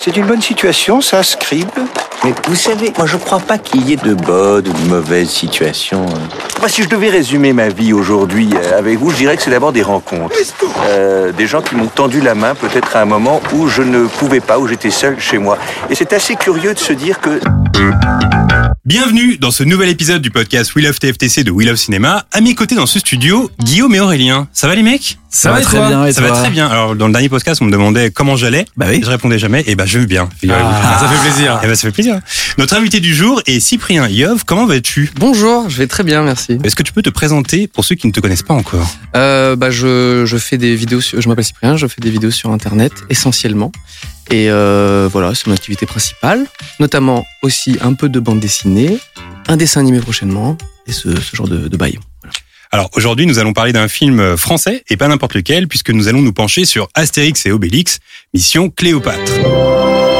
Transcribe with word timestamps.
C'est 0.00 0.16
une 0.16 0.26
bonne 0.26 0.40
situation, 0.40 1.00
ça, 1.00 1.24
Scribe 1.24 1.66
Mais 2.24 2.32
vous 2.46 2.54
savez, 2.54 2.92
moi 2.96 3.04
je 3.04 3.16
crois 3.16 3.40
pas 3.40 3.58
qu'il 3.58 3.88
y 3.88 3.94
ait 3.94 3.96
de 3.96 4.14
bonnes 4.14 4.68
ou 4.68 4.72
de 4.72 4.88
mauvaises 4.88 5.28
situations. 5.28 6.06
Moi, 6.60 6.68
si 6.68 6.84
je 6.84 6.88
devais 6.88 7.10
résumer 7.10 7.52
ma 7.52 7.68
vie 7.68 7.92
aujourd'hui 7.92 8.48
euh, 8.54 8.78
avec 8.78 8.96
vous, 8.96 9.10
je 9.10 9.16
dirais 9.16 9.36
que 9.36 9.42
c'est 9.42 9.50
d'abord 9.50 9.72
des 9.72 9.82
rencontres. 9.82 10.36
Euh, 10.86 11.32
des 11.32 11.48
gens 11.48 11.62
qui 11.62 11.74
m'ont 11.74 11.88
tendu 11.88 12.20
la 12.20 12.36
main 12.36 12.54
peut-être 12.54 12.94
à 12.94 13.02
un 13.02 13.06
moment 13.06 13.40
où 13.54 13.66
je 13.66 13.82
ne 13.82 14.06
pouvais 14.06 14.38
pas, 14.38 14.60
où 14.60 14.68
j'étais 14.68 14.92
seul 14.92 15.18
chez 15.18 15.38
moi. 15.38 15.58
Et 15.90 15.96
c'est 15.96 16.12
assez 16.12 16.36
curieux 16.36 16.74
de 16.74 16.78
se 16.78 16.92
dire 16.92 17.18
que... 17.18 17.40
Bienvenue 18.84 19.36
dans 19.36 19.50
ce 19.50 19.64
nouvel 19.64 19.88
épisode 19.88 20.22
du 20.22 20.30
podcast 20.30 20.76
We 20.76 20.84
Love 20.84 21.00
TFTC 21.00 21.42
de 21.42 21.50
We 21.50 21.66
Love 21.66 21.76
Cinéma. 21.76 22.24
À 22.30 22.40
mes 22.40 22.54
côtés 22.54 22.76
dans 22.76 22.86
ce 22.86 23.00
studio, 23.00 23.50
Guillaume 23.60 23.94
et 23.96 24.00
Aurélien. 24.00 24.46
Ça 24.52 24.68
va 24.68 24.76
les 24.76 24.84
mecs? 24.84 25.18
Ça 25.30 25.52
va 25.52 25.60
et 25.60 25.62
très 25.62 25.78
bien, 25.86 26.06
et 26.06 26.12
Ça 26.12 26.22
va 26.22 26.30
très 26.30 26.50
bien. 26.50 26.66
Alors 26.68 26.96
dans 26.96 27.06
le 27.06 27.12
dernier 27.12 27.28
podcast, 27.28 27.60
on 27.60 27.66
me 27.66 27.70
demandait 27.70 28.10
comment 28.10 28.34
j'allais. 28.36 28.64
Bah 28.76 28.86
oui. 28.88 29.00
Je 29.04 29.08
répondais 29.10 29.38
jamais. 29.38 29.62
Et 29.66 29.74
bah 29.74 29.84
je 29.86 29.98
vais 29.98 30.06
bien. 30.06 30.28
Ah, 30.50 30.98
ça 31.00 31.08
fait 31.08 31.28
plaisir. 31.30 31.60
Eh 31.62 31.66
ben, 31.66 31.74
ça 31.74 31.82
fait 31.82 31.92
plaisir. 31.92 32.20
Notre 32.56 32.74
invité 32.74 33.00
du 33.00 33.14
jour 33.14 33.42
est 33.46 33.60
Cyprien 33.60 34.08
Yov. 34.08 34.44
Comment 34.46 34.66
vas-tu? 34.66 35.10
Bonjour, 35.16 35.68
je 35.68 35.76
vais 35.78 35.86
très 35.86 36.02
bien, 36.02 36.22
merci. 36.22 36.58
Est-ce 36.64 36.74
que 36.74 36.82
tu 36.82 36.92
peux 36.92 37.02
te 37.02 37.10
présenter 37.10 37.68
pour 37.68 37.84
ceux 37.84 37.94
qui 37.94 38.06
ne 38.06 38.12
te 38.12 38.20
connaissent 38.20 38.42
pas 38.42 38.54
encore? 38.54 38.88
Euh, 39.16 39.54
bah, 39.54 39.70
je, 39.70 40.24
je 40.26 40.36
fais 40.38 40.56
des 40.56 40.74
vidéos, 40.74 41.00
sur, 41.00 41.20
je 41.20 41.28
m'appelle 41.28 41.44
Cyprien, 41.44 41.76
je 41.76 41.86
fais 41.86 42.00
des 42.00 42.10
vidéos 42.10 42.30
sur 42.30 42.50
Internet 42.50 42.92
essentiellement. 43.10 43.70
Et 44.30 44.50
euh, 44.50 45.08
voilà, 45.12 45.34
c'est 45.34 45.46
mon 45.46 45.54
activité 45.54 45.84
principale. 45.86 46.46
Notamment 46.80 47.26
aussi 47.42 47.78
un 47.82 47.92
peu 47.92 48.08
de 48.08 48.18
bande 48.18 48.40
dessinée, 48.40 48.98
un 49.46 49.56
dessin 49.56 49.80
animé 49.80 50.00
prochainement, 50.00 50.56
et 50.86 50.92
ce, 50.92 51.14
ce 51.20 51.36
genre 51.36 51.48
de, 51.48 51.68
de 51.68 51.76
bail. 51.76 51.98
Alors 52.70 52.90
aujourd'hui, 52.94 53.26
nous 53.26 53.38
allons 53.38 53.52
parler 53.52 53.72
d'un 53.72 53.88
film 53.88 54.36
français 54.36 54.84
et 54.90 54.96
pas 54.96 55.08
n'importe 55.08 55.34
lequel, 55.34 55.68
puisque 55.68 55.90
nous 55.90 56.08
allons 56.08 56.20
nous 56.22 56.32
pencher 56.32 56.64
sur 56.64 56.88
Astérix 56.94 57.46
et 57.46 57.50
Obélix, 57.50 57.98
Mission 58.34 58.70
Cléopâtre. 58.70 60.17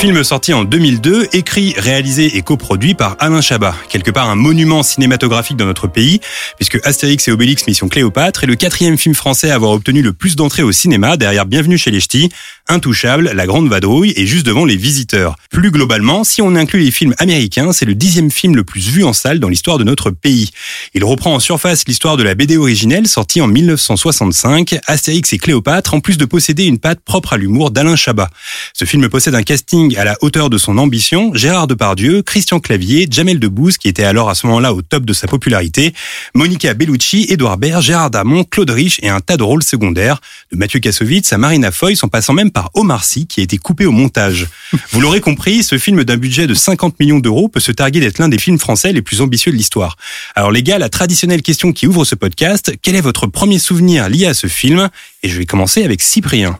Film 0.00 0.24
sorti 0.24 0.54
en 0.54 0.64
2002, 0.64 1.28
écrit, 1.34 1.74
réalisé 1.76 2.38
et 2.38 2.40
coproduit 2.40 2.94
par 2.94 3.16
Alain 3.18 3.42
Chabat, 3.42 3.74
quelque 3.90 4.10
part 4.10 4.30
un 4.30 4.34
monument 4.34 4.82
cinématographique 4.82 5.58
dans 5.58 5.66
notre 5.66 5.88
pays, 5.88 6.20
puisque 6.56 6.78
Astérix 6.86 7.28
et 7.28 7.32
Obélix 7.32 7.66
Mission 7.66 7.86
Cléopâtre 7.86 8.42
est 8.42 8.46
le 8.46 8.54
quatrième 8.54 8.96
film 8.96 9.14
français 9.14 9.50
à 9.50 9.56
avoir 9.56 9.72
obtenu 9.72 10.00
le 10.00 10.14
plus 10.14 10.36
d'entrées 10.36 10.62
au 10.62 10.72
cinéma 10.72 11.18
derrière 11.18 11.44
Bienvenue 11.44 11.76
chez 11.76 11.90
les 11.90 12.00
Ch'tis, 12.00 12.30
Intouchable, 12.66 13.32
La 13.34 13.44
Grande 13.44 13.68
Vadrouille 13.68 14.14
et 14.16 14.26
juste 14.26 14.46
devant 14.46 14.64
Les 14.64 14.76
Visiteurs. 14.76 15.36
Plus 15.50 15.70
globalement, 15.70 16.24
si 16.24 16.40
on 16.40 16.54
inclut 16.56 16.80
les 16.80 16.92
films 16.92 17.14
américains, 17.18 17.72
c'est 17.72 17.84
le 17.84 17.94
dixième 17.94 18.30
film 18.30 18.56
le 18.56 18.64
plus 18.64 18.88
vu 18.88 19.04
en 19.04 19.12
salle 19.12 19.38
dans 19.38 19.50
l'histoire 19.50 19.76
de 19.76 19.84
notre 19.84 20.10
pays. 20.10 20.48
Il 20.94 21.04
reprend 21.04 21.34
en 21.34 21.40
surface 21.40 21.84
l'histoire 21.86 22.16
de 22.16 22.22
la 22.22 22.34
BD 22.34 22.56
originelle 22.56 23.06
sortie 23.06 23.42
en 23.42 23.48
1965, 23.48 24.78
Astérix 24.86 25.30
et 25.34 25.38
Cléopâtre, 25.38 25.92
en 25.92 26.00
plus 26.00 26.16
de 26.16 26.24
posséder 26.24 26.64
une 26.64 26.78
patte 26.78 27.00
propre 27.00 27.34
à 27.34 27.36
l'humour 27.36 27.70
d'Alain 27.70 27.96
Chabat. 27.96 28.30
Ce 28.72 28.86
film 28.86 29.06
possède 29.10 29.34
un 29.34 29.42
casting 29.42 29.89
à 29.96 30.04
la 30.04 30.16
hauteur 30.20 30.50
de 30.50 30.58
son 30.58 30.78
ambition, 30.78 31.32
Gérard 31.34 31.66
Depardieu, 31.66 32.22
Christian 32.22 32.60
Clavier, 32.60 33.06
Jamel 33.10 33.38
Debbouze, 33.38 33.78
qui 33.78 33.88
était 33.88 34.04
alors 34.04 34.30
à 34.30 34.34
ce 34.34 34.46
moment-là 34.46 34.72
au 34.72 34.82
top 34.82 35.04
de 35.04 35.12
sa 35.12 35.26
popularité, 35.26 35.94
Monica 36.34 36.74
Bellucci, 36.74 37.26
Édouard 37.28 37.58
Baird, 37.58 37.82
Gérard 37.82 38.10
Damon, 38.10 38.44
Claude 38.44 38.70
Rich 38.70 39.00
et 39.02 39.08
un 39.08 39.20
tas 39.20 39.36
de 39.36 39.42
rôles 39.42 39.62
secondaires, 39.62 40.20
de 40.52 40.56
Mathieu 40.56 40.80
Kassovitz 40.80 41.32
à 41.32 41.38
Marina 41.38 41.70
Foy, 41.70 41.94
en 42.02 42.08
passant 42.08 42.32
même 42.32 42.50
par 42.50 42.70
Omar 42.74 43.04
Sy, 43.04 43.26
qui 43.26 43.40
a 43.40 43.42
été 43.42 43.58
coupé 43.58 43.86
au 43.86 43.92
montage. 43.92 44.48
Vous 44.92 45.00
l'aurez 45.00 45.20
compris, 45.20 45.62
ce 45.62 45.78
film 45.78 46.04
d'un 46.04 46.16
budget 46.16 46.46
de 46.46 46.54
50 46.54 46.98
millions 47.00 47.20
d'euros 47.20 47.48
peut 47.48 47.60
se 47.60 47.72
targuer 47.72 48.00
d'être 48.00 48.18
l'un 48.18 48.28
des 48.28 48.38
films 48.38 48.58
français 48.58 48.92
les 48.92 49.02
plus 49.02 49.20
ambitieux 49.20 49.52
de 49.52 49.56
l'histoire. 49.56 49.96
Alors 50.34 50.50
les 50.50 50.62
gars, 50.62 50.78
la 50.78 50.88
traditionnelle 50.88 51.42
question 51.42 51.72
qui 51.72 51.86
ouvre 51.86 52.04
ce 52.04 52.14
podcast, 52.14 52.72
quel 52.82 52.96
est 52.96 53.00
votre 53.00 53.26
premier 53.26 53.58
souvenir 53.58 54.08
lié 54.08 54.26
à 54.26 54.34
ce 54.34 54.46
film? 54.46 54.88
Et 55.22 55.28
je 55.28 55.38
vais 55.38 55.46
commencer 55.46 55.84
avec 55.84 56.02
Cyprien. 56.02 56.58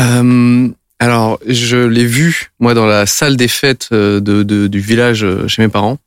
Euh, 0.00 0.68
alors, 0.98 1.38
je 1.46 1.76
l'ai 1.76 2.06
vu, 2.06 2.50
moi, 2.60 2.74
dans 2.74 2.86
la 2.86 3.06
salle 3.06 3.36
des 3.36 3.48
fêtes 3.48 3.88
euh, 3.92 4.20
de, 4.20 4.42
de- 4.42 4.66
du 4.68 4.80
village 4.80 5.24
euh, 5.24 5.46
chez 5.48 5.62
mes 5.62 5.68
parents, 5.68 5.98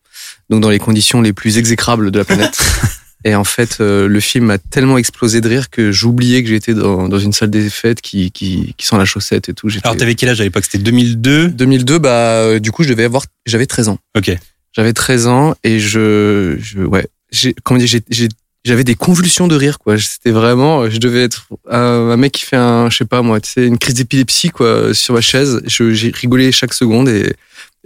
donc 0.50 0.62
dans 0.62 0.70
les 0.70 0.80
conditions 0.80 1.22
les 1.22 1.34
plus 1.34 1.58
exécrables 1.58 2.10
de 2.12 2.20
la 2.20 2.26
planète. 2.26 2.58
Et 3.26 3.36
en 3.36 3.44
fait, 3.44 3.78
euh, 3.82 4.08
le 4.08 4.20
film 4.20 4.50
a 4.52 4.58
tellement 4.58 4.98
explosé 4.98 5.42
de 5.42 5.50
rire 5.50 5.70
que 5.70 5.92
j'oubliais 5.92 6.44
que 6.44 6.50
j'étais 6.50 6.74
dans, 6.74 7.10
dans 7.10 7.20
une 7.20 7.34
salle 7.34 7.50
des 7.50 7.70
fêtes 7.70 8.00
qui, 8.00 8.32
qui, 8.32 8.74
qui 8.78 8.86
sent 8.86 8.96
la 8.98 9.06
chaussette 9.06 9.50
et 9.50 9.54
tout. 9.54 9.68
Alors 9.84 9.98
t'avais 9.98 10.16
quel 10.16 10.30
âge 10.30 10.40
à 10.40 10.44
l'époque? 10.44 10.64
C'était 10.66 10.78
2002 10.84 11.50
2002, 11.50 11.98
bah, 12.00 12.60
du 12.60 12.72
coup, 12.72 12.84
je 12.84 12.90
devais 12.90 13.04
avoir, 13.04 13.24
j'avais 13.46 13.66
13 13.66 13.90
ans. 13.90 13.98
Ok. 14.16 14.32
J'avais 14.72 14.94
13 14.94 15.28
ans 15.28 15.56
et 15.64 15.80
je, 15.80 16.56
je 16.60 16.80
ouais, 16.80 17.08
j'ai, 17.32 17.54
comment 17.64 17.80
dire, 17.80 17.88
j'ai- 18.10 18.30
j'avais 18.68 18.84
des 18.84 18.96
convulsions 18.96 19.48
de 19.48 19.56
rire, 19.56 19.80
quoi. 19.80 19.98
C'était 19.98 20.32
vraiment, 20.32 20.90
je 20.90 20.98
devais 21.00 21.24
être 21.24 21.48
un, 21.70 21.80
un 22.12 22.18
mec 22.18 22.34
qui 22.34 22.44
fait 22.46 22.56
un, 22.58 22.90
je 22.90 22.98
sais 22.98 23.06
pas 23.06 23.22
moi, 23.22 23.40
tu 23.40 23.50
sais, 23.50 23.66
une 23.66 23.78
crise 23.78 23.96
d'épilepsie, 23.96 24.50
quoi, 24.50 24.94
sur 24.94 25.14
ma 25.14 25.22
chaise. 25.22 25.62
Je, 25.66 25.94
j'ai 25.94 26.12
rigolé 26.14 26.52
chaque 26.52 26.74
seconde 26.74 27.08
et, 27.08 27.34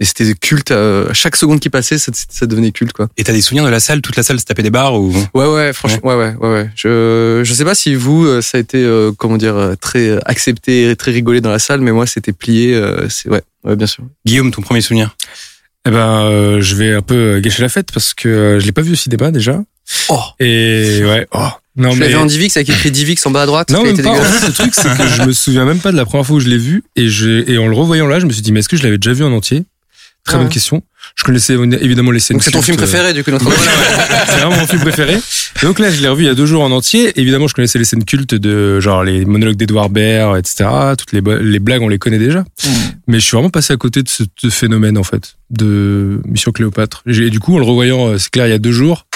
et 0.00 0.04
c'était 0.04 0.34
culte. 0.34 0.72
euh, 0.72 1.08
À 1.08 1.14
chaque 1.14 1.36
seconde 1.36 1.60
qui 1.60 1.70
passait, 1.70 1.98
ça, 1.98 2.10
ça 2.28 2.46
devenait 2.46 2.72
culte, 2.72 2.92
quoi. 2.92 3.08
Et 3.16 3.22
t'as 3.24 3.32
des 3.32 3.40
souvenirs 3.40 3.64
de 3.64 3.70
la 3.70 3.78
salle? 3.80 4.02
Toute 4.02 4.16
la 4.16 4.22
salle 4.24 4.40
se 4.40 4.44
tapait 4.44 4.62
des 4.64 4.70
barres 4.70 5.00
ou? 5.00 5.14
Ouais, 5.34 5.46
ouais, 5.46 5.72
franchement, 5.72 6.00
ouais, 6.10 6.16
ouais, 6.16 6.34
ouais, 6.40 6.52
ouais. 6.52 6.70
Je, 6.74 7.42
je 7.44 7.54
sais 7.54 7.64
pas 7.64 7.74
si 7.76 7.94
vous, 7.94 8.26
euh, 8.26 8.42
ça 8.42 8.58
a 8.58 8.60
été, 8.60 8.82
euh, 8.82 9.12
comment 9.16 9.36
dire, 9.36 9.56
euh, 9.56 9.74
très 9.80 10.08
euh, 10.08 10.18
accepté, 10.26 10.90
et 10.90 10.96
très 10.96 11.12
rigolé 11.12 11.40
dans 11.40 11.50
la 11.52 11.60
salle, 11.60 11.80
mais 11.80 11.92
moi, 11.92 12.06
c'était 12.06 12.32
plié. 12.32 12.74
euh, 12.74 13.08
C'est 13.08 13.28
ouais, 13.28 13.42
ouais, 13.64 13.76
bien 13.76 13.86
sûr. 13.86 14.04
Guillaume, 14.26 14.50
ton 14.50 14.62
premier 14.62 14.80
souvenir? 14.80 15.14
Eh 15.86 15.90
ben, 15.90 16.26
euh, 16.26 16.60
je 16.60 16.76
vais 16.76 16.94
un 16.94 17.02
peu 17.02 17.40
gâcher 17.40 17.60
la 17.62 17.68
fête 17.68 17.90
parce 17.92 18.14
que 18.14 18.28
euh, 18.28 18.60
je 18.60 18.66
l'ai 18.66 18.72
pas 18.72 18.82
vu 18.82 18.92
au 18.92 18.96
cinéma 18.96 19.30
déjà. 19.32 19.62
Oh. 20.08 20.20
Et 20.40 21.00
ouais. 21.04 21.26
Oh. 21.32 21.38
Non 21.76 21.92
Je 21.92 21.98
mais. 21.98 22.06
l'avais 22.06 22.16
en 22.16 22.26
Divix 22.26 22.56
avec 22.56 22.68
écrit 22.68 22.90
Divix 22.90 23.24
en 23.26 23.30
bas 23.30 23.42
à 23.42 23.46
droite. 23.46 23.70
Non 23.70 23.82
même 23.82 23.94
été 23.94 24.02
pas. 24.02 24.14
Le 24.18 24.52
truc 24.52 24.74
c'est 24.74 24.94
que 24.96 25.06
je 25.06 25.22
me 25.22 25.32
souviens 25.32 25.64
même 25.64 25.78
pas 25.80 25.90
de 25.92 25.96
la 25.96 26.04
première 26.04 26.26
fois 26.26 26.36
où 26.36 26.40
je 26.40 26.48
l'ai 26.48 26.58
vu 26.58 26.84
et 26.96 27.08
je 27.08 27.48
et 27.50 27.56
en 27.58 27.66
le 27.66 27.74
revoyant 27.74 28.06
là, 28.06 28.20
je 28.20 28.26
me 28.26 28.32
suis 28.32 28.42
dit 28.42 28.52
mais 28.52 28.60
est-ce 28.60 28.68
que 28.68 28.76
je 28.76 28.82
l'avais 28.82 28.98
déjà 28.98 29.12
vu 29.14 29.24
en 29.24 29.32
entier? 29.32 29.64
Très 30.24 30.34
Ah 30.34 30.38
bonne 30.38 30.46
ouais. 30.48 30.52
question. 30.52 30.82
Je 31.16 31.24
connaissais 31.24 31.54
évidemment 31.54 32.10
les 32.10 32.20
scènes. 32.20 32.36
Donc 32.36 32.44
c'est 32.44 32.52
ton 32.52 32.62
film 32.62 32.76
euh, 32.76 32.82
préféré 32.82 33.12
du 33.12 33.24
coup 33.24 33.30
notre 33.32 33.50
c'est 34.26 34.36
vraiment 34.36 34.56
mon 34.56 34.66
film 34.66 34.80
préféré. 34.80 35.14
Et 35.62 35.66
donc 35.66 35.78
là, 35.78 35.90
je 35.90 36.00
l'ai 36.00 36.08
revu 36.08 36.22
il 36.24 36.26
y 36.26 36.30
a 36.30 36.34
deux 36.34 36.46
jours 36.46 36.62
en 36.62 36.70
entier. 36.70 37.12
Évidemment, 37.20 37.48
je 37.48 37.54
connaissais 37.54 37.78
les 37.78 37.84
scènes 37.84 38.04
cultes 38.04 38.34
de 38.34 38.80
genre 38.80 39.02
les 39.02 39.24
monologues 39.24 39.56
d'Edouard 39.56 39.90
Baird, 39.90 40.38
etc. 40.38 40.68
Toutes 40.96 41.12
les, 41.12 41.20
les 41.42 41.58
blagues, 41.58 41.82
on 41.82 41.88
les 41.88 41.98
connaît 41.98 42.18
déjà. 42.18 42.44
Mais 43.08 43.18
je 43.18 43.24
suis 43.26 43.34
vraiment 43.36 43.50
passé 43.50 43.72
à 43.72 43.76
côté 43.76 44.02
de 44.02 44.08
ce, 44.08 44.24
phénomène 44.48 44.96
en 44.96 45.02
fait 45.02 45.34
de 45.50 46.20
Mission 46.24 46.52
Cléopâtre. 46.52 47.02
Et 47.06 47.30
du 47.30 47.40
coup, 47.40 47.54
en 47.56 47.58
le 47.58 47.64
revoyant, 47.64 48.08
euh, 48.08 48.18
c'est 48.18 48.30
clair, 48.30 48.46
il 48.46 48.50
y 48.50 48.54
a 48.54 48.58
deux 48.58 48.72
jours, 48.72 49.06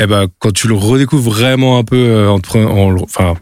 eh 0.00 0.06
ben 0.06 0.26
quand 0.38 0.52
tu 0.52 0.66
le 0.66 0.74
redécouvres 0.74 1.30
vraiment 1.30 1.78
un 1.78 1.84
peu, 1.84 1.96
euh, 1.96 2.30
en, 2.30 2.40
en 2.56 3.02
enfin 3.02 3.34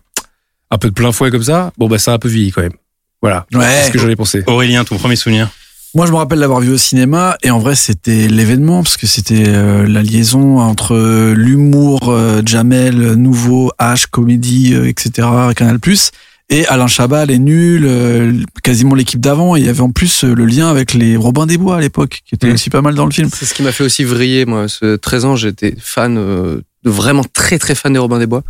un 0.71 0.79
peu 0.79 0.89
de 0.89 0.95
plein 0.95 1.13
fouet 1.13 1.31
comme 1.31 1.43
ça, 1.43 1.73
bon 1.79 1.89
bah 1.89 1.99
ça 1.99 2.13
a 2.13 2.15
un 2.15 2.19
peu 2.19 2.29
vieilli 2.29 2.51
quand 2.51 2.63
même. 2.63 2.75
Voilà. 3.23 3.47
Ouais. 3.55 3.65
C'est 3.65 3.87
ce 3.89 3.91
que 3.93 3.99
j'en 3.99 4.09
ai 4.09 4.17
pensé. 4.17 4.43
Aurélien, 4.47 4.85
ton 4.85 4.97
premier 4.97 5.17
souvenir? 5.17 5.49
Moi, 5.95 6.07
je 6.07 6.13
me 6.13 6.17
rappelle 6.19 6.39
l'avoir 6.39 6.61
vu 6.61 6.71
au 6.71 6.77
cinéma 6.77 7.39
et 7.43 7.51
en 7.51 7.59
vrai, 7.59 7.75
c'était 7.75 8.29
l'événement 8.29 8.83
parce 8.83 8.99
que 8.99 9.07
c'était 9.07 9.49
euh, 9.49 9.87
la 9.89 10.03
liaison 10.03 10.61
entre 10.61 10.95
euh, 10.95 11.33
l'humour, 11.35 12.11
euh, 12.11 12.43
Jamel, 12.45 13.15
nouveau, 13.15 13.73
H, 13.81 14.07
comédie, 14.11 14.75
euh, 14.75 14.87
etc., 14.87 15.27
Canal+, 15.57 15.79
et 16.51 16.67
Alain 16.67 16.87
Chabat, 16.87 17.27
les 17.27 17.39
nuls, 17.39 17.85
euh, 17.87 18.33
quasiment 18.63 18.95
l'équipe 18.95 19.21
d'avant. 19.21 19.55
Et 19.57 19.61
il 19.61 19.67
y 19.67 19.69
avait 19.69 19.81
en 19.81 19.91
plus 19.91 20.25
euh, 20.25 20.35
le 20.35 20.47
lien 20.47 20.69
avec 20.69 20.95
les 20.95 21.17
Robin 21.17 21.47
des 21.47 21.59
Bois 21.59 21.77
à 21.77 21.81
l'époque, 21.81 22.23
qui 22.25 22.35
était 22.35 22.49
Mm. 22.49 22.55
aussi 22.55 22.71
pas 22.71 22.81
mal 22.83 22.95
dans 22.95 23.05
le 23.05 23.11
film. 23.13 23.29
C'est 23.33 23.45
ce 23.45 23.55
qui 23.55 23.63
m'a 23.63 23.73
fait 23.73 23.85
aussi 23.85 24.05
vriller, 24.05 24.47
moi. 24.47 24.67
Ce 24.69 24.97
13 24.97 25.25
ans, 25.27 25.37
j'étais 25.37 25.75
fan 25.79 26.17
euh, 26.17 26.61
de 26.85 26.91
vraiment 26.91 27.25
très 27.33 27.59
très 27.59 27.75
fan 27.75 27.93
des 27.93 27.99
Robin 27.99 28.19
des 28.19 28.27
Bois. 28.27 28.43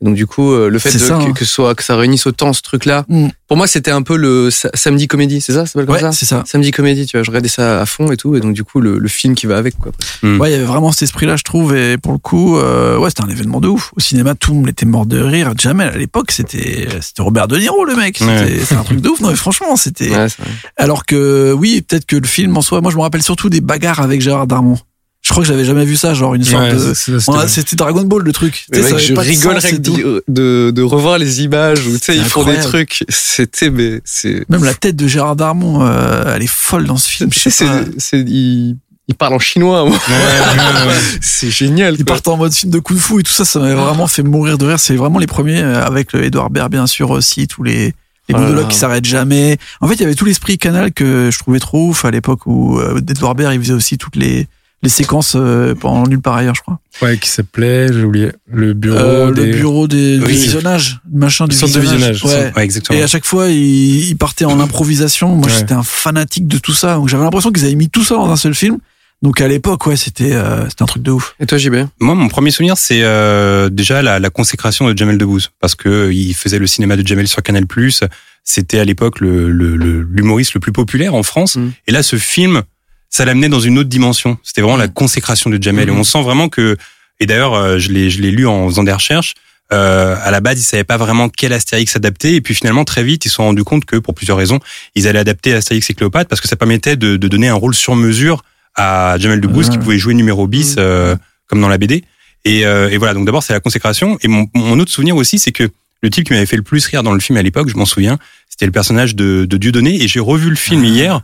Donc 0.00 0.14
du 0.16 0.26
coup, 0.26 0.52
euh, 0.52 0.68
le 0.68 0.78
fait 0.78 0.90
C'est 0.90 0.98
de, 0.98 1.02
ça, 1.04 1.18
que, 1.18 1.22
hein. 1.22 1.32
que, 1.32 1.44
ce 1.44 1.50
soit, 1.52 1.74
que 1.74 1.82
ça 1.82 1.96
réunisse 1.96 2.26
autant 2.26 2.52
ce 2.52 2.60
truc-là, 2.62 3.04
Mm. 3.08 3.28
pour 3.48 3.56
moi 3.56 3.66
c'était 3.66 3.90
un 3.90 4.02
peu 4.02 4.16
le 4.16 4.50
sa- 4.50 4.70
samedi 4.74 5.06
comédie, 5.06 5.40
c'est 5.40 5.52
ça, 5.52 5.60
ça 5.60 5.72
s'appelle 5.72 5.86
comme 5.86 5.94
Ouais, 5.94 6.00
ça? 6.00 6.12
c'est 6.12 6.26
ça. 6.26 6.42
Samedi 6.46 6.70
comédie, 6.72 7.06
tu 7.06 7.16
vois, 7.16 7.22
je 7.24 7.30
regardais 7.30 7.48
ça 7.48 7.80
à 7.80 7.86
fond 7.86 8.10
et 8.12 8.16
tout, 8.16 8.36
et 8.36 8.40
donc 8.40 8.52
du 8.54 8.64
coup 8.64 8.80
le, 8.80 8.98
le 8.98 9.08
film 9.08 9.34
qui 9.34 9.46
va 9.46 9.56
avec 9.56 9.76
quoi. 9.78 9.92
Ouais, 10.22 10.50
il 10.50 10.52
y 10.52 10.54
avait 10.54 10.64
vraiment 10.64 10.92
cet 10.92 11.02
esprit-là, 11.02 11.36
je 11.36 11.42
trouve, 11.44 11.74
et 11.74 11.96
pour 11.96 12.12
le 12.12 12.18
coup, 12.18 12.58
euh, 12.58 12.98
ouais, 12.98 13.08
c'était 13.10 13.22
un 13.22 13.28
événement 13.28 13.60
de 13.60 13.68
ouf. 13.68 13.92
Au 13.96 14.00
cinéma, 14.00 14.34
tout 14.34 14.50
le 14.52 14.58
monde 14.58 14.68
était 14.68 14.86
mort 14.86 15.06
de 15.06 15.18
rire. 15.20 15.52
Jamel, 15.58 15.88
à 15.88 15.96
l'époque, 15.96 16.30
c'était, 16.32 16.86
c'était 17.00 17.22
Robert 17.22 17.48
De 17.48 17.56
Niro, 17.58 17.84
le 17.84 17.94
mec. 17.96 18.18
C'était, 18.18 18.30
Ouais. 18.32 18.76
un 18.78 18.82
truc 18.84 19.00
de 19.00 19.08
ouf. 19.08 19.20
Non, 19.20 19.30
mais 19.30 19.36
franchement, 19.36 19.76
c'était. 19.76 20.10
Ouais, 20.10 20.28
c'est 20.28 20.42
vrai. 20.42 20.50
Alors 20.76 21.06
que, 21.06 21.52
oui, 21.52 21.82
peut-être 21.82 22.04
que 22.06 22.16
le 22.16 22.26
film 22.26 22.56
en 22.56 22.62
soi, 22.62 22.80
moi, 22.80 22.90
je 22.90 22.96
me 22.96 23.02
rappelle 23.02 23.22
surtout 23.22 23.48
des 23.50 23.60
bagarres 23.60 24.00
avec 24.00 24.20
Gérard 24.20 24.46
Darmon. 24.46 24.76
Je 25.24 25.30
crois 25.30 25.42
que 25.42 25.48
j'avais 25.48 25.64
jamais 25.64 25.86
vu 25.86 25.96
ça, 25.96 26.12
genre 26.12 26.34
une 26.34 26.44
sorte 26.44 26.62
Ouais, 26.64 26.74
de. 26.74 27.48
c'était- 27.48 27.76
Dragon 27.76 28.02
Ball, 28.04 28.22
le 28.22 28.32
truc. 28.32 28.66
Mais 28.70 28.82
mec, 28.82 28.98
je 28.98 29.14
pas 29.14 29.24
de 29.24 30.22
de, 30.28 30.70
de 30.70 30.82
revoir 30.82 31.16
les 31.18 31.40
images 31.42 31.86
où 31.86 31.92
tu 31.98 32.04
sais 32.04 32.16
ils 32.16 32.24
font 32.24 32.44
des 32.44 32.58
trucs. 32.60 33.04
C'était 33.08 33.70
mais 33.70 34.00
c'est 34.04 34.44
Même 34.50 34.64
la 34.64 34.74
tête 34.74 34.96
de 34.96 35.06
Gérard 35.08 35.34
Darmon, 35.36 35.80
euh, 35.82 36.34
elle 36.36 36.42
est 36.42 36.46
folle 36.46 36.84
dans 36.84 36.98
ce 36.98 37.08
film. 37.08 37.30
Je 37.32 37.48
sais 37.48 37.66
c'est 37.96 38.18
il, 38.20 38.76
il 39.08 39.14
parle 39.14 39.32
en 39.34 39.38
chinois. 39.38 39.80
un 39.80 39.84
moment. 39.84 39.98
c'est 41.20 41.50
génial. 41.50 41.96
Ils 41.98 42.04
partent 42.04 42.28
en 42.28 42.36
mode 42.36 42.52
film 42.52 42.70
de 42.70 42.78
kung 42.78 42.98
fu 42.98 43.20
et 43.20 43.22
tout 43.22 43.32
ça, 43.32 43.44
ça 43.44 43.58
m'avait 43.60 43.74
vraiment 43.74 44.06
fait 44.06 44.22
mourir 44.22 44.58
de 44.58 44.66
rire. 44.66 44.78
C'est 44.80 44.96
vraiment 44.96 45.18
les 45.18 45.26
premiers 45.26 45.60
euh, 45.62 45.84
avec 45.84 46.12
le 46.12 46.24
Edouard 46.24 46.50
Baird, 46.50 46.70
bien 46.70 46.86
sûr, 46.86 47.10
aussi, 47.10 47.46
tous 47.48 47.62
les, 47.62 47.86
les 48.28 48.34
Oh 48.34 48.38
monologues 48.38 48.68
qui 48.68 48.76
s'arrêtent 48.78 49.04
jamais. 49.04 49.58
En 49.80 49.88
fait, 49.88 49.94
il 49.94 50.00
y 50.02 50.04
avait 50.04 50.14
tout 50.14 50.24
l'esprit 50.24 50.58
canal 50.58 50.92
que 50.92 51.30
je 51.32 51.38
trouvais 51.38 51.60
trop 51.60 51.88
ouf 51.88 52.04
à 52.04 52.10
l'époque 52.10 52.46
où 52.46 52.78
euh, 52.78 52.98
Edouard 53.08 53.34
Baird, 53.34 53.54
il 53.54 53.60
faisait 53.60 53.72
aussi 53.74 53.98
toutes 53.98 54.16
les, 54.16 54.46
les 54.84 54.88
séquences 54.90 55.32
euh, 55.34 55.74
pendant 55.74 56.06
nulle 56.06 56.20
part 56.20 56.34
ailleurs, 56.36 56.54
je 56.54 56.60
crois. 56.62 56.78
Ouais, 57.02 57.18
qui 57.18 57.28
s'appelait, 57.28 57.92
j'ai 57.92 58.04
oublié, 58.04 58.30
le 58.52 58.72
bureau 58.74 58.96
Euh, 58.98 59.32
des... 59.32 59.46
Le 59.46 59.56
bureau 59.56 59.88
des, 59.88 60.18
du 60.18 60.24
Oui. 60.24 60.32
visionnage, 60.34 61.00
machin 61.12 61.46
du 61.48 61.56
Centre 61.56 61.74
de 61.74 61.80
visionnage. 61.80 62.22
visionnage, 62.22 62.44
Ouais. 62.52 62.52
Ouais, 62.56 62.64
exactement. 62.64 62.96
Et 62.98 63.02
à 63.02 63.06
chaque 63.08 63.24
fois, 63.24 63.48
il, 63.48 64.08
il 64.10 64.16
partait 64.16 64.44
en 64.44 64.60
improvisation. 64.60 65.34
Moi, 65.34 65.46
Ouais. 65.48 65.52
j'étais 65.58 65.72
un 65.74 65.82
fanatique 65.82 66.46
de 66.46 66.58
tout 66.58 66.72
ça. 66.74 66.94
Donc, 66.94 67.08
j'avais 67.08 67.24
l'impression 67.24 67.50
qu'ils 67.50 67.64
avaient 67.64 67.74
mis 67.74 67.88
tout 67.90 68.04
ça 68.04 68.14
dans 68.14 68.30
un 68.30 68.36
seul 68.36 68.54
film. 68.54 68.78
Donc, 69.22 69.40
à 69.40 69.48
l'époque, 69.48 69.86
ouais, 69.86 69.96
c'était, 69.96 70.34
euh, 70.34 70.68
c'était 70.68 70.82
un 70.82 70.86
truc 70.86 71.02
de 71.02 71.10
ouf. 71.10 71.34
Et 71.40 71.46
toi 71.46 71.56
JB 71.56 71.74
Moi, 71.98 72.14
mon 72.14 72.28
premier 72.28 72.50
souvenir, 72.50 72.76
c'est 72.76 73.00
euh, 73.02 73.70
déjà 73.70 74.02
la, 74.02 74.18
la 74.20 74.28
consécration 74.30 74.86
de 74.88 74.96
Jamel 74.96 75.16
Debbouze, 75.18 75.50
parce 75.60 75.74
que 75.74 75.88
euh, 75.88 76.12
il 76.12 76.34
faisait 76.34 76.58
le 76.58 76.66
cinéma 76.66 76.96
de 76.96 77.06
Jamel 77.06 77.26
sur 77.26 77.42
Canal+. 77.42 77.64
C'était 78.46 78.78
à 78.78 78.84
l'époque 78.84 79.20
le 79.20 79.50
le- 79.50 79.76
le- 79.76 80.02
l'humoriste 80.02 80.52
le, 80.52 80.60
plus 80.60 80.72
populaire 80.72 81.14
en 81.14 81.22
France. 81.22 81.56
Mm. 81.56 81.70
Et 81.86 81.92
là, 81.92 82.02
ce 82.02 82.16
film, 82.16 82.62
ça 83.14 83.24
l'amenait 83.24 83.48
dans 83.48 83.60
une 83.60 83.78
autre 83.78 83.88
dimension. 83.88 84.38
C'était 84.42 84.60
vraiment 84.60 84.76
la 84.76 84.88
consécration 84.88 85.48
de 85.50 85.62
Jamel. 85.62 85.86
Mm. 85.86 85.94
Et 85.94 85.98
on 86.00 86.04
sent 86.04 86.22
vraiment 86.22 86.48
que. 86.48 86.76
Et 87.20 87.26
d'ailleurs, 87.26 87.54
euh, 87.54 87.78
je 87.78 87.92
l'ai 87.92 88.10
je 88.10 88.20
l'ai 88.20 88.32
lu 88.32 88.44
en 88.46 88.68
faisant 88.68 88.82
des 88.82 88.92
recherches. 88.92 89.34
Euh, 89.72 90.16
à 90.20 90.30
la 90.32 90.40
base, 90.40 90.58
ils 90.60 90.64
savaient 90.64 90.84
pas 90.84 90.96
vraiment 90.96 91.28
quel 91.28 91.52
Astérix 91.52 91.94
adapter, 91.96 92.34
et 92.34 92.40
puis 92.40 92.54
finalement 92.54 92.84
très 92.84 93.04
vite, 93.04 93.24
ils 93.24 93.28
se 93.28 93.36
sont 93.36 93.44
rendus 93.44 93.64
compte 93.64 93.84
que 93.84 93.96
pour 93.96 94.14
plusieurs 94.14 94.36
raisons, 94.36 94.58
ils 94.96 95.06
allaient 95.06 95.20
adapter 95.20 95.54
Astérix 95.54 95.88
et 95.90 95.94
Cléopâtre 95.94 96.28
parce 96.28 96.40
que 96.40 96.48
ça 96.48 96.56
permettait 96.56 96.96
de, 96.96 97.16
de 97.16 97.28
donner 97.28 97.48
un 97.48 97.54
rôle 97.54 97.74
sur 97.74 97.94
mesure 97.96 98.42
à 98.74 99.16
Jamel 99.18 99.40
Debbouze 99.40 99.66
Ouais. 99.68 99.72
qui 99.72 99.78
pouvait 99.78 99.98
jouer 99.98 100.14
numéro 100.14 100.46
bis 100.48 100.72
Mm. 100.72 100.80
euh, 100.80 101.16
comme 101.46 101.60
dans 101.60 101.68
la 101.68 101.78
BD. 101.78 102.02
Et, 102.44 102.66
euh, 102.66 102.90
et 102.90 102.98
voilà, 102.98 103.14
donc 103.14 103.24
d'abord 103.26 103.42
c'est 103.44 103.52
la 103.54 103.60
consécration. 103.60 104.18
Et 104.22 104.28
mon, 104.28 104.48
mon 104.54 104.78
autre 104.80 104.90
souvenir 104.90 105.14
aussi, 105.16 105.38
c'est 105.38 105.52
que 105.52 105.70
le 106.02 106.10
type 106.10 106.26
qui 106.26 106.32
m'avait 106.34 106.44
fait 106.46 106.56
le 106.56 106.62
plus 106.62 106.84
rire 106.86 107.02
dans 107.02 107.14
le 107.14 107.20
film 107.20 107.38
à 107.38 107.42
l'époque, 107.42 107.68
je 107.70 107.76
m'en 107.76 107.86
souviens, 107.86 108.18
c'était 108.54 108.66
le 108.66 108.72
personnage 108.72 109.16
de, 109.16 109.46
de 109.46 109.56
Dieudonné. 109.56 110.00
Et 110.00 110.06
j'ai 110.06 110.20
revu 110.20 110.48
le 110.48 110.54
film 110.54 110.84
hier. 110.84 111.22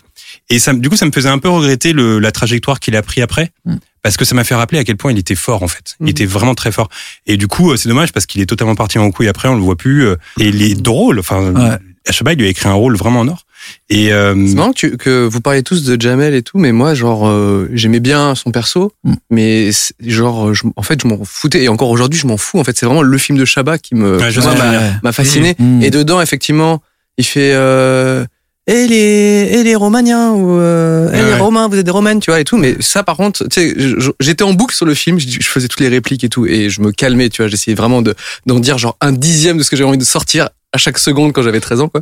Et 0.48 0.58
ça, 0.58 0.72
du 0.72 0.88
coup, 0.90 0.96
ça 0.96 1.06
me 1.06 1.12
faisait 1.12 1.28
un 1.28 1.38
peu 1.38 1.48
regretter 1.48 1.92
le, 1.92 2.18
la 2.18 2.32
trajectoire 2.32 2.80
qu'il 2.80 2.96
a 2.96 3.02
pris 3.02 3.22
après. 3.22 3.52
Mm. 3.64 3.76
Parce 4.02 4.16
que 4.16 4.24
ça 4.24 4.34
m'a 4.34 4.42
fait 4.44 4.54
rappeler 4.56 4.78
à 4.80 4.84
quel 4.84 4.96
point 4.96 5.12
il 5.12 5.18
était 5.18 5.34
fort, 5.36 5.62
en 5.62 5.68
fait. 5.68 5.94
Il 6.00 6.06
Mm. 6.06 6.08
était 6.08 6.26
vraiment 6.26 6.54
très 6.56 6.72
fort. 6.72 6.88
Et 7.26 7.36
du 7.36 7.46
coup, 7.46 7.70
euh, 7.70 7.76
c'est 7.76 7.88
dommage 7.88 8.12
parce 8.12 8.26
qu'il 8.26 8.40
est 8.40 8.46
totalement 8.46 8.74
parti 8.74 8.98
en 8.98 9.10
couille 9.12 9.28
après, 9.28 9.48
on 9.48 9.54
le 9.54 9.62
voit 9.62 9.76
plus. 9.76 10.06
euh, 10.06 10.16
Et 10.40 10.48
il 10.48 10.60
est 10.62 10.74
drôle. 10.80 11.20
Enfin, 11.20 11.52
Ouais. 11.52 11.76
Chabat, 12.10 12.32
il 12.32 12.38
lui 12.38 12.46
a 12.46 12.48
écrit 12.48 12.68
un 12.68 12.72
rôle 12.72 12.96
vraiment 12.96 13.20
en 13.20 13.28
or. 13.28 13.44
Et, 13.90 14.10
euh, 14.12 14.34
C'est 14.48 14.54
marrant 14.54 14.72
que, 14.72 14.78
tu- 14.78 14.96
que 14.96 15.26
vous 15.26 15.40
parlez 15.42 15.62
tous 15.62 15.84
de 15.84 16.00
Jamel 16.00 16.34
et 16.34 16.42
tout, 16.42 16.56
mais 16.58 16.72
moi, 16.72 16.94
genre, 16.94 17.28
euh, 17.28 17.68
j'aimais 17.74 18.00
bien 18.00 18.34
son 18.34 18.50
perso, 18.50 18.92
Mm. 19.04 19.14
mais 19.30 19.70
genre, 20.00 20.54
je- 20.54 20.62
en 20.76 20.82
fait, 20.82 21.02
je 21.02 21.06
m'en 21.06 21.22
foutais, 21.24 21.62
et 21.64 21.68
encore 21.68 21.90
aujourd'hui, 21.90 22.18
je 22.18 22.26
m'en 22.26 22.38
fous. 22.38 22.58
En 22.58 22.64
fait, 22.64 22.76
c'est 22.76 22.86
vraiment 22.86 23.02
le 23.02 23.18
film 23.18 23.36
de 23.38 23.44
Chabat 23.44 23.76
qui 23.78 23.94
me 23.94 24.16
Ouais, 24.16 24.30
m'a- 24.32 25.00
ouais. 25.04 25.12
fasciné. 25.12 25.54
Mm. 25.58 25.82
Et 25.82 25.90
dedans, 25.90 26.22
effectivement, 26.22 26.82
il 27.20 27.24
fait 27.24 27.52
euh, 27.54 28.24
et 28.66 28.86
les 28.86 29.48
et 29.52 29.62
les 29.62 29.74
Romaniens 29.74 30.30
ou 30.32 30.58
euh, 30.58 31.08
et 31.08 31.16
Ouais, 31.16 31.22
les 31.24 31.32
ouais. 31.32 31.38
Romains, 31.38 31.68
vous 31.68 31.76
êtes 31.76 31.84
des 31.84 31.90
Romaines, 31.90 32.20
tu 32.20 32.30
vois 32.30 32.40
et 32.40 32.44
tout. 32.44 32.56
Mais 32.56 32.76
ça, 32.80 33.02
par 33.02 33.16
contre, 33.16 33.46
tu 33.48 33.60
sais, 33.60 33.76
j'étais 34.20 34.44
en 34.44 34.52
boucle 34.52 34.74
sur 34.74 34.86
le 34.86 34.94
film, 34.94 35.18
je, 35.18 35.40
faisais 35.42 35.68
toutes 35.68 35.80
les 35.80 35.88
répliques 35.88 36.24
et 36.24 36.28
tout, 36.28 36.46
et 36.46 36.70
je 36.70 36.80
me 36.80 36.92
calmais, 36.92 37.28
tu 37.28 37.42
vois. 37.42 37.48
J'essayais 37.48 37.74
vraiment 37.74 38.02
de 38.02 38.14
d'en 38.46 38.58
dire 38.60 38.78
genre 38.78 38.96
un 39.00 39.12
dixième 39.12 39.58
de 39.58 39.62
ce 39.62 39.70
que 39.70 39.76
j'avais 39.76 39.88
envie 39.88 39.98
de 39.98 40.04
sortir 40.04 40.48
à 40.72 40.78
chaque 40.78 40.98
seconde 40.98 41.32
quand 41.32 41.42
j'avais 41.42 41.58
13 41.58 41.80
ans, 41.80 41.88
quoi. 41.88 42.00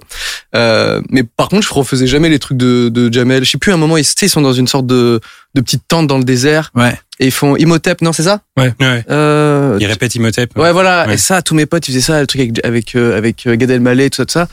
Euh, 0.54 1.00
mais 1.08 1.22
par 1.22 1.48
contre, 1.48 1.66
je 1.66 1.72
refaisais 1.72 2.06
jamais 2.06 2.28
les 2.28 2.38
trucs 2.38 2.58
de, 2.58 2.90
de 2.90 3.10
Jamel. 3.10 3.42
Je 3.44 3.50
sais 3.50 3.56
plus, 3.58 3.72
à 3.72 3.76
un 3.76 3.78
moment, 3.78 3.96
ils, 3.96 4.04
tu 4.04 4.10
sais, 4.14 4.26
ils 4.26 4.28
sont 4.28 4.42
dans 4.42 4.52
une 4.52 4.66
sorte 4.68 4.86
de, 4.86 5.20
de 5.54 5.60
petite 5.62 5.84
tente 5.88 6.06
dans 6.06 6.18
le 6.18 6.24
désert 6.24 6.70
Ouais. 6.74 6.92
et 7.18 7.26
ils 7.26 7.32
font 7.32 7.56
Imhotep, 7.56 8.02
non, 8.02 8.12
c'est 8.12 8.24
ça? 8.24 8.42
Ouais, 8.58 8.74
euh, 9.10 9.78
il 9.80 9.86
répète 9.86 10.14
Imhotep. 10.16 10.54
Ouais, 10.58 10.72
voilà. 10.72 11.06
Ouais. 11.06 11.14
Et 11.14 11.16
ça, 11.16 11.40
tous 11.40 11.54
mes 11.54 11.64
potes, 11.64 11.88
ils 11.88 11.92
faisaient 11.92 12.02
ça, 12.02 12.20
le 12.20 12.26
truc 12.26 12.42
avec, 12.42 12.62
avec, 12.62 12.94
euh, 12.94 13.16
avec 13.16 13.48
Gad 13.48 13.70
Elmaleh, 13.70 14.10
tout 14.10 14.16
ça, 14.16 14.26
tout 14.26 14.32
ça. 14.34 14.48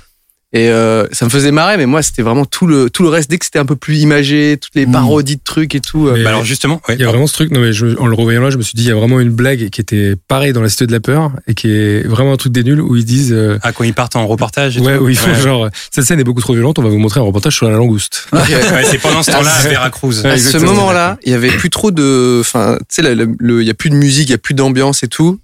Et 0.58 0.70
euh, 0.70 1.06
ça 1.12 1.26
me 1.26 1.30
faisait 1.30 1.52
marrer, 1.52 1.76
mais 1.76 1.86
moi, 1.86 2.02
c'était 2.02 2.22
vraiment 2.22 2.46
tout 2.46 2.66
le, 2.66 2.90
tout 2.90 3.04
le 3.04 3.10
reste. 3.10 3.30
Dès 3.30 3.38
que 3.38 3.44
c'était 3.44 3.60
un 3.60 3.66
peu 3.66 3.76
plus 3.76 3.98
imagé, 4.00 4.58
toutes 4.62 4.74
les 4.76 4.86
Mm. 4.86 4.92
parodies 4.94 5.36
de 5.36 5.42
trucs 5.44 5.76
et 5.76 5.82
tout. 5.82 6.10
Mais- 6.14 6.24
Bah 6.24 6.30
alors 6.30 6.46
justement, 6.46 6.82
ouais. 6.88 6.96
Il 6.96 7.02
y 7.02 7.04
a 7.04 7.08
vraiment 7.08 7.28
ce 7.28 7.34
truc, 7.34 7.52
non 7.52 7.60
mais 7.60 7.74
je- 7.74 7.98
en 8.00 8.08
le 8.08 8.16
revoyant 8.16 8.42
là, 8.42 8.50
je 8.52 8.58
me 8.58 8.62
suis 8.64 8.74
dit, 8.78 8.84
il 8.84 8.88
y 8.88 8.92
a 8.92 8.96
vraiment 8.96 9.20
une 9.20 9.32
blague 9.32 9.70
qui 9.70 9.82
était 9.82 10.14
pareille 10.30 10.54
dans 10.54 10.62
la 10.62 10.70
Cité 10.70 10.88
de 10.88 10.94
la 10.94 11.02
Peur 11.02 11.32
et 11.48 11.56
qui 11.56 11.70
est 11.70 12.08
vraiment 12.08 12.32
un 12.32 12.38
truc 12.38 12.54
des 12.54 12.64
nuls 12.64 12.80
où 12.80 12.96
ils 12.96 13.04
disent, 13.04 13.34
euh, 13.34 13.60
Ah, 13.64 13.74
quand 13.74 13.84
ils 13.84 13.94
partent 13.94 14.16
en 14.16 14.26
reportage. 14.28 14.78
et 14.78 14.80
ouais, 14.80 14.98
tout. 14.98 15.04
où 15.04 15.10
ils 15.10 15.18
font 15.18 15.32
Ouais. 15.32 15.42
genre, 15.42 15.70
cette 15.92 16.06
scène 16.06 16.22
est 16.22 16.24
beaucoup 16.24 16.40
trop 16.42 16.54
violente, 16.54 16.80
on 16.80 16.84
va 16.84 16.90
vous 16.90 17.00
montrer 17.00 17.20
un 17.20 17.24
reportage 17.24 17.56
sur 17.58 17.70
la 17.70 17.76
langouste. 17.76 18.28
ok. 18.32 18.40
Ouais, 18.74 18.84
c'est 18.90 18.98
pendant 19.00 19.24
ce 19.24 19.32
temps-là 19.32 19.52
à 19.60 19.68
Veracruz. 19.68 20.26
À 20.26 20.38
ce 20.38 20.58
moment-là, 20.58 21.18
il 21.26 21.32
y 21.34 21.36
avait 21.36 21.50
plus 21.50 21.70
trop 21.70 21.92
de, 21.92 22.38
enfin, 22.40 22.78
tu 22.88 22.96
sais, 22.96 23.02
le- 23.02 23.14
le- 23.26 23.36
le- 23.40 23.62
il 23.62 23.68
y 23.68 23.72
a 23.72 23.74
plus 23.74 23.90
de 23.90 23.96
musique, 23.96 24.30
il 24.30 24.32
y 24.32 24.36
a 24.36 24.38
plus 24.38 24.54
d'ambiance 24.54 25.04
et 25.04 25.10
tout. 25.10 25.38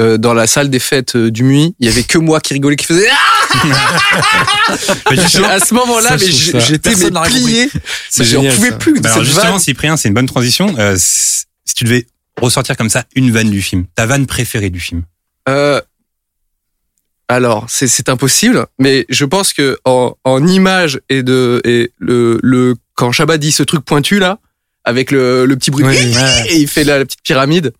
Euh, 0.00 0.18
dans 0.18 0.34
la 0.34 0.48
salle 0.48 0.70
des 0.70 0.80
fêtes 0.80 1.14
euh, 1.14 1.30
du 1.30 1.44
Muy, 1.44 1.76
il 1.78 1.86
y 1.86 1.88
avait 1.88 2.02
que 2.02 2.18
moi 2.18 2.40
qui 2.40 2.52
rigolais, 2.52 2.74
qui 2.74 2.84
faisait. 2.86 3.08
Ah 3.08 3.64
à 5.50 5.60
ce 5.60 5.72
moment-là, 5.72 6.16
j'étais 6.16 6.90
plié. 6.94 7.70
J'en 8.18 8.42
pouvais 8.42 8.70
ça. 8.70 8.76
plus 8.76 8.94
de 8.94 9.00
Bah 9.00 9.10
alors 9.10 9.18
cette 9.18 9.26
justement, 9.32 9.52
vanne. 9.52 9.60
Cyprien, 9.60 9.96
c'est 9.96 10.08
une 10.08 10.14
bonne 10.14 10.26
transition. 10.26 10.74
Euh, 10.78 10.96
si 10.98 11.44
tu 11.76 11.84
devais 11.84 12.06
ressortir 12.40 12.76
comme 12.76 12.90
ça 12.90 13.04
une 13.14 13.30
vanne 13.30 13.50
du 13.50 13.62
film, 13.62 13.84
ta 13.94 14.06
vanne 14.06 14.26
préférée 14.26 14.70
du 14.70 14.80
film. 14.80 15.04
Euh, 15.48 15.80
alors, 17.28 17.66
c'est 17.68 18.08
impossible, 18.08 18.66
mais 18.80 19.06
je 19.08 19.24
pense 19.24 19.52
que 19.52 19.78
en, 19.84 20.16
en 20.24 20.46
image 20.46 21.00
et 21.08 21.22
de 21.22 21.60
et 21.64 21.92
le 21.98 22.38
le 22.42 22.74
quand 22.94 23.12
Chabat 23.12 23.38
dit 23.38 23.52
ce 23.52 23.62
truc 23.62 23.84
pointu 23.84 24.18
là, 24.18 24.38
avec 24.84 25.10
le, 25.10 25.46
le 25.46 25.56
petit 25.56 25.70
bruit 25.70 25.84
Ouais, 25.84 25.96
et 26.48 26.56
il 26.56 26.68
fait 26.68 26.84
la, 26.84 26.98
la 26.98 27.04
petite 27.04 27.22
pyramide, 27.22 27.72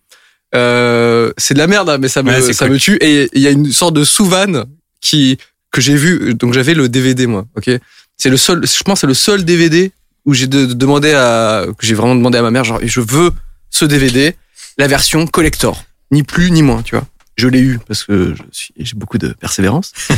euh, 0.55 1.31
c'est 1.37 1.53
de 1.53 1.59
la 1.59 1.67
merde, 1.67 1.89
hein, 1.89 1.97
mais 1.99 2.07
ça 2.07 2.23
me 2.23 2.31
Ouais, 2.31 2.53
ça 2.53 2.65
cool. 2.65 2.73
me 2.75 2.79
tue. 2.79 2.97
Et 3.01 3.29
il 3.33 3.41
y 3.41 3.47
a 3.47 3.51
une 3.51 3.71
sorte 3.71 3.93
de 3.93 4.03
sous-vanne 4.03 4.65
qui 5.01 5.37
que 5.71 5.81
j'ai 5.81 5.95
vu. 5.95 6.33
Donc 6.33 6.53
j'avais 6.53 6.73
le 6.73 6.87
DVD 6.89 7.27
moi, 7.27 7.45
ok? 7.55 7.69
C'est 8.17 8.29
le 8.29 8.37
seul, 8.37 8.65
je 8.65 8.83
pense, 8.83 9.01
c'est 9.01 9.07
le 9.07 9.13
seul 9.13 9.43
DVD 9.43 9.91
où 10.25 10.33
j'ai 10.33 10.47
de- 10.47 10.65
de- 10.67 10.73
demandé 10.73 11.11
à 11.13 11.65
que 11.77 11.85
j'ai 11.85 11.93
vraiment 11.93 12.15
demandé 12.15 12.37
à 12.37 12.41
ma 12.41 12.49
mère 12.51 12.63
genre 12.63 12.79
je 12.81 13.01
veux 13.01 13.31
ce 13.69 13.83
DVD, 13.85 14.35
la 14.77 14.87
version 14.87 15.27
collector, 15.27 15.83
ni 16.11 16.23
plus 16.23 16.49
ni 16.51 16.61
moins, 16.63 16.81
tu 16.81 16.95
vois. 16.95 17.05
Je 17.37 17.47
l'ai 17.49 17.59
eu 17.59 17.79
parce 17.87 18.03
que 18.05 18.33
je 18.35 18.41
suis- 18.51 18.73
j'ai 18.79 18.95
beaucoup 18.95 19.17
de 19.17 19.29
persévérance. 19.29 19.91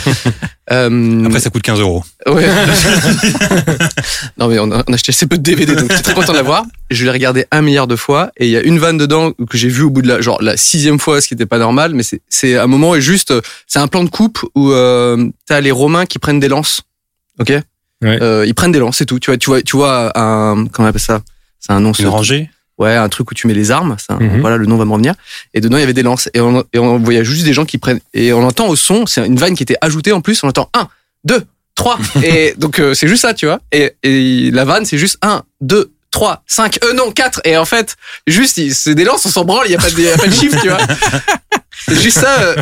Euh, 0.70 1.24
Après, 1.26 1.40
ça 1.40 1.50
coûte 1.50 1.62
15 1.62 1.80
euros. 1.80 2.04
Ouais. 2.26 2.46
non 4.38 4.48
mais 4.50 4.60
on 4.60 4.70
a, 4.72 4.84
on 4.86 4.92
a 4.92 4.96
acheté 4.96 5.12
assez 5.12 5.26
peu 5.26 5.38
de 5.38 5.42
DVD 5.44 5.76
donc 5.76 5.90
j'étais 5.90 6.02
très 6.04 6.14
content 6.14 6.34
de 6.34 6.38
l'avoir. 6.38 6.66
Je 6.90 7.06
l'ai 7.06 7.12
regardé 7.12 7.46
un 7.52 7.62
milliard 7.62 7.88
de 7.88 7.96
fois 7.96 8.32
et 8.38 8.48
il 8.48 8.52
y 8.52 8.58
a 8.58 8.62
une 8.62 8.78
vanne 8.80 8.98
dedans 8.98 9.32
que 9.32 9.58
j'ai 9.58 9.70
vu 9.70 9.84
au 9.84 9.90
bout 9.90 10.02
de 10.02 10.10
la 10.10 10.20
genre 10.22 10.42
la 10.42 10.58
sixième 10.58 11.00
fois 11.00 11.22
ce 11.22 11.28
qui 11.30 11.34
était 11.36 11.46
pas 11.46 11.58
normal 11.58 11.94
mais 11.94 12.04
c'est 12.04 12.22
c'est 12.30 12.58
un 12.58 12.68
moment 12.68 12.96
et 12.96 13.02
juste 13.02 13.34
c'est 13.66 13.80
un 13.80 13.88
plan 13.88 14.04
de 14.04 14.10
coupe 14.10 14.40
où 14.56 14.72
euh, 14.72 15.30
t'as 15.46 15.62
les 15.62 15.72
Romains 15.72 16.06
qui 16.06 16.20
prennent 16.20 16.40
des 16.42 16.50
lances, 16.50 16.82
ok? 17.40 17.54
Ouais. 18.02 18.22
Euh, 18.22 18.46
Ils 18.46 18.54
prennent 18.54 18.74
des 18.74 18.80
lances 18.80 18.98
c'est 18.98 19.06
tout. 19.06 19.20
Tu 19.20 19.32
vois 19.32 19.38
tu 19.38 19.50
vois 19.50 19.62
tu 19.62 19.78
vois 19.78 20.12
un 20.20 20.66
comment 20.68 20.88
on 20.88 20.90
appelle 20.90 21.00
ça? 21.02 21.22
C'est 21.60 21.72
un 21.72 21.80
nom. 21.80 21.94
Une 21.94 22.08
rangée? 22.08 22.50
Ouais, 22.78 22.96
un 22.96 23.10
truc 23.10 23.32
où 23.32 23.34
tu 23.34 23.48
mets 23.48 23.54
les 23.56 23.72
armes, 23.72 23.96
ça, 23.98 24.18
Mhm. 24.20 24.40
voilà, 24.42 24.58
le 24.58 24.66
nom 24.68 24.78
va 24.78 24.86
me 24.86 24.92
revenir. 24.92 25.14
Et 25.56 25.62
dedans, 25.62 25.78
il 25.78 25.80
y 25.80 25.84
avait 25.84 25.94
des 25.94 26.04
lances. 26.04 26.30
Et 26.36 26.42
on, 26.42 26.64
et 26.74 26.78
on 26.80 27.00
voyait 27.00 27.26
juste 27.26 27.44
des 27.44 27.54
gens 27.54 27.66
qui 27.66 27.78
prennent. 27.80 28.00
Et 28.14 28.34
on 28.34 28.44
entend 28.46 28.68
au 28.68 28.76
son, 28.76 29.06
c'est 29.08 29.26
une 29.26 29.38
vanne 29.38 29.56
qui 29.56 29.64
était 29.64 29.78
ajoutée 29.82 30.12
en 30.12 30.22
plus, 30.22 30.44
on 30.44 30.48
entend 30.50 30.70
1, 30.76 30.88
2, 31.24 31.44
3. 31.76 31.98
et 32.24 32.54
donc, 32.58 32.80
euh, 32.80 32.94
c'est 32.94 33.08
juste 33.08 33.24
ça, 33.24 33.34
tu 33.34 33.48
vois. 33.48 33.60
Et, 33.72 33.94
et 34.04 34.52
la 34.52 34.64
vanne, 34.66 34.86
c'est 34.86 34.98
juste 35.00 35.18
1, 35.24 35.42
2, 35.62 35.92
3, 36.12 36.44
5, 36.46 36.78
euh, 36.84 36.94
non, 36.94 37.12
4. 37.12 37.42
Et 37.46 37.58
en 37.58 37.66
fait, 37.66 37.96
juste, 38.28 38.60
c'est 38.74 38.94
des 38.96 39.04
lances, 39.06 39.26
on 39.26 39.30
s'en 39.30 39.44
branle, 39.44 39.66
il 39.66 39.70
n'y 39.70 39.76
a, 39.76 39.80
pas 39.80 39.90
de- 39.90 39.98
il 39.98 40.04
y 40.06 40.10
a 40.10 40.18
pas 40.18 40.28
de 40.28 40.34
chiffre, 40.34 40.62
tu 40.62 40.70
vois. 40.70 40.78
C'est 41.88 42.02
juste 42.02 42.20
ça, 42.20 42.40
euh, 42.42 42.56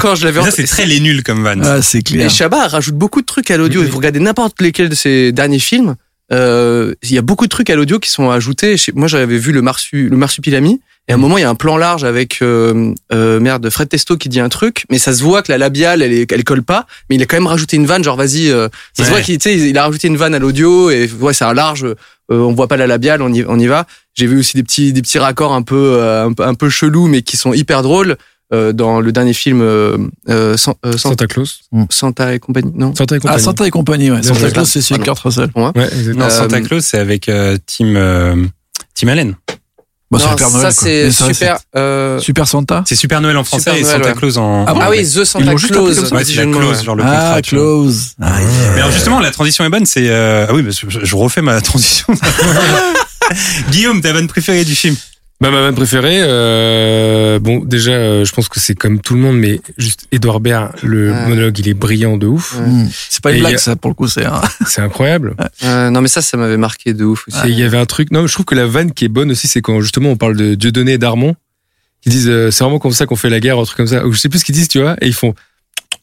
quand 0.00 0.14
je 0.14 0.24
l'avais 0.24 0.40
Ça, 0.42 0.50
c'est 0.52 0.64
très 0.64 0.86
les 0.86 1.00
nuls 1.00 1.22
comme 1.24 1.42
vanne. 1.42 1.62
Ah, 1.66 1.82
c'est 1.82 1.98
et 1.98 2.02
clair. 2.02 2.30
Chabat 2.30 2.68
rajoute 2.68 2.94
beaucoup 2.94 3.20
de 3.20 3.26
trucs 3.26 3.50
à 3.50 3.56
l'audio. 3.56 3.82
Et 3.82 3.86
vous 3.86 3.96
regardez 3.98 4.20
n'importe 4.20 4.60
lesquels 4.60 4.88
de 4.88 4.94
ses 4.94 5.32
derniers 5.32 5.58
films, 5.58 5.96
euh, 6.32 6.94
il 7.02 7.12
y 7.12 7.18
a 7.18 7.22
beaucoup 7.22 7.44
de 7.44 7.50
trucs 7.50 7.70
à 7.70 7.76
l'audio 7.76 7.98
qui 7.98 8.10
sont 8.10 8.30
ajoutés. 8.30 8.76
Moi, 8.94 9.08
j'avais 9.08 9.38
vu 9.38 9.52
le, 9.52 9.62
marsu, 9.62 10.08
le 10.08 10.16
marsupilami 10.16 10.80
Et 11.08 11.12
à 11.12 11.16
un 11.16 11.18
moment, 11.18 11.36
il 11.36 11.42
y 11.42 11.44
a 11.44 11.50
un 11.50 11.54
plan 11.54 11.76
large 11.76 12.02
avec 12.04 12.38
euh, 12.40 12.94
euh, 13.12 13.40
merde 13.40 13.68
Fred 13.68 13.88
Testo 13.90 14.16
qui 14.16 14.28
dit 14.30 14.40
un 14.40 14.48
truc, 14.48 14.84
mais 14.90 14.98
ça 14.98 15.12
se 15.12 15.22
voit 15.22 15.42
que 15.42 15.52
la 15.52 15.58
labiale, 15.58 16.00
elle, 16.02 16.12
est- 16.12 16.32
elle 16.32 16.44
colle 16.44 16.62
pas. 16.62 16.86
Mais 17.10 17.16
il 17.16 17.22
a 17.22 17.26
quand 17.26 17.36
même 17.36 17.46
rajouté 17.46 17.76
une 17.76 17.86
vanne, 17.86 18.02
genre 18.02 18.16
vas-y. 18.16 18.50
euh, 18.50 18.68
ça 18.94 19.04
se 19.04 19.10
voit 19.10 19.20
qu'il, 19.20 19.36
tu 19.38 19.50
sais, 19.50 19.56
il 19.68 19.76
a 19.76 19.84
rajouté 19.84 20.08
une 20.08 20.16
vanne 20.16 20.34
à 20.34 20.38
l'audio 20.38 20.88
et 20.90 21.10
ouais, 21.20 21.34
c'est 21.34 21.44
un 21.44 21.52
large. 21.54 21.86
on 22.30 22.52
voit 22.54 22.68
pas 22.68 22.78
la 22.78 22.86
labiale, 22.86 23.20
on 23.20 23.32
y, 23.32 23.44
on 23.46 23.58
y 23.58 23.66
va. 23.66 23.86
J'ai 24.14 24.26
vu 24.26 24.38
aussi 24.38 24.56
des 24.56 24.62
petits, 24.62 24.92
des 24.94 25.02
petits 25.02 25.18
raccords 25.18 25.52
un 25.52 25.62
peu, 25.62 26.02
un, 26.02 26.32
peu- 26.32 26.44
un 26.44 26.54
peu 26.54 26.70
chelous, 26.70 27.06
mais 27.06 27.20
qui 27.22 27.36
sont 27.36 27.52
hyper 27.52 27.82
drôles. 27.82 28.16
Euh, 28.54 28.72
dans 28.72 29.00
le 29.00 29.10
dernier 29.12 29.34
film 29.34 29.60
euh, 29.60 29.98
euh, 30.28 30.56
San- 30.56 30.74
euh, 30.86 30.92
San- 30.92 31.10
Santa 31.10 31.26
Claus. 31.26 31.60
Santa 31.90 32.34
et 32.34 32.38
compagnie, 32.38 32.72
non 32.74 32.94
Santa 32.94 33.16
et 33.16 33.18
Ah, 33.18 33.20
compagnie. 33.20 33.42
Santa 33.42 33.66
et 33.66 33.70
compagnie, 33.70 34.10
ouais. 34.10 34.22
Santa. 34.22 34.50
Claus, 34.50 34.68
c'est 34.70 34.80
celui 34.80 34.94
avec 34.96 35.06
Kurt 35.06 35.18
Russell. 35.18 35.50
Ouais, 35.54 35.70
exactement. 35.76 36.18
Non, 36.20 36.24
Euh, 36.26 36.30
Santa 36.30 36.60
Claus, 36.60 36.84
c'est 36.84 36.98
avec 36.98 37.28
euh, 37.28 37.58
Tim, 37.66 37.94
euh, 37.96 38.36
Tim 38.94 39.08
Allen. 39.08 39.34
Bah, 40.10 40.18
Non, 40.22 40.36
Père 40.36 40.50
Noël, 40.50 40.62
ça 40.62 40.70
c'est 40.70 41.10
super. 41.10 41.58
euh, 41.74 42.20
Super 42.20 42.46
Santa. 42.46 42.84
C'est 42.86 42.94
Super 42.94 43.20
Noël 43.20 43.36
en 43.36 43.42
français 43.42 43.80
et 43.80 43.84
Santa 43.84 44.08
ouais. 44.10 44.14
Claus 44.14 44.36
en. 44.36 44.64
Ah 44.68 44.74
bon 44.74 44.80
Ah 44.82 44.90
oui, 44.90 45.02
The 45.02 45.24
Santa 45.24 45.54
Claus. 45.54 46.12
Ouais, 46.12 46.22
clause, 46.52 46.84
genre 46.84 46.94
le 46.94 47.02
Ah, 47.04 47.06
contrat. 47.36 47.42
close. 47.42 48.10
Ah, 48.22 48.40
yeah. 48.40 48.48
Mais 48.74 48.80
alors 48.80 48.92
justement, 48.92 49.18
la 49.18 49.30
transition 49.32 49.64
est 49.64 49.70
bonne. 49.70 49.86
C'est 49.86 50.08
euh, 50.08 50.46
ah 50.48 50.52
oui, 50.54 50.64
je 50.70 51.00
je 51.04 51.16
refais 51.16 51.42
ma 51.42 51.60
transition. 51.62 52.06
Guillaume, 53.70 54.00
ta 54.02 54.12
vanne 54.12 54.28
préférée 54.28 54.64
du 54.64 54.74
film 54.74 54.94
Bah, 55.44 55.50
ma 55.50 55.60
vanne 55.60 55.74
préférée, 55.74 56.20
euh, 56.22 57.38
bon, 57.38 57.58
déjà, 57.62 57.90
euh, 57.92 58.24
je 58.24 58.32
pense 58.32 58.48
que 58.48 58.58
c'est 58.60 58.74
comme 58.74 59.00
tout 59.00 59.12
le 59.12 59.20
monde, 59.20 59.36
mais 59.38 59.60
juste 59.76 60.06
Edouard 60.10 60.40
Baird, 60.40 60.70
le 60.82 61.12
Ouais. 61.12 61.28
monologue, 61.28 61.58
il 61.58 61.68
est 61.68 61.74
brillant 61.74 62.16
de 62.16 62.26
ouf. 62.26 62.54
Ouais. 62.58 62.66
Hmm. 62.66 62.88
C'est 63.10 63.22
pas 63.22 63.30
une 63.32 63.40
blague, 63.40 63.56
a- 63.56 63.58
ça, 63.58 63.76
pour 63.76 63.90
le 63.90 63.94
coup, 63.94 64.08
c'est 64.08 64.24
un. 64.24 64.40
C'est 64.66 64.80
incroyable. 64.80 65.34
Euh, 65.64 65.90
non 65.90 66.00
mais 66.00 66.08
ça, 66.08 66.22
ça 66.22 66.38
m'avait 66.38 66.56
marqué 66.56 66.94
de 66.94 67.04
ouf 67.04 67.26
aussi. 67.28 67.38
Il 67.44 67.58
y 67.58 67.62
avait 67.62 67.76
un 67.76 67.84
truc, 67.84 68.10
non, 68.10 68.26
je 68.26 68.32
trouve 68.32 68.46
que 68.46 68.54
la 68.54 68.66
vanne 68.66 68.92
qui 68.92 69.04
est 69.04 69.08
bonne 69.08 69.30
aussi, 69.32 69.46
c'est 69.46 69.60
quand 69.60 69.80
justement 69.82 70.08
on 70.10 70.16
parle 70.16 70.36
de 70.36 70.54
Dieudonné 70.54 70.92
et 70.92 70.98
d'Armand, 70.98 71.34
ils 72.06 72.12
disent, 72.12 72.28
euh, 72.30 72.50
c'est 72.50 72.64
vraiment 72.64 72.78
comme 72.78 72.92
ça 72.92 73.04
qu'on 73.04 73.16
fait 73.16 73.28
la 73.30 73.40
guerre, 73.40 73.58
un 73.58 73.64
truc 73.64 73.76
comme 73.76 73.86
ça, 73.86 74.06
ou 74.06 74.12
je 74.14 74.18
sais 74.18 74.30
plus 74.30 74.38
ce 74.38 74.44
qu'ils 74.46 74.54
disent, 74.54 74.68
tu 74.68 74.80
vois, 74.80 74.96
et 75.02 75.06
ils 75.08 75.14
font, 75.14 75.34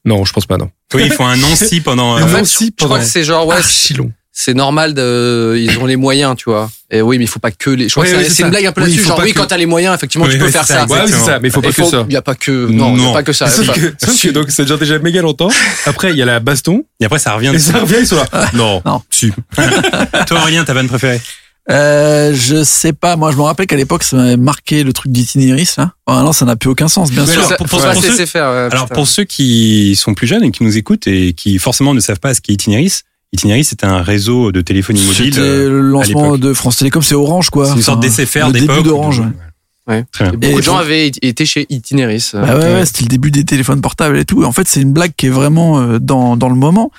non, 0.06 0.24
je 0.24 0.34
pense 0.34 0.46
pas, 0.46 0.58
non. 0.58 0.70
Oui, 0.94 1.04
ils 1.06 1.12
font 1.12 1.26
un 1.26 1.36
Nancy 1.38 1.82
pendant. 1.82 2.16
Un 2.16 2.24
euh, 2.24 2.28
fait, 2.28 2.38
Nancy 2.40 2.66
je, 2.66 2.66
je 2.66 2.72
crois 2.86 2.88
pendant- 2.98 3.02
que 3.02 3.10
c'est 3.10 3.24
genre 3.24 3.48
ouais, 3.48 3.56
Archi 3.56 3.96
long. 3.96 4.12
C'est 4.34 4.54
normal 4.54 4.94
de, 4.94 5.56
ils 5.60 5.78
ont 5.80 5.86
les 5.86 5.98
moyens, 5.98 6.36
tu 6.38 6.50
vois. 6.50 6.70
Et 6.90 7.02
oui, 7.02 7.18
mais 7.18 7.26
il 7.26 7.28
faut 7.28 7.40
pas 7.40 7.52
que 7.52 7.70
les. 7.70 7.88
Je 7.90 7.94
crois 7.94 8.06
que 8.06 8.24
c'est- 8.30 8.44
une 8.44 8.50
blague 8.50 8.66
un 8.66 8.72
peu 8.72 8.82
là-dessus. 8.82 9.04
Genre 9.04 9.20
oui, 9.22 9.34
que- 9.34 9.40
quand 9.40 9.46
t'as 9.48 9.58
les 9.58 9.66
moyens, 9.66 9.94
effectivement, 9.96 10.26
Oui, 10.26 10.34
tu 10.34 10.40
peux 10.40 10.46
oui, 10.46 10.52
faire 10.52 10.66
ça. 10.66 10.88
ça, 10.88 11.06
c'est 11.08 11.14
ça, 11.14 11.40
mais 11.40 11.50
il 11.50 11.52
faut 11.52 11.62
pas 11.62 11.70
Il 11.70 11.74
que 11.76 11.84
ça. 11.84 12.06
Il 12.08 12.14
y 12.14 12.18
a 12.18 12.22
pas 12.22 12.36
que. 12.36 12.68
Non, 12.68 12.96
il 12.96 13.02
y 13.02 13.04
Non. 13.04 13.12
a 13.12 13.14
pas 13.14 13.24
que 13.24 13.34
ça. 13.34 13.48
Sauf 13.50 13.70
Enfin, 13.70 13.80
que, 13.80 13.94
sauf 14.06 14.22
que 14.22 14.30
donc 14.30 14.50
ça 14.52 14.64
dure 14.64 14.78
déjà 14.78 14.98
méga 15.00 15.22
longtemps. 15.22 15.50
Après, 15.86 16.12
il 16.12 16.18
y 16.18 16.22
a 16.22 16.26
la 16.26 16.40
baston. 16.40 16.86
Et 17.00 17.06
après, 17.06 17.20
ça 17.20 17.34
revient. 17.36 17.52
Et 17.54 17.60
ça 17.60 17.80
revient, 17.80 17.98
ils 18.00 18.08
sont 18.08 18.16
là. 18.18 18.28
Non. 18.54 18.82
Non. 18.86 19.02
Si. 19.10 19.32
Toi, 20.28 20.40
Aurélien, 20.42 20.64
ta 20.64 20.74
vanne 20.74 20.88
préférée 20.88 21.22
Euh, 21.70 22.34
je 22.36 22.64
sais 22.64 22.94
pas. 22.94 23.16
Moi, 23.18 23.32
je 23.32 23.38
me 23.38 23.44
rappelle 23.44 23.68
qu'à 23.68 23.76
l'époque, 23.76 24.04
ça 24.04 24.16
m'avait 24.18 24.38
marqué 24.38 24.84
le 24.84 24.92
truc 24.94 25.12
d'Itinéris, 25.12 25.76
là. 25.78 25.92
Bon, 26.08 26.20
non, 26.22 26.34
ça 26.34 26.44
n'a 26.46 26.56
plus 26.56 26.70
aucun 26.70 26.88
sens, 26.88 27.12
bien 27.12 27.26
Mais 27.26 27.34
sûr. 27.34 27.44
ça- 27.46 27.56
pour- 27.56 27.70
ceux- 27.70 28.02
laisser 28.10 28.26
faire. 28.26 28.46
ouais, 28.50 28.68
Alors 28.72 28.86
putain. 28.86 28.96
pour 28.96 29.08
ceux 29.08 29.24
qui 29.24 29.96
sont 29.96 30.14
plus 30.14 30.28
jeunes 30.28 30.44
et 30.44 30.52
qui 30.52 30.64
nous 30.64 30.76
écoutent 30.78 31.06
et 31.08 31.34
qui 31.34 31.60
forcément 31.60 31.94
ne 31.94 32.00
savent 32.00 32.20
pas 32.20 32.34
ce 32.34 32.42
qu'est 32.42 32.54
Itinéris, 32.54 33.02
Itinéris 33.34 33.64
c'est 33.66 33.84
un 33.84 34.02
réseau 34.02 34.52
de 34.52 34.62
téléphonie 34.62 35.02
mobile. 35.02 35.34
C'était 35.34 35.40
euh, 35.40 35.70
le 35.70 35.82
lancement 35.82 36.38
de 36.38 36.54
France 36.54 36.78
Télécom, 36.78 37.02
c'est 37.02 37.16
Orange, 37.16 37.50
quoi. 37.50 37.68
C'est 37.68 37.76
une 37.76 37.82
sorte 37.82 38.00
Enfin, 38.06 38.08
d'SFR 38.24 38.48
le 38.48 38.54
d'époque. 38.54 38.76
début 38.78 38.90
d'Orange. 38.90 39.20
de- 39.22 39.92
ouais. 39.94 40.06
Beaucoup 40.34 40.58
de 40.58 40.62
gens 40.62 40.76
avaient 40.78 41.08
été 41.08 41.46
chez 41.46 41.66
Itinéris. 41.70 42.32
Bah 42.34 42.58
ouais, 42.58 42.74
ouais, 42.74 42.86
c'était 42.86 43.04
le 43.04 43.08
début 43.08 43.32
des 43.32 43.46
téléphones 43.46 43.80
portables 43.82 44.18
et 44.18 44.26
tout. 44.26 44.44
En 44.44 44.52
fait, 44.52 44.68
c'est 44.68 44.82
une 44.82 44.92
blague 44.94 45.12
qui 45.16 45.28
est 45.28 45.30
vraiment 45.32 45.80
euh, 45.80 45.98
dans, 46.00 46.36
dans 46.38 46.50
le 46.50 46.56
moment. 46.56 46.92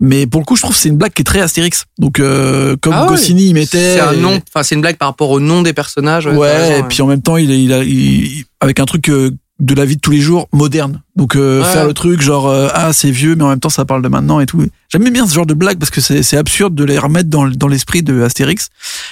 Mais 0.00 0.26
pour 0.26 0.40
le 0.40 0.44
coup, 0.44 0.54
je 0.56 0.62
trouve 0.62 0.74
que 0.74 0.80
c'est 0.80 0.88
une 0.88 0.96
blague 0.96 1.12
qui 1.12 1.22
est 1.22 1.24
très 1.24 1.40
Astérix. 1.40 1.84
Donc, 1.98 2.18
euh, 2.20 2.76
comme 2.80 2.92
Ah 2.94 3.02
ouais. 3.02 3.08
Goscinny 3.08 3.48
y 3.48 3.52
mettait. 3.54 3.94
C'est 3.94 4.00
un 4.00 4.12
nom. 4.12 4.40
Enfin, 4.48 4.62
c'est 4.62 4.76
une 4.76 4.80
blague 4.80 4.96
par 4.96 5.08
rapport 5.08 5.30
au 5.30 5.40
nom 5.40 5.62
des 5.62 5.72
personnages. 5.72 6.26
Ouais, 6.26 6.78
et 6.78 6.82
puis 6.84 7.02
en 7.02 7.06
même 7.08 7.22
temps, 7.22 7.36
il, 7.36 7.50
il 7.50 7.72
a, 7.72 7.82
il- 7.82 8.44
avec 8.60 8.78
un 8.80 8.84
truc 8.86 9.08
euh, 9.08 9.30
de 9.60 9.74
la 9.74 9.84
vie 9.84 9.96
de 9.96 10.00
tous 10.00 10.10
les 10.10 10.20
jours 10.20 10.48
moderne. 10.52 11.02
Donc, 11.16 11.36
euh, 11.36 11.62
Ouais. 11.62 11.72
faire 11.72 11.86
le 11.86 11.92
truc 11.94 12.20
genre, 12.22 12.48
euh, 12.48 12.68
ah, 12.72 12.92
c'est 12.92 13.10
vieux, 13.10 13.34
mais 13.36 13.44
en 13.44 13.48
même 13.50 13.60
temps, 13.60 13.68
ça 13.68 13.84
parle 13.84 14.02
de 14.02 14.08
maintenant 14.08 14.40
et 14.40 14.46
tout. 14.46 14.64
J'aime 14.90 15.08
bien 15.10 15.26
ce 15.26 15.34
genre 15.34 15.46
de 15.46 15.54
blague 15.54 15.78
parce 15.78 15.90
que 15.90 16.00
c'est 16.00 16.22
c'est 16.22 16.36
absurde 16.36 16.74
de 16.74 16.84
les 16.84 16.98
remettre 16.98 17.28
dans, 17.28 17.46
dans 17.48 17.68
l'esprit 17.68 18.02
de 18.02 18.22
Astérix. 18.22 18.68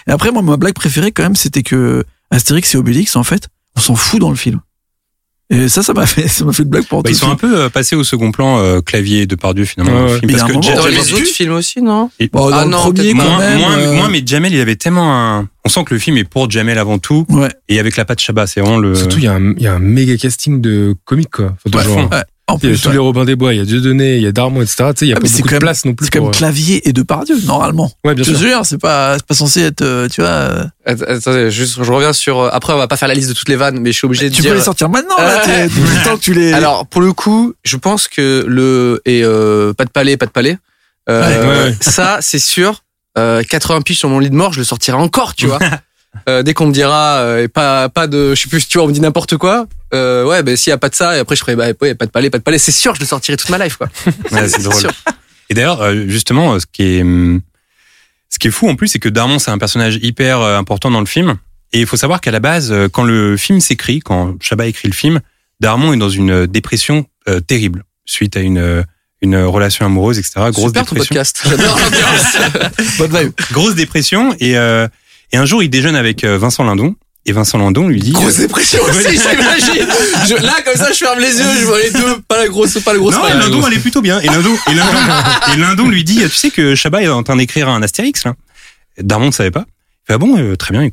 Et 0.07 0.11
après, 0.11 0.31
moi, 0.33 0.43
ma 0.43 0.57
blague 0.57 0.75
préférée, 0.75 1.13
quand 1.13 1.23
même, 1.23 1.37
c'était 1.37 1.63
que 1.63 2.05
Astérix 2.31 2.75
et 2.75 2.79
Obélix, 2.79 3.15
en 3.17 3.25
fait, 3.25 3.49
on 3.77 3.81
s'en 3.81 3.95
fout 3.95 4.21
dans 4.21 4.31
le 4.31 4.37
film. 4.37 4.61
Et 5.51 5.69
ça, 5.69 5.83
ça 5.83 5.95
m'a 5.95 6.05
fait, 6.05 6.29
ça 6.29 6.45
m'a 6.45 6.53
fait 6.53 6.65
de 6.65 6.69
blague 6.69 6.85
pour 6.87 7.03
Bah, 7.03 7.09
tout 7.09 7.15
ils 7.15 7.19
sont 7.19 7.31
un 7.31 7.35
peu 7.37 7.59
euh, 7.59 7.69
passés 7.71 7.97
au 7.97 8.05
second 8.05 8.33
plan, 8.33 8.59
euh, 8.59 8.81
clavier 8.83 9.27
de 9.27 9.35
Pardieu 9.35 9.65
finalement. 9.65 10.05
Ouais, 10.05 10.19
film, 10.19 10.31
parce 10.33 10.43
que 10.45 10.49
moment, 10.53 10.61
Dans 10.61 10.83
Jamel- 10.83 10.91
les 10.95 11.13
autres 11.15 11.25
films 11.25 11.53
aussi, 11.55 11.81
non? 11.81 12.11
Bon, 12.33 12.51
dans 12.51 12.57
Ah 12.57 12.65
le 12.65 12.71
non, 12.71 12.79
premier, 12.83 13.15
moins, 13.15 13.39
même. 13.39 13.59
moins, 13.59 13.79
euh, 13.79 13.95
moins, 13.95 14.09
mais 14.11 14.23
Jamel, 14.27 14.53
il 14.53 14.61
avait 14.61 14.77
tellement 14.77 15.11
un. 15.39 15.49
On 15.65 15.69
sent 15.71 15.85
que 15.85 15.95
le 15.95 16.01
film 16.01 16.19
est 16.19 16.25
pour 16.25 16.51
Jamel 16.51 16.77
avant 16.79 16.99
tout, 16.99 17.25
Ouais. 17.31 17.49
et 17.71 17.79
avec 17.81 17.97
la 17.97 18.05
patte 18.05 18.21
Chabat, 18.21 18.47
c'est 18.47 18.61
vraiment 18.61 18.77
le. 18.79 18.95
Surtout, 18.95 19.17
il 19.19 19.25
y, 19.25 19.27
a 19.27 19.33
un- 19.35 19.53
il 19.57 19.63
y 19.63 19.67
a 19.67 19.75
un 19.75 19.79
méga 19.79 20.17
casting 20.19 20.61
de 20.61 20.95
comiques, 21.07 21.31
quoi. 21.31 21.55
Ouais, 21.75 21.83
En 22.49 22.57
Il 22.57 22.65
y 22.65 22.67
a 22.69 22.71
plus, 22.71 22.81
tous 22.81 22.87
ouais. 22.89 22.93
les 22.95 22.99
Robin 22.99 23.25
des 23.27 23.37
Bois, 23.37 23.53
il 23.53 23.59
y 23.59 23.61
a 23.61 23.65
Dieudonné, 23.67 24.17
il 24.17 24.23
y 24.23 24.27
a 24.27 24.33
Darmon, 24.33 24.63
etc. 24.63 24.77
Tu 24.77 24.83
sais, 25.01 25.07
il 25.07 25.09
y 25.11 25.13
a 25.13 25.17
Ah, 25.17 25.21
pas 25.21 25.23
mais 25.25 25.29
c'est 25.29 25.37
beaucoup 25.43 25.49
quand 25.49 25.49
de 25.51 25.55
même- 25.57 25.61
place 25.61 25.85
non 25.85 25.95
plus. 25.95 26.07
C'est 26.07 26.19
comme 26.19 26.29
euh, 26.29 26.31
clavier 26.31 26.89
et 26.89 26.93
Depardieu, 26.95 27.37
normalement. 27.45 27.93
Ouais, 28.07 28.15
bien 28.15 28.25
Je 28.25 28.33
te 28.33 28.37
sûr. 28.39 28.49
jure, 28.49 28.61
c'est 28.65 28.79
pas, 28.79 29.17
c'est 29.19 29.27
pas 29.27 29.35
censé 29.35 29.61
être, 29.61 29.83
euh, 29.83 30.09
tu 30.09 30.23
vois. 30.23 30.31
euh, 30.31 30.65
Att- 30.87 31.03
Attendez, 31.03 31.51
juste, 31.51 31.83
je 31.83 31.93
reviens 31.93 32.15
sur. 32.15 32.41
euh, 32.41 32.49
Après, 32.51 32.73
on 32.73 32.79
va 32.79 32.89
pas 32.89 32.97
faire 32.97 33.09
la 33.09 33.15
liste 33.15 33.29
de 33.29 33.35
toutes 33.35 33.51
les 33.51 33.57
vannes, 33.57 33.79
mais 33.81 33.93
je 33.93 33.99
suis 33.99 34.07
obligé 34.07 34.31
de 34.31 34.35
Tu 34.35 34.41
dire. 34.41 34.53
peux 34.53 34.57
les 34.57 34.63
sortir 34.65 34.89
maintenant, 34.89 35.17
là. 35.19 35.43
T'es- 35.45 35.65
le 35.69 36.05
temps 36.05 36.17
que 36.17 36.23
tu 36.23 36.33
les. 36.33 36.55
Alors, 36.55 36.87
pour 36.87 37.03
le 37.03 37.13
coup, 37.13 37.53
je 37.65 37.77
pense 37.77 38.09
que 38.09 38.45
le 38.49 39.03
et 39.05 39.23
euh, 39.25 39.75
pas 39.75 39.85
de 39.85 39.91
palais, 39.91 40.17
pas 40.17 40.27
de 40.27 40.31
palais. 40.31 40.57
euh, 41.11 41.65
Ouais, 41.67 41.69
ouais. 41.71 41.77
Ça, 41.83 42.19
c'est 42.23 42.39
sûr. 42.39 42.83
Euh, 43.19 43.43
80 43.43 43.81
piges 43.83 43.99
sur 43.99 44.09
mon 44.09 44.21
lit 44.21 44.31
de 44.31 44.35
mort, 44.37 44.53
je 44.53 44.59
le 44.61 44.65
sortirai 44.65 44.97
encore, 44.97 45.35
tu 45.35 45.47
vois. 45.49 45.59
Euh, 46.29 46.43
dès 46.43 46.55
qu'on 46.55 46.67
me 46.67 46.73
dira 46.73 47.19
euh, 47.19 47.45
et 47.45 47.49
pas 47.49 47.89
pas 47.89 48.07
de, 48.07 48.35
je 48.35 48.41
sais 48.41 48.49
plus, 48.49 48.67
tu 48.67 48.79
vois, 48.79 48.85
on 48.85 48.89
me 48.89 48.93
dit 48.93 49.01
n'importe 49.01 49.37
quoi. 49.37 49.67
Euh, 49.95 50.25
ouais, 50.25 50.43
ben 50.43 50.57
s'il 50.57 50.71
y 50.71 50.75
a 50.75 50.79
pas 50.79 50.89
de 50.89 50.95
ça, 50.95 51.17
et 51.17 51.21
après 51.21 51.37
je 51.37 51.41
ferai 51.41 51.55
bah 51.55 51.67
ouais, 51.81 51.95
pas 51.95 52.07
de 52.07 52.11
palais, 52.11 52.31
pas 52.31 52.39
de 52.39 52.43
palais. 52.43 52.59
C'est 52.59 52.73
sûr, 52.73 52.95
je 52.95 53.01
le 53.01 53.07
sortirai 53.07 53.37
toute 53.37 53.51
ma 53.51 53.59
life, 53.59 53.77
quoi. 53.77 53.89
Ouais, 54.33 54.49
c'est 54.49 54.63
drôle. 54.63 54.81
sûr. 54.81 54.93
Et 55.51 55.55
d'ailleurs, 55.55 55.95
justement, 56.09 56.59
ce 56.59 56.67
qui 56.71 56.83
est, 56.83 57.03
hum, 57.03 57.41
ce 58.31 58.39
qui 58.39 58.49
est 58.49 58.51
fou 58.51 58.69
en 58.69 58.77
plus, 58.77 58.89
c'est 58.89 58.99
que 58.99 59.09
Darmon, 59.09 59.39
c'est 59.39 59.51
un 59.51 59.59
personnage 59.59 59.99
hyper 60.03 60.41
important 60.43 60.91
dans 60.91 61.01
le 61.01 61.07
film. 61.07 61.37
Et 61.73 61.81
il 61.81 61.87
faut 61.87 61.97
savoir 61.97 62.21
qu'à 62.21 62.31
la 62.31 62.41
base, 62.41 62.75
quand 62.93 63.05
le 63.05 63.37
film 63.37 63.61
s'écrit, 63.61 64.01
quand 64.01 64.43
Chabat 64.43 64.67
écrit 64.67 64.89
le 64.89 64.95
film, 64.95 65.21
Darmon 65.61 65.93
est 65.93 65.99
dans 65.99 66.11
une 66.11 66.47
dépression 66.47 67.07
terrible 67.47 67.85
suite 68.05 68.37
à 68.37 68.41
une 68.41 68.85
une 69.21 69.37
relation 69.37 69.85
amoureuse, 69.85 70.19
etc. 70.19 70.35
Grosse 70.53 70.69
Super 70.69 70.87
ton 70.87 70.95
dépression. 70.95 71.15
podcast. 71.15 71.43
Bonne 72.99 73.19
vibe. 73.19 73.33
Grosse 73.53 73.75
dépression. 73.75 74.35
Et 74.39 74.55
et 75.33 75.37
un 75.37 75.45
jour, 75.45 75.63
il 75.63 75.69
déjeune 75.71 75.97
avec 75.97 76.25
euh, 76.25 76.39
Vincent 76.39 76.65
Lindon. 76.65 76.95
Et 77.27 77.33
Vincent 77.33 77.59
Lindon 77.59 77.89
lui 77.89 78.01
dit. 78.01 78.13
Grosse 78.13 78.39
euh, 78.39 78.43
dépression 78.43 78.81
aussi, 78.89 79.01
j'imagine. 79.11 79.87
Je- 80.29 80.43
Là, 80.43 80.55
comme 80.65 80.77
ça, 80.77 80.91
je 80.93 80.99
ferme 80.99 81.19
les 81.21 81.37
yeux, 81.39 81.45
je 81.61 81.65
vois 81.67 81.79
les 81.81 81.91
deux, 81.91 82.21
pas 82.27 82.39
la 82.39 82.49
grosse, 82.49 82.79
pas 82.81 82.93
le 82.95 83.01
gros. 83.01 83.11
non, 83.11 83.21
pas 83.21 83.31
et 83.31 83.39
Lindon 83.39 83.65
allait 83.65 83.79
plutôt 83.79 84.01
bien. 84.01 84.19
Et 84.21 84.27
Lindon, 84.27 84.55
et 84.71 84.75
Lindon, 84.75 84.99
et 85.53 85.57
Lindon 85.59 85.89
lui 85.89 86.05
dit, 86.05 86.21
tu 86.23 86.29
sais 86.31 86.51
que 86.51 86.75
Chabat 86.75 87.03
est 87.03 87.09
en 87.09 87.23
train 87.23 87.37
d'écrire 87.37 87.69
un 87.69 87.83
Astérix, 87.83 88.25
là. 88.25 88.35
Darmon 88.99 89.27
ne 89.27 89.31
savait 89.33 89.51
pas. 89.51 89.67
Il 89.69 90.07
fait, 90.09 90.15
ah 90.15 90.19
bon, 90.19 90.39
euh, 90.39 90.57
très 90.57 90.73
bien. 90.73 90.89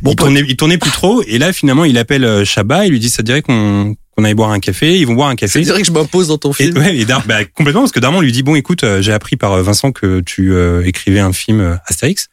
Bon, 0.00 0.12
il, 0.12 0.16
tournait, 0.16 0.44
il 0.48 0.56
tournait 0.56 0.78
plus 0.78 0.90
trop. 0.90 1.22
Et 1.26 1.36
là, 1.38 1.52
finalement, 1.52 1.84
il 1.84 1.98
appelle 1.98 2.24
euh, 2.24 2.44
Chabat. 2.44 2.86
Il 2.86 2.92
lui 2.92 3.00
dit, 3.00 3.10
ça 3.10 3.18
te 3.18 3.22
dirait 3.22 3.42
qu'on 3.42 3.96
qu'on 4.16 4.24
aille 4.24 4.32
boire 4.32 4.50
un 4.50 4.60
café? 4.60 4.96
Ils 4.98 5.06
vont 5.06 5.12
boire 5.12 5.28
un 5.28 5.32
Ça 5.32 5.36
café. 5.36 5.60
dirait 5.60 5.82
que 5.82 5.86
je 5.86 5.92
m'impose 5.92 6.28
dans 6.28 6.38
ton 6.38 6.50
Et, 6.52 6.54
film. 6.54 6.78
ouais, 6.78 6.96
et 6.96 7.04
Dar- 7.04 7.22
bah, 7.26 7.44
complètement, 7.44 7.82
parce 7.82 7.92
que 7.92 8.00
Darmon 8.00 8.22
lui 8.22 8.32
dit, 8.32 8.42
bon, 8.42 8.54
écoute, 8.54 8.82
euh, 8.82 9.02
j'ai 9.02 9.12
appris 9.12 9.36
par 9.36 9.52
euh, 9.52 9.62
Vincent 9.62 9.92
que 9.92 10.20
tu 10.20 10.54
euh, 10.54 10.82
écrivais 10.86 11.20
un 11.20 11.34
film 11.34 11.60
euh, 11.60 11.74
Astérix. 11.86 12.28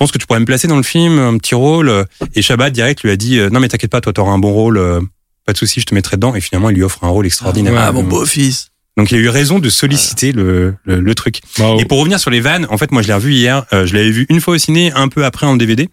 Tu 0.00 0.04
penses 0.04 0.12
que 0.12 0.18
tu 0.18 0.26
pourrais 0.26 0.40
me 0.40 0.46
placer 0.46 0.66
dans 0.66 0.78
le 0.78 0.82
film, 0.82 1.18
un 1.18 1.36
petit 1.36 1.54
rôle 1.54 1.90
euh 1.90 2.04
Et 2.34 2.40
Chabat, 2.40 2.70
direct, 2.70 3.02
lui 3.02 3.10
a 3.10 3.16
dit, 3.16 3.38
euh, 3.38 3.50
non, 3.50 3.60
mais 3.60 3.68
t'inquiète 3.68 3.90
pas, 3.90 4.00
toi, 4.00 4.14
t'auras 4.14 4.32
un 4.32 4.38
bon 4.38 4.50
rôle. 4.50 4.78
euh, 4.78 4.98
pas 5.44 5.52
de 5.52 5.58
souci, 5.58 5.78
je 5.78 5.84
te 5.84 5.94
mettrai 5.94 6.16
dedans. 6.16 6.34
Et 6.34 6.40
finalement, 6.40 6.70
il 6.70 6.76
lui 6.76 6.82
offre 6.82 7.04
un 7.04 7.08
rôle 7.08 7.26
extraordinaire. 7.26 7.74
Ah, 7.76 7.92
mon 7.92 8.00
Donc, 8.00 8.08
beau-fils. 8.08 8.70
donc 8.96 9.10
il 9.10 9.18
a 9.18 9.20
eu 9.20 9.28
raison 9.28 9.58
de 9.58 9.68
solliciter 9.68 10.32
le, 10.32 10.74
le, 10.84 11.00
le 11.00 11.14
truc. 11.14 11.40
Et 11.78 11.84
pour 11.84 11.98
revenir 11.98 12.18
sur 12.18 12.30
les 12.30 12.40
vannes, 12.40 12.66
en 12.70 12.78
fait, 12.78 12.92
moi, 12.92 13.02
je 13.02 13.08
l'ai 13.08 13.12
revu 13.14 13.34
hier. 13.34 13.66
euh, 13.74 13.84
je 13.84 13.92
l'avais 13.94 14.10
vu 14.10 14.24
une 14.30 14.40
fois 14.40 14.54
au 14.54 14.58
ciné, 14.58 14.90
un 14.92 15.08
peu 15.08 15.26
après 15.26 15.46
en 15.46 15.56
DVD. 15.56 15.86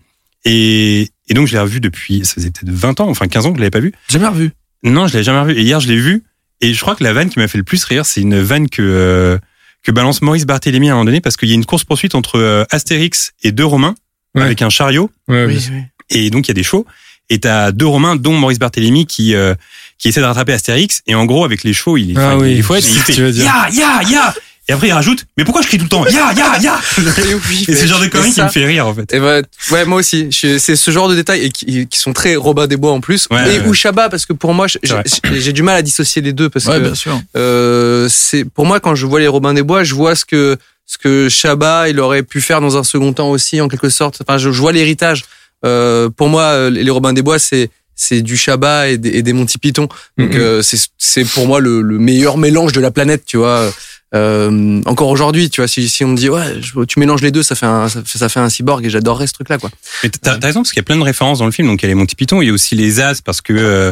Et, 0.45 1.09
et 1.27 1.33
donc, 1.33 1.47
je 1.47 1.51
l'ai 1.51 1.59
revu 1.59 1.81
depuis, 1.81 2.23
ça 2.23 2.35
faisait 2.35 2.51
peut-être 2.51 2.69
20 2.73 3.01
ans, 3.01 3.09
enfin 3.09 3.27
15 3.27 3.45
ans 3.47 3.51
que 3.51 3.57
je 3.57 3.61
l'avais 3.61 3.71
pas 3.71 3.81
vu. 3.81 3.91
Jamais 4.07 4.27
revu. 4.27 4.51
Non, 4.83 5.07
je 5.07 5.13
l'avais 5.15 5.25
jamais 5.25 5.41
revu. 5.41 5.53
Et 5.59 5.63
hier, 5.63 5.81
je 5.81 5.89
l'ai 5.89 5.97
vu. 5.99 6.23
Et 6.61 6.73
je 6.73 6.79
crois 6.79 6.95
que 6.95 7.03
la 7.03 7.11
vanne 7.11 7.29
qui 7.29 7.39
m'a 7.39 7.49
fait 7.49 7.57
le 7.57 7.65
plus 7.65 7.83
rire, 7.83 8.05
c'est 8.05 8.21
une 8.21 8.39
vanne 8.39 8.69
que, 8.69 8.81
euh, 8.81 9.37
que 9.87 9.91
balance 9.93 10.21
Maurice 10.21 10.45
Barthélémy 10.45 10.89
à 10.89 10.91
un 10.91 10.95
moment 10.95 11.05
donné, 11.05 11.21
parce 11.21 11.37
qu'il 11.37 11.47
y 11.47 11.53
a 11.53 11.55
une 11.55 11.63
course-poursuite 11.65 12.13
entre 12.13 12.37
euh, 12.37 12.65
Astérix 12.71 13.31
et 13.43 13.53
deux 13.53 13.65
Romains, 13.65 13.95
Ouais. 14.35 14.43
avec 14.43 14.61
un 14.61 14.69
chariot. 14.69 15.09
Ouais, 15.29 15.45
Oui, 15.45 15.65
oui. 15.71 15.81
Et 16.09 16.29
donc, 16.29 16.47
il 16.47 16.49
y 16.49 16.51
a 16.51 16.53
des 16.55 16.63
chevaux. 16.63 16.85
Et 17.29 17.39
t'as 17.39 17.71
deux 17.71 17.87
Romains, 17.87 18.15
dont 18.17 18.33
Maurice 18.37 18.59
Barthélémy, 18.59 19.05
qui, 19.05 19.33
euh, 19.33 19.55
qui 19.97 20.09
essaie 20.09 20.19
de 20.19 20.25
rattraper 20.25 20.51
Astérix. 20.53 21.01
Et 21.07 21.15
en 21.15 21.23
gros, 21.25 21.45
avec 21.45 21.63
les 21.63 21.71
chevaux, 21.73 21.95
il, 21.97 22.17
Ah 22.19 22.37
oui, 22.37 22.51
il 22.51 22.57
il 22.57 22.63
fait 22.63 23.13
veux 23.21 23.31
dire. 23.31 23.45
ya, 23.45 23.69
ya, 23.71 24.01
ya. 24.09 24.35
Et 24.69 24.73
après, 24.73 24.87
il 24.87 24.91
rajoute, 24.91 25.25
mais 25.37 25.45
pourquoi 25.45 25.61
je 25.61 25.67
crie 25.67 25.77
tout 25.77 25.85
le 25.85 25.89
temps? 25.89 26.05
Ya, 26.07 26.33
ya, 26.35 26.57
ya? 26.59 26.77
Et 26.97 27.73
c'est 27.73 27.81
le 27.83 27.87
genre 27.87 27.99
de 27.99 28.03
mais 28.05 28.09
connerie 28.09 28.33
qui 28.33 28.41
me 28.41 28.49
fait 28.49 28.65
rire, 28.65 28.85
en 28.85 28.93
fait. 28.93 29.13
Et 29.13 29.19
ben, 29.19 29.41
ouais, 29.71 29.85
moi 29.85 29.99
aussi. 29.99 30.27
C'est 30.31 30.59
ce 30.75 30.91
genre 30.91 31.07
de 31.07 31.15
détails 31.15 31.45
et 31.45 31.49
qui, 31.49 31.87
qui 31.87 31.97
sont 31.99 32.11
très 32.11 32.35
Robin 32.35 32.67
des 32.67 32.75
Bois 32.75 32.91
en 32.91 32.99
plus. 32.99 33.27
Ouais, 33.31 33.55
et 33.55 33.59
ouais. 33.59 33.67
ou 33.67 33.73
Chabat 33.73 34.09
parce 34.09 34.25
que 34.25 34.33
pour 34.33 34.53
moi, 34.53 34.67
j'ai- 34.67 35.53
du 35.53 35.63
mal 35.63 35.77
à 35.77 35.81
dissocier 35.81 36.21
les 36.21 36.33
deux 36.33 36.49
parce 36.49 36.65
Ouais, 36.65 36.75
que 36.75 36.79
bien 36.83 36.95
sûr. 36.95 37.19
euh, 37.37 38.07
c'est 38.09 38.43
pour 38.43 38.65
moi 38.65 38.79
quand 38.81 38.93
je 38.95 39.05
vois 39.05 39.19
les 39.21 39.27
Robin 39.27 39.53
des 39.53 39.63
Bois, 39.63 39.83
je 39.85 39.95
vois 39.95 40.15
ce 40.15 40.25
que 40.25 40.57
ce 40.85 40.97
que 40.97 41.29
Chabat 41.29 41.89
il 41.89 41.99
aurait 41.99 42.23
pu 42.23 42.41
faire 42.41 42.59
dans 42.61 42.77
un 42.77 42.83
second 42.83 43.13
temps 43.13 43.29
aussi 43.29 43.59
en 43.61 43.67
quelque 43.69 43.89
sorte. 43.89 44.21
Enfin, 44.21 44.37
je, 44.37 44.51
je 44.51 44.59
vois 44.59 44.71
l'héritage. 44.73 45.23
Euh, 45.65 46.09
pour 46.09 46.29
moi, 46.29 46.43
euh, 46.43 46.69
les 46.69 46.89
Robin 46.91 47.13
des 47.13 47.21
Bois, 47.21 47.39
c'est 47.39 47.69
c'est 47.95 48.21
du 48.21 48.37
Chabat 48.37 48.89
et 48.89 48.97
des, 48.97 49.09
et 49.09 49.21
des 49.23 49.33
Monty 49.33 49.57
Python. 49.57 49.87
Donc 50.17 50.33
Mhm. 50.33 50.39
euh, 50.39 50.61
c'est 50.61 50.77
c'est 50.97 51.23
pour 51.25 51.47
moi 51.47 51.59
le, 51.59 51.81
le 51.81 51.97
meilleur 51.97 52.37
mélange 52.37 52.71
de 52.73 52.79
la 52.81 52.91
planète, 52.91 53.23
tu 53.25 53.37
vois. 53.37 53.73
Euh, 54.15 54.81
encore 54.85 55.09
aujourd'hui, 55.09 55.49
tu 55.49 55.59
vois, 55.59 55.67
si, 55.67 55.89
si 55.89 56.05
on 56.05 56.09
me 56.09 56.15
dit 56.15 56.29
ouais, 56.29 56.61
tu 56.87 56.99
mélanges 56.99 57.21
les 57.21 57.31
deux, 57.31 57.43
ça 57.43 57.55
fait 57.55 57.65
un 57.65 57.89
ça 57.89 58.29
fait, 58.29 58.39
un 58.39 58.49
cyborg 58.49 58.85
et 58.85 58.89
j'adorerais 58.89 59.27
ce 59.27 59.33
truc-là, 59.33 59.57
quoi. 59.57 59.69
Mais 60.03 60.09
t'as 60.09 60.37
t'as 60.37 60.47
raison 60.47 60.61
parce 60.61 60.71
qu'il 60.71 60.79
y 60.79 60.81
a 60.81 60.83
plein 60.83 60.95
de 60.95 61.03
références 61.03 61.39
dans 61.39 61.45
le 61.45 61.51
film. 61.51 61.67
Donc 61.67 61.81
il 61.81 61.85
y 61.85 61.87
a 61.87 61.89
les 61.89 61.95
Monty 61.95 62.15
Python, 62.15 62.41
il 62.41 62.47
y 62.47 62.49
a 62.49 62.53
aussi 62.53 62.75
les 62.75 63.01
As 63.01 63.21
parce 63.21 63.41
que, 63.41 63.53
euh, 63.53 63.91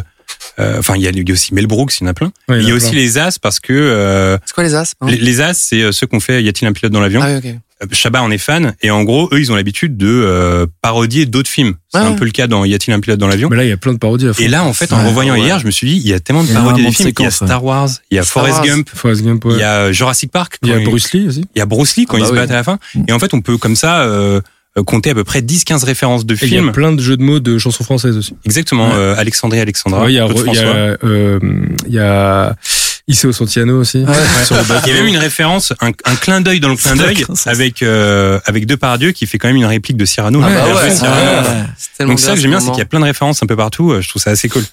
enfin 0.60 0.96
il 0.96 1.02
y 1.02 1.08
a, 1.08 1.12
il 1.12 1.28
y 1.28 1.32
a 1.32 1.34
aussi 1.34 1.54
Mel 1.54 1.68
Brooks, 1.68 2.00
il 2.00 2.04
y 2.04 2.08
en 2.08 2.10
a 2.10 2.14
plein. 2.14 2.32
Il 2.50 2.64
y 2.64 2.72
a 2.72 2.74
aussi 2.76 2.96
les 2.96 3.18
As 3.18 3.40
parce 3.40 3.60
que 3.60 3.74
euh, 3.74 4.38
C'est 4.46 4.54
quoi 4.54 4.64
les 4.64 4.76
as 4.76 4.94
les, 5.08 5.18
les 5.18 5.42
As 5.42 5.54
c'est 5.54 5.82
euh, 5.82 5.92
ceux 5.92 6.08
qu'on 6.08 6.20
fait. 6.20 6.42
Y 6.44 6.50
a-t-il 6.50 6.68
un 6.68 6.74
pilote 6.74 6.92
dans 6.94 7.02
l'avion 7.02 7.22
Ah 7.24 7.40
oui. 7.44 7.56
Euh, 7.84 7.88
Chabat 7.92 8.22
en 8.24 8.32
est 8.32 8.38
fan 8.38 8.74
et 8.82 8.90
en 8.90 9.04
gros 9.04 9.28
eux 9.34 9.40
ils 9.42 9.52
ont 9.52 9.56
l'habitude 9.56 9.98
de 9.98 10.08
euh, 10.08 10.66
parodier 10.82 11.26
d'autres 11.26 11.50
films. 11.50 11.74
C'est 11.90 12.00
Ouais, 12.00 12.06
un 12.06 12.14
peu 12.14 12.24
le 12.24 12.32
cas 12.32 12.48
dans 12.48 12.64
Y 12.64 12.74
a-t-il 12.74 12.94
un 12.94 13.02
pilote 13.02 13.20
dans 13.20 13.28
l'avion 13.28 13.50
Mais 13.50 13.58
là, 13.58 13.66
il 13.66 13.70
y 13.70 13.74
a 13.74 13.78
plein 13.78 13.92
de 13.92 13.98
parodies 13.98 14.28
à 14.30 14.34
fond. 14.34 14.42
Et 14.42 14.48
là 14.48 14.64
en 14.64 14.72
fait 14.72 14.94
en 14.94 15.00
Ouais, 15.02 15.08
revoyant 15.10 15.34
ouais. 15.34 15.42
hier, 15.42 15.60
je 15.60 15.66
me 15.66 15.72
suis 15.72 15.86
dit 15.88 15.96
il 15.98 16.08
y 16.08 16.14
a 16.14 16.22
tellement 16.22 16.46
de 16.46 16.54
parodies 16.54 16.84
des 16.84 16.90
de 16.90 16.96
films. 16.96 17.12
Il 17.20 17.24
y 17.24 17.26
a 17.28 17.32
Star 17.32 17.62
Wars, 17.66 17.90
il 18.12 18.16
y 18.16 18.20
a 18.20 18.24
Forrest. 18.24 18.64
Gump, 18.64 18.90
Forrest 18.94 19.24
Gump, 19.24 19.44
ouais. 19.44 19.56
il 19.56 19.60
y 19.60 19.64
a 19.64 19.92
Jurassic 19.92 20.32
Park. 20.32 20.58
Il 20.64 20.70
y 20.70 20.72
a 20.72 20.80
Bruce 20.80 21.12
Lee 21.12 21.28
aussi. 21.28 21.46
il 21.54 21.60
y 21.60 21.62
a 21.62 21.66
Bruce 21.66 21.98
Lee 21.98 22.06
quand 22.06 22.16
Ah 22.16 22.20
ils 22.20 22.24
bah 22.24 22.30
se 22.30 22.34
battent 22.34 22.52
à 22.52 22.56
la 22.56 22.64
fin. 22.64 22.80
Et 23.10 23.12
en 23.12 23.20
fait 23.20 23.34
on 23.34 23.42
peut 23.42 23.58
comme 23.58 23.76
ça 23.76 24.04
euh, 24.04 24.38
euh, 24.38 24.42
compter 24.84 25.12
à 25.12 25.14
peu 25.16 25.24
près 25.24 25.42
10-15 25.42 25.86
références 25.86 26.26
de 26.26 26.34
Et 26.36 26.38
il 26.44 26.50
y 26.54 26.58
a 26.58 26.60
films. 26.60 26.72
plein 26.72 26.92
de 26.92 27.02
jeux 27.02 27.16
de 27.18 27.24
mots 27.24 27.40
de 27.40 27.58
chansons 27.58 27.84
françaises 27.84 28.18
aussi. 28.18 28.36
Exactement. 28.46 28.90
Ouais. 28.90 28.96
euh, 28.96 29.16
Alexandrie 29.18 29.60
Alexandra. 29.60 30.04
Ouais, 30.04 30.12
il 30.12 30.16
y 30.16 30.20
a, 30.20 30.28
il 30.28 30.54
y 30.54 30.58
a, 30.58 30.98
euh, 31.04 31.40
il 31.88 31.94
y 31.94 32.00
a 32.00 32.56
Isseo 33.08 33.32
Santiano 33.32 33.80
aussi. 33.80 34.04
Sur 34.46 34.56
le 34.58 34.64
bateau. 34.64 34.88
Il 34.88 34.90
y 34.90 34.98
a 34.98 35.00
même 35.00 35.08
une 35.08 35.18
référence, 35.18 35.72
un, 35.80 35.92
un 36.06 36.16
clin 36.16 36.42
d'œil 36.42 36.60
dans 36.60 36.70
le 36.70 36.76
clin 36.76 36.96
d'œil 36.96 37.24
avec 37.46 37.84
euh, 37.84 38.40
avec 38.46 38.66
Depardieu 38.66 39.12
qui 39.12 39.28
fait 39.28 39.38
quand 39.38 39.48
même 39.48 39.56
une 39.58 39.66
réplique 39.66 39.96
de 39.98 40.06
Cyrano. 40.06 40.42
Ah 40.44 40.50
bah 40.50 40.76
ouais, 40.76 40.90
de 40.90 40.94
Cyrano. 40.96 41.48
ouais. 41.48 41.54
Ouais. 42.00 42.06
Donc 42.08 42.20
ça 42.20 42.34
que 42.34 42.40
j'aime 42.42 42.52
bien, 42.52 42.60
c'est 42.60 42.70
qu'il 42.72 42.80
y 42.80 42.82
a 42.82 42.86
plein 42.86 43.00
de 43.00 43.06
références 43.06 43.42
un 43.44 43.46
peu 43.46 43.56
partout. 43.56 43.92
euh, 43.92 44.02
Je 44.02 44.10
trouve 44.10 44.22
ça 44.22 44.32
assez 44.32 44.50
cool. 44.50 44.64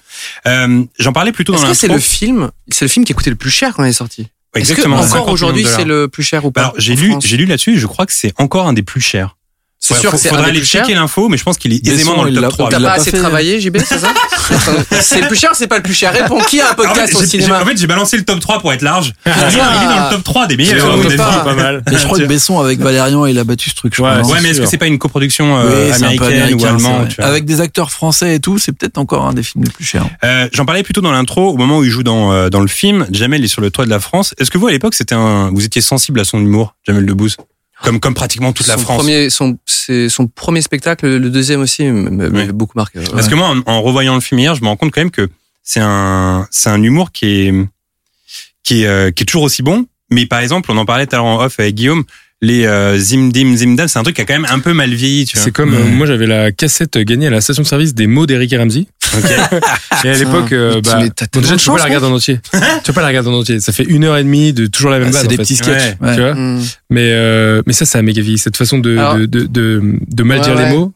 Euh, 0.47 0.83
J'en 0.99 1.13
parlais 1.13 1.31
plutôt 1.31 1.53
dans 1.53 1.59
Est-ce 1.59 1.67
que 1.67 1.73
c'est 1.75 1.87
le 1.87 1.99
film, 1.99 2.49
c'est 2.69 2.83
le 2.85 2.89
film 2.89 3.05
qui 3.05 3.13
a 3.13 3.15
coûté 3.15 3.29
le 3.29 3.35
plus 3.37 3.51
cher 3.51 3.73
quand 3.75 3.83
il 3.85 3.89
est 3.89 3.93
sorti? 3.93 4.23
Ouais, 4.55 4.61
Est-ce 4.61 4.69
que 4.73 4.81
Exactement. 4.81 5.01
50 5.01 5.15
encore 5.21 5.29
aujourd'hui 5.33 5.65
c'est 5.65 5.85
le 5.85 6.07
plus 6.07 6.23
cher 6.23 6.43
ou 6.45 6.51
pas 6.51 6.61
Alors 6.61 6.73
j'ai 6.77 6.95
lu, 6.95 7.13
j'ai 7.23 7.37
lu 7.37 7.45
là-dessus. 7.45 7.79
Je 7.79 7.87
crois 7.87 8.05
que 8.05 8.13
c'est 8.13 8.33
encore 8.37 8.67
un 8.67 8.73
des 8.73 8.83
plus 8.83 8.99
chers. 9.01 9.37
C'est 9.85 9.95
Ouais, 9.95 9.99
sûr 9.99 10.11
faut- 10.11 10.15
que 10.15 10.23
c'est 10.23 10.33
aller 10.33 10.63
checker 10.63 10.93
l'info, 10.93 11.27
mais 11.27 11.35
je 11.35 11.43
pense 11.43 11.57
qu'il 11.57 11.73
est 11.73 11.85
aisément 11.85 12.15
dans 12.15 12.23
le 12.23 12.31
top 12.33 12.41
l'a- 12.43 12.47
3. 12.47 12.69
T'as 12.69 12.77
pas 12.77 12.83
pas 12.85 12.91
assez 12.93 13.11
fait. 13.11 13.17
travaillé, 13.17 13.59
JB, 13.59 13.79
c'est 13.85 13.99
ça 13.99 14.13
C'est 15.01 15.19
le 15.19 15.27
plus 15.27 15.35
cher, 15.35 15.49
c'est 15.55 15.67
pas 15.67 15.75
le 15.75 15.83
plus 15.83 15.93
cher. 15.93 16.13
Réponds, 16.13 16.39
qui 16.39 16.61
a 16.61 16.67
un 16.69 16.71
En 16.71 16.75
fait, 16.75 16.75
podcast 16.87 17.15
au 17.15 17.23
cinéma 17.25 17.61
en 17.61 17.65
fait, 17.65 17.77
j'ai 17.77 17.85
balancé 17.85 18.15
le 18.15 18.23
top 18.23 18.39
3 18.39 18.61
pour 18.61 18.71
être 18.71 18.81
large. 18.81 19.11
Ah. 19.25 19.31
il 19.51 19.55
est 19.55 19.59
dans 19.59 20.05
le 20.05 20.09
top 20.15 20.23
3 20.23 20.47
des 20.47 20.55
meilleurs. 20.55 20.89
Avis. 20.89 21.17
pas. 21.17 21.39
pas 21.43 21.53
mal. 21.53 21.83
Et 21.91 21.97
je 21.97 22.05
crois 22.05 22.17
que 22.17 22.23
Besson 22.23 22.61
avec 22.61 22.79
Valérian, 22.79 23.25
il 23.25 23.37
a 23.37 23.43
battu 23.43 23.71
ce 23.71 23.75
truc. 23.75 23.93
je 23.93 24.01
Ouais, 24.01 24.21
mais 24.41 24.51
est-ce 24.51 24.61
que 24.61 24.67
c'est 24.67 24.77
pas 24.77 24.87
une 24.87 24.99
coproduction 24.99 25.57
euh, 25.57 25.91
américaine 25.91 26.53
ou 26.55 26.65
allemande 26.65 27.09
Avec 27.17 27.43
des 27.43 27.59
acteurs 27.59 27.91
français 27.91 28.35
et 28.35 28.39
tout, 28.39 28.59
c'est 28.59 28.71
peut-être 28.71 28.97
encore 28.97 29.25
un 29.27 29.33
des 29.33 29.43
films 29.43 29.65
les 29.65 29.69
plus 29.71 29.83
chers. 29.83 30.05
Euh, 30.23 30.47
J'en 30.53 30.63
parlais 30.65 30.83
plutôt 30.83 31.01
dans 31.01 31.11
l'intro, 31.11 31.49
au 31.49 31.57
moment 31.57 31.79
où 31.79 31.83
il 31.83 31.89
joue 31.89 32.03
dans, 32.03 32.31
euh, 32.31 32.49
dans 32.49 32.61
le 32.61 32.67
film. 32.67 33.05
Jamel 33.11 33.43
est 33.43 33.47
sur 33.49 33.59
le 33.61 33.69
toit 33.69 33.83
de 33.83 33.89
la 33.89 33.99
France. 33.99 34.33
Est-ce 34.39 34.49
que 34.49 34.57
vous, 34.57 34.67
à 34.67 34.71
l'époque, 34.71 34.93
c'était 34.93 35.15
un, 35.15 35.49
vous 35.51 35.65
étiez 35.65 35.81
sensible 35.81 36.21
à 36.21 36.23
son 36.23 36.39
humour, 36.39 36.73
Jamel 36.87 37.05
Debbouze? 37.05 37.35
Comme, 37.83 37.99
comme 37.99 38.13
pratiquement 38.15 38.51
toute 38.53 38.65
la 38.67 38.75
son 38.77 38.81
France. 38.81 38.97
Premier, 38.99 39.29
son, 39.29 39.57
c'est 39.65 40.09
son 40.09 40.25
premier 40.27 40.61
spectacle, 40.61 41.05
le 41.07 41.29
deuxième 41.29 41.59
aussi, 41.61 41.83
Oui. 41.91 42.47
beaucoup 42.53 42.77
marqué. 42.77 42.99
ouais. 42.99 43.05
Parce 43.11 43.27
que 43.27 43.35
moi, 43.35 43.49
en, 43.49 43.61
en 43.71 43.81
revoyant 43.81 44.15
le 44.15 44.21
film 44.21 44.39
hier, 44.39 44.55
je 44.55 44.61
me 44.61 44.67
rends 44.67 44.77
compte 44.77 44.91
quand 44.91 45.01
même 45.01 45.11
que 45.11 45.29
c'est 45.63 45.81
un, 45.81 46.47
c'est 46.49 46.69
un 46.69 46.81
humour 46.81 47.11
qui 47.11 47.25
est, 47.27 47.53
qui 48.63 48.83
est, 48.83 48.87
euh, 48.87 49.11
qui 49.11 49.23
est 49.23 49.25
toujours 49.25 49.43
aussi 49.43 49.61
bon. 49.61 49.85
Mais 50.09 50.25
par 50.25 50.39
exemple, 50.39 50.71
on 50.71 50.77
en 50.77 50.85
parlait 50.85 51.05
tout 51.07 51.15
à 51.15 51.19
l'heure 51.19 51.25
en 51.25 51.43
off 51.43 51.59
avec 51.59 51.75
Guillaume, 51.75 52.03
les 52.41 52.65
euh, 52.65 52.97
Zimdim 52.97 53.55
Zimdam, 53.55 53.87
c'est 53.87 53.99
un 53.99 54.03
truc 54.03 54.15
qui 54.17 54.21
a 54.21 54.25
quand 54.25 54.33
même 54.33 54.47
un 54.49 54.59
peu 54.59 54.73
mal 54.73 54.93
vieilli, 54.93 55.25
tu 55.25 55.35
vois. 55.37 55.43
C'est 55.45 55.51
comme 55.51 55.73
euh, 55.73 55.85
moi 55.85 56.05
j'avais 56.07 56.27
la 56.27 56.51
cassette 56.51 56.97
gagnée 56.97 57.27
à 57.27 57.29
la 57.29 57.39
station 57.41 57.63
de 57.63 57.67
service 57.67 57.93
des 57.93 58.05
mots 58.07 58.25
d'Eric 58.25 58.51
et 58.53 58.57
Ramsey. 58.57 58.85
Ok. 59.17 59.31
Et 60.05 60.09
à 60.09 60.13
l'époque, 60.17 60.51
euh, 60.51 60.81
bah, 60.83 60.99
bon, 61.33 61.41
déjà 61.41 61.55
tu 61.57 61.65
peux 61.69 61.71
pas 61.73 61.77
la 61.79 61.83
regarder 61.85 62.07
en 62.07 62.13
entier. 62.13 62.39
tu 62.51 62.59
peux 62.85 62.93
pas 62.93 63.01
la 63.01 63.07
regarder 63.07 63.29
en 63.29 63.33
entier. 63.33 63.59
Ça 63.59 63.71
fait 63.71 63.83
une 63.83 64.03
heure 64.03 64.17
et 64.17 64.23
demie 64.23 64.53
de 64.53 64.65
toujours 64.67 64.91
la 64.91 64.99
même 64.99 65.09
Ah, 65.09 65.11
base. 65.13 65.21
c'est 65.23 65.27
des 65.27 65.35
fait. 65.37 65.43
petits 65.43 65.55
sketchs. 65.55 65.95
Ouais. 66.01 66.15
Tu 66.15 66.21
vois 66.21 66.33
Hmm. 66.33 66.61
mais 66.89 67.09
euh, 67.11 67.61
mais 67.67 67.73
ça, 67.73 67.85
ça 67.85 67.99
a 67.99 68.01
méga 68.01 68.21
vieilli. 68.21 68.37
Cette 68.37 68.57
façon 68.57 68.79
de 68.79 68.97
Alors- 68.97 69.15
de, 69.17 69.25
de, 69.25 69.45
de, 69.45 69.81
de 70.07 70.23
mal 70.23 70.39
Ouais, 70.39 70.43
dire 70.45 70.55
ouais. 70.55 70.69
les 70.69 70.75
mots. 70.75 70.93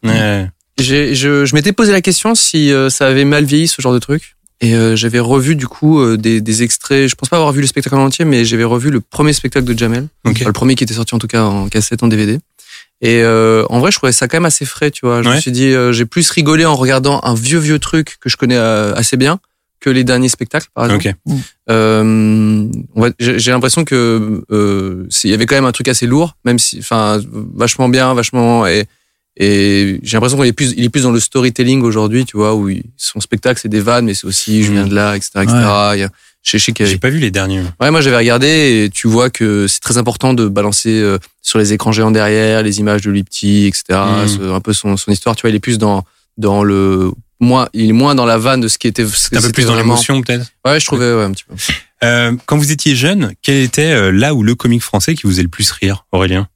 Je, 0.80 1.46
je 1.46 1.56
m'étais 1.56 1.72
posé 1.74 1.92
la 1.92 2.02
question 2.02 2.36
si 2.36 2.72
euh, 2.72 2.90
ça 2.90 3.08
avait 3.08 3.26
mal 3.26 3.46
vieilli 3.46 3.68
ce 3.68 3.82
genre 3.82 3.94
de 3.94 4.00
truc. 4.00 4.36
Et 4.60 4.74
euh, 4.76 4.96
j'avais 4.96 5.20
revu 5.20 5.56
du 5.56 5.68
coup 5.68 6.00
euh, 6.02 6.18
des, 6.18 6.42
des 6.42 6.64
extraits. 6.64 7.08
Je 7.08 7.14
pense 7.16 7.30
pas 7.30 7.36
avoir 7.38 7.52
vu 7.52 7.62
le 7.62 7.68
spectacle 7.68 7.96
en 7.96 8.04
entier, 8.06 8.26
mais 8.26 8.44
j'avais 8.46 8.64
revu 8.64 8.90
le 8.90 9.02
premier 9.02 9.34
spectacle 9.34 9.66
de 9.66 9.78
Jamel. 9.78 10.08
Enfin, 10.26 10.46
le 10.46 10.52
premier 10.54 10.74
qui 10.76 10.84
était 10.84 10.96
sorti 10.96 11.14
en 11.14 11.20
tout 11.20 11.28
cas 11.28 11.44
en 11.44 11.68
cassette, 11.68 12.02
en 12.02 12.08
DVD. 12.08 12.40
Et 13.02 13.22
euh, 13.22 13.64
en 13.70 13.80
vrai, 13.80 13.92
je 13.92 13.98
trouvais 13.98 14.12
ça 14.12 14.28
quand 14.28 14.38
même 14.38 14.46
assez 14.46 14.66
frais, 14.66 14.90
tu 14.92 15.06
vois. 15.06 15.22
Je 15.22 15.30
me 15.30 15.40
suis 15.40 15.52
dit, 15.52 15.68
euh, 15.68 15.92
j'ai 15.94 16.06
plus 16.06 16.30
rigolé 16.32 16.66
en 16.66 16.76
regardant 16.76 17.20
un 17.24 17.36
vieux 17.36 17.60
vieux 17.60 17.78
truc 17.80 18.18
que 18.20 18.30
je 18.30 18.38
connais 18.38 18.58
euh, 18.58 18.94
assez 18.96 19.18
bien 19.18 19.40
que 19.80 19.92
les 19.92 20.04
derniers 20.04 20.30
spectacles, 20.30 20.70
par 20.74 20.86
exemple. 20.86 21.14
Ok. 21.28 21.36
Euh, 21.70 22.66
j'ai 23.20 23.52
l'impression 23.52 23.84
que 23.84 24.44
euh, 24.52 25.06
il 25.24 25.30
y 25.30 25.34
avait 25.34 25.46
quand 25.46 25.56
même 25.56 25.66
un 25.66 25.72
truc 25.72 25.88
assez 25.88 26.08
lourd, 26.08 26.36
même 26.46 26.58
si, 26.60 26.80
enfin, 26.80 27.22
vachement 27.56 27.90
bien, 27.90 28.14
vachement 28.14 28.66
et 28.66 28.86
et 29.40 30.00
j'ai 30.02 30.14
l'impression 30.18 30.36
qu'il 30.40 30.48
est 30.48 30.52
plus, 30.54 30.74
il 30.76 30.84
est 30.84 30.90
plus 30.90 31.04
dans 31.04 31.12
le 31.12 31.20
storytelling 31.20 31.84
aujourd'hui, 31.84 32.26
tu 32.26 32.38
vois, 32.38 32.56
où 32.56 32.72
son 32.98 33.20
spectacle 33.20 33.60
c'est 33.62 33.70
des 33.70 33.82
vannes, 33.82 34.06
mais 34.06 34.16
c'est 34.16 34.26
aussi 34.26 34.64
je 34.64 34.72
viens 34.72 34.82
Mhm. 34.86 34.90
de 34.90 34.96
là, 34.96 35.16
etc., 35.16 35.30
etc. 35.44 35.54
Il 35.94 36.00
y 36.00 36.04
a- 36.04 36.10
qu'il 36.52 36.86
y 36.86 36.90
J'ai 36.90 36.98
pas 36.98 37.10
vu 37.10 37.20
les 37.20 37.30
derniers. 37.32 37.62
Ouais, 37.82 37.92
moi 37.92 38.00
j'avais 38.02 38.18
regardé 38.18 38.48
et 38.86 38.90
tu 38.90 39.08
vois 39.08 39.30
que 39.30 39.68
c'est 39.68 39.80
très 39.82 39.98
important 39.98 40.34
de 40.34 40.48
balancer 40.48 40.90
euh, 41.00 41.18
sur 41.42 41.60
les 41.60 41.74
écrans 41.74 41.92
géants 41.92 42.12
derrière 42.12 42.64
les 42.64 42.80
images 42.80 43.02
de 43.02 43.12
lui 43.12 43.24
petit, 43.24 43.66
etc. 43.66 43.84
Ce- 44.28 44.52
Un 44.54 44.62
peu 44.62 44.72
son, 44.74 44.96
son 44.98 45.12
histoire, 45.12 45.36
tu 45.36 45.42
vois, 45.42 45.50
il 45.50 45.56
est 45.56 45.60
plus 45.60 45.78
dans 45.78 46.06
dans 46.38 46.64
le 46.64 47.12
moins, 47.40 47.68
il 47.74 47.90
est 47.90 47.94
moins 47.94 48.16
dans 48.16 48.26
la 48.26 48.38
vanne 48.38 48.62
de 48.62 48.68
ce 48.68 48.78
qui 48.78 48.88
était. 48.88 49.06
ce 49.06 49.36
Un 49.36 49.42
peu 49.42 49.52
plus 49.52 49.66
dans 49.66 49.76
l'émotion, 49.76 50.22
peut-être. 50.22 50.46
Ouais, 50.66 50.80
je 50.80 50.86
trouvais 50.86 51.14
ouais, 51.14 51.24
un 51.24 51.32
petit 51.32 51.44
peu. 51.44 51.56
Euh, 52.04 52.34
quand 52.46 52.58
vous 52.58 52.72
étiez 52.72 52.96
jeune, 52.96 53.34
quel 53.42 53.58
était 53.58 53.92
euh, 53.92 54.12
là 54.12 54.34
où 54.36 54.44
le 54.44 54.54
comique 54.56 54.84
français 54.84 55.16
qui 55.16 55.24
vous 55.24 55.32
faisait 55.32 55.42
le 55.44 55.48
plus 55.50 55.70
rire, 55.72 56.06
Aurélien? 56.12 56.48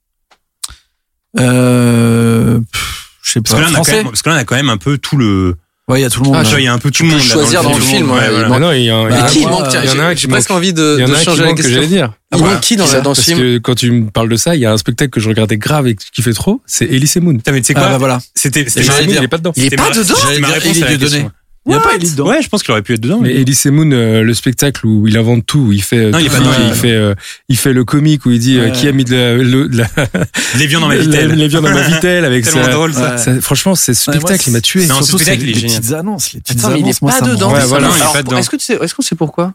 Euh, 1.38 2.60
pff, 2.72 3.10
je 3.22 3.30
sais 3.32 3.40
parce 3.40 3.54
que, 3.54 3.60
pas. 3.60 3.62
là, 3.62 3.68
on 3.70 3.74
a 3.74 3.76
quand 3.78 3.84
Français. 3.84 3.96
même, 3.96 4.04
parce 4.06 4.22
que 4.22 4.28
là, 4.28 4.34
on 4.36 4.38
a 4.38 4.44
quand 4.44 4.56
même 4.56 4.68
un 4.68 4.76
peu 4.76 4.98
tout 4.98 5.16
le. 5.16 5.56
Ouais, 5.92 6.00
il 6.00 6.02
y 6.02 6.06
a 6.06 6.10
tout 6.10 6.22
le 6.22 6.30
monde. 6.30 6.36
Ah, 6.38 6.58
il 6.58 6.64
y 6.64 6.66
a 6.66 6.72
un 6.72 6.78
peu 6.78 6.90
tout 6.90 7.02
le 7.02 7.10
monde 7.10 7.18
là, 7.18 7.24
choisir 7.24 7.62
dans 7.62 7.74
le 7.74 7.80
film, 7.80 8.10
ouais, 8.10 8.30
voilà. 8.30 8.58
Non, 8.58 8.72
il 8.72 8.84
y 8.84 8.88
a, 8.90 8.96
un- 8.96 9.08
Bah, 9.08 9.14
il 9.14 9.18
y 9.18 9.22
a- 9.22 9.26
Et 9.26 9.30
qui 9.30 9.46
manque 9.46 9.66
il 9.84 9.90
y 9.90 9.92
en 9.92 9.98
a 9.98 10.04
un 10.06 10.14
qui 10.14 10.22
J'ai 10.22 10.26
manque. 10.28 10.36
presque 10.36 10.50
envie 10.50 10.72
de, 10.72 10.96
il 10.98 11.00
y 11.02 11.04
en 11.04 11.08
de 11.08 11.12
a 11.12 11.16
un 11.16 11.18
qui 11.18 11.24
changer 11.24 11.42
la 11.42 11.50
que 11.52 11.56
question. 11.62 11.82
dire. 11.82 12.12
Il 12.34 12.38
Ah, 12.42 12.46
manque 12.46 12.60
qui 12.60 12.76
dans, 12.76 12.84
dans 12.84 12.90
ce 12.90 13.02
Parce 13.02 13.22
film 13.24 13.38
que 13.38 13.58
quand 13.58 13.74
tu 13.74 13.90
me 13.90 14.10
parles 14.10 14.28
de 14.30 14.36
ça, 14.36 14.54
il 14.56 14.62
y 14.62 14.64
a 14.66 14.72
un 14.72 14.78
spectacle 14.78 15.10
que 15.10 15.20
je 15.20 15.28
regardais 15.28 15.58
grave 15.58 15.86
et 15.88 15.94
qui 15.96 16.22
fait 16.22 16.32
trop, 16.32 16.62
c'est 16.66 16.86
Elise 16.86 17.16
Moon. 17.16 17.36
Putain, 17.36 17.52
mais 17.52 17.60
tu 17.60 17.66
sais 17.66 17.74
Ah, 17.76 17.80
quoi 17.80 17.88
bah 17.90 17.98
voilà. 17.98 18.20
C'était 18.34 18.62
il 18.62 19.22
est 19.22 19.28
pas 19.28 19.36
dedans. 19.38 19.52
Il 19.54 19.64
est 19.66 19.76
pas 19.76 19.90
dedans 19.90 20.14
C'était 20.16 20.40
ma 20.40 20.48
J'allais 20.58 21.28
Il 21.64 21.70
y 21.72 21.74
a 21.76 21.80
pas 21.80 21.94
Ellie 21.94 22.10
dedans. 22.10 22.26
Ouais, 22.26 22.42
je 22.42 22.48
pense 22.48 22.62
qu'il 22.64 22.72
aurait 22.72 22.82
pu 22.82 22.94
être 22.94 23.00
dedans. 23.00 23.20
Mais 23.20 23.34
Elise 23.36 23.66
Moon, 23.66 23.88
euh, 23.92 24.22
le 24.24 24.34
spectacle 24.34 24.84
où 24.84 25.06
il 25.06 25.16
invente 25.16 25.46
tout, 25.46 25.60
où 25.60 25.72
il 25.72 25.80
fait, 25.82 25.96
euh, 26.06 26.10
Non, 26.10 26.18
il 26.18 26.26
tout, 26.28 26.32
pas 26.32 26.38
il 26.60 26.66
il 26.68 26.74
fait, 26.74 26.90
euh, 26.90 27.14
il 27.48 27.56
fait 27.56 27.72
le 27.72 27.84
comique 27.84 28.26
où 28.26 28.32
il 28.32 28.40
dit 28.40 28.58
euh, 28.58 28.70
qui 28.70 28.88
a 28.88 28.92
mis 28.92 29.04
de 29.04 29.14
la, 29.14 29.34
le- 29.36 29.68
de 29.68 29.78
la, 29.78 29.86
Les 30.58 30.66
viandes 30.66 30.82
dans 30.82 30.88
ma 30.88 30.94
la- 30.96 31.02
vitelle. 31.02 31.30
les 31.34 31.46
viandes 31.48 31.64
dans 31.64 31.70
ma 31.72 31.82
vitelle 31.82 32.24
avec 32.24 32.44
ça. 32.46 32.66
drôle 32.66 32.92
ça. 32.92 33.12
Ouais. 33.12 33.18
ça- 33.18 33.40
Franchement, 33.40 33.76
c'est 33.76 33.94
ce 33.94 34.10
Ouais, 34.10 34.18
moi, 34.18 34.26
spectacle, 34.30 34.50
il 34.50 34.52
m'a 34.54 34.60
tué. 34.60 34.86
Non, 34.86 34.96
ce 34.96 35.04
Surtout, 35.04 35.22
spectacle, 35.22 35.42
est 35.48 35.52
les 35.52 35.60
génial. 35.60 35.78
petites 35.80 35.92
annonces. 35.94 36.32
Les 36.32 36.40
petites 36.40 36.58
Attends, 36.58 36.70
mais 36.70 36.78
il 36.80 36.82
annonces, 36.82 36.96
est 36.96 37.02
moi, 37.02 37.12
pas 37.12 37.26
dedans. 37.28 37.52
Ouais, 37.52 37.64
voilà. 37.66 37.90
Est-ce 38.38 38.50
que 38.50 38.56
tu 38.56 38.64
sais, 38.64 38.78
est-ce 38.82 38.94
qu'on 38.96 39.02
sait 39.02 39.14
pourquoi? 39.14 39.54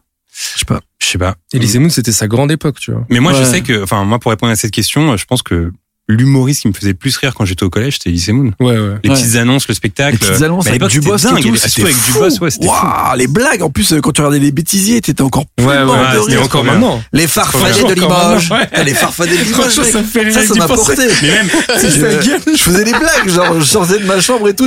Je 0.53 0.59
sais 0.59 0.65
pas. 0.65 0.79
Je 0.99 1.07
sais 1.07 1.17
pas. 1.17 1.35
Elise 1.51 1.77
Moon, 1.77 1.89
c'était 1.89 2.11
sa 2.13 2.27
grande 2.27 2.51
époque, 2.51 2.79
tu 2.79 2.91
vois. 2.91 3.05
Mais 3.09 3.19
moi, 3.19 3.33
je 3.33 3.43
sais 3.43 3.61
que, 3.61 3.83
enfin, 3.83 4.05
moi, 4.05 4.19
pour 4.19 4.29
répondre 4.31 4.51
à 4.51 4.55
cette 4.55 4.71
question, 4.71 5.17
je 5.17 5.25
pense 5.25 5.41
que 5.41 5.71
l'humoriste 6.09 6.61
qui 6.61 6.67
me 6.69 6.73
faisait 6.73 6.89
le 6.89 6.93
plus 6.93 7.15
rire 7.17 7.33
quand 7.35 7.43
j'étais 7.45 7.63
au 7.63 7.69
collège, 7.69 7.95
c'était 7.95 8.09
Elise 8.09 8.29
Moon. 8.29 8.51
Ouais, 8.59 8.67
ouais. 8.77 8.77
Les 9.03 9.09
Ouais. 9.09 9.15
petites 9.15 9.35
annonces, 9.35 9.67
le 9.67 9.73
spectacle. 9.73 10.17
Les 10.21 10.27
petites 10.27 10.41
annonces 10.43 10.67
avec 10.67 10.81
du 10.83 10.89
c'était 10.95 11.07
boss 11.07 11.23
et 11.23 11.27
dingue. 11.27 11.35
tout, 11.41 11.55
Surtout 11.55 11.69
c'était 11.69 11.81
avec 11.83 11.95
du 12.05 12.11
boss, 12.13 12.39
ouais, 12.39 12.49
c'était 12.49 12.65
fou. 12.67 12.71
Waouh, 12.73 13.17
les 13.17 13.27
blagues. 13.27 13.61
En 13.61 13.69
plus, 13.69 13.91
euh, 13.93 13.99
quand 13.99 14.11
tu 14.11 14.21
regardais 14.21 14.39
les 14.39 14.51
bêtisiers, 14.51 15.01
t'étais 15.01 15.21
encore 15.21 15.45
plus 15.55 15.65
Ouais, 15.65 15.83
mort 15.83 15.95
ouais, 15.95 16.15
de 16.15 16.21
c'était 16.21 16.35
rire. 16.37 16.45
encore 16.45 16.63
maintenant. 16.63 17.03
Les 17.13 17.27
farfadets 17.27 17.83
de 17.83 17.93
Limoges. 17.93 18.51
ouais. 18.51 18.83
Les 18.85 18.93
farfadets 18.93 19.37
de 19.37 19.43
Limoges. 19.43 19.71
Ça 19.73 20.43
Ça, 20.43 20.55
m'a 20.55 20.67
porté. 20.67 21.03
Mais 21.21 21.29
même, 21.31 21.49
Je, 21.77 22.51
je 22.57 22.63
faisais 22.63 22.83
des 22.83 22.91
blagues, 22.91 23.29
genre 23.29 23.59
je 23.59 23.65
sortais 23.65 23.99
de 23.99 24.05
ma 24.05 24.19
chambre 24.21 24.47
et 24.49 24.55
tout. 24.55 24.65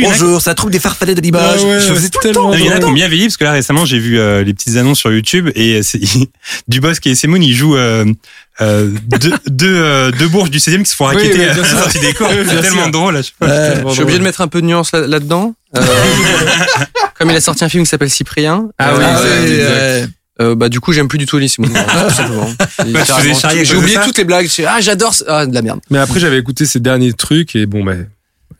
Bonjour, 0.00 0.40
ça 0.40 0.54
trouve 0.54 0.70
des 0.70 0.80
farfadets 0.80 1.14
de 1.14 1.20
Limoges. 1.20 1.60
Je 1.60 1.92
faisais 1.94 2.08
tout 2.08 2.18
le 2.22 2.32
tellement 2.32 2.50
temps. 2.52 2.56
Il 2.58 2.64
y 2.64 2.70
en 2.70 2.74
a 2.76 2.78
qui 2.78 2.84
ont 2.86 2.92
bien 2.92 3.08
vieilli 3.08 3.24
parce 3.26 3.36
que 3.36 3.44
là 3.44 3.52
récemment 3.52 3.84
j'ai 3.84 3.98
vu 3.98 4.18
euh, 4.18 4.42
les 4.44 4.54
petites 4.54 4.76
annonces 4.76 4.98
sur 4.98 5.12
YouTube 5.12 5.50
et 5.54 5.76
euh, 5.78 5.82
c'est 5.82 6.00
du 6.68 6.80
boss 6.80 7.00
qui 7.00 7.10
est 7.10 7.14
Simone 7.14 7.42
il 7.42 7.54
joue 7.54 7.76
euh, 8.60 8.90
euh, 9.14 9.18
deux, 9.18 9.32
deux, 9.48 9.76
euh, 9.76 10.10
deux 10.12 10.28
bourges 10.28 10.50
du 10.50 10.58
16e 10.58 10.82
qui 10.84 10.90
se 10.90 10.96
font 10.96 11.08
Oui, 11.08 11.14
raqueter 11.16 11.38
oui, 11.38 11.44
à 11.44 11.54
la 11.54 11.64
sortie 11.64 11.98
des 12.00 12.12
cours. 12.14 12.28
Oui, 12.30 12.44
C'est 12.48 12.60
tellement 12.62 12.82
sûr. 12.84 12.90
drôle. 12.92 13.16
à 13.16 13.22
chaque 13.22 13.34
fois. 13.36 13.48
Ouais. 13.48 13.82
Je 13.88 13.92
suis 13.92 14.02
obligé 14.02 14.18
de 14.18 14.24
mettre 14.24 14.40
un 14.40 14.48
peu 14.48 14.60
de 14.60 14.66
nuance 14.66 14.92
là- 14.92 15.06
là-dedans. 15.06 15.54
Euh, 15.76 15.80
comme 17.18 17.30
il 17.30 17.36
a 17.36 17.40
sorti 17.40 17.64
un 17.64 17.68
film 17.68 17.84
qui 17.84 17.90
s'appelle 17.90 18.10
Cyprien. 18.10 18.68
Ah 18.78 18.92
oui, 18.96 19.04
Ah. 19.04 20.06
Euh, 20.40 20.56
bah 20.56 20.68
du 20.68 20.80
coup 20.80 20.92
j'aime 20.92 21.06
plus 21.06 21.18
du 21.18 21.26
tout 21.26 21.38
tout 21.38 21.46
simplement. 21.48 22.50
Bah, 22.88 23.00
J'ai 23.62 23.76
oublié 23.76 23.98
toutes 24.04 24.18
les 24.18 24.24
blagues. 24.24 24.48
J'ai- 24.52 24.66
Ah 24.66 24.80
j'adore. 24.80 25.14
ça. 25.14 25.24
Ah 25.28 25.46
de 25.46 25.54
la 25.54 25.62
merde. 25.62 25.78
Mais 25.90 25.98
après, 25.98 26.18
j'avais 26.18 26.38
écouté 26.38 26.66
ces 26.66 26.80
derniers 26.80 27.12
trucs 27.12 27.54
et 27.54 27.66
bon, 27.66 27.84
bah, 27.84 27.92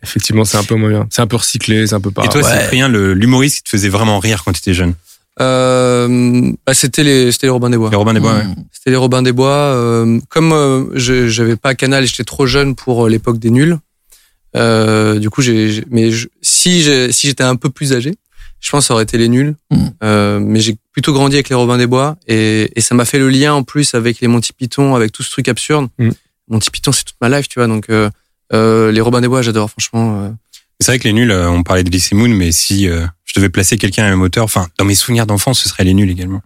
effectivement, 0.03 0.45
c'est 0.45 0.57
un 0.57 0.63
peu 0.63 0.77
moins 0.77 0.89
bien. 0.91 1.07
C'est 1.11 1.23
un 1.23 1.27
peu 1.27 1.35
recyclé, 1.37 1.87
c'est 1.89 1.95
un 1.97 2.01
peu 2.01 2.13
pas. 2.13 2.25
Et 2.25 2.29
toi, 2.29 2.43
ouais. 2.43 2.61
Cyprien, 2.61 2.89
l'humoriste 2.89 3.57
qui 3.57 3.63
te 3.65 3.69
faisait 3.71 3.89
vraiment 3.89 4.21
rire 4.21 4.43
quand 4.45 4.53
tu 4.53 4.59
étais 4.61 4.73
jeune? 4.75 4.95
Euh, 5.41 6.53
bah, 6.67 6.75
c'était 6.75 7.03
les 7.03 7.33
c'était 7.33 7.47
les 7.47 7.51
Robins 7.51 7.71
des 7.71 7.77
Bois. 7.77 7.91
Les 7.91 7.97
Robin 7.97 8.15
des 8.15 8.21
Bois, 8.21 8.35
ouais. 8.35 8.45
C'était 8.73 8.91
les 8.91 8.97
Robins 8.97 9.23
des 9.23 9.33
Bois. 9.33 9.51
euh, 9.51 10.21
comme 10.29 10.53
euh, 10.53 10.85
je- 10.95 11.29
j'avais 11.29 11.57
pas 11.57 11.75
Canal 11.75 12.05
et 12.05 12.07
j'étais 12.07 12.25
trop 12.25 12.47
jeune 12.47 12.75
pour 12.75 13.07
euh, 13.07 13.09
l'époque 13.09 13.39
des 13.39 13.51
nuls. 13.51 13.79
Euh, 14.57 15.19
du 15.19 15.31
coup, 15.31 15.43
j'ai, 15.43 15.71
j'ai- 15.71 15.85
mais 15.91 16.11
je- 16.13 16.29
si 16.43 16.71
si 16.75 16.83
j'ai- 16.83 17.13
si 17.13 17.27
j'étais 17.27 17.43
un 17.43 17.57
peu 17.57 17.71
plus 17.71 17.93
âgé, 17.93 18.15
je 18.61 18.71
pense 18.71 18.85
que 18.85 18.87
ça 18.89 18.95
aurait 18.95 19.03
été 19.03 19.19
les 19.19 19.29
nuls. 19.29 19.57
Mm. 19.71 19.87
Euh, 20.05 20.39
mais 20.41 20.61
j'ai 20.61 20.77
plutôt 20.93 21.13
grandi 21.13 21.35
avec 21.37 21.49
les 21.49 21.57
Robins 21.57 21.77
des 21.79 21.87
Bois 21.89 22.17
et, 22.29 22.71
et 22.77 22.81
ça 22.81 22.95
m'a 22.95 23.05
fait 23.05 23.19
le 23.19 23.29
lien 23.29 23.53
en 23.55 23.65
plus 23.65 23.95
avec 23.95 24.21
les 24.21 24.29
Monty 24.29 24.53
Python, 24.53 24.95
avec 24.95 25.11
tout 25.11 25.23
ce 25.25 25.31
truc 25.31 25.49
absurde. 25.49 25.89
Mm. 25.99 26.11
Monty 26.49 26.71
Python, 26.71 26.93
c'est 26.93 27.05
toute 27.05 27.17
ma 27.21 27.29
life, 27.29 27.49
tu 27.49 27.59
vois. 27.59 27.67
Donc 27.67 27.91
euh, 27.91 28.09
euh, 28.53 28.93
les 28.93 29.01
Robins 29.01 29.21
des 29.21 29.29
Bois, 29.29 29.43
j'adore 29.43 29.69
franchement. 29.71 30.33
C'est 30.85 30.93
vrai 30.93 30.99
que 30.99 31.05
les 31.05 31.15
nuls, 31.15 31.31
euh, 31.31 31.49
on 31.49 31.63
parlait 31.63 31.83
de 31.83 32.15
Moon, 32.15 32.29
mais 32.29 32.53
si 32.53 32.91
euh, 32.91 33.07
je 33.25 33.33
devais 33.37 33.49
placer 33.49 33.79
quelqu'un 33.79 34.03
à 34.03 34.05
la 34.05 34.11
même 34.11 34.21
hauteur, 34.21 34.45
enfin, 34.45 34.69
dans 34.77 34.85
mes 34.85 34.95
souvenirs 34.95 35.25
d'enfance, 35.25 35.61
ce 35.61 35.69
serait 35.71 35.83
les 35.83 35.95
nuls 35.95 36.11
également. 36.11 36.43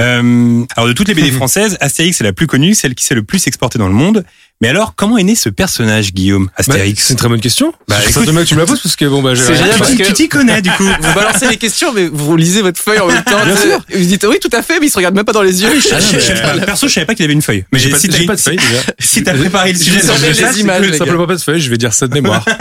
Euh, 0.00 0.64
alors 0.76 0.88
de 0.88 0.94
toutes 0.94 1.08
les 1.08 1.14
BD 1.14 1.30
françaises, 1.30 1.76
Astérix 1.80 2.18
est 2.22 2.24
la 2.24 2.32
plus 2.32 2.46
connue, 2.46 2.72
celle 2.72 2.94
qui 2.94 3.04
s'est 3.04 3.14
le 3.14 3.22
plus 3.22 3.46
exportée 3.46 3.78
dans 3.78 3.88
le 3.88 3.92
monde. 3.92 4.24
Mais 4.62 4.68
alors, 4.68 4.92
comment 4.94 5.16
est 5.16 5.22
né 5.22 5.34
ce 5.34 5.48
personnage, 5.48 6.12
Guillaume, 6.12 6.46
Bah, 6.46 6.52
Astérix 6.58 7.02
c'est 7.04 7.14
une 7.14 7.18
très 7.18 7.28
bonne 7.30 7.40
question. 7.40 7.72
Bah, 7.88 7.96
écoute- 8.06 8.26
que 8.26 8.42
tu 8.44 8.54
me 8.54 8.60
la 8.60 8.66
poses 8.66 8.80
parce 8.80 8.94
que 8.94 9.06
bon 9.06 9.22
bah 9.22 9.34
j'ai 9.34 9.42
C'est 9.42 9.54
génial 9.54 9.72
Tu 9.72 9.78
parce 9.78 9.94
que- 9.94 10.02
tu 10.02 10.12
t'y 10.12 10.28
connais 10.28 10.60
du 10.60 10.70
coup. 10.72 10.84
Vous 11.00 11.14
balancez 11.14 11.48
les 11.48 11.56
questions, 11.56 11.92
mais 11.94 12.08
vous 12.12 12.36
lisez 12.36 12.60
votre 12.60 12.78
feuille 12.80 12.98
en 13.00 13.06
même 13.06 13.24
temps. 13.24 13.42
Bien 13.44 13.56
sais. 13.56 13.68
sûr. 13.68 13.78
Et 13.88 13.96
Vous 13.98 14.04
dites 14.04 14.26
oui, 14.28 14.36
tout 14.40 14.50
à 14.54 14.62
fait, 14.62 14.78
mais 14.78 14.86
il 14.86 14.90
se 14.90 14.96
regarde 14.98 15.14
même 15.14 15.24
pas 15.24 15.32
dans 15.32 15.42
les 15.42 15.62
yeux. 15.62 15.68
Euh, 15.70 16.64
Perso, 16.66 16.88
je 16.88 16.92
savais 16.92 17.06
pas 17.06 17.14
qu'il 17.14 17.24
avait 17.24 17.32
une 17.32 17.40
feuille. 17.42 17.64
Mais 17.72 17.78
J'ai 17.78 17.88
pas, 17.90 17.98
si 17.98 18.08
pas 18.26 18.36
de 18.36 18.40
feuille 18.40 18.56
déjà. 18.56 18.82
si 18.98 19.22
t'as 19.22 19.32
préparé 19.34 19.72
le 19.72 19.78
Je 19.78 19.82
sujet, 19.84 19.96
vais 20.00 20.02
dans 20.02 20.08
sortir 20.08 20.28
le 20.28 20.34
des 20.34 20.40
chat, 20.40 20.52
images, 20.58 20.82
les 20.82 20.90
gars. 20.90 20.98
simplement 20.98 21.26
pas 21.26 21.36
de 21.36 21.40
feuille, 21.40 21.60
je 21.60 21.70
vais 21.70 21.78
dire 21.78 21.94
ça 21.94 22.06
de 22.06 22.12
mémoire. 22.14 22.44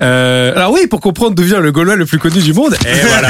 Euh, 0.00 0.54
alors 0.56 0.72
oui, 0.72 0.86
pour 0.88 1.02
comprendre 1.02 1.34
d'où 1.36 1.42
vient 1.42 1.60
le 1.60 1.70
Gaulois 1.70 1.96
le 1.96 2.06
plus 2.06 2.18
connu 2.18 2.40
du 2.40 2.54
monde. 2.54 2.74
Et 2.86 3.06
voilà. 3.06 3.28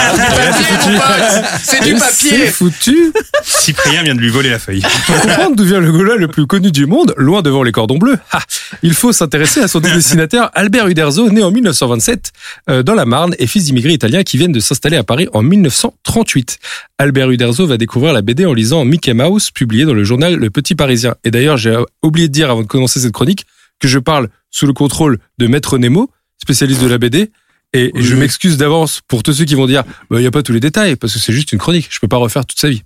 C'est 0.54 0.62
foutu. 0.62 1.82
Du 1.82 1.90
Et 1.90 1.98
papier. 1.98 2.30
C'est 2.30 2.46
foutu. 2.46 3.12
Cyprien 3.44 4.04
vient 4.04 4.14
de 4.14 4.20
lui 4.20 4.28
voler 4.30 4.48
la 4.48 4.60
feuille. 4.60 4.80
Pour 5.06 5.20
comprendre 5.20 5.56
d'où 5.56 5.64
vient 5.64 5.80
le 5.80 5.90
Gaulois 5.90 6.16
le 6.16 6.28
plus 6.28 6.46
connu 6.46 6.70
du 6.70 6.86
monde, 6.86 7.14
loin 7.16 7.42
devant 7.42 7.64
les 7.64 7.72
cordons 7.72 7.91
bleus, 7.98 8.18
ha, 8.30 8.40
il 8.82 8.94
faut 8.94 9.12
s'intéresser 9.12 9.60
à 9.60 9.68
son 9.68 9.80
dessinateur 9.80 10.50
Albert 10.54 10.88
Uderzo, 10.88 11.30
né 11.30 11.42
en 11.42 11.50
1927 11.50 12.32
euh, 12.70 12.82
dans 12.82 12.94
la 12.94 13.04
Marne 13.04 13.34
et 13.38 13.46
fils 13.46 13.64
d'immigrés 13.64 13.92
italiens 13.92 14.22
qui 14.22 14.36
viennent 14.38 14.52
de 14.52 14.60
s'installer 14.60 14.96
à 14.96 15.04
Paris 15.04 15.28
en 15.32 15.42
1938. 15.42 16.58
Albert 16.98 17.30
Uderzo 17.30 17.66
va 17.66 17.76
découvrir 17.76 18.12
la 18.12 18.22
BD 18.22 18.46
en 18.46 18.54
lisant 18.54 18.84
Mickey 18.84 19.14
Mouse, 19.14 19.50
publié 19.50 19.84
dans 19.84 19.94
le 19.94 20.04
journal 20.04 20.36
Le 20.36 20.50
Petit 20.50 20.74
Parisien. 20.74 21.14
Et 21.24 21.30
d'ailleurs, 21.30 21.56
j'ai 21.56 21.76
oublié 22.02 22.28
de 22.28 22.32
dire 22.32 22.50
avant 22.50 22.62
de 22.62 22.66
commencer 22.66 23.00
cette 23.00 23.12
chronique 23.12 23.46
que 23.80 23.88
je 23.88 23.98
parle 23.98 24.28
sous 24.50 24.66
le 24.66 24.72
contrôle 24.72 25.18
de 25.38 25.46
Maître 25.46 25.78
Nemo, 25.78 26.10
spécialiste 26.40 26.82
de 26.82 26.88
la 26.88 26.98
BD. 26.98 27.30
Et 27.74 27.82
et 27.94 28.02
je 28.02 28.14
m'excuse 28.14 28.56
d'avance 28.58 29.00
pour 29.08 29.22
tous 29.22 29.32
ceux 29.32 29.44
qui 29.44 29.54
vont 29.54 29.66
dire, 29.66 29.82
il 30.10 30.18
n'y 30.18 30.26
a 30.26 30.30
pas 30.30 30.42
tous 30.42 30.52
les 30.52 30.60
détails, 30.60 30.96
parce 30.96 31.14
que 31.14 31.18
c'est 31.18 31.32
juste 31.32 31.52
une 31.52 31.58
chronique. 31.58 31.88
Je 31.90 31.98
peux 32.00 32.08
pas 32.08 32.16
refaire 32.18 32.44
toute 32.46 32.60
sa 32.60 32.68
vie. 32.68 32.82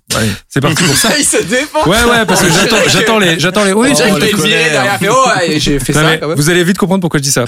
C'est 0.49 0.61
parti 0.61 0.83
pour 0.83 0.95
ça. 0.95 1.09
Il 1.19 1.25
se 1.25 1.43
défend. 1.43 1.83
Ouais, 1.85 2.03
ouais, 2.03 2.25
parce 2.25 2.41
que 2.41 2.47
j'attends, 2.51 2.77
j'attends 2.87 3.19
les, 3.19 3.39
j'attends 3.39 3.63
les, 3.65 3.73
oui, 3.73 3.93
d'accord. 3.93 4.17
virer 4.17 4.69
derrière, 4.69 4.97
il 4.99 5.05
fait, 5.05 5.11
oh, 5.11 5.27
ouais, 5.27 5.59
j'ai 5.59 5.79
fait 5.79 5.93
Non, 5.93 5.99
ça 5.99 6.05
mais 6.07 6.19
quand 6.19 6.27
même. 6.29 6.37
vous 6.37 6.49
allez 6.49 6.63
vite 6.63 6.77
comprendre 6.77 7.01
pourquoi 7.01 7.19
je 7.19 7.23
dis 7.23 7.31
ça. 7.31 7.45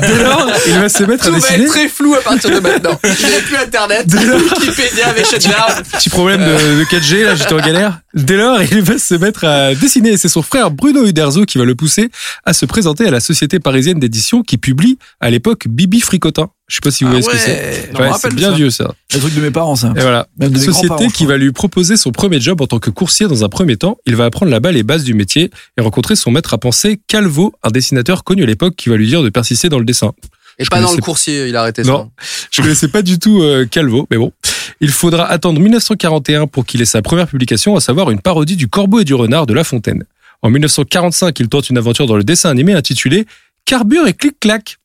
Dès 0.00 0.22
lors, 0.22 0.50
il 0.66 0.74
va 0.74 0.88
se 0.88 1.02
mettre 1.04 1.24
à 1.24 1.30
Tout 1.30 1.40
va 1.40 1.48
être 1.48 1.66
très 1.66 1.88
flou 1.88 2.14
à 2.14 2.20
partir 2.22 2.50
de 2.50 2.60
maintenant. 2.60 2.98
Je 3.02 3.08
n'ai 3.08 3.42
plus 3.42 3.56
internet. 3.56 4.06
Wikipédia 4.12 5.08
avec 5.08 5.26
shutdown. 5.26 5.82
Petit 5.92 6.08
problème 6.08 6.40
de, 6.40 6.78
de 6.80 6.84
4G, 6.84 7.24
là, 7.24 7.34
j'étais 7.34 7.52
en 7.52 7.58
galère. 7.60 7.98
Dès 8.16 8.38
lors, 8.38 8.62
il 8.62 8.80
va 8.80 8.98
se 8.98 9.14
mettre 9.14 9.44
à 9.44 9.74
dessiner. 9.74 10.12
Et 10.12 10.16
c'est 10.16 10.30
son 10.30 10.40
frère 10.40 10.70
Bruno 10.70 11.04
Uderzo 11.04 11.44
qui 11.44 11.58
va 11.58 11.64
le 11.64 11.74
pousser 11.74 12.08
à 12.46 12.54
se 12.54 12.64
présenter 12.64 13.06
à 13.06 13.10
la 13.10 13.20
Société 13.20 13.60
parisienne 13.60 13.98
d'édition 13.98 14.42
qui 14.42 14.56
publie 14.56 14.98
à 15.20 15.28
l'époque 15.28 15.68
Bibi 15.68 16.00
Fricotin. 16.00 16.48
Je 16.66 16.76
sais 16.76 16.80
pas 16.82 16.90
si 16.90 17.04
vous 17.04 17.10
voyez 17.10 17.22
ce 17.22 17.28
que 17.28 17.36
c'est. 17.36 17.92
Ouais, 17.96 18.10
c'est 18.18 18.34
bien 18.34 18.50
ça. 18.50 18.56
vieux, 18.56 18.70
ça. 18.70 18.94
Le 19.14 19.20
truc 19.20 19.34
de 19.34 19.40
mes 19.40 19.50
parents, 19.50 19.76
ça. 19.76 19.92
Et 19.94 20.00
voilà. 20.00 20.26
Même 20.38 20.50
de 20.50 20.58
mes 20.58 20.64
Société 20.64 21.08
qui 21.08 21.26
va 21.26 21.36
lui 21.36 21.52
proposer 21.52 21.96
son 21.96 22.10
premier 22.10 22.40
job 22.40 22.60
en 22.62 22.66
tant 22.66 22.78
que 22.78 22.90
coursier 22.90 23.28
dans 23.28 23.44
un 23.44 23.48
premier 23.50 23.76
temps. 23.76 23.98
Il 24.06 24.16
va 24.16 24.24
apprendre 24.24 24.50
là-bas 24.50 24.72
les 24.72 24.82
bases 24.82 25.04
du 25.04 25.12
métier 25.12 25.50
et 25.76 25.80
rencontrer 25.82 26.16
son 26.16 26.30
maître 26.30 26.54
à 26.54 26.58
penser, 26.58 26.98
Calvo, 27.06 27.54
un 27.62 27.70
dessinateur 27.70 28.24
connu 28.24 28.42
à 28.42 28.46
l'époque 28.46 28.74
qui 28.76 28.88
va 28.88 28.96
lui 28.96 29.06
dire 29.06 29.22
de 29.22 29.28
persister 29.28 29.68
dans 29.68 29.78
le 29.78 29.84
dessin. 29.84 30.12
Et 30.58 30.64
Je 30.64 30.70
pas 30.70 30.80
dans 30.80 30.92
le 30.92 31.02
coursier, 31.02 31.48
il 31.48 31.56
a 31.56 31.60
arrêté 31.60 31.82
Non. 31.82 32.10
Je 32.50 32.62
connaissais 32.62 32.88
pas 32.88 33.02
du 33.02 33.18
tout 33.18 33.42
euh, 33.42 33.66
Calvo, 33.66 34.06
mais 34.10 34.16
bon. 34.16 34.32
Il 34.80 34.90
faudra 34.90 35.26
attendre 35.26 35.60
1941 35.60 36.46
pour 36.46 36.64
qu'il 36.64 36.80
ait 36.80 36.86
sa 36.86 37.02
première 37.02 37.28
publication, 37.28 37.76
à 37.76 37.80
savoir 37.80 38.10
une 38.10 38.20
parodie 38.20 38.56
du 38.56 38.68
Corbeau 38.68 39.00
et 39.00 39.04
du 39.04 39.14
Renard 39.14 39.46
de 39.46 39.54
La 39.54 39.64
Fontaine. 39.64 40.04
En 40.42 40.50
1945, 40.50 41.38
il 41.40 41.48
tente 41.48 41.70
une 41.70 41.78
aventure 41.78 42.06
dans 42.06 42.16
le 42.16 42.24
dessin 42.24 42.50
animé 42.50 42.72
intitulé 42.72 43.26
Carbure 43.64 44.06
et 44.06 44.14
clic-clac. 44.14 44.78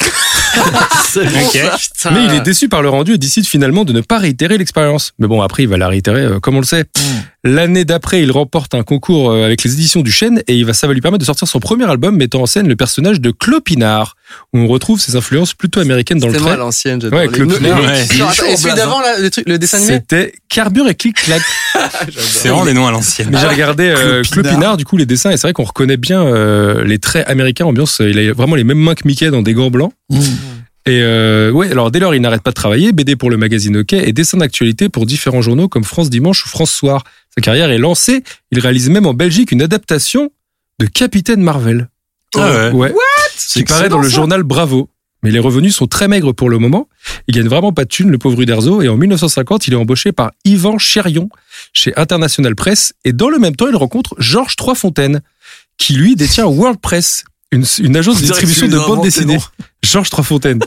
Ça. 1.08 2.10
Mais 2.10 2.24
il 2.24 2.34
est 2.34 2.40
déçu 2.40 2.68
par 2.68 2.82
le 2.82 2.88
rendu 2.88 3.14
et 3.14 3.18
décide 3.18 3.46
finalement 3.46 3.84
de 3.84 3.92
ne 3.92 4.00
pas 4.00 4.18
réitérer 4.18 4.58
l'expérience. 4.58 5.12
Mais 5.18 5.26
bon, 5.26 5.40
après, 5.42 5.64
il 5.64 5.68
va 5.68 5.76
la 5.76 5.88
réitérer 5.88 6.22
euh, 6.22 6.40
comme 6.40 6.56
on 6.56 6.60
le 6.60 6.66
sait. 6.66 6.84
L'année 7.44 7.84
d'après, 7.84 8.20
il 8.22 8.32
remporte 8.32 8.74
un 8.74 8.82
concours 8.82 9.30
euh, 9.30 9.44
avec 9.44 9.62
les 9.62 9.72
éditions 9.72 10.00
du 10.02 10.10
Chêne 10.10 10.42
et 10.48 10.56
il 10.56 10.64
va, 10.66 10.72
ça 10.72 10.88
va 10.88 10.92
lui 10.92 11.00
permettre 11.00 11.20
de 11.20 11.24
sortir 11.24 11.46
son 11.46 11.60
premier 11.60 11.88
album 11.88 12.16
mettant 12.16 12.42
en 12.42 12.46
scène 12.46 12.66
le 12.66 12.74
personnage 12.74 13.20
de 13.20 13.30
Clopinard, 13.30 14.16
où 14.52 14.58
on 14.58 14.66
retrouve 14.66 15.00
ses 15.00 15.14
influences 15.14 15.54
plutôt 15.54 15.78
américaines 15.78 16.18
dans 16.18 16.26
le 16.28 16.34
trait. 16.34 16.50
à 16.50 16.56
l'ancienne, 16.56 17.00
j'adore. 17.00 17.16
Ouais, 17.16 17.26
Les- 17.26 17.32
Claude 17.32 17.50
les- 17.50 17.56
Pinard, 17.58 17.80
les- 17.80 17.86
ouais. 17.86 18.06
qui 18.08 18.14
Il 18.14 18.16
est 18.16 18.18
sortent- 18.18 18.34
chaud 18.36 18.44
Et 18.48 18.56
celui 18.56 18.74
d'avant, 18.74 19.00
là, 19.00 19.18
le 19.20 19.30
truc- 19.30 19.48
le 19.48 19.56
dessin 19.56 19.78
animé 19.78 19.92
C'était 19.94 20.32
Carbure 20.48 20.88
et 20.88 20.94
clic-clac. 20.96 21.40
C'est 22.18 22.48
vraiment 22.48 22.64
des 22.64 22.72
noms 22.74 22.86
à 22.88 22.90
l'ancienne. 22.90 23.28
Mais 23.30 23.38
j'ai 23.40 23.46
regardé 23.46 23.84
euh, 23.84 24.22
Clopinard. 24.24 24.30
Clopinard, 24.52 24.76
du 24.76 24.84
coup, 24.84 24.96
les 24.96 25.06
dessins, 25.06 25.30
et 25.30 25.36
c'est 25.36 25.46
vrai 25.46 25.52
qu'on 25.52 25.62
reconnaît 25.64 25.96
bien 25.96 26.22
euh, 26.26 26.82
les 26.84 26.98
traits 26.98 27.28
américains, 27.28 27.66
ambiance. 27.66 28.00
euh, 28.00 28.10
Il 28.10 28.18
a 28.18 28.32
vraiment 28.32 28.56
les 28.56 28.64
mêmes 28.64 28.78
mains 28.78 28.94
que 28.96 29.06
Mickey 29.06 29.30
dans 29.30 29.42
des 29.42 29.54
gants 29.54 29.70
blancs. 29.70 29.92
Mmh. 30.10 30.18
Et 30.88 31.02
euh, 31.02 31.50
ouais, 31.50 31.70
alors 31.70 31.90
dès 31.90 31.98
lors, 31.98 32.14
il 32.14 32.22
n'arrête 32.22 32.42
pas 32.42 32.50
de 32.50 32.54
travailler, 32.54 32.92
BD 32.92 33.14
pour 33.14 33.28
le 33.28 33.36
magazine 33.36 33.76
OK 33.76 33.92
et 33.92 34.12
dessin 34.12 34.38
d'actualité 34.38 34.88
pour 34.88 35.04
différents 35.04 35.42
journaux 35.42 35.68
comme 35.68 35.84
France 35.84 36.08
Dimanche 36.08 36.46
ou 36.46 36.48
France 36.48 36.70
Soir. 36.70 37.04
Sa 37.34 37.42
carrière 37.42 37.70
est 37.70 37.78
lancée. 37.78 38.24
Il 38.52 38.58
réalise 38.58 38.88
même 38.88 39.04
en 39.04 39.12
Belgique 39.12 39.52
une 39.52 39.60
adaptation 39.60 40.32
de 40.78 40.86
Capitaine 40.86 41.42
Marvel. 41.42 41.88
Ah 42.34 42.70
ouais. 42.70 42.90
Ouais. 42.90 42.94
Qui 43.52 43.64
paraît 43.64 43.90
dans 43.90 43.98
le 43.98 44.08
journal 44.08 44.42
Bravo. 44.44 44.88
Mais 45.22 45.30
les 45.30 45.40
revenus 45.40 45.74
sont 45.74 45.88
très 45.88 46.08
maigres 46.08 46.32
pour 46.32 46.48
le 46.48 46.58
moment. 46.58 46.88
Il 47.26 47.34
gagne 47.34 47.48
vraiment 47.48 47.72
pas 47.72 47.84
de 47.84 47.88
thunes, 47.88 48.10
le 48.10 48.18
pauvre 48.18 48.40
Uderzo. 48.40 48.80
Et 48.80 48.88
en 48.88 48.96
1950, 48.96 49.66
il 49.66 49.74
est 49.74 49.76
embauché 49.76 50.12
par 50.12 50.30
Yvan 50.44 50.78
Chérion 50.78 51.28
chez 51.74 51.92
International 51.96 52.54
Press. 52.54 52.94
Et 53.04 53.12
dans 53.12 53.28
le 53.28 53.38
même 53.38 53.56
temps, 53.56 53.68
il 53.68 53.76
rencontre 53.76 54.14
Georges 54.18 54.56
Troisfontaine, 54.56 55.20
qui 55.76 55.94
lui 55.94 56.14
détient 56.14 56.46
World 56.46 56.80
Press, 56.80 57.24
une, 57.52 57.64
une 57.80 57.96
agence 57.96 58.20
de 58.20 58.26
distribution 58.26 58.68
de 58.68 58.76
bande 58.76 59.02
dessinée. 59.02 59.38
Georges 59.82 60.10
Troisfontaine. 60.10 60.60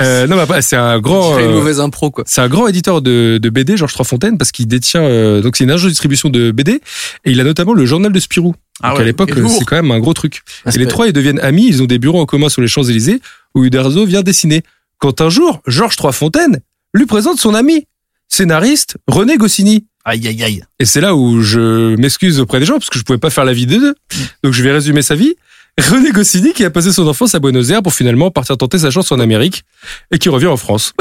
Euh, 0.00 0.26
non, 0.26 0.36
mais 0.36 0.42
après, 0.42 0.62
c'est 0.62 0.76
un 0.76 0.98
grand. 1.00 1.38
Une 1.38 1.46
euh, 1.46 1.52
mauvaise 1.52 1.78
impro, 1.78 2.10
quoi. 2.10 2.24
c'est 2.26 2.40
un 2.40 2.48
grand 2.48 2.66
éditeur 2.66 3.02
de, 3.02 3.38
de 3.40 3.50
BD, 3.50 3.76
Georges 3.76 3.92
Troisfontaine, 3.92 4.38
parce 4.38 4.50
qu'il 4.50 4.66
détient. 4.66 5.02
euh, 5.02 5.42
donc 5.42 5.56
c'est 5.56 5.64
une 5.64 5.70
agence 5.70 5.84
de 5.84 5.90
distribution 5.90 6.28
de 6.28 6.50
BD, 6.50 6.80
et 7.24 7.30
il 7.30 7.40
a 7.40 7.44
notamment 7.44 7.72
le 7.74 7.86
journal 7.86 8.10
de 8.10 8.18
Spirou. 8.18 8.54
Ah 8.82 8.88
donc 8.88 8.96
ouais, 8.96 9.02
à 9.02 9.06
l'époque, 9.06 9.30
c'est 9.48 9.64
quand 9.64 9.76
même 9.76 9.90
un 9.90 10.00
gros 10.00 10.14
truc. 10.14 10.42
Et 10.66 10.78
les 10.78 10.86
trois, 10.86 11.06
ils 11.06 11.12
deviennent 11.12 11.38
amis. 11.40 11.66
Ils 11.68 11.82
ont 11.82 11.86
des 11.86 11.98
bureaux 11.98 12.20
en 12.20 12.26
commun 12.26 12.48
sur 12.48 12.62
les 12.62 12.68
Champs 12.68 12.82
Élysées, 12.82 13.20
où 13.54 13.64
Uderzo 13.64 14.04
vient 14.06 14.22
dessiner. 14.22 14.62
Quand 14.98 15.20
un 15.20 15.28
jour, 15.28 15.60
Georges 15.66 15.96
Troisfontaine 15.96 16.60
lui 16.94 17.06
présente 17.06 17.38
son 17.38 17.54
ami, 17.54 17.86
scénariste 18.28 18.96
René 19.06 19.36
Goscinny. 19.36 19.84
Aïe, 20.04 20.26
aïe, 20.26 20.42
aïe. 20.42 20.62
Et 20.80 20.84
c'est 20.84 21.00
là 21.00 21.14
où 21.14 21.42
je 21.42 21.94
m'excuse 21.96 22.40
auprès 22.40 22.58
des 22.58 22.66
gens 22.66 22.74
parce 22.74 22.90
que 22.90 22.98
je 22.98 23.04
pouvais 23.04 23.18
pas 23.18 23.30
faire 23.30 23.44
la 23.44 23.52
vie 23.52 23.66
des 23.66 23.78
deux. 23.78 23.94
Donc 24.42 24.52
je 24.52 24.62
vais 24.64 24.72
résumer 24.72 25.02
sa 25.02 25.14
vie. 25.14 25.34
René 25.80 26.10
Goscinny 26.12 26.52
qui 26.52 26.64
a 26.66 26.70
passé 26.70 26.92
son 26.92 27.08
enfance 27.08 27.34
à 27.34 27.38
Buenos 27.38 27.70
Aires 27.70 27.82
pour 27.82 27.94
finalement 27.94 28.30
partir 28.30 28.58
tenter 28.58 28.78
sa 28.78 28.90
chance 28.90 29.10
en 29.10 29.18
Amérique 29.18 29.62
et 30.10 30.18
qui 30.18 30.28
revient 30.28 30.46
en 30.48 30.58
France. 30.58 30.92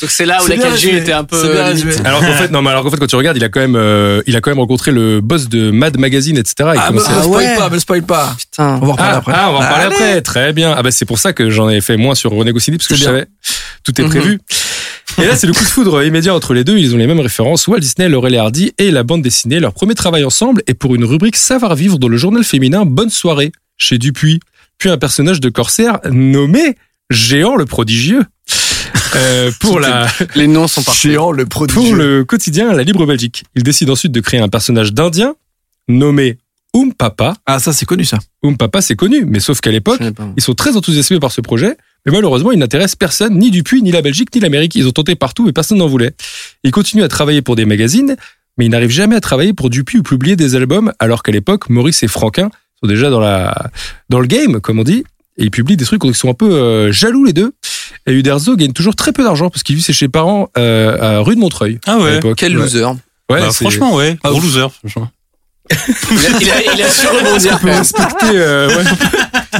Donc 0.00 0.10
c'est 0.10 0.26
là 0.26 0.42
où 0.42 0.48
la 0.48 0.56
bien 0.56 0.66
4G 0.66 0.70
résumé. 0.72 0.96
était 0.98 1.12
un 1.12 1.22
peu. 1.22 1.70
Limite. 1.72 2.02
Alors 2.04 2.20
qu'en 2.20 2.32
fait, 2.32 2.50
non, 2.50 2.62
mais 2.62 2.70
alors 2.70 2.82
qu'en 2.82 2.90
fait, 2.90 2.96
quand 2.96 3.06
tu 3.06 3.14
regardes, 3.16 3.36
il 3.36 3.44
a 3.44 3.48
quand 3.48 3.60
même, 3.60 3.76
euh, 3.76 4.22
il 4.26 4.34
a 4.36 4.40
quand 4.40 4.50
même 4.50 4.58
rencontré 4.58 4.90
le 4.90 5.20
boss 5.20 5.48
de 5.48 5.70
Mad 5.70 5.96
Magazine, 5.98 6.36
etc. 6.36 6.70
Il 6.74 6.80
Ah, 6.82 6.90
me 6.90 6.98
à- 7.00 7.22
spoil 7.22 7.28
ouais. 7.44 7.56
pas, 7.56 7.70
me 7.70 7.78
spoil 7.78 8.02
pas. 8.02 8.34
Putain. 8.36 8.78
On 8.82 8.86
va 8.86 8.88
en 8.88 8.92
reparler 8.92 9.12
Ah, 9.14 9.16
après. 9.18 9.32
ah, 9.36 9.50
on 9.50 9.52
va 9.52 9.58
en 9.58 9.60
parler 9.68 9.84
Allez. 9.84 9.94
après. 9.94 10.22
Très 10.22 10.52
bien. 10.52 10.74
Ah 10.76 10.82
bah 10.82 10.90
c'est 10.90 11.04
pour 11.04 11.18
ça 11.20 11.32
que 11.32 11.50
j'en 11.50 11.68
ai 11.70 11.80
fait 11.80 11.96
moins 11.96 12.16
sur 12.16 12.32
René 12.32 12.52
Goscinny 12.52 12.76
parce 12.76 12.88
que 12.88 12.96
je 12.96 13.00
bien. 13.00 13.08
savais 13.10 13.26
tout 13.84 13.98
est 14.00 14.04
Mhm. 14.04 14.10
prévu. 14.10 14.40
Et 15.18 15.26
là, 15.26 15.36
c'est 15.36 15.46
le 15.46 15.52
coup 15.52 15.64
de 15.64 15.68
foudre 15.68 16.02
immédiat 16.02 16.34
entre 16.34 16.54
les 16.54 16.64
deux. 16.64 16.78
Ils 16.78 16.94
ont 16.94 16.98
les 16.98 17.06
mêmes 17.06 17.20
références. 17.20 17.68
Walt 17.68 17.80
Disney, 17.80 18.08
Laurel 18.08 18.34
et 18.34 18.38
Hardy 18.38 18.72
et 18.78 18.90
la 18.90 19.02
bande 19.02 19.22
dessinée. 19.22 19.60
Leur 19.60 19.72
premier 19.72 19.94
travail 19.94 20.24
ensemble 20.24 20.62
est 20.66 20.74
pour 20.74 20.94
une 20.94 21.04
rubrique 21.04 21.36
Savoir-vivre 21.36 21.98
dans 21.98 22.08
le 22.08 22.16
journal 22.16 22.42
féminin 22.42 22.84
Bonne 22.84 23.10
soirée 23.10 23.52
chez 23.76 23.98
Dupuis. 23.98 24.40
Puis 24.78 24.88
un 24.88 24.98
personnage 24.98 25.40
de 25.40 25.48
corsaire 25.48 26.00
nommé 26.10 26.76
Géant 27.10 27.56
le 27.56 27.66
prodigieux. 27.66 28.24
Euh, 29.14 29.52
pour 29.60 29.78
la, 29.78 30.08
Les 30.34 30.46
noms 30.46 30.66
sont 30.66 30.82
parfaits. 30.82 31.12
Géant, 31.12 31.30
le 31.30 31.46
prodigieux. 31.46 31.80
pour 31.80 31.94
le 31.94 32.24
quotidien 32.24 32.72
La 32.72 32.82
Libre 32.82 33.06
Belgique. 33.06 33.44
Il 33.54 33.62
décide 33.62 33.90
ensuite 33.90 34.10
de 34.10 34.20
créer 34.20 34.40
un 34.40 34.48
personnage 34.48 34.92
d'Indien 34.92 35.34
nommé 35.86 36.38
Oum 36.74 36.92
Papa. 36.92 37.34
Ah, 37.46 37.60
ça, 37.60 37.72
c'est 37.72 37.86
connu, 37.86 38.04
ça. 38.04 38.18
Oum 38.42 38.56
Papa, 38.56 38.80
c'est 38.80 38.96
connu, 38.96 39.24
mais 39.26 39.38
sauf 39.38 39.60
qu'à 39.60 39.70
l'époque, 39.70 40.00
ils 40.36 40.42
sont 40.42 40.54
très 40.54 40.76
enthousiasmés 40.76 41.20
par 41.20 41.30
ce 41.30 41.40
projet, 41.40 41.76
mais 42.06 42.12
malheureusement, 42.12 42.52
il 42.52 42.58
n'intéresse 42.58 42.96
personne, 42.96 43.38
ni 43.38 43.50
Dupuis, 43.50 43.82
ni 43.82 43.90
la 43.90 44.02
Belgique, 44.02 44.34
ni 44.34 44.40
l'Amérique. 44.40 44.74
Ils 44.74 44.86
ont 44.86 44.92
tenté 44.92 45.14
partout 45.14 45.48
et 45.48 45.52
personne 45.52 45.78
n'en 45.78 45.86
voulait. 45.86 46.12
Ils 46.62 46.70
continuent 46.70 47.02
à 47.04 47.08
travailler 47.08 47.42
pour 47.42 47.56
des 47.56 47.64
magazines, 47.64 48.16
mais 48.58 48.66
ils 48.66 48.70
n'arrivent 48.70 48.90
jamais 48.90 49.16
à 49.16 49.20
travailler 49.20 49.52
pour 49.52 49.70
Dupuis 49.70 49.98
ou 49.98 50.02
publier 50.02 50.36
des 50.36 50.54
albums, 50.54 50.92
alors 50.98 51.22
qu'à 51.22 51.32
l'époque, 51.32 51.70
Maurice 51.70 52.02
et 52.02 52.08
Franquin 52.08 52.50
sont 52.80 52.86
déjà 52.86 53.10
dans, 53.10 53.20
la, 53.20 53.70
dans 54.10 54.20
le 54.20 54.26
game, 54.26 54.60
comme 54.60 54.78
on 54.80 54.84
dit, 54.84 55.04
et 55.38 55.44
ils 55.44 55.50
publient 55.50 55.76
des 55.76 55.84
trucs 55.84 56.04
où 56.04 56.08
ils 56.08 56.14
sont 56.14 56.28
un 56.30 56.34
peu 56.34 56.52
euh, 56.52 56.92
jaloux 56.92 57.24
les 57.24 57.32
deux. 57.32 57.52
Et 58.06 58.12
Uderzo 58.12 58.54
gagne 58.56 58.72
toujours 58.72 58.94
très 58.94 59.12
peu 59.12 59.24
d'argent 59.24 59.50
parce 59.50 59.62
qu'il 59.62 59.74
vit 59.76 59.82
chez 59.82 59.92
ses 59.92 60.08
parents 60.08 60.50
euh, 60.58 61.18
à 61.18 61.20
rue 61.20 61.34
de 61.34 61.40
Montreuil. 61.40 61.80
Ah 61.86 61.98
ouais. 61.98 62.20
Quel 62.36 62.52
loser. 62.52 62.84
Ouais, 62.84 63.40
Bah, 63.40 63.50
franchement, 63.50 63.96
ouais. 63.96 64.16
Gros 64.22 64.40
loser. 64.40 64.66
franchement. 64.70 65.10
Il, 65.70 65.76
a, 66.26 66.40
il, 66.40 66.50
a, 66.50 66.74
il 66.74 66.82
a 66.82 66.88
su 66.90 67.06
rebondir. 67.06 67.54
On 67.54 67.58
peut 67.58 67.70
respecter, 67.70 68.26
euh, 68.34 68.68
ouais, 68.68 68.84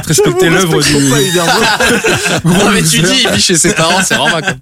respecter 0.05 0.49
l'œuvre 0.49 0.81
du. 0.81 0.93
non, 2.45 2.71
mais 2.71 2.83
tu 2.83 3.01
dis, 3.01 3.23
il 3.23 3.29
vit 3.31 3.41
chez 3.41 3.55
ses 3.55 3.73
parents, 3.73 4.03
c'est 4.03 4.15
vraiment 4.15 4.39
quoi. 4.39 4.55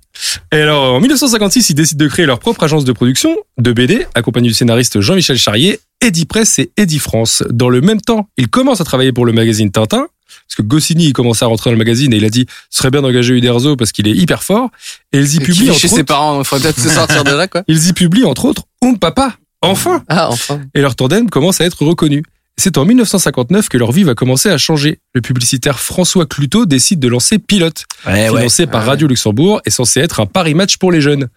Et 0.53 0.61
alors, 0.61 0.93
en 0.93 0.99
1956, 1.01 1.71
ils 1.71 1.73
décident 1.73 2.03
de 2.03 2.09
créer 2.09 2.25
leur 2.25 2.39
propre 2.39 2.63
agence 2.63 2.85
de 2.85 2.93
production 2.93 3.35
de 3.57 3.73
BD, 3.73 4.07
accompagnés 4.15 4.47
du 4.47 4.53
scénariste 4.53 5.01
Jean-Michel 5.01 5.37
Charrier, 5.37 5.79
Eddie 5.99 6.25
Press 6.25 6.59
et 6.59 6.71
Eddie 6.77 6.99
France. 6.99 7.43
Dans 7.49 7.69
le 7.69 7.81
même 7.81 7.99
temps, 7.99 8.29
ils 8.37 8.47
commencent 8.47 8.81
à 8.81 8.85
travailler 8.85 9.11
pour 9.11 9.25
le 9.25 9.33
magazine 9.33 9.69
Tintin, 9.69 10.07
parce 10.47 10.55
que 10.55 10.61
Goscinny, 10.61 11.07
il 11.07 11.13
commençait 11.13 11.45
à 11.45 11.47
rentrer 11.47 11.69
dans 11.69 11.73
le 11.73 11.77
magazine 11.77 12.13
et 12.13 12.17
il 12.17 12.25
a 12.25 12.29
dit, 12.29 12.45
ce 12.69 12.79
serait 12.79 12.91
bien 12.91 13.01
d'engager 13.01 13.33
Uderzo 13.33 13.75
parce 13.75 13.91
qu'il 13.91 14.07
est 14.07 14.15
hyper 14.15 14.43
fort. 14.43 14.69
Et 15.11 15.19
ils 15.19 15.35
y 15.35 15.39
publient, 15.39 15.69
entre 15.71 15.79
chez 15.79 15.87
autres, 15.87 15.97
ses 15.97 16.03
parents, 16.03 16.39
il 16.39 16.45
faudrait 16.45 16.71
peut-être 16.71 16.87
se 16.87 16.89
sortir 16.89 17.23
de 17.23 17.31
là, 17.31 17.47
quoi. 17.47 17.63
ils 17.67 17.87
y 17.87 17.93
publient, 17.93 18.25
entre 18.25 18.45
autres, 18.45 18.63
Um 18.81 18.97
Papa. 18.97 19.35
Enfin! 19.63 20.03
Ah, 20.09 20.29
enfin. 20.29 20.61
et 20.73 20.81
leur 20.81 20.95
tandem 20.95 21.29
commence 21.29 21.61
à 21.61 21.65
être 21.65 21.83
reconnu. 21.85 22.23
C'est 22.55 22.77
en 22.77 22.85
1959 22.85 23.67
que 23.67 23.79
leur 23.79 23.91
vie 23.91 24.03
va 24.03 24.13
commencer 24.13 24.47
à 24.49 24.59
changer. 24.59 24.99
Le 25.15 25.21
publicitaire 25.21 25.79
François 25.79 26.27
Cluteau 26.27 26.67
décide 26.67 26.99
de 26.99 27.07
lancer 27.07 27.39
Pilote, 27.39 27.85
Ouais, 28.05 28.29
ouais. 28.29 28.37
financé 28.37 28.67
par 28.67 28.81
Ah 28.81 28.83
ouais. 28.83 28.89
Radio 28.91 29.07
Luxembourg 29.07 29.59
et 29.65 29.71
censé 29.71 30.01
être 30.01 30.19
un 30.19 30.27
pari 30.27 30.53
match 30.53 30.77
pour 30.77 30.91
les 30.91 31.01
jeunes. 31.01 31.29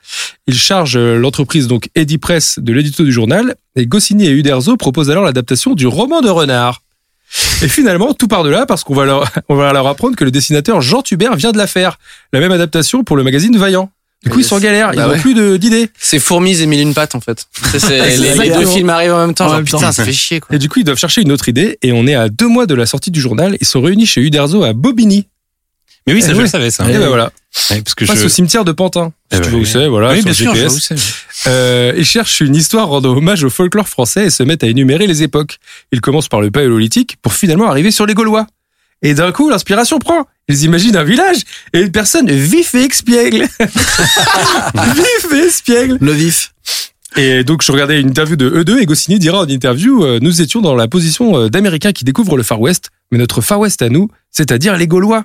Il 0.47 0.59
charge 0.59 0.97
euh, 0.99 1.17
l'entreprise 1.17 1.69
donc 1.69 1.89
Eddie 1.95 2.19
Press 2.19 2.59
de 2.59 2.71
l'édito 2.75 3.03
du 3.03 3.13
journal 3.13 3.55
et 3.77 3.87
Goscinny 3.87 4.27
et 4.27 4.31
Uderzo 4.31 4.77
proposent 4.77 5.11
alors 5.11 5.25
l'adaptation 5.25 5.73
du 5.75 5.87
roman 5.87 6.21
de 6.21 6.29
Renard. 6.29 6.83
Et 7.63 7.69
finalement, 7.69 8.13
tout 8.13 8.29
part 8.29 8.45
de 8.45 8.51
là 8.51 8.67
parce 8.67 8.85
qu'on 8.85 8.95
va 8.95 9.07
leur, 9.07 9.27
on 9.49 9.55
va 9.55 9.73
leur 9.73 9.87
apprendre 9.87 10.17
que 10.17 10.25
le 10.25 10.31
dessinateur 10.31 10.83
Jean 10.83 11.01
Tubert 11.01 11.35
vient 11.37 11.53
de 11.53 11.59
la 11.59 11.67
faire. 11.67 11.99
La 12.35 12.41
même 12.41 12.53
adaptation 12.53 13.05
pour 13.05 13.17
le 13.17 13.25
magazine 13.25 13.57
Vaillant. 13.57 13.91
Du 14.27 14.33
coup, 14.33 14.41
ils 14.41 14.45
sont 14.45 14.57
en 14.57 14.61
galère, 14.61 14.91
ils 14.93 14.97
Bah 14.97 15.07
n'ont 15.07 15.13
ouais. 15.13 15.19
plus 15.21 15.35
de- 15.35 15.57
d'idées. 15.57 15.89
C'est 15.99 16.19
Fourmis 16.19 16.61
et 16.61 16.67
Mille 16.67 16.81
une 16.81 16.95
pattes, 16.95 17.15
en 17.15 17.21
fait. 17.21 17.47
Les, 17.89 18.17
les 18.49 18.51
deux 18.51 18.67
films 18.67 18.91
arrivent 18.91 19.13
en 19.15 19.21
même 19.27 19.35
temps. 19.35 19.45
En 19.47 19.49
genre, 19.49 19.57
même 19.57 19.65
putain, 19.65 19.79
temps. 19.79 19.93
ça 19.93 20.05
fait 20.05 20.13
chier, 20.13 20.41
quoi. 20.41 20.55
Et 20.55 20.59
du 20.59 20.69
coup, 20.69 20.81
ils 20.81 20.85
doivent 20.85 20.99
chercher 20.99 21.23
une 21.23 21.31
autre 21.33 21.49
idée. 21.49 21.79
Et 21.83 21.93
on 21.93 22.07
est 22.07 22.15
à 22.15 22.29
deux 22.29 22.49
mois 22.49 22.67
de 22.67 22.75
la 22.75 22.87
sortie 22.87 23.11
du 23.11 23.21
journal. 23.21 23.57
Ils 23.61 23.67
sont 23.67 23.81
réunis 23.81 24.05
chez 24.07 24.21
Uderzo 24.21 24.65
à 24.65 24.73
Bobigny. 24.73 25.27
Mais 26.09 26.13
oui, 26.15 26.23
ça 26.23 26.29
Eh 26.29 26.33
je 26.33 26.37
oui. 26.37 26.43
le 26.45 26.49
savais 26.49 26.71
ça. 26.71 26.89
Et 26.89 26.93
ben 26.99 27.09
voilà. 27.09 27.31
Ouais, 27.71 27.83
parce 27.83 27.95
que 27.95 28.05
je... 28.05 28.13
au 28.25 28.29
cimetière 28.29 28.65
de 28.65 28.71
Pantin. 28.73 29.13
Eh 29.33 29.37
Si 29.37 29.43
tu 29.43 29.49
veux 29.49 29.57
où 29.57 29.61
oui. 29.61 29.67
c'est, 29.67 29.89
voilà, 29.89 30.11
oui, 30.11 30.17
sur 30.19 30.25
bien 30.25 30.35
sûr, 30.35 30.55
je 30.55 30.61
GPS. 30.61 30.73
vois 30.89 30.97
où 30.97 30.99
c'est. 30.99 31.49
Euh, 31.51 31.93
ils 31.97 32.05
cherchent 32.05 32.41
une 32.41 32.55
histoire 32.55 32.87
rendant 32.89 33.11
hommage 33.17 33.43
au 33.45 33.51
folklore 33.51 33.89
français 33.89 34.27
et 34.27 34.31
se 34.31 34.43
mettent 34.43 34.63
à 34.63 34.69
énumérer 34.69 35.07
les 35.07 35.23
époques. 35.23 35.59
Ils 35.93 36.01
commencent 36.01 36.29
par 36.29 36.41
le 36.41 36.51
paléolithique 36.51 37.17
pour 37.23 37.33
finalement 37.33 37.69
arriver 37.69 37.91
sur 37.91 38.07
les 38.07 38.15
Gaulois. 38.15 38.47
Et 39.03 39.15
d'un 39.15 39.33
coup, 39.33 39.51
l'inspiration 39.51 39.99
prend. 39.99 40.27
Ils 40.49 40.63
imaginent 40.63 40.97
un 40.97 41.05
village 41.05 41.39
et 41.73 41.81
une 41.81 41.91
personne 41.91 42.31
vif 42.31 42.75
et 42.75 42.85
expiègle. 42.85 43.49
vif 43.59 45.27
et 45.33 45.45
expiègle. 45.45 45.99
Le 46.01 46.13
vif. 46.13 46.53
Et 47.17 47.45
donc, 47.45 47.63
je 47.63 47.73
regardais 47.73 48.01
une 48.01 48.11
interview 48.11 48.37
de 48.37 48.63
E2 48.63 48.79
et 48.79 48.87
Goscinny 48.87 49.19
dira 49.19 49.41
en 49.41 49.49
interview, 49.49 50.05
euh, 50.05 50.19
nous 50.21 50.43
étions 50.43 50.61
dans 50.61 50.75
la 50.75 50.87
position 50.87 51.37
euh, 51.37 51.49
d'Américains 51.49 51.93
qui 51.93 52.05
découvrent 52.05 52.37
le 52.37 52.43
Far 52.43 52.61
West, 52.61 52.91
mais 53.11 53.19
notre 53.19 53.41
Far 53.41 53.59
West 53.59 53.83
à 53.83 53.89
nous, 53.89 54.09
c'est-à-dire 54.31 54.77
les 54.77 54.87
Gaulois. 54.87 55.25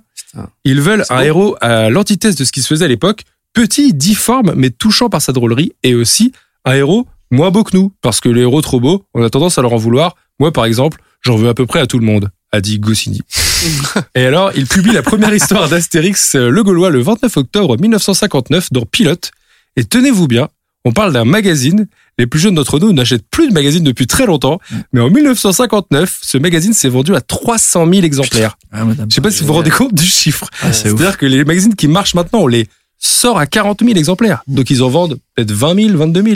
Ils 0.63 0.79
veulent 0.79 1.03
un 1.09 1.21
héros 1.21 1.57
à 1.59 1.89
l'antithèse 1.89 2.35
de 2.35 2.45
ce 2.45 2.51
qui 2.53 2.61
se 2.61 2.67
faisait 2.67 2.85
à 2.85 2.87
l'époque, 2.87 3.23
petit, 3.53 3.93
difforme, 3.93 4.53
mais 4.55 4.69
touchant 4.69 5.09
par 5.09 5.21
sa 5.21 5.33
drôlerie, 5.33 5.73
et 5.83 5.93
aussi 5.93 6.31
un 6.63 6.73
héros 6.73 7.05
moins 7.31 7.51
beau 7.51 7.63
que 7.63 7.75
nous, 7.75 7.91
parce 8.01 8.21
que 8.21 8.29
les 8.29 8.41
héros 8.41 8.61
trop 8.61 8.79
beaux, 8.79 9.03
on 9.13 9.23
a 9.23 9.29
tendance 9.29 9.57
à 9.57 9.61
leur 9.61 9.73
en 9.73 9.77
vouloir. 9.77 10.15
Moi, 10.39 10.53
par 10.53 10.65
exemple, 10.65 11.01
j'en 11.21 11.35
veux 11.35 11.49
à 11.49 11.53
peu 11.53 11.65
près 11.65 11.79
à 11.79 11.87
tout 11.87 11.99
le 11.99 12.05
monde, 12.05 12.29
a 12.51 12.61
dit 12.61 12.79
Goscinny. 12.79 13.21
et 14.15 14.25
alors, 14.25 14.51
il 14.55 14.67
publie 14.67 14.91
la 14.91 15.03
première 15.03 15.33
histoire 15.33 15.69
d'Astérix, 15.69 16.35
euh, 16.35 16.49
le 16.49 16.63
Gaulois, 16.63 16.89
le 16.89 17.01
29 17.01 17.37
octobre 17.37 17.77
1959 17.77 18.71
dans 18.71 18.85
Pilote. 18.85 19.31
Et 19.77 19.85
tenez-vous 19.85 20.27
bien, 20.27 20.49
on 20.83 20.91
parle 20.91 21.13
d'un 21.13 21.25
magazine. 21.25 21.87
Les 22.17 22.27
plus 22.27 22.39
jeunes 22.39 22.55
d'entre 22.55 22.79
nous 22.79 22.91
n'achètent 22.91 23.25
plus 23.31 23.47
de 23.47 23.53
magazine 23.53 23.83
depuis 23.83 24.05
très 24.05 24.25
longtemps. 24.25 24.59
Mais 24.93 24.99
en 24.99 25.09
1959, 25.09 26.19
ce 26.21 26.37
magazine 26.37 26.73
s'est 26.73 26.89
vendu 26.89 27.15
à 27.15 27.21
300 27.21 27.87
000 27.91 28.03
exemplaires. 28.03 28.57
Ah. 28.71 28.85
Je 29.09 29.15
sais 29.15 29.21
pas 29.21 29.31
si 29.31 29.41
vous 29.41 29.47
vous 29.47 29.53
rendez 29.53 29.71
compte 29.71 29.93
du 29.93 30.05
chiffre. 30.05 30.49
Ah. 30.61 30.73
C'est-à-dire 30.73 31.17
que 31.17 31.25
les 31.25 31.43
magazines 31.45 31.75
qui 31.75 31.87
marchent 31.87 32.15
maintenant, 32.15 32.41
on 32.41 32.47
les 32.47 32.67
sort 32.97 33.39
à 33.39 33.47
40 33.47 33.81
000 33.83 33.97
exemplaires. 33.97 34.43
Donc 34.47 34.69
ils 34.69 34.83
en 34.83 34.89
vendent 34.89 35.17
peut-être 35.35 35.51
20 35.51 35.87
000, 35.87 35.97
22 35.97 36.23
000. 36.23 36.35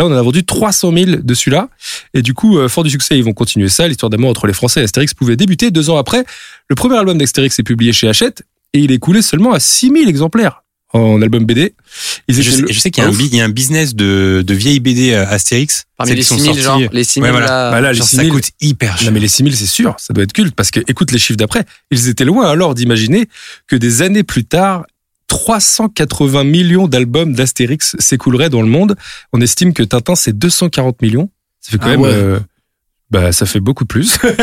Là, 0.00 0.06
on 0.06 0.12
en 0.14 0.16
a 0.16 0.22
vendu 0.22 0.44
300 0.46 0.92
000 0.94 1.10
de 1.22 1.34
celui-là. 1.34 1.68
Et 2.14 2.22
du 2.22 2.32
coup, 2.32 2.56
euh, 2.56 2.68
fort 2.70 2.84
du 2.84 2.88
succès, 2.90 3.18
ils 3.18 3.22
vont 3.24 3.34
continuer 3.34 3.68
ça. 3.68 3.86
L'histoire 3.86 4.08
d'amour 4.08 4.30
entre 4.30 4.46
les 4.46 4.54
Français 4.54 4.80
et 4.80 4.84
Astérix 4.84 5.12
pouvait 5.12 5.36
débuter 5.36 5.70
deux 5.70 5.90
ans 5.90 5.98
après. 5.98 6.24
Le 6.68 6.74
premier 6.74 6.96
album 6.96 7.18
d'Astérix 7.18 7.58
est 7.58 7.62
publié 7.62 7.92
chez 7.92 8.08
Hachette 8.08 8.42
et 8.72 8.78
il 8.78 8.92
est 8.92 8.98
coulé 8.98 9.20
seulement 9.20 9.52
à 9.52 9.60
6 9.60 9.90
000 9.94 10.08
exemplaires 10.08 10.62
en 10.94 11.20
album 11.20 11.44
BD. 11.44 11.74
Ils 12.28 12.34
Je 12.34 12.50
sais, 12.50 12.62
le- 12.62 12.72
je 12.72 12.78
sais 12.80 12.90
qu'il 12.90 13.02
y, 13.02 13.04
a 13.04 13.08
un 13.08 13.12
Ouf. 13.12 13.18
bi- 13.18 13.28
il 13.30 13.36
y 13.36 13.40
a 13.42 13.44
un 13.44 13.50
business 13.50 13.94
de, 13.94 14.42
de 14.44 14.54
vieilles 14.54 14.80
BD 14.80 15.12
Astérix. 15.14 15.84
Parmi 15.98 16.12
les 16.14 16.18
qui 16.20 16.24
sont 16.24 16.38
6000, 16.38 16.62
genre, 16.62 16.78
sorties. 16.80 16.88
les 16.96 17.04
6000 17.04 17.24
Ouais, 17.26 17.30
voilà. 17.32 17.46
là. 17.46 17.70
Bah 17.70 17.80
là, 17.82 17.92
les 17.92 17.98
Genre, 17.98 18.06
6 18.08 18.16
ça 18.16 18.22
000, 18.22 18.34
coûte 18.34 18.48
hyper 18.62 18.96
cher. 18.96 19.06
Non 19.08 19.12
mais 19.12 19.20
les 19.20 19.28
6000 19.28 19.54
c'est 19.54 19.66
sûr, 19.66 19.94
ça 19.98 20.14
doit 20.14 20.24
être 20.24 20.32
culte 20.32 20.54
parce 20.54 20.70
que 20.70 20.80
écoute 20.88 21.12
les 21.12 21.18
chiffres 21.18 21.36
d'après, 21.36 21.64
ils 21.90 22.08
étaient 22.08 22.24
loin 22.24 22.48
alors 22.50 22.74
d'imaginer 22.74 23.28
que 23.68 23.76
des 23.76 24.00
années 24.02 24.22
plus 24.24 24.44
tard 24.46 24.84
380 25.30 26.42
millions 26.44 26.88
d'albums 26.88 27.32
d'Astérix 27.34 27.94
s'écouleraient 28.00 28.50
dans 28.50 28.62
le 28.62 28.68
monde. 28.68 28.96
On 29.32 29.40
estime 29.40 29.72
que 29.72 29.84
Tintin 29.84 30.16
c'est 30.16 30.36
240 30.36 31.00
millions. 31.02 31.30
Ça 31.60 31.70
fait 31.70 31.78
quand 31.78 31.86
Ah 31.86 31.90
même 31.90 32.00
ouais. 32.00 32.08
euh, 32.10 32.40
bah 33.12 33.30
ça 33.32 33.46
fait 33.46 33.60
beaucoup 33.60 33.86
plus. 33.86 34.06
Ça 34.10 34.18
fait 34.18 34.34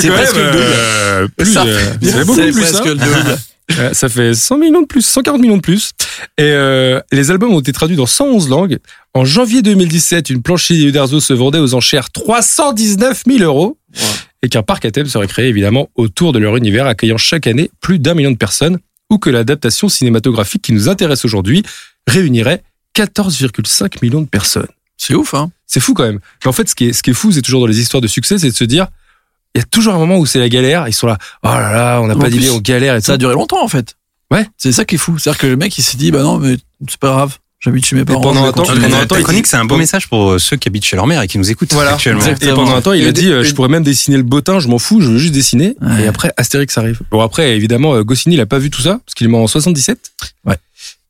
C'est 0.00 0.08
quand 0.08 0.16
même 0.16 0.28
euh, 0.36 1.28
plus 1.36 1.52
Ça 1.52 1.64
euh, 1.64 1.92
ça 2.02 2.18
fait 2.18 2.24
beaucoup 2.24 2.40
plus 2.40 2.52
presque 2.52 2.86
hein. 2.86 2.88
le 2.88 2.94
double. 2.94 3.94
Ça 3.94 4.08
fait 4.08 4.34
100 4.34 4.58
millions 4.58 4.82
de 4.82 4.86
plus, 4.86 5.04
140 5.04 5.40
millions 5.40 5.56
de 5.56 5.62
plus. 5.62 5.92
Et 6.38 6.42
euh, 6.42 7.00
les 7.10 7.30
albums 7.30 7.52
ont 7.54 7.60
été 7.60 7.72
traduits 7.72 7.96
dans 7.96 8.06
111 8.06 8.48
langues. 8.48 8.78
En 9.14 9.24
janvier 9.24 9.62
2017, 9.62 10.30
une 10.30 10.42
planche 10.42 10.64
chez 10.64 10.82
Uderzo 10.82 11.20
se 11.20 11.32
vendait 11.32 11.58
aux 11.58 11.74
enchères 11.74 12.10
319 12.10 13.22
000 13.26 13.38
euros. 13.44 13.78
Et 14.42 14.48
qu'un 14.48 14.62
parc 14.62 14.84
à 14.84 14.90
thème 14.90 15.06
serait 15.06 15.28
créé 15.28 15.48
évidemment 15.48 15.88
autour 15.94 16.32
de 16.32 16.38
leur 16.38 16.56
univers, 16.56 16.86
accueillant 16.86 17.16
chaque 17.16 17.46
année 17.46 17.70
plus 17.80 17.98
d'un 17.98 18.14
million 18.14 18.30
de 18.30 18.36
personnes. 18.36 18.78
Ou 19.10 19.18
que 19.18 19.30
l'adaptation 19.30 19.88
cinématographique 19.88 20.62
qui 20.62 20.72
nous 20.72 20.88
intéresse 20.88 21.24
aujourd'hui 21.24 21.62
réunirait 22.06 22.62
14,5 22.96 23.98
millions 24.02 24.22
de 24.22 24.28
personnes. 24.28 24.68
C'est 24.96 25.14
ouf, 25.14 25.34
hein. 25.34 25.50
C'est 25.66 25.80
fou 25.80 25.94
quand 25.94 26.04
même. 26.04 26.20
Mais 26.44 26.48
en 26.48 26.52
fait, 26.52 26.68
ce 26.68 26.74
qui 26.74 26.86
est, 26.86 26.92
ce 26.92 27.02
qui 27.02 27.10
est 27.10 27.14
fou, 27.14 27.32
c'est 27.32 27.42
toujours 27.42 27.60
dans 27.60 27.66
les 27.66 27.80
histoires 27.80 28.00
de 28.00 28.06
succès, 28.06 28.38
c'est 28.38 28.50
de 28.50 28.54
se 28.54 28.64
dire, 28.64 28.86
il 29.54 29.58
y 29.58 29.62
a 29.62 29.64
toujours 29.64 29.94
un 29.94 29.98
moment 29.98 30.18
où 30.18 30.26
c'est 30.26 30.38
la 30.38 30.48
galère. 30.48 30.88
Ils 30.88 30.92
sont 30.92 31.06
là, 31.06 31.18
oh 31.42 31.48
là 31.48 31.72
là, 31.72 32.00
on 32.00 32.06
n'a 32.06 32.16
pas 32.16 32.30
d'idée, 32.30 32.50
on 32.50 32.58
galère 32.58 32.96
et 32.96 33.00
Ça 33.00 33.14
a 33.14 33.16
duré 33.16 33.34
longtemps, 33.34 33.62
en 33.62 33.68
fait. 33.68 33.96
Ouais. 34.30 34.46
C'est 34.56 34.72
ça 34.72 34.84
qui 34.84 34.94
est 34.94 34.98
fou. 34.98 35.18
C'est-à-dire 35.18 35.40
que 35.40 35.46
le 35.46 35.56
mec, 35.56 35.76
il 35.76 35.82
s'est 35.82 35.96
dit, 35.98 36.10
bah 36.10 36.22
non, 36.22 36.38
mais 36.38 36.56
c'est 36.88 36.98
pas 36.98 37.10
grave. 37.10 37.38
J'habite 37.64 37.86
chez 37.86 37.94
mes 37.94 38.04
parents. 38.04 38.20
pendant 38.20 38.44
un 38.44 38.52
temps, 38.52 38.64
pendant 38.64 38.96
un 38.96 39.06
temps, 39.06 39.22
chronique, 39.22 39.46
c'est 39.46 39.56
un 39.56 39.64
bon 39.64 39.76
message 39.76 40.08
pour 40.08 40.32
euh, 40.32 40.38
ceux 40.38 40.56
qui 40.56 40.68
habitent 40.68 40.84
chez 40.84 40.96
leur 40.96 41.06
mère 41.06 41.22
et 41.22 41.28
qui 41.28 41.38
nous 41.38 41.48
écoutent 41.50 41.72
Voilà, 41.72 41.92
actuellement. 41.94 42.20
exact. 42.20 42.42
Et 42.42 42.52
pendant 42.52 42.74
un 42.74 42.80
temps, 42.82 42.92
il 42.92 43.04
Et 43.04 43.06
a 43.06 43.12
dit, 43.12 43.30
euh, 43.30 43.44
je 43.44 43.54
pourrais 43.54 43.68
même 43.68 43.84
dessiner 43.84 44.16
le 44.16 44.24
bottin, 44.24 44.58
je 44.58 44.66
m'en 44.66 44.78
fous, 44.80 45.00
je 45.00 45.08
veux 45.10 45.18
juste 45.18 45.32
dessiner. 45.32 45.76
Ouais. 45.80 46.02
Et 46.04 46.06
après, 46.08 46.32
Astérix 46.36 46.76
arrive. 46.76 47.00
Bon, 47.12 47.20
après, 47.20 47.54
évidemment, 47.56 47.94
euh, 47.94 48.02
Goscinny, 48.02 48.34
il 48.34 48.40
a 48.40 48.46
pas 48.46 48.58
vu 48.58 48.68
tout 48.70 48.82
ça, 48.82 48.98
parce 49.06 49.14
qu'il 49.14 49.26
est 49.26 49.30
mort 49.30 49.42
en 49.42 49.46
77. 49.46 49.98
Ouais. 50.44 50.56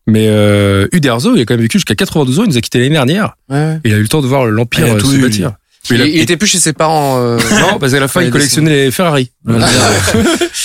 Mais 0.07 0.27
euh, 0.29 0.89
Uderzo, 0.93 1.35
il 1.37 1.41
a 1.41 1.45
quand 1.47 1.55
même 1.55 1.63
vécu 1.63 1.79
jusqu'à 1.79 1.95
92 1.95 2.41
ans, 2.41 2.43
il 2.45 2.51
nous 2.51 2.59
a 2.59 2.61
quitté 2.61 2.79
l'année 2.81 2.91
dernière. 2.91 3.35
Ouais. 3.49 3.79
Il 3.85 3.95
a 3.95 3.97
eu 3.97 4.03
le 4.03 4.09
temps 4.09 4.21
de 4.21 4.27
voir 4.27 4.45
l'Empire 4.45 5.01
se 5.01 5.17
bâtir. 5.23 5.53
Il, 5.91 5.97
il 5.97 6.03
a- 6.03 6.07
il 6.07 6.21
était 6.21 6.37
plus 6.37 6.47
chez 6.49 6.59
ses 6.59 6.73
parents. 6.75 7.17
euh, 7.19 7.39
Non, 7.61 7.79
parce 7.79 7.93
qu'à 7.93 8.01
la 8.01 8.09
fin, 8.09 8.21
il 8.25 8.31
collectionnait 8.31 8.85
les 8.85 8.91
Ferrari. 8.91 9.31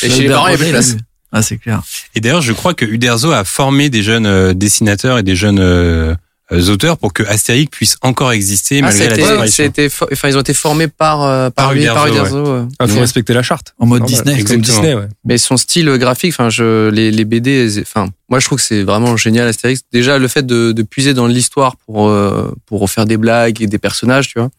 Et 0.03 0.09
chez 0.09 0.23
les 0.23 0.29
parents, 0.29 0.47
il 0.47 0.51
y 0.51 0.53
avait 0.55 0.69
place. 0.71 0.97
Ah, 1.31 1.41
c'est 1.41 1.57
clair. 1.57 1.81
Et 2.15 2.21
d'ailleurs, 2.21 2.41
je 2.41 2.53
crois 2.53 2.73
que 2.73 2.85
Uderzo 2.85 3.31
a 3.31 3.43
formé 3.43 3.89
des 3.89 4.01
jeunes 4.01 4.25
euh, 4.25 4.53
dessinateurs 4.53 5.17
et 5.17 5.23
des 5.23 5.35
jeunes 5.35 5.59
euh, 5.59 6.15
auteurs 6.69 6.97
pour 6.97 7.11
que 7.13 7.23
Astérix 7.23 7.69
puisse 7.69 7.97
encore 8.01 8.31
exister 8.31 8.79
Ah, 8.79 8.83
malgré 8.83 9.07
la 9.09 9.15
disparition. 9.45 9.71
enfin, 10.13 10.29
ils 10.29 10.37
ont 10.37 10.41
été 10.41 10.53
formés 10.53 10.87
par, 10.87 11.23
euh, 11.23 11.49
par, 11.49 11.65
Par 11.67 11.73
lui, 11.73 11.85
par 11.85 12.07
Uderzo, 12.07 12.37
Uderzo. 12.39 12.53
ouais. 12.53 12.61
Il 12.81 12.87
faut 12.87 12.93
Ouais. 12.95 12.99
respecter 13.01 13.33
la 13.33 13.43
charte. 13.43 13.73
En 13.79 13.85
mode 13.85 14.01
Normal. 14.01 14.23
Disney. 14.23 14.43
Comme. 14.43 14.61
Disney, 14.61 14.93
ouais. 14.93 15.07
Mais 15.25 15.37
son 15.37 15.57
style 15.57 15.89
graphique, 15.97 16.31
enfin, 16.33 16.49
je, 16.49 16.89
les, 16.89 17.11
les 17.11 17.25
BD, 17.25 17.67
enfin, 17.81 18.07
moi, 18.29 18.39
je 18.39 18.45
trouve 18.45 18.59
que 18.59 18.63
c'est 18.63 18.83
vraiment 18.83 19.17
génial, 19.17 19.47
Astérix. 19.47 19.81
Déjà, 19.91 20.17
le 20.17 20.27
fait 20.27 20.45
de, 20.45 20.71
de 20.71 20.83
puiser 20.83 21.13
dans 21.13 21.27
l'histoire 21.27 21.75
pour, 21.85 22.07
euh, 22.09 22.53
pour 22.65 22.89
faire 22.89 23.05
des 23.05 23.17
blagues 23.17 23.61
et 23.61 23.67
des 23.67 23.77
personnages, 23.77 24.29
tu 24.29 24.39
vois, 24.39 24.49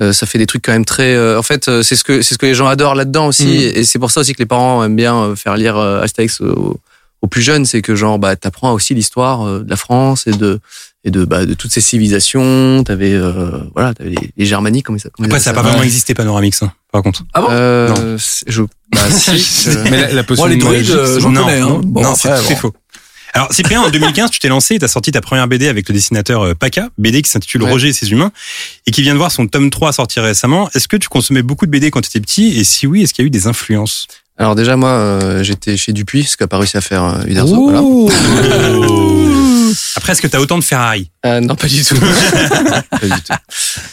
euh, 0.00 0.12
ça 0.12 0.26
fait 0.26 0.38
des 0.38 0.46
trucs 0.46 0.62
quand 0.64 0.72
même 0.72 0.84
très, 0.84 1.14
euh, 1.14 1.38
en 1.38 1.42
fait, 1.42 1.68
euh, 1.68 1.82
c'est 1.82 1.96
ce 1.96 2.02
que, 2.04 2.22
c'est 2.22 2.34
ce 2.34 2.38
que 2.38 2.46
les 2.46 2.54
gens 2.54 2.66
adorent 2.66 2.94
là-dedans 2.96 3.26
aussi. 3.28 3.46
Mhm. 3.46 3.72
Et 3.76 3.84
c'est 3.84 3.98
pour 4.00 4.10
ça 4.10 4.20
aussi 4.20 4.32
que 4.32 4.38
les 4.40 4.46
parents 4.46 4.82
aiment 4.84 4.96
bien 4.96 5.16
euh, 5.16 5.36
faire 5.36 5.56
lire 5.56 5.76
euh, 5.76 6.02
Astérix 6.02 6.40
aux, 6.40 6.78
aux 7.22 7.26
plus 7.28 7.42
jeunes. 7.42 7.64
C'est 7.66 7.82
que, 7.82 7.94
genre, 7.96 8.18
bah, 8.18 8.34
t'apprends 8.36 8.72
aussi 8.72 8.94
l'histoire 8.94 9.46
euh, 9.46 9.62
de 9.64 9.70
la 9.70 9.76
France 9.76 10.26
et 10.26 10.32
de, 10.32 10.60
et 11.06 11.10
de, 11.10 11.24
bah, 11.24 11.46
de 11.46 11.54
toutes 11.54 11.72
ces 11.72 11.80
civilisations. 11.80 12.82
T'avais, 12.84 13.12
euh, 13.12 13.60
voilà, 13.74 13.94
t'avais 13.94 14.10
les, 14.10 14.30
les 14.36 14.44
Germaniques, 14.44 14.84
comment 14.84 14.98
ça, 14.98 15.08
comment 15.12 15.26
Après, 15.26 15.38
ça 15.40 15.50
n'a 15.50 15.54
pas 15.54 15.60
appellent 15.60 15.70
vraiment 15.72 15.84
existé 15.84 16.12
Panoramix, 16.14 16.62
hein, 16.62 16.72
par 16.92 17.02
contre. 17.02 17.24
Ah 17.32 17.40
bon? 17.40 17.46
Euh, 17.50 17.88
Non. 17.88 18.16
je, 18.46 18.62
bah, 18.92 19.10
si. 19.10 19.68
Mais 19.84 20.02
la, 20.02 20.12
la 20.12 20.24
potion 20.24 20.44
Moi, 20.44 20.54
les 20.54 20.56
druides, 20.60 20.90
euh, 20.90 21.20
j'en 21.20 21.30
non, 21.30 21.44
connais. 21.44 21.60
Hein. 21.60 21.80
Bon, 21.84 22.02
non, 22.02 22.14
c'est 22.14 22.56
faux. 22.56 22.74
Alors, 23.32 23.52
Cyprien, 23.52 23.82
en 23.82 23.90
2015, 23.90 24.30
tu 24.30 24.38
t'es 24.38 24.48
lancé 24.48 24.76
et 24.76 24.78
t'as 24.78 24.88
sorti 24.88 25.12
ta 25.12 25.20
première 25.20 25.46
BD 25.46 25.68
avec 25.68 25.88
le 25.88 25.94
dessinateur 25.94 26.42
euh, 26.42 26.54
Paca, 26.54 26.88
BD 26.96 27.20
qui 27.20 27.30
s'intitule 27.30 27.62
Ouais. 27.62 27.70
Roger 27.70 27.88
et 27.88 27.92
ses 27.92 28.10
humains, 28.10 28.32
et 28.86 28.90
qui 28.90 29.02
vient 29.02 29.12
de 29.12 29.18
voir 29.18 29.30
son 29.30 29.46
tome 29.46 29.68
3 29.70 29.92
sortir 29.92 30.22
récemment. 30.22 30.70
Est-ce 30.74 30.88
que 30.88 30.96
tu 30.96 31.08
consommais 31.08 31.42
beaucoup 31.42 31.66
de 31.66 31.70
BD 31.70 31.90
quand 31.90 32.00
tu 32.00 32.08
étais 32.08 32.20
petit? 32.20 32.58
Et 32.58 32.64
si 32.64 32.86
oui, 32.86 33.02
est-ce 33.02 33.12
qu'il 33.12 33.22
y 33.22 33.26
a 33.26 33.28
eu 33.28 33.30
des 33.30 33.46
influences? 33.46 34.06
Alors 34.38 34.54
déjà 34.54 34.76
moi 34.76 34.90
euh, 34.90 35.42
j'étais 35.42 35.76
chez 35.76 35.92
Dupuis, 35.92 36.24
ce 36.24 36.36
qu'a 36.36 36.46
pas 36.46 36.58
réussi 36.58 36.76
à 36.76 36.80
faire 36.80 37.04
euh, 37.04 37.24
Uderzo. 37.26 37.56
Oh. 37.56 37.70
voilà. 37.70 37.82
Après, 39.96 40.12
est-ce 40.12 40.22
que 40.22 40.26
t'as 40.26 40.40
autant 40.40 40.58
de 40.58 40.64
Ferrari? 40.64 41.10
Euh, 41.24 41.40
non, 41.40 41.54
pas 41.54 41.66
du 41.66 41.82
tout. 41.84 41.96
pas 42.90 42.98
du 43.02 43.22
tout. 43.22 43.32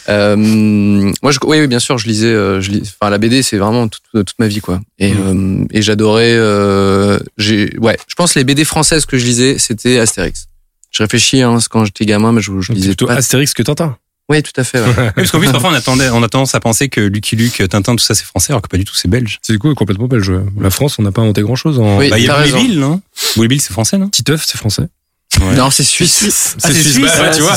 Euh, 0.08 0.36
moi, 0.36 1.32
je, 1.32 1.38
oui, 1.44 1.60
oui, 1.60 1.66
bien 1.66 1.78
sûr, 1.78 1.98
je 1.98 2.06
lisais, 2.06 2.28
euh, 2.28 2.60
je 2.60 2.70
lis, 2.70 2.94
enfin, 3.00 3.10
la 3.10 3.18
BD, 3.18 3.42
c'est 3.42 3.56
vraiment 3.56 3.88
toute, 3.88 4.02
toute 4.12 4.38
ma 4.38 4.46
vie, 4.46 4.60
quoi. 4.60 4.80
Et, 4.98 5.12
euh, 5.12 5.64
et 5.70 5.82
j'adorais, 5.82 6.34
euh, 6.34 7.18
j'ai, 7.38 7.76
ouais, 7.78 7.96
je 8.06 8.14
pense 8.14 8.34
les 8.34 8.44
BD 8.44 8.64
françaises 8.64 9.06
que 9.06 9.18
je 9.18 9.24
lisais, 9.24 9.58
c'était 9.58 9.98
Astérix. 9.98 10.46
Je 10.90 11.02
réfléchis, 11.02 11.42
hein, 11.42 11.58
quand 11.70 11.84
j'étais 11.84 12.06
gamin, 12.06 12.32
mais 12.32 12.40
je, 12.40 12.52
je 12.60 12.72
lisais 12.72 12.88
plutôt 12.88 13.06
pas. 13.06 13.14
Astérix 13.14 13.52
que 13.52 13.62
Tintin. 13.62 13.96
Oui, 14.30 14.42
tout 14.42 14.58
à 14.58 14.64
fait. 14.64 14.80
ouais. 14.80 14.86
Oui, 14.98 15.04
Parce 15.16 15.30
qu'en 15.30 15.38
plus, 15.38 15.50
parfois, 15.52 15.70
on, 15.70 15.74
attendait, 15.74 16.08
on 16.10 16.22
a 16.22 16.28
tendance 16.28 16.54
à 16.54 16.60
penser 16.60 16.88
que 16.88 17.00
Lucky 17.00 17.36
Luke, 17.36 17.62
Tintin, 17.68 17.94
tout 17.94 18.02
ça, 18.04 18.14
c'est 18.14 18.24
français, 18.24 18.52
alors 18.52 18.62
que 18.62 18.68
pas 18.68 18.78
du 18.78 18.84
tout, 18.84 18.94
c'est 18.94 19.08
belge. 19.08 19.38
C'est 19.42 19.52
du 19.52 19.58
coup 19.58 19.72
complètement 19.74 20.06
belge. 20.06 20.32
La 20.60 20.70
France, 20.70 20.98
on 20.98 21.02
n'a 21.02 21.12
pas 21.12 21.20
inventé 21.22 21.42
grand 21.42 21.56
chose 21.56 21.78
en. 21.78 21.98
Oui. 21.98 22.08
Bah, 22.08 22.18
il 22.18 22.24
y 22.24 22.28
a 22.30 22.42
Bill, 22.42 22.78
non? 22.78 23.00
Boule 23.36 23.48
Bill, 23.48 23.60
c'est 23.60 23.72
français, 23.72 23.98
non? 23.98 24.08
Titeuf, 24.08 24.44
c'est 24.46 24.56
français. 24.56 24.84
Non, 25.56 25.68
c'est 25.70 25.82
suisse. 25.82 26.54
Ah, 26.62 26.68
c'est 26.68 26.74
suisse, 26.82 27.00
bah, 27.00 27.22
ouais, 27.24 27.34
tu 27.34 27.42
vois. 27.42 27.56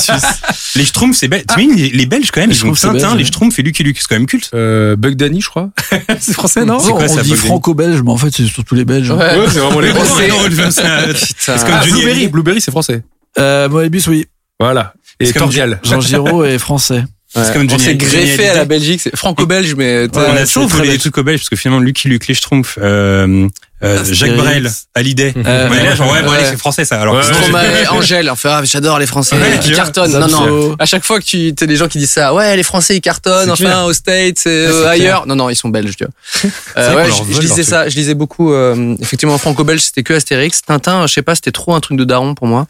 Les 0.75 0.83
Schtroumpfs, 0.83 1.15
c'est 1.17 1.27
belge. 1.27 1.45
T'imagines, 1.47 1.75
les, 1.75 1.89
les 1.89 2.05
Belges, 2.07 2.31
quand 2.31 2.41
même, 2.41 2.49
Les 2.49 2.55
ils 2.57 2.65
ont 2.65 2.73
Tintin, 2.73 3.15
les. 3.15 3.23
Schtroumpfs 3.23 3.59
et 3.59 3.61
Lucky 3.61 3.83
Luke, 3.83 3.97
c'est 3.99 4.07
quand 4.09 4.15
même 4.15 4.25
culte. 4.25 4.49
Euh, 4.55 4.95
Bug 4.95 5.15
Danny, 5.15 5.41
je 5.41 5.47
crois. 5.49 5.69
c'est 6.19 6.33
français, 6.33 6.65
non? 6.65 6.79
C'est 6.79 6.91
quoi, 6.91 7.05
on 7.07 7.21
dit 7.21 7.35
franco-belge, 7.35 8.01
mais 8.03 8.11
en 8.11 8.17
fait, 8.17 8.29
c'est 8.35 8.45
surtout 8.47 8.73
les 8.75 8.83
Belges. 8.83 9.11
hein. 9.11 9.17
Ouais. 9.17 9.45
C'est 9.51 9.59
vraiment 9.59 9.79
les 9.79 9.93
Non, 9.93 10.03
Français. 10.03 10.27
non, 10.27 10.49
non, 10.49 10.71
c'est- 10.71 11.45
comme 11.45 11.73
Ah, 11.75 11.83
Blueberry. 11.85 12.27
Blueberry, 12.27 12.61
c'est 12.61 12.71
français. 12.71 13.03
Euh, 13.37 13.69
Moebius, 13.69 14.07
oui. 14.07 14.25
Voilà. 14.59 14.93
Et 15.19 15.25
C'est 15.27 15.33
comme 15.33 15.43
Cordial. 15.43 15.79
Jean 15.83 15.99
Giraud 16.01 16.43
est 16.45 16.59
français. 16.59 17.03
Ouais. 17.35 17.43
C'est 17.43 17.53
comme 17.53 17.67
on 17.69 17.77
s'est 17.77 17.95
greffé 17.95 18.47
à 18.47 18.55
la 18.55 18.63
Belgique, 18.65 19.01
c'est 19.01 19.13
franco-belge, 19.15 19.75
mais 19.75 20.07
on 20.13 20.17
a 20.17 20.29
Ouais, 20.33 20.45
toujours 20.45 20.67
volé 20.67 20.83
des 20.83 20.89
belge. 20.91 21.01
trucs 21.01 21.17
aux 21.17 21.23
Belges, 21.23 21.39
parce 21.41 21.49
que 21.49 21.55
finalement, 21.57 21.81
Lucky 21.81 22.07
Luke, 22.07 22.25
les 22.27 22.33
Schtroumpfs, 22.33 22.79
euh, 22.81 23.49
euh, 23.83 23.95
Astérix. 23.99 24.17
Jacques 24.17 24.37
Brel, 24.37 24.71
Hallyday. 24.95 25.33
Euh, 25.35 25.69
Ouais, 25.69 25.83
là, 25.83 25.93
genre, 25.93 26.09
ouais, 26.13 26.23
bon, 26.23 26.29
ouais. 26.31 26.37
allez, 26.37 26.45
c'est 26.51 26.57
français, 26.57 26.85
ça. 26.85 27.01
Alors, 27.01 27.15
Ouais, 27.15 27.19
ouais. 27.27 27.33
Stromae, 27.33 27.65
Angèle, 27.91 28.29
enfin, 28.29 28.59
ah, 28.61 28.61
j'adore 28.63 28.97
les 28.97 29.05
Français 29.07 29.35
Ouais, 29.35 29.59
qui 29.61 29.73
cartonnent. 29.73 30.17
Non, 30.17 30.27
non. 30.29 30.75
À 30.79 30.85
chaque 30.85 31.03
fois 31.03 31.19
que 31.19 31.25
tu, 31.25 31.53
t'as 31.53 31.65
des 31.65 31.75
gens 31.75 31.89
qui 31.89 31.97
disent 31.97 32.11
ça, 32.11 32.33
ouais, 32.33 32.55
les 32.55 32.63
Français 32.63 32.95
ils 32.95 33.01
cartonnent, 33.01 33.51
enfin, 33.51 33.61
clair. 33.65 33.83
aux 33.85 33.93
States, 33.93 34.43
euh, 34.47 34.83
Ouais, 34.83 34.87
ailleurs. 34.91 35.27
Non, 35.27 35.35
non, 35.35 35.49
ils 35.49 35.55
sont 35.57 35.67
belges, 35.69 35.97
tu 35.97 36.05
vois. 36.05 36.49
Euh, 36.77 36.95
ouais, 36.95 37.05
je, 37.11 37.33
je 37.35 37.41
lisais 37.41 37.63
ça, 37.63 37.89
je 37.89 37.95
lisais 37.97 38.13
beaucoup, 38.13 38.53
euh, 38.53 38.95
effectivement, 39.01 39.37
franco-belge, 39.37 39.81
c'était 39.81 40.03
que 40.03 40.13
Astérix. 40.13 40.61
Tintin, 40.61 41.05
je 41.07 41.13
sais 41.13 41.21
pas, 41.23 41.35
c'était 41.35 41.51
trop 41.51 41.75
un 41.75 41.81
truc 41.81 41.97
de 41.97 42.05
daron 42.05 42.35
pour 42.35 42.47
moi. 42.47 42.67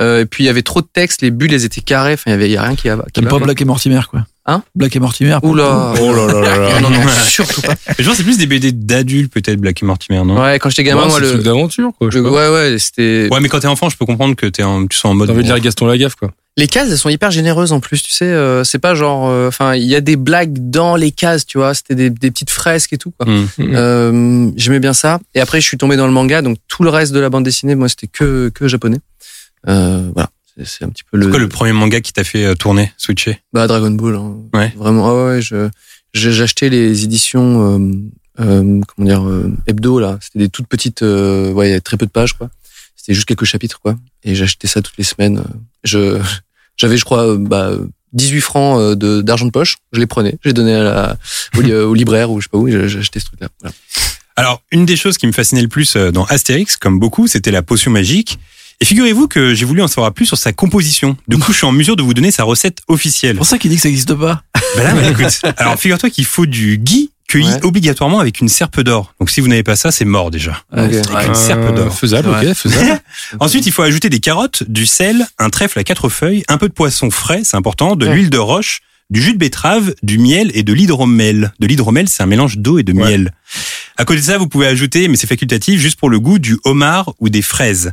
Euh, 0.00 0.22
et 0.22 0.26
puis 0.26 0.42
il 0.44 0.46
y 0.46 0.50
avait 0.50 0.62
trop 0.62 0.80
de 0.80 0.86
textes, 0.92 1.22
les 1.22 1.30
bulles, 1.30 1.52
elles 1.54 1.64
étaient 1.64 1.80
carrées, 1.80 2.14
enfin, 2.14 2.24
il 2.26 2.30
y 2.30 2.34
avait, 2.34 2.48
il 2.48 2.52
y 2.52 2.56
a 2.56 2.62
rien 2.62 2.74
qui, 2.74 2.88
qui 2.88 3.12
T'aimes 3.12 3.28
pas 3.28 3.38
Black 3.38 3.60
et 3.60 3.64
Mortimer, 3.64 4.00
quoi. 4.10 4.26
Hein 4.46 4.62
Black 4.74 4.94
et 4.96 5.00
Mortimer. 5.00 5.38
Oula. 5.42 5.94
Oh 6.00 6.12
là 6.14 6.26
là 6.26 6.40
là 6.40 6.58
là. 6.58 6.80
Non, 6.82 6.90
non, 6.90 6.98
non, 7.00 7.08
surtout 7.26 7.62
pas. 7.62 7.74
Mais 7.88 7.94
je 7.98 8.02
pense 8.04 8.12
que 8.12 8.16
c'est 8.18 8.24
plus 8.24 8.36
des 8.38 8.46
BD 8.46 8.72
d'adultes, 8.72 9.32
peut-être, 9.32 9.58
Black 9.60 9.82
et 9.82 9.86
Mortimer, 9.86 10.22
non? 10.24 10.38
Ouais, 10.42 10.58
quand 10.58 10.68
j'étais 10.68 10.82
gamin, 10.84 11.02
Ouais, 11.04 11.08
moi, 11.08 11.20
le, 11.20 11.30
truc 11.30 11.42
d'aventure, 11.42 11.92
quoi. 11.98 12.08
je 12.10 12.18
le- 12.18 12.28
ouais, 12.30 12.48
ouais, 12.50 12.76
c'était, 12.78 13.28
Ouais, 13.30 13.40
mais 13.40 13.48
quand 13.48 13.60
t'es 13.60 13.68
enfant, 13.68 13.88
je 13.88 13.96
peux 13.96 14.04
comprendre 14.04 14.34
que 14.34 14.46
t'es 14.46 14.62
en, 14.64 14.86
tu 14.86 14.98
sois 14.98 15.10
en 15.10 15.14
mode. 15.14 15.28
T'as 15.28 15.34
envie 15.34 15.44
de 15.44 15.48
lire 15.48 15.60
Gaston 15.60 15.86
Lagaffe, 15.86 16.16
quoi. 16.16 16.30
Les 16.56 16.68
cases, 16.68 16.88
elles 16.90 16.98
sont 16.98 17.08
hyper 17.08 17.30
généreuses 17.32 17.72
en 17.72 17.80
plus, 17.80 18.00
tu 18.02 18.12
sais. 18.12 18.26
euh, 18.26 18.62
c'est 18.62 18.78
pas 18.78 18.94
genre, 18.94 19.28
euh, 19.28 19.48
enfin, 19.48 19.74
il 19.74 19.82
y 19.88 19.96
a 19.96 20.00
des 20.00 20.14
blagues 20.14 20.70
dans 20.70 20.94
les 20.94 21.10
cases, 21.10 21.46
tu 21.46 21.58
vois. 21.58 21.74
C'était 21.74 21.96
des, 21.96 22.10
des 22.10 22.30
petites 22.30 22.50
fresques 22.50 22.92
et 22.92 22.98
tout. 22.98 23.12
Quoi. 23.18 23.26
Hmm. 23.28 23.46
Euh, 23.58 24.50
J'aimais 24.56 24.78
bien 24.78 24.92
ça. 24.92 25.18
Et 25.34 25.40
après, 25.40 25.60
je 25.60 25.66
suis 25.66 25.78
tombé 25.78 25.96
dans 25.96 26.06
le 26.06 26.12
manga, 26.12 26.42
donc 26.42 26.58
tout 26.68 26.84
le 26.84 26.90
reste 26.90 27.12
de 27.12 27.18
la 27.18 27.28
bande 27.28 27.42
dessinée, 27.44 27.74
moi, 27.74 27.88
c'était 27.88 28.06
que 28.06 28.50
que 28.54 28.68
japonais. 28.68 28.98
Euh, 29.68 30.10
voilà, 30.14 30.30
c'est 30.64 30.84
un 30.84 30.88
petit 30.88 31.04
peu 31.10 31.16
le. 31.18 31.28
Quoi 31.28 31.38
le 31.38 31.48
premier 31.48 31.72
manga 31.72 32.00
qui 32.00 32.12
t'a 32.12 32.24
fait 32.24 32.44
euh, 32.44 32.54
tourner, 32.54 32.92
switcher? 32.96 33.40
Bah 33.52 33.66
Dragon 33.66 33.90
Ball. 33.90 34.16
Hein. 34.16 34.36
Ouais. 34.52 34.72
Vraiment. 34.76 35.08
Ah 35.08 35.26
ouais, 35.34 35.42
je 35.42 35.68
j'ai 36.12 36.42
acheté 36.42 36.70
les 36.70 37.02
éditions, 37.04 37.74
euh, 37.78 37.94
euh, 38.40 38.80
comment 38.86 39.08
dire, 39.08 39.26
euh, 39.28 39.52
hebdo 39.66 39.98
là. 39.98 40.18
C'était 40.20 40.38
des 40.40 40.48
toutes 40.48 40.68
petites, 40.68 41.02
euh, 41.02 41.50
ouais, 41.52 41.68
il 41.70 41.72
y 41.72 41.74
a 41.74 41.80
très 41.80 41.96
peu 41.96 42.06
de 42.06 42.10
pages 42.10 42.34
quoi. 42.34 42.50
C'était 42.94 43.14
juste 43.14 43.26
quelques 43.26 43.44
chapitres 43.44 43.80
quoi. 43.80 43.96
Et 44.22 44.34
j'achetais 44.34 44.68
ça 44.68 44.80
toutes 44.80 44.96
les 44.96 45.04
semaines. 45.04 45.42
Je 45.82 46.20
j'avais, 46.76 46.96
je 46.96 47.04
crois, 47.04 47.36
bah 47.36 47.72
18 48.12 48.40
francs 48.42 48.96
de 48.96 49.22
d'argent 49.22 49.46
de 49.46 49.50
poche. 49.50 49.78
Je 49.92 49.98
les 50.00 50.06
prenais, 50.06 50.38
je 50.42 50.50
les 50.50 50.52
donnais 50.52 50.74
à 50.74 50.82
la, 50.84 51.16
au, 51.56 51.60
li- 51.62 51.74
au 51.74 51.94
libraire 51.94 52.30
ou 52.30 52.40
je 52.40 52.44
sais 52.46 52.50
pas 52.50 52.58
où. 52.58 52.68
acheté 52.68 53.18
ce 53.18 53.24
truc 53.26 53.40
là. 53.40 53.48
Voilà. 53.60 53.74
Alors, 54.36 54.62
une 54.72 54.84
des 54.86 54.96
choses 54.96 55.16
qui 55.16 55.26
me 55.28 55.32
fascinait 55.32 55.62
le 55.62 55.68
plus 55.68 55.96
dans 55.96 56.24
Astérix, 56.24 56.76
comme 56.76 56.98
beaucoup, 56.98 57.26
c'était 57.28 57.50
la 57.52 57.62
potion 57.62 57.90
magique. 57.92 58.38
Et 58.80 58.84
figurez-vous 58.84 59.28
que 59.28 59.54
j'ai 59.54 59.64
voulu 59.64 59.82
en 59.82 59.88
savoir 59.88 60.12
plus 60.12 60.26
sur 60.26 60.36
sa 60.36 60.52
composition. 60.52 61.16
Du 61.28 61.38
coup, 61.38 61.52
je 61.52 61.58
suis 61.58 61.66
en 61.66 61.72
mesure 61.72 61.96
de 61.96 62.02
vous 62.02 62.14
donner 62.14 62.30
sa 62.30 62.44
recette 62.44 62.78
officielle. 62.88 63.32
C'est 63.34 63.38
pour 63.38 63.46
ça 63.46 63.58
qu'il 63.58 63.70
dit 63.70 63.76
que 63.76 63.82
ça 63.82 63.88
n'existe 63.88 64.14
pas. 64.14 64.42
Ben 64.76 64.82
là, 64.84 64.94
mais 64.94 65.10
écoute. 65.10 65.40
Alors, 65.56 65.78
figure-toi 65.78 66.10
qu'il 66.10 66.24
faut 66.24 66.46
du 66.46 66.78
gui 66.78 67.10
cueilli 67.28 67.46
Ouais. 67.48 67.64
obligatoirement 67.64 68.20
avec 68.20 68.40
une 68.40 68.48
serpe 68.48 68.80
d'or. 68.80 69.14
Donc, 69.20 69.30
si 69.30 69.40
vous 69.40 69.48
n'avez 69.48 69.62
pas 69.62 69.76
ça, 69.76 69.90
c'est 69.90 70.04
mort 70.04 70.30
déjà. 70.30 70.62
Avec 70.72 71.04
une 71.26 71.34
serpe 71.34 71.60
Euh, 71.62 71.72
d'or. 71.72 71.94
Faisable, 71.96 72.28
ok, 72.28 72.52
faisable. 72.54 73.00
Ensuite, 73.40 73.66
il 73.66 73.72
faut 73.72 73.82
ajouter 73.82 74.10
des 74.10 74.20
carottes, 74.20 74.62
du 74.68 74.84
sel, 74.86 75.26
un 75.38 75.50
trèfle 75.50 75.78
à 75.78 75.84
quatre 75.84 76.08
feuilles, 76.08 76.44
un 76.48 76.58
peu 76.58 76.68
de 76.68 76.74
poisson 76.74 77.10
frais, 77.10 77.42
c'est 77.44 77.56
important, 77.56 77.96
de 77.96 78.06
Ouais. 78.06 78.14
l'huile 78.14 78.30
de 78.30 78.38
roche, 78.38 78.80
du 79.10 79.22
jus 79.22 79.32
de 79.34 79.38
betterave, 79.38 79.94
du 80.02 80.18
miel 80.18 80.50
et 80.54 80.62
de 80.62 80.72
l'hydromel. 80.72 81.52
De 81.60 81.66
l'hydromel, 81.66 82.08
c'est 82.08 82.22
un 82.22 82.26
mélange 82.26 82.58
d'eau 82.58 82.78
et 82.78 82.82
de 82.82 82.92
Ouais. 82.92 83.04
miel. 83.10 83.32
À 83.96 84.04
côté 84.04 84.20
de 84.20 84.24
ça, 84.24 84.38
vous 84.38 84.48
pouvez 84.48 84.66
ajouter, 84.66 85.08
mais 85.08 85.16
c'est 85.16 85.26
facultatif, 85.26 85.80
juste 85.80 85.98
pour 85.98 86.10
le 86.10 86.18
goût, 86.18 86.38
du 86.38 86.58
homard 86.64 87.12
ou 87.20 87.28
des 87.28 87.42
fraises. 87.42 87.92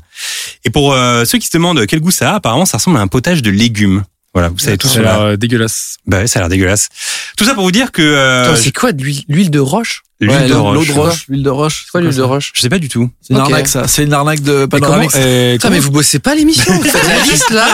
Et 0.65 0.69
pour 0.69 0.93
euh, 0.93 1.25
ceux 1.25 1.37
qui 1.37 1.47
se 1.47 1.53
demandent 1.53 1.85
quel 1.85 1.99
goût 1.99 2.11
ça 2.11 2.31
a, 2.31 2.35
apparemment, 2.35 2.65
ça 2.65 2.77
ressemble 2.77 2.97
à 2.97 3.01
un 3.01 3.07
potage 3.07 3.41
de 3.41 3.51
légumes. 3.51 4.03
Voilà, 4.33 4.49
vous 4.49 4.59
savez 4.59 4.77
tout 4.77 4.87
Ça 4.87 4.93
a 4.93 4.95
sur 4.95 5.03
l'air 5.03 5.19
la... 5.19 5.25
euh, 5.25 5.37
dégueulasse. 5.37 5.97
Bah 6.07 6.19
ouais, 6.19 6.27
ça 6.27 6.39
a 6.39 6.41
l'air 6.43 6.49
dégueulasse. 6.49 6.89
Tout 7.37 7.43
ça 7.43 7.53
pour 7.53 7.63
vous 7.63 7.71
dire 7.71 7.91
que 7.91 8.01
euh, 8.01 8.45
Attends, 8.45 8.55
c'est 8.55 8.71
quoi 8.71 8.93
de 8.93 9.03
l'huile 9.03 9.51
de 9.51 9.59
roche? 9.59 10.03
L'huile 10.25 10.35
Ouais, 10.37 10.43
de 10.43 10.47
de 10.49 10.91
roche. 10.91 11.25
L'huile 11.29 11.43
de 11.43 11.49
roche. 11.49 11.81
C'est 11.85 11.91
quoi 11.91 12.01
l'huile 12.01 12.11
de 12.15 12.21
ça 12.21 12.25
roche 12.27 12.51
Je 12.55 12.61
sais 12.61 12.69
pas 12.69 12.77
du 12.79 12.89
tout. 12.89 13.09
C'est 13.21 13.33
une 13.33 13.39
arnaque, 13.39 13.67
ça. 13.67 13.87
C'est 13.87 14.03
une 14.03 14.13
arnaque 14.13 14.41
de 14.41 14.67
Mais 14.71 14.79
comment, 14.79 14.81
Panoramics. 14.81 15.11
euh, 15.15 15.53
Putain, 15.53 15.69
mais 15.71 15.79
vous 15.79 15.91
bossez 15.91 16.19
pas 16.19 16.35
l'émission. 16.35 16.73
Vous 16.73 16.83
faites 16.83 17.07
la 17.07 17.19
liste 17.31 17.49
là. 17.49 17.67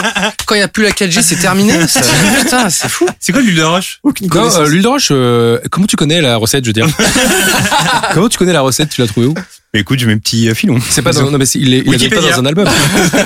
Quand 0.46 0.54
il 0.54 0.58
y 0.60 0.62
a 0.62 0.68
plus 0.68 0.82
la 0.84 0.90
4G, 0.90 1.22
c'est 1.22 1.36
terminé. 1.36 1.86
Ça- 1.86 2.00
Putain, 2.42 2.70
c'est 2.70 2.88
fou. 2.88 3.06
C'est 3.20 3.32
quoi 3.32 3.40
l'huile 3.42 3.56
de 3.56 3.62
roche 3.62 3.98
Aucune 4.02 4.28
euh, 4.34 4.68
l'huile 4.68 4.82
de 4.82 4.88
roche, 4.88 5.08
euh, 5.10 5.58
comment 5.70 5.86
tu 5.86 5.96
connais 5.96 6.20
la 6.20 6.36
recette, 6.36 6.64
je 6.64 6.70
veux 6.70 6.72
dire 6.74 6.88
Comment 8.14 8.28
tu 8.28 8.38
connais 8.38 8.52
la 8.52 8.60
recette 8.62 8.88
Tu 8.90 9.00
l'as 9.00 9.06
trouvée 9.06 9.26
où 9.26 9.34
Mais 9.74 9.80
écoute, 9.80 9.98
j'ai 9.98 10.06
mes 10.06 10.16
petits 10.16 10.48
euh, 10.48 10.54
filons. 10.54 10.78
C'est 10.90 11.02
pas 11.02 11.12
dans, 11.12 11.30
non 11.30 11.38
mais 11.38 11.44
il 11.54 11.74
est, 11.74 11.82
il 11.86 12.02
est 12.04 12.08
pas 12.08 12.20
dans 12.20 12.38
un 12.40 12.46
album. 12.46 12.68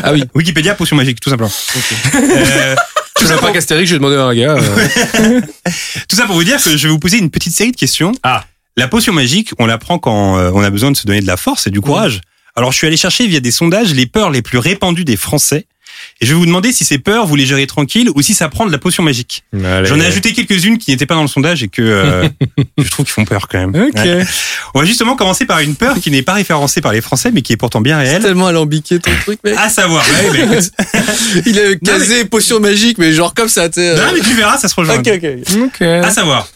ah 0.02 0.12
oui. 0.12 0.24
Wikipédia, 0.34 0.74
potion 0.74 0.96
magique, 0.96 1.20
tout 1.20 1.30
simplement. 1.30 1.50
Euh, 2.14 2.74
Je 3.20 3.26
savais 3.26 3.40
pas 3.40 3.52
qu'Astérix, 3.52 3.88
j'ai 3.88 3.96
demandé 3.98 4.16
à 4.16 4.24
un 4.24 4.34
gars. 4.34 4.56
euh, 4.56 5.40
Tout 6.08 6.16
ça 6.16 6.24
pour 6.26 6.34
vous 6.34 6.44
dire 6.44 6.60
que 6.62 6.76
je 6.76 6.86
vais 6.88 6.92
vous 6.92 6.98
poser 6.98 7.18
une 7.18 7.30
petite 7.30 7.54
série 7.54 7.70
de 7.72 7.76
questions. 7.76 8.12
Ah. 8.22 8.44
La 8.76 8.88
potion 8.88 9.12
magique, 9.12 9.50
on 9.58 9.66
la 9.66 9.78
prend 9.78 9.98
quand 9.98 10.38
euh, 10.38 10.50
on 10.54 10.62
a 10.62 10.70
besoin 10.70 10.90
de 10.90 10.96
se 10.96 11.06
donner 11.06 11.20
de 11.20 11.26
la 11.26 11.36
force 11.36 11.66
et 11.66 11.70
du 11.70 11.80
courage. 11.80 12.20
Alors 12.56 12.72
je 12.72 12.78
suis 12.78 12.86
allé 12.86 12.96
chercher 12.96 13.26
via 13.26 13.40
des 13.40 13.50
sondages 13.50 13.92
les 13.94 14.06
peurs 14.06 14.30
les 14.30 14.42
plus 14.42 14.58
répandues 14.58 15.04
des 15.04 15.16
Français. 15.16 15.66
Et 16.20 16.26
je 16.26 16.30
vais 16.32 16.38
vous 16.38 16.46
demander 16.46 16.72
si 16.72 16.84
ces 16.86 16.98
peurs, 16.98 17.26
vous 17.26 17.36
les 17.36 17.44
gérez 17.44 17.66
tranquille 17.66 18.08
ou 18.14 18.22
si 18.22 18.32
ça 18.34 18.48
prend 18.48 18.64
de 18.66 18.72
la 18.72 18.78
potion 18.78 19.02
magique. 19.02 19.44
J'en 19.52 20.00
ai 20.00 20.06
ajouté 20.06 20.32
quelques-unes 20.32 20.78
qui 20.78 20.90
n'étaient 20.90 21.04
pas 21.06 21.14
dans 21.14 21.22
le 21.22 21.28
sondage 21.28 21.62
et 21.62 21.68
que 21.68 21.82
euh, 21.82 22.28
je 22.78 22.88
trouve 22.88 23.04
qu'ils 23.04 23.12
font 23.12 23.26
peur 23.26 23.46
quand 23.46 23.58
même. 23.58 23.74
Ok. 23.88 23.94
Ouais. 23.94 24.24
On 24.74 24.80
va 24.80 24.84
justement 24.86 25.16
commencer 25.16 25.44
par 25.44 25.60
une 25.60 25.76
peur 25.76 25.96
qui 26.00 26.10
n'est 26.10 26.22
pas 26.22 26.32
référencée 26.32 26.80
par 26.80 26.92
les 26.92 27.02
Français 27.02 27.30
mais 27.30 27.42
qui 27.42 27.52
est 27.52 27.56
pourtant 27.58 27.82
bien 27.82 27.98
C'est 28.00 28.08
réelle. 28.08 28.22
tellement 28.22 28.46
alambiqué 28.46 28.98
ton 29.00 29.10
truc, 29.22 29.38
mec. 29.44 29.54
À 29.58 29.68
savoir, 29.68 30.02
ouais, 30.04 30.30
mais 30.32 30.56
écoute. 30.56 30.70
Il 31.46 31.58
a 31.58 31.74
casé 31.76 32.24
potion 32.24 32.58
magique, 32.58 32.96
mais 32.98 33.12
genre 33.12 33.34
comme 33.34 33.48
ça, 33.48 33.70
sais. 33.70 33.94
Non, 33.94 34.12
mais 34.14 34.20
tu 34.20 34.34
verras, 34.34 34.56
ça 34.58 34.68
se 34.68 34.74
rejoint. 34.74 34.98
Ok, 34.98 35.08
ok. 35.14 35.62
Ok. 35.66 35.82
À 35.82 36.10
savoir, 36.10 36.48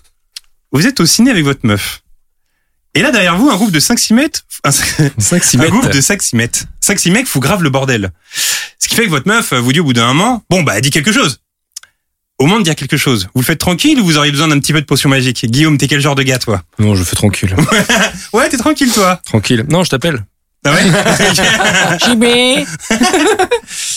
vous 0.72 0.86
êtes 0.86 0.98
au 0.98 1.06
ciné 1.06 1.30
avec 1.30 1.44
votre 1.44 1.60
meuf. 1.64 2.00
Et 2.96 3.02
là, 3.02 3.10
derrière 3.12 3.36
vous, 3.36 3.50
un 3.50 3.56
groupe 3.56 3.70
de 3.70 3.78
5-6 3.80 4.14
mètres, 4.14 4.40
un, 4.64 4.70
5-6 4.70 5.60
un 5.60 5.68
groupe 5.68 5.84
mètres. 5.84 5.94
de 5.94 6.00
5-6 6.00 6.34
mètres. 6.36 6.60
5-6 6.82 7.12
mecs 7.12 7.26
fout 7.28 7.42
grave 7.42 7.62
le 7.62 7.70
bordel. 7.70 8.10
Ce 8.78 8.88
qui 8.88 8.94
fait 8.94 9.04
que 9.04 9.10
votre 9.10 9.28
meuf 9.28 9.52
vous 9.52 9.72
dit 9.72 9.80
au 9.80 9.84
bout 9.84 9.92
d'un 9.92 10.06
moment, 10.08 10.42
bon, 10.50 10.62
bah, 10.62 10.80
dis 10.80 10.90
quelque 10.90 11.12
chose. 11.12 11.40
Au 12.38 12.46
moment 12.46 12.58
de 12.58 12.64
dire 12.64 12.74
quelque 12.74 12.96
chose, 12.98 13.28
vous 13.34 13.40
le 13.40 13.46
faites 13.46 13.58
tranquille 13.58 13.98
ou 14.00 14.04
vous 14.04 14.16
auriez 14.18 14.30
besoin 14.32 14.48
d'un 14.48 14.58
petit 14.58 14.72
peu 14.74 14.80
de 14.80 14.86
potion 14.86 15.08
magique? 15.08 15.44
Guillaume, 15.46 15.78
t'es 15.78 15.88
quel 15.88 16.00
genre 16.00 16.14
de 16.14 16.22
gars, 16.22 16.38
toi? 16.38 16.62
Non, 16.78 16.94
je 16.94 17.02
fais 17.04 17.16
tranquille. 17.16 17.54
Ouais, 18.32 18.48
t'es 18.48 18.58
tranquille, 18.58 18.90
toi. 18.92 19.20
Tranquille. 19.24 19.64
Non, 19.70 19.84
je 19.84 19.90
t'appelle. 19.90 20.24
Ah 20.66 20.72
ouais? 20.72 20.82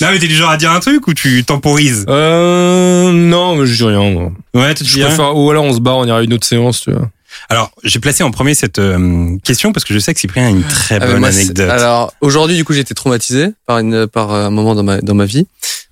Non, 0.01 0.07
mais 0.11 0.19
t'es 0.19 0.27
du 0.27 0.35
genre 0.35 0.49
à 0.49 0.57
dire 0.57 0.71
un 0.71 0.79
truc 0.79 1.07
ou 1.07 1.13
tu 1.13 1.43
temporises? 1.43 2.05
Euh, 2.07 3.11
non, 3.11 3.55
mais 3.55 3.65
je 3.65 3.75
dis 3.75 3.83
rien. 3.83 4.09
moi. 4.11 4.31
Ouais, 4.53 4.73
tu 4.73 4.83
Je 4.85 4.89
dis 4.89 4.95
rien? 5.03 5.07
préfère, 5.07 5.35
ou 5.37 5.49
alors 5.49 5.63
on 5.65 5.73
se 5.73 5.79
barre, 5.79 5.97
on 5.97 6.05
ira 6.05 6.19
à 6.19 6.21
une 6.21 6.33
autre 6.33 6.45
séance, 6.47 6.81
tu 6.81 6.91
vois. 6.91 7.09
Alors, 7.47 7.71
j'ai 7.83 7.99
placé 7.99 8.23
en 8.23 8.31
premier 8.31 8.53
cette 8.53 8.79
euh, 8.79 9.37
question 9.43 9.71
parce 9.71 9.85
que 9.85 9.93
je 9.93 9.99
sais 9.99 10.13
que 10.13 10.19
Cyprien 10.19 10.47
a 10.47 10.49
une 10.49 10.63
très 10.63 10.99
mais 10.99 11.07
bonne 11.07 11.19
moi, 11.19 11.29
anecdote. 11.29 11.69
Alors 11.69 12.13
aujourd'hui, 12.21 12.55
du 12.55 12.65
coup, 12.65 12.73
j'ai 12.73 12.81
été 12.81 12.93
traumatisé 12.93 13.49
par 13.65 13.79
une 13.79 14.07
par 14.07 14.31
un 14.31 14.49
moment 14.49 14.75
dans 14.75 14.83
ma 14.83 14.99
dans 15.01 15.15
ma 15.15 15.25
vie. 15.25 15.47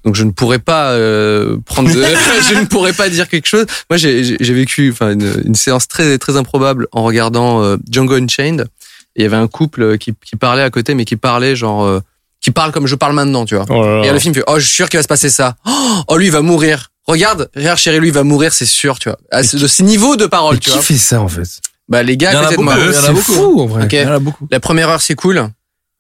Donc 0.08 0.16
je 0.16 0.24
ne 0.24 0.32
pourrais 0.32 0.60
pas 0.60 0.92
euh, 0.92 1.58
prendre 1.66 1.94
de, 1.94 2.02
je 2.50 2.60
ne 2.60 2.66
pourrais 2.66 2.94
pas 2.94 3.10
dire 3.10 3.28
quelque 3.28 3.48
chose. 3.48 3.66
Moi, 3.90 3.98
j'ai 3.98 4.24
j'ai 4.24 4.38
j'ai 4.40 4.54
vécu 4.54 4.92
enfin 4.92 5.12
une, 5.12 5.44
une 5.46 5.56
séance 5.56 5.88
très 5.88 6.18
très 6.18 6.38
improbable 6.38 6.88
en 6.92 7.04
regardant 7.04 7.62
euh, 7.64 7.78
Django 7.90 8.16
Unchained. 8.16 8.68
Et 9.16 9.22
il 9.22 9.24
y 9.24 9.26
avait 9.26 9.36
un 9.36 9.48
couple 9.48 9.98
qui 9.98 10.14
qui 10.26 10.36
parlait 10.36 10.62
à 10.62 10.70
côté, 10.70 10.94
mais 10.94 11.06
qui 11.06 11.16
parlait 11.16 11.56
genre 11.56 11.84
euh, 11.84 12.00
qui 12.40 12.52
parle 12.52 12.72
comme 12.72 12.88
je 12.88 12.96
parle 12.96 13.14
maintenant, 13.14 13.46
tu 13.46 13.56
vois. 13.56 13.66
Oh 13.70 13.82
là 13.84 14.04
Et 14.04 14.08
là. 14.08 14.14
le 14.14 14.20
film 14.20 14.34
fait 14.34 14.44
oh 14.48 14.60
je 14.60 14.66
suis 14.66 14.76
sûr 14.76 14.90
qu'il 14.90 14.98
va 14.98 15.04
se 15.04 15.08
passer 15.08 15.30
ça. 15.30 15.56
Oh, 15.66 16.02
oh, 16.08 16.18
lui 16.18 16.28
il 16.28 16.32
va 16.32 16.42
mourir. 16.42 16.92
Regarde, 17.08 17.50
regarde 17.56 17.78
chérie, 17.80 18.00
lui 18.00 18.08
il 18.10 18.14
va 18.14 18.24
mourir, 18.24 18.51
c'est 18.53 18.66
sûr, 18.66 18.99
tu 18.99 19.10
vois. 19.10 19.18
À 19.32 19.43
ce, 19.43 19.58
de 19.58 19.68
ce 19.68 19.82
niveau 19.84 20.16
de 20.18 20.26
parole, 20.26 20.55
Mais 20.55 20.60
tu 20.60 20.70
qui 20.70 20.76
vois. 20.76 20.84
fait 20.84 20.97
ça, 20.97 21.22
en 21.22 21.28
fait? 21.28 21.47
Bah 21.88 22.03
les 22.03 22.18
gars 22.18 22.49
beaucoup, 22.49 22.64
moi. 22.64 22.76
il 22.78 22.84
y 22.84 22.88
en 22.88 22.89
a 22.89 22.93
C'est 23.01 23.14
beaucoup. 23.14 23.32
fou, 23.34 23.62
en 23.62 23.66
vrai. 23.66 23.86
Ok. 23.86 23.93
Il 23.93 23.99
y 24.01 24.05
en 24.05 24.12
a 24.12 24.20
beaucoup. 24.20 24.47
La 24.51 24.60
première 24.60 24.89
heure 24.89 25.01
c'est 25.01 25.16
cool. 25.16 25.49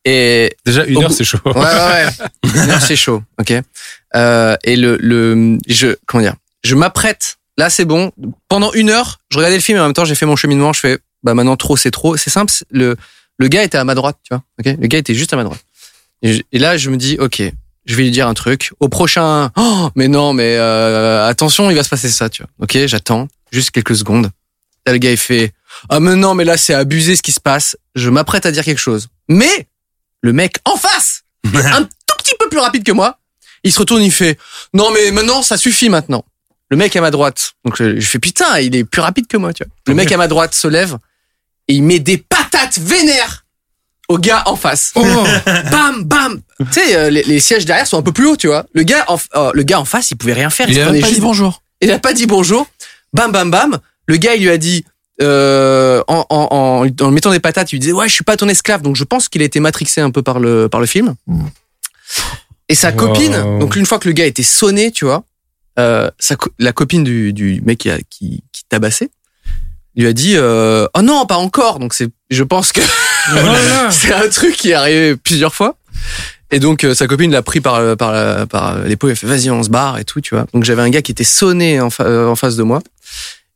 Et 0.05 0.55
Déjà, 0.65 0.85
une 0.85 1.03
heure, 1.03 1.11
c'est 1.11 1.23
chaud. 1.25 1.37
ouais, 1.45 1.53
ouais, 1.53 1.61
ouais. 1.63 2.07
Une 2.63 2.69
heure, 2.71 2.81
c'est 2.81 2.95
chaud, 2.95 3.23
ok. 3.39 3.53
Euh, 4.15 4.55
et 4.63 4.75
le, 4.77 4.97
le, 5.01 5.57
je, 5.67 5.95
comment 6.05 6.23
dire, 6.23 6.35
je 6.63 6.75
m'apprête. 6.75 7.37
Là, 7.57 7.69
c'est 7.69 7.83
bon. 7.85 8.11
Pendant 8.47 8.71
une 8.73 8.89
heure, 8.89 9.19
je 9.29 9.37
regardais 9.37 9.57
le 9.57 9.61
film 9.61 9.77
et 9.77 9.81
en 9.81 9.85
même 9.85 9.93
temps, 9.93 10.05
j'ai 10.05 10.15
fait 10.15 10.25
mon 10.25 10.35
cheminement. 10.37 10.71
Je 10.73 10.79
fais, 10.79 10.97
bah 11.23 11.33
maintenant, 11.33 11.57
trop, 11.57 11.75
c'est 11.75 11.91
trop. 11.91 12.15
C'est 12.15 12.29
simple. 12.29 12.53
Le, 12.69 12.95
le 13.37 13.47
gars 13.49 13.63
était 13.63 13.77
à 13.77 13.83
ma 13.83 13.95
droite, 13.95 14.17
tu 14.23 14.33
vois. 14.33 14.43
Ok. 14.59 14.77
Le 14.79 14.87
gars 14.87 14.97
était 14.99 15.13
juste 15.15 15.33
à 15.33 15.35
ma 15.35 15.43
droite. 15.43 15.59
Et, 16.21 16.33
je- 16.33 16.41
et 16.53 16.59
là, 16.59 16.77
je 16.77 16.89
me 16.89 16.95
dis, 16.97 17.17
ok, 17.19 17.41
je 17.87 17.95
vais 17.95 18.03
lui 18.03 18.11
dire 18.11 18.27
un 18.27 18.33
truc. 18.33 18.73
Au 18.79 18.89
prochain, 18.89 19.49
oh, 19.55 19.89
mais 19.95 20.07
non, 20.07 20.33
mais 20.33 20.57
euh, 20.57 21.27
attention, 21.27 21.71
il 21.71 21.75
va 21.75 21.83
se 21.83 21.89
passer 21.89 22.09
ça, 22.09 22.29
tu 22.29 22.43
vois. 22.43 22.51
Ok, 22.59 22.77
j'attends 22.85 23.27
juste 23.51 23.71
quelques 23.71 23.95
secondes. 23.95 24.29
Là, 24.85 24.93
le 24.93 24.99
gars, 24.99 25.11
il 25.11 25.17
fait, 25.17 25.53
ah 25.89 25.99
mais 25.99 26.15
non, 26.15 26.35
mais 26.35 26.43
là, 26.43 26.57
c'est 26.57 26.73
abusé 26.73 27.15
ce 27.15 27.21
qui 27.21 27.31
se 27.31 27.39
passe. 27.39 27.77
Je 27.95 28.09
m'apprête 28.09 28.45
à 28.45 28.51
dire 28.51 28.63
quelque 28.63 28.77
chose. 28.79 29.07
Mais 29.29 29.67
le 30.21 30.33
mec 30.33 30.57
en 30.65 30.75
face, 30.75 31.23
un 31.45 31.83
tout 31.83 32.17
petit 32.17 32.35
peu 32.39 32.49
plus 32.49 32.59
rapide 32.59 32.83
que 32.83 32.91
moi, 32.91 33.19
il 33.63 33.71
se 33.71 33.79
retourne, 33.79 34.03
il 34.03 34.11
fait 34.11 34.37
non 34.73 34.91
mais 34.91 35.11
maintenant 35.11 35.41
ça 35.41 35.57
suffit 35.57 35.89
maintenant. 35.89 36.23
Le 36.69 36.77
mec 36.77 36.95
à 36.95 37.01
ma 37.01 37.11
droite, 37.11 37.53
donc 37.63 37.77
je, 37.77 37.99
je 37.99 38.05
fais 38.05 38.19
putain, 38.19 38.59
il 38.59 38.75
est 38.75 38.83
plus 38.83 39.01
rapide 39.01 39.27
que 39.27 39.37
moi, 39.37 39.53
tu 39.53 39.63
vois. 39.63 39.71
Le 39.87 39.93
mec 39.93 40.11
à 40.11 40.17
ma 40.17 40.27
droite 40.27 40.53
se 40.53 40.67
lève 40.67 40.97
et 41.67 41.75
il 41.75 41.83
met 41.83 41.99
des 41.99 42.17
patates 42.17 42.77
vénères 42.77 43.45
au 44.07 44.17
gars 44.17 44.43
en 44.45 44.55
face. 44.55 44.93
Bam 45.71 46.03
bam. 46.03 46.41
Tu 46.59 46.65
sais 46.71 46.95
euh, 46.95 47.09
les, 47.09 47.23
les 47.23 47.39
sièges 47.39 47.65
derrière 47.65 47.85
sont 47.87 47.97
un 47.97 48.01
peu 48.01 48.11
plus 48.11 48.27
hauts, 48.27 48.37
tu 48.37 48.47
vois. 48.47 48.65
Le 48.73 48.83
gars 48.83 49.05
en, 49.07 49.17
euh, 49.35 49.51
le 49.53 49.63
gars 49.63 49.79
en 49.79 49.85
face, 49.85 50.11
il 50.11 50.15
pouvait 50.15 50.33
rien 50.33 50.49
faire. 50.49 50.69
Il 50.69 50.75
se 50.75 50.79
a 50.81 50.85
pas 50.87 50.93
juste- 50.93 51.13
dit 51.15 51.19
bonjour. 51.21 51.61
il 51.81 51.91
a 51.91 51.99
pas 51.99 52.13
dit 52.13 52.25
bonjour. 52.25 52.67
Bam, 53.13 53.31
bam, 53.31 53.49
bam. 53.51 53.77
Le 54.05 54.17
gars, 54.17 54.35
il 54.35 54.43
lui 54.43 54.49
a 54.49 54.57
dit, 54.57 54.85
euh, 55.21 56.01
en, 56.07 56.25
en, 56.29 56.47
en, 56.51 57.05
en 57.05 57.11
mettant 57.11 57.31
des 57.31 57.39
patates, 57.39 57.71
il 57.71 57.75
lui 57.75 57.79
disait, 57.79 57.91
ouais, 57.93 58.07
je 58.07 58.13
suis 58.13 58.23
pas 58.23 58.37
ton 58.37 58.47
esclave. 58.47 58.81
Donc, 58.81 58.95
je 58.95 59.03
pense 59.03 59.27
qu'il 59.29 59.41
a 59.41 59.45
été 59.45 59.59
matrixé 59.59 59.99
un 60.01 60.11
peu 60.11 60.21
par 60.21 60.39
le, 60.39 60.69
par 60.69 60.79
le 60.79 60.85
film. 60.85 61.15
Et 62.69 62.75
sa 62.75 62.91
Wow. 62.91 62.95
copine, 62.97 63.59
donc, 63.59 63.75
une 63.75 63.85
fois 63.85 63.99
que 63.99 64.07
le 64.07 64.13
gars 64.13 64.25
était 64.25 64.43
sonné, 64.43 64.91
tu 64.91 65.05
vois, 65.05 65.23
euh, 65.79 66.09
sa, 66.19 66.35
la 66.59 66.71
copine 66.73 67.03
du, 67.03 67.33
du 67.33 67.61
mec 67.65 67.79
qui, 67.79 67.89
a, 67.89 67.97
qui, 68.09 68.43
qui 68.51 68.63
tabassait, 68.69 69.09
lui 69.95 70.07
a 70.07 70.13
dit, 70.13 70.33
euh, 70.35 70.87
oh 70.93 71.01
non, 71.01 71.25
pas 71.25 71.37
encore. 71.37 71.79
Donc, 71.79 71.93
c'est, 71.93 72.09
je 72.29 72.43
pense 72.43 72.71
que 72.71 72.81
c'est 73.91 74.13
un 74.13 74.27
truc 74.29 74.55
qui 74.55 74.71
est 74.71 74.73
arrivé 74.73 75.15
plusieurs 75.15 75.53
fois. 75.55 75.75
Et 76.51 76.59
donc 76.59 76.83
euh, 76.85 76.95
sa 76.95 77.07
copine 77.07 77.31
l'a 77.31 77.41
pris 77.41 77.59
par 77.59 77.97
par 77.97 78.11
la- 78.13 78.45
par 78.45 78.79
l'épaule, 78.79 79.09
elle 79.11 79.15
fait 79.17 79.27
vas-y 79.27 79.49
on 79.49 79.63
se 79.63 79.69
barre 79.69 79.97
et 79.99 80.05
tout, 80.05 80.21
tu 80.21 80.33
vois. 80.35 80.45
Donc 80.53 80.63
j'avais 80.63 80.81
un 80.81 80.89
gars 80.89 81.01
qui 81.01 81.11
était 81.11 81.25
sonné 81.25 81.81
en, 81.81 81.89
fa- 81.89 82.05
euh, 82.05 82.27
en 82.27 82.35
face 82.35 82.55
de 82.55 82.63
moi. 82.63 82.81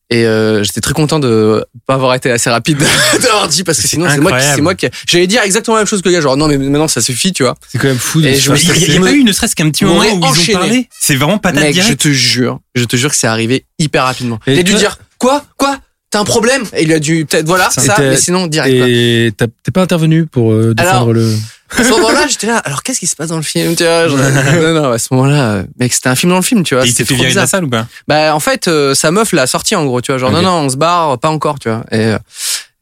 Et 0.09 0.25
euh, 0.25 0.61
j'étais 0.61 0.81
très 0.81 0.91
content 0.93 1.19
de 1.19 1.63
pas 1.87 1.93
avoir 1.93 2.13
été 2.15 2.29
assez 2.29 2.49
rapide 2.49 2.77
d'avoir 3.23 3.47
dit 3.47 3.63
parce 3.63 3.79
que 3.81 3.87
sinon 3.87 4.09
c'est 4.09 4.17
moi 4.19 4.37
c'est 4.41 4.59
moi 4.59 4.75
qui 4.75 4.87
j'allais 5.07 5.25
dire 5.25 5.41
exactement 5.41 5.77
la 5.77 5.83
même 5.83 5.87
chose 5.87 6.01
que 6.01 6.09
le 6.09 6.15
gars 6.15 6.19
genre 6.19 6.35
non 6.35 6.49
mais 6.49 6.57
maintenant 6.57 6.89
ça 6.89 6.99
suffit 6.99 7.31
tu 7.31 7.43
vois 7.43 7.55
C'est 7.71 7.77
quand 7.77 7.87
même 7.87 7.97
fou. 7.97 8.19
de 8.21 8.27
Et 8.27 8.35
se 8.35 8.41
je 8.41 8.51
me 8.51 8.57
suis- 8.57 8.67
Il 8.81 8.89
n'y 8.89 8.97
a, 8.97 8.99
me- 8.99 9.05
pas 9.05 9.13
eu 9.13 9.23
ne 9.23 9.31
serait-ce 9.31 9.55
qu'un 9.55 9.69
petit 9.71 9.85
moment 9.85 10.01
où 10.01 10.03
ils 10.25 10.51
ont 10.55 10.59
parlé? 10.59 10.89
C'est 10.99 11.15
vraiment 11.15 11.37
patate 11.37 11.61
mec 11.63 11.75
je 11.75 11.79
direct. 11.81 12.01
te 12.01 12.09
jure 12.09 12.59
je 12.75 12.83
te 12.83 12.97
jure 12.97 13.09
que 13.09 13.15
c'est 13.15 13.27
arrivé 13.27 13.63
hyper 13.79 14.03
rapidement 14.03 14.37
a 14.45 14.63
dû 14.63 14.73
dire 14.73 14.97
quoi? 15.17 15.45
Quoi? 15.57 15.77
T'as 16.11 16.19
un 16.19 16.23
problème 16.25 16.63
et 16.75 16.83
il 16.83 16.93
a 16.93 16.99
dû 16.99 17.25
peut-être 17.25 17.47
voilà 17.47 17.69
Ça, 17.71 17.81
ça. 17.81 17.95
mais 17.99 18.17
sinon 18.17 18.47
direct. 18.47 18.73
Et 18.87 19.31
t'as- 19.35 19.47
t'es 19.63 19.71
pas 19.71 19.81
intervenu 19.81 20.25
pour 20.27 20.51
euh, 20.53 20.73
défendre 20.75 20.95
Alors, 20.95 21.13
le. 21.13 21.33
à 21.77 21.83
ce 21.83 21.89
moment-là 21.89 22.27
j'étais 22.27 22.47
là 22.47 22.57
alors 22.57 22.83
qu'est-ce 22.83 22.99
qui 22.99 23.07
se 23.07 23.15
passe 23.15 23.29
dans 23.29 23.37
le 23.37 23.43
film 23.43 23.75
tu 23.75 23.83
vois 23.83 24.07
genre, 24.07 24.19
non 24.61 24.73
non 24.73 24.91
à 24.91 24.97
ce 24.99 25.07
moment-là 25.11 25.63
mec 25.79 25.93
c'était 25.93 26.09
un 26.09 26.15
film 26.15 26.31
dans 26.31 26.37
le 26.37 26.41
film 26.43 26.63
tu 26.63 26.75
vois 26.75 26.83
Et 26.85 26.87
il 26.87 26.91
s'est 26.91 26.97
c'était 27.03 27.09
fait 27.15 27.15
virer 27.15 27.31
de 27.31 27.35
la 27.37 27.47
salle 27.47 27.63
ou 27.63 27.69
pas? 27.69 27.87
Bah 28.07 28.35
en 28.35 28.39
fait 28.39 28.67
euh, 28.67 28.93
sa 28.93 29.09
meuf 29.11 29.31
l'a 29.31 29.47
sorti 29.47 29.75
en 29.75 29.85
gros 29.85 30.01
tu 30.01 30.11
vois 30.11 30.19
genre 30.19 30.31
non 30.31 30.41
non 30.41 30.51
on 30.65 30.69
se 30.69 30.77
barre 30.77 31.17
pas 31.17 31.29
encore 31.29 31.59
tu 31.59 31.69
vois 31.69 31.83
et 31.91 31.97
euh, 32.07 32.17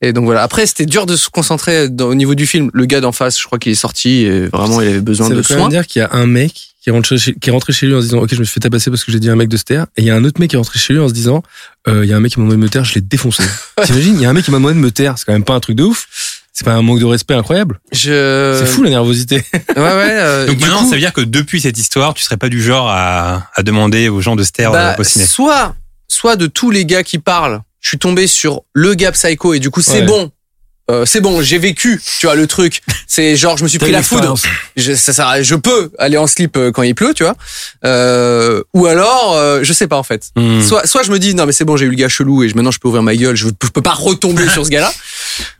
et 0.01 0.13
donc 0.13 0.23
voilà. 0.23 0.43
Après 0.43 0.65
c'était 0.65 0.85
dur 0.85 1.05
de 1.05 1.17
se 1.17 1.29
concentrer 1.29 1.89
dans- 1.89 2.05
au 2.07 2.15
niveau 2.15 2.33
du 2.33 2.47
film. 2.47 2.69
Le 2.73 2.85
gars 2.85 3.01
d'en 3.01 3.11
face 3.11 3.37
je 3.37 3.45
crois 3.45 3.59
qu'il 3.59 3.73
est 3.73 3.75
sorti 3.75 4.23
et 4.23 4.47
vraiment 4.47 4.79
il 4.81 4.87
avait 4.87 5.01
besoin 5.01 5.27
Ça 5.27 5.33
de 5.33 5.37
veut 5.39 5.43
soins. 5.43 5.57
même 5.57 5.69
dire 5.69 5.85
qu'il 5.85 5.99
y 6.01 6.05
a 6.05 6.09
un 6.13 6.25
mec 6.25 6.68
qui 6.81 6.89
est 6.89 6.93
rentré 6.93 7.17
chez, 7.17 7.33
qui 7.35 7.49
est 7.49 7.51
rentré 7.51 7.73
chez 7.73 7.85
lui 7.87 7.95
en 7.95 7.99
se 8.01 8.05
disant 8.05 8.19
ok 8.19 8.29
je 8.33 8.39
me 8.39 8.43
suis 8.43 8.53
fait 8.53 8.59
tabasser 8.61 8.89
parce 8.89 9.03
que 9.03 9.11
j'ai 9.11 9.19
dit 9.19 9.29
à 9.29 9.33
un 9.33 9.35
mec 9.35 9.49
de 9.49 9.57
se 9.57 9.63
taire. 9.63 9.87
Et 9.97 10.01
il 10.01 10.05
y 10.05 10.09
a 10.09 10.15
un 10.15 10.23
autre 10.23 10.39
mec 10.39 10.49
qui 10.49 10.55
est 10.55 10.57
rentré 10.57 10.79
chez 10.79 10.93
lui 10.93 10.99
en 11.01 11.07
se 11.09 11.13
disant 11.13 11.43
euh, 11.87 12.05
il 12.05 12.09
y 12.09 12.13
a 12.13 12.17
un 12.17 12.19
mec 12.19 12.31
qui 12.33 12.39
m'a 12.39 12.43
demandé 12.45 12.57
de 12.57 12.63
me 12.63 12.69
taire 12.69 12.85
je 12.85 12.95
l'ai 12.95 13.01
défoncé. 13.01 13.43
T'imagines 13.83 14.15
il 14.15 14.21
y 14.21 14.25
a 14.25 14.29
un 14.29 14.33
mec 14.33 14.45
qui 14.45 14.51
m'a 14.51 14.57
demandé 14.57 14.75
de 14.75 14.79
me 14.79 14.91
taire. 14.91 15.15
C'est 15.17 15.25
quand 15.25 15.33
même 15.33 15.43
pas 15.43 15.53
un 15.55 15.59
truc 15.59 15.75
de 15.75 15.83
ouf. 15.83 16.07
C'est 16.53 16.65
pas 16.65 16.73
un 16.73 16.81
manque 16.81 16.99
de 16.99 17.05
respect 17.05 17.35
incroyable. 17.35 17.79
Je 17.93 18.57
c'est 18.59 18.65
fou 18.65 18.83
la 18.83 18.89
nervosité. 18.89 19.35
Ouais 19.53 19.61
ouais 19.77 20.17
euh, 20.19 20.45
Donc 20.47 20.59
maintenant, 20.59 20.79
coup, 20.79 20.89
ça 20.89 20.95
veut 20.95 20.99
dire 20.99 21.13
que 21.13 21.21
depuis 21.21 21.61
cette 21.61 21.77
histoire, 21.77 22.13
tu 22.13 22.23
serais 22.23 22.35
pas 22.37 22.49
du 22.49 22.61
genre 22.61 22.89
à, 22.89 23.47
à 23.55 23.63
demander 23.63 24.09
aux 24.09 24.19
gens 24.19 24.35
de 24.35 24.43
se 24.43 24.51
taire 24.51 24.71
bah, 24.71 24.91
euh, 24.93 24.95
au 24.99 25.03
ciné. 25.03 25.25
soit 25.25 25.75
soit 26.09 26.35
de 26.35 26.47
tous 26.47 26.69
les 26.71 26.85
gars 26.85 27.03
qui 27.03 27.19
parlent 27.19 27.61
je 27.81 27.87
suis 27.89 27.97
tombé 27.97 28.27
sur 28.27 28.63
le 28.73 28.93
gars 28.93 29.11
psycho 29.13 29.53
et 29.53 29.59
du 29.59 29.69
coup 29.69 29.81
c'est 29.81 30.01
Ouais. 30.01 30.05
bon 30.05 30.31
Euh, 30.89 31.05
c'est 31.05 31.21
bon, 31.21 31.41
j'ai 31.41 31.57
vécu, 31.59 32.01
tu 32.19 32.25
vois 32.25 32.35
le 32.35 32.47
truc. 32.47 32.81
C'est 33.07 33.35
genre 33.35 33.57
je 33.57 33.63
me 33.63 33.67
suis 33.69 33.77
pris 33.79 33.91
la 33.91 34.01
foudre. 34.03 34.35
je, 34.75 34.93
ça, 34.95 35.29
à- 35.29 35.41
je 35.43 35.55
peux 35.55 35.91
aller 35.99 36.17
en 36.17 36.25
slip 36.27 36.57
euh, 36.57 36.71
quand 36.71 36.81
il 36.83 36.95
pleut, 36.95 37.13
tu 37.13 37.23
vois. 37.23 37.35
Euh, 37.85 38.63
ou 38.73 38.85
alors, 38.87 39.33
euh, 39.35 39.59
je 39.63 39.71
sais 39.73 39.87
pas 39.87 39.97
en 39.97 40.03
fait. 40.03 40.29
Hmm. 40.35 40.61
Soit, 40.61 40.87
soit 40.87 41.03
je 41.03 41.11
me 41.11 41.19
dis 41.19 41.35
non 41.35 41.45
mais 41.45 41.51
c'est 41.51 41.65
bon, 41.65 41.77
j'ai 41.77 41.85
eu 41.85 41.89
le 41.89 41.95
gars 41.95 42.09
chelou 42.09 42.43
et 42.43 42.47
maintenant 42.53 42.71
je 42.71 42.79
peux 42.79 42.87
ouvrir 42.87 43.03
ma 43.03 43.15
gueule, 43.15 43.35
je, 43.35 43.47
je 43.47 43.69
peux 43.69 43.81
pas 43.81 43.93
retomber 43.93 44.47
sur 44.49 44.65
ce 44.65 44.69
gars-là. 44.71 44.91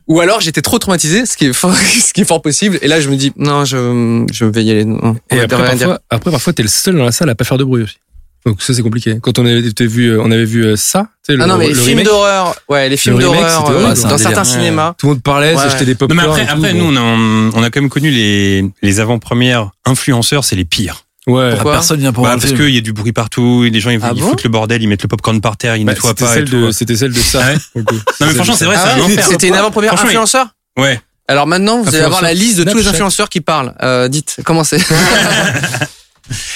Ou 0.08 0.20
alors 0.22 0.42
j'étais 0.42 0.62
trop 0.64 0.80
traumatisé, 0.80 1.26
ce 1.26 1.38
qui 1.38 1.46
est 1.46 1.54
fort, 1.54 1.76
ce 2.08 2.12
qui 2.14 2.22
est 2.22 2.26
fort 2.26 2.42
possible. 2.42 2.80
Et 2.82 2.88
là 2.88 3.00
je 3.00 3.10
me 3.10 3.16
dis 3.16 3.32
non, 3.38 3.66
je, 3.66 4.26
je 4.34 4.46
vais 4.46 4.64
y 4.64 4.72
aller. 4.72 4.86
non, 4.86 5.00
on 5.32 5.36
et 5.36 5.40
après 5.42 5.58
parfois, 5.78 6.00
après 6.10 6.32
parfois 6.32 6.54
t'es 6.54 6.64
le 6.64 6.70
seul 6.70 6.96
dans 6.98 7.06
la 7.06 7.12
salle 7.12 7.30
à 7.30 7.36
pas 7.36 7.46
faire 7.46 7.58
de 7.58 7.64
bruit 7.64 7.84
aussi 7.84 7.98
donc 8.46 8.62
ça 8.62 8.74
c'est 8.74 8.82
compliqué 8.82 9.18
quand 9.22 9.38
on 9.40 9.46
avait 9.46 9.62
vu 9.86 10.12
euh, 10.12 10.22
on 10.24 10.32
avait 10.32 10.46
vu 10.46 10.64
euh, 10.66 10.76
ça 10.76 11.08
tu 11.26 11.34
sais, 11.34 11.38
le, 11.38 11.44
Ah 11.44 11.48
non 11.48 11.58
mais 11.58 11.68
le 11.68 11.74
les 11.74 11.80
films 11.82 12.04
d'horreur, 12.04 12.56
ouais 12.70 12.88
les 12.90 12.98
films 12.98 13.20
d'horreur 13.20 13.50
c'était 13.66 13.72
euh, 13.72 13.84
dans 13.88 13.94
délire. 14.16 14.20
certains 14.20 14.44
cinémas. 14.44 14.94
tout 14.98 15.08
le 15.08 15.14
monde 15.14 15.22
parlait 15.24 15.56
Ouais. 15.56 15.62
s'achetait 15.64 15.86
des 15.86 15.96
pop 15.96 16.10
Non, 16.10 16.16
mais 16.16 16.24
après, 16.24 16.48
après 16.48 16.74
nous, 16.74 16.86
on 16.86 16.96
a, 16.96 17.02
on 17.02 17.64
a 17.64 17.70
quand 17.70 17.82
même 17.82 17.90
connu 17.90 18.12
les, 18.12 18.64
les 18.82 19.00
avant-premières 19.00 19.72
influenceurs, 19.86 20.44
c'est 20.46 20.56
les 20.56 20.66
pires. 20.66 21.04
ouais 21.28 21.52
Pourquoi 21.52 21.74
Personne 21.74 22.00
vient 22.00 22.14
pour 22.14 22.24
Bah, 22.24 22.38
parce 22.40 22.54
qu'il 22.54 22.70
y 22.74 22.78
a 22.78 22.82
du 22.82 22.94
bruit 22.94 23.12
partout, 23.12 23.64
et 23.66 23.70
les 23.70 23.80
gens 23.82 23.90
ils, 23.90 24.00
Ah 24.02 24.12
ils 24.16 24.22
bon 24.22 24.30
foutent 24.30 24.44
le 24.44 24.50
bordel, 24.50 24.82
ils 24.82 24.88
mettent 24.88 25.04
le 25.04 25.10
popcorn 25.10 25.42
par 25.42 25.58
terre, 25.58 25.76
ils 25.76 25.86
Bah, 25.86 25.94
nettoient 25.94 26.14
c'était 26.18 26.46
pas. 26.62 26.72
c'était 26.72 26.96
celle 26.96 27.12
de 27.14 27.20
ça 27.20 27.44
coup. 27.74 27.82
Non 28.22 28.28
mais 28.28 28.34
franchement 28.36 28.56
c'est 28.56 28.66
vrai, 28.66 28.76
Ah 28.78 28.84
c'est 28.96 29.02
un 29.02 29.06
ouais, 29.06 29.12
enfer. 29.14 29.26
C'était 29.28 29.48
une 29.50 29.56
avant-première 29.56 29.94
influenceur. 29.94 30.48
Ouais. 30.78 31.00
Alors 31.28 31.46
maintenant, 31.46 31.82
vous 31.84 31.90
allez 31.94 32.04
avoir 32.06 32.22
la 32.24 32.34
liste 32.34 32.58
de 32.60 32.64
tous 32.72 32.78
les 32.78 32.88
influenceurs 32.88 33.30
qui 33.30 33.42
parlent. 33.42 33.76
Euh, 33.84 34.08
dites, 34.08 34.38
comment 34.46 34.64
c'est 34.64 34.80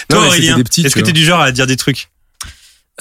Toi 0.10 0.26
Aurélien, 0.28 0.58
est-ce 0.58 0.96
que 0.96 1.02
t'es 1.02 1.12
du 1.12 1.24
genre 1.26 1.42
à 1.42 1.52
dire 1.52 1.68
des 1.68 1.78
trucs 1.78 2.10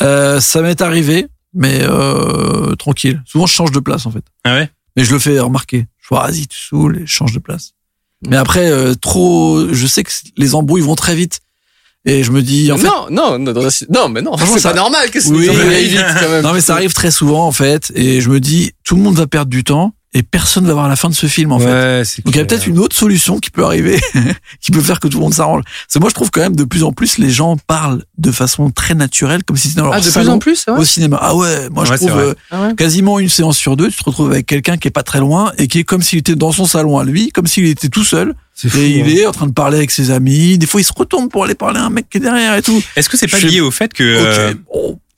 Euh, 0.00 0.40
ça 0.40 0.62
m'est 0.62 0.80
arrivé, 0.80 1.26
mais 1.54 1.80
euh, 1.82 2.74
tranquille. 2.76 3.22
Souvent, 3.26 3.46
je 3.46 3.52
change 3.54 3.72
de 3.72 3.80
place 3.80 4.06
en 4.06 4.10
fait. 4.10 4.24
Ah 4.44 4.54
ouais? 4.54 4.70
Mais 4.96 5.04
je 5.04 5.12
le 5.12 5.18
fais 5.18 5.38
remarquer. 5.38 5.86
Je 6.00 6.08
vois, 6.08 6.26
vas-y, 6.26 6.46
tu 6.46 6.58
saoules 6.58 6.98
et 6.98 7.06
je 7.06 7.12
change 7.12 7.32
de 7.32 7.38
place. 7.38 7.72
Mais 8.26 8.36
après, 8.36 8.70
euh, 8.70 8.94
trop, 8.94 9.66
je 9.72 9.86
sais 9.86 10.04
que 10.04 10.10
les 10.36 10.54
embrouilles 10.54 10.82
vont 10.82 10.94
très 10.94 11.14
vite. 11.14 11.40
Et 12.04 12.24
je 12.24 12.32
me 12.32 12.42
dis, 12.42 12.72
en 12.72 12.78
fait, 12.78 12.86
Non, 12.86 13.06
non, 13.10 13.38
non, 13.38 13.52
dans 13.52 13.64
un- 13.66 13.86
non, 13.90 14.08
mais 14.08 14.22
non, 14.22 14.36
Franchement, 14.36 14.54
c'est 14.56 14.60
ça- 14.62 14.70
pas 14.70 14.76
normal 14.76 15.10
que 15.10 15.18
Oui, 15.28 15.46
ça 15.46 15.52
oui. 15.52 15.74
aille 15.74 15.88
vite 15.88 16.00
quand 16.20 16.28
même. 16.28 16.42
non 16.42 16.52
mais 16.52 16.60
ça 16.60 16.74
arrive 16.74 16.92
très 16.94 17.10
souvent 17.12 17.46
en 17.46 17.52
fait. 17.52 17.92
Et 17.94 18.20
je 18.20 18.28
me 18.28 18.40
dis, 18.40 18.72
tout 18.84 18.96
le 18.96 19.02
monde 19.02 19.14
va 19.16 19.26
perdre 19.28 19.50
du 19.50 19.62
temps 19.62 19.94
et 20.14 20.22
personne 20.22 20.66
va 20.66 20.74
voir 20.74 20.88
la 20.88 20.96
fin 20.96 21.08
de 21.08 21.14
ce 21.14 21.26
film 21.26 21.52
en 21.52 21.58
fait. 21.58 21.64
ouais 21.66 22.02
c'est 22.04 22.22
Donc 22.24 22.34
il 22.34 22.38
y 22.38 22.40
a 22.40 22.44
peut-être 22.44 22.66
une 22.66 22.78
autre 22.78 22.94
solution 22.94 23.38
qui 23.38 23.50
peut 23.50 23.64
arriver, 23.64 23.98
qui 24.60 24.70
peut 24.70 24.80
faire 24.82 25.00
que 25.00 25.08
tout 25.08 25.18
le 25.18 25.22
monde 25.24 25.34
s'arrange. 25.34 25.62
C'est 25.88 26.00
moi 26.00 26.10
je 26.10 26.14
trouve 26.14 26.30
quand 26.30 26.40
même 26.42 26.54
de 26.56 26.64
plus 26.64 26.82
en 26.84 26.92
plus 26.92 27.16
les 27.18 27.30
gens 27.30 27.56
parlent 27.66 28.04
de 28.18 28.30
façon 28.30 28.70
très 28.70 28.94
naturelle, 28.94 29.42
comme 29.44 29.56
si 29.56 29.68
c'était 29.68 29.80
dans 29.80 29.86
leur 29.86 29.94
Ah, 29.94 30.00
de 30.00 30.10
plus 30.10 30.28
en 30.28 30.38
plus, 30.38 30.64
vrai. 30.66 30.78
au 30.80 30.84
cinéma. 30.84 31.18
Ah 31.20 31.34
ouais, 31.34 31.68
moi 31.70 31.84
je 31.86 31.90
Ouais, 31.92 31.96
trouve 31.96 32.18
euh, 32.18 32.34
Ah 32.50 32.62
ouais. 32.68 32.74
quasiment 32.74 33.18
une 33.18 33.28
séance 33.30 33.56
sur 33.56 33.76
deux, 33.76 33.88
tu 33.90 33.96
te 33.96 34.04
retrouves 34.04 34.30
avec 34.32 34.46
quelqu'un 34.46 34.76
qui 34.76 34.88
est 34.88 34.92
pas 34.92 35.02
très 35.02 35.20
loin 35.20 35.52
et 35.58 35.66
qui 35.66 35.78
est 35.78 35.84
comme 35.84 36.02
s'il 36.02 36.18
était 36.18 36.34
dans 36.36 36.52
son 36.52 36.66
salon 36.66 36.98
à 36.98 37.04
lui, 37.04 37.30
comme 37.30 37.46
s'il 37.46 37.64
était 37.66 37.88
tout 37.88 38.04
seul 38.04 38.34
c'est 38.54 38.68
fou 38.68 38.76
et 38.78 38.88
il 38.90 39.02
hein. 39.04 39.06
est 39.22 39.26
en 39.26 39.32
train 39.32 39.46
de 39.46 39.52
parler 39.52 39.78
avec 39.78 39.90
ses 39.90 40.10
amis. 40.10 40.58
Des 40.58 40.66
fois 40.66 40.82
il 40.82 40.84
se 40.84 40.92
retourne 40.94 41.30
pour 41.30 41.44
aller 41.44 41.54
parler 41.54 41.80
à 41.80 41.84
un 41.86 41.90
mec 41.90 42.10
qui 42.10 42.18
est 42.18 42.20
derrière 42.20 42.54
et 42.54 42.60
tout. 42.60 42.82
Est-ce 42.96 43.08
que 43.08 43.16
c'est 43.16 43.26
pas 43.26 43.38
Je- 43.38 43.46
lié 43.46 43.60
au 43.62 43.70
fait 43.70 43.94
que 43.94 44.02
euh. 44.04 44.52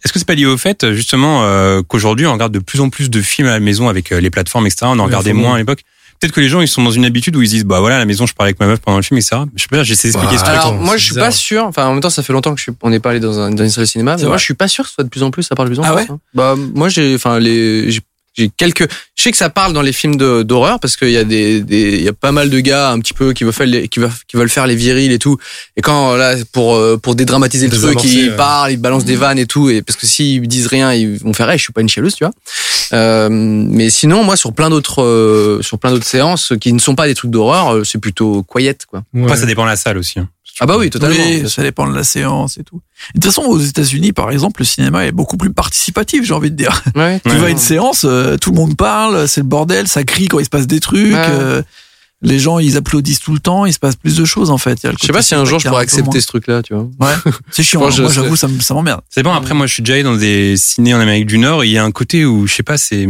Est-ce 0.05 0.13
que 0.13 0.19
c'est 0.19 0.27
pas 0.27 0.35
lié 0.35 0.47
au 0.47 0.59
fait 0.59 0.93
justement 0.93 1.45
euh, 1.45 1.83
qu'aujourd'hui 1.83 2.27
on 2.27 2.33
regarde 2.33 2.53
de 2.53 2.59
plus 2.59 2.81
en 2.81 2.91
plus 2.91 3.09
de 3.11 3.21
films 3.23 3.49
à 3.49 3.53
la 3.53 3.61
maison 3.61 3.89
avec 3.89 4.13
euh, 4.13 4.21
les 4.21 4.31
plateformes 4.31 4.67
etc. 4.67 4.83
On 4.85 4.91
en 4.91 4.99
Ouais, 4.99 5.05
regardait 5.07 5.33
moins 5.33 5.55
à 5.55 5.59
l'époque. 5.59 5.81
Peut-être 6.21 6.33
que 6.33 6.41
les 6.41 6.49
gens 6.49 6.61
ils 6.61 6.69
sont 6.69 6.83
dans 6.83 6.91
une 6.93 7.05
habitude 7.05 7.35
où 7.37 7.43
ils 7.43 7.47
se 7.49 7.53
disent 7.55 7.65
bah 7.65 7.81
voilà 7.81 7.97
à 7.97 7.99
la 7.99 8.05
maison 8.05 8.25
je 8.27 8.35
parlais 8.35 8.49
avec 8.51 8.61
ma 8.61 8.67
meuf 8.67 8.79
pendant 8.81 8.99
le 8.99 9.03
film 9.03 9.19
etc. 9.19 9.43
Je 9.57 9.63
sais 9.63 9.69
pas 9.69 9.83
j'essaie 9.83 10.09
d'expliquer 10.09 10.37
Bah, 10.37 10.41
ce 10.41 10.45
truc. 10.45 10.57
Alors 10.61 10.75
moi 10.75 10.97
je 10.97 11.03
suis 11.05 11.11
bizarre. 11.15 11.25
pas 11.27 11.31
sûr. 11.33 11.65
Enfin 11.65 11.87
en 11.87 11.93
même 11.93 12.01
temps 12.01 12.11
ça 12.11 12.23
fait 12.23 12.33
longtemps 12.33 12.53
que 12.55 12.59
je 12.59 12.65
suis, 12.65 12.73
on 12.83 12.91
n'est 12.91 13.01
pas 13.01 13.11
allé 13.11 13.21
dans, 13.21 13.39
un, 13.41 13.51
dans 13.51 13.65
une 13.65 13.71
salle 13.71 13.85
de 13.85 13.89
cinéma. 13.89 14.15
Mais 14.17 14.23
moi 14.23 14.31
vrai. 14.31 14.39
je 14.39 14.45
suis 14.45 14.55
pas 14.55 14.69
sûr 14.69 14.85
que 14.85 14.89
ce 14.91 14.95
soit 14.95 15.05
de 15.05 15.09
plus 15.09 15.23
en 15.23 15.31
plus. 15.31 15.43
Ça 15.43 15.55
parle 15.55 15.69
de 15.71 15.75
plus 15.75 15.81
en 15.81 15.85
Ah 15.85 15.93
plus. 15.95 16.03
ouais 16.05 16.07
hein. 16.11 16.19
Bah 16.35 16.55
moi 16.57 16.89
j'ai, 16.89 17.15
enfin 17.15 17.39
les, 17.41 17.91
j'ai- 18.35 18.51
quelques. 18.57 18.89
Je 19.17 19.23
sais 19.23 19.31
que 19.31 19.37
ça 19.37 19.49
parle 19.49 19.73
dans 19.73 19.83
les 19.83 19.93
films 19.93 20.17
d'horreur 20.45 20.81
parce 20.81 20.97
qu'il 20.97 21.11
y 21.11 21.17
a 21.17 21.25
des, 21.25 21.61
des, 21.61 21.97
il 21.99 22.03
y 22.03 22.09
a 22.09 22.13
pas 22.13 22.33
mal 22.33 22.51
de 22.51 22.61
gars 22.61 22.91
un 22.91 22.99
petit 22.99 23.15
peu 23.15 23.33
qui 23.33 23.45
veulent 23.45 23.53
faire 23.53 23.67
les, 23.67 23.89
qui 23.89 24.01
veulent, 24.01 24.11
qui 24.29 24.37
veulent 24.37 24.49
faire 24.51 24.67
les 24.67 24.75
virils 24.77 25.13
et 25.13 25.19
tout. 25.19 25.37
Et 25.77 25.83
quand 25.83 26.17
là 26.17 26.35
pour 26.53 26.75
euh, 26.75 26.97
pour 26.97 27.15
dédramatiser 27.15 27.69
le 27.69 27.77
truc, 27.79 28.03
ils 28.05 28.35
parlent, 28.37 28.73
ils 28.73 28.77
balancent 28.77 29.05
des 29.05 29.17
vannes 29.17 29.39
et 29.39 29.47
tout. 29.47 29.71
Et 29.71 29.83
parce 29.83 29.97
que 29.97 30.07
s'ils 30.07 30.47
disent 30.49 30.67
rien, 30.67 30.93
ils 30.93 31.17
vont 31.19 31.33
faire, 31.33 31.49
hey, 31.51 31.59
je 31.59 31.63
suis 31.65 31.73
pas 31.73 31.81
une 31.81 31.89
chialeuse, 31.89 32.15
tu 32.17 32.25
vois. 32.25 32.33
Euh, 32.93 33.29
mais 33.31 33.89
sinon 33.91 34.25
moi 34.25 34.37
sur 34.37 34.53
plein 34.53 34.69
d'autres, 34.71 35.03
euh, 35.03 35.63
sur 35.63 35.79
plein 35.79 35.91
d'autres 35.91 36.07
séances 36.07 36.53
qui 36.61 36.73
ne 36.73 36.79
sont 36.79 36.95
pas 36.95 37.07
des 37.07 37.15
trucs 37.15 37.31
d'horreur, 37.31 37.85
c'est 37.87 37.99
plutôt 37.99 38.43
quiet 38.43 38.77
quoi. 38.89 39.03
Ouais. 39.15 39.25
Après 39.25 39.37
ça 39.37 39.47
dépend 39.47 39.63
de 39.65 39.69
la 39.71 39.77
salle 39.77 39.97
aussi. 39.99 40.19
hein. 40.19 40.29
Ah 40.61 40.67
bah 40.67 40.77
oui 40.79 40.89
totalement. 40.89 41.17
Oui, 41.19 41.49
ça 41.51 41.63
dépend 41.63 41.89
de 41.91 41.97
la 41.97 42.05
séance 42.05 42.59
et 42.59 42.63
tout. 42.63 42.81
De 43.17 43.21
toute 43.21 43.25
façon, 43.25 43.43
aux 43.43 43.59
États-Unis, 43.59 44.13
par 44.13 44.31
exemple, 44.31 44.61
le 44.61 44.65
cinéma 44.65 45.05
est 45.05 45.11
beaucoup 45.11 45.37
plus 45.37 45.53
participatif, 45.53 46.25
j'ai 46.25 46.33
envie 46.33 46.53
de 46.53 46.57
dire. 46.57 46.81
Ouais. 46.95 47.19
Tu 47.25 47.33
Ouais. 47.33 47.39
vois 47.39 47.51
une 47.51 47.59
séance, 47.59 48.05
euh, 48.25 48.37
tout 48.37 48.51
le 48.51 48.57
monde 48.57 48.77
parle, 48.77 49.29
c'est 49.29 49.41
le 49.43 49.47
bordel, 49.47 49.87
ça 49.89 50.03
crie 50.05 50.29
quand 50.29 50.39
il 50.39 50.45
se 50.45 50.51
passe 50.51 50.67
des 50.67 50.81
trucs. 50.81 51.13
Ouais. 51.13 51.27
euh, 51.31 51.63
les 52.23 52.39
gens 52.39 52.59
ils 52.59 52.77
applaudissent 52.79 53.21
tout 53.21 53.35
le 53.35 53.39
temps, 53.39 53.67
il 53.67 53.73
se 53.75 53.79
passe 53.79 53.97
plus 53.97 54.17
de 54.17 54.25
choses 54.25 54.51
en 54.51 54.57
fait. 54.57 54.79
Je 54.99 55.07
sais 55.07 55.13
pas 55.13 55.21
si 55.21 55.35
un 55.35 55.45
jour 55.45 55.59
je 55.59 55.69
pourrais 55.69 55.83
accepter 55.83 56.21
ce 56.23 56.27
truc-là, 56.27 56.63
tu 56.63 56.73
vois. 56.75 56.89
Ouais, 57.01 57.15
c'est 57.51 57.63
chiant. 57.65 57.81
Moi, 57.81 57.91
je 57.91 58.01
Moi 58.03 58.11
sais. 58.11 58.17
j'avoue 58.17 58.37
ça, 58.37 58.49
m'emmerde. 58.75 59.03
C'est 59.11 59.23
bon, 59.23 59.33
après, 59.33 59.53
moi, 59.53 59.67
je 59.67 59.75
suis 59.75 59.83
déjà 59.83 59.95
allé 59.95 60.03
dans 60.05 60.17
des 60.17 60.57
ciné 60.57 60.95
en 60.95 61.01
Amérique 61.01 61.27
du 61.27 61.37
Nord 61.39 61.65
et 61.65 61.67
il 61.67 61.73
y 61.73 61.79
a 61.79 61.85
un 61.85 61.91
côté 61.91 62.25
où, 62.25 62.47
je 62.47 62.55
sais 62.55 62.63
pas, 62.63 62.79
c'est. 62.79 63.07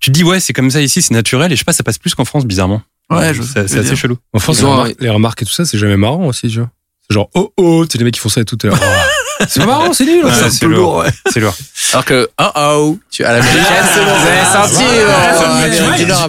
Tu 0.00 0.10
te 0.10 0.12
dis, 0.12 0.24
ouais, 0.24 0.40
c'est 0.40 0.52
comme 0.52 0.70
ça 0.70 0.80
ici, 0.82 1.02
c'est 1.02 1.14
naturel 1.14 1.52
et 1.52 1.54
je 1.54 1.60
sais 1.60 1.64
pas, 1.64 1.72
ça 1.72 1.84
passe 1.84 1.98
plus 1.98 2.14
qu'en 2.14 2.24
France, 2.24 2.44
bizarrement. 2.46 2.82
Ouais, 3.10 3.32
c'est 3.34 3.60
assez 3.60 3.80
dire. 3.82 3.96
chelou. 3.96 4.16
En 4.32 4.40
France, 4.40 4.60
les 4.98 5.10
remarques 5.10 5.42
et 5.42 5.44
tout 5.44 5.52
ça, 5.52 5.64
c'est 5.64 5.78
jamais 5.78 5.96
marrant 5.96 6.26
aussi, 6.26 6.48
tu 6.48 6.58
vois. 6.58 6.70
C'est 7.08 7.14
genre, 7.14 7.28
oh 7.34 7.52
oh, 7.56 7.84
tu 7.86 7.92
sais, 7.92 7.98
les 7.98 8.04
mecs 8.04 8.14
qui 8.14 8.20
font 8.20 8.28
ça 8.28 8.44
tout. 8.44 8.58
là, 8.64 8.70
oh. 8.74 9.44
c'est 9.48 9.64
marrant, 9.64 9.92
c'est 9.92 10.04
nul. 10.06 10.24
Ouais, 10.24 10.30
C'est 10.34 10.50
c'est 10.50 10.66
lourd. 10.66 10.76
lourd, 10.78 10.96
ouais. 10.96 11.10
C'est 11.32 11.40
lourd. 11.40 11.54
Alors 11.92 12.04
que, 12.04 12.28
oh 12.40 12.50
oh, 12.56 12.98
tu 13.10 13.24
à 13.24 13.32
l'américaine, 13.32 13.64
c'est 13.94 14.00
bon, 14.04 14.10
vous 14.12 14.26
avez 14.26 14.44
senti, 14.68 14.84
euh, 14.84 15.12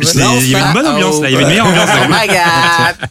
c'est- 0.03 0.45
il 0.45 0.49
y 0.51 0.55
avait 0.55 0.65
une 0.67 0.73
bonne 0.73 0.87
ambiance, 0.87 1.21
là, 1.21 1.29
il 1.29 1.33
y 1.33 1.35
avait 1.35 1.43
une 1.43 1.49
meilleure 1.49 1.65
ambiance. 1.67 1.89
Oh 2.03 2.07
my 2.09 2.27
god. 2.27 3.09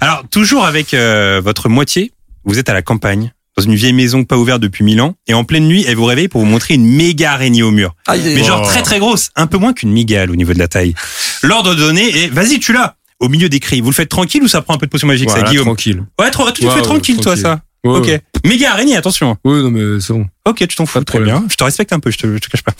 Alors, 0.00 0.22
toujours 0.30 0.64
avec 0.64 0.94
euh, 0.94 1.40
votre 1.44 1.68
moitié, 1.68 2.12
vous 2.44 2.58
êtes 2.58 2.68
à 2.68 2.74
la 2.74 2.82
campagne, 2.82 3.32
dans 3.58 3.62
une 3.64 3.74
vieille 3.74 3.92
maison 3.92 4.24
pas 4.24 4.36
ouverte 4.36 4.60
depuis 4.60 4.84
mille 4.84 5.00
ans, 5.00 5.14
et 5.26 5.34
en 5.34 5.44
pleine 5.44 5.66
nuit, 5.66 5.84
elle 5.88 5.96
vous 5.96 6.04
réveille 6.04 6.28
pour 6.28 6.40
vous 6.40 6.46
montrer 6.46 6.74
une 6.74 6.86
méga 6.86 7.32
araignée 7.32 7.62
au 7.62 7.70
mur. 7.70 7.94
Mais 8.08 8.42
genre 8.44 8.62
très 8.62 8.82
très 8.82 8.98
grosse, 8.98 9.30
un 9.36 9.46
peu 9.46 9.58
moins 9.58 9.72
qu'une 9.72 9.92
migale 9.92 10.30
au 10.30 10.36
niveau 10.36 10.52
de 10.54 10.58
la 10.58 10.68
taille. 10.68 10.94
L'ordre 11.42 11.74
donné 11.74 12.24
est, 12.24 12.28
vas-y, 12.28 12.58
tu 12.58 12.72
l'as 12.72 12.96
au 13.20 13.28
milieu 13.28 13.48
des 13.48 13.60
cris. 13.60 13.80
Vous 13.80 13.90
le 13.90 13.94
faites 13.94 14.08
tranquille 14.08 14.42
ou 14.42 14.48
ça 14.48 14.60
prend 14.62 14.74
un 14.74 14.78
peu 14.78 14.86
de 14.86 14.90
potion 14.90 15.06
magique, 15.08 15.28
ça, 15.30 15.36
Voilà, 15.36 15.50
Guillaume 15.50 15.66
tranquille. 15.66 16.02
Ouais, 16.20 16.30
tu 16.30 16.62
le 16.62 16.68
Ouais, 16.68 16.74
fais 16.74 16.82
tranquille, 16.82 17.16
toi, 17.20 17.36
ça. 17.36 17.60
Ouais, 17.84 17.98
ok. 17.98 18.06
ouais. 18.06 18.22
Méga 18.44 18.72
araignée, 18.72 18.96
attention. 18.96 19.36
Ouais, 19.44 19.62
non, 19.62 19.70
mais 19.70 20.00
c'est 20.00 20.12
bon. 20.12 20.26
Ok, 20.46 20.58
tu 20.66 20.76
t'en 20.76 20.86
fous, 20.86 21.02
très 21.04 21.20
bien. 21.20 21.44
Je 21.50 21.54
te 21.56 21.64
respecte 21.64 21.92
un 21.92 22.00
peu, 22.00 22.10
je 22.10 22.18
te, 22.18 22.26
je 22.26 22.38
te 22.38 22.48
cache 22.48 22.62
pas. 22.62 22.72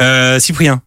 Euh, 0.00 0.38
Cyprien. 0.40 0.80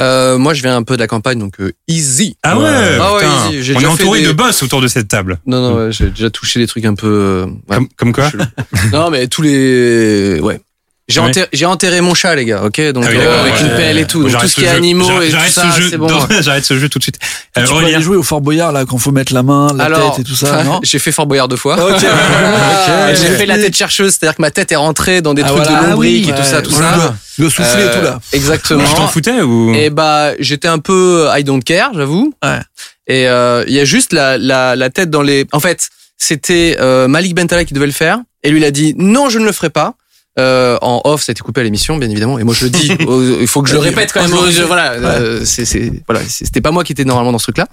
Euh, 0.00 0.38
moi, 0.38 0.54
je 0.54 0.62
viens 0.62 0.76
un 0.76 0.82
peu 0.82 0.96
de 0.96 1.00
la 1.00 1.06
campagne, 1.06 1.38
donc 1.38 1.60
euh, 1.60 1.72
easy. 1.86 2.36
Ah 2.42 2.58
ouais, 2.58 2.68
Ah 3.00 3.14
ouais, 3.14 3.22
easy. 3.52 3.62
J'ai 3.62 3.74
On 3.74 3.76
est 3.76 3.80
déjà 3.82 3.90
entouré 3.92 4.20
des- 4.22 4.26
de 4.26 4.32
boss 4.32 4.60
autour 4.64 4.80
de 4.80 4.88
cette 4.88 5.06
table. 5.06 5.38
Non, 5.46 5.60
non, 5.70 5.76
ouais, 5.76 5.92
j'ai 5.92 6.10
déjà 6.10 6.30
touché 6.30 6.58
des 6.58 6.66
trucs 6.66 6.84
un 6.84 6.94
peu. 6.96 7.06
euh, 7.06 7.46
ouais. 7.46 7.76
Comme, 7.76 7.88
comme 7.96 8.12
quoi 8.12 8.30
non, 8.92 9.10
mais 9.10 9.28
tous 9.28 9.42
les. 9.42 10.40
Ouais. 10.40 10.60
J'ai 11.06 11.20
Ouais. 11.20 11.26
enterré, 11.28 11.48
j'ai 11.52 11.66
enterré 11.66 12.00
mon 12.00 12.14
chat, 12.14 12.34
les 12.34 12.46
gars, 12.46 12.62
ok? 12.64 12.80
Donc, 12.92 13.04
Ah 13.06 13.10
oui, 13.10 13.16
euh, 13.18 13.40
avec 13.42 13.54
ouais. 13.56 13.60
une 13.60 13.76
pelle 13.76 13.98
et 13.98 14.06
tout. 14.06 14.22
Donc, 14.26 14.40
tout 14.40 14.48
ce 14.48 14.54
qui 14.54 14.64
est 14.64 14.68
jeu. 14.70 14.76
animaux 14.76 15.20
et 15.20 15.26
tout 15.26 15.32
j'arrête 15.32 15.52
ça, 15.52 15.70
ce 15.70 15.80
jeu. 15.82 15.88
c'est 15.90 15.98
bon. 15.98 16.08
J'arrête 16.40 16.64
ce 16.64 16.78
jeu 16.78 16.88
tout 16.88 16.98
de 16.98 17.02
suite. 17.04 17.18
Euh, 17.58 17.64
Tu 17.66 17.74
peux 17.74 17.84
aller 17.84 18.00
jouer 18.00 18.16
au 18.16 18.22
Fort 18.22 18.40
Boyard 18.40 18.72
là 18.72 18.86
quand 18.86 18.96
faut 18.96 19.10
mettre 19.12 19.34
la 19.34 19.42
main, 19.42 19.68
la 19.76 19.84
Alors, 19.84 20.16
tête 20.16 20.24
et 20.24 20.28
tout 20.28 20.34
ça, 20.34 20.64
non? 20.64 20.80
j'ai 20.82 20.98
fait 20.98 21.12
Fort 21.12 21.26
Boyard 21.26 21.48
deux 21.48 21.56
fois. 21.56 21.74
Ok. 21.74 22.02
Et 23.12 23.16
J'ai 23.16 23.36
fait 23.36 23.44
la 23.44 23.56
tête 23.58 23.76
chercheuse, 23.76 24.12
c'est-à-dire 24.12 24.36
que 24.36 24.40
ma 24.42 24.50
tête 24.50 24.72
est 24.72 24.76
rentrée 24.76 25.20
dans 25.20 25.34
des 25.34 25.42
Ah, 25.44 25.48
trucs 25.48 25.62
voilà. 25.64 25.82
de 25.82 25.90
lombrique 25.90 26.24
Ah 26.26 26.28
et 26.30 26.32
oui, 26.32 26.38
tout 26.38 26.48
ça, 26.48 26.62
tout 26.62 26.70
ça. 26.70 27.14
dois 27.38 27.50
souffler 27.50 27.82
et 27.82 27.84
Euh, 27.84 27.98
tout 27.98 28.04
là. 28.04 28.20
Exactement. 28.32 28.84
Tu 28.84 28.94
t'en 28.94 29.06
foutais 29.08 29.42
ou? 29.42 29.74
Et 29.74 29.90
bah, 29.90 30.30
j'étais 30.38 30.68
un 30.68 30.78
peu 30.78 31.28
I 31.36 31.44
don't 31.44 31.62
care, 31.62 31.90
j'avoue. 31.94 32.32
Ouais. 32.42 32.60
Et 33.08 33.28
euh, 33.28 33.62
il 33.66 33.74
y 33.74 33.80
a 33.80 33.84
juste 33.84 34.14
la, 34.14 34.38
la, 34.38 34.74
la 34.74 34.88
tête 34.88 35.10
dans 35.10 35.20
les. 35.22 35.44
En 35.52 35.60
fait, 35.60 35.90
c'était 36.16 36.78
euh, 36.80 37.08
Malik 37.08 37.34
Bentala 37.34 37.66
qui 37.66 37.74
devait 37.74 37.84
le 37.84 37.92
faire, 37.92 38.20
et 38.42 38.50
lui 38.50 38.58
il 38.60 38.64
a 38.64 38.70
dit 38.70 38.94
non, 38.96 39.28
je 39.28 39.38
ne 39.38 39.44
le 39.44 39.52
ferai 39.52 39.68
pas. 39.68 39.94
Euh, 40.38 40.78
en 40.82 41.00
off, 41.04 41.22
ça 41.22 41.30
a 41.30 41.32
été 41.32 41.42
coupé 41.42 41.60
à 41.60 41.64
l'émission, 41.64 41.96
bien 41.96 42.10
évidemment. 42.10 42.38
Et 42.38 42.44
moi, 42.44 42.54
je 42.58 42.64
le 42.64 42.70
dis. 42.70 42.90
Il 43.40 43.46
faut 43.46 43.62
que 43.62 43.68
je 43.68 43.74
le 43.74 43.80
répète 43.80 44.12
quand 44.12 44.20
même. 44.22 44.30
Voilà, 44.66 44.92
euh, 44.92 45.44
c'est, 45.44 45.64
c'est, 45.64 45.92
voilà, 46.08 46.20
c'était 46.28 46.60
pas 46.60 46.70
moi 46.72 46.82
qui 46.84 46.92
étais 46.92 47.04
normalement 47.04 47.32
dans 47.32 47.38
ce 47.38 47.44
truc-là. 47.44 47.66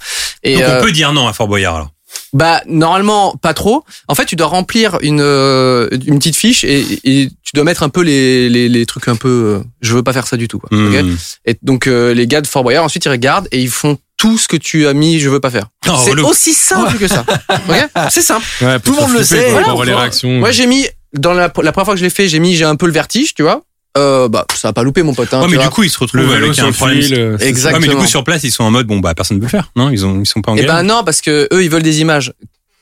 Et 0.43 0.55
Donc 0.55 0.63
euh, 0.63 0.79
on 0.79 0.83
peut 0.83 0.91
dire 0.91 1.11
non 1.13 1.27
à 1.27 1.33
Fort 1.33 1.47
Boyard 1.47 1.75
alors. 1.75 1.89
bah 2.33 2.61
normalement 2.67 3.35
pas 3.41 3.53
trop. 3.53 3.83
En 4.07 4.15
fait, 4.15 4.25
tu 4.25 4.35
dois 4.35 4.47
remplir 4.47 4.97
une 5.01 5.21
euh, 5.21 5.87
une 6.05 6.19
petite 6.19 6.35
fiche 6.35 6.63
et, 6.63 6.85
et 7.03 7.29
tu 7.43 7.51
dois 7.55 7.63
mettre 7.63 7.83
un 7.83 7.89
peu 7.89 8.01
les 8.01 8.47
les, 8.49 8.69
les 8.69 8.85
trucs 8.85 9.07
un 9.07 9.15
peu. 9.15 9.59
euh, 9.59 9.63
je 9.81 9.93
veux 9.95 10.03
pas 10.03 10.13
faire 10.13 10.27
ça 10.27 10.37
du 10.37 10.47
tout. 10.47 10.59
Quoi. 10.59 10.69
ok 10.71 11.01
Hmm. 11.03 11.15
et 11.45 11.57
donc 11.63 11.87
euh, 11.87 12.13
les 12.13 12.27
gars 12.27 12.41
de 12.41 12.47
Fort 12.47 12.63
Boyard 12.63 12.83
ensuite 12.83 13.05
ils 13.05 13.09
regardent 13.09 13.47
et 13.51 13.59
ils 13.59 13.69
font 13.71 13.97
tout 14.17 14.37
ce 14.37 14.47
que 14.47 14.57
tu 14.57 14.85
as 14.87 14.93
mis. 14.93 15.19
Je 15.19 15.29
veux 15.29 15.39
pas 15.39 15.49
faire. 15.49 15.65
Oh, 15.89 15.93
c'est 16.03 16.19
aussi 16.19 16.53
simple 16.53 16.97
que 16.99 17.07
ça. 17.07 17.25
C'est 18.11 18.21
simple. 18.21 18.45
Ouais, 18.61 18.79
Tout 18.79 18.93
le 18.93 19.01
monde 19.01 19.13
le 19.13 19.23
sait. 19.23 19.49
pour 19.63 19.75
Voilà. 19.75 20.09
Moi 20.23 20.51
j'ai 20.51 20.67
mis 20.67 20.85
dans 21.13 21.33
la, 21.33 21.43
la 21.43 21.49
première 21.71 21.85
fois 21.85 21.93
que 21.93 21.99
je 21.99 22.03
l'ai 22.03 22.09
fait, 22.09 22.27
j'ai 22.27 22.39
mis 22.39 22.55
j'ai 22.55 22.65
un 22.65 22.75
peu 22.75 22.85
le 22.87 22.91
vertige, 22.93 23.33
tu 23.33 23.43
vois. 23.43 23.61
Euh, 23.97 24.29
bah 24.29 24.45
ça 24.55 24.69
a 24.69 24.73
pas 24.73 24.83
loupé 24.83 25.03
mon 25.03 25.13
pote. 25.13 25.33
Hein, 25.33 25.41
Ouais, 25.41 25.47
mais 25.49 25.55
vois. 25.55 25.65
du 25.65 25.69
coup, 25.69 25.83
ils 25.83 25.89
se 25.89 25.99
retrouvent 25.99 26.21
le 26.21 26.27
vélo 26.27 26.43
avec 26.45 26.53
sur 26.55 26.63
un 26.63 26.67
le 26.67 26.73
problème. 26.73 27.01
fil. 27.01 27.13
euh, 27.13 27.35
c'est 27.37 27.47
Exact. 27.47 27.73
Ouais, 27.73 27.79
mais 27.79 27.87
du 27.87 27.89
coup, 27.89 28.03
Exactement. 28.03 28.07
sur 28.07 28.23
place, 28.23 28.43
ils 28.45 28.51
sont 28.51 28.63
en 28.63 28.71
mode, 28.71 28.87
bon, 28.87 28.99
bah, 28.99 29.13
personne 29.13 29.35
ne 29.35 29.41
peut 29.41 29.47
le 29.47 29.49
faire. 29.49 29.69
Non, 29.75 29.89
ils 29.89 30.05
ont, 30.05 30.21
ils 30.21 30.25
sont 30.25 30.41
pas 30.41 30.51
en 30.51 30.55
Eh 30.55 30.61
galère. 30.61 30.75
ben 30.77 30.83
non, 30.83 31.03
parce 31.03 31.19
que 31.19 31.49
eux, 31.51 31.61
ils 31.63 31.69
veulent 31.69 31.83
des 31.83 31.99
images. 31.99 32.31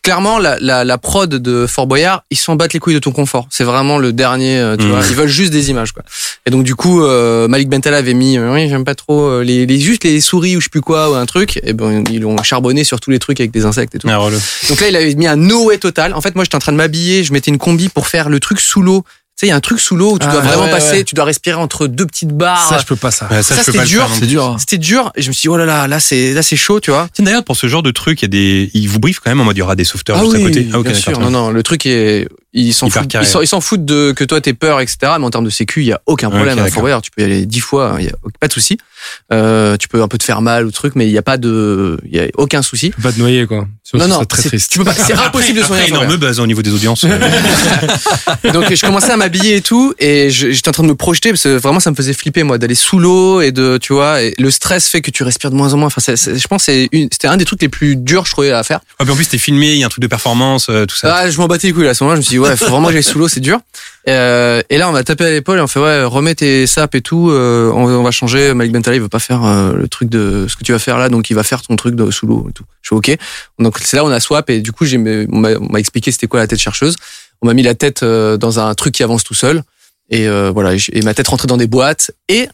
Clairement, 0.01 0.39
la, 0.39 0.57
la, 0.59 0.83
la 0.85 0.97
prod 0.97 1.29
de 1.29 1.65
Fort 1.67 1.85
Boyard, 1.85 2.23
ils 2.31 2.37
s'en 2.37 2.55
battent 2.55 2.73
les 2.73 2.79
couilles 2.79 2.93
de 2.93 2.99
ton 2.99 3.11
confort. 3.11 3.47
C'est 3.51 3.63
vraiment 3.65 3.97
le 3.97 4.13
dernier, 4.13 4.57
euh, 4.57 4.77
tu 4.77 4.85
Mhm. 4.85 4.91
vois. 4.91 5.01
Ils 5.09 5.15
veulent 5.15 5.27
juste 5.27 5.51
des 5.51 5.69
images, 5.69 5.91
quoi. 5.91 6.03
Et 6.45 6.51
donc, 6.51 6.63
du 6.63 6.73
coup, 6.75 7.03
euh, 7.03 7.47
Malik 7.49 7.67
Bentala 7.69 7.97
avait 7.97 8.13
mis, 8.13 8.37
euh, 8.37 8.53
oui, 8.53 8.69
j'aime 8.69 8.85
pas 8.85 8.95
trop 8.95 9.41
les, 9.41 9.65
les 9.65 9.79
juste 9.79 10.03
les 10.05 10.21
souris 10.21 10.55
ou 10.55 10.61
je 10.61 10.65
sais 10.65 10.69
plus 10.69 10.81
quoi 10.81 11.11
ou 11.11 11.15
un 11.15 11.25
truc. 11.25 11.59
Et 11.63 11.73
ben, 11.73 12.03
ils 12.09 12.21
l'ont 12.21 12.41
charbonné 12.43 12.83
sur 12.83 12.99
tous 12.99 13.11
les 13.11 13.19
trucs 13.19 13.39
avec 13.39 13.51
des 13.51 13.65
insectes 13.65 13.93
et 13.95 13.99
tout. 13.99 14.07
Ah. 14.09 14.17
Donc 14.69 14.79
là, 14.81 14.87
il 14.87 14.95
avait 14.95 15.13
mis 15.15 15.27
un 15.27 15.35
no 15.35 15.65
way 15.65 15.77
total. 15.77 16.13
En 16.13 16.21
fait, 16.21 16.33
moi, 16.35 16.43
j'étais 16.45 16.55
en 16.55 16.59
train 16.59 16.71
de 16.71 16.77
m'habiller, 16.77 17.23
je 17.23 17.33
mettais 17.33 17.51
une 17.51 17.57
combi 17.57 17.89
pour 17.89 18.07
faire 18.07 18.29
le 18.29 18.39
truc 18.39 18.59
sous 18.61 18.81
l'eau. 18.81 19.03
Tu 19.39 19.45
sais, 19.45 19.47
il 19.47 19.51
y 19.51 19.53
a 19.53 19.55
un 19.55 19.61
truc 19.61 19.79
sous 19.79 19.95
l'eau 19.95 20.15
où 20.15 20.19
tu 20.19 20.25
Ah, 20.27 20.33
dois 20.33 20.41
vraiment 20.41 20.63
ouais, 20.65 20.69
passer, 20.69 20.97
ouais. 20.97 21.03
tu 21.05 21.15
dois 21.15 21.23
respirer 21.23 21.55
entre 21.55 21.87
deux 21.87 22.05
petites 22.05 22.33
barres. 22.35 22.67
Ça, 22.67 22.77
je 22.77 22.83
peux 22.85 22.97
pas 22.97 23.09
ça. 23.09 23.25
Ouais, 23.31 23.41
ça, 23.41 23.55
Ça, 23.55 23.63
peux 23.63 23.71
c'était 23.71 23.85
dur. 23.85 24.09
dur. 24.27 24.43
hein. 24.43 24.57
C'était 24.59 24.77
dur 24.77 25.13
et 25.15 25.21
je 25.21 25.29
me 25.29 25.33
suis 25.33 25.43
dit, 25.43 25.47
oh 25.47 25.55
là 25.55 25.65
là, 25.65 25.87
là, 25.87 26.01
c'est, 26.01 26.33
là, 26.33 26.43
c'est 26.43 26.57
chaud, 26.57 26.81
tu 26.81 26.91
vois. 26.91 27.07
Tiens, 27.13 27.23
d'ailleurs, 27.23 27.45
pour 27.45 27.55
ce 27.55 27.67
genre 27.67 27.81
de 27.81 27.91
truc, 27.91 28.21
il 28.21 28.25
y 28.25 28.25
a 28.25 28.27
des, 28.27 28.69
ils 28.73 28.89
vous 28.89 28.99
briefent 28.99 29.21
quand 29.21 29.31
même 29.31 29.39
en 29.39 29.45
mode, 29.45 29.55
il 29.55 29.59
y 29.59 29.63
aura 29.63 29.77
des 29.77 29.85
sauveteurs 29.85 30.17
Ah 30.17 30.23
juste 30.23 30.33
oui, 30.35 30.41
à 30.41 30.45
côté. 30.45 30.67
Ah, 30.73 30.79
ok, 30.79 30.85
bien 30.87 30.93
sûr. 30.93 31.19
Non, 31.21 31.29
non, 31.29 31.51
le 31.51 31.63
truc 31.63 31.85
est, 31.85 32.27
ils 32.51 32.73
s'en 32.73 32.89
foutent, 32.89 33.13
ils 33.13 33.25
s'en, 33.25 33.39
ils 33.41 33.47
s'en 33.47 33.61
foutent 33.61 33.85
de 33.85 34.11
que 34.11 34.25
toi 34.25 34.41
t'aies 34.41 34.53
peur, 34.53 34.81
etc. 34.81 34.97
Mais 35.19 35.25
en 35.25 35.29
termes 35.29 35.45
de 35.45 35.49
sécu, 35.49 35.83
il 35.83 35.87
y 35.87 35.93
a 35.93 36.01
aucun 36.05 36.29
problème. 36.29 36.59
à. 36.59 36.67
Fort 36.69 36.81
Boyard. 36.81 37.01
tu 37.01 37.09
peux 37.11 37.21
y 37.21 37.25
aller 37.25 37.45
dix 37.45 37.61
fois, 37.61 37.95
il 37.99 38.05
y 38.05 38.09
a 38.09 38.13
pas 38.41 38.47
de 38.49 38.53
souci. 38.53 38.77
Euh, 39.31 39.77
tu 39.77 39.87
peux 39.87 40.01
un 40.01 40.07
peu 40.07 40.17
te 40.17 40.23
faire 40.23 40.41
mal 40.41 40.65
ou 40.65 40.71
truc, 40.71 40.93
mais 40.95 41.05
il 41.07 41.11
y 41.11 41.17
a 41.17 41.21
pas 41.21 41.37
de, 41.37 41.99
il 42.05 42.15
y 42.15 42.19
a 42.19 42.27
aucun 42.37 42.61
souci. 42.61 42.89
Tu 42.89 42.95
peux 42.97 43.03
pas 43.03 43.11
te 43.13 43.19
noyer, 43.19 43.45
quoi. 43.47 43.67
Sinon, 43.83 44.07
Non, 44.07 44.19
non, 44.19 44.25
très 44.25 44.41
c'est- 44.43 44.49
triste. 44.49 44.71
tu 44.71 44.79
peux 44.79 44.85
pas, 44.85 44.93
c'est 44.93 45.13
Après- 45.13 45.27
impossible 45.27 45.59
de 45.59 45.63
après, 45.63 45.87
soigner. 45.87 45.89
énorme 46.03 46.17
buzz 46.17 46.39
au 46.39 46.47
niveau 46.47 46.61
des 46.61 46.73
audiences. 46.73 47.05
Donc 48.53 48.73
je 48.73 48.81
commençais 48.85 49.11
à 49.11 49.17
m'habiller 49.17 49.57
et 49.57 49.61
tout, 49.61 49.93
et 49.99 50.29
j'étais 50.29 50.69
en 50.69 50.71
train 50.71 50.83
de 50.83 50.89
me 50.89 50.95
projeter 50.95 51.29
parce 51.31 51.43
que 51.43 51.57
vraiment 51.57 51.79
ça 51.79 51.91
me 51.91 51.95
faisait 51.95 52.13
flipper 52.13 52.43
moi 52.43 52.57
d'aller 52.57 52.75
sous 52.75 52.99
l'eau 52.99 53.41
et 53.41 53.51
de, 53.51 53.77
tu 53.81 53.93
vois, 53.93 54.21
et 54.21 54.33
le 54.37 54.51
stress 54.51 54.87
fait 54.87 55.01
que 55.01 55.11
tu 55.11 55.23
respires 55.23 55.51
de 55.51 55.55
moins 55.55 55.73
en 55.73 55.77
moins. 55.77 55.87
Enfin, 55.87 56.01
c'est- 56.01 56.15
c'est- 56.17 56.37
je 56.37 56.47
pense 56.47 56.65
que 56.65 56.71
c'est 56.71 56.89
une- 56.91 57.09
c'était 57.11 57.27
un 57.27 57.37
des 57.37 57.45
trucs 57.45 57.61
les 57.61 57.69
plus 57.69 57.95
durs 57.95 58.25
je 58.25 58.31
trouvais 58.31 58.51
à 58.51 58.63
faire. 58.63 58.79
Ouais, 58.99 59.05
puis 59.05 59.11
en 59.11 59.15
plus, 59.15 59.27
t'es 59.27 59.37
filmé, 59.37 59.73
il 59.73 59.79
y 59.79 59.83
a 59.83 59.87
un 59.87 59.89
truc 59.89 60.01
de 60.01 60.07
performance, 60.07 60.67
euh, 60.69 60.85
tout 60.85 60.95
ça. 60.95 61.15
Ah, 61.15 61.29
je 61.29 61.37
m'en 61.37 61.47
battais 61.47 61.67
les 61.67 61.73
couilles 61.73 61.85
là. 61.85 61.91
À 61.91 61.93
ce 61.93 62.03
moment-là, 62.03 62.15
je 62.17 62.19
me 62.19 62.23
suis 62.23 62.31
dit 62.35 62.39
ouais, 62.39 62.55
faut 62.55 62.65
vraiment 62.67 62.87
que 62.87 62.93
j'aille 62.93 63.03
sous 63.03 63.19
l'eau, 63.19 63.27
c'est 63.27 63.39
dur. 63.39 63.59
Euh, 64.07 64.61
et 64.69 64.77
là, 64.77 64.89
on 64.89 64.91
m'a 64.91 65.03
tapé 65.03 65.25
à 65.25 65.29
l'épaule 65.29 65.57
et 65.59 65.61
on 65.61 65.67
fait 65.67 65.79
ouais, 65.79 66.03
remets 66.03 66.35
tes 66.35 66.65
sapes 66.67 66.95
et 66.95 67.01
tout. 67.01 67.29
euh, 67.29 67.69
on, 67.73 67.83
on 67.85 68.03
va 68.03 68.11
changer. 68.11 68.53
Malik 68.53 68.71
Il 68.95 69.01
veut 69.01 69.09
pas 69.09 69.19
faire 69.19 69.43
euh, 69.45 69.73
le 69.73 69.87
truc 69.87 70.09
de 70.09 70.45
ce 70.49 70.55
que 70.55 70.63
tu 70.63 70.71
vas 70.71 70.79
faire 70.79 70.97
là, 70.97 71.09
donc 71.09 71.29
il 71.29 71.33
va 71.33 71.43
faire 71.43 71.61
ton 71.61 71.75
truc 71.75 71.95
de 71.95 72.09
sous 72.11 72.25
l'eau 72.27 72.47
et 72.49 72.53
tout. 72.53 72.63
Je 72.81 72.87
suis 72.89 72.95
ok. 72.95 73.17
Donc 73.59 73.77
c'est 73.79 73.97
là 73.97 74.05
on 74.05 74.09
a 74.11 74.19
swap 74.19 74.49
et 74.49 74.61
du 74.61 74.71
coup 74.71 74.85
j'ai 74.85 74.97
on 75.31 75.39
m'a 75.39 75.79
expliqué 75.79 76.11
c'était 76.11 76.27
quoi 76.27 76.39
la 76.39 76.47
tête 76.47 76.59
chercheuse. 76.59 76.95
On 77.41 77.47
m'a 77.47 77.53
mis 77.53 77.63
la 77.63 77.75
tête 77.75 78.03
euh, 78.03 78.37
dans 78.37 78.59
un 78.59 78.73
truc 78.75 78.93
qui 78.95 79.03
avance 79.03 79.23
tout 79.23 79.33
seul 79.33 79.63
et 80.09 80.27
euh, 80.27 80.51
voilà 80.51 80.73
et, 80.91 81.01
ma 81.03 81.13
tête 81.13 81.27
rentrait 81.27 81.47
dans 81.47 81.55
des 81.57 81.67
boîtes 81.67 82.11
et 82.27 82.49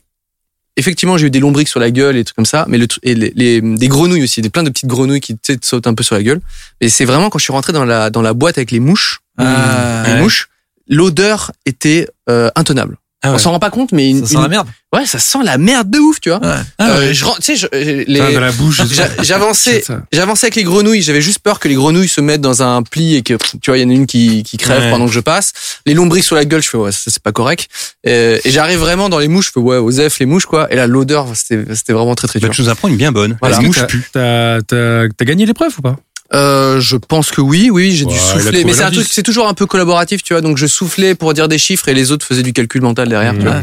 effectivement 0.78 1.18
j'ai 1.18 1.28
eu 1.28 1.32
des 1.32 1.40
lombriques 1.40 1.70
sur 1.70 1.80
la 1.80 1.90
gueule 1.90 2.18
et 2.18 2.24
trucs 2.24 2.36
comme 2.36 2.46
ça 2.46 2.66
mais 2.68 2.78
le 2.78 2.86
et 3.02 3.16
les, 3.16 3.32
les- 3.36 3.62
des 3.62 3.88
grenouilles 3.88 4.24
aussi 4.24 4.42
des 4.42 4.50
plein 4.50 4.62
de 4.64 4.70
petites 4.70 4.90
grenouilles 4.90 5.22
qui 5.22 5.38
te 5.38 5.54
sautent 5.66 5.88
un 5.88 5.94
peu 5.94 6.04
sur 6.04 6.16
la 6.16 6.24
gueule 6.24 6.42
et 6.82 6.90
c'est 6.90 7.06
vraiment 7.06 7.30
quand 7.30 7.40
je 7.40 7.46
suis 7.46 7.54
rentré 7.54 7.72
dans 7.74 7.86
la 7.86 8.10
dans 8.10 8.22
la 8.22 8.34
boîte 8.34 8.58
avec 8.58 8.72
les 8.72 8.80
mouches 8.82 9.22
Ah, 9.38 10.04
les 10.06 10.14
ouais. 10.14 10.22
mouches 10.22 10.50
l'odeur 10.88 11.52
était 11.66 12.08
euh, 12.30 12.50
intenable 12.56 12.98
Ah 13.24 13.30
ouais. 13.30 13.36
on 13.36 13.38
s'en 13.39 13.51
rend 13.51 13.59
pas 13.59 13.72
compte 13.72 13.91
mais 13.91 14.09
une, 14.11 14.20
Ça 14.22 14.28
sent 14.28 14.36
une- 14.36 14.41
la 14.43 14.47
merde. 14.49 14.68
ouais 14.93 15.05
ça 15.07 15.18
sent 15.18 15.39
la 15.43 15.57
merde 15.57 15.89
de 15.89 15.97
ouf 15.97 16.20
tu 16.20 16.30
vois 16.30 16.39
Ouais. 16.39 16.53
Ah 16.78 16.89
Euh, 16.91 16.99
ouais. 16.99 17.13
je 17.13 17.26
rentre- 17.26 17.39
tu 17.41 17.55
sais 17.55 17.55
je- 17.55 17.68
les 17.76 18.05
Putain, 18.05 18.32
dans 18.34 18.39
la 18.39 18.51
bouche. 18.51 18.82
J'a- 18.91 19.24
j'avançais 19.24 19.82
Ça. 19.82 20.01
J'avançais 20.11 20.45
avec 20.45 20.55
les 20.55 20.63
grenouilles, 20.63 21.01
j'avais 21.01 21.22
juste 21.22 21.39
peur 21.39 21.59
que 21.59 21.68
les 21.68 21.74
grenouilles 21.76 22.07
se 22.07 22.22
mettent 22.22 22.41
dans 22.41 22.61
un 22.61 22.84
pli 22.84 23.16
et 23.16 23.24
que 23.24 23.34
tu 23.61 23.72
vois, 23.72 23.78
il 23.80 23.82
y 23.82 23.86
en 23.86 23.89
a 23.89 23.93
une 23.93 24.05
qui, 24.05 24.43
qui 24.43 24.57
crève 24.57 24.80
Ouais. 24.84 24.91
pendant 24.91 25.07
que 25.07 25.11
je 25.11 25.20
passe. 25.22 25.53
Les 25.88 25.93
lombriques 25.95 26.24
sur 26.26 26.36
la 26.36 26.45
gueule, 26.45 26.61
je 26.61 26.70
fais 26.70 26.78
ouais, 26.78 26.91
ça 26.91 26.99
c'est 27.09 27.24
pas 27.24 27.32
correct. 27.32 27.68
Et, 28.03 28.39
et 28.43 28.51
j'arrive 28.51 28.80
vraiment 28.80 29.09
dans 29.09 29.20
les 29.20 29.28
mouches, 29.28 29.47
je 29.47 29.51
fais 29.53 29.59
ouais, 29.59 29.78
Osef 29.78 30.20
les 30.20 30.26
mouches 30.28 30.45
quoi. 30.45 30.72
Et 30.72 30.76
là 30.76 30.86
l'odeur, 30.86 31.28
c'était 31.34 31.74
c'était 31.74 31.93
vraiment 31.93 32.13
très 32.16 32.28
très 32.28 32.39
Bah, 32.39 32.47
dur. 32.49 32.55
tu 32.55 32.61
nous 32.61 32.70
apprends 32.70 32.89
une 32.89 32.97
bien 32.97 33.11
bonne. 33.11 33.38
Voilà. 33.41 33.55
La 33.55 33.59
Est-ce 33.61 33.68
mouche 33.68 33.82
que 33.82 33.86
pue. 33.86 34.03
t'as- 34.13 34.61
T'as 34.61 34.76
t'as- 35.07 35.07
t'as 35.18 35.26
gagné 35.26 35.45
l'épreuve 35.47 35.74
ou 35.80 35.82
pas? 35.82 35.95
Euh, 36.34 36.80
je 36.82 36.98
pense 36.98 37.30
que 37.32 37.40
oui, 37.40 37.70
oui, 37.72 37.92
j'ai 37.92 38.04
Ouais, 38.06 38.12
dû 38.14 38.18
souffler, 38.18 38.64
mais 38.66 38.74
c'est 38.74 38.82
un 38.82 38.86
l'indice. 38.86 39.02
truc, 39.02 39.12
c'est 39.14 39.22
toujours 39.24 39.48
un 39.48 39.54
peu 39.54 39.66
collaboratif, 39.68 40.24
tu 40.24 40.34
vois. 40.34 40.42
Donc 40.42 40.58
je 40.58 40.66
soufflais 40.66 41.14
pour 41.14 41.34
dire 41.34 41.48
des 41.48 41.58
chiffres 41.60 41.88
et 41.88 41.94
les 41.94 42.12
autres 42.12 42.26
faisaient 42.26 42.42
du 42.44 42.52
calcul 42.52 42.82
mental 42.82 43.08
derrière. 43.10 43.34
tu 43.36 43.42
vois. 43.42 43.62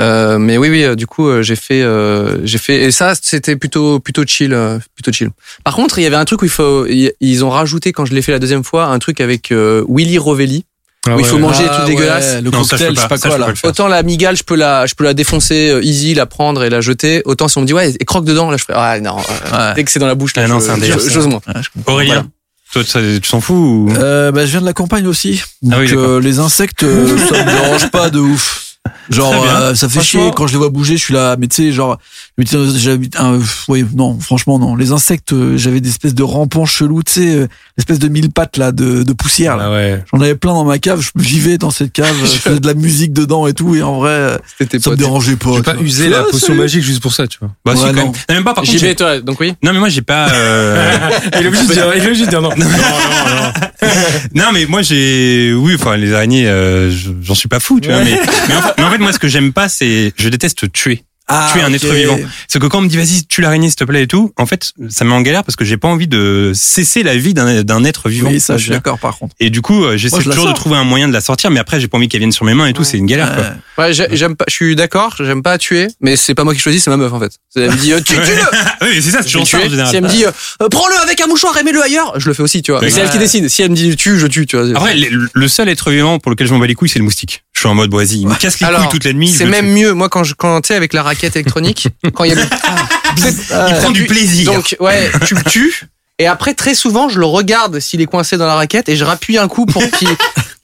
Euh, 0.00 0.38
mais 0.38 0.58
oui, 0.58 0.68
oui, 0.68 0.84
euh, 0.84 0.94
du 0.94 1.06
coup, 1.06 1.28
euh, 1.28 1.42
j'ai 1.42 1.56
fait, 1.56 1.82
euh, 1.82 2.38
j'ai 2.44 2.58
fait, 2.58 2.82
et 2.84 2.90
ça, 2.90 3.14
c'était 3.20 3.56
plutôt, 3.56 3.98
plutôt 3.98 4.24
chill, 4.26 4.56
plutôt 4.94 5.12
chill. 5.12 5.30
Par 5.64 5.74
contre, 5.74 5.98
il 5.98 6.02
y 6.02 6.06
avait 6.06 6.16
un 6.16 6.24
truc 6.24 6.42
où 6.42 6.44
il 6.44 6.50
faut, 6.50 6.86
ils 6.86 7.44
ont 7.44 7.50
rajouté 7.50 7.92
quand 7.92 8.04
je 8.04 8.14
l'ai 8.14 8.22
fait 8.22 8.32
la 8.32 8.38
deuxième 8.38 8.64
fois, 8.64 8.86
un 8.86 8.98
truc 8.98 9.20
avec 9.20 9.50
Willy 9.52 10.18
Rovelli. 10.18 10.64
Ah 11.08 11.16
Où 11.16 11.20
il 11.20 11.26
faut 11.26 11.38
manger 11.38 11.64
Ah, 11.68 11.80
tout 11.80 11.86
dégueulasse. 11.86 12.34
ouais, 12.34 12.40
Le 12.42 12.50
Non, 12.50 12.62
ça, 12.64 12.76
je 12.76 12.84
cocktail, 12.84 12.88
peux 12.90 12.94
je 12.94 13.00
sais 13.00 13.08
pas. 13.08 13.16
Ça, 13.16 13.28
quoi 13.30 13.38
là. 13.38 13.46
pas. 13.60 13.68
Autant 13.68 13.88
la 13.88 14.02
migale, 14.04 14.36
je 14.36 14.44
peux 14.44 14.54
la, 14.54 14.86
je 14.86 14.94
peux 14.94 15.02
la 15.04 15.14
défoncer 15.14 15.70
euh, 15.70 15.82
easy, 15.82 16.14
la 16.14 16.26
prendre 16.26 16.62
et 16.62 16.70
la 16.70 16.80
jeter. 16.80 17.22
Autant 17.24 17.48
si 17.48 17.58
on 17.58 17.62
me 17.62 17.66
dit 17.66 17.72
ouais, 17.74 17.90
et 17.98 18.04
croque 18.04 18.24
dedans, 18.24 18.50
là 18.52 18.56
je 18.56 18.62
ferais 18.64 18.74
ah 18.78 19.00
non. 19.00 19.16
euh, 19.18 19.68
Ouais. 19.68 19.74
Dès 19.74 19.84
que 19.84 19.90
c'est 19.90 19.98
dans 19.98 20.06
la 20.06 20.14
bouche, 20.14 20.36
là, 20.36 20.42
Ah 20.44 20.48
non, 20.48 20.60
je- 20.60 20.64
c'est 20.64 20.70
un 20.70 20.76
je- 20.76 20.80
délire, 20.80 20.98
j'ose 21.00 21.26
moins. 21.26 21.40
Aurélien, 21.86 22.26
toi, 22.72 22.84
tu 22.84 23.20
t'en 23.28 23.40
fous 23.40 23.88
ou... 23.90 23.92
Euh, 23.98 24.30
bah, 24.32 24.46
je 24.46 24.52
viens 24.52 24.60
de 24.60 24.66
la 24.66 24.72
campagne 24.72 25.06
aussi. 25.08 25.42
Donc, 25.60 25.74
Ah 25.76 25.80
oui, 25.80 25.92
euh, 25.92 26.20
les 26.20 26.38
insectes, 26.38 26.84
euh, 26.84 27.18
ça 27.28 27.44
me 27.44 27.50
dérange 27.50 27.90
pas 27.90 28.08
de 28.08 28.18
ouf. 28.20 28.61
Genre, 29.10 29.32
euh, 29.48 29.74
ça 29.74 29.88
fait 29.88 30.00
chier 30.02 30.30
quand 30.34 30.46
je 30.48 30.52
les 30.52 30.58
vois 30.58 30.70
bouger. 30.70 30.96
Je 30.96 31.02
suis 31.04 31.14
là, 31.14 31.36
mais 31.38 31.46
tu 31.46 31.56
sais, 31.56 31.72
genre, 31.72 31.98
mais 32.36 32.44
tu 32.44 32.50
sais, 32.56 32.78
j'habite 32.78 33.14
un, 33.18 33.38
oui, 33.68 33.84
non, 33.94 34.18
franchement, 34.18 34.58
non. 34.58 34.74
Les 34.74 34.90
insectes, 34.90 35.32
euh, 35.32 35.56
j'avais 35.56 35.80
des 35.80 35.88
espèces 35.88 36.14
de 36.14 36.22
rampants 36.22 36.66
chelous, 36.66 37.02
tu 37.04 37.12
sais, 37.12 37.34
euh, 37.36 37.46
espèces 37.78 38.00
de 38.00 38.08
mille 38.08 38.30
pattes 38.32 38.56
là, 38.56 38.72
de, 38.72 39.02
de 39.04 39.12
poussière. 39.12 39.56
Là. 39.56 39.64
Ah 39.66 39.70
ouais. 39.72 40.04
J'en 40.12 40.20
avais 40.20 40.34
plein 40.34 40.52
dans 40.52 40.64
ma 40.64 40.78
cave. 40.78 41.00
Je 41.00 41.10
vivais 41.14 41.58
dans 41.58 41.70
cette 41.70 41.92
cave, 41.92 42.14
je 42.22 42.26
faisais 42.38 42.58
de 42.60 42.66
la 42.66 42.74
musique 42.74 43.12
dedans 43.12 43.46
et 43.46 43.54
tout. 43.54 43.74
Et 43.76 43.82
en 43.82 43.98
vrai, 43.98 44.10
euh, 44.10 44.38
ça 44.80 44.90
me 44.90 44.96
dérangeait 44.96 45.36
pas. 45.36 45.56
Tu 45.56 45.62
pas 45.62 45.74
Je 45.84 46.04
la 46.08 46.22
potion 46.24 46.54
magique 46.54 46.82
juste 46.82 47.02
pour 47.02 47.12
ça, 47.12 47.26
tu 47.28 47.38
vois. 47.40 47.50
Bah, 47.64 47.76
si, 47.76 47.82
Ouais, 47.84 47.90
quand 47.92 47.96
non. 47.96 48.02
même. 48.06 48.12
Non, 48.28 48.34
même 48.34 48.44
pas, 48.44 48.54
par 48.54 48.64
contre. 48.64 48.78
J'ai- 48.78 48.94
toi, 48.96 49.20
donc 49.20 49.38
oui. 49.40 49.54
Non, 49.62 49.72
mais 49.72 49.78
moi, 49.78 49.88
j'ai 49.90 50.02
pas. 50.02 50.28
euh, 50.32 50.90
Il 51.38 51.44
est 51.44 51.48
obligé 51.48 51.66
de 51.66 51.72
dire, 51.72 51.86
il 51.96 52.02
est 52.02 52.06
obligé 52.06 52.24
de 52.24 52.30
dire 52.30 52.42
non. 52.42 52.50
Non, 52.50 52.66
non, 52.66 52.66
non. 52.66 53.52
Non, 54.34 54.46
mais 54.52 54.66
moi 54.66 54.82
j'ai, 54.82 55.52
oui, 55.54 55.74
enfin 55.74 55.96
les 55.96 56.12
araignées, 56.12 56.46
euh, 56.48 56.90
je- 56.90 57.10
j'en 57.22 57.34
suis 57.34 57.48
pas 57.48 57.60
fou, 57.60 57.80
tu 57.80 57.88
vois. 57.88 58.02
Mais, 58.04 58.18
mais, 58.48 58.54
en 58.56 58.62
fait, 58.62 58.74
mais 58.78 58.84
en 58.84 58.90
fait, 58.90 58.98
moi, 58.98 59.12
ce 59.12 59.18
que 59.18 59.28
j'aime 59.28 59.52
pas, 59.52 59.68
c'est, 59.68 60.12
je 60.16 60.28
déteste 60.28 60.70
tuer. 60.72 61.02
Ah, 61.28 61.50
tuer 61.52 61.62
un 61.62 61.72
être 61.72 61.86
vivant. 61.92 62.18
C'est 62.48 62.58
que 62.60 62.66
quand 62.66 62.78
on 62.78 62.82
me 62.82 62.88
dit 62.88 62.96
vas-y, 62.96 63.24
tue 63.26 63.40
l'araignée 63.40 63.68
s'il 63.68 63.76
te 63.76 63.84
plaît 63.84 64.02
et 64.02 64.06
tout, 64.06 64.32
en 64.36 64.44
fait, 64.46 64.72
ça 64.90 65.04
me 65.04 65.10
met 65.10 65.16
en 65.16 65.22
galère 65.22 65.44
parce 65.44 65.56
que 65.56 65.64
j'ai 65.64 65.76
pas 65.76 65.88
envie 65.88 66.08
de 66.08 66.52
cesser 66.54 67.02
la 67.02 67.16
vie 67.16 67.32
d'un 67.34 67.62
d'un 67.62 67.84
être 67.84 68.08
vivant. 68.08 68.28
Oui, 68.30 68.40
ça, 68.40 68.56
je 68.58 68.62
suis 68.64 68.70
d'accord 68.70 68.98
par 68.98 69.16
contre. 69.18 69.34
Et 69.40 69.48
du 69.50 69.62
coup, 69.62 69.84
euh, 69.84 69.96
j'essaie 69.96 70.20
je 70.20 70.28
toujours 70.30 70.48
de 70.48 70.52
trouver 70.52 70.76
un 70.76 70.84
moyen 70.84 71.08
de 71.08 71.12
la 71.12 71.20
sortir, 71.20 71.50
mais 71.50 71.60
après, 71.60 71.80
j'ai 71.80 71.88
pas 71.88 71.96
envie 71.96 72.08
qu'elle 72.08 72.20
vienne 72.20 72.32
sur 72.32 72.44
mes 72.44 72.54
mains 72.54 72.66
et 72.66 72.72
tout, 72.72 72.84
c'est 72.84 72.98
une 72.98 73.06
galère, 73.06 73.34
quoi. 73.34 73.44
Ouais. 73.44 73.86
Ouais, 73.88 73.92
j'ai- 73.94 74.08
j'aime 74.16 74.36
pas. 74.36 74.44
Je 74.48 74.54
suis 74.54 74.76
d'accord. 74.76 75.14
J'aime 75.18 75.42
pas 75.42 75.56
tuer, 75.58 75.86
mais 76.00 76.16
c'est 76.16 76.34
pas 76.34 76.44
moi 76.44 76.54
qui 76.54 76.60
choisis, 76.60 76.82
c'est 76.82 76.90
ma 76.90 76.96
meuf 76.96 77.12
en 77.12 77.20
fait. 77.20 77.32
Elle 77.56 77.70
me 77.70 77.76
dit, 77.76 77.92
euh, 77.92 78.00
tue, 78.00 78.14
tue-le. 78.14 78.42
oui, 78.82 78.88
mais 78.94 79.00
c'est 79.00 79.10
ça, 79.10 79.18
c'est 79.22 79.30
toujours 79.30 79.42
le 79.42 79.46
ça 79.46 79.58
en 79.58 79.68
général. 79.70 79.90
Si 79.90 79.96
elle 79.96 80.02
me 80.04 80.08
dit, 80.08 80.24
euh, 80.26 80.68
prends-le 80.70 80.96
avec 81.02 81.20
un 81.20 81.26
mouchoir 81.28 81.56
et 81.56 81.62
mets-le 81.62 81.82
ailleurs, 81.82 82.18
je 82.18 82.26
le 82.28 82.34
fais 82.34 82.42
aussi, 82.42 82.62
tu 82.62 82.72
vois. 82.72 82.80
C'est 82.90 83.00
elle 83.00 83.10
qui 83.10 83.18
décide. 83.18 83.48
Si 83.48 83.62
elle 83.62 83.70
me 83.70 83.76
dit 83.76 83.96
tue, 83.96 84.18
je 84.18 84.26
tue, 84.26 84.46
tu 84.46 84.56
vois. 84.58 84.68
Après, 84.76 84.96
le, 84.96 85.28
le 85.32 85.48
seul 85.48 85.68
être 85.68 85.90
vivant 85.90 86.18
pour 86.18 86.30
lequel 86.30 86.46
je 86.46 86.52
m'en 86.52 86.58
bats 86.58 86.66
les 86.66 86.74
couilles, 86.74 86.88
c'est 86.88 86.98
le 86.98 87.04
moustique. 87.04 87.44
Je 87.54 87.60
suis 87.60 87.68
en 87.68 87.74
mode, 87.74 87.94
vas-y, 87.94 88.16
il 88.22 88.26
me 88.26 88.34
casse 88.34 88.58
les 88.60 88.66
couilles 88.66 88.88
toute 88.90 89.04
la 89.04 89.12
nuit. 89.12 89.28
c'est 89.28 89.44
le 89.44 89.50
même 89.50 89.72
mieux. 89.72 89.92
Moi, 89.92 90.08
quand 90.08 90.24
je, 90.24 90.34
quand 90.34 90.70
avec 90.70 90.92
la 90.92 91.02
raquette 91.12 91.36
électronique, 91.36 91.88
quand 92.14 92.24
il 92.24 92.32
y 92.32 92.38
a, 92.38 92.44
Il 93.68 93.74
prend 93.76 93.90
du 93.90 94.06
plaisir. 94.06 94.52
Donc, 94.52 94.76
ouais, 94.80 95.10
tu 95.26 95.34
le 95.34 95.42
tues. 95.44 95.82
Et 96.18 96.26
après, 96.26 96.54
très 96.54 96.74
souvent, 96.74 97.08
je 97.08 97.18
le 97.18 97.26
regarde 97.26 97.80
s'il 97.80 98.00
est 98.00 98.06
coincé 98.06 98.36
dans 98.36 98.46
la 98.46 98.54
raquette 98.54 98.88
et 98.88 98.96
je 98.96 99.04
rappuie 99.04 99.38
un 99.38 99.48
coup 99.48 99.66
pour 99.66 99.82
qu'il 99.90 100.08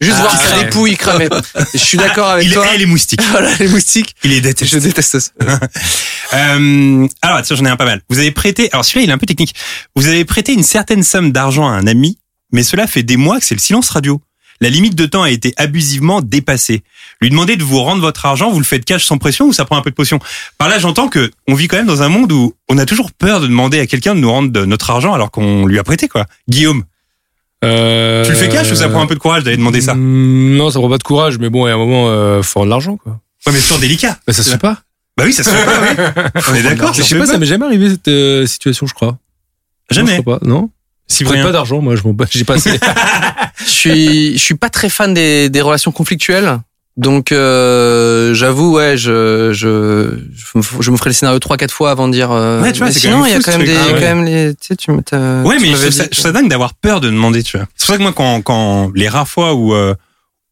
juste 0.00 0.16
Ah, 0.18 0.22
voir 0.22 0.38
sa 0.40 0.56
ouais. 0.56 0.64
dépouille 0.64 0.96
cramer. 0.96 1.28
Je 1.72 1.78
suis 1.78 1.98
d'accord 1.98 2.28
avec 2.28 2.46
il 2.46 2.52
toi. 2.52 2.66
est 2.72 2.78
les 2.78 2.86
moustiques. 2.86 3.20
Voilà, 3.30 3.50
les 3.58 3.66
moustiques. 3.68 4.14
Il 4.24 4.32
est 4.32 4.40
déteste. 4.40 4.70
Je 4.72 4.78
déteste 4.78 5.18
ça. 5.18 5.30
Euh, 6.34 7.06
alors, 7.22 7.42
tiens, 7.42 7.56
j'en 7.56 7.64
ai 7.64 7.70
un 7.70 7.76
pas 7.76 7.86
mal. 7.86 8.02
Vous 8.08 8.18
avez 8.18 8.30
prêté, 8.30 8.68
alors 8.72 8.84
celui-là, 8.84 9.04
il 9.04 9.10
est 9.10 9.12
un 9.12 9.18
peu 9.18 9.26
technique. 9.26 9.54
Vous 9.96 10.06
avez 10.06 10.24
prêté 10.24 10.52
une 10.52 10.62
certaine 10.62 11.02
somme 11.02 11.32
d'argent 11.32 11.66
à 11.68 11.72
un 11.72 11.86
ami, 11.86 12.18
mais 12.52 12.62
cela 12.62 12.86
fait 12.86 13.02
des 13.02 13.16
mois 13.16 13.38
que 13.40 13.44
c'est 13.44 13.54
le 13.54 13.60
silence 13.60 13.90
radio. 13.90 14.20
La 14.60 14.70
limite 14.70 14.94
de 14.96 15.06
temps 15.06 15.22
a 15.22 15.30
été 15.30 15.54
abusivement 15.56 16.20
dépassée. 16.20 16.82
Lui 17.20 17.30
demander 17.30 17.56
de 17.56 17.62
vous 17.62 17.80
rendre 17.82 18.00
votre 18.02 18.26
argent, 18.26 18.50
vous 18.50 18.58
le 18.58 18.64
faites 18.64 18.84
cash 18.84 19.04
sans 19.04 19.18
pression 19.18 19.46
ou 19.46 19.52
ça 19.52 19.64
prend 19.64 19.76
un 19.76 19.82
peu 19.82 19.90
de 19.90 19.94
potion? 19.94 20.18
Par 20.58 20.68
là, 20.68 20.78
j'entends 20.78 21.08
que 21.08 21.30
on 21.46 21.54
vit 21.54 21.68
quand 21.68 21.76
même 21.76 21.86
dans 21.86 22.02
un 22.02 22.08
monde 22.08 22.32
où 22.32 22.54
on 22.68 22.76
a 22.78 22.84
toujours 22.86 23.12
peur 23.12 23.40
de 23.40 23.46
demander 23.46 23.78
à 23.80 23.86
quelqu'un 23.86 24.14
de 24.14 24.20
nous 24.20 24.30
rendre 24.30 24.50
de 24.50 24.64
notre 24.64 24.90
argent 24.90 25.12
alors 25.14 25.30
qu'on 25.30 25.64
lui 25.66 25.78
a 25.78 25.84
prêté, 25.84 26.08
quoi. 26.08 26.26
Guillaume, 26.48 26.84
Euh, 27.64 28.24
tu 28.24 28.30
le 28.30 28.36
fais 28.36 28.48
cash 28.48 28.70
ou 28.70 28.74
ça 28.76 28.88
prend 28.88 29.00
un 29.02 29.06
peu 29.06 29.14
de 29.14 29.20
courage 29.20 29.42
d'aller 29.44 29.56
demander 29.56 29.80
ça? 29.80 29.94
Mm, 29.94 30.56
Non, 30.56 30.70
ça 30.70 30.78
prend 30.78 30.88
pas 30.88 30.98
de 30.98 31.02
courage, 31.02 31.38
mais 31.38 31.50
bon, 31.50 31.64
a 31.66 31.72
un 31.72 31.76
moment, 31.76 32.08
euh, 32.08 32.42
faut 32.42 32.60
rendre 32.60 32.70
l'argent, 32.70 32.96
quoi. 32.96 33.20
Ouais, 33.46 33.52
mais 33.52 33.58
c'est 33.58 33.62
toujours 33.68 33.78
délicat. 33.80 34.18
Bah, 34.26 34.32
ça 34.32 34.42
se 34.42 34.50
fait 34.50 34.58
pas. 34.58 34.82
Bah 35.16 35.24
oui, 35.26 35.32
ça 35.32 35.42
se 35.42 35.50
fait 35.50 35.64
pas, 35.64 35.80
oui. 35.80 36.32
On 36.50 36.54
est 36.54 36.62
d'accord. 36.62 36.92
Je 36.94 37.02
sais 37.02 37.18
pas, 37.18 37.26
ça 37.26 37.38
m'est 37.38 37.46
jamais 37.46 37.66
arrivé 37.66 37.90
cette 37.90 38.06
euh, 38.08 38.46
situation, 38.46 38.86
je 38.86 38.94
crois. 38.94 39.18
Jamais. 39.90 40.10
Non, 40.12 40.16
je 40.18 40.22
crois 40.22 40.38
pas. 40.40 40.46
Non. 40.46 40.70
Si 41.08 41.24
Je 41.24 41.28
prête 41.30 41.42
pas 41.42 41.52
d'argent, 41.52 41.80
moi, 41.80 41.96
je 41.96 42.02
m'en 42.02 42.12
bats, 42.12 42.26
j'ai 42.30 42.44
pas 42.44 42.54
assez. 42.54 42.78
Je 43.60 43.64
suis, 43.70 44.32
je 44.34 44.42
suis 44.42 44.54
pas 44.54 44.70
très 44.70 44.88
fan 44.88 45.12
des, 45.14 45.48
des 45.50 45.60
relations 45.60 45.90
conflictuelles. 45.90 46.58
Donc, 46.96 47.32
euh, 47.32 48.34
j'avoue, 48.34 48.74
ouais, 48.74 48.96
je, 48.96 49.52
je, 49.52 50.18
je, 50.80 50.90
me- 50.90 50.96
ferai 50.96 51.10
le 51.10 51.14
scénario 51.14 51.38
trois, 51.38 51.56
quatre 51.56 51.72
fois 51.72 51.90
avant 51.90 52.08
de 52.08 52.12
dire. 52.12 52.30
euh, 52.32 52.60
Ouais, 52.62 52.72
tu 52.72 52.78
vois, 52.78 52.88
mais 52.88 52.92
c'est 52.92 53.08
quand 53.08 53.14
sinon, 53.14 53.26
il 53.26 53.32
y 53.32 53.34
a 53.34 53.40
quand 53.40 53.56
même 53.58 53.66
des. 53.66 53.76
Ah 53.76 53.86
ouais. 53.86 53.92
quand 54.00 54.14
même 54.14 54.24
les, 54.24 54.54
tu 54.54 54.66
sais, 54.68 54.76
tu 54.76 54.90
me, 54.92 54.96
Ouais, 55.44 55.56
tu 55.58 55.62
mais 55.62 55.68
je 55.76 56.02
trouve 56.02 56.08
ça 56.12 56.32
dingue 56.32 56.48
d'avoir 56.48 56.74
peur 56.74 57.00
de 57.00 57.08
demander, 57.08 57.42
tu 57.42 57.56
vois. 57.56 57.66
C'est 57.76 57.86
pour 57.86 57.94
ça 57.94 57.98
que 57.98 58.02
moi, 58.02 58.12
quand, 58.14 58.42
quand 58.42 58.90
les 58.94 59.08
rares 59.08 59.28
fois 59.28 59.54
où, 59.54 59.74
euh, 59.74 59.94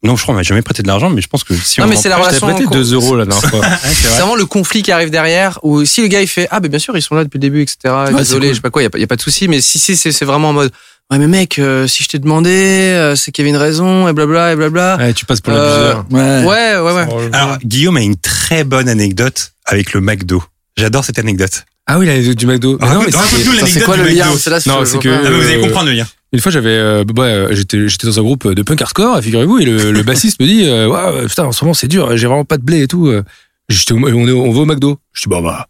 non, 0.02 0.14
je 0.16 0.22
crois, 0.22 0.34
on 0.34 0.36
m'a 0.36 0.42
jamais 0.42 0.62
prêté 0.62 0.82
de 0.82 0.88
l'argent, 0.88 1.10
mais 1.10 1.20
je 1.22 1.26
pense 1.26 1.42
que 1.42 1.54
si 1.54 1.80
Non, 1.80 1.86
on 1.86 1.88
mais 1.88 1.96
c'est 1.96 2.08
la 2.08 2.16
relation. 2.18 2.46
prêté 2.48 2.66
2 2.70 2.92
euros 2.94 3.16
la 3.16 3.24
dernière 3.24 3.48
fois. 3.50 3.60
ouais, 3.60 3.66
c'est 3.82 3.94
C'est 3.94 4.08
vrai. 4.08 4.18
vraiment 4.20 4.36
le 4.36 4.46
conflit 4.46 4.82
qui 4.82 4.92
arrive 4.92 5.10
derrière, 5.10 5.58
où 5.62 5.84
si 5.84 6.02
le 6.02 6.08
gars 6.08 6.20
il 6.20 6.28
fait 6.28 6.46
ah 6.50 6.60
ben 6.60 6.68
bien 6.70 6.78
sûr 6.78 6.96
ils 6.96 7.02
sont 7.02 7.14
là 7.14 7.24
depuis 7.24 7.38
le 7.38 7.40
début 7.40 7.62
etc. 7.62 7.78
c'est 8.08 8.14
Désolé, 8.14 8.48
cool. 8.48 8.50
je 8.50 8.54
sais 8.56 8.60
pas 8.60 8.70
quoi, 8.70 8.82
y 8.82 8.86
a, 8.86 8.90
pas- 8.90 8.98
y 8.98 9.02
a 9.02 9.06
pas 9.06 9.16
de 9.16 9.22
souci. 9.22 9.48
Mais 9.48 9.60
si 9.60 9.78
c'est 9.78 9.96
c'est 10.12 10.24
vraiment 10.24 10.50
en 10.50 10.52
mode 10.52 10.70
ouais 11.10 11.18
mais 11.18 11.26
mec 11.26 11.58
euh, 11.58 11.86
si 11.86 12.02
je 12.02 12.08
t'ai 12.08 12.18
demandé 12.18 12.50
euh, 12.50 13.16
c'est 13.16 13.32
qu'il 13.32 13.44
y 13.44 13.48
avait 13.48 13.56
une 13.56 13.62
raison 13.62 14.06
et 14.06 14.12
blabla 14.12 14.52
et 14.52 14.56
blabla. 14.56 14.96
Ouais, 14.98 15.14
tu 15.14 15.24
passes 15.24 15.40
pour 15.40 15.54
Euh, 15.54 15.94
l'abuseur. 15.94 16.04
Ouais. 16.10 16.44
Ouais 16.44 16.92
ouais 16.92 16.92
ouais. 17.06 17.30
Alors, 17.32 17.58
Guillaume 17.64 17.96
a 17.96 18.02
une 18.02 18.16
très 18.16 18.64
bonne 18.64 18.88
anecdote 18.88 19.52
avec 19.64 19.92
le 19.94 20.00
McDo. 20.00 20.42
J'adore 20.76 21.04
cette 21.04 21.18
anecdote. 21.18 21.64
Ah 21.86 21.98
oui, 21.98 22.06
l'anecdote 22.06 22.36
du 22.36 22.46
McDo. 22.46 22.78
Mais 22.80 22.88
non, 22.88 23.00
mais 23.02 23.66
c'est- 23.66 23.80
quoi 23.80 23.96
le 23.96 24.04
lien 24.08 24.26
McDo. 24.26 24.38
C'est 24.38 24.50
là 24.50 24.58
Non, 24.66 24.84
c'est 24.84 24.98
que-. 24.98 25.08
Ah, 25.08 25.20
mais 25.22 25.30
vous 25.30 25.46
allez 25.46 25.56
Euh, 25.58 25.62
comprendre 25.62 25.86
le 25.88 25.94
lien. 25.94 26.06
Une 26.32 26.40
fois, 26.40 26.50
j'avais, 26.52 26.70
euh, 26.76 27.04
ouais, 27.16 27.48
j'étais, 27.54 27.88
j'étais 27.88 28.06
dans 28.06 28.18
un 28.18 28.22
groupe 28.22 28.48
de 28.52 28.62
punk 28.62 28.82
hardcore, 28.82 29.20
figurez-vous, 29.22 29.58
et 29.58 29.64
le, 29.64 29.92
le 29.92 30.02
bassiste 30.02 30.40
me 30.40 30.46
dit, 30.46 30.64
euh, 30.64 30.88
ouais, 30.88 31.26
putain, 31.26 31.44
en 31.44 31.52
ce 31.52 31.64
moment 31.64 31.72
c'est 31.74 31.88
dur, 31.88 32.16
j'ai 32.16 32.26
vraiment 32.26 32.44
pas 32.44 32.58
de 32.58 32.62
blé 32.64 32.82
et 32.82 32.88
tout. 32.88 33.06
euh. 33.08 33.22
J'étais, 33.68 33.92
on, 33.94 34.06
est, 34.06 34.12
on 34.12 34.52
va 34.52 34.60
au 34.60 34.64
McDo. 34.64 34.98
Je 35.12 35.22
dis, 35.22 35.28
bah, 35.28 35.66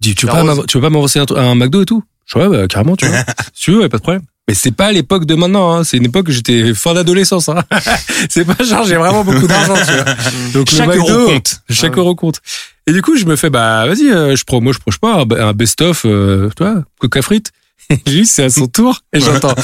il 0.00 0.08
dit, 0.08 0.14
tu 0.14 0.26
veux 0.26 0.32
pas, 0.32 0.38
Arrose. 0.38 0.56
m'av- 0.58 0.66
tu 0.66 0.76
veux 0.78 0.82
pas 0.82 0.90
m'avancer 0.90 1.18
un, 1.20 1.26
un 1.36 1.54
McDo 1.54 1.82
et 1.82 1.86
tout? 1.86 2.02
Je 2.26 2.38
dis, 2.38 2.44
ouais, 2.44 2.48
bah, 2.50 2.66
carrément, 2.68 2.96
tu 2.96 3.06
vois. 3.06 3.18
si 3.54 3.64
tu 3.64 3.72
veux, 3.72 3.88
pas 3.88 3.96
de 3.98 4.02
problème. 4.02 4.22
Mais 4.46 4.54
c'est 4.54 4.72
pas 4.72 4.92
l'époque 4.92 5.24
de 5.24 5.34
maintenant, 5.34 5.72
hein. 5.74 5.84
c'est 5.84 5.96
une 5.96 6.04
époque 6.04 6.28
où 6.28 6.30
j'étais 6.30 6.74
fin 6.74 6.92
d'adolescence. 6.92 7.48
Hein. 7.48 7.62
c'est 8.28 8.44
pas 8.44 8.62
genre 8.62 8.84
j'ai 8.84 8.96
vraiment 8.96 9.24
beaucoup 9.24 9.46
d'argent, 9.46 9.74
tu 9.74 9.92
vois. 9.94 10.04
Donc 10.52 10.70
le 10.70 10.76
Chaque 10.76 10.88
McDo, 10.88 11.08
euro 11.08 11.26
compte. 11.32 11.60
chaque 11.70 11.96
euro 11.96 12.14
compte. 12.14 12.40
Et 12.86 12.92
du 12.92 13.00
coup, 13.00 13.16
je 13.16 13.24
me 13.24 13.36
fais, 13.36 13.48
bah, 13.48 13.86
vas-y, 13.86 14.10
euh, 14.10 14.36
je 14.36 14.44
prends, 14.44 14.60
moi, 14.60 14.74
je 14.74 14.92
sais 14.92 14.98
pas, 15.00 15.14
un, 15.22 15.48
un 15.48 15.52
best-of, 15.54 16.02
euh, 16.04 16.50
tu 16.56 16.62
vois, 16.62 16.82
coca 17.00 17.22
frites. 17.22 17.52
Et 18.06 18.10
lui, 18.10 18.26
c'est 18.26 18.44
à 18.44 18.50
son 18.50 18.66
tour. 18.66 19.00
Et 19.12 19.20
j'entends, 19.20 19.54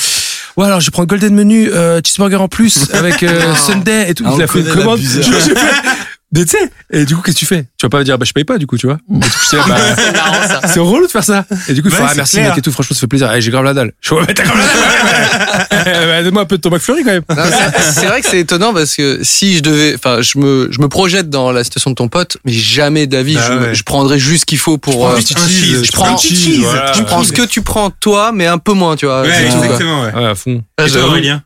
ouais, 0.56 0.66
alors, 0.66 0.80
je 0.80 0.90
prends 0.90 1.04
golden 1.04 1.34
menu, 1.34 1.70
euh, 1.72 2.00
cheeseburger 2.04 2.40
en 2.40 2.48
plus, 2.48 2.88
avec, 2.94 3.22
euh, 3.22 3.54
Sunday 3.54 4.10
et 4.10 4.14
tout. 4.14 4.24
Ah, 4.26 4.32
Il 4.36 4.42
a 4.42 4.46
fait 4.46 4.60
une 4.60 4.68
commande. 4.72 5.00
Mais 6.32 6.44
tu 6.44 6.50
sais, 6.56 6.70
et 6.92 7.04
du 7.04 7.16
coup, 7.16 7.22
qu'est-ce 7.22 7.34
que 7.34 7.40
tu 7.40 7.46
fais? 7.46 7.62
Tu 7.76 7.84
vas 7.86 7.90
pas 7.90 7.98
me 7.98 8.04
dire, 8.04 8.16
bah, 8.16 8.24
je 8.24 8.32
paye 8.32 8.44
pas, 8.44 8.56
du 8.56 8.66
coup, 8.68 8.78
tu 8.78 8.86
vois. 8.86 8.98
Bah, 9.08 9.26
C'est 9.48 9.56
marrant 9.56 10.46
ça. 10.46 10.60
c'est 10.72 10.78
relou 10.78 11.06
de 11.06 11.10
faire 11.10 11.24
ça. 11.24 11.44
Et 11.68 11.72
du 11.72 11.82
coup, 11.82 11.88
il 11.88 11.94
faut, 11.94 12.02
Ouais, 12.04 12.08
ah, 12.12 12.14
merci, 12.14 12.36
clair. 12.36 12.50
mec, 12.50 12.58
et 12.58 12.62
tout, 12.62 12.70
franchement, 12.70 12.94
ça 12.94 13.00
fait 13.00 13.06
plaisir. 13.08 13.32
Et 13.34 13.40
j'ai 13.40 13.50
grave 13.50 13.64
la 13.64 13.74
dalle. 13.74 13.92
Je 14.00 14.08
fais, 14.10 14.14
mais 14.26 14.32
t'as 14.34 14.44
grave 14.44 14.58
la 14.58 14.64
dalle. 14.64 15.66
Bah, 16.06 16.22
Donne-moi 16.22 16.42
un 16.42 16.46
peu 16.46 16.56
de 16.56 16.60
ton 16.62 16.70
McFlurry, 16.70 17.02
quand 17.02 17.10
même. 17.12 17.22
Non, 17.28 17.36
c'est- 17.44 17.92
C'est 18.00 18.06
vrai 18.06 18.20
que 18.20 18.28
c'est 18.28 18.38
étonant 18.40 18.72
parce 18.72 18.94
que 18.94 19.20
si 19.22 19.56
je 19.56 19.62
devais, 19.62 19.94
enfin, 19.94 20.20
je 20.22 20.38
me, 20.38 20.68
je 20.70 20.80
me 20.80 20.88
projette 20.88 21.30
dans 21.30 21.50
la 21.52 21.64
situation 21.64 21.90
de 21.90 21.94
ton 21.96 22.08
pote, 22.08 22.36
mais 22.44 22.52
jamais 22.52 23.06
d'avis, 23.06 23.34
Bah 23.34 23.42
je, 23.48 23.52
ouais. 23.54 23.74
je 23.74 23.82
prendrais 23.82 24.18
juste 24.18 24.42
ce 24.42 24.46
qu'il 24.46 24.58
faut 24.58 24.78
pour. 24.78 25.08
euh, 25.08 25.16
cheese, 25.16 25.28
je 25.28 25.80
tu 25.82 25.92
prends 25.92 26.04
prends 26.04 26.14
un 26.14 26.16
petit 26.16 26.36
cheese, 26.36 26.60
voilà. 26.60 26.92
je 26.92 27.02
prends 27.02 27.24
ce 27.24 27.32
que 27.32 27.42
tu 27.42 27.62
prends 27.62 27.90
toi, 27.90 28.30
mais 28.32 28.46
un 28.46 28.58
peu 28.58 28.72
moins, 28.72 28.94
tu 28.96 29.06
vois. 29.06 29.22
Ouais, 29.22 29.48
tout, 29.50 29.56
exactement, 29.62 30.02
ouais. 30.02 30.12
Ouais, 30.14 30.26
à 30.26 30.34
fond. 30.34 30.62
Ah. 30.78 30.84
Aurélien? 31.04 31.42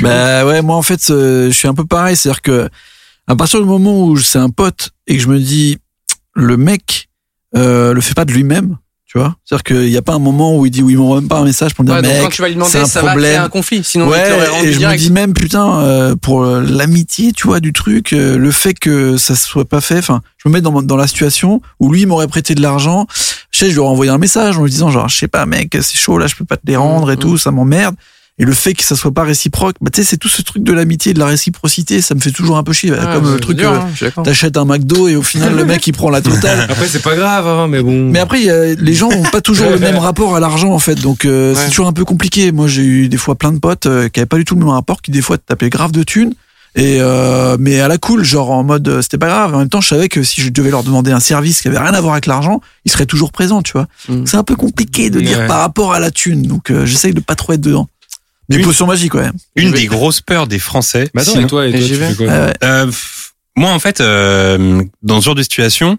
Bah 0.00 0.44
ouais, 0.46 0.62
moi 0.62 0.76
en 0.76 0.82
fait, 0.82 1.00
euh, 1.10 1.48
je 1.50 1.56
suis 1.56 1.68
un 1.68 1.74
peu 1.74 1.84
pareil, 1.84 2.16
c'est-à-dire 2.16 2.42
que 2.42 2.68
à 3.28 3.36
partir 3.36 3.60
du 3.60 3.66
moment 3.66 4.04
où 4.04 4.16
c'est 4.18 4.38
un 4.38 4.50
pote 4.50 4.90
et 5.06 5.16
que 5.16 5.22
je 5.22 5.28
me 5.28 5.38
dis 5.38 5.78
le 6.34 6.56
mec 6.56 7.08
euh, 7.56 7.92
le 7.94 8.00
fait 8.00 8.14
pas 8.14 8.24
de 8.24 8.32
lui-même, 8.32 8.76
tu 9.06 9.18
vois, 9.18 9.36
c'est-à-dire 9.44 9.62
qu'il 9.64 9.88
y 9.88 9.96
a 9.96 10.02
pas 10.02 10.14
un 10.14 10.18
moment 10.18 10.56
où 10.58 10.66
il 10.66 10.70
dit 10.70 10.82
oui, 10.82 10.92
il 10.94 10.98
m'envoie 10.98 11.20
même 11.20 11.28
pas 11.28 11.38
un 11.38 11.44
message 11.44 11.74
pour 11.74 11.84
me 11.84 11.88
dire 11.90 11.96
Ouais, 11.96 12.02
mec, 12.02 12.22
quand 12.22 12.28
tu 12.28 12.42
vas 12.42 12.48
lui 12.48 12.54
c'est 12.54 12.58
demander, 12.58 12.78
un 12.78 12.84
ça 12.86 13.00
va 13.02 13.08
créer 13.14 13.20
problème. 13.22 13.42
un 13.42 13.48
conflit. 13.48 13.82
Sinon, 13.84 14.06
il 14.06 14.10
Ouais, 14.10 14.46
rendu 14.48 14.68
et 14.68 14.72
je 14.72 14.78
direct. 14.78 15.00
me 15.00 15.06
dis 15.06 15.12
même 15.12 15.32
putain 15.32 15.78
euh, 15.80 16.16
pour 16.16 16.42
euh, 16.42 16.60
l'amitié, 16.60 17.32
tu 17.32 17.46
vois, 17.46 17.60
du 17.60 17.72
truc, 17.72 18.12
euh, 18.12 18.36
le 18.36 18.50
fait 18.50 18.74
que 18.74 19.16
ça 19.16 19.34
se 19.36 19.46
soit 19.46 19.64
pas 19.64 19.80
fait. 19.80 19.98
Enfin, 19.98 20.20
je 20.36 20.48
me 20.48 20.54
mets 20.54 20.60
dans 20.60 20.82
dans 20.82 20.96
la 20.96 21.06
situation 21.06 21.62
où 21.80 21.90
lui 21.92 22.02
il 22.02 22.06
m'aurait 22.08 22.26
prêté 22.28 22.54
de 22.54 22.60
l'argent. 22.62 23.06
Je 23.52 23.58
sais, 23.60 23.66
je 23.68 23.72
lui 23.74 23.78
aurais 23.78 23.90
envoyé 23.90 24.10
un 24.10 24.18
message 24.18 24.58
en 24.58 24.64
lui 24.64 24.70
disant 24.70 24.90
genre, 24.90 25.08
je 25.08 25.16
sais 25.16 25.28
pas, 25.28 25.46
mec, 25.46 25.70
c'est 25.80 25.96
chaud 25.96 26.18
là, 26.18 26.26
je 26.26 26.34
peux 26.36 26.44
pas 26.44 26.56
te 26.58 26.66
les 26.66 26.76
rendre 26.76 27.10
et 27.10 27.14
Mhm. 27.14 27.20
tout, 27.22 27.38
ça 27.38 27.50
m'emmerde. 27.52 27.94
Et 28.38 28.44
le 28.44 28.52
fait 28.52 28.74
que 28.74 28.84
ça 28.84 28.96
soit 28.96 29.12
pas 29.12 29.22
réciproque, 29.22 29.76
bah 29.80 29.90
tu 29.90 30.02
sais, 30.02 30.06
c'est 30.10 30.16
tout 30.18 30.28
ce 30.28 30.42
truc 30.42 30.62
de 30.62 30.72
l'amitié, 30.74 31.12
et 31.12 31.14
de 31.14 31.18
la 31.18 31.24
réciprocité, 31.26 32.02
ça 32.02 32.14
me 32.14 32.20
fait 32.20 32.30
toujours 32.32 32.58
un 32.58 32.62
peu 32.62 32.74
chier. 32.74 32.92
Ah, 32.92 33.14
comme 33.14 33.24
c'est 33.24 33.32
le 33.32 33.40
truc, 33.40 33.56
dur, 33.56 33.70
euh, 33.72 34.08
hein, 34.14 34.22
t'achètes 34.24 34.58
un 34.58 34.66
McDo 34.66 35.08
et 35.08 35.16
au 35.16 35.22
final 35.22 35.54
le 35.56 35.64
mec 35.64 35.86
il 35.86 35.92
prend 35.92 36.10
la 36.10 36.20
totale. 36.20 36.66
Après, 36.68 36.86
c'est 36.86 37.02
pas 37.02 37.16
grave, 37.16 37.46
hein, 37.46 37.66
mais 37.66 37.82
bon. 37.82 38.10
Mais 38.10 38.18
après, 38.18 38.40
il 38.40 38.46
y 38.46 38.50
a- 38.50 38.74
les 38.74 38.92
gens 38.92 39.08
ont 39.08 39.22
pas 39.22 39.40
toujours 39.40 39.70
le 39.70 39.78
même 39.78 39.96
rapport 39.96 40.36
à 40.36 40.40
l'argent 40.40 40.70
en 40.72 40.78
fait, 40.78 40.96
donc 40.96 41.24
euh, 41.24 41.54
Ouais. 41.54 41.58
c'est 41.58 41.68
toujours 41.70 41.86
un 41.86 41.94
peu 41.94 42.04
compliqué. 42.04 42.52
Moi, 42.52 42.66
j'ai 42.68 42.82
eu 42.82 43.08
des 43.08 43.16
fois 43.16 43.36
plein 43.36 43.52
de 43.52 43.58
potes 43.58 43.86
euh, 43.86 44.10
qui 44.10 44.20
avaient 44.20 44.26
pas 44.26 44.36
du 44.36 44.44
tout 44.44 44.54
le 44.54 44.60
même 44.60 44.68
rapport, 44.68 45.00
qui 45.00 45.10
des 45.12 45.22
fois 45.22 45.38
te 45.38 45.44
tapaient 45.46 45.70
grave 45.70 45.92
de 45.92 46.02
thunes, 46.02 46.34
et 46.74 46.98
euh, 47.00 47.56
mais 47.58 47.80
à 47.80 47.88
la 47.88 47.96
cool, 47.96 48.22
genre 48.22 48.50
en 48.50 48.62
mode 48.64 48.86
euh, 48.86 49.00
c'était 49.00 49.16
pas 49.16 49.28
grave. 49.28 49.54
En 49.54 49.60
même 49.60 49.70
temps, 49.70 49.80
je 49.80 49.88
savais 49.88 50.10
que 50.10 50.22
si 50.22 50.42
je 50.42 50.50
devais 50.50 50.68
leur 50.70 50.82
demander 50.84 51.10
un 51.10 51.20
service 51.20 51.62
qui 51.62 51.68
avait 51.68 51.78
rien 51.78 51.94
à 51.94 52.00
voir 52.02 52.12
avec 52.12 52.26
l'argent, 52.26 52.60
ils 52.84 52.92
seraient 52.92 53.06
toujours 53.06 53.32
présents, 53.32 53.62
tu 53.62 53.72
vois. 53.72 53.86
Mm. 54.10 54.26
C'est 54.26 54.36
un 54.36 54.44
peu 54.44 54.56
compliqué 54.56 55.08
de 55.08 55.20
dire 55.20 55.38
Ouais. 55.38 55.46
par 55.46 55.60
rapport 55.60 55.94
à 55.94 56.00
la 56.00 56.10
thune, 56.10 56.42
donc 56.42 56.70
euh, 56.70 56.84
j'essaye 56.84 57.14
de 57.14 57.20
pas 57.20 57.34
trop 57.34 57.54
être 57.54 57.62
dedans. 57.62 57.88
Des 58.48 58.58
Une- 58.58 58.64
potions 58.64 58.86
magiques, 58.86 59.14
ouais. 59.14 59.30
Une 59.56 59.72
des 59.72 59.86
grosses 59.86 60.20
peurs 60.20 60.46
des 60.46 60.58
Français. 60.58 61.10
Bah 61.14 61.22
attends, 61.22 61.40
et 61.40 61.46
toi, 61.46 61.66
et 61.66 61.70
Et 61.70 61.72
toi, 61.78 61.88
tu 61.88 61.94
fais 61.94 62.14
quoi 62.14 62.26
ouais. 62.26 62.52
Euh, 62.62 62.90
moi, 63.56 63.70
en 63.72 63.78
fait, 63.78 64.00
euh, 64.00 64.82
dans 65.02 65.20
ce 65.20 65.24
genre 65.26 65.34
de 65.34 65.42
situation, 65.42 65.98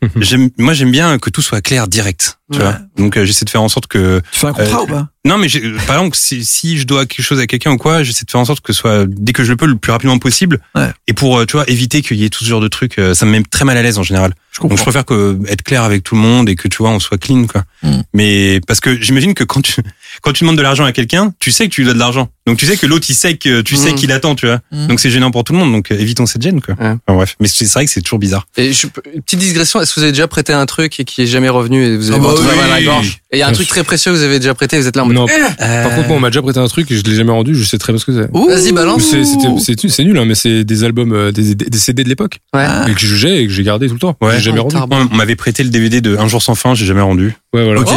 j'aime, 0.16 0.50
moi 0.58 0.72
j'aime 0.74 0.90
bien 0.90 1.18
que 1.18 1.30
tout 1.30 1.42
soit 1.42 1.60
clair, 1.60 1.88
direct. 1.88 2.38
Tu 2.52 2.58
Ouais. 2.58 2.64
vois. 2.64 2.78
Donc 2.96 3.16
euh, 3.16 3.24
j'essaie 3.24 3.44
de 3.44 3.50
faire 3.50 3.62
en 3.62 3.68
sorte 3.68 3.86
que. 3.86 4.20
Tu 4.32 4.40
fais 4.40 4.46
un 4.46 4.52
contrat 4.52 4.80
Euh, 4.80 4.82
ou 4.82 4.86
pas? 4.86 5.08
Non, 5.26 5.38
mais 5.38 5.48
j'ai- 5.48 5.72
par 5.86 5.96
exemple, 5.96 6.16
si, 6.16 6.44
si 6.44 6.76
je 6.78 6.84
dois 6.86 7.06
quelque 7.06 7.24
chose 7.24 7.40
à 7.40 7.46
quelqu'un 7.46 7.72
ou 7.72 7.78
quoi, 7.78 8.02
j'essaie 8.02 8.24
de 8.26 8.30
faire 8.30 8.40
en 8.40 8.44
sorte 8.44 8.60
que 8.60 8.72
ce 8.74 8.80
soit 8.80 9.06
dès 9.08 9.32
que 9.32 9.42
je 9.42 9.50
le 9.52 9.56
peux 9.56 9.64
le 9.66 9.76
plus 9.76 9.90
rapidement 9.90 10.18
possible. 10.18 10.60
Ouais. 10.74 10.88
Et 11.08 11.14
pour 11.14 11.38
euh, 11.38 11.46
tu 11.46 11.52
vois 11.56 11.64
éviter 11.70 12.02
qu'il 12.02 12.18
y 12.18 12.24
ait 12.24 12.28
tout 12.30 12.44
ce 12.44 12.48
genre 12.50 12.60
de 12.60 12.68
trucs, 12.68 12.98
euh, 12.98 13.14
ça 13.14 13.24
me 13.24 13.30
met 13.30 13.42
très 13.50 13.64
mal 13.64 13.76
à 13.78 13.82
l'aise 13.82 13.98
en 13.98 14.02
général. 14.02 14.34
Je 14.52 14.60
Donc 14.60 14.76
je 14.78 14.82
préfère 14.82 15.04
que 15.04 15.36
être 15.48 15.62
clair 15.62 15.82
avec 15.82 16.04
tout 16.04 16.14
le 16.14 16.20
monde 16.20 16.48
et 16.48 16.54
que 16.54 16.68
tu 16.68 16.76
vois 16.78 16.90
on 16.90 17.00
soit 17.00 17.18
clean 17.18 17.46
quoi. 17.46 17.64
Mm. 17.82 18.00
Mais 18.12 18.60
parce 18.68 18.78
que 18.80 19.00
j'imagine 19.02 19.34
que 19.34 19.42
quand 19.42 19.62
tu 19.62 19.82
quand 20.22 20.32
tu 20.32 20.44
demandes 20.44 20.56
de 20.58 20.62
l'argent 20.62 20.84
à 20.84 20.92
quelqu'un, 20.92 21.32
tu 21.40 21.50
sais 21.50 21.66
que 21.68 21.72
tu 21.74 21.80
lui 21.80 21.86
dois 21.86 21.94
de 21.94 21.98
l'argent. 21.98 22.28
Donc 22.46 22.58
tu 22.58 22.66
sais 22.66 22.76
que 22.76 22.86
l'autre 22.86 23.06
il 23.08 23.14
sait 23.14 23.36
que 23.36 23.62
tu 23.62 23.74
sais 23.76 23.92
Mm. 23.92 23.94
qu'il 23.96 24.12
attend, 24.12 24.34
tu 24.36 24.46
vois. 24.46 24.60
Mm. 24.70 24.86
Donc 24.88 25.00
c'est 25.00 25.10
gênant 25.10 25.30
pour 25.32 25.42
tout 25.42 25.54
le 25.54 25.58
monde. 25.58 25.72
Donc 25.72 25.90
euh, 25.90 25.98
évitons 25.98 26.26
cette 26.26 26.42
gêne 26.42 26.60
quoi. 26.60 26.74
Ouais. 26.78 26.86
Enfin, 27.06 27.16
bref, 27.16 27.34
mais 27.40 27.48
c'est 27.48 27.64
c'est 27.64 27.72
vrai 27.72 27.86
que 27.86 27.90
c'est 27.90 28.02
toujours 28.02 28.18
bizarre. 28.20 28.46
Et 28.56 28.72
je, 28.72 28.86
une 29.12 29.22
petite 29.22 29.40
digression, 29.40 29.80
est-ce 29.80 29.92
que 29.94 30.00
vous 30.00 30.04
avez 30.04 30.12
déjà 30.12 30.28
prêté 30.28 30.52
un 30.52 30.66
truc 30.66 31.00
et 31.00 31.04
qui 31.04 31.22
est 31.22 31.26
jamais 31.26 31.48
revenu 31.48 31.82
et 31.84 31.96
vous 31.96 32.10
avez 32.12 32.20
bah 32.20 32.34
oui. 32.38 32.46
à 32.62 32.68
la 32.68 32.82
gorge? 32.82 33.18
Et 33.32 33.38
il 33.38 33.40
y 33.40 33.42
a 33.42 33.46
un 33.46 33.48
Bien 33.48 33.54
truc 33.56 33.66
sûr. 33.66 33.74
très 33.74 33.82
précieux 33.84 34.12
que 34.12 34.16
vous 34.18 34.22
avez 34.22 34.38
déjà 34.38 34.54
prêté, 34.54 34.78
vous 34.78 34.86
êtes 34.86 34.94
là 34.94 35.02
en 35.02 35.06
mode 35.06 35.13
Non. 35.14 35.26
Eh 35.28 35.58
Par 35.58 35.94
contre, 35.94 36.08
moi, 36.08 36.16
on 36.16 36.20
m'a 36.20 36.30
déjà 36.30 36.42
prêté 36.42 36.58
un 36.58 36.66
truc 36.68 36.90
et 36.90 36.96
je 36.96 37.02
l'ai 37.04 37.14
jamais 37.14 37.32
rendu. 37.32 37.54
Je 37.54 37.64
sais 37.64 37.78
très 37.78 37.92
bien 37.92 38.00
ce 38.00 38.04
que 38.04 38.12
c'est. 38.12 38.28
Ouh. 38.36 38.48
Vas-y, 38.48 38.72
balance. 38.72 39.02
C'est 39.02 39.24
c'était- 39.24 39.48
c'est 39.58 39.88
c'est 39.88 40.04
nul, 40.04 40.18
hein, 40.18 40.24
mais 40.26 40.34
c'est 40.34 40.64
des 40.64 40.84
albums, 40.84 41.12
euh, 41.12 41.32
des, 41.32 41.54
des 41.54 41.78
CD 41.78 42.04
de 42.04 42.08
l'époque 42.08 42.40
Ouais. 42.54 42.66
Et 42.88 42.94
que 42.94 43.00
j'ai 43.00 43.42
et 43.42 43.46
que 43.46 43.52
j'ai 43.52 43.62
gardé 43.62 43.86
tout 43.88 43.94
le 43.94 44.00
temps. 44.00 44.16
Ouais. 44.20 44.34
J'ai 44.34 44.40
jamais 44.40 44.60
Oh, 44.60 44.68
rendu. 44.70 44.76
on 45.10 45.14
m'avait 45.16 45.36
prêté 45.36 45.62
le 45.62 45.70
DVD 45.70 46.00
de 46.00 46.16
Un 46.16 46.28
jour 46.28 46.42
sans 46.42 46.54
fin, 46.54 46.74
j'ai 46.74 46.86
jamais 46.86 47.00
rendu. 47.02 47.34
Ouais, 47.54 47.64
voilà. 47.64 47.80
Ok. 47.80 47.88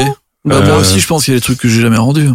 Bah, 0.46 0.56
Euh, 0.56 0.66
Moi 0.66 0.78
aussi, 0.78 1.00
je 1.00 1.08
pense 1.08 1.26
qu'il 1.26 1.34
y 1.34 1.38
a 1.38 1.40
des 1.40 1.44
trucs 1.44 1.58
que 1.60 1.68
j'ai 1.68 1.82
jamais 1.82 1.98
rendus. 1.98 2.30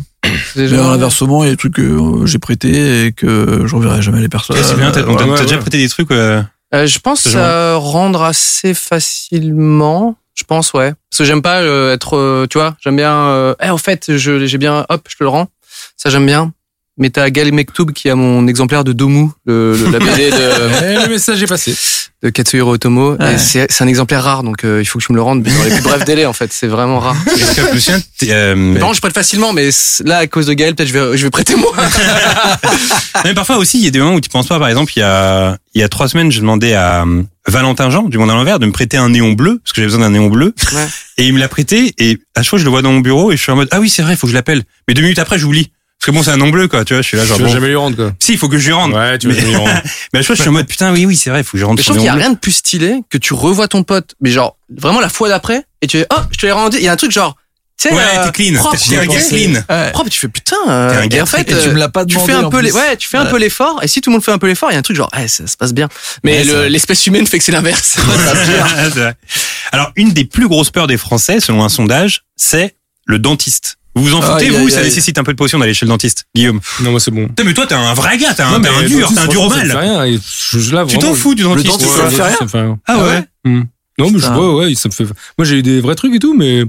C'est 0.55 0.71
Mais 0.71 0.79
inversement, 0.79 1.43
il 1.45 1.47
y 1.47 1.49
a 1.49 1.53
des 1.53 1.57
trucs 1.57 1.75
que 1.75 1.83
euh, 1.83 2.27
j'ai 2.27 2.39
prêtés 2.39 3.07
et 3.07 3.13
que 3.13 3.63
je 3.67 3.75
reverrai 3.75 4.03
jamais 4.03 4.21
les 4.21 4.29
personnes. 4.29 4.57
c'est 4.63 4.77
bien. 4.77 4.91
T'as 4.91 5.01
Euh, 5.01 5.43
déjà 5.43 5.57
prêté 5.59 5.79
des 5.79 5.89
trucs. 5.89 6.11
euh, 6.11 6.43
Euh, 6.75 6.87
je 6.87 6.99
pense 7.01 7.29
euh, 7.35 7.77
rendre 7.77 8.23
assez 8.23 8.73
facilement. 8.75 10.17
Je 10.35 10.45
pense, 10.45 10.73
ouais. 10.73 10.93
Parce 11.11 11.19
que 11.19 11.25
j'aime 11.25 11.43
pas 11.43 11.61
euh, 11.61 11.93
être, 11.93 12.17
euh, 12.17 12.47
tu 12.49 12.59
vois, 12.59 12.77
j'aime 12.81 12.97
bien. 12.97 13.15
Euh, 13.29 13.55
eh, 13.63 13.71
au 13.71 13.79
fait, 13.79 14.17
je 14.17 14.47
j'ai 14.47 14.59
bien, 14.59 14.87
hop, 14.89 15.07
je 15.09 15.17
te 15.17 15.23
le 15.23 15.29
rends. 15.29 15.49
Ça, 15.97 16.11
j'aime 16.11 16.27
bien. 16.27 16.53
Mais 16.99 17.09
t'as 17.09 17.31
Gal 17.31 17.53
Mektoub 17.53 17.93
qui 17.93 18.11
a 18.11 18.15
mon 18.15 18.47
exemplaire 18.47 18.85
de 18.85 18.93
Domu, 18.93 19.31
le, 19.47 19.75
le- 19.77 19.91
la 19.91 19.99
BD 20.05 20.31
de, 20.31 21.03
le 21.05 21.09
message 21.09 21.43
est 21.43 21.47
passé. 21.47 21.75
de 22.23 22.29
Katsuhiro 22.29 22.75
Otomo. 22.75 23.17
Ouais. 23.17 23.39
C'est 23.39 23.67
c'est 23.73 23.83
un 23.83 23.87
exemplaire 23.89 24.23
rare, 24.23 24.43
donc 24.43 24.63
euh, 24.65 24.83
il 24.83 24.85
faut 24.85 24.99
que 24.99 25.05
tu 25.07 25.13
me 25.13 25.17
le 25.17 25.23
rendes 25.23 25.43
dans 25.43 25.51
les 25.65 25.71
plus 25.71 25.83
brefs 25.83 26.05
délais, 26.05 26.27
en 26.27 26.35
fait. 26.35 26.53
C'est 26.53 26.67
vraiment 26.67 26.99
rare. 27.01 27.17
Est-ce 27.27 27.57
que 27.57 27.63
je 27.69 27.75
me 27.75 27.79
souviens, 27.79 28.01
t'es, 28.19 28.29
euh, 28.33 28.75
Par 28.75 28.83
contre, 28.83 28.97
je 28.97 29.01
prête 29.01 29.15
facilement, 29.15 29.55
mais 29.55 29.71
là, 30.05 30.19
à 30.19 30.27
cause 30.27 30.47
de 30.47 30.53
Gaël, 30.53 30.75
peut-être 30.75 30.89
je 30.89 30.93
vais, 30.99 31.17
je 31.17 31.25
vais 31.25 31.31
prêter 31.31 31.57
moi. 31.57 31.73
Non, 31.77 31.83
mais 33.25 33.35
parfois 33.35 33.57
aussi, 33.57 33.79
il 33.79 33.85
y 33.85 33.89
a 33.89 33.91
des 33.91 33.99
moments 33.99 34.15
où 34.17 34.21
tu 34.21 34.29
penses 34.29 34.47
pas. 34.49 34.59
Par 34.59 34.69
exemple, 34.69 34.93
il 34.95 35.01
y 35.01 35.03
a, 35.03 35.57
il 35.75 35.81
y 35.81 35.85
a 35.85 35.89
trois 35.89 36.09
semaines, 36.09 36.31
j'ai 36.31 36.41
demandé 36.41 36.75
à 36.75 37.05
euh, 37.05 37.23
Valentin 37.49 37.89
Jean, 37.89 38.03
du 38.05 38.19
Monde 38.19 38.31
à 38.31 38.35
l'envers, 38.35 38.59
de 38.59 38.67
me 38.67 38.73
prêter 38.73 38.99
un 38.99 39.09
néon 39.09 39.33
bleu, 39.33 39.61
parce 39.65 39.73
que 39.73 39.77
j'avais 39.77 39.87
besoin 39.87 40.01
d'un 40.01 40.11
néon 40.11 40.29
bleu. 40.29 40.55
Ouais. 40.75 40.87
Et 41.17 41.27
il 41.27 41.33
me 41.33 41.39
l'a 41.39 41.49
prêté, 41.49 41.95
et 41.97 42.19
à 42.35 42.43
chaque 42.43 42.51
fois, 42.51 42.59
je 42.59 42.65
le 42.65 42.71
vois 42.71 42.83
dans 42.83 42.93
mon 42.93 43.01
bureau, 43.01 43.33
et 43.33 43.37
je 43.39 43.43
suis 43.43 43.51
en 43.51 43.57
mode, 43.57 43.69
ah 43.71 43.81
oui, 43.81 43.89
c'est 43.89 44.03
vrai, 44.03 44.13
il 44.13 44.17
faut 44.19 44.27
que 44.27 44.31
je 44.33 44.37
l'appelle. 44.37 44.63
Mais 44.87 44.93
deux 44.95 45.03
minutes 45.03 45.19
après, 45.19 45.39
j'oublie. 45.39 45.71
Parce 46.05 46.07
que 46.07 46.11
bon, 46.19 46.23
c'est 46.25 46.33
un 46.33 46.37
nom 46.37 46.49
bleu, 46.51 46.67
quoi, 46.67 46.85
tu 46.85 46.95
vois, 46.95 47.03
je 47.03 47.07
suis 47.07 47.17
là, 47.17 47.25
genre, 47.25 47.37
Tu 47.37 47.45
bon. 47.45 47.49
jamais 47.49 47.69
lui 47.69 47.77
rendre, 47.77 47.95
quoi. 47.97 48.13
Si, 48.19 48.33
il 48.33 48.39
faut 48.39 48.49
que 48.49 48.59
je 48.59 48.67
lui 48.67 48.73
rende. 48.73 48.93
Ouais, 48.93 49.17
tu 49.19 49.29
vas 49.29 49.35
mais, 49.35 49.39
jamais 49.41 49.53
lui 49.53 49.57
rendre. 49.57 49.71
mais 50.13 50.19
à 50.19 50.23
chaque 50.23 50.27
fois, 50.27 50.35
je 50.35 50.41
suis 50.41 50.49
en 50.49 50.53
mode, 50.53 50.67
putain, 50.67 50.93
oui, 50.93 51.07
oui, 51.07 51.17
c'est 51.17 51.31
vrai, 51.31 51.41
il 51.41 51.45
faut 51.45 51.53
que 51.53 51.59
je 51.59 51.65
rende 51.65 51.77
Mais 51.77 51.83
je 51.83 51.87
trouve 51.87 51.99
qu'il 51.99 52.07
y 52.07 52.09
a 52.09 52.15
rien 52.15 52.31
de 52.31 52.39
plus 52.39 52.51
stylé 52.53 53.03
que 53.09 53.19
tu 53.19 53.35
revois 53.35 53.69
ton 53.69 53.85
pote, 53.85 54.15
mais 54.21 54.31
genre, 54.31 54.57
vraiment 54.77 54.99
la 55.01 55.09
fois 55.09 55.29
d'après, 55.29 55.63
et 55.81 55.87
tu 55.87 55.99
fais, 55.99 56.07
oh, 56.13 56.19
je 56.33 56.39
te 56.39 56.47
l'ai 56.47 56.51
rendu. 56.53 56.77
Il 56.79 56.83
y 56.83 56.89
a 56.89 56.93
un 56.93 56.97
truc 56.97 57.13
genre, 57.13 57.37
tu 57.81 57.89
sais, 57.89 57.95
Ouais, 57.95 58.03
euh, 58.19 58.25
t'es 58.25 58.33
clean. 58.51 58.59
propre, 58.59 58.77
T'es 58.77 58.97
un 58.99 59.07
gars 59.07 59.21
clean. 59.21 59.53
Ouais. 59.71 59.91
propre, 59.93 60.11
tu 60.11 60.19
fais 60.19 60.27
putain. 60.29 60.57
euh, 60.69 60.91
T'es 60.91 60.97
un 60.97 61.07
gars 61.07 61.23
en 61.23 61.27
fait, 61.27 61.49
Et 61.49 61.57
tu 61.63 61.69
me 61.71 61.79
l'as 61.79 61.89
pas 61.89 62.05
tu 62.05 62.15
demandé. 62.17 62.33
fais 62.33 62.39
un 62.39 62.51
peu 62.51 62.59
les, 62.61 62.73
ouais, 62.73 62.97
tu 62.97 63.09
fais 63.09 63.19
un 63.19 63.27
peu 63.27 63.39
l'effort. 63.39 63.79
Et 63.85 63.87
si 63.89 64.01
tout 64.01 64.11
le 64.11 64.15
monde 64.15 64.25
fait 64.25 64.33
un 64.33 64.39
peu 64.39 64.49
l'effort, 64.49 64.71
il 64.71 64.75
y 64.75 64.77
a 64.77 64.81
un 64.81 64.83
truc 64.83 64.97
genre, 64.97 65.11
eh, 65.21 65.29
ça 65.29 65.47
se 65.47 65.57
passe 65.57 65.73
bien. 65.73 65.89
Mais 66.25 66.39
Ouais, 66.39 66.45
le- 66.45 66.67
l'espèce 66.67 67.07
humaine 67.07 67.29
fait 67.29 67.39
que 67.39 67.45
c'est 67.45 67.53
l'inverse. 67.53 67.97
Alors, 69.73 69.93
une 69.95 70.11
des 70.13 70.25
plus 70.25 70.49
grosses 70.49 70.71
peurs 70.71 70.89
des 70.89 70.97
Français, 70.97 71.39
selon 71.39 71.63
un 71.65 71.69
sondage, 71.69 72.23
c'est 72.37 72.75
le 73.07 73.19
dentiste. 73.21 73.77
Vous 73.95 74.05
vous 74.05 74.15
en 74.15 74.23
foutez, 74.23 74.47
Aïe, 74.47 74.51
vous, 74.51 74.69
ça 74.71 74.83
nécessite 74.83 75.19
un 75.19 75.25
peu 75.25 75.33
de 75.33 75.37
potion 75.37 75.59
d'aller 75.59 75.75
chez 75.75 75.85
le 75.85 75.91
dentiste, 75.91 76.25
Guillaume. 76.35 76.61
Non, 76.81 76.93
moi, 76.93 77.01
c'est 77.01 77.11
bon. 77.11 77.29
Putain, 77.29 77.45
mais 77.45 77.53
toi, 77.53 77.67
t'es 77.67 77.75
un 77.75 77.93
vrai 77.93 78.17
gars, 78.17 78.33
t'es 78.33 78.43
un, 78.43 78.55
un 78.55 78.59
dur, 78.61 79.01
dentiste, 79.01 79.15
t'es 79.15 79.21
un 79.21 79.27
dur 79.27 79.43
au 79.43 79.49
mal. 79.51 79.67
fait 79.71 79.77
rien. 79.77 80.05
Et 80.07 80.19
je, 80.19 80.59
je- 80.59 80.75
là, 80.75 80.85
Tu 80.89 80.99
t'en 80.99 81.13
fous 81.15 81.35
du 81.35 81.43
dentiste. 81.43 81.67
dentiste, 81.67 81.95
toi. 81.95 82.05
ça 82.05 82.11
fait 82.11 82.23
rien 82.23 82.37
Ça 82.39 82.45
me 82.45 82.49
fait 82.49 82.61
rien. 82.61 82.79
Ah 82.87 83.05
ouais. 83.05 83.23
Hmm. 83.45 83.63
Non, 83.99 84.11
mais 84.11 84.19
je 84.19 84.27
vois, 84.29 84.55
ouais, 84.57 84.75
ça 84.75 84.89
me 84.89 84.95
fait. 84.95 85.05
Moi, 85.05 85.45
j'ai 85.45 85.57
eu 85.57 85.63
des 85.63 85.81
vrais 85.83 85.95
trucs 85.95 86.15
et 86.15 86.19
tout, 86.19 86.35
mais 86.35 86.63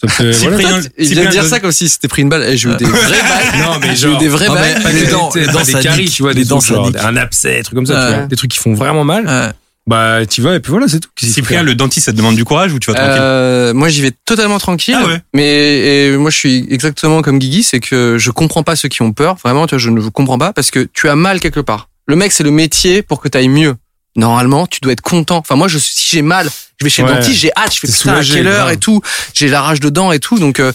ça 0.00 0.22
me 0.22 0.32
fait. 0.32 0.90
Il 0.98 1.08
vient 1.14 1.24
de 1.24 1.30
dire 1.30 1.44
ça 1.44 1.58
comme 1.58 1.72
si 1.72 1.88
c'était 1.88 2.06
pris 2.06 2.22
une 2.22 2.28
balle. 2.28 2.44
Eh, 2.48 2.56
j'ai 2.56 2.68
eu 2.70 2.76
des 2.76 2.84
vraies 2.84 3.00
balles. 3.20 3.60
Non, 3.64 3.78
mais 3.80 3.96
J'ai 3.96 4.06
eu 4.06 4.10
genre- 4.12 4.20
des 4.20 4.28
vraies 4.28 4.46
Non, 4.46 4.54
balles. 4.54 4.74
mais- 4.78 4.82
Pas 4.84 4.92
des, 4.92 5.06
dents- 5.08 5.30
des- 5.30 5.46
dents, 5.46 5.62
des 5.64 5.72
caries, 5.74 6.08
tu 6.08 6.22
vois, 6.22 6.34
des 6.34 6.44
dents, 6.44 6.60
genre, 6.60 6.90
un 7.02 7.16
abcès, 7.16 7.56
des 7.56 7.62
trucs 7.64 7.74
comme 7.74 7.86
ça, 7.86 7.94
tu 7.94 7.98
Ouais. 8.12 8.18
vois. 8.18 8.26
Des 8.28 8.36
trucs 8.36 8.52
qui 8.52 8.58
font 8.58 8.74
vraiment 8.74 9.02
mal. 9.04 9.52
Bah, 9.90 10.24
tu 10.24 10.40
vas 10.40 10.54
et 10.54 10.60
puis 10.60 10.70
voilà, 10.70 10.86
c'est 10.86 11.00
tout. 11.00 11.08
Cyprien, 11.20 11.64
le 11.64 11.74
dentiste, 11.74 12.06
ça 12.06 12.12
te 12.12 12.16
demande 12.16 12.36
du 12.36 12.44
courage 12.44 12.72
ou 12.72 12.78
tu 12.78 12.92
vas 12.92 12.96
tranquille 12.96 13.18
Euh, 13.20 13.74
moi, 13.74 13.88
j'y 13.88 14.02
vais 14.02 14.12
totalement 14.24 14.60
tranquille. 14.60 14.96
Ah 14.96 15.04
ouais. 15.04 15.20
Mais 15.34 16.06
et 16.12 16.16
moi, 16.16 16.30
je 16.30 16.36
suis 16.36 16.64
exactement 16.70 17.22
comme 17.22 17.40
Guigui, 17.40 17.64
c'est 17.64 17.80
que 17.80 18.16
je 18.16 18.30
comprends 18.30 18.62
pas 18.62 18.76
ceux 18.76 18.88
qui 18.88 19.02
ont 19.02 19.12
peur. 19.12 19.34
Vraiment, 19.42 19.66
tu 19.66 19.74
vois, 19.74 19.80
je 19.80 19.90
ne 19.90 19.98
vous 19.98 20.12
comprends 20.12 20.38
pas 20.38 20.52
parce 20.52 20.70
que 20.70 20.88
tu 20.92 21.08
as 21.08 21.16
mal 21.16 21.40
quelque 21.40 21.58
part. 21.58 21.88
Le 22.06 22.14
mec, 22.14 22.30
c'est 22.30 22.44
le 22.44 22.52
métier 22.52 23.02
pour 23.02 23.20
que 23.20 23.26
tu 23.26 23.36
ailles 23.36 23.48
mieux. 23.48 23.74
Normalement, 24.14 24.68
tu 24.68 24.78
dois 24.80 24.92
être 24.92 25.00
content. 25.00 25.38
Enfin, 25.38 25.56
moi, 25.56 25.66
je, 25.66 25.78
si 25.78 26.08
j'ai 26.08 26.22
mal, 26.22 26.48
je 26.80 26.84
vais 26.84 26.90
chez 26.90 27.02
le 27.02 27.08
Ouais. 27.08 27.14
dentiste, 27.16 27.38
j'ai 27.40 27.50
hâte, 27.56 27.74
je 27.74 27.80
fais 27.80 27.86
putain, 27.88 28.14
à 28.14 28.24
quelle 28.24 28.46
heure 28.46 28.64
grave. 28.64 28.72
et 28.72 28.76
tout. 28.78 29.02
J'ai 29.34 29.48
la 29.48 29.60
rage 29.60 29.80
dedans 29.80 30.12
et 30.12 30.18
tout. 30.18 30.38
Donc, 30.38 30.58
euh, 30.60 30.72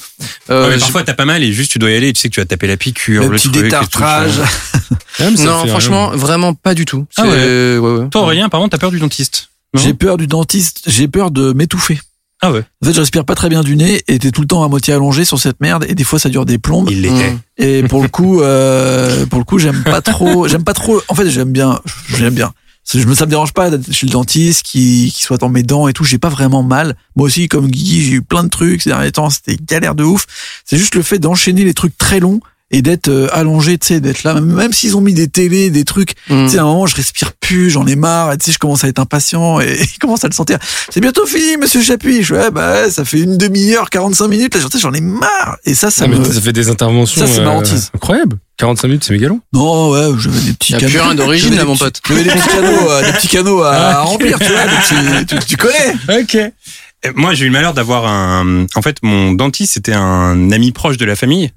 euh, 0.52 0.64
Ouais, 0.64 0.70
mais 0.70 0.76
je- 0.76 0.80
parfois 0.82 1.04
t'as 1.04 1.14
pas 1.16 1.26
mal 1.26 1.44
et 1.44 1.52
juste 1.52 1.72
tu 1.72 1.80
dois 1.80 1.90
y 1.92 1.96
aller 1.96 2.10
et 2.10 2.14
tu 2.14 2.22
sais 2.22 2.30
que 2.30 2.36
tu 2.36 2.40
vas 2.40 2.46
taper 2.46 2.68
la 2.68 2.78
piqûre, 2.78 3.24
Le 3.24 3.30
le, 3.30 3.36
petit 3.38 3.50
truc, 3.52 3.64
détartrage. 3.64 4.34
Ah, 5.20 5.32
non, 5.32 5.66
franchement, 5.68 6.10
rien. 6.10 6.18
vraiment 6.18 6.54
pas 6.54 6.74
du 6.74 6.84
tout. 6.86 7.06
Ah 7.18 7.24
ouais. 7.24 7.78
ouais, 7.78 7.78
ouais. 7.80 8.10
Toi, 8.10 8.22
Aurélien, 8.22 8.50
par 8.50 8.60
contre, 8.60 8.72
t'as 8.72 8.78
peur 8.78 8.92
du 8.92 9.00
dentiste. 9.00 9.48
J'ai 9.74 9.94
peur 9.94 10.18
du 10.18 10.28
dentiste, 10.28 10.82
j'ai 10.88 11.08
peur 11.08 11.32
de 11.32 11.54
m'étouffer. 11.54 12.00
Ah 12.42 12.52
ouais. 12.52 12.64
En 12.84 12.86
fait, 12.88 12.94
je 12.94 13.00
respire 13.00 13.24
pas 13.26 13.34
très 13.34 13.48
bien 13.50 13.62
du 13.64 13.76
nez 13.78 14.04
et 14.10 14.20
t'es 14.20 14.30
tout 14.32 14.42
le 14.42 14.48
temps 14.48 14.62
à 14.64 14.68
moitié 14.68 14.94
allongé 14.94 15.24
sur 15.26 15.40
cette 15.40 15.60
merde 15.62 15.86
et 15.88 15.96
des 15.96 16.04
fois 16.04 16.20
ça 16.20 16.28
dure 16.30 16.46
des 16.46 16.58
plombes. 16.58 16.90
Il 16.92 17.02
l'était. 17.02 17.36
Et 17.58 17.82
pour 17.84 18.02
le 18.04 18.10
coup, 18.10 18.42
euh, 18.42 19.26
pour 19.26 19.40
le 19.40 19.46
coup, 19.46 19.58
j'aime 19.58 19.84
pas 19.84 20.02
trop, 20.02 20.48
j'aime 20.50 20.64
pas 20.66 20.74
trop. 20.74 21.02
En 21.08 21.16
fait, 21.16 21.30
j'aime 21.30 21.52
bien, 21.54 21.80
j'aime 22.18 22.34
bien. 22.36 22.52
Je 22.94 23.06
me, 23.06 23.16
ça 23.16 23.26
me 23.26 23.32
dérange 23.32 23.54
pas 23.54 23.70
d'être 23.70 23.92
chez 23.92 24.06
le 24.06 24.12
dentiste, 24.12 24.64
qui, 24.64 25.12
qui 25.14 25.24
soit 25.24 25.38
dans 25.38 25.50
mes 25.50 25.64
dents 25.64 25.88
et 25.88 25.94
tout. 25.94 26.04
J'ai 26.04 26.18
pas 26.18 26.30
vraiment 26.30 26.64
mal. 26.64 26.96
Moi 27.16 27.26
aussi, 27.26 27.48
comme 27.48 27.68
Guy, 27.68 28.04
j'ai 28.04 28.14
eu 28.14 28.22
plein 28.22 28.44
de 28.44 28.50
trucs 28.50 28.82
ces 28.82 28.90
derniers 28.90 29.12
temps. 29.12 29.30
C'était 29.30 29.58
galère 29.58 29.96
de 29.96 30.04
ouf. 30.04 30.28
C'est 30.66 30.78
juste 30.78 30.96
le 30.96 31.02
fait 31.02 31.20
d'enchaîner 31.20 31.64
les 31.64 31.74
trucs 31.74 31.98
très 31.98 32.20
longs 32.20 32.40
et 32.72 32.82
d'être 32.82 33.10
euh, 33.10 33.28
allongé, 33.32 33.78
tu 33.78 33.88
sais, 33.88 34.00
d'être 34.00 34.24
là. 34.24 34.42
Même, 34.42 34.74
s'ils 34.74 34.98
ont 34.98 35.02
mis 35.02 35.14
des 35.14 35.28
télés, 35.28 35.70
des 35.70 35.84
trucs. 35.86 36.14
Mm. 36.30 36.46
Tu 36.46 36.50
sais, 36.54 36.58
à 36.58 36.64
un 36.64 36.66
moment, 36.66 36.88
je 36.88 36.96
respire 36.96 37.32
plus, 37.34 37.70
j'en 37.70 37.86
ai 37.86 37.96
marre. 37.96 38.34
Et 38.34 38.38
tu 38.38 38.46
sais, 38.46 38.52
je 38.52 38.58
commence 38.58 38.84
à 38.84 38.88
être 38.88 38.98
impatient 39.00 39.60
et 39.62 39.78
il 39.96 40.00
commence 40.00 40.24
à 40.26 40.28
le 40.28 40.34
sentir. 40.34 40.58
C'est 40.90 41.00
bientôt 41.00 41.26
fini, 41.28 41.58
monsieur 41.58 41.82
Chapuis. 41.82 42.24
Je 42.24 42.34
ouais, 42.34 42.50
bah, 42.52 42.72
ouais, 42.84 42.90
ça 42.90 43.06
fait 43.06 43.20
une 43.20 43.38
demi-heure, 43.38 43.90
45 43.92 44.28
minutes. 44.28 44.56
Là, 44.56 44.62
tu 44.64 44.70
sais, 44.72 44.80
j'en 44.80 44.94
ai 44.94 45.02
marre. 45.02 45.58
Et 45.66 45.76
ça, 45.76 45.92
ça 45.92 46.06
Ah, 46.06 46.08
mais 46.08 46.18
me. 46.18 46.26
ça 46.26 46.42
fait 46.42 46.54
des 46.54 46.70
interventions. 46.70 47.22
Ça, 47.22 47.28
c'est 47.32 47.42
ma 47.42 47.52
euh, 47.52 47.60
hantise. 47.60 47.92
Incroyable. 47.94 48.38
45 48.58 48.88
minutes, 48.88 49.04
c'est 49.04 49.14
mégalon. 49.14 49.42
Non, 49.54 49.92
ouais, 49.92 50.18
j'avais 50.18 50.40
des 50.40 50.54
petits 50.54 50.72
Y 50.72 50.76
a 50.76 50.80
canaux. 50.80 50.92
plus 50.92 51.02
rien 51.02 51.16
d'origine, 51.16 51.56
là, 51.56 51.66
mon 51.66 51.78
pote. 51.78 52.02
J'avais 52.08 52.24
des 52.24 52.30
petits 52.32 52.48
canaux, 52.50 52.90
euh, 52.90 53.06
des 53.06 53.12
petits 53.14 53.28
canaux 53.28 53.62
à, 53.64 53.74
à 53.76 54.00
remplir, 54.02 54.40
tu 54.40 54.46
vois. 54.52 54.62
petits- 54.64 55.26
tu, 55.40 55.46
tu 55.46 55.58
connais. 55.58 56.20
Ok. 56.22 56.38
Moi, 57.16 57.36
j'ai 57.36 57.44
eu 57.44 57.48
le 57.50 57.54
malheur 57.54 57.76
d'avoir 57.76 58.08
un. 58.08 58.66
En 58.74 58.82
fait, 58.82 58.98
mon 59.04 59.34
dentiste, 59.34 59.74
c'était 59.74 59.94
un 59.94 60.52
ami 60.52 60.72
proche 60.72 60.98
de 60.98 61.06
la 61.06 61.16
famille. 61.16 61.52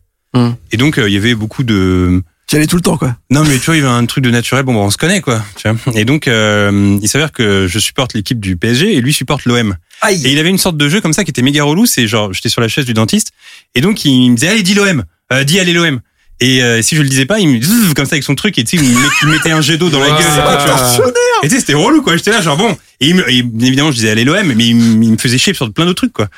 Et 0.73 0.77
donc, 0.77 0.99
euh, 0.99 1.09
il 1.09 1.15
y 1.15 1.17
avait 1.17 1.35
beaucoup 1.35 1.63
de. 1.65 2.23
Tu 2.47 2.55
y 2.55 2.59
allais 2.59 2.67
tout 2.67 2.77
le 2.77 2.83
temps, 2.83 2.97
quoi. 2.97 3.15
Non, 3.31 3.45
mais 3.45 3.59
tu 3.59 3.67
vois, 3.67 3.77
il 3.77 3.83
y 3.83 3.85
avait 3.85 3.93
un 3.93 4.07
truc 4.07 4.25
de 4.25 4.31
naturel. 4.31 4.65
Bon, 4.65 4.73
bah, 4.73 4.81
on 4.81 4.91
se 4.91 4.97
connaît, 4.97 5.21
quoi. 5.21 5.43
Tu 5.57 5.69
vois. 5.69 5.77
Et 5.95 6.05
donc, 6.05 6.29
euh, 6.29 6.97
il 7.03 7.09
s'avère 7.09 7.31
que 7.33 7.67
je 7.69 7.79
supporte 7.79 8.15
l'équipe 8.15 8.41
du 8.41 8.57
PSG 8.57 8.95
et 8.97 9.01
lui 9.01 9.13
supporte 9.13 9.45
l'OM. 9.45 9.77
Et 10.11 10.15
il 10.33 10.39
avait 10.39 10.49
une 10.49 10.59
sorte 10.59 10.77
de 10.77 10.89
jeu 10.89 11.01
comme 11.01 11.13
ça 11.13 11.25
qui 11.25 11.31
était 11.31 11.43
méga 11.43 11.65
relou. 11.65 11.85
C'est 11.87 12.07
genre, 12.07 12.33
j'étais 12.33 12.49
sur 12.49 12.61
la 12.61 12.69
chaise 12.69 12.85
du 12.87 12.95
dentiste. 12.95 13.33
Et 13.75 13.81
donc, 13.81 14.05
il 14.05 14.31
me 14.31 14.37
disait, 14.37 14.49
allez, 14.49 14.63
dis 14.63 14.75
l'OM. 14.75 15.05
Euh, 15.33 15.45
dis, 15.45 15.59
allez, 15.61 15.73
l'OM. 15.73 16.01
Et 16.41 16.63
euh, 16.63 16.81
si 16.83 16.95
je 16.95 17.03
le 17.03 17.09
disais 17.09 17.27
pas, 17.27 17.41
il 17.41 17.49
me 17.49 17.61
zzz, 17.61 17.95
comme 17.95 18.07
ça 18.07 18.13
avec 18.15 18.23
son 18.23 18.37
truc 18.37 18.57
et 18.61 18.65
tu 18.65 18.79
sais, 18.79 18.85
il 18.85 18.89
me 18.89 18.95
met- 18.95 19.09
il 19.23 19.27
me 19.29 19.33
mettait 19.33 19.51
un 19.51 19.61
jet 19.61 19.77
d'eau 19.77 19.91
dans 19.91 19.99
la 19.99 20.07
Ah. 20.07 20.19
gueule. 20.21 20.21
et 20.21 20.67
tout, 20.87 20.93
tu 20.95 21.03
vois. 21.03 21.13
Et 21.43 21.49
tu 21.49 21.55
sais, 21.55 21.61
c'était 21.61 21.75
relou, 21.75 22.01
quoi. 22.01 22.17
J'étais 22.17 22.31
là, 22.31 22.41
genre 22.41 22.57
bon. 22.57 22.77
Et, 23.01 23.09
il 23.09 23.17
me- 23.17 23.29
et 23.29 23.39
évidemment, 23.39 23.91
je 23.91 23.97
disais 23.97 24.11
allez 24.11 24.23
l'OM, 24.25 24.55
mais 24.55 24.67
il, 24.67 24.77
me- 24.77 25.03
il 25.05 25.11
me 25.11 25.19
faisait 25.19 25.37
chier 25.37 25.53
sur 25.53 25.71
plein 25.73 25.85
d'autres 25.85 25.97
trucs, 26.07 26.13
quoi. 26.13 26.29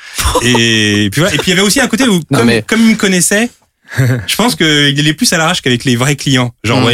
Et 0.41 1.07
puis 1.11 1.21
voilà. 1.21 1.35
Et 1.35 1.37
puis 1.37 1.47
il 1.47 1.49
y 1.51 1.53
avait 1.53 1.61
aussi 1.61 1.79
un 1.79 1.87
côté 1.87 2.05
où, 2.07 2.13
Non, 2.31 2.39
comme, 2.39 2.47
mais- 2.47 2.63
comme 2.67 2.81
il 2.81 2.87
me 2.89 2.95
connaissait, 2.95 3.49
je 4.27 4.35
pense 4.35 4.55
qu'il 4.55 4.65
allait 4.99 5.13
plus 5.13 5.31
à 5.33 5.37
l'arrache 5.37 5.61
qu'avec 5.61 5.83
les 5.83 5.95
vrais 5.95 6.15
clients. 6.15 6.53
Genre 6.63 6.79
Mm. 6.81 6.85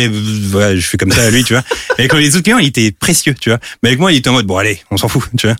ouais, 0.55 0.77
je 0.77 0.85
fais 0.87 0.97
comme 0.97 1.11
ça 1.11 1.21
à 1.23 1.29
lui, 1.29 1.43
tu 1.43 1.53
vois. 1.53 1.63
Mais 1.97 2.05
avec 2.05 2.13
les 2.13 2.35
autres 2.35 2.43
clients, 2.43 2.57
il 2.57 2.67
était 2.67 2.91
précieux, 2.91 3.35
tu 3.39 3.49
vois. 3.49 3.59
Mais 3.83 3.89
avec 3.89 3.99
moi, 3.99 4.11
il 4.11 4.17
était 4.17 4.29
en 4.29 4.33
mode 4.33 4.45
bon 4.47 4.57
allez, 4.57 4.79
on 4.91 4.97
s'en 4.97 5.07
fout, 5.07 5.23
tu 5.37 5.47
vois. 5.47 5.55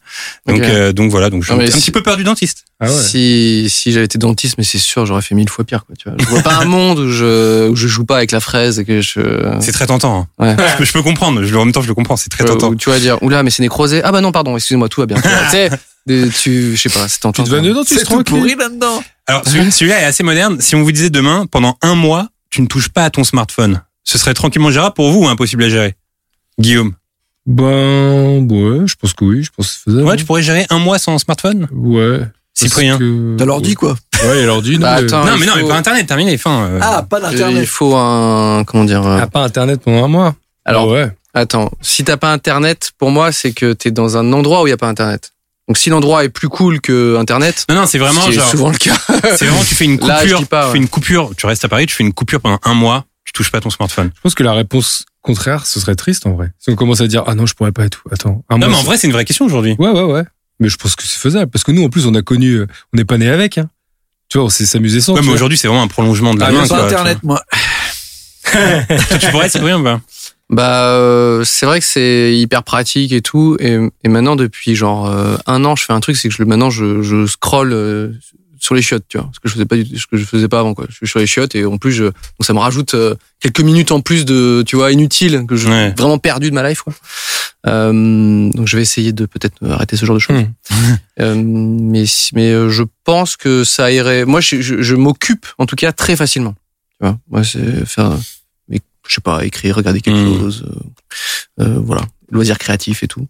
Donc 0.48 0.62
euh, 0.64 0.94
donc 0.94 1.12
voilà, 1.12 1.30
donc 1.30 1.44
j'ai 1.44 1.54
Non, 1.54 1.60
un 1.62 1.66
petit 1.66 1.92
peu 1.92 2.02
peur 2.04 2.18
du 2.18 2.24
dentiste. 2.24 2.64
Ah 2.80 2.86
ouais. 2.86 2.92
Si, 3.02 3.68
si 3.70 3.92
j'avais 3.92 4.06
été 4.06 4.18
dentiste, 4.18 4.56
mais 4.58 4.64
c'est 4.64 4.78
sûr, 4.78 5.06
j'aurais 5.06 5.22
fait 5.22 5.34
mille 5.36 5.50
fois 5.50 5.66
pire, 5.66 5.86
quoi, 5.86 5.96
tu 5.98 6.10
vois. 6.10 6.18
Je 6.20 6.26
vois 6.26 6.42
pas 6.42 6.56
un 6.58 6.66
monde 6.66 7.00
où 7.00 7.12
je, 7.12 7.68
où 7.70 7.76
je 7.76 7.88
joue 7.88 8.06
pas 8.06 8.18
avec 8.18 8.32
la 8.32 8.40
fraise 8.40 8.80
et 8.80 8.86
que 8.86 9.02
je, 9.02 9.20
C'est 9.62 9.72
très 9.72 9.88
tentant. 9.88 10.28
hein. 10.40 10.44
Ouais. 10.46 10.56
Je, 10.72 10.78
peux, 10.78 10.86
je 10.86 10.94
peux 10.94 11.02
comprendre. 11.04 11.44
Je, 11.44 11.56
en 11.56 11.66
même 11.66 11.74
temps, 11.74 11.82
je 11.82 11.88
le 11.88 11.96
comprends. 11.96 12.18
C'est 12.18 12.30
très 12.30 12.46
tentant. 12.46 12.70
où 12.70 12.76
tu 12.76 12.90
vas 12.90 13.00
dire, 13.00 13.22
oula, 13.24 13.42
mais 13.44 13.50
c'est 13.50 13.64
nécrosé. 13.64 14.02
Ah 14.04 14.12
bah 14.12 14.22
non, 14.22 14.32
pardon, 14.32 14.56
excusez-moi, 14.56 14.90
tout 14.90 15.02
va 15.02 15.08
bien. 15.08 15.18
Tu 15.22 15.30
sais, 15.52 15.70
des- 16.08 16.30
tu, 16.30 16.76
je 16.76 16.82
sais 16.82 16.90
pas, 16.90 17.08
c'est. 17.08 17.20
Tu 17.20 17.44
te 17.44 17.50
vannes 17.50 17.64
dedans, 17.66 17.84
tu 17.84 17.94
C'est 17.96 18.02
es 18.02 18.06
tout 18.06 18.24
pourri 18.24 18.56
là-dedans. 18.56 19.04
Alors 19.28 19.46
celui- 19.48 19.72
celui-là 19.72 20.02
est 20.02 20.06
assez 20.06 20.24
moderne. 20.24 20.60
Si 20.62 20.76
on 20.76 20.82
vous 20.84 20.92
disait 20.92 21.10
demain, 21.12 21.46
pendant 21.46 21.78
un 21.84 21.94
mois, 21.96 22.28
tu 22.50 22.62
ne 22.62 22.68
touches 22.68 22.90
pas 22.90 23.04
à 23.04 23.10
ton 23.10 23.24
smartphone, 23.24 23.82
ce 24.04 24.18
serait 24.18 24.34
tranquillement 24.34 24.72
gérable 24.72 24.96
pour 24.96 25.12
vous 25.12 25.26
ou 25.26 25.28
impossible 25.28 25.64
à 25.66 25.70
gérer 25.70 25.96
Guillaume 26.60 26.94
Ben, 27.46 28.48
ouais, 28.50 28.88
je 28.88 28.96
pense 28.96 29.14
que 29.14 29.26
oui, 29.26 29.44
je 29.44 29.52
pense 29.56 29.68
que 29.68 29.74
c'est 29.74 29.84
faisable. 29.92 30.08
Ouais, 30.08 30.16
tu 30.18 30.26
pourrais 30.26 30.42
gérer 30.42 30.66
un 30.70 30.80
mois 30.80 31.00
sans 31.00 31.18
smartphone? 31.18 31.68
Ouais. 31.72 32.22
Cyprien. 32.54 32.98
T'as 33.38 33.46
l'ordi, 33.46 33.76
quoi. 33.76 33.96
Ouais, 34.24 34.44
l'ordi, 34.46 34.74
non. 34.80 34.82
Bah, 34.82 35.02
Non, 35.02 35.08
il 35.36 35.40
mais 35.42 35.46
non, 35.46 35.54
mais 35.56 35.62
faut- 35.62 35.68
pas 35.68 35.78
Internet, 35.78 36.08
terminé, 36.08 36.38
fin. 36.38 36.64
euh. 36.64 36.80
Ah, 36.82 37.06
pas 37.08 37.20
Il 37.20 37.22
d'internet. 37.24 37.66
faut 37.68 37.96
un, 37.96 38.64
comment 38.66 38.84
dire, 38.84 39.06
euh, 39.06 39.20
Ah, 39.22 39.28
pas 39.28 39.44
Internet 39.44 39.80
pendant 39.84 40.04
un 40.06 40.08
mois. 40.08 40.36
Alors, 40.66 40.88
ouais. 40.90 41.12
Attends, 41.36 41.70
si 41.82 42.04
t'as 42.04 42.18
pas 42.18 42.32
internet, 42.34 42.92
pour 42.98 43.12
moi, 43.12 43.32
c'est 43.32 43.52
que 43.52 43.74
t'es 43.74 43.92
dans 43.92 44.18
un 44.18 44.34
endroit 44.34 44.64
où 44.64 44.68
il 44.68 44.72
y 44.72 44.74
a 44.74 44.78
pas 44.78 44.88
internet. 44.88 45.34
Donc 45.68 45.78
si 45.78 45.90
l'endroit 45.90 46.24
est 46.24 46.30
plus 46.30 46.48
cool 46.50 46.80
que 46.80 47.18
internet, 47.18 47.66
Non, 47.70 47.76
non, 47.76 47.86
c'est 47.86 47.98
vraiment 47.98 48.22
ce 48.22 48.26
qui 48.28 48.32
est 48.32 48.40
genre. 48.40 48.50
souvent 48.50 48.70
le 48.70 48.78
cas. 48.78 48.96
C'est 49.36 49.46
vraiment, 49.46 49.64
tu 49.64 49.76
fais 49.76 49.86
une 49.86 50.00
Là, 50.00 50.20
je 50.20 50.24
coupure. 50.24 50.40
dis 50.40 50.46
pas, 50.46 50.62
Tu 50.62 50.66
ouais. 50.68 50.72
fais 50.74 50.78
une 50.78 50.88
coupure. 50.88 51.32
Tu 51.36 51.46
restes 51.46 51.66
à 51.66 51.68
Paris, 51.68 51.86
tu 51.88 51.94
fais 51.96 52.04
une 52.06 52.14
coupure 52.14 52.40
pendant 52.40 52.60
un 52.64 52.74
mois. 52.74 53.06
Tu 53.26 53.34
touches 53.34 53.52
pas 53.52 53.60
ton 53.60 53.70
smartphone. 53.70 54.12
Je 54.16 54.22
pense 54.22 54.34
que 54.36 54.44
la 54.44 54.54
réponse 54.54 55.06
contraire, 55.22 55.66
ce 55.66 55.82
serait 55.82 55.96
triste 55.96 56.26
en 56.26 56.32
vrai. 56.32 56.52
Si 56.58 56.70
on 56.70 56.76
commence 56.76 57.02
à 57.02 57.08
dire 57.08 57.24
ah 57.28 57.36
non, 57.36 57.46
je 57.46 57.54
pourrais 57.54 57.74
pas 57.74 57.86
et 57.86 57.90
tout. 57.90 58.00
Attends. 58.10 58.46
Un 58.50 58.58
Non, 58.58 58.60
mois, 58.60 58.68
mais 58.70 58.76
en 58.76 58.84
vrai, 58.84 58.98
c'est 58.98 59.08
une 59.08 59.14
vraie 59.14 59.26
question 59.26 59.44
aujourd'hui. 59.46 59.76
Ouais, 59.78 59.90
ouais, 59.90 60.04
ouais. 60.04 60.24
Mais 60.62 60.70
je 60.70 60.78
pense 60.78 60.96
que 60.96 61.04
c'est 61.04 61.20
faisable 61.20 61.52
parce 61.52 61.66
que 61.66 61.72
nous, 61.74 61.84
en 61.84 61.90
plus, 61.90 62.06
on 62.08 62.16
a 62.16 62.22
connu, 62.22 62.54
euh, 62.54 62.68
on 62.94 62.98
n'est 62.98 63.04
pas 63.06 63.18
né 63.18 63.28
avec. 63.30 63.58
Hein. 63.58 63.70
Tu 64.30 64.38
vois, 64.38 64.48
on 64.48 64.50
s'est 64.50 64.66
s'amusé 64.66 65.02
sans. 65.02 65.16
Ouais, 65.16 65.22
mais 65.22 65.32
aujourd'hui, 65.34 65.58
c'est 65.58 65.68
vraiment 65.68 65.84
un 65.84 65.88
prolongement 65.90 66.34
de 66.34 66.40
la 66.40 66.46
Ah, 66.48 66.52
main. 66.54 66.62
Pas 66.62 66.68
quoi, 66.68 66.86
internet, 66.86 67.18
moi. 67.24 67.44
tu 68.50 68.58
vois. 68.58 68.98
Toi, 69.10 69.18
tu 69.20 69.28
pourrais, 69.32 69.50
c'est 69.50 69.60
rien, 69.60 69.80
bah. 69.80 70.00
Bah, 70.50 70.92
euh, 70.94 71.44
c'est 71.44 71.66
vrai 71.66 71.80
que 71.80 71.86
c'est 71.86 72.36
hyper 72.38 72.64
pratique 72.64 73.12
et 73.12 73.22
tout. 73.22 73.58
Et, 73.60 73.78
et 74.04 74.08
maintenant, 74.10 74.36
depuis 74.36 74.76
genre 74.76 75.08
euh, 75.08 75.36
un 75.46 75.66
an, 75.66 75.76
je 75.76 75.84
fais 75.84 75.94
un 75.94 76.00
truc, 76.00 76.16
c'est 76.16 76.30
que 76.30 76.36
je, 76.36 76.44
maintenant, 76.44 76.70
je, 76.70 77.02
je 77.02 77.26
scrolle 77.26 77.74
euh, 77.74 78.12
sur 78.60 78.74
les 78.74 78.82
chiottes, 78.82 79.04
tu 79.10 79.18
vois, 79.18 79.30
ce 79.34 79.40
que 79.40 79.48
je 79.50 79.54
faisais 79.54 79.66
pas, 79.66 79.76
du- 79.76 79.98
ce 80.00 80.08
que 80.08 80.18
je 80.18 80.24
faisais 80.26 80.48
pas 80.48 80.60
avant, 80.60 80.74
quoi. 80.74 80.86
Je 80.90 80.96
suis 80.96 81.08
sur 81.08 81.20
les 81.20 81.28
chiottes 81.28 81.54
et 81.56 81.66
en 81.66 81.78
plus, 81.78 81.92
je, 81.92 82.06
donc 82.06 82.14
ça 82.42 82.54
me 82.54 82.60
rajoute 82.60 82.94
euh, 82.96 83.14
quelques 83.40 83.60
minutes 83.60 83.92
en 83.92 84.00
plus 84.02 84.26
de, 84.26 84.64
tu 84.66 84.78
vois, 84.78 84.92
inutiles 84.92 85.46
que 85.48 85.56
je 85.58 85.68
Ouais. 85.70 85.94
vraiment 85.98 86.18
perdu 86.18 86.50
de 86.50 86.56
ma 86.56 86.68
life, 86.68 86.82
quoi. 86.82 86.94
Euh, 87.68 88.50
donc, 88.52 88.68
je 88.68 88.76
vais 88.78 88.82
essayer 88.82 89.12
de 89.12 89.26
peut-être 89.26 89.56
arrêter 89.70 89.98
ce 89.98 90.06
genre 90.06 90.16
de 90.16 90.22
choses. 90.22 90.46
Euh, 91.20 91.34
mais 91.36 92.06
mais 92.34 92.70
je 92.70 92.84
pense 93.04 93.38
que 93.38 93.64
ça 93.64 93.92
irait. 93.92 94.24
Moi, 94.24 94.40
je, 94.40 94.62
je, 94.62 94.84
je 94.84 94.94
m'occupe 94.96 95.48
en 95.58 95.66
tout 95.66 95.76
cas 95.76 95.92
très 95.92 96.16
facilement. 96.16 96.54
Tu 97.02 97.08
vois, 97.08 97.18
moi, 97.32 97.44
c'est 97.44 97.88
faire, 97.88 98.12
je 99.08 99.16
sais 99.16 99.22
pas, 99.22 99.46
écrire, 99.46 99.76
regarder 99.76 100.02
quelque 100.02 100.18
Mm. 100.20 100.40
chose, 100.40 100.66
euh, 101.60 101.64
euh, 101.64 101.80
voilà, 101.84 102.04
loisirs 102.32 102.58
créatifs 102.58 103.04
et 103.04 103.08
tout. 103.08 103.28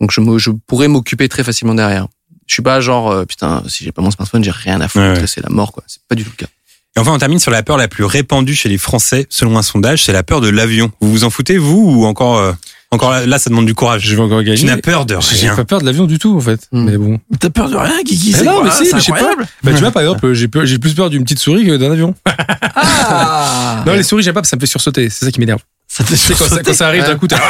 Donc, 0.00 0.10
je, 0.12 0.20
me, 0.20 0.38
je 0.38 0.50
pourrais 0.50 0.88
m'occuper 0.88 1.28
très 1.28 1.44
facilement 1.44 1.74
derrière. 1.74 2.06
Je 2.46 2.54
suis 2.54 2.62
pas 2.62 2.80
genre 2.80 3.10
euh, 3.10 3.24
putain, 3.24 3.62
si 3.68 3.84
j'ai 3.84 3.92
pas 3.92 4.02
mon 4.02 4.10
smartphone, 4.10 4.42
j'ai 4.42 4.50
rien 4.50 4.80
à 4.80 4.88
foutre, 4.88 5.04
Ouais, 5.04 5.20
ouais. 5.20 5.26
c'est 5.26 5.40
la 5.42 5.50
mort 5.50 5.70
quoi. 5.72 5.84
C'est 5.86 6.02
pas 6.08 6.14
du 6.16 6.24
tout 6.24 6.30
le 6.36 6.36
cas. 6.44 6.50
Et 6.96 6.98
enfin, 6.98 7.12
on 7.12 7.18
termine 7.18 7.38
sur 7.38 7.52
la 7.52 7.62
peur 7.62 7.76
la 7.76 7.86
plus 7.86 8.02
répandue 8.02 8.56
chez 8.56 8.68
les 8.68 8.76
Français, 8.78 9.26
selon 9.30 9.56
un 9.56 9.62
sondage, 9.62 10.02
c'est 10.04 10.12
la 10.12 10.24
peur 10.24 10.40
de 10.40 10.48
l'avion. 10.48 10.90
Vous 11.00 11.10
vous 11.12 11.22
en 11.24 11.30
foutez, 11.30 11.56
vous, 11.58 11.78
ou 12.00 12.04
encore, 12.06 12.38
euh, 12.38 12.52
encore 12.92 13.10
là, 13.12 13.24
là, 13.26 13.38
ça 13.38 13.50
demande 13.50 13.66
du 13.66 13.74
courage. 13.74 14.02
Je 14.04 14.16
vais 14.16 14.22
encore 14.22 14.42
gagner. 14.42 14.56
Tu 14.58 14.64
n'as 14.66 14.76
peur 14.78 15.06
de 15.06 15.16
J'ai 15.20 15.46
rien. 15.46 15.54
pas 15.56 15.64
peur 15.64 15.80
de 15.80 15.86
l'avion 15.86 16.06
du 16.06 16.18
tout 16.18 16.36
en 16.36 16.40
fait. 16.40 16.60
Hmm. 16.72 16.84
Mais 16.84 16.96
bon. 16.96 17.18
T'as 17.38 17.50
peur 17.50 17.68
de 17.70 17.76
rien, 17.76 18.02
Guigui 18.04 18.32
Mais 18.32 18.38
c'est 18.38 18.44
non, 18.44 18.54
quoi? 18.60 18.64
mais 18.64 18.70
si, 18.70 18.86
C'est 18.86 18.94
mais 18.94 19.00
je 19.00 19.04
sais 19.06 19.12
pas. 19.12 19.30
Bah 19.62 19.72
tu 19.74 19.80
vois 19.80 19.90
par 19.92 20.02
exemple, 20.02 20.32
j'ai 20.32 20.48
peur- 20.48 20.66
j'ai 20.66 20.78
plus 20.78 20.94
peur 20.94 21.08
d'une 21.10 21.22
petite 21.24 21.38
souris 21.38 21.64
que 21.66 21.76
d'un 21.76 21.92
avion. 21.92 22.14
Ah 22.26 23.82
Non, 23.86 23.94
les 23.94 24.02
souris 24.02 24.22
j'aime 24.22 24.34
pas, 24.34 24.40
parce 24.40 24.48
que 24.48 24.50
ça 24.50 24.56
me 24.56 24.60
fait 24.60 24.66
sursauter. 24.66 25.08
C'est 25.10 25.24
ça 25.24 25.30
qui 25.30 25.40
m'énerve. 25.40 25.60
Ça 25.88 26.04
te 26.04 26.10
fait 26.10 26.16
C'est 26.16 26.32
quand, 26.34 26.38
ça- 26.38 26.44
sursauter. 26.46 26.62
quand 26.64 26.74
ça 26.74 26.86
arrive 26.88 27.04
d'un 27.04 27.16
coup, 27.16 27.26
t'as- 27.26 27.40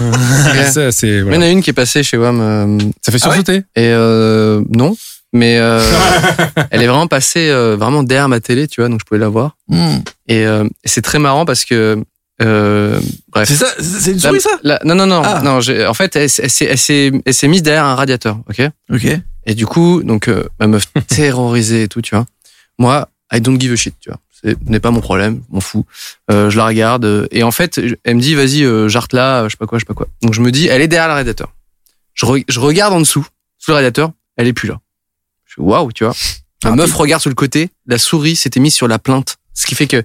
Ah 0.00 0.64
ça 0.70 0.92
c'est 0.92 1.08
Il 1.08 1.18
y 1.18 1.22
en 1.22 1.24
voilà. 1.26 1.46
a 1.46 1.48
une 1.48 1.62
qui 1.62 1.70
est 1.70 1.74
passée 1.74 2.02
chez 2.02 2.16
WAM 2.16 2.40
euh, 2.40 2.78
Ça 3.04 3.12
fait 3.12 3.18
Ah 3.22 3.28
ouais? 3.28 3.34
sursauter. 3.36 3.56
et 3.76 3.88
euh, 3.92 4.62
non, 4.70 4.96
mais 5.32 5.58
euh, 5.58 5.80
elle 6.70 6.82
est 6.82 6.86
vraiment 6.86 7.06
passée 7.06 7.48
euh, 7.50 7.76
vraiment 7.78 8.02
derrière 8.02 8.28
ma 8.28 8.40
télé, 8.40 8.66
tu 8.68 8.80
vois, 8.80 8.88
donc 8.88 9.00
je 9.00 9.04
pouvais 9.04 9.20
la 9.20 9.28
voir. 9.28 9.56
Hmm. 9.68 9.98
Et, 10.28 10.44
euh, 10.46 10.64
et 10.84 10.88
c'est 10.88 11.02
très 11.02 11.18
marrant 11.18 11.44
parce 11.44 11.64
que 11.64 12.02
euh, 12.42 13.00
bref. 13.28 13.48
C'est 13.48 13.56
ça, 13.56 13.66
c'est 13.80 14.12
une 14.12 14.18
souris, 14.20 14.40
ça? 14.40 14.50
la- 14.62 14.80
non, 14.84 14.94
non, 14.94 15.06
non, 15.06 15.22
Ah. 15.24 15.40
non. 15.42 15.58
En 15.88 15.94
fait, 15.94 16.16
elle, 16.16 16.28
s'est- 16.30 16.42
elle 16.64 16.78
s'est, 16.78 17.12
elle 17.24 17.34
s'est 17.34 17.48
mise 17.48 17.62
derrière 17.62 17.84
un 17.84 17.94
radiateur, 17.94 18.38
ok? 18.48 18.62
Ok. 18.92 19.06
Et 19.46 19.54
du 19.54 19.66
coup, 19.66 20.02
donc 20.02 20.28
euh, 20.28 20.44
ma 20.60 20.66
meuf 20.66 20.84
terrorisée 21.08 21.84
et 21.84 21.88
tout, 21.88 22.02
tu 22.02 22.14
vois. 22.14 22.26
Moi, 22.78 23.08
I 23.32 23.40
don't 23.40 23.58
give 23.60 23.72
a 23.72 23.76
shit, 23.76 23.94
tu 24.00 24.10
vois. 24.10 24.18
C'est 24.44 24.60
n'est 24.68 24.80
pas 24.80 24.90
mon 24.90 25.00
problème, 25.00 25.42
m'en 25.50 25.60
fous. 25.60 25.84
Euh, 26.30 26.50
je 26.50 26.56
la 26.58 26.66
regarde 26.66 27.04
euh, 27.04 27.26
et 27.30 27.42
en 27.42 27.50
fait, 27.52 27.80
elle 28.04 28.16
me 28.16 28.20
dit 28.20 28.34
vas-y, 28.34 28.64
jarte 28.90 29.12
là, 29.12 29.44
je 29.44 29.50
sais 29.50 29.56
pas 29.56 29.66
quoi, 29.66 29.78
je 29.78 29.82
sais 29.82 29.86
pas 29.86 29.94
quoi. 29.94 30.08
Donc 30.22 30.34
je 30.34 30.40
me 30.40 30.50
dis, 30.50 30.66
elle 30.68 30.82
est 30.82 30.88
derrière 30.88 31.08
le 31.08 31.14
radiateur. 31.14 31.52
Je, 32.14 32.26
re- 32.26 32.44
je 32.48 32.60
regarde 32.60 32.92
en 32.92 33.00
dessous, 33.00 33.26
sous 33.58 33.70
le 33.70 33.76
radiateur, 33.76 34.10
elle 34.36 34.46
est 34.48 34.52
plus 34.52 34.68
là. 34.68 34.80
Je 35.46 35.60
waouh, 35.60 35.92
tu 35.92 36.04
vois. 36.04 36.14
Ma 36.64 36.70
Ah, 36.70 36.74
meuf 36.76 36.92
regarde 36.94 37.20
sur 37.20 37.30
le 37.30 37.34
côté, 37.34 37.70
la 37.86 37.98
souris 37.98 38.36
s'était 38.36 38.60
mise 38.60 38.74
sur 38.74 38.86
la 38.88 38.98
plainte, 38.98 39.36
ce 39.54 39.66
qui 39.66 39.74
fait 39.74 39.86
que 39.86 40.02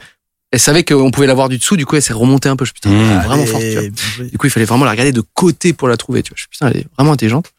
elle 0.51 0.59
savait 0.59 0.83
qu'on 0.85 1.11
pouvait 1.11 1.27
la 1.27 1.33
voir 1.33 1.49
du 1.49 1.57
dessous, 1.57 1.75
du 1.77 1.85
coup 1.85 1.95
elle 1.95 2.01
s'est 2.01 2.13
remontée 2.13 2.49
un 2.49 2.55
peu. 2.55 2.65
Je 2.65 2.69
suis 2.71 2.73
putain, 2.75 2.89
Mmh. 2.89 3.01
elle 3.11 3.17
est 3.17 3.23
vraiment 3.25 3.45
forte, 3.45 3.63
tu 3.63 3.73
vois. 4.19 4.25
Du 4.27 4.37
coup, 4.37 4.47
il 4.47 4.49
fallait 4.49 4.65
vraiment 4.65 4.85
la 4.85 4.91
regarder 4.91 5.11
de 5.11 5.21
côté 5.33 5.73
pour 5.73 5.87
la 5.87 5.97
trouver. 5.97 6.23
Tu 6.23 6.29
vois, 6.29 6.35
je 6.37 6.41
suis 6.41 6.49
putain, 6.49 6.67
elle 6.69 6.77
est 6.81 6.87
vraiment 6.97 7.11
intelligente. 7.13 7.51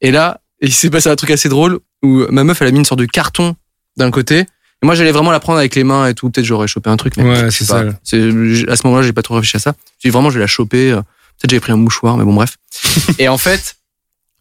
Et 0.00 0.10
là, 0.10 0.40
il 0.60 0.72
s'est 0.72 0.90
passé 0.90 1.08
un 1.08 1.16
truc 1.16 1.30
assez 1.30 1.48
drôle 1.48 1.78
où 2.02 2.24
ma 2.30 2.44
meuf, 2.44 2.60
elle 2.62 2.68
a 2.68 2.70
mis 2.70 2.78
une 2.78 2.84
sorte 2.84 3.00
de 3.00 3.06
carton 3.06 3.54
d'un 3.96 4.10
côté. 4.10 4.40
Et 4.82 4.86
moi, 4.86 4.94
j'allais 4.94 5.12
vraiment 5.12 5.30
la 5.30 5.40
prendre 5.40 5.58
avec 5.58 5.74
les 5.74 5.84
mains 5.84 6.06
et 6.08 6.14
tout. 6.14 6.28
Peut-être 6.30 6.44
j'aurais 6.44 6.68
chopé 6.68 6.90
un 6.90 6.96
truc. 6.96 7.16
Mais 7.16 7.22
Ouais, 7.24 7.50
c'est 7.50 7.66
pas. 7.66 7.84
ça. 7.84 7.98
C'est- 8.04 8.68
À 8.68 8.76
ce 8.76 8.86
moment-là, 8.86 9.02
j'ai 9.02 9.12
pas 9.12 9.22
trop 9.22 9.34
réfléchi 9.34 9.56
à 9.56 9.60
ça. 9.60 9.74
J'ai 10.02 10.08
dit 10.08 10.12
vraiment, 10.12 10.28
je 10.30 10.34
vais 10.34 10.40
la 10.40 10.46
choper. 10.46 10.92
euh, 10.92 10.96
Peut-être 11.38 11.50
j'avais 11.50 11.60
pris 11.60 11.72
un 11.72 11.76
mouchoir, 11.76 12.16
mais 12.16 12.24
bon, 12.24 12.34
bref. 12.34 12.56
et 13.18 13.28
en 13.28 13.38
fait, 13.38 13.76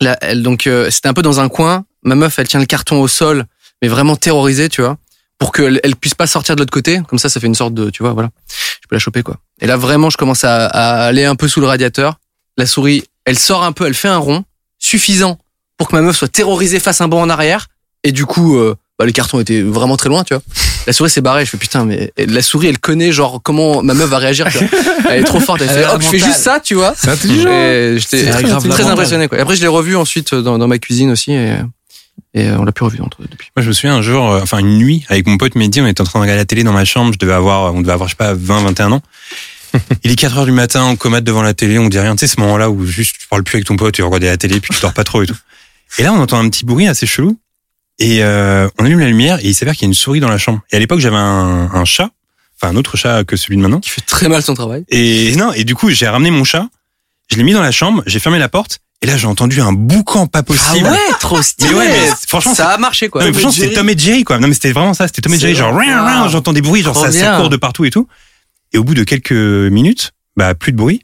là, 0.01 0.17
elle, 0.21 0.43
donc, 0.43 0.65
euh, 0.67 0.89
c'était 0.89 1.07
un 1.09 1.13
peu 1.13 1.21
dans 1.21 1.39
un 1.39 1.49
coin. 1.49 1.85
Ma 2.03 2.15
meuf, 2.15 2.37
elle 2.39 2.47
tient 2.47 2.59
le 2.59 2.65
carton 2.65 3.01
au 3.01 3.07
sol, 3.07 3.45
mais 3.81 3.87
vraiment 3.89 4.15
terrorisée, 4.15 4.69
tu 4.69 4.81
vois, 4.81 4.97
pour 5.37 5.51
qu'elle 5.51 5.79
elle 5.83 5.95
puisse 5.95 6.13
pas 6.13 6.27
sortir 6.27 6.55
de 6.55 6.61
l'autre 6.61 6.71
côté. 6.71 7.01
Comme 7.07 7.19
ça, 7.19 7.29
ça 7.29 7.39
fait 7.39 7.47
une 7.47 7.55
sorte 7.55 7.73
de, 7.73 7.89
tu 7.89 8.03
vois, 8.03 8.13
voilà. 8.13 8.29
Je 8.81 8.87
peux 8.87 8.95
la 8.95 8.99
choper, 8.99 9.23
quoi. 9.23 9.37
Et 9.61 9.67
là, 9.67 9.77
vraiment, 9.77 10.09
je 10.09 10.17
commence 10.17 10.43
à, 10.43 10.65
à 10.67 11.05
aller 11.05 11.25
un 11.25 11.35
peu 11.35 11.47
sous 11.47 11.61
le 11.61 11.67
radiateur. 11.67 12.15
La 12.57 12.65
souris, 12.65 13.03
elle 13.25 13.37
sort 13.37 13.63
un 13.63 13.71
peu, 13.71 13.85
elle 13.85 13.93
fait 13.93 14.07
un 14.07 14.17
rond 14.17 14.43
suffisant 14.79 15.39
pour 15.77 15.89
que 15.89 15.95
ma 15.95 16.01
meuf 16.01 16.15
soit 16.15 16.27
terrorisée 16.27 16.79
face 16.79 17.01
un 17.01 17.07
bond 17.07 17.21
en 17.21 17.29
arrière. 17.29 17.67
Et 18.03 18.11
du 18.11 18.25
coup, 18.25 18.57
euh, 18.57 18.75
bah, 18.97 19.05
les 19.05 19.11
cartons 19.11 19.39
étaient 19.39 19.61
vraiment 19.61 19.97
très 19.97 20.09
loin, 20.09 20.23
tu 20.23 20.33
vois. 20.33 20.43
La 20.87 20.93
souris 20.93 21.09
s'est 21.09 21.21
barrée. 21.21 21.43
Je 21.45 21.49
fais 21.49 21.57
putain, 21.57 21.85
mais 21.85 22.13
la 22.17 22.41
souris, 22.41 22.67
elle 22.67 22.79
connaît 22.79 23.11
genre 23.11 23.41
comment 23.43 23.81
ma 23.81 23.93
meuf 23.93 24.09
va 24.09 24.19
réagir. 24.19 24.47
tu 24.51 24.59
vois. 24.59 24.67
Elle 25.09 25.21
est 25.21 25.23
trop 25.23 25.39
forte. 25.39 25.61
Elle 25.61 25.69
Elle 25.69 25.83
fait, 25.83 25.87
hop, 25.87 26.01
je 26.01 26.07
fais 26.07 26.19
juste 26.19 26.39
ça, 26.39 26.59
tu 26.59 26.75
vois. 26.75 26.93
C'est 26.95 27.09
intelligent. 27.09 27.49
J'étais 27.97 28.29
très, 28.29 28.43
très 28.43 28.83
impressionné. 28.83 29.27
Quoi. 29.27 29.37
Et 29.37 29.41
après, 29.41 29.55
je 29.55 29.61
l'ai 29.61 29.67
revu 29.67 29.95
ensuite 29.95 30.33
dans, 30.33 30.57
dans 30.57 30.67
ma 30.67 30.77
cuisine 30.77 31.11
aussi. 31.11 31.31
Et, 31.33 31.55
et 32.35 32.51
on 32.51 32.65
l'a 32.65 32.71
plus 32.73 32.85
revu 32.85 33.01
entre 33.01 33.21
depuis. 33.21 33.49
Moi, 33.55 33.63
je 33.63 33.69
me 33.69 33.73
souviens 33.73 33.95
un 33.95 34.01
jour, 34.01 34.29
euh, 34.29 34.41
enfin 34.41 34.59
une 34.59 34.77
nuit, 34.77 35.05
avec 35.07 35.25
mon 35.25 35.37
pote 35.37 35.55
Mehdi, 35.55 35.79
on 35.81 35.87
était 35.87 36.01
en 36.01 36.03
train 36.03 36.19
de 36.19 36.23
regarder 36.23 36.41
la 36.41 36.45
télé 36.45 36.63
dans 36.63 36.73
ma 36.73 36.83
chambre. 36.83 37.13
Je 37.13 37.17
devais 37.17 37.33
avoir, 37.33 37.73
on 37.73 37.81
devait 37.81 37.93
avoir, 37.93 38.09
je 38.09 38.13
sais 38.13 38.17
pas, 38.17 38.33
20, 38.33 38.63
21 38.65 38.91
ans. 38.91 39.01
Il 40.03 40.11
est 40.11 40.15
4 40.15 40.37
heures 40.37 40.45
du 40.45 40.51
matin, 40.51 40.83
on 40.83 40.95
comate 40.97 41.23
devant 41.23 41.41
la 41.41 41.53
télé, 41.53 41.79
on 41.79 41.87
dit 41.87 41.97
rien. 41.97 42.15
Tu 42.15 42.27
sais, 42.27 42.35
ce 42.35 42.39
moment-là 42.41 42.69
où 42.69 42.85
juste 42.85 43.15
tu 43.19 43.27
parles 43.27 43.43
plus 43.43 43.55
avec 43.55 43.67
ton 43.67 43.77
pote, 43.77 43.93
tu 43.93 44.03
regardes 44.03 44.23
la 44.23 44.37
télé, 44.37 44.59
puis 44.59 44.73
tu 44.73 44.81
dors 44.81 44.93
pas 44.93 45.05
trop 45.05 45.23
et 45.23 45.25
tout. 45.25 45.37
Et 45.97 46.03
là, 46.03 46.13
on 46.13 46.19
entend 46.21 46.37
un 46.37 46.49
petit 46.49 46.65
bruit 46.65 46.87
assez 46.87 47.07
chelou. 47.07 47.39
Et 47.99 48.21
euh, 48.21 48.67
on 48.77 48.85
allume 48.85 48.99
la 48.99 49.07
lumière 49.07 49.39
et 49.39 49.47
il 49.47 49.55
s'avère 49.55 49.73
qu'il 49.73 49.83
y 49.83 49.85
a 49.85 49.87
une 49.87 49.93
souris 49.93 50.19
dans 50.19 50.29
la 50.29 50.37
chambre. 50.37 50.59
Et 50.71 50.75
à 50.75 50.79
l'époque, 50.79 50.99
j'avais 50.99 51.15
un, 51.15 51.69
un 51.73 51.85
chat, 51.85 52.09
enfin 52.57 52.73
un 52.73 52.75
autre 52.75 52.97
chat 52.97 53.23
que 53.23 53.37
celui 53.37 53.55
de 53.55 53.61
maintenant. 53.61 53.79
Qui 53.79 53.89
fait 53.89 54.01
très 54.01 54.27
mal 54.27 54.41
son 54.41 54.53
travail. 54.53 54.83
Et 54.89 55.33
non, 55.37 55.53
et 55.53 55.63
du 55.63 55.75
coup, 55.75 55.89
j'ai 55.89 56.07
ramené 56.07 56.29
mon 56.29 56.43
chat, 56.43 56.67
je 57.31 57.37
l'ai 57.37 57.43
mis 57.43 57.53
dans 57.53 57.61
la 57.61 57.71
chambre, 57.71 58.03
j'ai 58.05 58.19
fermé 58.19 58.37
la 58.37 58.49
porte, 58.49 58.79
et 59.01 59.07
là, 59.07 59.17
j'ai 59.17 59.27
entendu 59.27 59.61
un 59.61 59.73
boucan 59.73 60.25
pas 60.27 60.41
possible. 60.41 60.89
trop 61.19 61.39
Mais 61.61 61.73
ouais, 61.73 61.87
mais 61.87 62.09
franchement, 62.27 62.55
ça 62.55 62.69
a 62.69 62.77
marché 62.77 63.09
quoi. 63.09 63.21
non, 63.21 63.27
mais 63.27 63.33
franchement, 63.33 63.51
c'était 63.51 63.73
Tom 63.75 63.89
et 63.89 63.97
Jerry, 63.97 64.23
quoi. 64.23 64.39
Non, 64.39 64.47
mais 64.47 64.53
c'était 64.53 64.71
vraiment 64.71 64.93
ça. 64.93 65.07
C'était 65.07 65.21
Tom 65.21 65.33
et 65.33 65.39
Jerry, 65.39 65.55
genre, 65.55 65.75
rien, 65.77 66.27
j'entends 66.29 66.53
des 66.53 66.61
bruits, 66.61 66.81
genre, 66.81 66.95
ça, 66.95 67.11
ça 67.11 67.37
court 67.37 67.49
de 67.49 67.57
partout 67.57 67.85
et 67.85 67.89
tout. 67.91 68.07
Et 68.73 68.77
au 68.77 68.83
bout 68.83 68.93
de 68.95 69.03
quelques 69.03 69.31
minutes, 69.31 70.11
bah, 70.35 70.55
plus 70.55 70.71
de 70.71 70.77
bruit. 70.77 71.01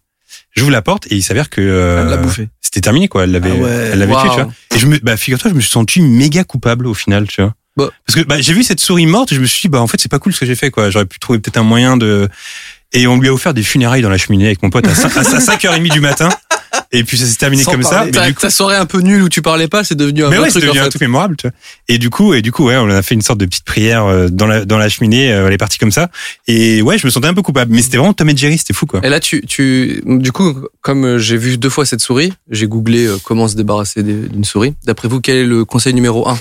J'ouvre 0.55 0.71
la 0.71 0.81
porte 0.81 1.07
et 1.09 1.15
il 1.15 1.21
s'avère 1.23 1.49
que 1.49 1.61
euh, 1.61 2.01
Elle 2.03 2.09
l'a 2.09 2.17
bouffé. 2.17 2.49
c'était 2.59 2.81
terminé, 2.81 3.07
quoi. 3.07 3.23
Elle 3.23 3.31
l'avait, 3.31 3.51
Ah 3.51 3.61
ouais. 3.63 3.89
elle 3.93 3.99
l'avait 3.99 4.13
tué, 4.15 4.29
tu 4.29 4.41
vois. 4.41 4.49
Et 4.75 4.79
je 4.79 4.85
me, 4.85 4.97
bah, 4.99 5.15
figure-toi, 5.15 5.49
je 5.51 5.55
me 5.55 5.61
suis 5.61 5.69
senti 5.71 6.01
méga 6.01 6.43
coupable 6.43 6.87
au 6.87 6.93
final, 6.93 7.27
tu 7.27 7.41
vois. 7.41 7.53
Bah. 7.77 7.89
Parce 8.05 8.19
que, 8.19 8.25
bah, 8.25 8.41
j'ai 8.41 8.53
vu 8.53 8.63
cette 8.63 8.81
souris 8.81 9.05
morte 9.05 9.31
et 9.31 9.35
je 9.35 9.39
me 9.41 9.45
suis 9.45 9.61
dit, 9.61 9.69
bah, 9.69 9.79
en 9.79 9.87
fait, 9.87 10.01
c'est 10.01 10.11
pas 10.11 10.19
cool 10.19 10.33
ce 10.33 10.39
que 10.41 10.45
j'ai 10.45 10.55
fait, 10.55 10.71
quoi. 10.71 10.89
J'aurais 10.89 11.05
pu 11.05 11.19
trouver 11.19 11.39
peut-être 11.39 11.57
un 11.57 11.63
moyen 11.63 11.95
de, 11.95 12.27
et 12.91 13.07
on 13.07 13.17
lui 13.17 13.29
a 13.29 13.33
offert 13.33 13.53
des 13.53 13.63
funérailles 13.63 14.01
dans 14.01 14.09
la 14.09 14.17
cheminée 14.17 14.45
avec 14.47 14.61
mon 14.63 14.69
pote 14.69 14.87
à 14.87 14.95
5, 14.95 15.15
à 15.15 15.21
5h30 15.23 15.89
du 15.91 16.01
matin. 16.01 16.27
Et 16.93 17.03
puis 17.05 17.17
ça 17.17 17.25
s'est 17.25 17.35
terminé 17.35 17.63
Sans 17.63 17.71
comme 17.71 17.81
parler. 17.81 17.97
ça. 17.97 18.05
Mais 18.05 18.11
Ta, 18.11 18.27
du 18.27 18.33
coup, 18.33 18.41
ta 18.41 18.49
soirée 18.49 18.75
un 18.75 18.85
peu 18.85 18.99
nulle 18.99 19.21
où 19.23 19.29
tu 19.29 19.41
parlais 19.41 19.67
pas, 19.69 19.83
c'est 19.85 19.95
devenu 19.95 20.25
un 20.25 20.29
mais 20.29 20.37
ouais, 20.39 20.49
c'est 20.49 20.59
truc 20.59 20.65
en 20.65 20.73
devenu 20.73 20.85
un 20.85 20.89
truc 20.89 21.01
mémorable, 21.01 21.37
tu 21.37 21.47
vois. 21.47 21.55
Et 21.87 21.97
du 21.97 22.09
coup, 22.09 22.33
et 22.33 22.41
du 22.41 22.51
coup, 22.51 22.65
ouais, 22.65 22.75
on 22.77 22.89
a 22.89 23.01
fait 23.01 23.15
une 23.15 23.21
sorte 23.21 23.39
de 23.39 23.45
petite 23.45 23.63
prière 23.63 24.05
euh, 24.05 24.27
dans 24.29 24.45
la 24.45 24.65
dans 24.65 24.77
la 24.77 24.89
cheminée. 24.89 25.31
euh, 25.31 25.47
Elle 25.47 25.53
est 25.53 25.57
partie 25.57 25.77
comme 25.77 25.91
ça. 25.91 26.09
Et 26.47 26.81
ouais, 26.81 26.97
je 26.97 27.07
me 27.07 27.11
sentais 27.11 27.27
un 27.27 27.33
peu 27.33 27.41
coupable. 27.41 27.73
Mais 27.73 27.81
c'était 27.81 27.97
vraiment 27.97 28.13
Tom 28.13 28.27
et 28.29 28.35
Jerry, 28.35 28.57
c'était 28.57 28.73
fou, 28.73 28.85
quoi. 28.85 28.99
Et 29.03 29.09
là, 29.09 29.19
tu, 29.21 29.45
tu, 29.45 30.01
du 30.05 30.31
coup, 30.33 30.53
comme 30.81 31.05
euh, 31.05 31.17
j'ai 31.17 31.37
vu 31.37 31.57
deux 31.57 31.69
fois 31.69 31.85
cette 31.85 32.01
souris, 32.01 32.33
j'ai 32.49 32.67
googlé 32.67 33.05
euh, 33.07 33.17
comment 33.23 33.47
se 33.47 33.55
débarrasser 33.55 34.03
d'une 34.03 34.43
souris. 34.43 34.73
D'après 34.85 35.07
vous, 35.07 35.21
quel 35.21 35.37
est 35.37 35.45
le 35.45 35.63
conseil 35.63 35.93
numéro 35.93 36.27
un? 36.27 36.37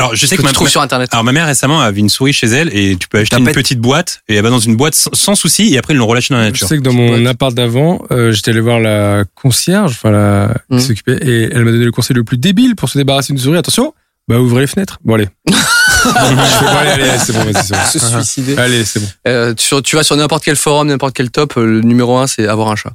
Alors, 0.00 0.14
je 0.16 0.26
sais 0.26 0.36
que 0.36 0.42
que, 0.42 0.46
tu 0.46 0.50
ma, 0.50 0.52
trouves 0.52 0.68
sur 0.68 0.80
internet 0.80 1.08
alors 1.12 1.24
ma 1.24 1.32
mère 1.32 1.46
récemment 1.46 1.80
avait 1.80 2.00
une 2.00 2.08
souris 2.08 2.32
chez 2.32 2.46
elle 2.48 2.76
et 2.76 2.96
tu 2.96 3.06
peux 3.08 3.18
acheter 3.18 3.36
une 3.36 3.52
petite 3.52 3.78
boîte 3.80 4.22
et 4.28 4.36
elle 4.36 4.42
va 4.42 4.50
dans 4.50 4.58
une 4.58 4.74
boîte 4.76 4.94
sans, 4.94 5.10
sans 5.14 5.34
souci 5.34 5.74
et 5.74 5.78
après 5.78 5.94
ils 5.94 5.98
l'ont 5.98 6.06
relâché 6.06 6.34
dans 6.34 6.38
la 6.40 6.46
Je 6.46 6.50
nature. 6.52 6.68
sais 6.68 6.76
que 6.78 6.82
dans 6.82 6.92
mon 6.92 7.24
appart 7.26 7.54
d'avant, 7.54 8.02
euh, 8.10 8.32
j'étais 8.32 8.50
allé 8.50 8.60
voir 8.60 8.80
la 8.80 9.24
concierge, 9.34 9.92
enfin 9.92 10.10
la 10.10 10.54
qui 10.68 10.74
Mhm. 10.74 10.80
s'occupait, 10.80 11.18
et 11.22 11.50
elle 11.52 11.64
m'a 11.64 11.70
donné 11.72 11.84
le 11.84 11.92
conseil 11.92 12.16
le 12.16 12.24
plus 12.24 12.38
débile 12.38 12.74
pour 12.76 12.88
se 12.88 12.98
débarrasser 12.98 13.32
d'une 13.32 13.42
souris. 13.42 13.58
Attention, 13.58 13.94
bah 14.28 14.38
ouvrez 14.38 14.62
les 14.62 14.66
fenêtres. 14.66 14.98
Bon 15.04 15.14
allez. 15.14 15.28
je 15.46 15.52
fais, 15.52 16.64
bon, 16.64 16.76
allez, 16.78 16.90
allez, 16.90 17.18
c'est 17.18 17.32
bon, 17.32 17.44
vas-y, 17.44 17.62
c'est 17.64 17.74
bon. 17.74 17.84
Se 17.86 17.98
suicider. 18.22 18.56
Allez, 18.56 18.84
c'est 18.84 19.00
bon. 19.00 19.06
Euh, 19.28 19.54
tu, 19.54 19.82
tu 19.82 19.96
vas 19.96 20.02
sur 20.02 20.16
n'importe 20.16 20.44
quel 20.44 20.56
forum, 20.56 20.88
n'importe 20.88 21.14
quel 21.14 21.30
top, 21.30 21.56
euh, 21.56 21.66
le 21.66 21.80
numéro 21.82 22.16
un, 22.16 22.26
c'est 22.26 22.46
avoir 22.48 22.70
un 22.70 22.76
chat. 22.76 22.92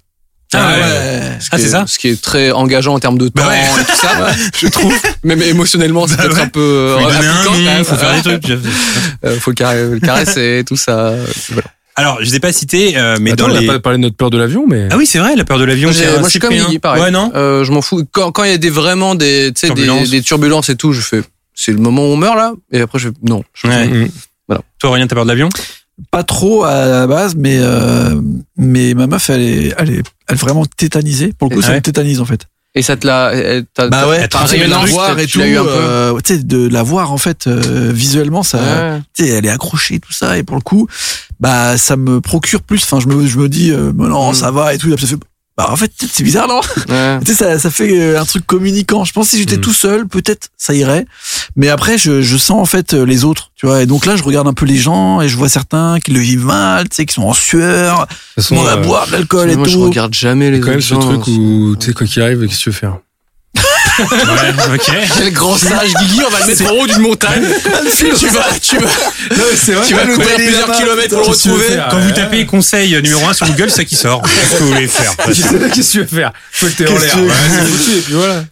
Ah 0.54 0.76
ouais. 0.78 0.82
Ce 1.40 1.48
Ah, 1.52 1.56
qui 1.58 1.62
c'est 1.64 1.68
est- 1.68 1.72
ça 1.72 1.86
Ce 1.88 2.00
qui 2.00 2.08
est 2.10 2.22
très 2.22 2.52
engageant 2.52 2.94
en 2.94 3.00
termes 3.00 3.18
de 3.18 3.28
temps 3.28 3.44
Bah 3.44 3.50
ouais. 3.50 3.60
et 3.82 3.84
tout 3.86 3.96
ça, 3.98 4.28
je 4.60 4.68
trouve. 4.68 4.96
Même 5.24 5.42
émotionnellement, 5.42 6.08
c'est 6.08 6.16
Bah 6.18 6.24
peut-être 6.24 6.36
ouais. 6.38 6.42
un 6.44 6.48
peu 6.48 6.60
euh, 6.62 6.94
Faut 7.00 7.08
lui 7.10 7.16
donner 7.16 7.28
un 7.28 7.44
nom, 7.44 7.52
quand 7.52 7.58
même. 7.60 7.84
faut 7.84 7.96
faire 7.96 8.14
des 8.16 8.22
trucs. 8.22 8.48
Jeff. 8.48 8.60
Euh, 9.26 9.40
faut 9.40 9.52
le 9.52 10.00
caresser, 10.00 10.64
tout 10.66 10.78
ça. 10.78 11.14
Voilà. 11.50 11.68
Alors, 11.98 12.18
je 12.20 12.26
les 12.26 12.36
ai 12.36 12.40
pas 12.42 12.52
cités, 12.52 12.98
euh, 12.98 13.18
mais 13.22 13.32
Attends, 13.32 13.48
dans 13.48 13.56
on 13.56 13.60
les. 13.60 13.66
n'a 13.68 13.74
pas 13.74 13.80
parlé 13.80 13.98
de 13.98 14.04
notre 14.04 14.18
peur 14.18 14.30
de 14.30 14.38
l'avion, 14.38 14.66
mais. 14.68 14.88
Ah 14.92 14.98
oui, 14.98 15.06
c'est 15.06 15.20
vrai, 15.20 15.36
la 15.36 15.46
peur 15.46 15.58
de 15.60 15.64
l'avion. 15.64 15.90
Moi, 15.92 16.22
je 16.24 16.30
suis 16.30 16.40
comme. 16.40 16.54
Guigui, 16.54 16.80
pareil. 16.80 17.02
Ouais, 17.02 17.12
non. 17.12 17.32
Euh, 17.36 17.64
je 17.64 17.72
m'en 17.72 17.82
fous. 17.82 18.04
Quand 18.12 18.32
quand 18.32 18.44
il 18.44 18.52
y 18.52 18.54
a 18.54 18.58
des 18.58 18.70
vraiment 18.70 19.16
des, 19.16 19.52
tu 19.56 19.62
sais, 19.62 19.74
des, 19.74 19.84
Turbulences. 19.84 20.10
des 20.10 20.22
turbulences 20.22 20.70
et 20.70 20.76
tout, 20.76 20.92
je 20.94 21.02
fais. 21.02 21.22
C'est 21.54 21.72
le 21.72 21.78
moment 21.80 22.04
où 22.04 22.12
on 22.12 22.18
meurt 22.18 22.36
là, 22.36 22.52
et 22.72 22.82
après 22.82 23.00
je 23.00 23.08
fais 23.10 23.14
non. 23.24 23.44
Je 23.54 23.68
Ouais. 23.68 23.88
Mm. 23.88 24.10
Toi, 24.78 24.90
Aurélien, 24.90 25.08
t'as 25.08 25.16
peur 25.16 25.24
de 25.24 25.30
l'avion? 25.30 25.48
Pas 26.12 26.24
trop 26.24 26.64
à 26.66 26.86
la 26.88 27.08
base, 27.08 27.36
mais 27.36 27.58
euh, 27.60 28.20
mais 28.58 28.94
ma 28.94 29.08
meuf, 29.08 29.30
elle 29.30 29.42
est, 29.42 29.74
elle 29.78 29.90
est, 29.92 30.04
elle 30.28 30.36
est 30.36 30.40
vraiment 30.40 30.66
tétanisée. 30.66 31.32
Pour 31.38 31.50
le 31.50 31.56
coup, 31.56 31.62
Ah 31.64 31.66
ça 31.68 31.72
ouais 31.72 31.78
me 31.78 31.82
tétanise 31.82 32.20
en 32.20 32.26
fait. 32.26 32.48
Et 32.78 32.82
ça 32.82 32.98
te 32.98 33.08
l'a. 33.08 33.32
elle- 33.34 33.66
t'as- 33.74 33.88
Bah 33.88 34.06
ouais, 34.10 34.28
transmet 34.28 34.66
de 34.66 34.70
la 34.70 34.80
voir 34.86 35.18
et 35.18 35.26
tout, 35.26 35.40
euh, 35.40 36.20
tu 36.22 36.36
sais, 36.36 36.44
de 36.44 36.68
la 36.68 36.84
voir 36.84 37.14
en 37.14 37.18
fait 37.18 37.48
euh, 37.48 37.92
visuellement, 37.94 38.44
ça, 38.44 38.58
Ouais. 38.58 39.02
tu 39.14 39.24
sais, 39.24 39.30
elle 39.30 39.46
est 39.46 39.50
accrochée 39.50 40.00
tout 40.00 40.12
ça 40.12 40.38
et 40.38 40.44
pour 40.44 40.58
le 40.58 40.62
coup, 40.62 40.86
bah 41.40 41.78
ça 41.78 41.96
me 41.96 42.20
procure 42.20 42.62
plus. 42.62 42.84
Enfin, 42.84 43.00
je 43.00 43.08
me, 43.08 43.26
je 43.26 43.38
me 43.38 43.48
dis, 43.48 43.72
euh, 43.72 43.92
bah 43.94 44.08
non, 44.10 44.32
Mm. 44.32 44.36
ça 44.36 44.52
va 44.52 44.74
et 44.74 44.78
tout. 44.78 44.90
Ça 44.98 44.98
fait, 45.08 45.16
bah 45.58 45.68
en 45.72 45.76
fait, 45.78 45.88
peut-être 45.98 46.12
c'est 46.14 46.24
bizarre, 46.24 46.48
non 46.50 46.60
Ouais. 46.90 47.20
Tu 47.26 47.32
sais, 47.34 47.38
ça, 47.38 47.60
ça 47.60 47.70
fait 47.72 47.98
euh, 47.98 48.20
un 48.20 48.26
truc 48.26 48.46
communicant. 48.46 49.06
Je 49.06 49.14
pense 49.14 49.28
que 49.28 49.32
si 49.32 49.40
j'étais 49.40 49.56
Mm. 49.58 49.62
tout 49.62 49.74
seul, 49.74 50.08
peut-être 50.08 50.50
ça 50.58 50.74
irait. 50.74 51.06
Mais 51.56 51.70
après, 51.70 51.98
je, 51.98 52.22
je 52.22 52.36
sens 52.38 52.60
en 52.60 52.66
fait 52.66 52.94
euh, 52.94 53.06
les 53.06 53.24
autres, 53.24 53.52
tu 53.56 53.66
vois. 53.66 53.82
Et 53.82 53.86
donc 53.86 54.06
là, 54.06 54.18
je 54.18 54.24
regarde 54.24 54.48
un 54.50 54.54
peu 54.54 54.66
les 54.66 54.76
gens 54.78 55.22
et 55.22 55.30
je 55.30 55.38
vois 55.38 55.48
certains 55.50 56.00
qui 56.04 56.12
le 56.12 56.20
vivent 56.20 56.46
mal, 56.46 56.90
tu 56.90 56.96
sais, 56.98 57.06
qui 57.06 57.14
sont 57.14 57.24
en 57.24 57.34
sueur, 57.34 58.06
De 58.38 58.42
toute 58.42 58.48
qui 58.50 58.56
vont 58.56 58.68
à 58.68 58.76
boire 58.78 59.08
de 59.08 59.14
l'alcool 59.14 59.50
et 59.50 59.56
Moi, 59.56 59.68
je 59.68 59.74
tout. 59.76 59.84
regarde 59.86 60.14
jamais 60.14 60.52
les 60.52 60.60
quand 60.60 60.68
même 60.72 60.78
autres 60.80 60.86
ce 60.88 60.94
gens. 60.96 61.00
truc 61.00 61.28
où, 61.28 61.76
tu 61.80 61.86
sais, 61.86 61.94
quoi 61.94 62.06
qu'il 62.06 62.22
arrive, 62.22 62.42
qu'est-ce 62.46 62.58
que 62.58 62.64
tu 62.64 62.70
veux 62.72 62.76
faire? 62.76 62.98
Ouais, 64.00 64.76
ok. 64.76 64.92
Quel 65.18 65.32
grand 65.34 65.58
sage, 65.58 65.94
Guigui, 66.00 66.20
on 66.26 66.30
va 66.30 66.40
le 66.42 66.48
mettre 66.48 66.66
en 66.66 66.76
haut 66.76 66.88
d'une 66.88 67.00
montagne. 67.02 67.44
tu 67.98 68.28
vas, 68.28 68.46
tu 68.62 68.78
vas, 68.78 68.90
c'est 69.56 69.74
vrai. 69.74 69.88
tu 69.88 69.94
vas 69.94 70.06
courir 70.06 70.36
plusieurs 70.36 70.72
kilomètres 70.72 71.10
pour 71.16 71.20
le 71.20 71.28
retrouver. 71.30 71.64
faire 71.66 71.88
Quand 71.90 72.00
vous 72.00 72.12
tapez 72.12 72.46
conseil 72.46 72.94
numéro 73.02 73.26
1 73.28 73.34
sur 73.34 73.48
Google, 73.48 73.70
c'est 73.70 73.78
ça 73.78 73.86
qui 73.86 73.96
sort. 73.96 74.22
Qu'est-ce 74.24 74.58
que 74.60 74.64
vous 74.64 74.72
voulez 74.74 74.88
faire 74.88 75.16
Qu'est-ce 75.26 75.44
que 75.48 75.92
tu 75.92 76.00
veux 76.00 76.06
faire 76.06 76.32
Faut 76.52 76.68
que 76.68 76.72
t'es 76.72 76.88
en 76.88 76.94
Qu'est-ce 76.94 77.16
l'air. 77.18 77.34
et 77.98 78.02
puis 78.02 78.14
voilà. 78.14 78.44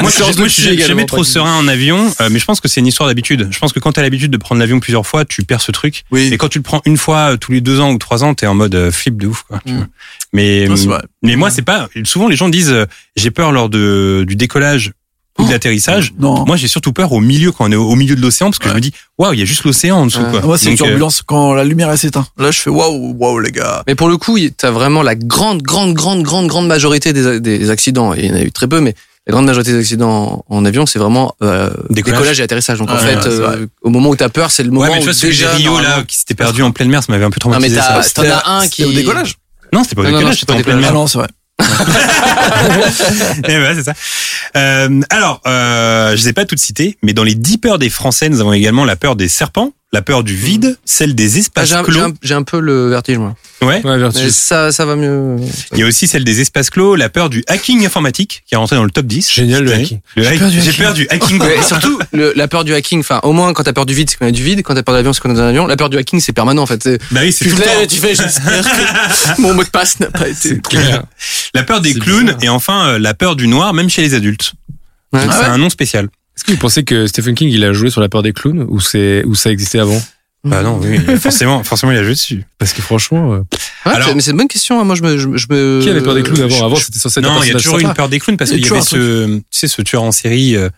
Moi, 0.00 0.10
je, 0.10 0.48
suis 0.48 0.80
jamais 0.80 1.06
trop 1.06 1.24
serein 1.24 1.54
en 1.56 1.68
avion, 1.68 2.12
euh, 2.20 2.28
mais 2.30 2.38
je 2.38 2.44
pense 2.44 2.60
que 2.60 2.68
c'est 2.68 2.80
une 2.80 2.86
histoire 2.86 3.08
d'habitude. 3.08 3.48
Je 3.50 3.58
pense 3.58 3.72
que 3.72 3.80
quand 3.80 3.92
t'as 3.92 4.02
l'habitude 4.02 4.30
de 4.30 4.36
prendre 4.36 4.60
l'avion 4.60 4.80
plusieurs 4.80 5.06
fois, 5.06 5.24
tu 5.24 5.42
perds 5.44 5.60
ce 5.60 5.72
truc. 5.72 6.04
Oui. 6.10 6.30
Et 6.32 6.38
quand 6.38 6.48
tu 6.48 6.58
le 6.58 6.62
prends 6.62 6.80
une 6.86 6.96
fois 6.96 7.32
euh, 7.32 7.36
tous 7.36 7.52
les 7.52 7.60
deux 7.60 7.80
ans 7.80 7.92
ou 7.92 7.98
trois 7.98 8.24
ans, 8.24 8.34
t'es 8.34 8.46
en 8.46 8.54
mode 8.54 8.74
euh, 8.74 8.90
flip 8.90 9.16
de 9.16 9.26
ouf. 9.26 9.42
Quoi, 9.48 9.60
tu 9.64 9.72
Mm. 9.72 9.76
vois. 9.76 9.86
Mais 10.32 10.66
Non, 10.68 10.98
mais 11.22 11.36
moi, 11.36 11.50
c'est 11.50 11.62
pas. 11.62 11.88
Souvent, 12.04 12.28
les 12.28 12.36
gens 12.36 12.48
disent 12.48 12.74
j'ai 13.16 13.30
peur 13.30 13.52
lors 13.52 13.68
de 13.68 14.24
du 14.26 14.36
décollage 14.36 14.92
ou 15.38 15.44
de 15.46 15.50
l'atterrissage. 15.50 16.14
Non. 16.18 16.46
Moi, 16.46 16.56
j'ai 16.56 16.66
surtout 16.68 16.92
peur 16.94 17.12
au 17.12 17.20
milieu 17.20 17.52
quand 17.52 17.68
on 17.68 17.72
est 17.72 17.76
au 17.76 17.94
milieu 17.94 18.16
de 18.16 18.22
l'océan 18.22 18.46
parce 18.46 18.58
que 18.58 18.70
je 18.70 18.74
me 18.74 18.80
dis 18.80 18.92
waouh, 19.18 19.34
il 19.34 19.38
y 19.38 19.42
a 19.42 19.44
juste 19.44 19.64
l'océan 19.64 19.98
en 19.98 20.06
dessous. 20.06 20.20
Ouais. 20.22 20.30
Quoi. 20.30 20.40
Moi, 20.42 20.56
c'est 20.58 20.68
une 20.68 20.72
euh, 20.74 20.76
turbulence 20.76 21.22
quand 21.22 21.52
la 21.52 21.64
lumière 21.64 21.96
s'éteint. 21.98 22.26
Là, 22.38 22.50
je 22.50 22.58
fais 22.58 22.70
waouh, 22.70 23.14
waouh, 23.18 23.38
les 23.40 23.52
gars. 23.52 23.82
Mais 23.86 23.94
pour 23.94 24.08
le 24.08 24.16
coup, 24.16 24.38
t'as 24.56 24.70
vraiment 24.70 25.02
la 25.02 25.14
grande, 25.14 25.60
grande, 25.62 25.92
grande, 25.94 26.22
grande, 26.22 26.46
grande 26.46 26.66
majorité 26.66 27.12
des, 27.12 27.38
des 27.40 27.70
accidents. 27.70 28.14
Et 28.14 28.20
il 28.24 28.26
y 28.26 28.32
en 28.32 28.36
a 28.36 28.40
eu 28.42 28.50
très 28.52 28.66
peu, 28.66 28.80
mais 28.80 28.94
la 29.26 29.32
grande 29.32 29.44
majorité 29.46 29.72
des 29.72 29.78
accidents 29.80 30.42
en, 30.48 30.64
avion, 30.64 30.86
c'est 30.86 30.98
vraiment 30.98 31.34
euh, 31.42 31.68
Décollage. 31.90 32.18
décollage. 32.20 32.40
et 32.40 32.42
atterrissage. 32.44 32.78
Donc 32.78 32.90
en 32.90 32.96
fait, 32.96 33.16
ouais, 33.16 33.26
euh, 33.26 33.66
au 33.82 33.90
moment 33.90 34.08
où 34.10 34.16
t'as 34.16 34.28
peur, 34.30 34.50
c'est 34.50 34.62
le 34.62 34.70
moment 34.70 34.82
Ouais, 34.82 34.88
mais 34.88 35.02
tu 35.02 35.08
où 35.10 35.12
vois, 35.12 35.20
de 35.20 35.26
déjà 35.26 35.50
Rio 35.52 35.80
là, 35.80 36.02
qui 36.06 36.16
s'était 36.16 36.34
perdu 36.34 36.62
en 36.62 36.70
pleine 36.70 36.88
mer, 36.88 37.02
ça 37.02 37.12
m'avait 37.12 37.24
un 37.24 37.30
peu 37.30 37.40
Non, 37.44 37.58
mais 37.60 37.68
traumatisé. 37.68 37.76
t'as- 37.76 38.02
ça. 38.02 38.10
t'en 38.14 38.22
as 38.22 38.60
un 38.62 38.68
qui 38.68 38.84
au 38.86 38.92
décollage. 38.92 39.34
Non, 39.72 39.82
c'était 39.82 39.96
pas 39.96 40.02
au 40.02 40.04
Non, 40.04 40.10
non, 40.12 40.16
décollage, 40.18 40.34
non, 40.36 40.40
c'était 40.40 40.52
en 40.52 40.62
pleine 40.62 40.76
Ah 40.78 40.80
mer. 40.80 40.94
non, 40.94 41.06
c'est 41.08 41.18
vrai. 41.18 41.28
Eh 43.48 43.58
ben. 43.58 43.82
Euh, 44.56 45.00
alors, 45.10 45.40
euh, 45.46 46.16
je 46.16 46.22
les 46.22 46.28
ai 46.28 46.32
pas 46.32 46.44
toutes 46.44 46.58
citées, 46.58 46.98
mais 47.02 47.12
dans 47.12 47.24
les 47.24 47.34
dix 47.34 47.58
peurs 47.58 47.78
des 47.78 47.90
Français, 47.90 48.28
nous 48.28 48.40
avons 48.40 48.52
également 48.52 48.84
la 48.84 48.96
peur 48.96 49.16
des 49.16 49.28
serpents, 49.28 49.72
la 49.92 50.02
peur 50.02 50.24
du 50.24 50.34
vide, 50.34 50.76
celle 50.84 51.14
des 51.14 51.36
Ah, 51.36 51.38
espaces 51.38 51.68
j'ai 51.68 51.74
un, 51.76 51.84
j'ai 51.84 51.92
clos. 51.92 52.00
un- 52.02 52.12
j'ai 52.20 52.34
un 52.34 52.42
peu 52.42 52.58
le 52.60 52.88
vertige, 52.90 53.18
moi. 53.18 53.34
Ouais. 53.62 53.80
Ouais, 53.86 53.96
vertige. 53.98 54.30
ça, 54.30 54.70
ça 54.72 54.84
va 54.84 54.96
mieux. 54.96 55.36
Il 55.72 55.78
y 55.78 55.82
a 55.82 55.86
aussi 55.86 56.06
celle 56.08 56.24
des 56.24 56.40
espaces 56.40 56.70
clos, 56.70 56.96
la 56.96 57.08
peur 57.08 57.30
du 57.30 57.42
hacking 57.46 57.86
informatique, 57.86 58.42
qui 58.46 58.54
est 58.54 58.58
rentré 58.58 58.76
dans 58.76 58.84
le 58.84 58.90
top 58.90 59.06
10. 59.06 59.32
Génial, 59.32 59.64
le 59.64 59.72
hacking. 59.72 60.00
J'ai 60.16 60.36
peur 60.38 60.50
du 60.50 60.58
hacking. 60.58 60.76
peur 60.82 60.92
du 60.94 61.06
hacking. 61.08 61.40
Ouais, 61.40 61.58
et 61.58 61.62
surtout, 61.62 61.98
le- 62.12 62.32
la 62.36 62.48
peur 62.48 62.64
du 62.64 62.74
hacking, 62.74 63.00
enfin, 63.00 63.20
au 63.22 63.32
moins 63.32 63.52
quand 63.54 63.62
t'as 63.62 63.72
peur 63.72 63.86
du 63.86 63.94
vide, 63.94 64.10
c'est 64.10 64.18
qu'on 64.18 64.26
a 64.26 64.30
du 64.32 64.42
vide. 64.42 64.62
Quand 64.64 64.74
t'as 64.74 64.82
peur 64.82 64.92
de 64.94 64.98
l'avion, 64.98 65.12
c'est 65.12 65.20
qu'on 65.22 65.34
a 65.34 65.40
un 65.40 65.48
avion. 65.48 65.66
La 65.66 65.76
peur 65.76 65.88
du 65.88 65.96
hacking, 65.96 66.20
c'est 66.20 66.32
permanent, 66.32 66.62
en 66.62 66.66
fait. 66.66 66.82
C'est- 66.82 66.98
bah 67.12 67.20
oui, 67.22 67.32
c'est 67.32 67.44
Tu 67.46 67.52
tout 67.52 67.56
le 67.56 67.62
et 67.62 67.66
temps. 67.66 67.86
tu 67.88 67.96
fais, 68.00 68.14
j'espère 68.14 68.64
que 68.64 69.40
mon 69.40 69.54
mot 69.54 69.64
de 69.64 69.70
passe 69.70 70.00
n'a 70.00 70.10
pas 70.10 70.28
été. 70.28 70.58
Clair. 70.58 71.04
La 71.54 71.62
peur 71.62 71.80
des 71.80 71.94
clowns 71.94 72.24
bizarre. 72.26 72.38
et 72.44 72.48
enfin 72.48 72.86
euh, 72.88 72.98
la 72.98 73.14
peur 73.14 73.36
du 73.36 73.46
noir, 73.46 73.72
même 73.72 73.88
chez 73.88 74.02
les 74.02 74.14
adultes. 74.14 74.52
Ouais. 75.12 75.20
Ah 75.22 75.32
c'est 75.32 75.38
ouais 75.38 75.44
un 75.46 75.58
nom 75.58 75.70
spécial. 75.70 76.08
Est-ce 76.36 76.44
que 76.44 76.52
vous 76.52 76.58
pensez 76.58 76.84
que 76.84 77.06
Stephen 77.06 77.34
King, 77.34 77.48
il 77.50 77.64
a 77.64 77.72
joué 77.72 77.90
sur 77.90 78.00
la 78.00 78.08
peur 78.08 78.22
des 78.22 78.32
clowns 78.32 78.66
ou 78.68 78.80
c'est 78.80 79.24
ou 79.24 79.34
ça 79.34 79.50
existait 79.50 79.78
avant 79.78 80.00
Bah 80.44 80.62
non, 80.62 80.78
oui, 80.82 80.98
forcément, 81.20 81.64
forcément, 81.64 81.92
il 81.92 81.98
a 81.98 82.02
joué 82.04 82.12
dessus. 82.12 82.44
Parce 82.58 82.72
que 82.72 82.82
franchement, 82.82 83.32
euh, 83.34 83.38
Ouais, 83.86 83.92
Alors- 83.92 84.14
mais 84.14 84.20
c'est 84.20 84.32
une 84.32 84.36
bonne 84.36 84.48
question. 84.48 84.80
hein. 84.80 84.84
Moi, 84.84 84.96
je 84.96 85.02
me, 85.02 85.16
je, 85.16 85.28
me- 85.28 85.36
je 85.38 85.46
me. 85.50 85.80
qui 85.82 85.88
avait 85.88 86.00
peur 86.02 86.14
des 86.14 86.22
clowns 86.22 86.36
je- 86.36 86.42
avant? 86.56 86.66
Avant, 86.66 86.76
c'était 86.76 86.98
censé 86.98 87.20
être 87.20 87.26
Non, 87.26 87.42
il 87.42 87.48
y 87.48 87.52
a 87.52 87.54
toujours 87.54 87.78
eu 87.78 87.82
une 87.82 87.94
peur 87.94 88.08
des 88.08 88.18
clowns 88.18 88.36
parce 88.36 88.50
Il 88.50 88.54
y 88.54 88.56
a 88.56 88.62
qu'il 88.62 88.72
y 88.72 88.76
avait 88.76 88.82
ce, 88.84 89.36
tu 89.38 89.42
sais, 89.50 89.68
ce 89.68 89.80
tueur 89.82 90.02
en 90.02 90.12
série. 90.12 90.56
Euh, 90.56 90.68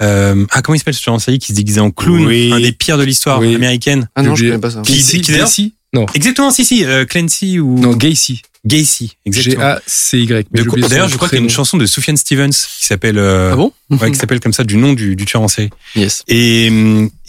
euh, 0.00 0.46
ah, 0.52 0.62
comment 0.62 0.74
il 0.74 0.78
s'appelle 0.78 0.94
ce 0.94 1.02
tueur 1.02 1.14
en 1.14 1.18
série 1.18 1.38
qui 1.38 1.48
se 1.48 1.52
déguisait 1.56 1.80
en 1.80 1.90
clown, 1.90 2.24
Oui. 2.26 2.50
un 2.52 2.60
des 2.60 2.72
pires 2.72 2.98
de 2.98 3.04
l'histoire 3.04 3.40
Oui. 3.40 3.54
américaine. 3.54 4.08
Ah 4.14 4.22
non, 4.22 4.34
je 4.34 4.44
connais 4.46 4.58
pas 4.58 4.70
ça. 4.70 4.80
Qui- 4.82 4.94
Gacy, 4.98 5.20
qui 5.20 5.30
d'ailleurs- 5.32 5.46
Gacy? 5.46 5.74
Non, 5.94 6.06
Exactement, 6.14 6.50
si, 6.50 6.64
si, 6.66 6.84
euh, 6.84 7.04
Clancy 7.06 7.58
ou 7.60 7.78
non, 7.78 7.94
Gacy. 7.94 8.42
Gacy, 8.64 9.16
exactement. 9.24 9.60
G-A-C-Y. 9.62 10.46
D'ailleurs, 10.52 11.08
je 11.08 11.16
crois 11.16 11.28
qu'il 11.28 11.38
y 11.38 11.40
a 11.40 11.44
une 11.44 11.50
chanson 11.50 11.76
de 11.76 11.86
Sufjan 11.86 12.16
Stevens 12.16 12.50
qui 12.50 12.84
s'appelle, 12.86 13.18
euh, 13.18 13.50
Ah 13.52 13.56
bon? 13.56 13.72
ouais, 13.90 14.10
qui 14.10 14.18
s'appelle 14.18 14.40
comme 14.40 14.52
ça 14.52 14.64
du 14.64 14.76
nom 14.76 14.92
du, 14.94 15.14
du 15.16 15.24
tueur 15.24 15.42
en 15.42 15.48
série. 15.48 15.70
Yes. 15.94 16.22
Et, 16.28 16.66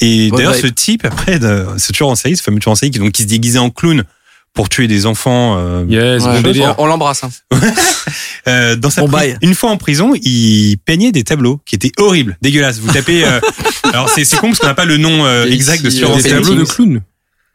et 0.01 0.31
d'ailleurs, 0.31 0.53
vibe. 0.53 0.61
ce 0.65 0.67
type, 0.67 1.05
après, 1.05 1.37
de, 1.39 1.65
ce 1.77 1.91
tueur 1.91 2.09
en 2.09 2.15
série, 2.15 2.35
ce 2.35 2.43
fameux 2.43 2.59
tueur 2.59 2.71
en 2.71 2.75
série 2.75 2.91
qui, 2.91 2.99
donc, 2.99 3.11
qui 3.11 3.21
se 3.23 3.27
déguisait 3.27 3.59
en 3.59 3.69
clown 3.69 4.03
pour 4.55 4.67
tuer 4.67 4.87
des 4.87 5.05
enfants, 5.05 5.55
euh, 5.59 5.85
Yes, 5.87 6.23
Ouais, 6.23 6.35
bon 6.37 6.41
délire. 6.41 6.75
on 6.79 6.83
on 6.83 6.87
l'embrasse. 6.87 7.23
hein. 7.23 7.29
euh, 8.47 8.75
dans 8.75 8.89
sa 8.89 9.03
pri- 9.03 9.11
bail. 9.11 9.37
une 9.41 9.53
fois 9.53 9.69
en 9.69 9.77
prison, 9.77 10.13
il 10.21 10.77
peignait 10.83 11.11
des 11.11 11.23
tableaux 11.23 11.61
qui 11.65 11.75
étaient 11.75 11.91
horribles, 11.97 12.37
dégueulasses. 12.41 12.79
Vous 12.79 12.91
tapez, 12.91 13.23
euh, 13.23 13.39
alors 13.93 14.09
c'est 14.09 14.25
c'est 14.25 14.37
con 14.37 14.47
parce 14.47 14.59
qu'on 14.59 14.67
n'a 14.67 14.73
pas 14.73 14.85
le 14.85 14.97
nom 14.97 15.25
euh, 15.25 15.45
exact 15.45 15.83
de 15.83 15.89
ce 15.91 15.97
tueur 15.99 16.11
en 16.11 16.17
Des 16.17 16.23
tableaux 16.23 16.55
de 16.55 16.63
clowns. 16.65 17.01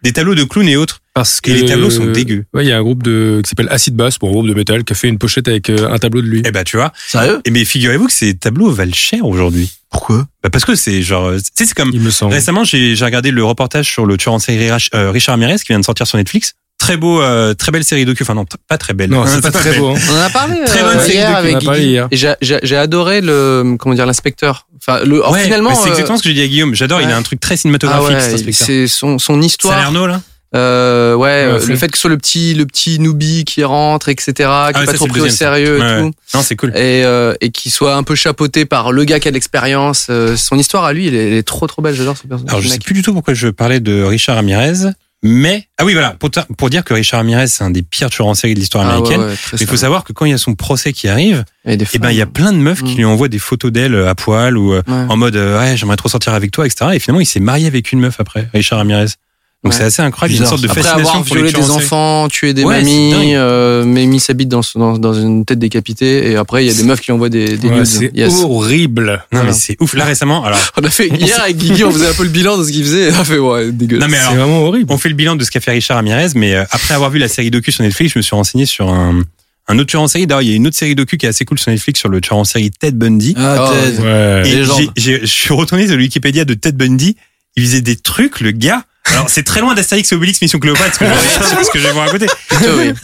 Des 0.03 0.13
tableaux 0.13 0.35
de 0.37 0.45
clowns 0.45 0.69
et 0.69 0.77
autres. 0.77 1.01
Parce 1.15 1.41
que 1.41 1.51
Et 1.53 1.55
les 1.55 1.65
tableaux 1.67 1.91
sont 1.91 2.07
dégueux. 2.07 2.45
Ouais, 2.53 2.65
il 2.65 2.69
y 2.69 2.73
a 2.73 2.77
un 2.77 2.83
groupe 2.83 3.05
de 3.05 3.41
qui 3.45 3.49
s'appelle 3.49 3.69
Acid 3.71 3.95
Bass, 3.95 4.19
bon, 4.19 4.29
un 4.29 4.33
groupe 4.33 4.49
de 4.49 4.55
métal, 4.55 4.83
qui 4.83 4.93
a 4.95 4.97
fait 4.97 5.07
une 5.09 5.19
pochette 5.19 5.47
avec 5.47 5.71
euh, 5.71 5.89
un 5.89 5.99
tableau 5.99 6.21
de 6.23 6.27
lui. 6.27 6.43
Eh 6.45 6.51
ben, 6.51 6.65
tu 6.65 6.77
vois. 6.77 6.93
Sérieux? 7.07 7.41
Et 7.45 7.51
mais 7.53 7.65
figurez-vous 7.65 8.07
que 8.09 8.13
ces 8.13 8.35
tableaux 8.35 8.71
valent 8.73 8.93
cher 8.93 9.25
aujourd'hui. 9.25 9.71
Pourquoi? 9.93 10.27
Bah, 10.43 10.51
parce 10.51 10.65
que 10.65 10.75
c'est 10.75 11.03
genre, 11.03 11.27
euh, 11.29 11.37
tu 11.39 11.45
sais, 11.55 11.67
c'est 11.67 11.75
comme 11.75 11.91
Il 11.95 12.01
me 12.01 12.11
semble. 12.11 12.35
Récemment, 12.35 12.65
j'ai 12.65 12.97
j'ai 12.97 13.05
regardé 13.05 13.31
le 13.31 13.45
reportage 13.45 13.89
sur 13.89 14.07
le 14.07 14.17
tueur 14.17 14.35
en 14.35 14.41
série 14.41 14.69
euh, 14.95 15.11
Richard 15.13 15.35
Ramirez 15.35 15.59
qui 15.59 15.67
vient 15.69 15.79
de 15.79 15.85
sortir 15.85 16.05
sur 16.09 16.19
Netflix. 16.19 16.55
Très 16.79 16.97
beau, 16.97 17.23
euh, 17.23 17.55
très 17.55 17.71
belle 17.71 17.85
série 17.85 18.05
docu. 18.05 18.25
Enfin 18.25 18.35
non, 18.35 18.45
pas 18.69 18.77
très 18.77 18.93
belle. 18.93 19.11
Non, 19.11 19.23
Hein, 19.23 19.29
c'est 19.33 19.41
pas 19.53 19.53
très 19.53 19.79
beau. 19.79 19.91
hein. 19.91 19.99
On 20.11 20.15
en 20.19 20.21
a 20.21 20.31
parlé 20.31 20.57
Très 20.67 20.83
euh, 20.83 20.91
bonne 20.95 21.01
série 21.01 21.15
hier 21.15 21.37
avec 21.37 21.55
on 21.55 21.57
en 21.59 21.61
a 21.61 21.65
parlé 21.67 22.01
Guigui. 22.11 22.29
j'ai- 22.43 22.77
adoré 22.77 23.21
le 23.21 23.77
comment 23.79 23.95
dire 23.95 24.05
l'inspecteur. 24.05 24.67
Enfin, 24.85 25.05
le 25.05 25.25
Ouais, 25.31 25.45
finalement. 25.45 25.71
bah, 25.71 25.77
c'est 25.81 25.89
euh, 25.91 25.93
exactement 25.93 26.19
ce 26.19 26.25
que 26.25 26.29
j'ai 26.29 26.35
dit 26.35 26.43
à 26.43 26.49
Guillaume. 26.49 26.75
J'adore. 26.75 27.01
Il 27.01 27.09
a 27.09 27.17
un 27.17 27.23
truc 27.23 27.39
très 27.39 27.55
ah 27.55 27.59
cinématographique. 27.59 28.09
ouais, 28.09 28.35
inspecteur. 28.35 28.67
c'est 28.67 28.89
son 28.89 29.21
son 29.21 29.41
histoire. 29.41 29.75
Salerno 29.75 30.09
là. 30.09 30.21
Euh, 30.55 31.15
ouais, 31.15 31.25
Ouais, 31.25 31.61
euh, 31.63 31.67
le 31.67 31.77
fait 31.77 31.89
que 31.89 31.97
ce 31.99 32.03
soit 32.03 32.11
le 32.11 32.17
petit 32.19 32.55
le 32.55 32.65
petit 32.67 32.99
newbie 33.01 33.45
qui 33.45 33.65
rentre, 33.65 34.09
etc., 34.09 34.33
qui 34.35 34.41
est 34.43 34.47
ouais, 34.47 34.73
pas 34.73 34.87
ça, 34.87 34.93
trop 34.95 35.07
pris 35.07 35.21
au 35.21 35.29
sérieux 35.29 35.81
Ouais, 35.81 35.91
et 35.91 35.95
ouais. 35.97 36.01
tout. 36.03 36.13
Non, 36.35 36.43
c'est 36.43 36.55
cool. 36.57 36.71
et, 36.71 37.03
euh, 37.05 37.35
et 37.41 37.51
qui 37.51 37.71
soit 37.71 37.95
un 37.97 38.03
peu 38.03 38.15
chapeauté 38.15 38.65
par 38.65 38.93
le 38.93 39.05
gars 39.05 39.19
qui 39.21 39.29
a 39.29 39.31
de 39.31 39.35
l'expérience. 39.35 40.07
Euh, 40.11 40.37
son 40.37 40.59
histoire 40.59 40.85
à 40.85 40.93
lui, 40.93 41.09
elle 41.09 41.15
est, 41.15 41.27
elle 41.29 41.33
est 41.35 41.43
trop 41.43 41.67
trop 41.67 41.83
belle. 41.83 41.95
J'adore 41.95 42.17
ce 42.17 42.27
personnage. 42.27 42.51
Alors 42.53 42.63
je 42.63 42.69
sais 42.69 42.79
plus 42.79 42.95
du 42.95 43.03
tout 43.03 43.13
pourquoi 43.13 43.35
je 43.35 43.49
parlais 43.49 43.81
de 43.81 44.03
Richard 44.03 44.37
Ramirez, 44.37 44.91
mais 45.23 45.67
ah 45.79 45.85
oui 45.85 45.95
voilà 45.95 46.11
pour, 46.19 46.31
pour 46.59 46.71
dire 46.71 46.85
que 46.85 46.93
Richard 46.95 47.19
Ramirez 47.21 47.47
c'est 47.49 47.65
un 47.65 47.71
des 47.71 47.83
pires 47.83 48.11
tueurs 48.11 48.29
en 48.29 48.35
série 48.35 48.55
de 48.55 48.61
l'histoire 48.61 48.85
Ah 48.87 48.89
ouais, 48.89 48.95
américaine. 49.09 49.21
ouais, 49.23 49.35
Mais 49.55 49.59
il 49.61 49.67
faut 49.67 49.77
savoir 49.77 50.05
que 50.05 50.13
quand 50.13 50.25
il 50.27 50.31
y 50.31 50.35
a 50.35 50.39
son 50.39 50.55
procès 50.55 50.93
qui 50.93 51.09
arrive, 51.09 51.45
Et 51.67 51.79
eh 51.95 51.99
ben 51.99 52.11
il 52.11 52.17
y 52.17 52.23
a 52.23 52.27
plein 52.27 52.53
de 52.53 52.59
meufs 52.59 52.83
qui 52.83 52.95
Mm. 52.95 52.99
lui 52.99 53.05
envoient 53.07 53.29
des 53.29 53.39
photos 53.39 53.73
d'elle 53.73 53.97
à 53.97 54.15
poil 54.15 54.57
ou 54.59 54.75
Ouais. 54.75 54.83
en 54.87 55.17
mode 55.17 55.37
ouais 55.37 55.77
j'aimerais 55.77 55.97
trop 55.97 56.09
sortir 56.11 56.35
avec 56.35 56.51
toi 56.51 56.67
etc. 56.67 56.91
Et 56.95 56.99
finalement 57.01 57.21
il 57.21 57.27
s'est 57.27 57.41
marié 57.41 57.67
avec 57.67 57.91
une 57.93 58.01
meuf 58.01 58.21
après 58.21 58.49
Richard 58.55 58.79
Ramirez. 58.79 59.07
Donc 59.65 59.73
Ouais. 59.73 59.79
c'est 59.79 59.85
assez 59.85 60.03
incroyable. 60.03 60.35
Il 60.35 60.37
y 60.37 60.41
a 60.41 60.45
une 60.45 60.49
sorte 60.51 60.61
de 60.63 60.69
Après 60.69 60.83
fascination 60.83 61.11
avoir 61.11 61.25
pour 61.25 61.37
les 61.37 61.43
violé 61.45 61.59
des 61.59 61.71
enfants, 61.71 62.29
tué 62.29 62.53
des 62.53 62.65
Ouais, 62.65 62.81
mamies, 62.83 63.35
euh, 63.35 63.83
mais 63.87 64.05
mis 64.05 64.21
sa 64.21 64.35
bite 64.35 64.51
dans, 64.51 64.61
dans, 64.75 64.99
dans 64.99 65.15
une 65.15 65.47
tête 65.47 65.59
décapitée, 65.59 66.31
et 66.33 66.37
après 66.37 66.65
il 66.65 66.69
y 66.69 66.71
a 66.71 66.75
des 66.75 66.83
meufs 66.83 67.01
qui 67.01 67.13
envoient 67.13 67.31
des, 67.31 67.57
des 67.57 67.69
Ouais, 67.69 67.77
nudes. 67.77 67.87
c'est 67.87 68.11
Yes. 68.15 68.43
horrible. 68.45 69.25
Non 69.33 69.43
mais 69.45 69.53
c'est 69.55 69.77
ouf. 69.81 69.95
Là 69.95 70.05
récemment 70.05 70.45
alors 70.45 70.59
On 70.81 70.85
a 70.85 70.91
fait 70.91 71.09
hier 71.09 71.41
avec 71.43 71.57
Guigui, 71.57 71.83
on 71.85 71.91
faisait 71.91 72.09
un 72.09 72.13
peu 72.13 72.25
le 72.25 72.29
bilan 72.29 72.59
de 72.59 72.65
ce 72.65 72.73
qu'il 72.73 72.85
faisait, 72.85 73.09
et 73.09 73.13
on 73.17 73.21
a 73.21 73.25
fait 73.25 73.39
ouais 73.39 73.73
dégueulasse. 73.73 74.07
non 74.07 74.11
mais 74.13 74.19
C'est 74.23 74.35
vraiment 74.37 74.61
horrible. 74.65 74.93
on 74.93 74.99
fait 74.99 75.09
le 75.09 75.15
bilan 75.15 75.35
de 75.37 75.43
ce 75.45 75.51
qu'a 75.51 75.61
fait 75.61 75.71
Richard 75.71 75.97
Ramirez, 75.97 76.29
mais 76.35 76.55
euh, 76.55 76.65
après 76.71 76.93
avoir 76.93 77.09
vu 77.11 77.19
la 77.19 77.29
série 77.29 77.51
docu 77.51 77.73
sur 77.73 77.83
Netflix, 77.85 78.13
je 78.13 78.19
me 78.19 78.23
suis 78.23 78.37
renseigné 78.37 78.67
sur 78.67 78.89
un 78.91 79.23
un 79.67 79.79
autre 79.79 79.87
tueur 79.89 80.03
en 80.03 80.09
série. 80.09 80.27
D'ailleurs 80.27 80.43
il 80.43 80.51
y 80.51 80.53
a 80.53 80.57
une 80.57 80.67
autre 80.67 80.77
série 80.77 80.95
docu 80.95 81.17
qui 81.17 81.25
est 81.25 81.31
assez 81.31 81.47
cool 81.47 81.59
sur 81.59 81.71
Netflix 81.71 81.99
sur 81.99 82.11
le 82.11 82.21
tueur 82.21 82.37
en 82.37 82.45
série 82.45 82.71
Ted 82.71 82.99
Bundy. 82.99 83.35
Ah, 83.39 83.67
Oh, 83.67 83.73
Ted. 83.73 83.99
Ouais. 84.03 84.43
Et 84.45 84.57
légende. 84.57 84.79
j'ai- 84.79 84.91
j'ai- 84.95 85.21
je 85.23 85.27
suis 85.27 85.55
retourné 85.55 85.87
sur 85.89 85.97
Wikipédia 85.97 86.45
de 86.45 86.53
Ted 86.53 86.77
Bundy. 86.77 87.17
Il 87.57 87.63
faisait 87.65 87.81
des 87.81 87.97
trucs, 87.97 88.41
le 88.41 88.51
gars, 88.51 88.83
Alors 89.07 89.29
c'est 89.29 89.43
très 89.43 89.61
loin 89.61 89.75
d'Astérix 89.75 90.11
et 90.11 90.15
Obélix 90.17 90.41
Mission 90.41 90.59
Cléopâtre, 90.59 90.95
ce 90.99 91.71
que 91.73 91.79
je 91.79 91.87
vais 91.87 91.93
vous 91.93 91.99
raconter. 92.01 92.27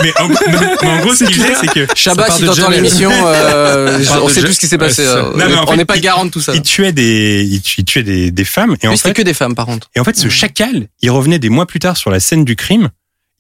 Mais 0.03 0.13
en, 0.19 0.29
mais 0.29 0.89
en 0.89 0.99
gros, 1.01 1.15
ce 1.15 1.25
qu'il 1.25 1.35
faisait, 1.35 1.55
c'est 1.61 1.67
que 1.69 1.87
Shabba, 1.95 2.25
part 2.25 2.37
si 2.37 2.45
t'entends 2.45 2.71
l'émission, 2.71 3.11
euh, 3.27 3.99
on 4.23 4.29
sait 4.29 4.41
tout 4.43 4.53
ce 4.53 4.59
qui 4.59 4.67
s'est 4.67 4.79
passé. 4.79 5.03
Euh, 5.05 5.31
on 5.35 5.37
Non, 5.37 5.77
n'est 5.77 5.85
pas 5.85 5.97
il- 5.97 6.01
garant 6.03 6.25
de 6.25 6.31
tout 6.31 6.41
ça. 6.41 6.53
il 6.55 6.63
tuait 6.63 6.93
des, 6.93 7.47
il 7.49 7.61
tu- 7.61 7.81
il 7.83 7.85
tuait 7.85 8.03
des, 8.03 8.31
des 8.31 8.45
femmes. 8.45 8.77
Et 8.83 8.87
en 8.87 8.91
Mais 8.91 8.97
fait, 8.97 9.09
c'était 9.09 9.15
que 9.15 9.23
des 9.23 9.35
femmes, 9.35 9.55
par 9.55 9.67
contre. 9.67 9.89
et 9.95 10.01
en 10.01 10.05
fait, 10.05 10.17
ce 10.17 10.29
chacal, 10.29 10.89
il 11.03 11.11
revenait 11.11 11.39
des 11.39 11.51
mois 11.51 11.67
plus 11.67 11.79
tard 11.81 11.97
sur 11.97 12.11
la 12.11 12.19
scène 12.19 12.45
du 12.45 12.57
crime. 12.57 12.89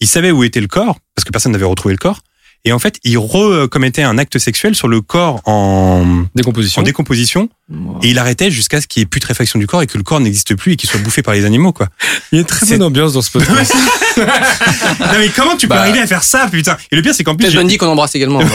Il 0.00 0.06
savait 0.06 0.30
où 0.30 0.44
était 0.44 0.60
le 0.60 0.68
corps 0.68 0.98
parce 1.14 1.24
que 1.24 1.30
personne 1.30 1.52
n'avait 1.52 1.64
retrouvé 1.64 1.94
le 1.94 1.98
corps. 1.98 2.20
Et 2.64 2.72
en 2.72 2.78
fait, 2.78 2.96
il 3.04 3.16
recommettait 3.16 4.02
un 4.02 4.18
acte 4.18 4.38
sexuel 4.38 4.74
sur 4.74 4.86
le 4.86 5.00
corps 5.00 5.40
en, 5.46 6.24
Décomposition. 6.34 6.80
en 6.80 6.84
décomposition 6.84 7.48
et 8.02 8.08
il 8.10 8.18
arrêtait 8.18 8.50
jusqu'à 8.50 8.80
ce 8.80 8.86
qu'il 8.86 9.00
y 9.00 9.02
ait 9.04 9.06
putréfaction 9.06 9.58
du 9.58 9.66
corps 9.66 9.80
et 9.80 9.86
que 9.86 9.96
le 9.96 10.02
corps 10.04 10.20
n'existe 10.20 10.54
plus 10.56 10.72
et 10.72 10.76
qu'il 10.76 10.90
soit 10.90 11.00
bouffé 11.00 11.22
par 11.22 11.34
les 11.34 11.44
animaux, 11.44 11.72
quoi. 11.72 11.88
Il 12.32 12.34
y 12.34 12.38
a 12.38 12.40
une 12.42 12.46
très 12.46 12.66
bonne 12.66 12.82
ambiance 12.82 13.12
dans 13.12 13.22
ce 13.22 13.30
podcast. 13.30 13.72
non 14.18 14.24
mais 15.18 15.28
comment 15.34 15.56
tu 15.56 15.68
peux 15.68 15.74
Bah. 15.74 15.80
arriver 15.82 16.00
à 16.00 16.06
faire 16.06 16.22
ça, 16.24 16.48
putain? 16.50 16.76
Et 16.90 16.96
le 16.96 17.02
pire, 17.02 17.14
c'est 17.14 17.24
qu'en 17.24 17.36
plus, 17.36 17.46
Ted 17.46 17.56
Bundy 17.56 17.78
qu'on 17.78 17.86
embrasse 17.86 18.14
également. 18.14 18.40
non 18.40 18.46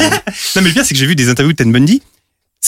mais 0.58 0.62
le 0.68 0.72
pire, 0.74 0.86
c'est 0.86 0.94
que 0.94 1.00
j'ai 1.00 1.06
vu 1.08 1.16
des 1.16 1.30
interviews 1.30 1.54
de 1.54 1.58
Ted 1.58 1.72
Bundy. 1.72 2.02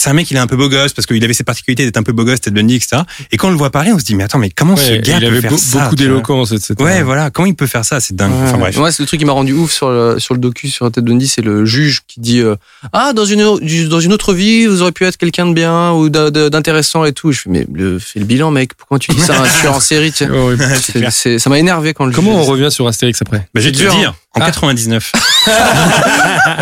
C'est 0.00 0.10
un 0.10 0.12
mec, 0.12 0.30
il 0.30 0.36
est 0.36 0.40
un 0.40 0.46
peu 0.46 0.54
beau 0.56 0.68
gosse 0.68 0.92
parce 0.92 1.06
qu'il 1.06 1.24
avait 1.24 1.32
cette 1.34 1.44
particularité 1.46 1.84
d'être 1.84 1.96
un 1.96 2.04
peu 2.04 2.12
beau 2.12 2.22
gosse, 2.24 2.40
Ted 2.40 2.54
Bundy, 2.54 2.76
etc. 2.76 3.02
Et 3.32 3.36
quand 3.36 3.48
on 3.48 3.50
le 3.50 3.56
voit 3.56 3.70
parler, 3.70 3.92
on 3.92 3.98
se 3.98 4.04
dit 4.04 4.14
mais 4.14 4.22
attends, 4.22 4.38
mais 4.38 4.48
comment 4.50 4.76
ce 4.76 4.92
Ouais, 4.92 5.00
gars 5.00 5.14
il 5.16 5.20
peut 5.22 5.26
avait 5.26 5.40
faire 5.40 5.50
beau- 5.50 5.56
ça 5.56 5.78
beaucoup 5.84 5.96
tu 5.96 6.02
d'éloquence, 6.04 6.52
etc. 6.52 6.74
Ouais, 6.78 7.02
voilà. 7.02 7.30
Comment 7.30 7.46
il 7.46 7.56
peut 7.56 7.66
faire 7.66 7.84
ça? 7.84 7.98
C'est 7.98 8.14
dingue. 8.14 8.30
Enfin 8.44 8.58
bref. 8.58 8.76
Moi, 8.76 8.92
c'est 8.92 9.02
le 9.02 9.08
truc 9.08 9.18
qui 9.18 9.26
m'a 9.26 9.32
rendu 9.32 9.54
ouf 9.54 9.72
sur 9.72 9.90
le, 9.90 10.20
sur 10.20 10.34
le 10.34 10.40
docu 10.40 10.68
sur 10.68 10.88
Ted 10.92 11.04
Bundy, 11.04 11.26
c'est 11.26 11.42
le 11.42 11.64
juge 11.64 12.02
qui 12.06 12.20
dit 12.20 12.38
euh, 12.40 12.54
Ah, 12.92 13.12
dans 13.12 13.24
une, 13.24 13.42
dans 13.88 14.00
une 14.00 14.12
autre 14.12 14.34
vie, 14.34 14.66
vous 14.66 14.82
auriez 14.82 14.92
pu 14.92 15.04
être 15.04 15.16
quelqu'un 15.16 15.46
de 15.46 15.52
bien 15.52 15.90
ou 15.92 16.08
d'intéressant 16.10 17.04
et 17.04 17.12
tout. 17.12 17.32
Je 17.32 17.40
fais 17.40 17.50
Mais 17.50 17.66
le, 17.72 17.98
fais 17.98 18.20
le 18.20 18.24
bilan, 18.26 18.52
mec. 18.52 18.74
Pourquoi 18.74 19.00
tu 19.00 19.10
dis 19.10 19.20
ça 19.20 19.34
à 19.34 19.44
un 19.44 19.48
tueur 19.48 19.74
en 19.74 19.80
série 19.80 20.12
tu 20.12 20.24
Ça 21.40 21.50
m'a 21.50 21.58
énervé 21.58 21.92
quand 21.92 22.04
le 22.04 22.12
Comment 22.12 22.36
on 22.40 22.44
revient 22.44 22.68
sur 22.70 22.86
Astérix 22.86 23.20
après? 23.22 23.38
Bah, 23.52 23.60
je 23.60 23.68
vais 23.68 23.72
te 23.72 23.78
dire, 23.78 24.14
en 24.38 24.40
Ah. 24.42 24.46
99, 24.46 25.12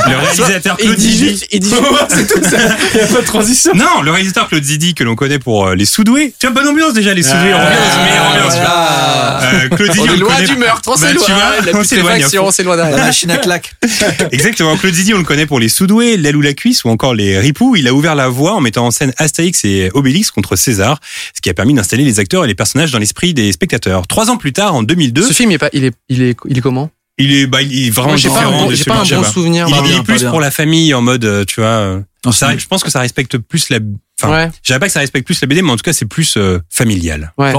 le 0.08 0.16
réalisateur 0.16 0.76
Il 0.78 0.86
Claude 0.86 0.98
Zidi. 0.98 1.28
juste, 1.28 1.46
il 1.52 1.60
dit 1.60 1.70
c'est 2.08 2.26
tout 2.26 2.42
ça. 2.42 2.56
Il 2.94 2.98
n'y 2.98 3.02
a 3.02 3.06
pas 3.06 3.20
de 3.20 3.26
transition. 3.26 3.72
Non, 3.74 4.02
le 4.02 4.10
réalisateur 4.10 4.48
Claude 4.48 4.62
Zidi 4.64 4.94
que 4.94 5.04
l'on 5.04 5.14
connaît 5.16 5.38
pour 5.38 5.66
euh, 5.66 5.74
les 5.74 5.84
Soudoués. 5.86 6.34
Tu 6.38 6.46
vois, 6.46 6.54
bonne 6.54 6.68
ambiance 6.68 6.92
déjà, 6.94 7.14
les 7.14 7.22
Soudoués. 7.22 7.52
on 7.54 7.58
une 7.58 8.04
meilleure 8.04 8.30
ambiance. 8.30 8.54
vois. 8.56 9.40
Euh, 9.42 9.68
Claude 9.76 9.92
Zidi, 9.92 10.00
On 10.00 10.04
est 10.06 10.16
le 10.16 10.20
loin 10.20 10.40
du 10.42 10.56
meurtre, 10.56 10.88
on 10.88 10.92
Bah, 11.00 11.08
tu 11.12 11.18
s'éloigne. 11.18 11.34
vois, 11.34 11.72
La 11.72 11.78
on 11.78 11.84
s'éloigne, 11.84 12.04
putréfaction, 12.06 12.46
on 12.46 12.50
s'éloigne 12.50 12.78
La 12.78 12.84
derrière. 12.86 13.04
machine 13.06 13.30
à 13.30 13.36
claque. 13.38 13.72
Exactement. 14.32 14.76
Claude 14.76 14.94
Zidi, 14.94 15.14
on 15.14 15.18
le 15.18 15.24
connaît 15.24 15.46
pour 15.46 15.60
les 15.60 15.68
Soudoués, 15.68 16.16
l'aile 16.16 16.36
ou 16.36 16.40
la 16.42 16.54
cuisse 16.54 16.84
ou 16.84 16.88
encore 16.88 17.14
les 17.14 17.38
ripoux. 17.38 17.76
Il 17.76 17.88
a 17.88 17.94
ouvert 17.94 18.14
la 18.14 18.28
voie 18.28 18.54
en 18.54 18.60
mettant 18.60 18.86
en 18.86 18.90
scène 18.90 19.12
Astérix 19.18 19.64
et 19.64 19.90
Obélix 19.94 20.30
contre 20.30 20.56
César, 20.56 21.00
ce 21.34 21.40
qui 21.40 21.50
a 21.50 21.54
permis 21.54 21.74
d'installer 21.74 22.04
les 22.04 22.20
acteurs 22.20 22.44
et 22.44 22.48
les 22.48 22.54
personnages 22.54 22.92
dans 22.92 22.98
l'esprit 22.98 23.34
des 23.34 23.52
spectateurs. 23.52 24.06
Trois 24.06 24.30
ans 24.30 24.36
plus 24.36 24.52
tard, 24.52 24.74
en 24.74 24.82
2002, 24.82 25.22
Ce 25.22 25.32
film, 25.32 25.50
il 25.50 25.54
est, 25.54 25.58
pas, 25.58 25.70
il 25.72 25.84
est, 25.84 25.92
il 26.08 26.22
est, 26.22 26.36
il 26.48 26.58
est 26.58 26.60
comment? 26.60 26.90
Il 27.18 27.32
est, 27.32 27.46
bah, 27.46 27.62
il 27.62 27.86
est 27.86 27.90
vraiment 27.90 28.08
Moi, 28.10 28.16
J'ai 28.16 28.28
pas 28.28 28.34
un 28.34 28.42
différent 28.44 28.62
bon, 28.64 28.70
de 28.70 28.74
j'ai 28.74 28.84
pas 28.84 28.94
un 28.96 29.04
bon 29.04 29.24
souvenir. 29.24 29.66
Il 29.68 29.74
est 29.76 29.82
bien, 29.82 29.96
pas 29.98 30.02
plus 30.04 30.20
bien. 30.20 30.30
pour 30.30 30.40
la 30.40 30.50
famille 30.50 30.92
en 30.92 31.00
mode, 31.00 31.24
euh, 31.24 31.44
tu 31.44 31.60
vois. 31.60 31.68
euh, 31.70 32.00
Non, 32.24 32.32
ça, 32.32 32.56
je 32.56 32.66
pense 32.66 32.82
que 32.82 32.90
ça 32.90 33.00
respecte 33.00 33.38
plus 33.38 33.70
la. 33.70 33.78
Enfin, 34.20 34.32
Ouais, 34.32 34.50
je 34.62 34.66
dirais 34.68 34.78
pas 34.78 34.86
que 34.86 34.92
ça 34.92 35.00
respecte 35.00 35.26
plus 35.26 35.38
la 35.42 35.46
BD, 35.46 35.60
mais 35.62 35.70
en 35.70 35.76
tout 35.76 35.82
cas, 35.82 35.92
c'est 35.92 36.06
plus 36.06 36.36
euh, 36.36 36.58
familial. 36.70 37.32
ouais. 37.38 37.52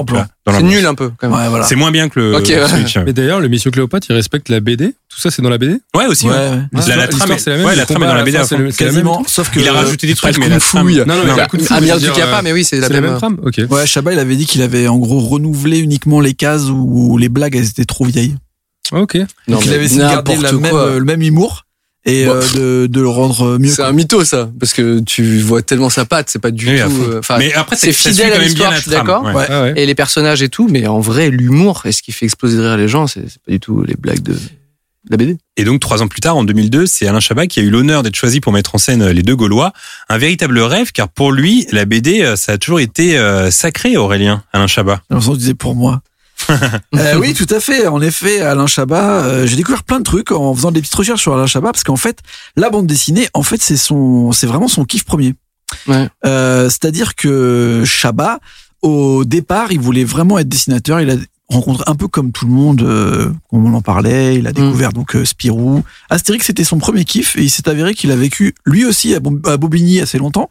C'est 0.49 0.63
nul 0.63 0.85
un 0.85 0.95
peu, 0.95 1.11
quand 1.17 1.29
même. 1.29 1.39
Ouais, 1.39 1.49
voilà. 1.49 1.65
C'est 1.65 1.75
moins 1.75 1.91
bien 1.91 2.07
que 2.09 2.19
le. 2.19 2.35
Ok, 2.35 2.47
celui 2.47 2.83
ouais. 2.83 3.03
Mais 3.05 3.13
d'ailleurs, 3.13 3.39
le 3.39 3.47
Mission 3.47 3.69
Cléopâtre, 3.69 4.07
il 4.09 4.13
respecte 4.13 4.49
la 4.49 4.59
BD. 4.59 4.95
Tout 5.09 5.19
ça, 5.19 5.29
c'est 5.31 5.41
dans 5.41 5.49
la 5.49 5.57
BD. 5.57 5.77
Ouais, 5.95 6.05
aussi. 6.05 6.27
Ouais, 6.27 6.33
ouais. 6.33 6.49
ouais. 6.73 6.87
La, 6.87 6.95
la 6.95 7.07
trame, 7.07 7.37
c'est 7.37 7.49
la 7.49 7.57
même. 7.57 7.75
la 7.75 7.85
trame 7.85 8.03
est 8.03 8.07
dans 8.07 8.13
la 8.13 8.23
BD. 8.23 8.39
c'est 8.43 8.57
même. 8.57 8.71
Quasiment. 8.71 9.23
Sauf 9.27 9.49
que. 9.49 9.59
Il 9.59 9.67
a 9.67 9.73
rajouté 9.73 10.05
des 10.07 10.15
trucs, 10.15 10.37
mais 10.37 10.49
la 10.49 10.59
trame. 10.59 10.87
Non, 10.89 11.05
Non, 11.05 11.23
veux 11.23 11.99
du 11.99 12.09
euh, 12.09 12.41
mais 12.43 12.53
oui, 12.53 12.63
c'est 12.63 12.79
la 12.79 12.89
même 13.01 13.17
trame 13.17 13.39
Ok. 13.43 13.61
Ouais, 13.69 13.85
Chabat, 13.87 14.13
il 14.13 14.19
avait 14.19 14.35
dit 14.35 14.45
qu'il 14.45 14.61
avait 14.61 14.87
en 14.87 14.97
gros 14.97 15.19
renouvelé 15.19 15.79
uniquement 15.79 16.19
les 16.21 16.33
cases 16.33 16.69
où 16.69 17.17
les 17.17 17.29
blagues 17.29 17.55
elles 17.55 17.67
étaient 17.67 17.85
trop 17.85 18.05
vieilles. 18.05 18.35
Ok. 18.91 19.17
Non, 19.47 19.59
il 19.63 19.73
avait 19.73 19.85
essayé 19.85 20.01
de 20.01 20.07
garder 20.09 20.35
la 20.37 20.51
même, 20.53 20.75
euh, 20.75 20.99
le 20.99 21.05
même 21.05 21.21
humour 21.21 21.65
et 22.05 22.25
Bon. 22.25 22.31
euh, 22.35 22.85
de, 22.85 22.87
de 22.87 23.01
le 23.01 23.09
rendre 23.09 23.57
mieux. 23.57 23.69
C'est 23.69 23.81
un 23.83 23.91
mytho, 23.91 24.23
ça. 24.23 24.49
Parce 24.59 24.73
que 24.73 24.99
tu 24.99 25.39
vois 25.39 25.61
tellement 25.61 25.89
sa 25.89 26.05
patte, 26.05 26.29
c'est 26.29 26.39
pas 26.39 26.51
du 26.51 26.67
Oui, 26.69 26.79
tout. 26.81 27.03
euh, 27.11 27.19
Enfin, 27.19 27.37
Mais 27.37 27.53
après, 27.53 27.75
c'est 27.75 27.91
fidèle 27.91 28.31
à 28.33 28.37
l'histoire, 28.37 28.73
je 28.75 28.81
suis 28.81 28.91
d'accord. 28.91 29.23
ouais. 29.23 29.33
Ouais. 29.33 29.45
Ah 29.49 29.61
ouais. 29.63 29.73
et 29.75 29.85
les 29.85 29.95
personnages 29.95 30.41
et 30.41 30.49
tout, 30.49 30.67
mais 30.69 30.87
en 30.87 30.99
vrai, 31.01 31.29
l'humour, 31.29 31.81
et 31.85 31.91
ce 31.91 32.01
qui 32.01 32.11
fait 32.13 32.25
exploser 32.25 32.57
de 32.57 32.61
rire 32.61 32.77
les 32.77 32.87
gens, 32.87 33.07
c'est 33.07 33.21
pas 33.23 33.51
du 33.51 33.59
tout 33.59 33.83
les 33.83 33.95
blagues 33.95 34.21
de, 34.23 34.37
la 35.09 35.17
BD. 35.17 35.37
Et 35.57 35.63
donc, 35.65 35.79
trois 35.81 36.01
ans 36.01 36.07
plus 36.07 36.19
tard, 36.21 36.37
en 36.37 36.43
2002, 36.45 36.85
c'est 36.85 37.07
Alain 37.07 37.19
Chabat 37.19 37.47
qui 37.47 37.59
a 37.59 37.63
eu 37.63 37.69
l'honneur 37.69 38.03
d'être 38.03 38.15
choisi 38.15 38.39
pour 38.41 38.51
mettre 38.53 38.75
en 38.75 38.77
scène 38.77 39.05
les 39.09 39.23
deux 39.23 39.35
Gaulois. 39.35 39.71
Un 40.09 40.17
véritable 40.17 40.59
rêve, 40.59 40.91
car 40.93 41.07
pour 41.09 41.31
lui, 41.33 41.65
la 41.71 41.85
BD, 41.85 42.21
euh, 42.21 42.35
ça 42.37 42.53
a 42.53 42.57
toujours 42.57 42.79
été 42.81 43.17
euh, 43.17 43.49
sacré, 43.51 43.95
Aurélien, 43.97 44.43
Alain 44.53 44.67
Chabat. 44.67 45.01
L'impression 45.09 45.31
que 45.33 45.37
tu 45.37 45.41
disais 45.41 45.53
pour 45.55 45.75
moi. 45.75 46.01
Euh, 46.95 47.15
oui, 47.19 47.33
tout 47.33 47.47
à 47.49 47.59
fait. 47.59 47.87
En 47.87 48.01
effet, 48.01 48.41
Alain 48.41 48.67
Chabat, 48.67 49.23
euh, 49.23 49.45
j'ai 49.45 49.55
découvert 49.55 49.83
plein 49.83 49.99
de 49.99 50.03
trucs 50.03 50.31
en 50.31 50.53
faisant 50.53 50.71
des 50.71 50.81
petites 50.81 50.95
recherches 50.95 51.21
sur 51.21 51.33
Alain 51.33 51.47
Chabat 51.47 51.71
parce 51.71 51.83
qu'en 51.83 51.95
fait, 51.95 52.19
la 52.55 52.69
bande 52.69 52.87
dessinée, 52.87 53.27
en 53.33 53.43
fait, 53.43 53.61
c'est 53.61 53.77
son, 53.77 54.31
c'est 54.31 54.47
vraiment 54.47 54.67
son 54.67 54.85
kiff 54.85 55.03
premier. 55.03 55.33
Ouais. 55.87 56.07
Euh, 56.25 56.65
c'est-à-dire 56.69 57.15
que 57.15 57.83
Chabat, 57.85 58.39
au 58.81 59.25
départ, 59.25 59.71
il 59.71 59.79
voulait 59.79 60.03
vraiment 60.03 60.37
être 60.39 60.49
dessinateur. 60.49 61.01
Il 61.01 61.09
a 61.09 61.15
rencontré 61.49 61.83
un 61.87 61.95
peu 61.95 62.07
comme 62.07 62.31
tout 62.31 62.45
le 62.45 62.51
monde, 62.51 62.81
euh, 62.81 63.31
on 63.51 63.73
en 63.73 63.81
parlait. 63.81 64.35
Il 64.35 64.47
a 64.47 64.53
découvert 64.53 64.93
donc 64.93 65.17
Spirou. 65.23 65.83
Astérix, 66.09 66.45
c'était 66.45 66.63
son 66.63 66.77
premier 66.77 67.05
kiff 67.05 67.35
et 67.37 67.43
il 67.43 67.49
s'est 67.49 67.69
avéré 67.69 67.93
qu'il 67.93 68.11
a 68.11 68.15
vécu 68.15 68.53
lui 68.65 68.85
aussi 68.85 69.15
à 69.15 69.19
Bobigny 69.19 70.01
assez 70.01 70.17
longtemps. 70.17 70.49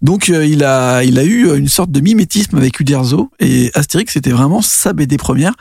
Donc 0.00 0.28
euh, 0.28 0.46
il 0.46 0.62
a 0.62 1.02
il 1.02 1.18
a 1.18 1.24
eu 1.24 1.56
une 1.58 1.68
sorte 1.68 1.90
de 1.90 1.98
mimétisme 2.00 2.56
avec 2.56 2.78
Uderzo 2.78 3.30
et 3.40 3.72
Astérix 3.74 4.12
c'était 4.12 4.30
vraiment 4.30 4.62
sa 4.62 4.92
BD 4.92 5.16
première. 5.16 5.54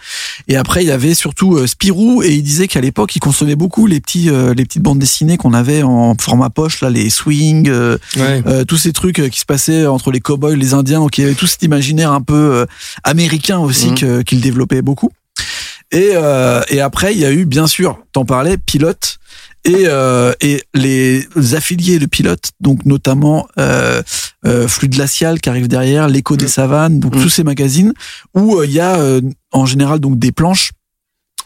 Et 0.47 0.55
après 0.57 0.83
il 0.83 0.87
y 0.87 0.91
avait 0.91 1.15
surtout 1.15 1.55
euh, 1.57 1.65
Spirou 1.65 2.21
et 2.21 2.35
il 2.35 2.43
disait 2.43 2.67
qu'à 2.67 2.79
l'époque 2.81 3.15
il 3.15 3.19
consommait 3.19 3.55
beaucoup 3.55 3.87
les 3.87 3.99
petits 3.99 4.29
euh, 4.29 4.53
les 4.53 4.63
petites 4.63 4.83
bandes 4.83 4.99
dessinées 4.99 5.37
qu'on 5.37 5.53
avait 5.53 5.81
en 5.81 6.15
format 6.19 6.51
poche 6.51 6.81
là 6.81 6.89
les 6.91 7.09
swing 7.09 7.67
euh, 7.67 7.97
Ouais. 8.15 8.43
euh, 8.45 8.63
tous 8.63 8.77
ces 8.77 8.93
trucs 8.93 9.27
qui 9.31 9.39
se 9.39 9.45
passaient 9.45 9.87
entre 9.87 10.11
les 10.11 10.19
cowboys 10.19 10.55
les 10.55 10.73
indiens 10.75 10.99
donc 10.99 11.17
il 11.17 11.21
y 11.21 11.23
avait 11.25 11.33
tout 11.33 11.47
cet 11.47 11.63
imaginaire 11.63 12.11
un 12.11 12.21
peu 12.21 12.65
américain 13.03 13.57
aussi 13.59 13.93
que- 13.95 14.21
qu'il 14.21 14.41
développait 14.41 14.81
beaucoup. 14.83 15.09
Et 15.91 16.11
euh, 16.13 16.61
et 16.69 16.81
après 16.81 17.13
il 17.13 17.19
y 17.19 17.25
a 17.25 17.31
eu 17.31 17.45
bien 17.45 17.65
sûr 17.65 17.97
t'en 18.11 18.25
parlais 18.25 18.57
pilote 18.57 19.17
et, 19.65 19.83
euh, 19.87 20.33
et 20.41 20.63
les 20.73 21.27
affiliés 21.55 21.99
de 21.99 22.05
Pilote, 22.05 22.51
donc 22.61 22.85
notamment 22.85 23.47
euh, 23.59 24.01
euh, 24.45 24.67
Flux 24.67 24.89
Glacial 24.89 25.39
qui 25.41 25.49
arrive 25.49 25.67
derrière, 25.67 26.07
L'écho 26.07 26.37
des 26.37 26.47
savanes, 26.47 26.99
donc 26.99 27.15
Mm. 27.15 27.21
tous 27.21 27.29
ces 27.29 27.43
magazines 27.43 27.93
où 28.33 28.57
euh, 28.57 28.65
il 28.65 28.71
y 28.71 28.79
a 28.79 28.97
euh, 28.99 29.21
en 29.51 29.65
général 29.65 29.99
donc 29.99 30.17
des 30.19 30.31
planches 30.31 30.71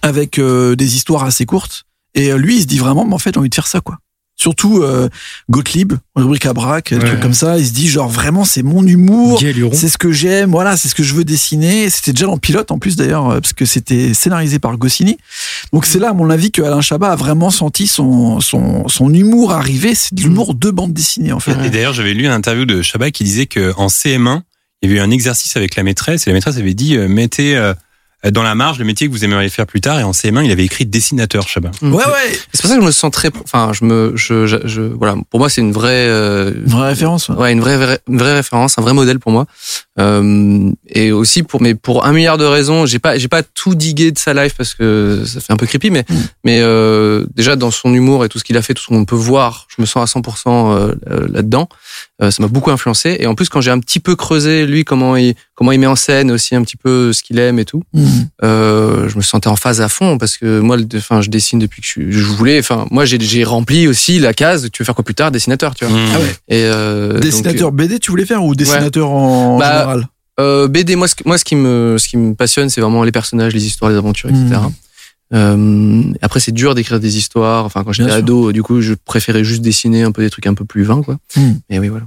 avec 0.02 0.40
euh, 0.40 0.76
des 0.76 0.96
histoires 0.96 1.24
assez 1.24 1.46
courtes. 1.46 1.84
Et 2.14 2.34
lui, 2.34 2.58
il 2.58 2.62
se 2.64 2.68
dit 2.68 2.78
vraiment, 2.78 3.06
mais 3.06 3.14
en 3.14 3.20
fait, 3.20 3.34
j'ai 3.34 3.40
envie 3.40 3.50
de 3.50 3.56
faire 3.56 3.68
ça, 3.68 3.80
quoi. 3.80 3.98
Surtout 4.42 4.82
euh, 4.82 5.08
Gottlieb, 5.52 5.94
rubrique 6.16 6.48
à 6.48 6.54
braque, 6.54 6.96
Ouais. 7.00 7.20
comme 7.22 7.34
ça. 7.36 7.60
Il 7.60 7.66
se 7.68 7.74
dit 7.74 7.88
genre 7.88 8.10
vraiment, 8.10 8.44
c'est 8.44 8.64
mon 8.64 8.84
humour. 8.88 9.40
C'est 9.72 9.88
ce 9.88 10.00
que 10.00 10.12
j'aime, 10.12 10.50
voilà, 10.50 10.76
c'est 10.78 10.88
ce 10.88 10.96
que 10.96 11.04
je 11.04 11.14
veux 11.14 11.24
dessiner. 11.24 11.92
C'était 11.92 12.12
déjà 12.12 12.26
dans 12.26 12.40
Pilote 12.40 12.72
en 12.72 12.80
plus 12.80 12.96
d'ailleurs, 12.96 13.30
euh, 13.30 13.40
parce 13.40 13.54
que 13.54 13.66
c'était 13.66 14.16
scénarisé 14.16 14.58
par 14.58 14.76
Goscinny. 14.78 15.18
Donc 15.74 15.86
c'est 15.86 16.00
là, 16.00 16.10
à 16.10 16.14
mon 16.14 16.32
avis, 16.32 16.50
que 16.50 16.64
Alain 16.64 16.82
Chabat 16.82 17.12
a 17.12 17.16
vraiment 17.16 17.52
senti 17.52 17.86
son, 17.86 18.40
son, 18.40 18.88
son 18.88 19.14
humour 19.14 19.52
arriver. 19.54 19.94
C'est 19.94 20.16
de 20.16 20.24
l'humour 20.24 20.56
de 20.56 20.72
bande 20.72 20.94
dessinée 20.94 21.34
en 21.34 21.40
fait. 21.40 21.56
Et 21.64 21.70
d'ailleurs, 21.70 21.94
j'avais 21.94 22.16
lu 22.16 22.26
une 22.26 22.32
interview 22.32 22.66
de 22.66 22.82
Chabat 22.82 23.12
qui 23.12 23.24
disait 23.24 23.46
que 23.46 23.74
en 23.78 23.88
CM1, 23.90 24.42
il 24.82 24.90
y 24.90 24.92
avait 24.92 25.00
eu 25.02 25.04
un 25.04 25.12
exercice 25.12 25.56
avec 25.56 25.76
la 25.76 25.84
maîtresse 25.84 26.26
et 26.26 26.32
la 26.32 26.34
maîtresse 26.34 26.58
avait 26.58 26.74
dit 26.74 26.98
euh, 26.98 27.08
mettez 27.08 27.56
euh, 27.56 27.76
dans 28.30 28.44
la 28.44 28.54
marge 28.54 28.78
le 28.78 28.86
métier 28.86 29.08
que 29.08 29.12
vous 29.12 29.24
aimeriez 29.26 29.50
faire 29.50 29.66
plus 29.66 29.82
tard 29.82 30.00
et 30.00 30.04
en 30.04 30.12
CM1, 30.12 30.46
il 30.46 30.52
avait 30.52 30.64
écrit 30.66 30.86
dessinateur 30.86 31.48
Chabat. 31.48 31.72
Ouais, 31.82 31.90
ouais, 31.90 32.04
C'est 32.54 32.62
pour 32.62 32.70
ça 32.70 32.76
que 32.76 32.82
je 32.82 32.86
me 32.86 32.92
sens 32.92 33.10
très, 33.12 33.30
enfin, 33.44 33.72
je 33.74 33.84
me, 33.86 34.14
je, 34.16 34.46
je, 34.46 34.58
je- 34.66 34.82
voilà, 34.82 35.16
pour 35.30 35.40
moi, 35.40 35.50
c'est 35.50 35.62
une 35.62 35.72
vraie, 35.72 36.06
euh, 36.08 36.54
une 36.54 36.72
vraie 36.72 36.90
référence. 36.90 37.30
ouais. 37.30 37.36
ouais, 37.36 37.52
une 37.54 37.62
vraie, 37.62 37.78
vraie, 37.78 38.00
une 38.08 38.18
vraie 38.20 38.34
référence, 38.34 38.78
un 38.78 38.82
vrai 38.84 38.94
modèle 38.94 39.20
pour 39.20 39.32
moi. 39.32 39.46
Euh, 40.02 40.72
et 40.90 41.12
aussi 41.12 41.44
pour, 41.44 41.62
mais 41.62 41.76
pour 41.76 42.06
un 42.06 42.12
milliard 42.14 42.38
de 42.38 42.46
raisons, 42.46 42.86
j'ai 42.86 43.00
pas, 43.00 43.18
j'ai 43.18 43.28
pas 43.28 43.44
tout 43.44 43.76
digué 43.76 44.12
de 44.12 44.18
sa 44.18 44.34
life 44.34 44.54
parce 44.58 44.74
que 44.74 45.24
ça 45.26 45.40
fait 45.40 45.54
un 45.54 45.58
peu 45.58 45.66
creepy, 45.68 45.92
mais, 45.92 46.06
Mm. 46.10 46.16
mais 46.44 46.60
euh, 46.62 47.26
déjà 47.36 47.56
dans 47.56 47.72
son 47.72 47.94
humour 47.94 48.26
et 48.26 48.30
tout 48.30 48.40
ce 48.40 48.44
qu'il 48.44 48.58
a 48.58 48.62
fait, 48.62 48.74
tout 48.74 48.82
ce 48.84 48.88
qu'on 48.88 49.06
peut 49.06 49.16
voir, 49.16 49.68
je 49.76 49.82
me 49.82 49.86
sens 49.86 50.04
à 50.16 50.20
100% 50.20 50.74
euh, 50.74 50.96
là-dedans. 51.32 51.70
Euh, 52.22 52.32
ça 52.32 52.42
m'a 52.44 52.48
beaucoup 52.48 52.72
influencé. 52.72 53.18
Et 53.20 53.28
en 53.28 53.36
plus, 53.36 53.50
quand 53.50 53.62
j'ai 53.62 53.72
un 53.72 53.80
petit 53.80 54.00
peu 54.00 54.16
creusé 54.16 54.66
lui, 54.66 54.84
comment 54.84 55.16
il, 55.16 55.36
comment 55.56 55.72
il 55.72 55.80
met 55.80 55.88
en 55.88 55.96
scène 55.96 56.32
aussi 56.32 56.56
un 56.56 56.64
petit 56.64 56.78
peu 56.78 57.14
ce 57.14 57.24
qu'il 57.24 57.40
aime 57.40 57.60
et 57.60 57.66
tout, 57.66 57.84
Mhm. 57.94 58.28
euh, 58.44 59.10
je 59.10 59.16
me 59.18 59.22
sentais 59.22 59.48
en 59.50 59.56
phase 59.56 59.82
à 59.82 59.90
fond 59.90 60.18
parce 60.18 60.38
que 60.38 60.60
moi, 60.60 60.78
enfin, 60.96 61.22
je 61.22 61.30
dessine 61.30 61.60
depuis 61.60 61.82
que 61.82 61.88
je, 62.12 62.24
voulais. 62.26 62.60
Enfin, 62.60 62.86
moi, 62.92 63.06
j'ai, 63.06 63.20
j'ai 63.20 63.44
rempli 63.44 63.88
aussi 63.88 64.20
la 64.20 64.34
case. 64.34 64.70
Tu 64.72 64.82
veux 64.82 64.86
faire 64.86 64.96
quoi 64.96 65.04
plus 65.04 65.16
tard, 65.16 65.32
dessinateur, 65.32 65.76
tu 65.76 65.86
vois. 65.86 65.96
Mmh. 65.98 66.10
Ah 66.16 66.20
ouais. 66.20 67.16
Et 67.16 67.20
Dessinateur 67.22 67.72
BD, 67.72 68.00
tu 68.00 68.12
voulais 68.12 68.26
faire 68.26 68.44
ou 68.44 68.56
dessinateur 68.56 69.10
en 69.10 69.58
Bah, 69.58 69.91
général 69.94 70.10
euh, 70.40 70.68
BD, 70.68 70.96
moi, 70.96 71.08
ce, 71.08 71.16
que- 71.16 71.24
moi, 71.28 71.38
ce 71.38 71.44
qui 71.46 71.56
me, 71.56 71.98
ce 72.00 72.08
qui 72.08 72.18
me 72.18 72.34
passionne, 72.34 72.70
c'est 72.70 72.82
vraiment 72.82 73.04
les 73.04 73.12
personnages, 73.12 73.54
les 73.54 73.66
histoires, 73.66 73.92
les 73.92 73.98
aventures, 73.98 74.30
etc. 74.30 74.46
Mhm. 74.62 74.72
Euh, 75.34 76.04
après, 76.22 76.40
c'est 76.40 76.52
dur 76.52 76.74
d'écrire 76.76 77.00
des 77.00 77.18
histoires. 77.18 77.66
Enfin, 77.66 77.84
quand 77.84 77.92
j'étais 77.94 78.12
ado, 78.12 78.52
du 78.52 78.64
coup, 78.64 78.82
je 78.82 78.94
préférais 78.94 79.44
juste 79.44 79.62
dessiner 79.62 80.04
un 80.04 80.12
peu 80.12 80.22
des 80.24 80.30
trucs 80.30 80.48
un 80.48 80.54
peu 80.54 80.66
plus 80.66 80.84
vains, 80.84 81.02
quoi. 81.04 81.18
Mhm. 81.38 81.60
Et 81.70 81.80
oui, 81.80 81.90
voilà. 81.90 82.06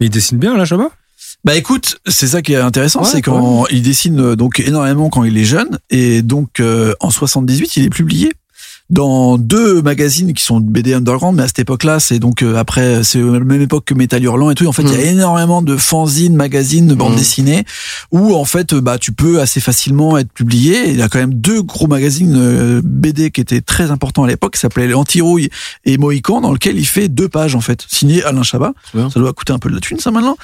Mais 0.00 0.06
il 0.06 0.10
dessine 0.10 0.38
bien, 0.38 0.56
là, 0.56 0.64
Chabat? 0.64 0.90
Bah 1.44 1.54
écoute, 1.56 1.98
c'est 2.06 2.26
ça 2.26 2.42
qui 2.42 2.52
est 2.54 2.56
intéressant, 2.56 3.02
Ouais, 3.02 3.08
c'est 3.10 3.22
quand 3.22 3.66
il 3.68 3.82
dessine 3.82 4.18
euh, 4.20 4.36
donc 4.36 4.58
énormément 4.60 5.08
quand 5.08 5.22
il 5.24 5.36
est 5.38 5.44
jeune 5.44 5.78
et 5.88 6.20
donc 6.22 6.58
euh, 6.58 6.94
en 7.00 7.10
78 7.10 7.76
il 7.76 7.84
est 7.84 7.90
publié 7.90 8.32
dans 8.90 9.36
deux 9.36 9.82
magazines 9.82 10.32
qui 10.32 10.42
sont 10.42 10.60
BD 10.60 10.94
underground 10.94 11.36
mais 11.36 11.42
à 11.42 11.46
cette 11.46 11.58
époque-là 11.58 12.00
c'est 12.00 12.18
donc 12.18 12.42
euh, 12.42 12.56
après 12.56 13.04
c'est 13.04 13.20
la 13.20 13.40
même 13.40 13.60
époque 13.60 13.84
que 13.84 13.94
Metal 13.94 14.22
Hurlant 14.22 14.50
et 14.50 14.54
tout 14.54 14.66
en 14.66 14.72
fait 14.72 14.82
il 14.82 14.92
y 14.92 14.94
a 14.94 15.02
énormément 15.10 15.60
de 15.62 15.76
fanzines 15.76 16.34
magazines 16.34 16.86
de 16.86 16.94
bandes 16.94 17.12
Mm. 17.12 17.16
dessinées 17.16 17.64
où 18.12 18.34
en 18.34 18.44
fait 18.44 18.72
euh, 18.72 18.80
bah 18.80 18.98
tu 18.98 19.12
peux 19.12 19.40
assez 19.40 19.60
facilement 19.60 20.16
être 20.18 20.32
publié. 20.32 20.90
Il 20.90 20.96
y 20.96 21.02
a 21.02 21.08
quand 21.08 21.18
même 21.18 21.34
deux 21.34 21.62
gros 21.62 21.86
magazines 21.86 22.34
euh, 22.36 22.80
BD 22.82 23.30
qui 23.30 23.40
étaient 23.40 23.60
très 23.60 23.90
importants 23.90 24.24
à 24.24 24.28
l'époque 24.28 24.54
qui 24.54 24.60
s'appelaient 24.60 24.92
Antirouille 24.94 25.50
et 25.84 25.98
Mohican 25.98 26.40
dans 26.40 26.52
lequel 26.52 26.78
il 26.78 26.86
fait 26.86 27.08
deux 27.08 27.28
pages 27.28 27.54
en 27.54 27.60
fait 27.60 27.84
signé 27.88 28.22
Alain 28.24 28.42
Chabat. 28.42 28.72
Ça 28.94 29.20
doit 29.20 29.32
coûter 29.32 29.52
un 29.52 29.58
peu 29.58 29.68
de 29.68 29.74
la 29.74 29.80
thune 29.80 29.98
ça 30.00 30.10
maintenant. 30.10 30.36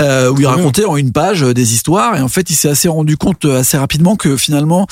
Euh, 0.00 0.30
où 0.30 0.34
il 0.34 0.40
bien. 0.40 0.50
racontait 0.50 0.84
en 0.84 0.96
une 0.96 1.12
page 1.12 1.42
des 1.42 1.74
histoires. 1.74 2.16
Et 2.16 2.20
en 2.20 2.28
fait 2.28 2.50
il 2.50 2.54
s'est 2.54 2.68
assez 2.68 2.88
rendu 2.88 3.16
compte 3.16 3.44
assez 3.44 3.76
rapidement 3.78 4.16
que 4.16 4.36
finalement 4.36 4.86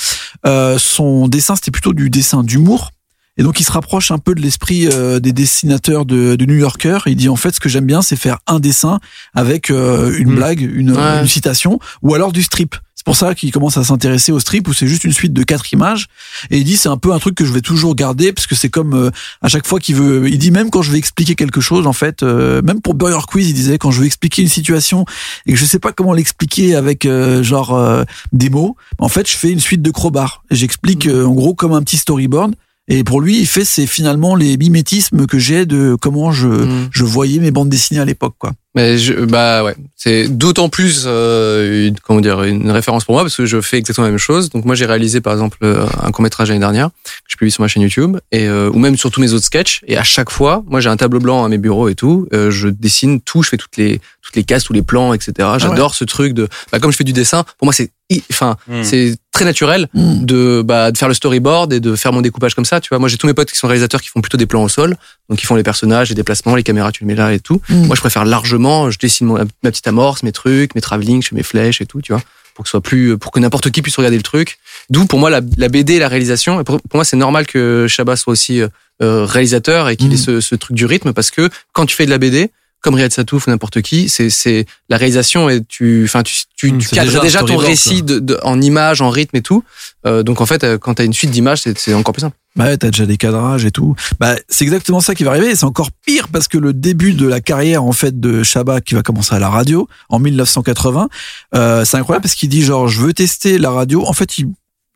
euh, 0.47 0.79
son 0.79 1.27
dessin 1.29 1.57
c'était 1.57 1.70
plutôt 1.73 1.93
du 1.93 2.11
dessin 2.11 2.43
d'humour 2.45 2.91
et 3.39 3.43
donc 3.43 3.61
il 3.61 3.65
se 3.65 3.73
rapproche 3.73 4.11
un 4.11 4.19
peu 4.19 4.35
de 4.35 4.41
l'esprit 4.41 4.89
euh, 4.93 5.19
des 5.21 5.33
dessinateurs 5.33 6.05
de, 6.05 6.37
de 6.37 6.45
New 6.45 6.57
Yorker. 6.57 6.99
Il 7.07 7.17
dit 7.17 7.29
en 7.29 7.37
fait 7.37 7.55
ce 7.55 7.61
que 7.61 7.69
j'aime 7.69 7.87
bien 7.87 8.03
c'est 8.03 8.17
faire 8.17 8.39
un 8.47 8.61
dessin 8.61 9.01
avec 9.35 9.71
euh, 9.71 10.15
une 10.19 10.33
Mm. 10.33 10.35
blague, 10.37 10.61
une, 10.61 10.93
Ouais. 10.93 11.21
une 11.21 11.27
citation 11.27 11.79
ou 12.03 12.15
alors 12.15 12.33
du 12.33 12.43
strip. 12.43 12.77
C'est 12.95 13.07
pour 13.07 13.17
ça 13.17 13.35
qu'il 13.35 13.51
commence 13.51 13.77
à 13.79 13.83
s'intéresser 13.85 14.31
au 14.31 14.39
strip 14.39 14.69
où 14.69 14.73
c'est 14.73 14.87
juste 14.87 15.03
une 15.03 15.13
suite 15.13 15.33
de 15.33 15.43
quatre 15.43 15.73
images 15.73 16.07
et 16.51 16.59
il 16.59 16.65
dit 16.65 16.77
c'est 16.77 16.89
un 16.89 16.97
peu 16.99 17.13
un 17.13 17.19
truc 17.19 17.35
que 17.35 17.45
je 17.45 17.53
vais 17.53 17.61
toujours 17.63 17.97
garder 17.97 18.33
parce 18.33 18.47
que 18.47 18.55
c'est 18.55 18.69
comme 18.69 18.95
euh, 18.95 19.11
à 19.41 19.49
chaque 19.49 19.67
fois 19.67 19.81
qu'il 19.81 19.97
veut 19.97 20.29
il 20.29 20.39
dit 20.39 20.53
même 20.53 20.71
quand 20.71 20.83
je 20.83 20.93
vais 20.93 20.99
expliquer 20.99 21.35
quelque 21.35 21.61
chose 21.61 21.89
en 21.89 21.93
fait 21.93 22.23
euh, 22.23 22.63
même 22.63 22.81
pour 22.81 22.95
Burger 22.95 23.25
Quiz 23.27 23.49
il 23.49 23.55
disait 23.55 23.77
quand 23.79 23.91
je 23.91 23.99
veux 24.01 24.07
expliquer 24.07 24.43
une 24.43 24.49
situation 24.49 25.05
et 25.47 25.53
que 25.53 25.59
je 25.59 25.65
sais 25.65 25.81
pas 25.81 25.91
comment 25.91 26.13
l'expliquer 26.13 26.77
avec 26.77 27.05
euh, 27.05 27.43
genre 27.43 27.75
euh, 27.75 28.05
des 28.33 28.51
mots 28.51 28.77
en 28.99 29.09
fait 29.09 29.29
je 29.29 29.37
fais 29.37 29.51
une 29.51 29.59
suite 29.61 29.83
de 29.83 29.91
crowbars 29.91 30.45
et 30.51 30.55
j'explique 30.55 31.07
euh, 31.09 31.25
en 31.25 31.33
gros 31.33 31.55
comme 31.55 31.73
un 31.73 31.83
petit 31.83 31.97
storyboard 31.97 32.55
et 32.89 33.05
pour 33.05 33.21
lui 33.21 33.39
il 33.39 33.47
fait 33.47 33.65
c'est 33.65 33.87
finalement 33.87 34.35
les 34.35 34.57
mimétismes 34.57 35.27
que 35.27 35.39
j'ai 35.39 35.67
de 35.67 35.97
comment 36.01 36.33
je 36.33 36.49
Mm. 36.49 36.89
je 36.93 37.05
voyais 37.05 37.39
mes 37.39 37.51
bandes 37.51 37.69
dessinées 37.69 38.01
à 38.01 38.05
l'époque 38.05 38.35
quoi 38.39 38.53
Mais 38.75 38.99
je, 38.99 39.13
bah 39.13 39.63
ouais, 39.65 39.75
c'est 39.97 40.29
d'autant 40.29 40.69
plus 40.69 41.05
euh, 41.07 41.89
une, 41.89 41.99
comment 42.01 42.21
dire 42.21 42.43
une 42.43 42.71
référence 42.71 43.05
pour 43.05 43.15
moi 43.15 43.23
parce 43.23 43.37
que 43.37 43.47
je 43.47 43.61
fais 43.61 43.79
exactement 43.79 44.07
la 44.07 44.11
même 44.11 44.19
chose. 44.19 44.51
Donc 44.51 44.65
moi 44.65 44.75
j'ai 44.75 44.87
réalisé 44.87 45.21
par 45.21 45.33
exemple 45.33 45.59
euh, 45.63 45.87
un 46.03 46.11
court 46.11 46.23
métrage 46.23 46.49
l'année 46.49 46.61
dernière 46.61 46.89
que 46.89 47.29
je 47.29 47.37
publie 47.37 47.51
sur 47.51 47.63
ma 47.63 47.69
chaîne 47.69 47.83
YouTube 47.83 48.17
et 48.33 48.47
euh, 48.49 48.71
ou 48.73 48.79
même 48.79 48.97
sur 48.97 49.11
tous 49.11 49.21
mes 49.21 49.33
autres 49.33 49.45
sketchs. 49.45 49.81
Et 49.87 49.97
à 49.97 50.03
chaque 50.05 50.31
fois, 50.31 50.65
moi 50.67 50.81
j'ai 50.81 50.89
un 50.89 50.97
tableau 50.97 51.21
blanc 51.21 51.45
à 51.45 51.49
mes 51.49 51.59
bureaux 51.59 51.89
et 51.89 51.95
tout. 51.95 52.27
euh, 52.33 52.51
je 52.51 52.69
dessine 52.69 53.21
tout, 53.21 53.43
je 53.43 53.49
fais 53.51 53.57
toutes 53.59 53.77
les 53.77 54.01
toutes 54.23 54.37
les 54.37 54.45
cases, 54.45 54.65
tous 54.65 54.73
les 54.73 54.83
plans, 54.83 55.13
etc. 55.15 55.33
J'adore 55.59 55.95
ce 55.95 56.05
truc 56.05 56.33
de 56.33 56.49
bah, 56.71 56.79
comme 56.79 56.93
je 56.93 56.97
fais 56.97 57.05
du 57.05 57.13
dessin. 57.13 57.45
Pour 57.59 57.67
moi 57.67 57.73
c'est 57.73 57.91
enfin 58.31 58.57
Mm. 58.69 58.83
c'est 58.83 59.17
très 59.33 59.45
naturel 59.45 59.89
Mm. 59.95 60.25
de 60.25 60.63
bah 60.65 60.91
de 60.93 60.99
faire 60.99 61.09
le 61.09 61.15
storyboard 61.15 61.73
et 61.73 61.81
de 61.81 61.95
faire 61.97 62.13
mon 62.13 62.21
découpage 62.21 62.55
comme 62.55 62.65
ça. 62.65 62.81
Tu 62.81 62.89
vois, 62.91 62.99
moi 62.99 63.09
j'ai 63.09 63.17
tous 63.17 63.27
mes 63.27 63.35
potes 63.35 63.51
qui 63.51 63.57
sont 63.59 63.67
réalisateurs 63.69 64.01
qui 64.03 64.09
font 64.09 64.21
plutôt 64.21 64.37
des 64.37 64.47
plans 64.47 64.63
au 64.63 64.69
sol, 64.69 64.97
donc 65.29 65.43
ils 65.43 65.47
font 65.47 65.55
les 65.57 65.63
personnages, 65.63 66.09
les 66.11 66.15
déplacements, 66.15 66.55
les 66.55 66.63
caméras, 66.63 66.93
tu 66.93 67.03
les 67.05 67.07
mets 67.07 67.15
là 67.15 67.33
et 67.33 67.41
tout. 67.41 67.61
Mm. 67.69 67.87
Moi, 67.87 67.97
je 67.97 68.01
préfère 68.01 68.25
largement, 68.25 68.91
je 68.91 68.99
dessine 68.99 69.27
mon- 69.29 69.39
ma 69.63 69.71
petite 69.71 69.87
amorce, 69.87 70.23
mes 70.23 70.33
trucs, 70.33 70.75
mes 70.75 70.81
travelling, 70.81 71.23
je 71.23 71.29
fais 71.29 71.37
mes 71.37 71.43
flèches 71.43 71.81
et 71.81 71.87
tout, 71.87 72.01
tu 72.03 72.13
vois, 72.13 72.23
pour 72.55 72.65
que 72.65 72.69
ce 72.69 72.73
soit 72.73 72.83
plus, 72.83 73.17
pour 73.17 73.31
que 73.33 73.41
n'importe 73.41 73.71
qui 73.71 73.81
puisse 73.83 73.97
regarder 73.97 74.17
le 74.19 74.23
truc. 74.23 74.59
D'où, 74.91 75.07
pour 75.07 75.19
moi, 75.19 75.31
la, 75.31 75.41
la 75.57 75.69
BD 75.69 75.95
et 75.95 75.99
la 75.99 76.09
réalisation. 76.09 76.61
Et 76.61 76.65
pour, 76.65 76.81
pour 76.83 76.97
moi, 76.99 77.05
c'est 77.05 77.17
normal 77.17 77.47
que 77.47 77.87
Chabat 77.89 78.17
soit 78.17 78.33
aussi 78.33 78.61
euh, 78.61 78.69
euh, 79.03 79.25
réalisateur 79.25 79.89
et 79.89 79.97
qu'il 79.97 80.13
ait 80.13 80.17
ce, 80.19 80.41
ce 80.41 80.55
truc 80.55 80.77
du 80.77 80.85
rythme 80.87 81.13
parce 81.13 81.31
que 81.31 81.49
quand 81.73 81.87
tu 81.87 81.97
fais 81.97 82.05
de 82.05 82.11
la 82.11 82.19
BD, 82.19 82.51
comme 82.83 82.95
Riyad 82.97 83.13
Satouf 83.13 83.47
ou 83.47 83.51
n'importe 83.51 83.81
qui, 83.81 84.09
c'est, 84.09 84.29
c'est 84.29 84.67
la 84.89 84.97
réalisation 84.97 85.49
et 85.49 85.63
tu, 85.65 86.03
enfin, 86.05 86.23
tu, 86.23 86.35
tu, 86.57 86.73
Mhm, 86.73 86.79
tu 86.79 86.89
cadres 86.91 87.21
déjà 87.23 87.39
ton 87.41 87.57
récit 87.57 88.03
de, 88.03 88.19
de- 88.19 88.39
en 88.43 88.61
images, 88.61 89.01
en 89.01 89.09
rythme 89.09 89.37
et 89.37 89.41
tout. 89.43 89.65
Euh, 90.07 90.23
donc, 90.23 90.41
en 90.41 90.47
fait, 90.47 90.63
euh, 90.65 90.79
quand 90.79 90.95
t'as 90.95 91.05
une 91.05 91.13
suite 91.13 91.31
d'images, 91.31 91.63
c'est, 91.63 91.79
c'est 91.79 91.95
encore 91.95 92.13
plus 92.13 92.21
simple. 92.23 92.37
Bah 92.55 92.65
ouais, 92.65 92.77
t'as 92.77 92.91
déjà 92.91 93.07
des 93.07 93.17
cadrages 93.17 93.65
et 93.65 93.71
tout. 93.71 93.97
Bah, 94.21 94.35
c'est 94.49 94.65
exactement 94.65 95.01
ça 95.01 95.15
qui 95.15 95.25
va 95.25 95.31
arriver. 95.31 95.49
Et 95.51 95.57
c'est 95.57 95.65
encore 95.65 95.91
pire 96.05 96.29
parce 96.29 96.49
que 96.49 96.59
le 96.59 96.73
début 96.75 97.15
de 97.15 97.27
la 97.27 97.41
carrière, 97.41 97.83
en 97.85 97.93
fait, 97.93 98.21
de 98.21 98.43
Chabat 98.43 98.81
qui 98.83 98.95
va 98.95 99.03
commencer 99.03 99.35
à 99.35 99.39
la 99.39 99.49
radio 99.49 99.89
en 100.11 100.19
1980, 100.19 101.09
euh, 101.55 101.85
c'est 101.87 101.97
incroyable 101.97 102.23
parce 102.25 102.35
qu'il 102.35 102.49
dit 102.51 102.63
genre, 102.63 102.89
je 102.89 103.01
veux 103.01 103.13
tester 103.15 103.57
la 103.59 103.71
radio. 103.71 104.05
En 104.07 104.13
fait, 104.13 104.37
il, 104.39 104.49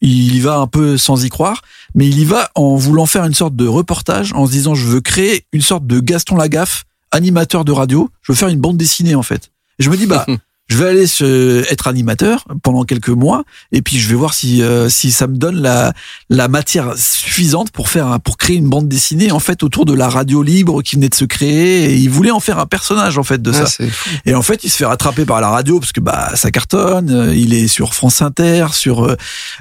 il 0.02 0.34
y 0.36 0.40
va 0.40 0.56
un 0.58 0.66
peu 0.66 0.98
sans 0.98 1.24
y 1.24 1.30
croire, 1.30 1.62
mais 1.94 2.06
il 2.06 2.18
y 2.18 2.24
va 2.26 2.50
en 2.54 2.76
voulant 2.76 3.06
faire 3.06 3.24
une 3.24 3.34
sorte 3.34 3.56
de 3.56 3.66
reportage, 3.66 4.32
en 4.34 4.44
se 4.46 4.50
disant, 4.50 4.74
je 4.74 4.84
veux 4.86 5.00
créer 5.00 5.44
une 5.54 5.62
sorte 5.62 5.86
de 5.86 6.00
Gaston 6.00 6.36
Lagaffe, 6.36 6.84
animateur 7.10 7.64
de 7.64 7.72
radio. 7.72 8.10
Je 8.22 8.32
veux 8.32 8.36
faire 8.36 8.48
une 8.48 8.60
bande 8.60 8.76
dessinée, 8.76 9.14
en 9.14 9.22
fait. 9.22 9.50
Et 9.78 9.82
je 9.82 9.90
me 9.90 9.96
dis, 9.96 10.06
bah, 10.06 10.26
je 10.68 10.76
vais 10.76 10.88
aller 10.88 11.06
se- 11.06 11.64
être 11.72 11.86
animateur 11.86 12.44
pendant 12.62 12.84
quelques 12.84 13.08
mois 13.08 13.44
et 13.72 13.82
puis 13.82 13.98
je 13.98 14.08
vais 14.08 14.14
voir 14.16 14.34
si 14.34 14.62
euh, 14.62 14.88
si 14.88 15.12
ça 15.12 15.26
me 15.26 15.36
donne 15.36 15.60
la 15.62 15.92
la 16.28 16.48
matière 16.48 16.94
suffisante 16.96 17.70
pour 17.70 17.88
faire 17.88 18.08
un- 18.08 18.18
pour 18.18 18.36
créer 18.36 18.56
une 18.56 18.68
bande 18.68 18.88
dessinée 18.88 19.30
en 19.30 19.38
fait 19.38 19.62
autour 19.62 19.84
de 19.84 19.94
la 19.94 20.08
radio 20.08 20.42
libre 20.42 20.82
qui 20.82 20.96
venait 20.96 21.08
de 21.08 21.14
se 21.14 21.24
créer 21.24 21.84
et 21.92 21.94
il 21.96 22.10
voulait 22.10 22.30
en 22.32 22.40
faire 22.40 22.58
un 22.58 22.66
personnage 22.66 23.16
en 23.18 23.22
fait 23.22 23.40
de 23.40 23.52
ça 23.52 23.64
Ah, 23.66 23.84
fou. 23.90 24.10
et 24.26 24.34
en 24.34 24.42
fait 24.42 24.64
il 24.64 24.70
se 24.70 24.76
fait 24.78 24.86
rattraper 24.86 25.24
par 25.24 25.40
la 25.40 25.48
radio 25.50 25.78
parce 25.78 25.92
que 25.92 26.00
bah 26.00 26.32
ça 26.34 26.50
cartonne 26.50 27.10
euh, 27.10 27.34
il 27.34 27.54
est 27.54 27.68
sur 27.68 27.94
France 27.94 28.20
Inter 28.22 28.66
sur 28.72 29.04
euh, 29.04 29.16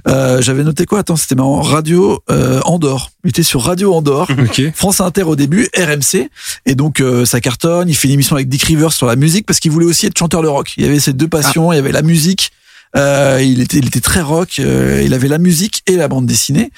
euh, 0.08 0.42
j'avais 0.42 0.64
noté 0.64 0.86
quoi? 0.86 1.00
Attends 1.00 1.16
c'était 1.16 1.36
marrant 1.36 1.62
radio 1.62 2.20
euh, 2.32 2.60
Andorre 2.66 3.12
il 3.24 3.30
était 3.30 3.44
sur 3.44 3.62
Radio 3.64 3.94
Andorre 3.94 4.28
Ok. 4.40 4.62
France 4.76 5.02
Inter 5.02 5.24
au 5.24 5.36
début, 5.36 5.68
RMC, 5.76 6.30
et 6.68 6.76
donc 6.76 7.00
euh, 7.00 7.26
ça 7.26 7.42
cartonne. 7.42 7.90
Il 7.90 7.96
fait 7.96 8.08
une 8.08 8.14
émission 8.14 8.36
avec 8.36 8.48
Dick 8.50 8.62
Rivers 8.64 8.94
sur 8.94 9.08
la 9.08 9.16
musique 9.16 9.48
parce 9.48 9.60
qu'il 9.60 9.72
voulait 9.72 9.88
aussi 9.88 10.06
être 10.06 10.16
chanteur 10.18 10.44
de 10.44 10.48
rock. 10.48 10.74
Il 10.78 10.84
y 10.84 10.88
avait 10.88 10.95
ces 11.00 11.14
deux 11.14 11.28
passions, 11.28 11.72
il 11.72 11.76
y 11.76 11.80
avait 11.80 11.92
la 11.92 12.02
musique. 12.02 12.52
euh, 12.96 13.42
il 13.44 13.62
était, 13.62 13.78
il 13.78 13.88
était 13.88 14.00
très 14.02 14.22
rock. 14.22 14.60
euh, 14.60 15.02
il 15.04 15.14
avait 15.14 15.28
la 15.28 15.38
musique 15.38 15.82
et 15.86 15.96
la 15.98 16.08
bande 16.08 16.26
dessinée, 16.26 16.72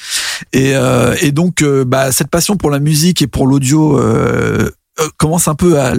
et, 0.52 0.76
euh, 0.76 1.16
et 1.22 1.32
donc 1.32 1.62
euh, 1.62 1.86
bah, 1.86 2.12
cette 2.12 2.30
passion 2.30 2.58
pour 2.58 2.72
la 2.72 2.80
musique 2.80 3.22
et 3.22 3.28
pour 3.28 3.46
l'audio 3.46 4.00
euh, 4.00 4.72
euh, 5.00 5.08
commence 5.18 5.48
un 5.48 5.54
peu 5.54 5.80
à, 5.80 5.94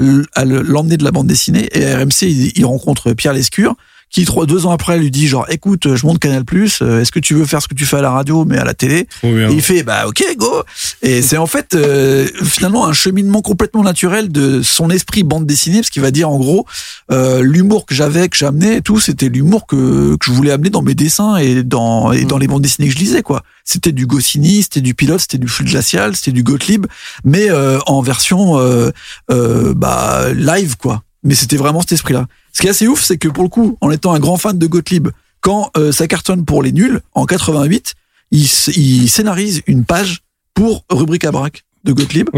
l'emmener 0.44 0.96
de 0.96 1.04
la 1.04 1.12
bande 1.12 1.28
dessinée. 1.28 1.68
Et 1.72 1.86
à 1.86 1.98
RMC, 1.98 2.22
il, 2.22 2.52
il 2.56 2.64
rencontre 2.64 3.12
Pierre 3.12 3.32
Lescure 3.32 3.76
qui 4.10 4.24
trois 4.24 4.46
deux 4.46 4.66
ans 4.66 4.70
après 4.70 4.98
lui 4.98 5.10
dit 5.10 5.28
genre 5.28 5.46
écoute 5.50 5.94
je 5.94 6.06
monte 6.06 6.18
Canal 6.18 6.44
Plus 6.44 6.82
est-ce 6.82 7.12
que 7.12 7.18
tu 7.20 7.34
veux 7.34 7.44
faire 7.44 7.62
ce 7.62 7.68
que 7.68 7.74
tu 7.74 7.84
fais 7.84 7.98
à 7.98 8.02
la 8.02 8.10
radio 8.10 8.44
mais 8.44 8.58
à 8.58 8.64
la 8.64 8.74
télé 8.74 9.06
et 9.22 9.44
il 9.50 9.62
fait 9.62 9.82
bah 9.82 10.06
ok 10.06 10.24
go. 10.36 10.62
Et 11.02 11.22
c'est 11.22 11.36
en 11.36 11.46
fait 11.46 11.74
euh, 11.74 12.26
finalement 12.44 12.86
un 12.86 12.92
cheminement 12.92 13.42
complètement 13.42 13.82
naturel 13.82 14.30
de 14.30 14.62
son 14.62 14.90
esprit 14.90 15.22
bande 15.22 15.46
dessinée 15.46 15.78
parce 15.78 15.90
qu'il 15.90 16.02
va 16.02 16.10
dire 16.10 16.30
en 16.30 16.38
gros 16.38 16.66
euh, 17.10 17.42
l'humour 17.42 17.86
que 17.86 17.94
j'avais 17.94 18.28
que 18.28 18.36
j'amenais 18.36 18.78
et 18.78 18.82
tout 18.82 19.00
c'était 19.00 19.28
l'humour 19.28 19.66
que, 19.66 20.16
que 20.16 20.26
je 20.26 20.30
voulais 20.30 20.52
amener 20.52 20.70
dans 20.70 20.82
mes 20.82 20.94
dessins 20.94 21.36
et 21.36 21.62
dans 21.62 22.12
et 22.12 22.24
dans 22.24 22.38
les 22.38 22.46
bandes 22.46 22.62
dessinées 22.62 22.88
que 22.88 22.94
je 22.94 22.98
lisais 22.98 23.22
quoi. 23.22 23.42
C'était 23.64 23.92
du 23.92 24.06
Goscinny 24.06 24.62
c'était 24.62 24.80
du 24.80 24.94
pilote 24.94 25.20
c'était 25.20 25.38
du 25.38 25.48
flux 25.48 25.64
glacial 25.64 26.16
c'était 26.16 26.32
du 26.32 26.42
Gottlieb 26.42 26.86
mais 27.24 27.50
euh, 27.50 27.78
en 27.86 28.00
version 28.00 28.58
euh, 28.58 28.90
euh, 29.30 29.74
bah 29.74 30.32
live 30.32 30.76
quoi. 30.76 31.02
Mais 31.24 31.34
c'était 31.34 31.56
vraiment 31.56 31.80
cet 31.80 31.92
esprit 31.92 32.14
là 32.14 32.26
ce 32.58 32.62
qui 32.62 32.66
est 32.66 32.70
assez 32.70 32.88
ouf 32.88 33.04
c'est 33.04 33.18
que 33.18 33.28
pour 33.28 33.44
le 33.44 33.48
coup 33.48 33.78
en 33.80 33.92
étant 33.92 34.12
un 34.12 34.18
grand 34.18 34.36
fan 34.36 34.58
de 34.58 34.66
Gottlieb 34.66 35.08
quand 35.40 35.70
euh, 35.76 35.92
ça 35.92 36.08
cartonne 36.08 36.44
pour 36.44 36.60
les 36.60 36.72
nuls 36.72 37.00
en 37.14 37.24
88 37.24 37.94
il, 38.32 39.08
scénarise 39.08 39.62
une 39.68 39.84
page 39.84 40.22
pour 40.54 40.84
Rubrique 40.90 41.22
à 41.22 41.30
braque 41.30 41.64
de 41.84 41.92
Gottlieb, 41.92 42.28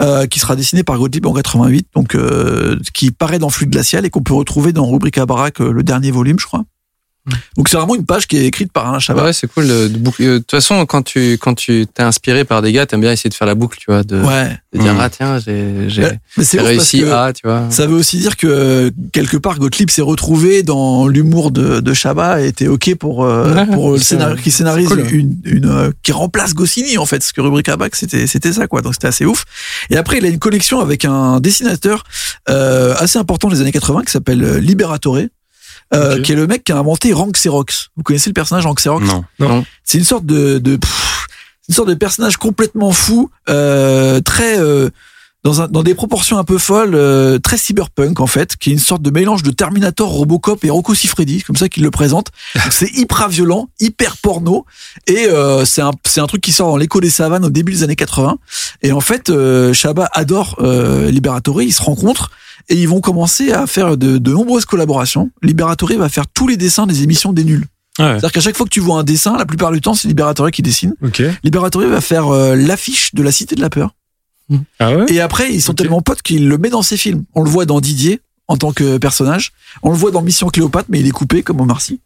euh, 0.00 0.26
qui 0.26 0.38
sera 0.40 0.56
dessinée 0.56 0.82
par 0.82 0.98
Gottlieb 0.98 1.26
en 1.26 1.34
88, 1.34 1.88
donc 1.94 2.14
euh, 2.14 2.78
qui 2.94 3.10
paraît 3.10 3.38
dans 3.38 3.50
Flux 3.50 3.66
glacial 3.66 4.06
et 4.06 4.10
qu'on 4.10 4.22
peut 4.22 4.32
retrouver 4.32 4.72
dans 4.72 4.86
Rubrique 4.90 5.18
à 5.18 5.26
braque, 5.26 5.60
euh, 5.60 5.70
le 5.70 5.82
dernier 5.82 6.10
volume, 6.10 6.38
je 6.38 6.46
crois. 6.46 6.64
Donc 7.56 7.68
c'est 7.68 7.76
vraiment 7.76 7.94
une 7.94 8.06
page 8.06 8.26
qui 8.26 8.36
est 8.36 8.44
écrite 8.46 8.72
par 8.72 8.88
Alain 8.88 8.98
Chabat. 8.98 9.24
Ouais, 9.24 9.32
c'est 9.32 9.46
cool. 9.52 9.66
De, 9.66 9.72
euh, 9.72 9.88
de 9.88 10.38
toute 10.38 10.50
façon, 10.50 10.84
quand 10.86 11.02
tu 11.02 11.32
quand 11.40 11.54
tu 11.54 11.86
t'es 11.92 12.02
inspiré 12.02 12.44
par 12.44 12.62
des 12.62 12.72
gars, 12.72 12.86
t'aimes 12.86 13.00
bien 13.00 13.12
essayer 13.12 13.30
de 13.30 13.34
faire 13.34 13.46
la 13.46 13.54
boucle, 13.54 13.78
tu 13.78 13.86
vois, 13.88 14.02
de, 14.02 14.20
Ouais. 14.20 14.58
de 14.72 14.78
dire 14.80 14.94
Mm. 14.94 15.00
ah 15.00 15.10
tiens, 15.10 15.38
j'ai 15.38 15.88
j'ai 15.88 16.60
réussi 16.60 17.04
à, 17.04 17.32
tu 17.32 17.46
vois. 17.46 17.64
ça 17.70 17.86
veut 17.86 17.94
aussi 17.94 18.18
dire 18.18 18.36
que 18.36 18.92
quelque 19.12 19.36
part 19.36 19.58
Gottlieb 19.58 19.90
s'est 19.90 20.02
retrouvé 20.02 20.62
dans 20.62 21.06
l'humour 21.08 21.50
de, 21.50 21.80
de 21.80 21.94
Chabat 21.94 22.42
et 22.42 22.48
était 22.48 22.68
ok 22.68 22.94
pour 22.96 23.24
euh, 23.24 23.54
Ouais, 23.54 23.66
pour 23.66 23.92
le 23.92 23.98
scénario 23.98 24.36
qui 24.36 24.50
scénarise 24.50 24.88
cool. 24.88 25.06
une, 25.12 25.36
une 25.44 25.66
euh, 25.66 25.90
qui 26.02 26.12
remplace 26.12 26.54
Goscinny 26.54 26.98
en 26.98 27.06
fait. 27.06 27.22
Ce 27.22 27.32
que 27.32 27.70
à 27.70 27.76
braque 27.76 27.96
c'était 27.96 28.26
c'était 28.26 28.52
ça 28.52 28.66
quoi. 28.66 28.82
Donc 28.82 28.94
c'était 28.94 29.08
assez 29.08 29.24
ouf. 29.24 29.44
Et 29.90 29.96
après 29.96 30.18
il 30.18 30.24
a 30.24 30.28
une 30.28 30.38
connexion 30.38 30.80
avec 30.80 31.04
un 31.04 31.40
dessinateur 31.40 32.04
euh, 32.48 32.94
assez 32.98 33.18
important 33.18 33.48
des 33.48 33.60
années 33.60 33.72
80 33.72 34.02
qui 34.04 34.12
s'appelle 34.12 34.58
Liberatore. 34.58 35.18
Euh, 35.94 36.20
qui 36.20 36.32
est 36.32 36.34
le 36.34 36.46
mec 36.46 36.64
qui 36.64 36.72
a 36.72 36.78
inventé 36.78 37.12
Rank 37.12 37.32
Xerox. 37.32 37.88
Vous 37.96 38.02
connaissez 38.02 38.28
le 38.28 38.34
personnage 38.34 38.66
Rank 38.66 38.78
Xerox 38.78 39.06
Non. 39.38 39.64
c'est 39.84 39.98
une 39.98 40.04
sorte 40.04 40.26
de, 40.26 40.58
de 40.58 40.76
pff, 40.76 41.26
une 41.68 41.74
sorte 41.74 41.88
de 41.88 41.94
personnage 41.94 42.36
complètement 42.36 42.92
fou, 42.92 43.30
euh, 43.48 44.20
très 44.20 44.58
euh, 44.58 44.90
dans, 45.44 45.62
un, 45.62 45.68
dans 45.68 45.82
des 45.82 45.94
proportions 45.94 46.38
un 46.38 46.44
peu 46.44 46.58
folles, 46.58 46.94
euh, 46.94 47.38
très 47.38 47.56
cyberpunk 47.56 48.20
en 48.20 48.26
fait, 48.26 48.56
qui 48.56 48.70
est 48.70 48.72
une 48.72 48.78
sorte 48.78 49.02
de 49.02 49.10
mélange 49.10 49.42
de 49.42 49.50
Terminator, 49.50 50.08
Robocop 50.08 50.64
et 50.64 50.70
Rocco 50.70 50.94
Siffredi, 50.94 51.42
comme 51.42 51.56
ça 51.56 51.68
qu'il 51.68 51.82
le 51.82 51.90
présente. 51.90 52.28
C'est 52.70 52.90
hyper 52.94 53.28
violent, 53.28 53.68
hyper 53.80 54.16
porno, 54.16 54.66
et 55.06 55.26
euh, 55.26 55.64
c'est 55.64 55.82
un 55.82 55.92
c'est 56.04 56.20
un 56.20 56.26
truc 56.26 56.40
qui 56.40 56.52
sort 56.52 56.68
dans 56.68 56.76
l'écho 56.76 57.00
des 57.00 57.10
savanes 57.10 57.44
au 57.44 57.50
début 57.50 57.72
des 57.72 57.82
années 57.82 57.96
80. 57.96 58.38
Et 58.82 58.92
en 58.92 59.00
fait, 59.00 59.30
euh, 59.30 59.72
Chabat 59.72 60.08
adore 60.12 60.56
euh, 60.60 61.10
Liberatore, 61.10 61.62
ils 61.62 61.72
se 61.72 61.82
rencontrent. 61.82 62.30
Et 62.68 62.76
ils 62.76 62.88
vont 62.88 63.00
commencer 63.00 63.52
à 63.52 63.66
faire 63.66 63.96
de, 63.96 64.18
de 64.18 64.32
nombreuses 64.32 64.64
collaborations. 64.64 65.30
Liberatori 65.42 65.96
va 65.96 66.08
faire 66.08 66.26
tous 66.26 66.48
les 66.48 66.56
dessins 66.56 66.86
des 66.86 67.02
émissions 67.02 67.32
des 67.32 67.44
nuls. 67.44 67.66
Ah 67.98 68.02
ouais. 68.02 68.10
C'est-à-dire 68.12 68.32
qu'à 68.32 68.40
chaque 68.40 68.56
fois 68.56 68.64
que 68.64 68.70
tu 68.70 68.80
vois 68.80 69.00
un 69.00 69.04
dessin, 69.04 69.36
la 69.36 69.46
plupart 69.46 69.72
du 69.72 69.80
temps, 69.80 69.94
c'est 69.94 70.08
Liberatori 70.08 70.52
qui 70.52 70.62
dessine. 70.62 70.94
Ok. 71.02 71.22
Liberatori 71.42 71.86
va 71.86 72.00
faire 72.00 72.28
euh, 72.28 72.54
l'affiche 72.54 73.14
de 73.14 73.22
la 73.22 73.32
Cité 73.32 73.56
de 73.56 73.60
la 73.60 73.70
Peur. 73.70 73.94
Ah 74.78 74.96
ouais? 74.96 75.06
Et 75.08 75.20
après, 75.20 75.52
ils 75.52 75.60
sont 75.60 75.74
tellement 75.74 76.00
potes 76.00 76.22
qu'il 76.22 76.48
le 76.48 76.56
met 76.58 76.70
dans 76.70 76.82
ses 76.82 76.96
films. 76.96 77.24
On 77.34 77.42
le 77.42 77.50
voit 77.50 77.66
dans 77.66 77.80
Didier 77.80 78.20
en 78.48 78.56
tant 78.56 78.72
que 78.72 78.96
personnage. 78.96 79.52
On 79.82 79.90
le 79.90 79.96
voit 79.96 80.10
dans 80.10 80.22
Mission 80.22 80.48
Cléopâtre, 80.48 80.86
mais 80.88 81.00
il 81.00 81.06
est 81.06 81.10
coupé 81.12 81.42
comme 81.42 81.60
Omar 81.60 81.80
Sy. 81.82 82.00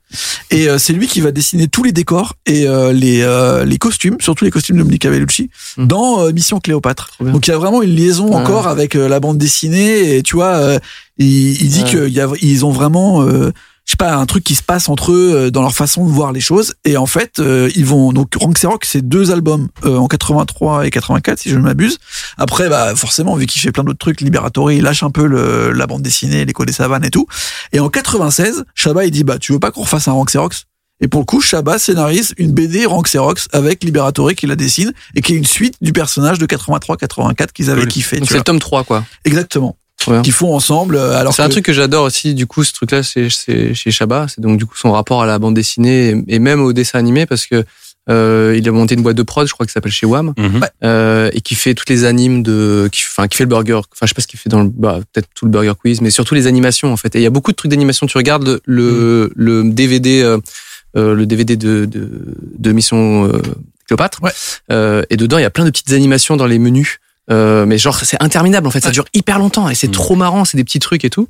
Et 0.50 0.68
euh, 0.68 0.76
c'est 0.76 0.92
lui 0.92 1.06
qui 1.06 1.20
va 1.20 1.30
dessiner 1.30 1.68
tous 1.68 1.84
les 1.84 1.92
décors 1.92 2.34
et 2.46 2.66
euh, 2.66 2.92
les, 2.92 3.22
euh, 3.22 3.64
les 3.64 3.78
costumes, 3.78 4.16
surtout 4.20 4.44
les 4.44 4.50
costumes 4.50 4.76
de 4.76 4.82
Monica 4.82 5.08
Bellucci, 5.08 5.50
Mhm. 5.78 5.86
dans 5.86 6.20
euh, 6.20 6.32
Mission 6.32 6.58
Cléopâtre. 6.58 7.12
Donc 7.20 7.46
il 7.46 7.50
y 7.50 7.54
a 7.54 7.58
vraiment 7.58 7.80
une 7.80 7.94
liaison 7.94 8.28
Ouais. 8.30 8.34
encore 8.34 8.66
avec 8.66 8.96
euh, 8.96 9.08
la 9.08 9.20
bande 9.20 9.38
dessinée. 9.38 10.16
Et 10.16 10.22
tu 10.22 10.34
vois, 10.34 10.56
euh, 10.56 10.78
il, 11.16 11.62
il 11.62 11.68
dit 11.70 11.82
Ouais. 11.84 11.90
qu'il 11.90 12.12
y 12.12 12.20
a, 12.20 12.28
ils 12.42 12.64
ont 12.66 12.72
vraiment, 12.72 13.22
euh, 13.22 13.52
je 13.84 13.92
sais 13.92 13.96
pas, 13.96 14.14
un 14.14 14.26
truc 14.26 14.44
qui 14.44 14.54
se 14.54 14.62
passe 14.62 14.88
entre 14.88 15.12
eux 15.12 15.32
euh, 15.34 15.50
dans 15.50 15.62
leur 15.62 15.74
façon 15.74 16.06
de 16.06 16.10
voir 16.10 16.32
les 16.32 16.40
choses. 16.40 16.74
Et 16.84 16.96
en 16.96 17.06
fait, 17.06 17.40
euh, 17.40 17.68
ils 17.74 17.84
vont 17.84 18.12
donc 18.12 18.32
Rank 18.34 18.56
Rock, 18.64 18.84
c'est 18.84 19.02
deux 19.06 19.32
albums 19.32 19.68
euh, 19.84 19.96
en 19.96 20.06
83 20.06 20.86
et 20.86 20.90
84 20.90 21.38
si 21.40 21.50
je 21.50 21.56
ne 21.56 21.62
m'abuse. 21.62 21.98
Après, 22.38 22.68
bah 22.68 22.94
forcément, 22.94 23.34
vu 23.34 23.46
qu'il 23.46 23.60
fait 23.60 23.72
plein 23.72 23.84
d'autres 23.84 23.98
trucs, 23.98 24.20
Liberatori, 24.20 24.76
il 24.76 24.82
lâche 24.82 25.02
un 25.02 25.10
peu 25.10 25.26
le, 25.26 25.72
la 25.72 25.86
bande 25.86 26.02
dessinée, 26.02 26.44
l'écho 26.44 26.64
des 26.64 26.72
savanes 26.72 27.04
et 27.04 27.10
tout. 27.10 27.26
Et 27.72 27.80
en 27.80 27.88
96, 27.88 28.64
Chabat 28.74 29.04
il 29.06 29.10
dit 29.10 29.24
bah 29.24 29.38
tu 29.38 29.52
veux 29.52 29.58
pas 29.60 29.70
qu'on 29.70 29.82
refasse 29.82 30.06
un 30.08 30.12
Rank 30.12 30.28
Xerox 30.28 30.64
et 31.04 31.08
pour 31.08 31.20
le 31.20 31.24
coup, 31.26 31.40
Chabat 31.40 31.80
scénarise 31.80 32.32
une 32.38 32.52
BD 32.52 32.86
Rank 32.86 33.06
Xerox 33.06 33.48
avec 33.52 33.82
Liberatori 33.82 34.36
qui 34.36 34.46
la 34.46 34.54
dessine 34.54 34.92
et 35.16 35.20
qui 35.20 35.32
est 35.34 35.36
une 35.36 35.44
suite 35.44 35.74
du 35.80 35.92
personnage 35.92 36.38
de 36.38 36.46
83-84 36.46 37.48
qu'ils 37.52 37.70
avaient 37.70 37.80
Cool. 37.82 37.90
kiffé. 37.90 38.18
Donc 38.20 38.28
c'est 38.28 38.36
le 38.36 38.42
tome 38.44 38.60
3, 38.60 38.84
quoi. 38.84 39.04
Exactement. 39.24 39.76
Bien. 40.10 40.22
Qu'ils 40.22 40.32
font 40.32 40.54
ensemble. 40.54 40.96
euh, 40.96 41.16
Alors 41.16 41.32
C'est 41.34 41.42
un 41.42 41.48
truc 41.48 41.64
que 41.64 41.72
j'adore 41.72 42.04
aussi, 42.04 42.34
du 42.34 42.46
coup, 42.46 42.64
ce 42.64 42.72
truc-là, 42.72 43.02
c'est 43.02 43.28
c'est 43.30 43.74
chez 43.74 43.90
Chabat. 43.90 44.26
C'est 44.28 44.40
donc, 44.40 44.58
du 44.58 44.66
coup, 44.66 44.76
son 44.76 44.92
rapport 44.92 45.22
à 45.22 45.26
la 45.26 45.38
bande 45.38 45.54
dessinée 45.54 46.10
et, 46.28 46.34
et 46.36 46.38
même 46.38 46.60
au 46.62 46.72
dessin 46.72 46.98
animé 46.98 47.26
parce 47.26 47.46
que 47.46 47.64
euh, 48.10 48.56
il 48.58 48.68
a 48.68 48.72
monté 48.72 48.96
une 48.96 49.02
boîte 49.02 49.16
de 49.16 49.22
prod, 49.22 49.46
je 49.46 49.52
crois, 49.52 49.64
qui 49.64 49.72
s'appelle 49.72 49.92
chez 49.92 50.06
Wam, 50.06 50.34
Mhm. 50.36 50.60
euh, 50.82 51.30
et 51.32 51.40
qui 51.40 51.54
fait 51.54 51.72
toutes 51.74 51.88
les 51.88 52.04
animes 52.04 52.42
de, 52.42 52.88
qui, 52.90 53.02
enfin, 53.08 53.28
qui 53.28 53.36
fait 53.36 53.44
le 53.44 53.48
burger, 53.48 53.74
enfin, 53.76 53.84
je 54.02 54.06
sais 54.08 54.14
pas 54.14 54.22
ce 54.22 54.26
qu'il 54.26 54.40
fait 54.40 54.48
dans 54.48 54.64
le, 54.64 54.70
bah, 54.74 54.98
peut-être 55.12 55.28
tout 55.36 55.44
le 55.44 55.52
burger 55.52 55.74
quiz, 55.80 56.00
mais 56.00 56.10
surtout 56.10 56.34
les 56.34 56.48
animations, 56.48 56.92
en 56.92 56.96
fait. 56.96 57.14
Et 57.14 57.20
il 57.20 57.22
y 57.22 57.26
a 57.26 57.30
beaucoup 57.30 57.52
de 57.52 57.56
trucs 57.56 57.70
d'animation. 57.70 58.08
Tu 58.08 58.18
regardes 58.18 58.44
le, 58.44 58.60
le, 58.66 59.30
le 59.36 59.70
DVD, 59.70 60.20
euh, 60.22 60.38
euh, 60.96 61.14
le 61.14 61.26
DVD 61.26 61.56
de, 61.56 61.84
de, 61.84 62.10
de 62.58 62.72
Mission 62.72 63.28
euh, 63.28 63.40
Cléopâtre, 63.86 64.20
Ouais. 64.20 64.32
euh, 64.72 65.04
et 65.08 65.16
dedans, 65.16 65.38
il 65.38 65.42
y 65.42 65.44
a 65.44 65.50
plein 65.50 65.64
de 65.64 65.70
petites 65.70 65.92
animations 65.92 66.36
dans 66.36 66.46
les 66.46 66.58
menus. 66.58 66.98
Euh, 67.32 67.64
mais 67.66 67.78
genre 67.78 67.98
c'est 68.04 68.22
interminable 68.22 68.66
en 68.66 68.70
fait, 68.70 68.80
ça 68.82 68.90
dure 68.90 69.06
hyper 69.14 69.38
longtemps 69.38 69.68
et 69.70 69.74
c'est 69.74 69.88
Mm. 69.88 69.92
trop 69.92 70.14
marrant, 70.16 70.44
c'est 70.44 70.56
des 70.58 70.64
petits 70.64 70.78
trucs 70.80 71.04
et 71.04 71.10
tout. 71.10 71.28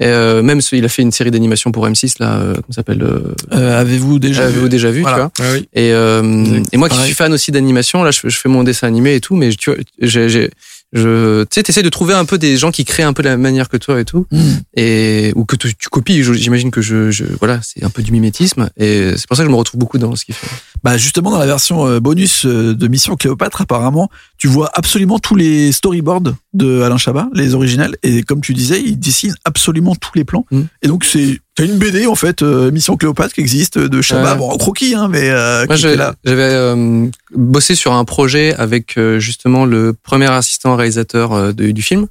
Et 0.00 0.06
euh, 0.06 0.42
même 0.42 0.60
ce- 0.60 0.74
il 0.74 0.84
a 0.84 0.88
fait 0.88 1.02
une 1.02 1.12
série 1.12 1.30
d'animation 1.30 1.70
pour 1.72 1.86
M6 1.86 2.14
là, 2.20 2.36
euh, 2.38 2.54
comment 2.54 2.64
ça 2.70 2.76
s'appelle 2.76 3.02
euh, 3.02 3.34
euh, 3.52 3.78
avez-vous 3.80 4.18
déjà 4.18 4.44
Avez-vous 4.46 4.68
déjà 4.68 4.90
vu, 4.90 5.02
Voilà. 5.02 5.30
tu 5.36 5.42
vois 5.42 5.50
Ah 5.52 5.54
oui. 5.54 5.68
Et 5.74 5.92
euh, 5.92 6.60
et 6.72 6.76
moi 6.78 6.88
qui 6.88 6.94
Pareil. 6.96 7.06
suis 7.08 7.14
fan 7.16 7.32
aussi 7.32 7.52
d'animation, 7.52 8.02
là 8.02 8.10
je, 8.10 8.20
fais- 8.20 8.30
je 8.30 8.38
fais 8.38 8.48
mon 8.48 8.64
dessin 8.64 8.86
animé 8.86 9.14
et 9.16 9.20
tout, 9.20 9.36
mais 9.36 9.50
tu 9.50 9.70
vois, 9.70 9.78
j'ai, 10.00 10.28
j'ai, 10.28 10.50
je, 10.92 11.42
tu 11.44 11.48
sais, 11.54 11.62
t'essaies 11.62 11.82
de 11.82 11.88
trouver 11.88 12.14
un 12.14 12.24
peu 12.24 12.38
des 12.38 12.56
gens 12.56 12.70
qui 12.70 12.84
créent 12.84 13.02
un 13.02 13.12
peu 13.12 13.22
de 13.22 13.28
la 13.28 13.34
même 13.34 13.40
manière 13.42 13.68
que 13.68 13.76
toi 13.76 14.00
et 14.00 14.04
tout, 14.04 14.26
Mm. 14.30 14.40
et 14.76 15.32
ou 15.36 15.44
que 15.44 15.56
tu, 15.56 15.74
tu 15.74 15.88
copies. 15.88 16.22
J'imagine 16.22 16.70
que 16.70 16.82
je, 16.82 17.10
je, 17.10 17.24
voilà, 17.40 17.60
c'est 17.62 17.82
un 17.84 17.90
peu 17.90 18.02
du 18.02 18.12
mimétisme, 18.12 18.68
et 18.76 19.12
c'est 19.16 19.26
pour 19.26 19.36
ça 19.36 19.42
que 19.42 19.48
je 19.48 19.52
me 19.52 19.58
retrouve 19.58 19.78
beaucoup 19.80 19.98
dans 19.98 20.14
ce 20.16 20.24
qu'il 20.24 20.34
fait. 20.34 20.46
Bah 20.84 20.96
justement 20.96 21.30
dans 21.30 21.38
la 21.38 21.46
version 21.46 21.86
euh, 21.86 22.00
bonus 22.00 22.44
euh, 22.44 22.74
de 22.74 22.88
Mission 22.88 23.14
Cléopâtre 23.14 23.60
apparemment 23.60 24.10
tu 24.36 24.48
vois 24.48 24.68
absolument 24.74 25.20
tous 25.20 25.36
les 25.36 25.70
storyboards 25.70 26.34
de 26.54 26.82
Alain 26.82 26.96
Chabat 26.96 27.28
les 27.34 27.54
originels 27.54 27.94
et 28.02 28.24
comme 28.24 28.40
tu 28.40 28.52
disais 28.52 28.82
il 28.84 28.98
dessine 28.98 29.32
absolument 29.44 29.94
tous 29.94 30.10
les 30.16 30.24
plans 30.24 30.44
Mm. 30.50 30.62
et 30.82 30.88
donc 30.88 31.04
c'est 31.04 31.38
t'as 31.54 31.64
une 31.64 31.78
BD 31.78 32.06
en 32.06 32.14
fait 32.14 32.42
euh, 32.42 32.70
Mission 32.70 32.96
Cléopâtre 32.96 33.34
qui 33.34 33.40
existe 33.40 33.78
de 33.78 34.00
Chabat 34.02 34.32
Ouais. 34.32 34.38
bon 34.38 34.50
en 34.50 34.56
croquis 34.56 34.94
hein 34.94 35.08
mais 35.08 35.28
euh, 35.30 35.66
Moi, 35.66 35.76
qui 35.76 35.82
j'avais 35.82 35.94
est 35.94 35.98
là 35.98 36.14
j'avais, 36.24 36.42
euh, 36.42 37.06
bossé 37.34 37.74
sur 37.74 37.92
un 37.92 38.04
projet 38.04 38.54
avec 38.54 38.96
euh, 38.98 39.18
justement 39.18 39.64
le 39.64 39.92
premier 39.92 40.30
assistant 40.30 40.76
réalisateur 40.76 41.32
euh, 41.32 41.52
de- 41.52 41.70
du 41.70 41.82
film. 41.82 42.06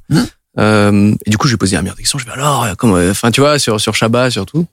Euh, 0.60 1.14
et 1.26 1.30
du 1.30 1.38
coup, 1.38 1.48
je 1.48 1.54
lui 1.54 1.56
ai 1.56 1.58
posé 1.58 1.76
la 1.78 1.82
meilleure 1.82 1.96
question. 1.98 2.20
Je 2.20 2.26
vais 2.26 2.32
alors, 2.34 2.68
comment, 2.78 2.98
enfin, 3.10 3.32
tu 3.32 3.40
vois, 3.42 3.58
sur 3.58 3.80
sur 3.80 3.96
Chabat 3.96 4.30
surtout. 4.32 4.66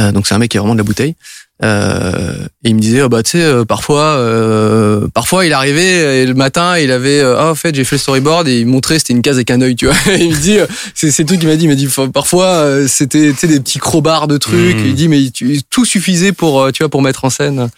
Euh, 0.00 0.12
donc 0.12 0.26
c'est 0.26 0.34
un 0.34 0.38
mec 0.38 0.50
qui 0.50 0.56
est 0.56 0.60
vraiment 0.60 0.74
de 0.74 0.78
la 0.78 0.84
bouteille. 0.84 1.16
Euh, 1.64 2.34
et 2.64 2.68
il 2.68 2.74
me 2.74 2.80
disait, 2.80 3.00
oh, 3.02 3.08
bah 3.08 3.22
tu 3.22 3.30
sais, 3.32 3.42
euh, 3.42 3.64
parfois, 3.64 4.16
euh, 4.18 5.08
parfois 5.14 5.46
il 5.46 5.52
arrivait 5.54 6.22
et 6.22 6.26
le 6.26 6.34
matin, 6.34 6.76
il 6.78 6.90
avait, 6.90 7.20
euh, 7.20 7.36
ah 7.38 7.50
en 7.50 7.54
fait, 7.54 7.74
j'ai 7.74 7.84
fait 7.84 7.96
le 7.96 8.00
storyboard 8.00 8.46
et 8.46 8.60
il 8.60 8.66
montrait, 8.66 8.98
c'était 8.98 9.14
une 9.14 9.22
case 9.22 9.36
avec 9.36 9.50
un 9.50 9.60
œil, 9.62 9.74
tu 9.74 9.86
vois. 9.86 9.94
Et 10.12 10.16
il 10.24 10.30
me 10.32 10.36
dit, 10.40 10.58
euh, 10.58 10.66
c'est 10.94 11.10
c'est 11.10 11.22
le 11.22 11.26
truc 11.28 11.40
qu'il 11.40 11.48
m'a 11.48 11.56
dit, 11.56 11.64
il 11.64 11.68
m'a 11.68 11.74
dit, 11.74 11.88
parfois 12.12 12.46
euh, 12.46 12.86
c'était, 12.88 13.30
tu 13.32 13.38
sais, 13.38 13.46
des 13.48 13.60
petits 13.60 13.78
crowbars 13.78 14.28
de 14.28 14.36
trucs. 14.36 14.76
Mhm. 14.76 14.86
Il 14.86 14.94
dit, 14.94 15.08
mais 15.08 15.30
tu- 15.30 15.62
tout 15.70 15.84
suffisait 15.86 16.32
pour, 16.32 16.60
euh, 16.60 16.72
tu 16.72 16.82
vois, 16.82 16.90
pour 16.90 17.00
mettre 17.00 17.24
en 17.24 17.30
scène. 17.30 17.68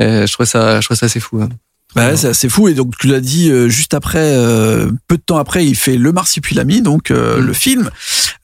Euh, 0.00 0.26
je 0.26 0.32
trouvais 0.32 0.46
ça, 0.46 0.80
je 0.80 0.86
trouvais 0.86 0.98
ça 0.98 1.06
assez 1.06 1.20
fou. 1.20 1.40
hein. 1.40 1.48
Bah 1.94 2.08
ouais, 2.08 2.16
c'est 2.16 2.28
assez 2.28 2.48
fou. 2.48 2.68
Et 2.68 2.74
donc 2.74 2.96
tu 2.98 3.06
l'as 3.06 3.20
dit 3.20 3.50
euh, 3.50 3.68
juste 3.68 3.94
après 3.94 4.18
euh, 4.34 4.90
peu 5.08 5.16
de 5.16 5.22
temps 5.22 5.36
après 5.36 5.66
il 5.66 5.74
fait 5.76 5.96
le 5.96 6.12
Marsupilami 6.12 6.80
donc 6.82 7.10
euh, 7.10 7.40
Mm. 7.40 7.44
le 7.46 7.52
film 7.52 7.90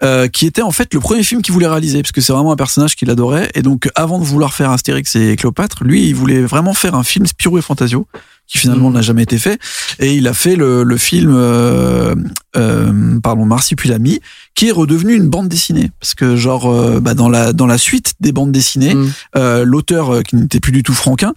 euh, 0.02 0.28
qui 0.28 0.46
était 0.46 0.62
en 0.62 0.70
fait 0.70 0.92
le 0.94 1.00
premier 1.00 1.22
film 1.22 1.42
qu'il 1.42 1.52
voulait 1.52 1.66
réaliser 1.66 2.02
parce 2.02 2.12
que 2.12 2.20
c'est 2.20 2.32
vraiment 2.32 2.52
un 2.52 2.56
personnage 2.56 2.96
qu'il 2.96 3.10
adorait. 3.10 3.50
Et 3.54 3.62
donc 3.62 3.88
avant 3.94 4.18
de 4.18 4.24
vouloir 4.24 4.52
faire 4.52 4.70
Astérix 4.70 5.16
et 5.16 5.36
Cléopâtre 5.36 5.84
lui 5.84 6.06
il 6.06 6.14
voulait 6.14 6.40
vraiment 6.40 6.74
faire 6.74 6.94
un 6.94 7.04
film 7.04 7.26
Spirou 7.26 7.58
et 7.58 7.62
Fantasio 7.62 8.06
qui 8.48 8.58
finalement 8.58 8.90
n'a 8.90 9.02
jamais 9.02 9.22
été 9.22 9.38
fait 9.38 9.60
et 10.00 10.14
il 10.14 10.26
a 10.26 10.32
fait 10.32 10.56
le, 10.56 10.82
le 10.82 10.96
film 10.96 11.30
euh, 11.34 12.14
euh, 12.56 13.20
pardon 13.22 13.44
Marsupilami 13.44 14.20
qui 14.54 14.68
est 14.68 14.72
redevenu 14.72 15.14
une 15.14 15.28
bande 15.28 15.48
dessinée 15.48 15.90
parce 16.00 16.14
que 16.14 16.34
genre 16.34 16.66
euh, 16.72 16.98
bah, 17.00 17.14
dans 17.14 17.28
la 17.28 17.52
dans 17.52 17.66
la 17.66 17.78
suite 17.78 18.14
des 18.20 18.32
bandes 18.32 18.50
dessinées 18.52 18.94
Mm. 18.94 19.10
euh, 19.36 19.64
l'auteur 19.64 20.14
euh, 20.14 20.22
qui 20.22 20.36
n'était 20.36 20.60
plus 20.60 20.72
du 20.72 20.82
tout 20.82 20.94
franquin 20.94 21.32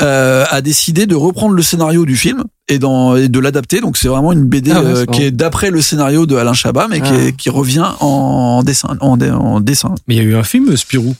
euh, 0.00 0.44
a 0.50 0.60
décidé 0.60 1.06
de 1.06 1.14
reprendre 1.16 1.54
le 1.54 1.62
scénario 1.62 2.04
du 2.06 2.16
film 2.16 2.44
et, 2.68 2.78
dans, 2.78 3.16
et 3.16 3.28
de 3.28 3.38
l'adapter. 3.40 3.80
Donc 3.80 3.96
c'est 3.96 4.08
vraiment 4.08 4.30
une 4.32 4.44
BD 4.44 4.70
Ah 4.72 4.80
ouais, 4.82 4.86
euh, 4.98 5.04
qui 5.06 5.24
est 5.24 5.30
d'après 5.32 5.70
le 5.70 5.80
scénario 5.82 6.26
de 6.26 6.36
Alain 6.36 6.52
Chabat, 6.54 6.86
mais 6.88 7.00
qui, 7.00 7.10
Ah. 7.12 7.22
est- 7.24 7.36
qui 7.36 7.50
revient 7.50 7.86
en 8.00 8.62
dessin. 8.62 8.96
En 9.00 9.60
dessin. 9.60 9.94
Mais 10.06 10.14
il 10.14 10.18
y 10.18 10.20
a 10.20 10.28
eu 10.28 10.36
un 10.36 10.42
film 10.44 10.76
Spirou. 10.76 11.14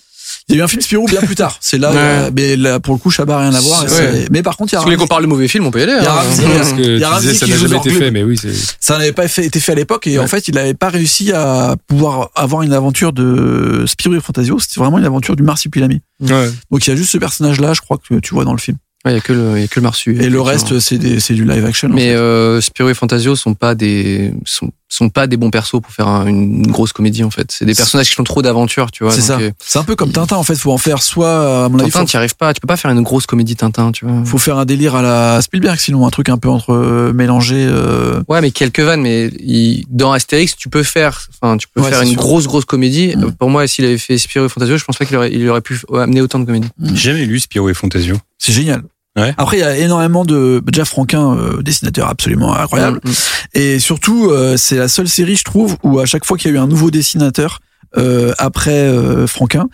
Il 0.49 0.57
y 0.57 0.59
a 0.59 0.61
eu 0.61 0.65
un 0.65 0.69
film 0.69 0.83
Spirou 0.83 1.07
bien 1.07 1.21
plus 1.21 1.35
tard. 1.37 1.57
C'est 1.61 1.79
là, 1.79 1.93
Ouais. 1.93 2.31
mais 2.37 2.57
là 2.57 2.81
pour 2.81 2.95
le 2.95 2.99
coup 2.99 3.11
Chabat 3.11 3.37
a 3.37 3.41
rien 3.43 3.55
à 3.55 3.61
voir. 3.61 3.85
Ouais. 3.85 4.25
Mais 4.31 4.43
par 4.43 4.57
contre 4.57 4.73
il 4.73 4.77
y 4.77 4.77
a 4.77 4.81
Si 4.81 4.85
vous 4.85 4.91
voulez 4.91 4.97
qu'on 4.97 5.07
parle 5.07 5.23
de 5.23 5.29
mauvais 5.29 5.47
films, 5.49 5.67
on 5.67 5.71
peut 5.71 5.81
y 5.81 5.83
aller. 5.85 5.95
Il 5.99 6.03
y 6.03 6.07
a 6.07 6.13
hein. 6.13 6.15
Ramsey, 6.23 6.45
Parce 6.57 6.73
que 6.73 6.81
Il 6.83 6.99
y 6.99 7.05
a 7.05 7.07
tu 7.09 7.13
Ramsey 7.15 7.29
disais 7.33 7.39
ça 7.39 7.47
n'a 7.47 7.57
jamais 7.57 7.77
été 7.79 7.91
fait, 7.91 8.11
mais 8.11 8.23
oui, 8.25 8.37
c'est. 8.41 8.53
ça 8.81 8.99
n'avait 8.99 9.13
pas 9.13 9.25
été 9.27 9.61
fait 9.61 9.73
à 9.73 9.75
l'époque 9.77 10.07
et 10.07 10.19
en 10.19 10.27
fait 10.27 10.49
il 10.49 10.55
n'avait 10.55 10.75
pas 10.75 10.89
réussi 10.89 11.33
à 11.33 11.77
pouvoir 11.87 12.31
avoir 12.35 12.63
une 12.63 12.73
aventure 12.73 13.13
de 13.13 13.85
Spirou 13.87 14.15
et 14.17 14.21
Fantasio. 14.21 14.59
C'était 14.59 14.81
vraiment 14.81 14.99
une 14.99 15.05
aventure 15.07 15.37
du 15.37 15.43
Marsupilami. 15.45 16.01
Ouais. 16.21 16.51
Donc 16.71 16.87
il 16.87 16.91
y 16.91 16.93
a 16.93 16.97
juste 16.97 17.11
ce 17.13 17.19
personnage 17.19 17.61
là, 17.61 17.73
je 17.75 17.81
crois 17.81 17.99
que 17.99 18.19
tu 18.19 18.35
vois 18.35 18.45
dans 18.45 18.53
le 18.53 18.59
film. 18.59 18.77
Ouais, 19.05 19.13
il 19.13 19.15
y 19.15 19.19
a 19.19 19.21
que 19.21 19.33
le, 19.33 19.59
y 19.61 19.65
a 19.65 19.67
que 19.67 19.81
le 19.81 19.83
Marsu. 19.83 20.17
Et 20.23 20.29
le 20.29 20.41
reste 20.41 20.79
c'est 20.79 20.97
du 20.99 21.45
live 21.45 21.65
action. 21.65 21.89
en 21.89 21.93
Mais 21.95 22.11
fait. 22.11 22.15
euh, 22.17 22.61
Spirou 22.61 22.89
et 22.89 22.95
Fantasio 22.95 23.35
sont 23.37 23.55
pas 23.55 23.75
des 23.75 24.33
sont, 24.45 24.71
sont 24.95 25.09
pas 25.09 25.27
des 25.27 25.37
bons 25.37 25.51
persos 25.51 25.81
pour 25.81 25.91
faire 25.93 26.07
un- 26.09 26.27
une 26.27 26.67
grosse 26.71 26.93
comédie 26.93 27.25
en 27.25 27.31
fait. 27.31 27.51
C'est 27.51 27.65
des 27.65 27.75
personnages 27.75 28.09
qui 28.11 28.15
font 28.15 28.25
trop 28.25 28.43
d'aventures, 28.43 28.91
tu 28.91 29.05
vois. 29.05 29.13
C'est 29.13 29.21
ça. 29.23 29.39
euh, 29.39 29.51
C'est 29.65 29.79
un 29.79 29.85
peu 29.85 29.97
comme 29.97 30.13
Tintin 30.13 30.37
en 30.37 30.43
fait. 30.43 30.55
Faut 30.55 30.73
en 30.73 30.79
faire 30.79 31.03
soit 31.03 31.65
à 31.65 31.69
mon 31.69 31.79
avis, 31.79 31.91
Tintin, 31.91 32.01
faut, 32.01 32.07
t'y 32.07 32.17
arrives 32.17 32.37
pas. 32.37 32.53
Tu 32.55 32.61
peux 32.61 32.67
pas 32.67 32.77
faire 32.77 32.91
une 32.91 33.03
grosse 33.03 33.27
comédie 33.27 33.57
Tintin, 33.57 33.93
tu 33.93 34.05
vois. 34.07 34.25
faut 34.25 34.39
faire 34.39 34.59
un 34.59 34.65
délire 34.65 34.95
à 34.95 35.03
la 35.03 35.41
Spielberg, 35.43 35.79
sinon 35.79 36.07
un 36.07 36.11
truc 36.11 36.29
un 36.29 36.39
peu 36.39 36.49
entre 36.49 36.73
euh, 36.75 37.13
mélangé. 37.13 37.67
euh, 37.69 38.23
Ouais, 38.29 38.41
mais 38.41 38.51
quelques 38.51 38.81
vannes. 38.81 39.03
Mais 39.03 39.29
il- 39.41 39.85
dans 39.89 40.13
Astérix, 40.13 40.57
tu 40.57 40.69
peux 40.69 40.83
faire, 40.83 41.27
enfin, 41.43 41.57
tu 41.57 41.67
peux 41.69 41.81
Ouais, 41.81 41.91
faire 41.91 42.03
une 42.03 42.09
sûr. 42.11 42.19
grosse 42.19 42.47
grosse 42.47 42.65
comédie. 42.65 43.15
Mm. 43.17 43.33
Pour 43.33 43.49
moi, 43.51 43.67
s'il 43.67 43.85
avait 43.85 43.99
fait 43.99 44.19
Spirou 44.19 44.47
et 44.47 44.49
Fantasio, 44.49 44.77
je 44.77 44.85
pense 44.85 44.97
pas 44.99 45.05
qu'il 45.07 45.17
aurait, 45.17 45.33
il 45.33 45.49
aurait 45.49 45.61
pu 45.63 45.81
amener 45.95 46.21
autant 46.21 46.39
de 46.39 46.45
comédie. 46.45 46.69
J'ai 46.83 47.13
jamais 47.13 47.25
lu 47.25 47.41
Spirou 47.41 47.69
et 47.71 47.75
Fantasio. 47.75 48.17
C'est 48.39 48.53
génial. 48.53 48.83
Ouais. 49.19 49.35
Après, 49.37 49.59
il 49.59 49.61
y 49.61 49.65
a 49.65 49.77
énormément 49.77 50.25
de 50.25 50.63
Jeff 50.73 50.89
Franquin, 50.89 51.37
euh, 51.37 51.63
dessinateur 51.63 52.09
absolument 52.09 52.55
incroyable. 52.55 53.01
Mm. 53.05 53.11
Et 53.55 53.79
surtout, 53.79 54.31
euh, 54.31 54.57
c'est 54.57 54.77
la 54.77 54.89
seule 54.89 55.09
série, 55.09 55.37
je 55.37 55.45
trouve, 55.45 55.77
où 55.83 55.99
à 55.99 56.07
chaque 56.07 56.25
fois 56.25 56.39
qu'il 56.39 56.51
y 56.51 56.55
a 56.55 56.57
eu 56.57 56.61
un 56.61 56.67
nouveau 56.67 56.91
dessinateur 56.91 57.61
euh, 57.99 58.33
après 58.39 58.71
euh, 58.71 59.27
Franquin, 59.27 59.69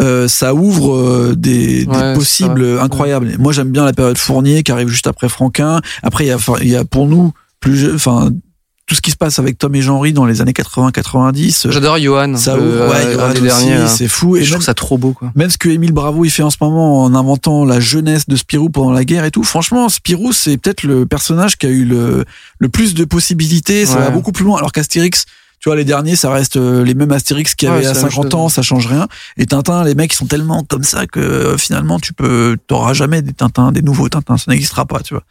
euh, 0.00 0.26
ça 0.26 0.54
ouvre 0.54 0.96
euh, 0.96 1.34
des, 1.36 1.84
des 1.84 1.86
Ouais, 1.86 2.14
possibles 2.14 2.80
incroyables. 2.80 3.36
Moi, 3.38 3.52
j'aime 3.52 3.70
bien 3.70 3.84
la 3.84 3.92
période 3.92 4.18
Fournier 4.18 4.64
qui 4.64 4.72
arrive 4.72 4.88
juste 4.88 5.06
après 5.06 5.28
Franquin. 5.28 5.80
Après, 6.02 6.24
il 6.24 6.28
y 6.28 6.32
a, 6.32 6.38
il 6.60 6.68
y 6.68 6.76
a 6.76 6.84
pour 6.84 7.06
nous 7.06 7.32
plus, 7.60 7.94
enfin, 7.94 8.30
tout 8.90 8.96
ce 8.96 9.00
qui 9.00 9.12
se 9.12 9.16
passe 9.16 9.38
avec 9.38 9.56
Tom 9.56 9.72
et 9.76 9.82
Jean-Ry 9.82 10.12
dans 10.12 10.24
les 10.26 10.40
années 10.40 10.50
80-90. 10.52 11.66
euh, 11.68 11.70
J'adore 11.70 11.96
Johan. 12.00 12.36
Ça 12.36 12.56
le- 12.56 12.62
ouvre, 12.62 12.88
ouais, 12.90 13.06
euh, 13.06 13.34
Johan 13.36 13.86
c'est 13.86 14.08
fou. 14.08 14.36
Et 14.36 14.40
je 14.42 14.46
même, 14.46 14.54
trouve 14.54 14.64
ça 14.64 14.74
trop 14.74 14.98
beau, 14.98 15.12
quoi. 15.12 15.30
même 15.36 15.48
ce 15.48 15.58
que 15.58 15.68
Émile 15.68 15.92
Bravo 15.92 16.24
il 16.24 16.30
fait 16.30 16.42
en 16.42 16.50
ce 16.50 16.56
moment 16.60 17.04
en 17.04 17.14
inventant 17.14 17.64
la 17.64 17.78
jeunesse 17.78 18.26
de 18.26 18.34
Spirou 18.34 18.68
pendant 18.68 18.90
la 18.90 19.04
guerre 19.04 19.24
et 19.24 19.30
tout. 19.30 19.44
Franchement, 19.44 19.88
Spirou 19.88 20.32
c'est 20.32 20.56
peut-être 20.56 20.82
le 20.82 21.06
personnage 21.06 21.56
qui 21.56 21.66
a 21.66 21.70
eu 21.70 21.84
le, 21.84 22.24
le 22.58 22.68
plus 22.68 22.94
de 22.94 23.04
possibilités. 23.04 23.86
Ça 23.86 23.94
Ouais. 23.98 24.00
va 24.06 24.10
beaucoup 24.10 24.32
plus 24.32 24.44
loin. 24.44 24.58
Alors 24.58 24.72
qu'Astérix, 24.72 25.24
tu 25.60 25.68
vois, 25.68 25.76
les 25.76 25.84
derniers, 25.84 26.16
ça 26.16 26.30
reste 26.32 26.56
euh, 26.56 26.82
les 26.84 26.94
mêmes 26.94 27.12
Astérix 27.12 27.54
qu'il 27.54 27.68
y 27.68 27.70
avait 27.70 27.84
à 27.84 27.88
la 27.92 27.92
même 27.92 28.02
50 28.10 28.24
chose. 28.32 28.34
ans, 28.34 28.48
ça 28.48 28.62
change 28.62 28.86
rien. 28.86 29.06
Et 29.36 29.44
Tintin, 29.46 29.84
les 29.84 29.94
mecs 29.94 30.10
ils 30.12 30.16
sont 30.16 30.24
tellement 30.26 30.64
comme 30.64 30.82
ça 30.84 31.06
que 31.06 31.20
euh, 31.20 31.56
finalement 31.58 32.00
tu 32.00 32.12
peux, 32.14 32.56
t'auras 32.66 32.94
jamais 32.94 33.20
des 33.22 33.34
Tintins, 33.34 33.70
des 33.70 33.82
nouveaux 33.82 34.08
Tintins, 34.08 34.38
ça 34.38 34.50
n'existera 34.50 34.86
pas, 34.86 35.00
tu 35.00 35.12
vois. 35.14 35.22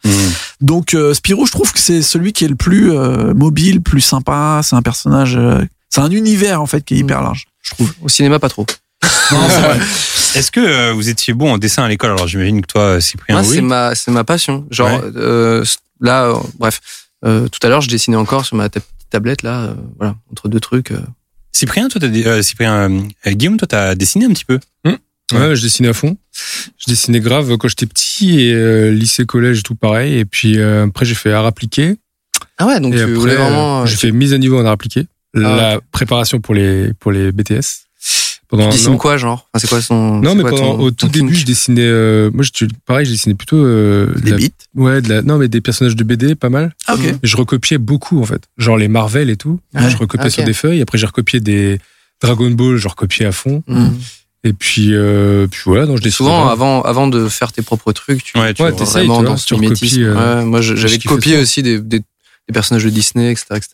Donc 0.60 0.94
euh, 0.94 1.14
Spirou, 1.14 1.46
je 1.46 1.52
trouve 1.52 1.72
que 1.72 1.78
c'est 1.78 2.02
celui 2.02 2.32
qui 2.32 2.44
est 2.44 2.48
le 2.48 2.54
plus 2.56 2.92
euh, 2.92 3.32
mobile, 3.34 3.80
plus 3.80 4.00
sympa. 4.00 4.60
C'est 4.62 4.76
un 4.76 4.82
personnage 4.82 5.36
euh, 5.36 5.64
c'est 5.88 6.00
un 6.00 6.10
univers 6.10 6.60
en 6.62 6.66
fait 6.66 6.82
qui 6.84 6.94
est 6.94 6.98
hyper 6.98 7.22
large, 7.22 7.46
je 7.62 7.70
trouve. 7.70 7.92
Au 8.02 8.08
cinéma, 8.08 8.38
pas 8.38 8.48
trop. 8.48 8.66
Non, 9.32 9.38
c'est 9.48 9.60
vrai. 9.60 9.78
Est-ce 10.36 10.50
que 10.52 10.60
euh, 10.60 10.92
vous 10.92 11.08
étiez 11.08 11.32
bon 11.34 11.52
en 11.54 11.58
dessin 11.58 11.82
à 11.84 11.88
l'école? 11.88 12.10
Alors 12.12 12.28
j'imagine 12.28 12.60
que 12.62 12.66
toi, 12.66 13.00
Cyprien, 13.00 13.36
Moi, 13.40 13.44
oui. 13.48 13.56
c'est 13.56 13.62
ma, 13.62 13.94
c'est 13.94 14.10
ma 14.12 14.22
passion. 14.24 14.66
Genre, 14.70 14.88
Ouais. 15.02 15.10
euh, 15.16 15.64
là, 16.00 16.26
euh, 16.26 16.34
bref, 16.58 16.80
euh, 17.24 17.48
tout 17.48 17.58
à 17.66 17.68
l'heure, 17.68 17.80
je 17.80 17.88
dessinais 17.88 18.16
encore 18.16 18.44
sur 18.46 18.56
ma 18.56 18.68
ta- 18.68 18.80
petite 18.80 19.10
tablette 19.10 19.42
là, 19.42 19.62
euh, 19.62 19.74
voilà, 19.98 20.14
entre 20.30 20.48
deux 20.48 20.60
trucs. 20.60 20.92
euh. 20.92 21.00
Cyprien, 21.52 21.88
toi, 21.88 22.00
euh, 22.04 22.42
Cyprien, 22.42 22.88
euh, 23.26 23.30
Guillaume, 23.32 23.56
toi, 23.56 23.66
t'as 23.66 23.94
dessiné 23.96 24.26
un 24.26 24.30
petit 24.30 24.44
peu? 24.44 24.60
Ouais, 25.32 25.54
je 25.54 25.62
dessinais 25.62 25.88
à 25.88 25.92
fond. 25.94 26.16
Je 26.78 26.86
dessinais 26.90 27.20
grave 27.20 27.56
quand 27.56 27.68
j'étais 27.68 27.86
petit 27.86 28.40
et 28.40 28.52
euh, 28.54 28.90
lycée, 28.90 29.24
collège, 29.26 29.62
tout 29.62 29.74
pareil. 29.74 30.18
Et 30.18 30.24
puis 30.24 30.58
euh, 30.58 30.86
après, 30.86 31.04
j'ai 31.04 31.14
fait 31.14 31.32
art 31.32 31.46
appliqué. 31.46 31.96
Ah 32.58 32.66
ouais, 32.66 32.80
donc 32.80 32.92
et 32.94 32.96
tu 32.96 33.02
après, 33.02 33.14
voulais 33.14 33.36
vraiment. 33.36 33.80
euh, 33.80 33.82
euh, 33.82 33.86
j'ai 33.86 33.96
fait 33.96 34.12
mise 34.12 34.32
à 34.34 34.38
niveau 34.38 34.58
en 34.58 34.64
art 34.64 34.72
appliqué. 34.72 35.06
La 35.34 35.80
préparation 35.92 36.40
pour 36.40 36.54
les 36.54 36.92
pour 36.94 37.12
les 37.12 37.32
BTS. 37.32 37.86
Pendant 38.48 38.64
tu 38.68 38.72
dessines 38.78 38.96
quoi, 38.98 39.16
genre? 39.16 39.46
Enfin, 39.54 39.60
C'est 39.60 39.68
quoi 39.68 39.80
son. 39.80 40.20
Non, 40.20 40.34
mais 40.34 40.42
quoi 40.42 40.50
pendant, 40.50 40.76
ton- 40.76 40.82
au 40.82 40.90
tout 40.90 41.06
début, 41.06 41.34
je 41.36 41.44
dessinais. 41.46 41.82
euh, 41.86 42.32
moi, 42.34 42.42
je, 42.42 42.64
pareil, 42.84 43.06
je 43.06 43.12
dessinais 43.12 43.36
plutôt 43.36 43.64
euh, 43.64 44.12
de 44.16 44.20
Des 44.22 44.30
la- 44.32 44.36
beats? 44.38 44.48
ouais, 44.74 45.00
de 45.02 45.08
la, 45.08 45.22
non, 45.22 45.38
mais 45.38 45.46
des 45.46 45.60
personnages 45.60 45.94
de 45.94 46.02
BD, 46.02 46.34
pas 46.34 46.48
mal. 46.48 46.74
Ah, 46.88 46.96
ok. 46.96 47.04
Et 47.04 47.14
je 47.22 47.36
recopiais 47.36 47.78
beaucoup 47.78 48.20
en 48.20 48.24
fait, 48.24 48.42
genre 48.58 48.76
les 48.76 48.88
Marvel 48.88 49.30
et 49.30 49.36
tout. 49.36 49.60
Ouais. 49.74 49.88
Je 49.88 49.96
recopiais 49.96 50.26
Ok. 50.26 50.32
sur 50.32 50.42
des 50.44 50.52
feuilles. 50.52 50.80
Après, 50.82 50.98
j'ai 50.98 51.06
recopié 51.06 51.38
des 51.38 51.78
Dragon 52.20 52.50
Ball, 52.50 52.76
je 52.76 52.88
recopiais 52.88 53.26
à 53.26 53.30
fond. 53.32 53.62
Mhm. 53.68 53.96
Et 54.42 54.52
puis, 54.54 54.88
euh, 54.94 55.46
puis 55.50 55.60
voilà, 55.66 55.84
donc 55.86 56.00
je. 56.02 56.08
Souvent, 56.08 56.46
vraiment. 56.46 56.50
avant, 56.50 56.82
avant 56.82 57.08
de 57.08 57.28
faire 57.28 57.52
tes 57.52 57.60
propres 57.62 57.92
trucs, 57.92 58.24
tu 58.24 58.38
Ouais, 58.38 58.54
tu 58.54 58.62
Ouais, 58.62 58.70
vraiment 58.70 59.18
tu 59.18 59.22
vois, 59.22 59.30
dans 59.30 59.34
tu 59.36 59.40
ce 59.48 59.54
mimétisme. 59.54 60.02
euh, 60.02 60.38
Ouais, 60.40 60.44
moi, 60.46 60.60
j'avais 60.62 60.98
copié 60.98 61.36
aussi 61.38 61.62
des, 61.62 61.78
des, 61.78 61.98
des 62.00 62.04
personnages 62.52 62.84
de 62.84 62.90
Disney, 62.90 63.30
etc., 63.30 63.46
etc. 63.50 63.68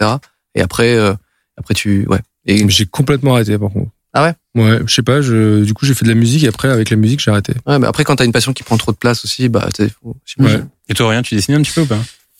Et 0.57 0.61
après, 0.63 0.95
euh, 0.97 1.15
après 1.57 1.75
tu, 1.75 2.05
ouais. 2.09 2.19
Et 2.47 2.69
J'ai 2.69 2.87
complètement 2.87 3.35
arrêté 3.35 3.57
par 3.59 3.71
contre. 3.71 3.91
Ah 4.13 4.25
ouais? 4.25 4.63
Ouais, 4.63 4.81
je 4.87 4.95
sais 4.95 5.03
pas. 5.03 5.21
Je, 5.21 5.63
du 5.63 5.75
coup, 5.75 5.85
j'ai 5.87 5.95
fait 5.95 6.05
de 6.05 6.09
la 6.11 6.15
musique 6.17 6.43
et 6.45 6.49
après, 6.49 6.69
avec 6.69 6.91
la 6.91 6.97
musique, 6.97 7.21
j'ai 7.21 7.31
arrêté. 7.31 7.53
ouais, 7.67 7.79
mais 7.79 7.87
après, 7.87 8.03
quand 8.05 8.17
t'as 8.17 8.25
une 8.25 8.33
passion 8.33 8.53
qui 8.53 8.63
prend 8.63 8.77
trop 8.77 8.91
de 8.93 8.97
place 8.97 9.25
aussi, 9.25 9.49
bah, 9.49 9.69
j'imagine. 10.25 10.59
Ouais. 10.59 10.65
Et 10.89 10.95
toi, 10.95 11.11
rien, 11.11 11.23
tu 11.23 11.35
dessines 11.35 11.55
un 11.55 11.63
petit 11.63 11.73
peu 11.73 11.83
ou 11.83 11.87
pas? 11.87 11.99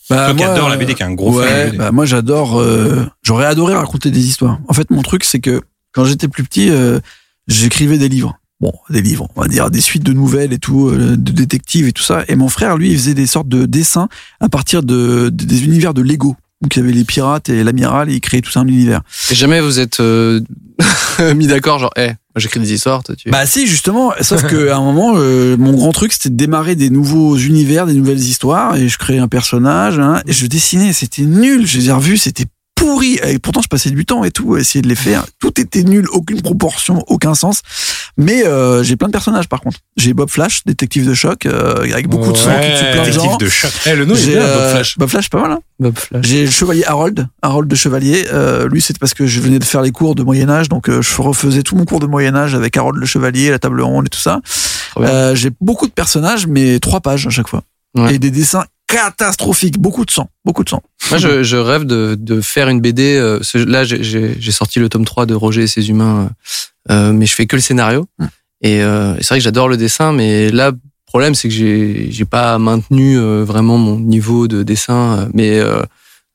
Bah, 0.09 0.25
Toi 0.25 0.33
qui 0.35 0.43
moi, 0.43 0.53
adore 0.53 0.69
la 0.69 0.77
BD, 0.77 0.95
qui 0.95 1.03
est 1.03 1.05
un 1.05 1.13
gros 1.13 1.31
fan 1.33 1.43
de 1.43 1.47
ouais, 1.53 1.65
BD. 1.67 1.77
bah, 1.77 1.91
moi 1.91 2.05
j'adore. 2.05 2.59
euh, 2.59 3.05
J'aurais 3.23 3.45
adoré 3.45 3.73
raconter 3.75 4.09
des 4.09 4.25
histoires. 4.25 4.57
En 4.69 4.73
fait, 4.73 4.89
mon 4.89 5.01
truc, 5.01 5.23
c'est 5.25 5.39
que 5.39 5.61
quand 5.91 6.05
j'étais 6.05 6.27
plus 6.29 6.43
petit, 6.43 6.69
euh, 6.71 6.99
j'écrivais 7.47 7.97
des 7.97 8.09
livres. 8.09 8.37
Bon, 8.59 8.73
des 8.89 9.01
livres, 9.03 9.27
on 9.35 9.41
va 9.41 9.47
dire 9.47 9.69
des 9.69 9.81
suites 9.81 10.01
de 10.03 10.13
nouvelles 10.13 10.51
et 10.51 10.57
tout, 10.57 10.87
euh, 10.89 11.15
de 11.15 11.31
détectives 11.31 11.87
et 11.87 11.91
tout 11.91 12.01
ça. 12.01 12.23
Et 12.27 12.35
mon 12.35 12.49
frère, 12.49 12.75
lui, 12.75 12.89
il 12.91 12.97
faisait 12.97 13.13
des 13.13 13.27
sortes 13.27 13.47
de 13.47 13.67
dessins 13.67 14.09
à 14.39 14.49
partir 14.49 14.81
de, 14.81 15.29
de- 15.29 15.45
des 15.45 15.63
univers 15.63 15.93
de 15.93 16.01
Lego. 16.01 16.35
Donc 16.63 16.75
il 16.75 16.79
y 16.79 16.81
avait 16.81 16.91
les 16.91 17.03
pirates 17.03 17.49
et 17.49 17.63
l'amiral 17.63 18.09
et 18.09 18.15
il 18.15 18.19
créait 18.19 18.41
tout 18.41 18.49
ça 18.49 18.61
un 18.61 18.67
univers. 18.67 19.01
Et 19.29 19.35
jamais 19.35 19.61
vous 19.61 19.79
êtes 19.79 19.99
euh, 19.99 20.41
mis 21.35 21.45
d'accord, 21.45 21.77
genre, 21.77 21.91
eh, 21.97 22.07
moi 22.07 22.15
j'écris 22.37 22.59
des 22.59 22.73
histoires, 22.73 23.03
toi, 23.03 23.15
tu. 23.15 23.29
Bah 23.29 23.45
si 23.45 23.67
justement, 23.67 24.11
sauf 24.21 24.41
que 24.47 24.69
à 24.69 24.77
un 24.77 24.81
moment, 24.81 25.13
euh, 25.17 25.55
mon 25.55 25.73
grand 25.73 25.91
truc 25.91 26.11
c'était 26.11 26.29
de 26.31 26.35
démarrer 26.35 26.75
des 26.75 26.89
nouveaux 26.89 27.37
univers, 27.37 27.85
des 27.85 27.93
nouvelles 27.93 28.17
histoires, 28.19 28.75
et 28.75 28.89
je 28.89 28.97
créais 28.97 29.19
un 29.19 29.27
personnage, 29.27 29.99
hein, 29.99 30.23
et 30.25 30.33
je 30.33 30.47
dessinais, 30.47 30.93
c'était 30.93 31.21
nul, 31.23 31.67
je 31.67 31.77
les 31.77 31.89
ai 31.89 31.91
revus, 31.91 32.17
c'était 32.17 32.45
pourri, 32.77 33.19
et 33.27 33.39
pourtant 33.39 33.61
je 33.61 33.67
passais 33.67 33.89
du 33.89 34.05
temps 34.05 34.23
et 34.23 34.31
tout, 34.31 34.55
à 34.55 34.59
essayer 34.59 34.81
de 34.81 34.87
les 34.87 34.95
faire, 34.95 35.25
tout 35.39 35.59
était 35.59 35.83
nul, 35.83 36.05
aucune 36.11 36.41
proportion, 36.41 37.03
aucun 37.07 37.33
sens, 37.35 37.61
mais 38.17 38.45
euh, 38.45 38.83
j'ai 38.83 38.95
plein 38.95 39.07
de 39.07 39.11
personnages 39.11 39.47
par 39.49 39.59
contre, 39.61 39.79
j'ai 39.97 40.13
Bob 40.13 40.29
Flash, 40.29 40.61
détective 40.65 41.07
de 41.07 41.13
choc, 41.13 41.45
euh, 41.45 41.81
avec 41.91 42.07
beaucoup 42.07 42.31
de 42.31 42.37
sang 42.37 42.51
qui 42.61 42.67
tue 42.79 42.91
plein 42.91 43.01
de 43.01 43.05
Détective 43.07 43.29
gens. 43.31 43.37
de 43.37 43.49
choc. 43.49 43.71
Eh, 43.87 43.95
le 43.95 44.05
nom 44.05 44.15
est 44.15 44.17
J'ai, 44.17 44.31
bien, 44.33 44.41
euh, 44.41 44.57
Bob 44.63 44.71
Flash. 44.71 44.97
Bob 44.97 45.09
Flash, 45.09 45.29
pas 45.29 45.41
mal. 45.41 45.51
Hein 45.51 45.59
Bob 45.79 45.97
Flash. 45.97 46.25
j'ai 46.25 46.45
le 46.45 46.51
chevalier 46.51 46.83
Harold, 46.85 47.27
Harold 47.41 47.67
de 47.69 47.75
chevalier. 47.75 48.25
Euh, 48.31 48.67
lui, 48.69 48.81
c'était 48.81 48.99
parce 48.99 49.13
que 49.13 49.27
je 49.27 49.39
venais 49.41 49.59
de 49.59 49.63
faire 49.65 49.81
les 49.81 49.91
cours 49.91 50.15
de 50.15 50.23
Moyen 50.23 50.49
Âge, 50.49 50.69
donc 50.69 50.89
euh, 50.89 51.01
je 51.01 51.21
refaisais 51.21 51.63
tout 51.63 51.75
mon 51.75 51.85
cours 51.85 51.99
de 51.99 52.07
Moyen 52.07 52.35
Âge 52.35 52.55
avec 52.55 52.77
Harold 52.77 52.97
le 52.99 53.05
chevalier, 53.05 53.49
la 53.49 53.59
table 53.59 53.81
ronde 53.81 54.05
et 54.05 54.09
tout 54.09 54.19
ça. 54.19 54.41
Euh, 54.97 55.35
j'ai 55.35 55.49
beaucoup 55.61 55.87
de 55.87 55.91
personnages, 55.91 56.47
mais 56.47 56.79
trois 56.79 56.99
pages 57.01 57.27
à 57.27 57.29
chaque 57.29 57.47
fois, 57.47 57.63
Ouais. 57.95 58.15
et 58.15 58.19
des 58.19 58.31
dessins 58.31 58.65
catastrophiques, 58.87 59.77
beaucoup 59.79 60.05
de 60.05 60.11
sang, 60.11 60.29
beaucoup 60.45 60.63
de 60.63 60.69
sang. 60.69 60.81
Moi, 61.09 61.19
je, 61.19 61.43
je 61.43 61.57
rêve 61.57 61.83
de, 61.85 62.15
de 62.19 62.41
faire 62.41 62.69
une 62.69 62.81
BD. 62.81 63.15
euh, 63.17 63.39
ce- 63.41 63.57
là, 63.57 63.83
j'ai- 63.83 64.51
sorti 64.51 64.79
le 64.79 64.89
tome 64.89 65.05
3 65.05 65.25
de 65.25 65.35
Roger 65.35 65.63
et 65.63 65.67
ses 65.67 65.89
humains, 65.89 66.29
euh, 66.89 66.93
euh, 66.93 67.13
mais 67.13 67.25
je 67.25 67.35
fais 67.35 67.45
que 67.45 67.55
le 67.55 67.61
scénario. 67.61 68.07
Mm. 68.19 68.25
Et 68.61 68.81
euh, 68.81 69.15
c'est 69.17 69.27
vrai 69.29 69.37
que 69.39 69.43
j'adore 69.43 69.67
le 69.67 69.77
dessin, 69.77 70.13
mais 70.13 70.49
là, 70.49 70.71
problème, 71.05 71.35
c'est 71.35 71.47
que 71.49 71.53
j'ai 71.53 72.07
j'ai 72.11 72.25
pas 72.25 72.57
maintenu 72.57 73.17
vraiment 73.43 73.77
mon 73.77 73.99
niveau 73.99 74.47
de 74.47 74.63
dessin. 74.63 75.29
Mais 75.33 75.61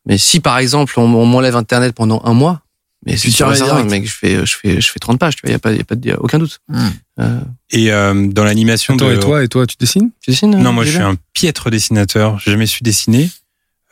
mais 0.06 0.18
si 0.18 0.40
par 0.40 0.58
exemple 0.58 0.94
on, 0.98 1.02
on 1.14 1.26
m'enlève 1.26 1.56
Internet 1.56 1.94
pendant 1.94 2.22
un 2.24 2.32
mois, 2.32 2.60
mais 3.04 3.16
c'est 3.16 3.42
arrêtes 3.42 3.62
direct. 3.62 3.90
mec, 3.90 4.06
je 4.06 4.12
fais 4.14 4.46
je 4.46 4.56
fais 4.56 4.80
je 4.80 4.88
fais 4.90 4.98
30 5.00 5.18
pages. 5.18 5.36
Tu 5.36 5.42
vois, 5.44 5.50
y 5.52 5.54
a 5.54 5.58
pas 5.58 5.72
y 5.72 5.80
a 5.80 5.84
pas 5.84 5.94
de, 5.96 6.08
y 6.08 6.12
a 6.12 6.20
aucun 6.20 6.38
doute. 6.38 6.60
Mm. 6.68 6.88
Euh, 7.20 7.40
Et 7.70 7.92
euh, 7.92 8.28
dans 8.28 8.44
l'animation 8.44 8.96
de... 8.96 9.04
et 9.14 9.18
toi, 9.18 9.42
et 9.42 9.48
toi, 9.48 9.66
tu 9.66 9.76
dessines? 9.78 10.10
Tu 10.22 10.30
dessines 10.30 10.50
Non, 10.56 10.70
euh, 10.70 10.72
moi 10.72 10.84
je 10.84 10.90
suis 10.90 10.98
un 11.00 11.16
piètre 11.32 11.70
dessinateur. 11.70 12.38
J'ai 12.38 12.52
jamais 12.52 12.66
su 12.66 12.82
dessiner. 12.82 13.28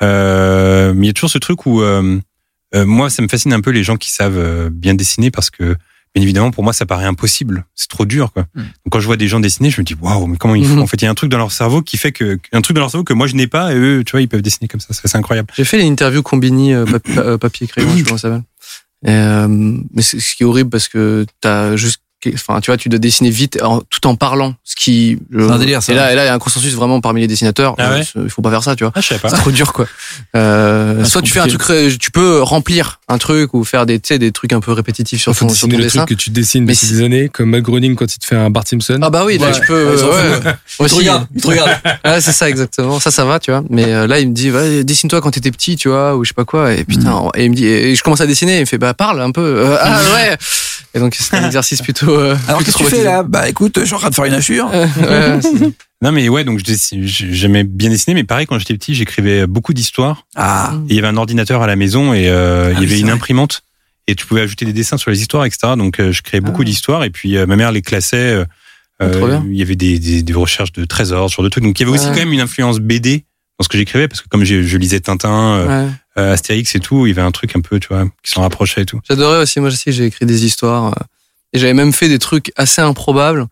Euh, 0.02 0.92
mais 0.94 1.06
il 1.06 1.08
y 1.08 1.10
a 1.10 1.12
toujours 1.12 1.30
ce 1.30 1.38
truc 1.38 1.66
où 1.66 1.82
euh, 1.82 2.18
euh, 2.74 2.86
moi, 2.86 3.10
ça 3.10 3.22
me 3.22 3.28
fascine 3.28 3.52
un 3.52 3.60
peu 3.60 3.70
les 3.70 3.82
gens 3.84 3.96
qui 3.96 4.10
savent 4.10 4.38
euh, 4.38 4.70
bien 4.70 4.94
dessiner 4.94 5.30
parce 5.30 5.50
que, 5.50 5.76
bien 6.14 6.22
évidemment, 6.22 6.50
pour 6.50 6.64
moi, 6.64 6.72
ça 6.72 6.86
paraît 6.86 7.04
impossible. 7.04 7.64
C'est 7.74 7.88
trop 7.88 8.06
dur, 8.06 8.32
quoi. 8.32 8.44
Mm. 8.54 8.60
Donc 8.60 8.92
quand 8.92 9.00
je 9.00 9.06
vois 9.06 9.16
des 9.16 9.28
gens 9.28 9.40
dessiner, 9.40 9.70
je 9.70 9.80
me 9.80 9.84
dis 9.84 9.94
waouh, 10.00 10.26
mais 10.26 10.36
comment 10.38 10.54
ils 10.54 10.64
font? 10.66 10.78
En 10.82 10.86
fait, 10.86 10.96
il 11.02 11.04
y 11.04 11.08
a 11.08 11.10
un 11.10 11.14
truc 11.14 11.30
dans 11.30 11.38
leur 11.38 11.52
cerveau 11.52 11.82
qui 11.82 11.98
fait 11.98 12.12
que 12.12 12.38
un 12.52 12.60
truc 12.62 12.74
dans 12.76 12.80
leur 12.80 12.90
cerveau 12.90 13.04
que 13.04 13.12
moi 13.12 13.26
je 13.26 13.34
n'ai 13.34 13.46
pas 13.46 13.74
et 13.74 13.76
eux, 13.76 14.02
tu 14.04 14.12
vois, 14.12 14.22
ils 14.22 14.28
peuvent 14.28 14.40
dessiner 14.42 14.68
comme 14.68 14.80
ça. 14.80 14.88
C'est 14.94 15.16
incroyable. 15.16 15.52
J'ai 15.56 15.64
fait 15.64 15.76
les 15.78 15.86
interviews 15.88 16.22
Combini 16.22 16.72
euh, 16.72 16.84
papi- 16.86 17.18
euh, 17.18 17.36
papier 17.36 17.66
crayon, 17.66 17.90
je 17.90 17.96
sais 17.96 18.02
pas 18.02 18.08
comment 18.08 18.18
ça 18.18 18.28
s'appelle. 18.28 18.44
Euh, 19.06 19.48
mais 19.48 20.02
c'est 20.02 20.20
ce 20.20 20.36
qui 20.36 20.42
est 20.42 20.46
horrible 20.46 20.70
parce 20.70 20.88
que 20.88 21.24
t'as 21.40 21.76
juste, 21.76 22.02
enfin, 22.34 22.60
tu 22.60 22.70
vois, 22.70 22.76
tu 22.76 22.88
dois 22.88 22.98
dessiner 22.98 23.30
vite 23.30 23.58
en- 23.62 23.80
tout 23.88 24.06
en 24.06 24.14
parlant, 24.14 24.54
ce 24.64 24.74
qui. 24.76 25.18
je- 25.32 25.46
C'est 25.46 25.52
un 25.52 25.58
délire, 25.58 25.82
ça. 25.82 25.92
Et 25.92 25.96
là, 25.96 26.12
et 26.12 26.14
là, 26.16 26.24
il 26.24 26.26
y 26.26 26.30
a 26.30 26.34
un 26.34 26.38
consensus 26.38 26.74
vraiment 26.74 27.00
parmi 27.00 27.20
les 27.20 27.26
dessinateurs. 27.26 27.74
Ah 27.78 27.90
euh, 27.92 27.98
ouais 27.98 28.04
il 28.24 28.30
faut 28.30 28.42
pas 28.42 28.50
faire 28.50 28.62
ça, 28.62 28.76
tu 28.76 28.84
vois. 28.84 28.92
Ah, 28.94 29.00
je 29.00 29.08
savais 29.08 29.20
pas. 29.20 29.28
C'est 29.30 29.36
trop 29.36 29.50
dur, 29.50 29.72
quoi. 29.72 29.86
Euh, 30.36 30.96
Ah, 31.00 31.04
c'est 31.04 31.10
soit 31.10 31.22
tu 31.22 31.32
fais 31.32 31.40
un 31.40 31.46
truc, 31.48 31.98
tu 31.98 32.10
peux 32.10 32.42
remplir 32.42 33.00
un 33.08 33.18
truc 33.18 33.54
ou 33.54 33.64
faire 33.64 33.86
des, 33.86 33.98
tu 34.00 34.08
sais, 34.08 34.18
des 34.18 34.32
trucs 34.32 34.52
un 34.52 34.60
peu 34.60 34.72
répétitifs 34.72 35.20
sur 35.22 35.34
faut 35.34 35.46
ton, 35.46 35.54
sur 35.54 35.68
ton 35.68 35.76
le 35.76 35.82
dessin. 35.82 36.04
truc 36.04 36.10
que 36.18 36.22
tu 36.22 36.30
dessines 36.30 36.64
depuis 36.66 36.88
des 36.88 37.02
années, 37.02 37.28
comme 37.28 37.50
Matt 37.50 37.62
Groening 37.62 37.94
quand 37.96 38.12
il 38.14 38.18
te 38.18 38.26
fait 38.26 38.36
un 38.36 38.50
Bart 38.50 38.66
Simpson. 38.66 38.98
Ah 39.02 39.10
bah 39.10 39.24
oui, 39.24 39.38
là 39.38 39.46
Ouais. 39.46 39.52
tu 39.52 39.60
peux. 39.66 39.96
S'en 39.96 40.08
ouais. 40.08 40.40
Aussi. 40.78 41.08
il 41.34 41.40
te 41.42 41.46
regarde. 41.48 41.70
Ouais, 42.04 42.20
c'est 42.20 42.32
ça 42.32 42.48
exactement. 42.48 42.98
Ça, 43.00 43.10
ça 43.10 43.24
va, 43.24 43.38
tu 43.38 43.50
vois. 43.50 43.62
Mais 43.70 43.84
euh, 43.92 44.06
là, 44.06 44.20
il 44.20 44.28
me 44.28 44.34
dit, 44.34 44.50
ouais, 44.50 44.84
dessine-toi 44.84 45.20
quand 45.20 45.30
t'étais 45.30 45.50
petit, 45.50 45.76
tu 45.76 45.88
vois, 45.88 46.16
ou 46.16 46.24
je 46.24 46.28
sais 46.28 46.34
pas 46.34 46.44
quoi. 46.44 46.72
Et 46.74 46.84
putain, 46.84 47.28
et 47.34 47.44
il 47.44 47.50
me 47.50 47.56
dit, 47.56 47.66
et 47.66 47.94
je 47.94 48.02
commence 48.02 48.20
à 48.20 48.26
dessiner. 48.26 48.56
Il 48.56 48.60
me 48.60 48.64
fait, 48.66 48.78
bah 48.78 48.94
parle 48.94 49.20
un 49.20 49.30
peu. 49.32 49.40
Euh, 49.42 49.76
ah 49.80 50.00
ouais. 50.14 50.36
Et 50.94 50.98
donc 50.98 51.16
c'est 51.18 51.34
un 51.36 51.46
exercice 51.46 51.82
plutôt. 51.82 52.09
Euh, 52.10 52.36
Alors 52.48 52.62
qu'est-ce 52.64 52.78
que 52.78 52.84
tu 52.84 52.90
fais 52.90 53.04
là? 53.04 53.22
Bah 53.22 53.48
écoute, 53.48 53.78
je 53.80 53.84
suis 53.84 53.94
en 53.94 53.98
train 53.98 54.10
de 54.10 54.14
faire 54.14 54.24
une 54.26 54.34
hachure. 54.34 54.70
c'est- 54.72 55.72
Non, 56.02 56.12
mais 56.12 56.28
ouais, 56.30 56.44
donc 56.44 56.60
je 56.66 56.72
j'aimais 57.02 57.62
bien 57.64 57.90
dessiner, 57.90 58.14
mais 58.14 58.24
pareil, 58.24 58.46
quand 58.46 58.58
j'étais 58.58 58.72
petit, 58.74 58.94
j'écrivais 58.94 59.46
beaucoup 59.46 59.74
d'histoires. 59.74 60.24
Ah, 60.34 60.72
Et 60.88 60.92
il 60.92 60.96
y 60.96 60.98
avait 60.98 61.08
un 61.08 61.16
ordinateur 61.18 61.60
à 61.62 61.66
la 61.66 61.76
maison 61.76 62.14
et 62.14 62.28
euh, 62.30 62.70
il 62.72 62.74
y 62.74 62.76
Ah 62.76 62.86
avait 62.86 62.98
une 63.00 63.06
vrai. 63.06 63.14
imprimante 63.16 63.60
et 64.06 64.14
tu 64.14 64.24
pouvais 64.24 64.40
ajouter 64.40 64.64
des 64.64 64.72
dessins 64.72 64.96
sur 64.96 65.10
les 65.10 65.20
histoires, 65.20 65.44
etc. 65.44 65.74
Donc 65.76 66.00
euh, 66.00 66.10
je 66.10 66.22
créais 66.22 66.40
beaucoup 66.40 66.62
Ah. 66.62 66.64
d'histoires 66.64 67.04
et 67.04 67.10
puis 67.10 67.36
euh, 67.36 67.44
ma 67.46 67.56
mère 67.56 67.70
les 67.70 67.82
classait. 67.82 68.16
euh, 68.16 68.44
Ah, 68.98 69.42
il 69.46 69.56
y 69.56 69.62
avait 69.62 69.76
des, 69.76 69.98
des, 69.98 70.22
des 70.22 70.32
recherches 70.34 70.72
de 70.72 70.84
trésors, 70.86 71.28
sur 71.30 71.42
de 71.42 71.48
trucs. 71.50 71.64
Donc 71.64 71.78
il 71.78 71.82
y 71.82 71.86
avait 71.88 71.98
aussi 71.98 72.06
quand 72.08 72.16
même 72.16 72.32
une 72.32 72.40
influence 72.40 72.78
BD 72.80 73.24
dans 73.58 73.64
ce 73.64 73.68
que 73.68 73.76
j'écrivais 73.76 74.08
parce 74.08 74.22
que 74.22 74.28
comme 74.28 74.42
j'ai- 74.44 74.62
je 74.62 74.76
lisais 74.78 75.00
Tintin, 75.00 75.30
euh, 75.58 75.84
ouais. 75.86 75.90
euh, 76.18 76.32
Astérix 76.32 76.74
et 76.74 76.80
tout, 76.80 77.06
il 77.06 77.10
y 77.10 77.12
avait 77.12 77.20
un 77.26 77.30
truc 77.30 77.54
un 77.56 77.60
peu, 77.60 77.78
tu 77.78 77.88
vois, 77.88 78.04
qui 78.22 78.30
s'en 78.30 78.40
rapprochait 78.40 78.82
et 78.82 78.86
tout. 78.86 79.00
J'adorais 79.08 79.42
aussi. 79.42 79.60
Moi, 79.60 79.68
je 79.68 79.76
sais 79.76 79.84
que 79.84 79.90
j'ai 79.92 80.06
écrit 80.06 80.24
des 80.24 80.44
histoires 80.46 80.86
euh, 80.88 81.02
et 81.52 81.58
j'avais 81.58 81.74
même 81.74 81.92
fait 81.92 82.08
des 82.08 82.18
trucs 82.18 82.52
assez 82.56 82.80
improbables. 82.80 83.46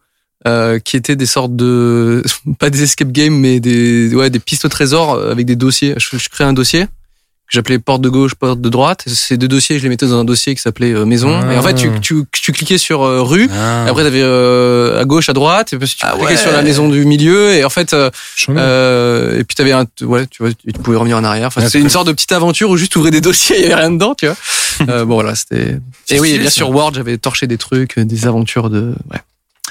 Euh, 0.46 0.78
qui 0.78 0.96
étaient 0.96 1.16
des 1.16 1.26
sortes 1.26 1.56
de 1.56 2.22
pas 2.60 2.70
des 2.70 2.84
escape 2.84 3.10
games 3.10 3.34
mais 3.34 3.58
des 3.58 4.14
ouais 4.14 4.30
des 4.30 4.38
pistes 4.38 4.64
au 4.64 4.68
trésor 4.68 5.18
avec 5.18 5.46
des 5.46 5.56
dossiers 5.56 5.94
je 5.96 6.28
crée 6.28 6.44
un 6.44 6.52
dossier 6.52 6.86
que 7.48 7.54
j'appelais 7.54 7.78
porte 7.78 8.02
de 8.02 8.08
gauche 8.10 8.34
porte 8.34 8.60
de 8.60 8.68
droite 8.68 9.04
ces 9.06 9.38
deux 9.38 9.48
dossiers 9.48 9.78
je 9.78 9.82
les 9.84 9.88
mettais 9.88 10.06
dans 10.06 10.20
un 10.20 10.24
dossier 10.24 10.54
qui 10.54 10.60
s'appelait 10.60 10.92
euh, 10.92 11.06
maison 11.06 11.40
Ah. 11.42 11.54
et 11.54 11.56
en 11.58 11.62
fait 11.62 11.74
tu, 11.74 11.90
tu, 12.00 12.24
tu 12.30 12.52
cliquais 12.52 12.76
sur 12.78 13.02
euh, 13.02 13.22
rue 13.22 13.48
Ah. 13.52 13.84
Et 13.86 13.90
après, 13.90 14.02
t'avais 14.04 14.20
euh, 14.22 15.00
à 15.00 15.04
gauche, 15.04 15.28
à 15.28 15.32
droite, 15.32 15.72
et 15.72 15.78
puis 15.78 15.88
tu 15.88 15.96
Ah 16.02 16.12
cliquais 16.12 16.26
ouais. 16.32 16.36
sur 16.36 16.52
la 16.52 16.60
maison 16.62 16.88
du 16.88 17.04
milieu, 17.06 17.52
et 17.52 17.64
en 17.64 17.70
fait, 17.70 17.94
euh, 17.94 18.10
euh, 18.50 19.38
et 19.38 19.44
puis 19.44 19.54
t'avais 19.54 19.72
un, 19.72 19.86
ouais, 20.02 20.26
tu 20.26 20.42
vois, 20.42 20.52
tu 20.52 20.72
pouvais 20.82 20.96
revenir 20.96 21.16
en 21.16 21.24
arrière. 21.24 21.46
Enfin, 21.48 21.62
Ah, 21.64 21.70
c'est 21.70 21.80
une 21.80 21.88
sorte 21.88 22.06
de 22.06 22.12
petite 22.12 22.32
aventure 22.32 22.68
où 22.70 22.76
juste 22.76 22.92
t'ouvrais 22.92 23.10
des 23.10 23.20
dossiers, 23.20 23.56
il 23.56 23.62
y 23.62 23.64
avait 23.66 23.74
rien 23.76 23.90
dedans, 23.90 24.14
tu 24.14 24.26
vois. 24.26 24.36
euh, 24.88 25.04
bon 25.04 25.14
voilà, 25.14 25.34
c'était. 25.34 25.78
Et 26.10 26.20
oui, 26.20 26.38
bien 26.38 26.50
sûr, 26.50 26.70
Word, 26.70 26.92
j'avais 26.94 27.16
torché 27.18 27.46
des 27.46 27.58
trucs, 27.58 27.98
des 27.98 28.26
aventures 28.26 28.68
de. 28.70 28.94
Ouais. 29.10 29.18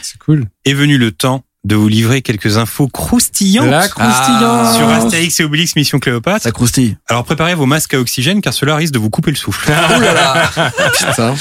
C'est 0.02 0.18
cool. 0.20 0.46
Est 0.66 0.74
venu 0.74 0.98
le 0.98 1.12
temps 1.12 1.44
de 1.68 1.76
vous 1.76 1.88
livrer 1.88 2.22
quelques 2.22 2.58
infos 2.58 2.88
croustillantes 2.88 3.70
La 3.70 3.88
croustillante. 3.90 4.76
sur 4.76 4.88
Astérix 4.90 5.40
et 5.40 5.44
Obélix 5.44 5.76
Mission 5.76 6.00
Cléopâtre. 6.00 6.44
ça 6.44 6.52
croustille. 6.52 6.98
Alors 7.08 7.24
préparez 7.26 7.56
vos 7.56 7.66
masques 7.66 7.94
à 7.94 8.00
oxygène 8.00 8.42
car 8.42 8.54
cela 8.54 8.76
risque 8.76 8.94
de 8.94 9.00
vous 9.00 9.10
couper 9.10 9.32
le 9.32 9.38
souffle. 9.38 9.70
Oh 9.70 10.00
là 10.02 10.14
là 10.14 10.72
Putain. 10.98 11.36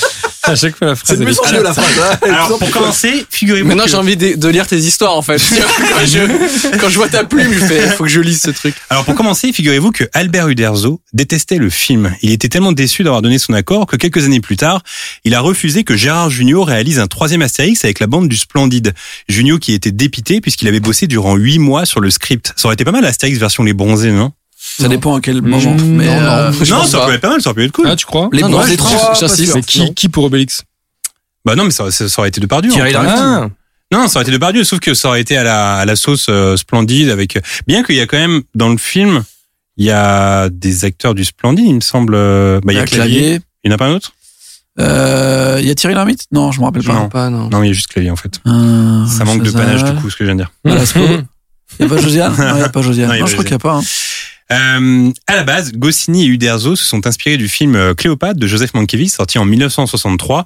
À 0.47 0.55
chaque 0.56 0.77
fois, 0.77 0.89
la 0.89 0.97
phrase. 0.97 1.09
C'est 1.10 1.16
de 1.20 1.24
mieux 1.24 1.32
est- 1.32 1.47
en 1.48 1.52
mieux 1.52 1.62
la 1.62 1.74
phrase. 1.74 1.86
hein. 2.01 2.18
Alors 2.28 2.59
pour 2.59 2.70
commencer, 2.70 3.27
figurez-vous 3.31 3.68
Maintenant, 3.68 3.85
que- 3.85 3.90
j'ai 3.90 3.97
envie 3.97 4.16
de, 4.16 4.36
de 4.36 4.48
lire 4.48 4.66
tes 4.66 4.77
histoires, 4.78 5.16
en 5.16 5.23
fait. 5.23 5.36
quand, 5.94 6.06
je, 6.06 6.77
quand 6.78 6.89
je 6.89 6.94
vois 6.97 7.09
ta 7.09 7.24
plume, 7.24 7.52
je 7.52 7.59
fais, 7.66 7.81
faut 7.90 8.05
que 8.05 8.10
je 8.10 8.20
lise 8.20 8.40
ce 8.43 8.51
truc. 8.51 8.74
Alors 8.90 9.05
pour 9.05 9.14
commencer, 9.14 9.52
figurez-vous 9.52 9.90
que 9.93 10.05
Albert 10.12 10.48
Uderzo 10.48 11.01
détestait 11.12 11.59
le 11.59 11.70
film. 11.70 12.14
Il 12.23 12.31
était 12.32 12.48
tellement 12.48 12.73
déçu 12.73 13.02
d'avoir 13.02 13.23
donné 13.23 13.39
son 13.39 13.52
accord 13.55 13.86
que 13.86 13.97
quelques 13.97 14.24
années 14.24 14.40
plus 14.40 14.56
tard, 14.56 14.82
il 15.24 15.35
a 15.35 15.40
refusé 15.40 15.85
que 15.85 15.97
Gérard 15.97 16.31
Jugnot 16.31 16.64
réalise 16.64 16.98
un 16.98 17.06
troisième 17.06 17.43
Astérix 17.43 17.85
avec 17.85 18.01
la 18.01 18.06
bande 18.06 18.28
du 18.28 18.36
Splendide. 18.36 18.94
Jugnot 19.28 19.59
qui 19.59 19.73
était 19.73 19.93
dépité 19.93 20.40
puisqu'il 20.40 20.68
avait 20.68 20.81
bossé 20.81 21.06
durant 21.06 21.36
huit 21.36 21.59
mois 21.59 21.86
sur 21.86 22.01
le 22.01 22.10
script. 22.10 22.52
Ça 22.56 22.68
aurait 22.68 22.74
été 22.74 22.85
pas 22.85 22.93
mal 22.93 23.05
Astérix 23.05 23.39
version 23.39 23.62
les 23.64 23.73
bronzés, 23.73 24.12
non? 24.12 24.32
Ça 24.78 24.88
dépend 24.88 25.16
à 25.16 25.20
quel 25.20 25.40
moment. 25.43 25.59
Mmh, 25.59 25.84
mais 25.84 26.06
non, 26.06 26.26
euh, 26.26 26.51
non. 26.51 26.78
Non, 26.78 26.84
ça 26.84 27.06
pu 27.06 27.12
être 27.12 27.20
pas 27.20 27.30
mal, 27.30 27.40
ça 27.40 27.51
aurait 27.51 27.55
pu 27.60 27.64
être 27.64 27.72
cool. 27.72 27.86
Ah, 27.88 27.97
tu 27.97 28.05
crois 28.06 28.28
les 28.32 28.40
trois. 28.76 29.12
Mais 29.55 29.60
qui, 29.62 29.94
qui 29.94 30.09
pour 30.09 30.24
Obélix? 30.24 30.62
Bah 31.44 31.55
non, 31.55 31.64
mais 31.64 31.70
ça, 31.70 31.90
ça, 31.90 32.09
ça 32.09 32.20
aurait 32.20 32.28
été 32.28 32.40
de 32.40 32.47
Pardieu. 32.47 32.72
Ah, 32.76 33.48
Non, 33.93 34.09
ça 34.09 34.18
aurait 34.18 34.24
été 34.24 34.32
de 34.32 34.38
Pardieu, 34.38 34.64
sauf 34.64 34.80
que 34.80 34.94
ça 34.94 35.09
aurait 35.09 35.20
été 35.20 35.36
à 35.36 35.44
la, 35.44 35.76
à 35.76 35.84
la 35.84 35.94
sauce 35.97 36.26
euh, 36.28 36.56
Splendide 36.56 37.09
avec. 37.10 37.38
Bien 37.66 37.82
qu'il 37.84 37.94
y 37.94 38.01
a 38.01 38.06
quand 38.06 38.18
même 38.18 38.43
dans 38.55 38.68
le 38.68 38.76
film, 38.78 39.22
il 39.76 39.86
y 39.86 39.90
a 39.93 40.48
des 40.51 40.84
acteurs 40.84 41.14
du 41.14 41.24
Splendide, 41.24 41.64
il 41.66 41.74
me 41.76 41.80
semble. 41.80 42.14
euh, 42.16 42.60
Bah 42.64 42.72
il 42.72 42.76
y 42.76 42.80
a 42.80 42.84
Clavier. 42.84 43.18
Clavier. 43.20 43.40
Il 43.64 43.68
n'y 43.68 43.72
en 43.72 43.76
a 43.76 43.78
pas 43.78 43.86
un 43.86 43.93
autre? 43.94 44.12
Euh, 44.78 45.59
Il 45.62 45.66
y 45.66 45.70
a 45.70 45.74
Thierry 45.74 45.94
Lhermitte? 45.94 46.24
Non, 46.32 46.52
je 46.52 46.60
me 46.60 46.64
rappelle 46.66 46.82
pas. 46.82 46.93
Non. 46.93 47.09
Pas, 47.09 47.30
non. 47.30 47.48
Non, 47.48 47.62
il 47.62 47.68
y 47.68 47.70
a 47.70 47.72
juste 47.72 47.86
Clavier 47.86 48.10
en 48.10 48.16
fait. 48.16 48.40
Euh, 48.47 49.06
Ça 49.06 49.24
manque 49.24 49.40
de 49.43 49.51
Chazal. 49.51 49.64
panache 49.66 49.84
du 49.84 50.01
coup, 50.01 50.10
ce 50.10 50.16
que 50.16 50.24
je 50.24 50.32
viens 50.32 50.36
de 50.36 50.43
dire. 50.43 50.52
Il 51.78 51.86
n'y 51.86 51.93
a 51.93 51.94
pas 51.94 52.01
Josiane? 52.01 52.32
Non, 52.38 52.55
il 52.55 52.59
n'y 52.59 52.62
a 52.62 52.68
pas 52.68 52.80
Josiane. 52.82 53.09
Non, 53.09 53.14
y 53.14 53.18
je 53.18 53.32
crois 53.32 53.44
qu'il 53.44 53.51
n'y 53.52 53.56
a 53.56 53.59
pas. 53.59 53.74
hein. 53.74 53.82
Euh, 54.52 55.10
à 55.27 55.35
la 55.35 55.43
base, 55.43 55.73
Goscinny 55.73 56.24
et 56.24 56.27
Uderzo 56.28 56.77
se 56.77 56.85
sont 56.85 57.06
inspirés 57.06 57.36
du 57.36 57.48
film 57.48 57.74
euh, 57.74 57.94
Cléopâtre 57.94 58.39
de 58.39 58.47
Joseph 58.47 58.74
Mankiewicz 58.74 59.12
sorti 59.14 59.39
en 59.39 59.44
1963. 59.44 60.44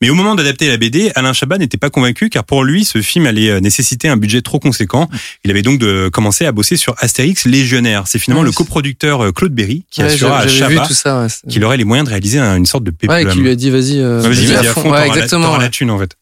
Mais 0.00 0.08
au 0.08 0.14
moment 0.14 0.34
d'adapter 0.34 0.68
la 0.68 0.78
BD, 0.78 1.12
Alain 1.14 1.34
Chabat 1.34 1.58
n'était 1.58 1.76
pas 1.76 1.90
convaincu 1.90 2.30
car 2.30 2.44
pour 2.44 2.64
lui, 2.64 2.84
ce 2.86 3.02
film 3.02 3.26
allait 3.26 3.50
euh, 3.50 3.60
nécessiter 3.60 4.08
un 4.08 4.16
budget 4.16 4.40
trop 4.40 4.58
conséquent. 4.58 5.10
Il 5.44 5.50
avait 5.50 5.60
donc 5.62 5.78
de 5.78 6.08
commencer 6.10 6.46
à 6.46 6.52
bosser 6.52 6.76
sur 6.76 6.94
Astérix 6.98 7.44
Légionnaire. 7.44 8.04
C'est 8.06 8.18
finalement 8.18 8.40
Ouais, 8.42 8.46
le 8.48 8.52
coproducteur 8.52 9.22
euh, 9.24 9.32
Claude 9.32 9.52
Berry 9.54 9.84
qui 9.90 10.00
Ouais, 10.02 10.06
assura 10.12 10.38
à 10.38 10.48
Chabat. 10.48 10.88
Ouais, 10.88 11.26
qu'il 11.48 11.62
aurait 11.64 11.76
les 11.76 11.84
moyens 11.84 12.06
de 12.06 12.10
réaliser 12.10 12.38
un- 12.38 12.56
une 12.56 12.66
sorte 12.66 12.84
de 12.84 12.90
péplum. 12.90 13.16
ouais 13.18 13.30
qui 13.32 13.38
lui 13.40 13.50
a 13.50 13.54
dit, 13.54 13.68
vas-y, 13.70 13.98
euh, 14.00 14.20
vas-y, 14.20 14.54
à 14.54 14.62
fond, 14.64 14.90
Ouais, 14.90 14.98
la- 15.00 15.06
exactement. 15.08 15.56
la 15.58 15.68
thune 15.68 15.90
en 15.90 15.98
fait. 15.98 16.16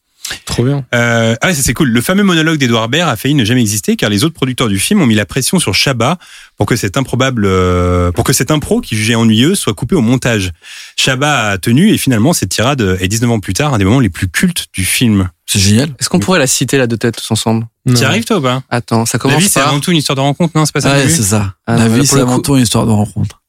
Trop 0.44 0.65
bien. 0.65 0.85
Euh, 0.94 1.35
ah 1.40 1.47
ouais, 1.48 1.55
ça 1.55 1.62
c'est 1.62 1.74
cool. 1.74 1.89
Le 1.90 2.01
fameux 2.01 2.23
monologue 2.23 2.59
d'Edouard 2.59 2.89
Baird 2.89 3.09
a 3.09 3.16
failli 3.16 3.35
ne 3.35 3.44
jamais 3.44 3.61
exister 3.61 3.97
car 3.97 4.11
les 4.11 4.24
autres 4.24 4.35
producteurs 4.35 4.69
du 4.69 4.78
film 4.78 5.01
ont 5.02 5.07
mis 5.07 5.15
la 5.15 5.27
pression 5.27 5.59
sur 5.59 5.74
Chabat 5.74 6.19
pour 6.57 6.66
que 6.66 6.77
cet 6.77 6.97
improbable, 6.97 7.44
euh, 7.47 8.12
pour 8.12 8.24
que 8.24 8.32
cette 8.32 8.51
impro 8.51 8.81
qui 8.81 8.97
jugeait 8.97 9.15
ennuyeuse 9.15 9.59
soit 9.59 9.74
coupée 9.74 9.97
au 9.97 10.01
montage. 10.01 10.52
Chabat 10.97 11.51
a 11.51 11.59
tenu 11.59 11.90
et 11.93 11.98
finalement 11.98 12.32
cette 12.32 12.51
tirade 12.51 12.98
est 13.01 13.09
19 13.09 13.31
ans 13.31 13.40
plus 13.40 13.55
tard 13.55 13.74
un 13.74 13.78
des 13.78 13.85
moments 13.85 14.01
les 14.01 14.11
plus 14.11 14.28
cultes 14.28 14.66
du 14.74 14.85
film. 14.85 15.28
C'est 15.47 15.59
génial. 15.59 15.89
Est-ce 15.98 16.09
qu'on 16.09 16.20
pourrait 16.20 16.39
la 16.39 16.47
citer 16.47 16.78
là 16.78 16.86
de 16.86 16.94
tête 16.94 17.16
tous 17.16 17.31
ensemble? 17.32 17.66
T'y 17.94 18.05
arrives 18.05 18.24
toi 18.24 18.36
ou 18.39 18.40
pas? 18.43 18.62
Attends, 18.70 19.05
ça 19.07 19.19
La 19.19 19.23
commence 19.23 19.43
vie 19.43 19.48
c'est 19.48 19.59
avant 19.61 19.81
tout 19.81 19.90
une 19.90 19.97
histoire 19.97 20.15
de 20.15 20.20
rencontre, 20.20 20.52
non? 20.57 20.65
C'est 20.65 20.73
pas 20.73 20.81
ça 20.81 20.93
Ouais, 20.93 21.09
c'est 21.09 21.23
ça. 21.23 21.55
Ah, 21.66 21.77
La 21.77 21.89
non, 21.89 21.97
vie, 21.97 22.07
c'est 22.07 22.20
avant 22.20 22.36
coup- 22.36 22.43
tout 22.43 22.57
une 22.57 22.62
histoire 22.62 22.86
de 22.86 22.93
rencontre. 22.93 23.40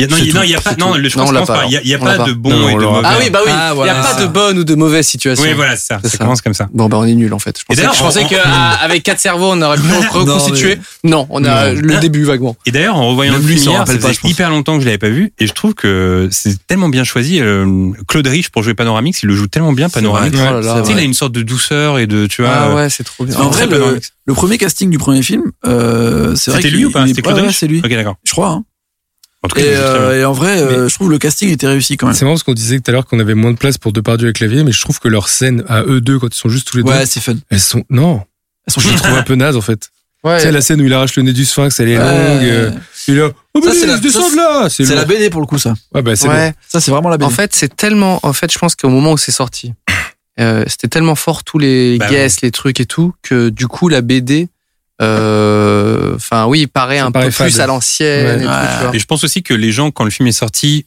Il 0.00 0.02
y 0.02 0.06
a, 0.06 0.10
non, 0.10 0.16
il, 0.20 0.34
non, 0.34 0.40
tout, 0.40 0.44
il 0.46 0.50
y 0.50 0.54
a 0.56 0.60
pas, 0.60 0.74
non, 0.74 0.94
je 0.94 1.16
Non, 1.18 1.24
pense 1.26 1.46
pas. 1.46 1.54
pas, 1.54 1.64
Il 1.66 1.86
y 1.88 1.94
a, 1.94 1.98
pas 2.00 2.16
pas. 2.16 2.24
de 2.24 2.32
bon 2.32 2.50
Non, 2.50 2.68
et 2.68 2.74
de 2.74 2.78
mauvais. 2.80 3.00
Ah 3.04 3.16
oui, 3.20 3.30
bah 3.30 3.38
oui. 3.46 3.52
Ah, 3.54 3.68
Il 3.70 3.76
voilà, 3.76 3.92
n'y 3.92 3.98
a 4.00 4.02
pas 4.02 4.20
de 4.22 4.26
bonne 4.26 4.58
ou 4.58 4.64
de 4.64 4.74
mauvaise 4.74 5.06
situation. 5.06 5.44
Oui, 5.44 5.52
voilà, 5.54 5.76
c'est 5.76 5.86
ça. 5.86 6.00
Ça 6.02 6.08
ça. 6.08 6.18
commence 6.18 6.40
comme 6.42 6.52
ça. 6.52 6.68
Bon, 6.74 6.88
bah, 6.88 6.96
on 6.98 7.04
est 7.04 7.14
nul 7.14 7.32
en 7.32 7.38
fait. 7.38 7.56
Je 7.60 7.64
pensais, 7.64 7.76
d'ailleurs, 7.76 7.94
je 7.94 8.00
pensais 8.02 8.24
on- 8.24 8.36
ah, 8.44 8.76
avec 8.82 9.04
quatre 9.04 9.20
cerveaux, 9.20 9.52
on 9.52 9.62
aurait 9.62 9.76
pu 9.76 9.82
reconstituer. 10.10 10.78
Non, 11.04 11.28
on 11.30 11.44
a 11.44 11.72
Non. 11.72 11.80
le 11.80 12.00
début 12.00 12.24
vaguement. 12.24 12.56
Et 12.66 12.72
d'ailleurs, 12.72 12.96
en 12.96 13.06
revoyant 13.10 13.34
Même 13.34 13.42
le 13.42 13.46
film 13.46 13.70
hier, 13.70 13.86
ça 13.86 13.96
faisait 13.96 14.18
hyper 14.24 14.50
longtemps 14.50 14.74
que 14.74 14.80
je 14.80 14.86
l'avais 14.86 14.98
pas 14.98 15.10
vu, 15.10 15.32
et 15.38 15.46
je 15.46 15.52
trouve 15.52 15.74
que 15.74 16.28
c'est 16.32 16.66
tellement 16.66 16.88
bien 16.88 17.04
choisi. 17.04 17.40
euh, 17.40 17.90
Claude 18.08 18.26
Rich 18.26 18.48
pour 18.48 18.64
jouer 18.64 18.74
Panoramix, 18.74 19.22
il 19.22 19.26
le 19.28 19.36
joue 19.36 19.46
tellement 19.46 19.72
bien 19.72 19.88
Panoramix. 19.88 20.36
Oh 20.36 20.82
il 20.90 20.98
a 20.98 21.02
une 21.02 21.14
sorte 21.14 21.30
de 21.32 21.42
douceur 21.42 22.00
et 22.00 22.08
de, 22.08 22.26
tu 22.26 22.42
vois. 22.42 22.50
Ah 22.52 22.66
euh, 22.70 22.74
ouais, 22.74 22.90
c'est 22.90 23.04
trop 23.04 23.24
bien. 23.24 23.36
En 23.38 23.48
vrai, 23.50 23.68
le, 23.68 24.34
premier 24.34 24.58
casting 24.58 24.90
du 24.90 24.98
premier 24.98 25.22
film, 25.22 25.52
euh, 25.66 26.34
c'est 26.34 26.50
vrai 26.50 26.62
C'était 26.62 26.74
lui 26.74 26.84
ou 26.84 26.90
pas 26.90 27.06
C'était 27.06 27.22
Claude 27.22 27.38
Rich 27.38 27.56
c'est 27.58 27.68
lui. 27.68 27.78
Ok, 27.78 27.90
d'accord. 27.90 28.16
Je 28.24 28.32
crois. 28.32 28.60
En 29.44 29.48
tout 29.48 29.56
cas, 29.56 29.62
Et, 29.62 29.76
euh, 29.76 30.20
et 30.20 30.24
en 30.24 30.32
vrai, 30.32 30.58
euh, 30.58 30.88
je 30.88 30.94
trouve 30.94 31.10
le 31.10 31.18
casting 31.18 31.50
était 31.50 31.66
réussi 31.66 31.98
quand 31.98 32.06
même. 32.06 32.14
C'est 32.16 32.24
marrant 32.24 32.34
parce 32.34 32.42
qu'on 32.44 32.54
disait 32.54 32.80
tout 32.80 32.90
à 32.90 32.92
l'heure 32.92 33.04
qu'on 33.04 33.20
avait 33.20 33.34
moins 33.34 33.52
de 33.52 33.58
place 33.58 33.76
pour 33.76 33.92
Depardieu 33.92 34.28
et 34.30 34.32
Clavier, 34.32 34.64
mais 34.64 34.72
je 34.72 34.80
trouve 34.80 34.98
que 34.98 35.08
leurs 35.08 35.28
scènes 35.28 35.62
à 35.68 35.82
eux 35.82 36.00
deux, 36.00 36.18
quand 36.18 36.34
ils 36.34 36.38
sont 36.38 36.48
juste 36.48 36.66
tous 36.66 36.78
les 36.78 36.82
deux, 36.82 36.90
Ouais, 36.90 37.04
c'est 37.04 37.20
fun. 37.20 37.34
elles 37.50 37.60
sont, 37.60 37.84
non. 37.90 38.22
Elles 38.66 38.72
sont 38.72 38.80
Je 38.80 38.88
les 38.88 38.96
trouve 38.96 39.12
un 39.14 39.22
peu 39.22 39.34
naze, 39.34 39.56
en 39.56 39.60
fait. 39.60 39.90
Ouais. 40.24 40.38
Tu 40.38 40.44
sais, 40.44 40.52
la 40.52 40.62
scène 40.62 40.80
où 40.80 40.86
il 40.86 40.92
arrache 40.94 41.14
le 41.16 41.22
nez 41.24 41.34
du 41.34 41.44
sphinx, 41.44 41.78
elle 41.80 41.90
est 41.90 41.96
longue. 41.96 42.06
euh, 42.06 42.70
Ouais. 42.70 42.76
Il 43.08 43.14
est 43.18 43.20
là, 43.20 43.28
oh, 43.52 43.60
Ça, 43.62 43.68
mais 43.68 43.74
c'est 43.74 43.86
la- 43.86 43.92
là! 44.62 44.68
C'est 44.70 44.94
la 44.94 45.04
BD 45.04 45.28
pour 45.28 45.42
le 45.42 45.46
coup, 45.46 45.58
ça. 45.58 45.74
Ouais, 45.94 46.00
bah, 46.00 46.16
c'est. 46.16 46.26
Ouais. 46.26 46.54
Ça, 46.66 46.80
c'est 46.80 46.90
vraiment 46.90 47.10
la 47.10 47.18
BD. 47.18 47.26
En 47.26 47.30
fait, 47.30 47.54
c'est 47.54 47.76
tellement. 47.76 48.20
En 48.22 48.32
fait, 48.32 48.50
je 48.50 48.58
pense 48.58 48.74
qu'au 48.76 48.88
moment 48.88 49.12
où 49.12 49.18
c'est 49.18 49.30
sorti, 49.32 49.74
euh, 50.40 50.64
c'était 50.66 50.88
tellement 50.88 51.14
fort 51.14 51.44
tous 51.44 51.58
les 51.58 51.98
Bah 51.98 52.08
guests, 52.08 52.40
les 52.40 52.50
trucs 52.50 52.80
et 52.80 52.86
tout, 52.86 53.12
que 53.22 53.50
du 53.50 53.66
coup 53.68 53.90
la 53.90 54.00
BD, 54.00 54.48
enfin 55.00 56.46
oui, 56.46 56.60
il 56.62 56.68
paraît 56.68 56.98
Ça 56.98 57.06
un 57.06 57.10
paraît 57.12 57.30
peu 57.30 57.44
plus 57.44 57.60
à 57.60 57.66
l'ancienne. 57.66 58.26
Ouais. 58.26 58.34
et 58.36 58.46
tout, 58.46 58.48
Ouais. 58.48 58.76
tu 58.78 58.84
vois. 58.84 58.96
Et 58.96 58.98
je 58.98 59.06
pense 59.06 59.24
aussi 59.24 59.42
que 59.42 59.54
les 59.54 59.72
gens, 59.72 59.90
quand 59.90 60.04
le 60.04 60.10
film 60.10 60.26
est 60.28 60.32
sorti, 60.32 60.86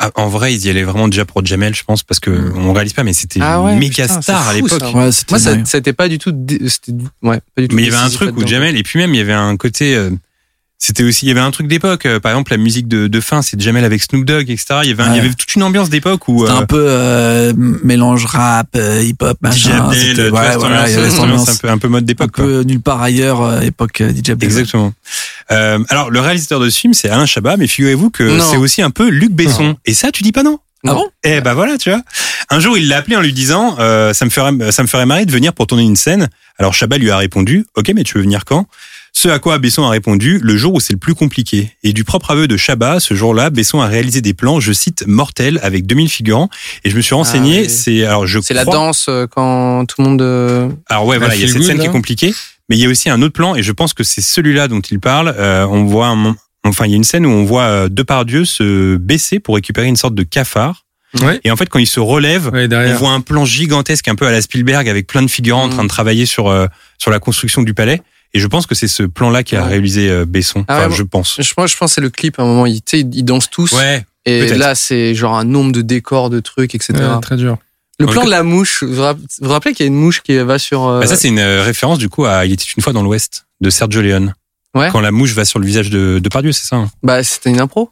ah, 0.00 0.10
en 0.14 0.28
vrai, 0.28 0.54
ils 0.54 0.64
y 0.66 0.70
allaient 0.70 0.84
vraiment 0.84 1.08
déjà 1.08 1.24
pour 1.24 1.44
Jamel, 1.44 1.74
je 1.74 1.82
pense, 1.82 2.02
parce 2.04 2.20
que 2.20 2.30
on 2.54 2.72
réalise 2.72 2.92
pas, 2.92 3.02
mais 3.02 3.12
c'était 3.12 3.40
Ah 3.42 3.60
ouais, 3.60 3.74
méga 3.76 4.06
putain, 4.06 4.22
star 4.22 4.48
à 4.48 4.54
l'époque. 4.54 4.80
Ouais, 4.94 5.10
c'était 5.10 5.32
Moi, 5.32 5.38
ça, 5.40 5.54
dingue. 5.54 5.66
ça 5.66 5.78
était 5.78 5.92
pas 5.92 6.08
du 6.08 6.18
tout. 6.18 6.32
C'était 6.68 6.92
ouais, 7.22 7.40
pas 7.56 7.62
du 7.62 7.68
tout. 7.68 7.74
Mais 7.74 7.82
il 7.82 7.86
y 7.86 7.94
avait 7.94 8.04
un 8.04 8.10
truc 8.10 8.36
où. 8.36 8.46
Jamel, 8.46 8.76
et 8.76 8.82
puis 8.84 8.98
même, 9.00 9.12
il 9.14 9.18
y 9.18 9.20
avait 9.20 9.32
un 9.32 9.56
côté, 9.56 9.96
euh, 9.96 10.10
c'était 10.80 11.02
aussi, 11.02 11.26
il 11.26 11.28
y 11.28 11.32
avait 11.32 11.40
un 11.40 11.50
truc 11.50 11.66
d'époque. 11.66 12.06
euh, 12.06 12.20
Par 12.20 12.30
exemple, 12.32 12.52
la 12.52 12.56
musique 12.56 12.86
de, 12.88 13.08
de 13.08 13.20
fin, 13.20 13.42
c'est 13.42 13.60
Jamel 13.60 13.84
avec 13.84 14.00
Snoop 14.02 14.24
Dogg, 14.24 14.48
etc. 14.48 14.80
Il 14.84 14.88
y 14.88 14.92
avait, 14.92 15.02
un- 15.02 15.12
il 15.12 15.16
y 15.16 15.20
avait 15.20 15.34
toute 15.34 15.54
une 15.56 15.62
ambiance 15.64 15.90
d'époque 15.90 16.28
où, 16.28 16.46
C'était 16.46 16.52
euh, 16.58 16.60
un 16.62 16.66
peu 16.66 16.86
euh, 16.88 17.52
mélange 17.82 18.24
rap, 18.26 18.68
euh, 18.76 19.02
hip-hop, 19.02 19.36
DJ 19.38 19.42
machin. 19.42 19.84
Abdel, 19.86 20.28
vois, 20.30 20.56
voilà, 20.56 20.82
ambiance, 20.82 20.90
il 20.90 20.94
y 20.94 20.98
avait 20.98 21.18
ambiance 21.18 21.48
un 21.48 21.56
peu, 21.56 21.68
un 21.68 21.78
peu 21.78 21.88
mode 21.88 22.04
un 22.04 22.06
d'époque, 22.06 22.30
quoi. 22.30 22.44
peu 22.44 22.60
nulle 22.62 22.80
part 22.80 23.02
ailleurs, 23.02 23.42
euh, 23.42 23.60
époque 23.60 24.00
euh, 24.00 24.10
DJ 24.10 24.30
Abdel. 24.30 24.48
Exactement. 24.48 24.92
Euh, 25.50 25.78
alors, 25.88 26.10
le 26.10 26.20
réalisateur 26.20 26.60
de 26.60 26.70
ce 26.70 26.78
film, 26.78 26.94
c'est 26.94 27.08
Alain 27.08 27.26
Chabat, 27.26 27.56
mais 27.56 27.66
figurez-vous 27.66 28.10
que 28.10 28.38
c'est 28.40 28.56
aussi 28.56 28.80
un 28.82 28.90
peu 28.90 29.08
Luc 29.08 29.32
Besson. 29.32 29.76
Et 29.84 29.94
ça, 29.94 30.12
tu 30.12 30.22
dis 30.22 30.32
pas 30.32 30.42
non 30.44 30.58
Ah 30.86 30.94
bon? 30.94 31.06
Eh 31.24 31.40
ben 31.40 31.54
voilà, 31.54 31.76
tu 31.76 31.90
vois. 31.90 32.02
Un 32.50 32.60
jour, 32.60 32.78
il 32.78 32.86
l'a 32.88 32.98
appelé 32.98 33.16
en 33.16 33.20
lui 33.20 33.32
disant, 33.32 33.76
euh, 33.80 34.14
ça 34.14 34.24
me 34.24 34.30
ferait, 34.30 34.70
ça 34.70 34.82
me 34.82 34.88
ferait 34.88 35.06
marrer 35.06 35.26
de 35.26 35.32
venir 35.32 35.52
pour 35.52 35.66
tourner 35.66 35.82
une 35.82 35.96
scène. 35.96 36.28
Alors 36.58 36.72
Chabat 36.72 36.98
lui 36.98 37.10
a 37.10 37.16
répondu, 37.16 37.66
ok, 37.76 37.90
mais 37.96 38.04
tu 38.04 38.14
veux 38.16 38.22
venir 38.22 38.44
quand? 38.44 38.66
Ce 39.20 39.28
à 39.28 39.40
quoi 39.40 39.58
Besson 39.58 39.82
a 39.82 39.90
répondu, 39.90 40.38
le 40.40 40.56
jour 40.56 40.74
où 40.74 40.78
c'est 40.80 40.92
le 40.92 40.98
plus 41.00 41.16
compliqué. 41.16 41.72
Et 41.82 41.92
du 41.92 42.04
propre 42.04 42.30
aveu 42.30 42.46
de 42.46 42.56
Chabat, 42.56 43.00
ce 43.00 43.14
jour-là, 43.14 43.50
Besson 43.50 43.80
a 43.80 43.88
réalisé 43.88 44.20
des 44.20 44.32
plans, 44.32 44.60
je 44.60 44.72
cite, 44.72 45.04
mortels 45.08 45.58
avec 45.64 45.86
2000 45.86 46.08
figurants. 46.08 46.48
Et 46.84 46.90
je 46.90 46.94
me 46.96 47.00
suis 47.00 47.16
renseigné, 47.16 47.56
Ah 47.58 47.62
oui. 47.62 47.68
c'est, 47.68 48.04
alors 48.04 48.28
je 48.28 48.38
C'est 48.40 48.54
la 48.54 48.64
danse 48.64 49.06
euh, 49.08 49.26
quand 49.26 49.86
tout 49.86 50.00
le 50.02 50.08
monde. 50.08 50.22
euh, 50.22 50.68
alors 50.88 51.04
ouais, 51.06 51.18
voilà, 51.18 51.34
il 51.34 51.40
y 51.40 51.44
a 51.44 51.48
cette 51.48 51.56
good, 51.56 51.66
scène 51.66 51.80
qui 51.80 51.86
est 51.86 51.90
compliquée, 51.90 52.32
mais 52.68 52.76
il 52.76 52.80
y 52.80 52.86
a 52.86 52.88
aussi 52.88 53.08
un 53.10 53.20
autre 53.20 53.32
plan, 53.32 53.56
et 53.56 53.62
je 53.64 53.72
pense 53.72 53.92
que 53.92 54.04
c'est 54.04 54.20
celui-là 54.20 54.68
dont 54.68 54.78
il 54.80 55.00
parle. 55.00 55.34
Euh, 55.36 55.66
on 55.68 55.82
voit, 55.82 56.06
un 56.06 56.36
enfin, 56.64 56.84
il 56.86 56.90
y 56.90 56.94
a 56.94 56.96
une 56.96 57.02
scène 57.02 57.26
où 57.26 57.30
on 57.30 57.42
voit 57.44 57.62
euh, 57.64 57.88
Depardieu 57.88 58.44
se 58.44 58.96
baisser 58.98 59.40
pour 59.40 59.56
récupérer 59.56 59.88
une 59.88 59.96
sorte 59.96 60.14
de 60.14 60.22
cafard. 60.22 60.84
Ouais. 61.22 61.40
Et 61.42 61.50
en 61.50 61.56
fait, 61.56 61.68
quand 61.68 61.80
il 61.80 61.86
se 61.88 61.98
relève, 61.98 62.50
Ouais, 62.52 62.68
on 62.72 62.94
voit 62.94 63.10
un 63.10 63.20
plan 63.20 63.44
gigantesque, 63.44 64.06
un 64.06 64.14
peu 64.14 64.28
à 64.28 64.30
la 64.30 64.42
Spielberg, 64.42 64.88
avec 64.88 65.08
plein 65.08 65.22
de 65.22 65.28
figurants 65.30 65.64
en 65.64 65.66
Mm. 65.66 65.70
train 65.72 65.82
de 65.82 65.88
travailler 65.88 66.24
sur 66.24 66.46
euh, 66.48 66.66
sur 66.98 67.10
la 67.10 67.18
construction 67.18 67.62
du 67.62 67.74
palais. 67.74 68.00
Et 68.34 68.40
je 68.40 68.46
pense 68.46 68.66
que 68.66 68.74
c'est 68.74 68.88
ce 68.88 69.02
plan-là 69.02 69.42
qui 69.42 69.56
a 69.56 69.62
Ouais. 69.62 69.68
réalisé 69.68 70.10
euh, 70.10 70.24
Besson. 70.26 70.64
Ah 70.68 70.86
Enfin, 70.86 70.94
je 70.94 71.02
pense. 71.02 71.36
Je, 71.40 71.52
moi, 71.56 71.66
je 71.66 71.76
pense 71.76 71.90
que 71.90 71.94
c'est 71.94 72.00
le 72.00 72.10
clip 72.10 72.38
à 72.38 72.42
un 72.42 72.46
moment. 72.46 72.66
Ils, 72.66 72.82
tu 72.82 72.98
sais, 72.98 73.00
ils 73.00 73.22
dansent 73.24 73.48
tous. 73.50 73.72
Ouais. 73.72 74.04
et 74.26 74.54
là, 74.54 74.74
c'est 74.74 75.14
genre 75.14 75.36
un 75.38 75.44
nombre 75.44 75.72
de 75.72 75.80
décors, 75.82 76.28
de 76.30 76.40
trucs, 76.40 76.74
etc. 76.74 76.92
Ouais, 76.94 77.20
très 77.22 77.36
dur. 77.36 77.56
Le 77.98 78.06
plan 78.06 78.24
de 78.24 78.30
la 78.30 78.42
mouche. 78.42 78.82
Vous 78.84 78.94
vous 78.94 79.02
rapp- 79.02 79.18
vous 79.18 79.46
vous 79.46 79.50
rappelez 79.50 79.74
qu'il 79.74 79.84
y 79.84 79.88
a 79.88 79.92
une 79.92 79.98
mouche 79.98 80.20
qui 80.22 80.36
va 80.36 80.58
sur. 80.58 80.86
euh, 80.86 81.00
Bah, 81.00 81.06
ça, 81.06 81.16
c'est 81.16 81.28
une 81.28 81.38
euh, 81.40 81.62
référence 81.64 81.98
du 81.98 82.08
coup 82.08 82.26
à 82.26 82.44
Il 82.46 82.52
était 82.52 82.64
une 82.76 82.82
fois 82.82 82.92
dans 82.92 83.02
l'Ouest 83.02 83.46
de 83.60 83.70
Sergio 83.70 84.02
Leone. 84.02 84.34
Ouais. 84.74 84.90
Quand 84.92 85.00
la 85.00 85.10
mouche 85.10 85.32
va 85.32 85.44
sur 85.44 85.58
le 85.58 85.66
visage 85.66 85.90
de 85.90 86.20
Depardieu, 86.22 86.52
c'est 86.52 86.66
ça 86.66 86.76
hein? 86.76 86.90
Bah, 87.02 87.24
c'était 87.24 87.50
une 87.50 87.58
impro. 87.60 87.90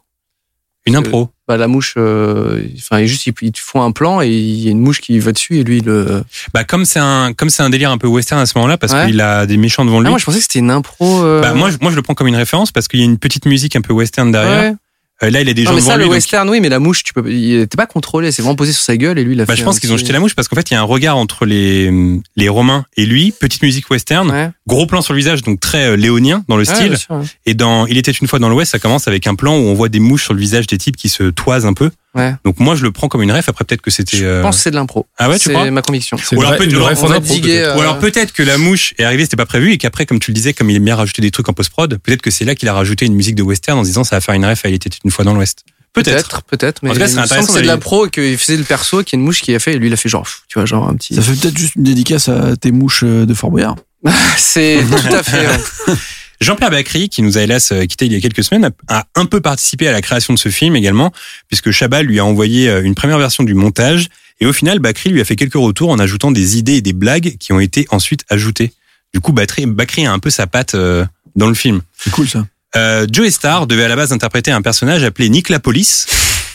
Une 0.85 0.95
impro. 0.95 1.29
Bah, 1.47 1.55
la 1.57 1.67
mouche. 1.67 1.93
euh, 1.97 2.61
Enfin, 2.77 3.05
juste 3.05 3.25
ils, 3.27 3.33
ils 3.41 3.51
font 3.57 3.81
un 3.81 3.91
plan 3.91 4.21
et 4.21 4.27
il 4.27 4.59
y 4.63 4.67
a 4.67 4.71
une 4.71 4.79
mouche 4.81 4.99
qui 5.01 5.17
va 5.19 5.31
dessus 5.31 5.57
et 5.59 5.63
lui 5.63 5.79
le. 5.81 6.23
Bah 6.53 6.63
comme 6.65 6.83
c'est 6.85 6.99
un 6.99 7.31
comme 7.33 7.49
c'est 7.49 7.63
un 7.63 7.69
délire 7.69 7.89
un 7.91 7.97
peu 7.97 8.07
western 8.07 8.41
à 8.41 8.45
ce 8.45 8.57
moment-là 8.57 8.77
parce 8.77 8.91
Ouais. 8.93 9.05
qu'il 9.07 9.21
a 9.21 9.45
des 9.45 9.57
méchants 9.57 9.85
devant 9.85 9.99
lui. 10.01 10.07
Ah, 10.07 10.09
moi, 10.09 10.19
je 10.19 10.25
pensais 10.25 10.37
que 10.39 10.43
c'était 10.43 10.59
une 10.59 10.71
impro. 10.71 11.23
euh, 11.23 11.41
Bah 11.41 11.53
moi 11.53 11.69
je, 11.71 11.77
moi 11.81 11.89
je 11.91 11.95
le 11.95 12.01
prends 12.01 12.15
comme 12.15 12.27
une 12.27 12.35
référence 12.35 12.71
parce 12.71 12.87
qu'il 12.87 12.99
y 12.99 13.03
a 13.03 13.05
une 13.05 13.17
petite 13.17 13.45
musique 13.45 13.75
un 13.77 13.81
peu 13.81 13.93
western 13.93 14.31
derrière. 14.31 14.71
Ouais. 14.71 14.75
Euh, 15.23 15.29
là 15.31 15.41
il 15.41 15.49
a 15.49 15.53
des 15.53 15.63
Non, 15.63 15.71
gens 15.71 15.75
mais 15.77 15.81
devant 15.81 15.91
ça, 15.91 15.95
lui. 15.97 16.03
le 16.03 16.07
donc- 16.09 16.13
western, 16.15 16.47
oui, 16.49 16.59
mais 16.59 16.69
la 16.69 16.77
mouche, 16.79 17.03
tu 17.03 17.11
peux, 17.13 17.27
il 17.31 17.61
était 17.61 17.75
pas 17.75 17.87
contrôlé, 17.87 18.31
c'est 18.31 18.43
vraiment 18.43 18.55
posé 18.55 18.71
sur 18.71 18.83
sa 18.83 18.97
gueule 18.97 19.17
et 19.17 19.23
lui, 19.23 19.33
il 19.33 19.41
a 19.41 19.45
bah, 19.45 19.53
fait 19.55 19.59
je 19.61 19.65
pense 19.65 19.79
qu'ils 19.79 19.91
ont 19.91 19.97
jeté 19.97 20.13
la 20.13 20.19
mouche 20.19 20.35
parce 20.35 20.47
qu'en 20.47 20.55
fait 20.55 20.69
il 20.69 20.75
y 20.75 20.77
a 20.77 20.79
un 20.81 20.83
regard 20.83 21.17
entre 21.17 21.45
les 21.47 21.91
les 22.35 22.49
Romains 22.49 22.85
et 22.97 23.05
lui, 23.07 23.31
petite 23.31 23.63
musique 23.63 23.89
western, 23.89 24.29
Ouais. 24.29 24.51
Gros 24.67 24.85
plan 24.85 25.01
sur 25.01 25.13
le 25.13 25.17
visage 25.19 25.41
donc 25.41 25.59
très 25.59 25.85
euh, 25.87 25.95
léonien 25.95 26.43
dans 26.47 26.57
le 26.57 26.67
Ouais, 26.67 26.75
style. 26.75 26.89
bien 26.89 26.97
sûr, 26.97 27.15
ouais. 27.15 27.25
Et 27.45 27.53
dans 27.53 27.87
Il 27.87 27.97
était 27.97 28.11
une 28.11 28.27
fois 28.27 28.37
dans 28.39 28.49
l'Ouest, 28.49 28.71
ça 28.73 28.79
commence 28.79 29.07
avec 29.07 29.25
un 29.25 29.33
plan 29.35 29.53
où 29.57 29.61
on 29.61 29.73
voit 29.73 29.89
des 29.89 29.99
mouches 29.99 30.25
sur 30.25 30.33
le 30.33 30.39
visage 30.39 30.67
des 30.67 30.77
types 30.77 30.95
qui 30.97 31.09
se 31.09 31.23
toisent 31.23 31.65
un 31.65 31.73
peu. 31.73 31.89
Ouais. 32.15 32.35
Donc 32.43 32.59
moi 32.59 32.75
je 32.75 32.83
le 32.83 32.91
prends 32.91 33.07
comme 33.07 33.21
une 33.21 33.31
ref. 33.31 33.47
Après 33.49 33.63
peut-être 33.63 33.81
que 33.81 33.91
c'était. 33.91 34.17
Je 34.17 34.25
euh, 34.25 34.41
pense 34.41 34.57
que 34.57 34.61
c'est 34.63 34.71
de 34.71 34.75
l'impro. 34.75 35.05
Ah 35.17 35.29
ouais, 35.29 35.37
tu 35.39 35.45
c'est 35.45 35.53
crois 35.53 35.69
ma 35.71 35.81
conviction. 35.81 36.17
C'est 36.17 36.35
Ou 36.35 36.39
une 36.39 36.45
alors 36.45 36.49
vraie- 36.51 36.57
peut-être- 36.59 36.73
une 36.73 36.79
vraie 36.79 36.93
on 36.93 36.95
fan 36.95 37.09
va 37.09 37.19
d'impro, 37.19 37.33
diguer, 37.33 37.49
peut-être. 37.59 37.67
euh, 37.69 37.77
Ou 37.77 37.81
alors 37.81 37.99
peut-être 37.99 38.33
que 38.33 38.43
la 38.43 38.57
mouche 38.57 38.93
est 38.97 39.03
arrivée, 39.03 39.23
c'était 39.23 39.35
pas 39.37 39.45
prévu, 39.45 39.71
et 39.71 39.77
qu'après, 39.77 40.05
comme 40.05 40.19
tu 40.19 40.31
le 40.31 40.35
disais, 40.35 40.53
comme 40.53 40.69
il 40.69 40.75
aime 40.75 40.85
bien 40.85 40.95
rajouter 40.95 41.21
des 41.21 41.31
trucs 41.31 41.47
en 41.49 41.53
post-prod, 41.53 41.97
peut-être 41.97 42.21
que 42.21 42.31
c'est 42.31 42.43
là 42.45 42.55
qu'il 42.55 42.67
a 42.69 42.73
rajouté 42.73 43.05
une 43.05 43.13
musique 43.15 43.35
de 43.35 43.43
western 43.43 43.77
en 43.79 43.83
se 43.83 43.87
disant 43.89 44.03
ça 44.03 44.15
va 44.17 44.21
faire 44.21 44.35
une 44.35 44.45
ref 44.45 44.65
à 44.65 44.69
Il 44.69 44.73
était 44.75 44.89
une 45.03 45.11
fois 45.11 45.23
dans 45.25 45.33
l'Ouest. 45.33 45.63
Peut-être, 45.93 46.43
peut-être, 46.43 46.83
mais 46.83 46.91
En 46.91 46.93
tout 46.93 46.99
cas, 46.99 47.07
c'est 47.07 47.17
intéressant 47.17 47.47
que 47.47 47.53
c'est 47.53 47.61
de 47.63 47.67
la 47.67 47.77
pro 47.77 48.05
et 48.05 48.09
qu'il 48.11 48.37
faisait 48.37 48.57
le 48.57 48.63
perso 48.63 49.01
qu'il 49.03 49.17
y 49.17 49.19
a 49.19 49.19
une 49.19 49.25
mouche 49.25 49.41
qui 49.41 49.55
a 49.55 49.59
fait 49.59 49.73
et 49.73 49.79
lui 49.79 49.87
il 49.87 49.93
a 49.93 49.95
fait 49.95 50.09
genre, 50.09 50.27
tu 50.47 50.59
vois, 50.59 50.65
genre 50.67 50.87
un 50.87 50.93
petit. 50.95 51.15
Ça 51.15 51.23
fait 51.23 51.33
peut-être 51.39 51.57
juste 51.57 51.73
une 51.75 51.83
dédicace 51.83 52.29
à 52.29 52.55
tes 52.55 52.71
mouches 52.71 53.03
de 53.03 53.33
Fort 53.33 53.49
Boyard. 53.49 53.77
C'est 54.37 54.79
tout 54.89 55.15
à 55.15 55.23
fait. 55.23 55.47
ouais. 55.47 55.95
Jean-Pierre 56.39 56.69
Bacry, 56.69 57.09
qui 57.09 57.23
nous 57.23 57.37
a 57.37 57.41
hélas 57.41 57.73
quitté 57.89 58.05
il 58.05 58.13
y 58.13 58.15
a 58.15 58.21
quelques 58.21 58.43
semaines, 58.43 58.69
a 58.87 59.05
un 59.15 59.25
peu 59.25 59.41
participé 59.41 59.87
à 59.87 59.91
la 59.91 60.01
création 60.01 60.33
de 60.33 60.39
ce 60.39 60.49
film 60.49 60.75
également, 60.75 61.11
puisque 61.47 61.71
Chabat 61.71 62.03
lui 62.03 62.19
a 62.19 62.25
envoyé 62.25 62.69
euh, 62.69 62.83
une 62.83 62.93
première 62.93 63.17
version 63.17 63.43
du 63.43 63.55
montage, 63.55 64.09
et 64.39 64.45
au 64.45 64.53
final, 64.53 64.77
Bacry 64.79 65.09
lui 65.09 65.19
a 65.19 65.25
fait 65.25 65.35
quelques 65.35 65.55
retours 65.55 65.89
en 65.89 65.97
ajoutant 65.97 66.31
des 66.31 66.57
idées 66.57 66.75
et 66.75 66.81
des 66.81 66.93
blagues 66.93 67.37
qui 67.39 67.53
ont 67.53 67.59
été 67.59 67.87
ensuite 67.89 68.23
ajoutées. 68.29 68.71
Du 69.13 69.19
coup, 69.19 69.31
Bacry, 69.31 69.65
Bacry 69.65 70.05
a 70.05 70.13
un 70.13 70.19
peu 70.19 70.29
sa 70.29 70.45
patte 70.45 70.75
euh, 70.75 71.05
dans 71.35 71.47
le 71.47 71.55
film. 71.55 71.81
C'est 71.97 72.11
cool 72.11 72.27
ça. 72.27 72.45
Euh, 72.75 73.07
Joey 73.11 73.31
Star 73.31 73.65
devait 73.65 73.85
à 73.85 73.87
la 73.87 73.95
base 73.95 74.13
interpréter 74.13 74.51
un 74.51 74.61
personnage 74.61 75.03
appelé 75.03 75.29
Nick 75.29 75.49
la 75.49 75.59
Police, 75.59 76.05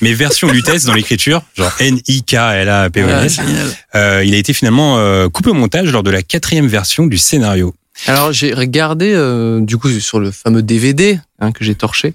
mais 0.03 0.13
version 0.13 0.49
Lutèce 0.49 0.85
dans 0.85 0.95
l'écriture, 0.95 1.43
genre 1.57 1.73
N-I-K-L-A-P-O-N-S. 1.79 3.39
Ouais, 3.39 3.45
génial. 3.47 3.67
Euh, 3.95 4.25
il 4.25 4.35
a 4.35 4.37
été 4.37 4.53
finalement 4.53 4.99
euh, 4.99 5.29
coupé 5.29 5.49
au 5.49 5.55
montage 5.55 5.91
lors 5.91 6.03
de 6.03 6.11
la 6.11 6.23
quatrième 6.23 6.67
version 6.67 7.07
du 7.07 7.17
scénario. 7.17 7.75
Alors 8.07 8.33
j'ai 8.33 8.53
regardé 8.53 9.13
euh, 9.15 9.61
du 9.61 9.77
coup 9.77 9.89
sur 9.89 10.19
le 10.19 10.31
fameux 10.31 10.63
DVD 10.63 11.21
hein, 11.39 11.53
que 11.53 11.65
j'ai 11.65 11.75
torché. 11.75 12.15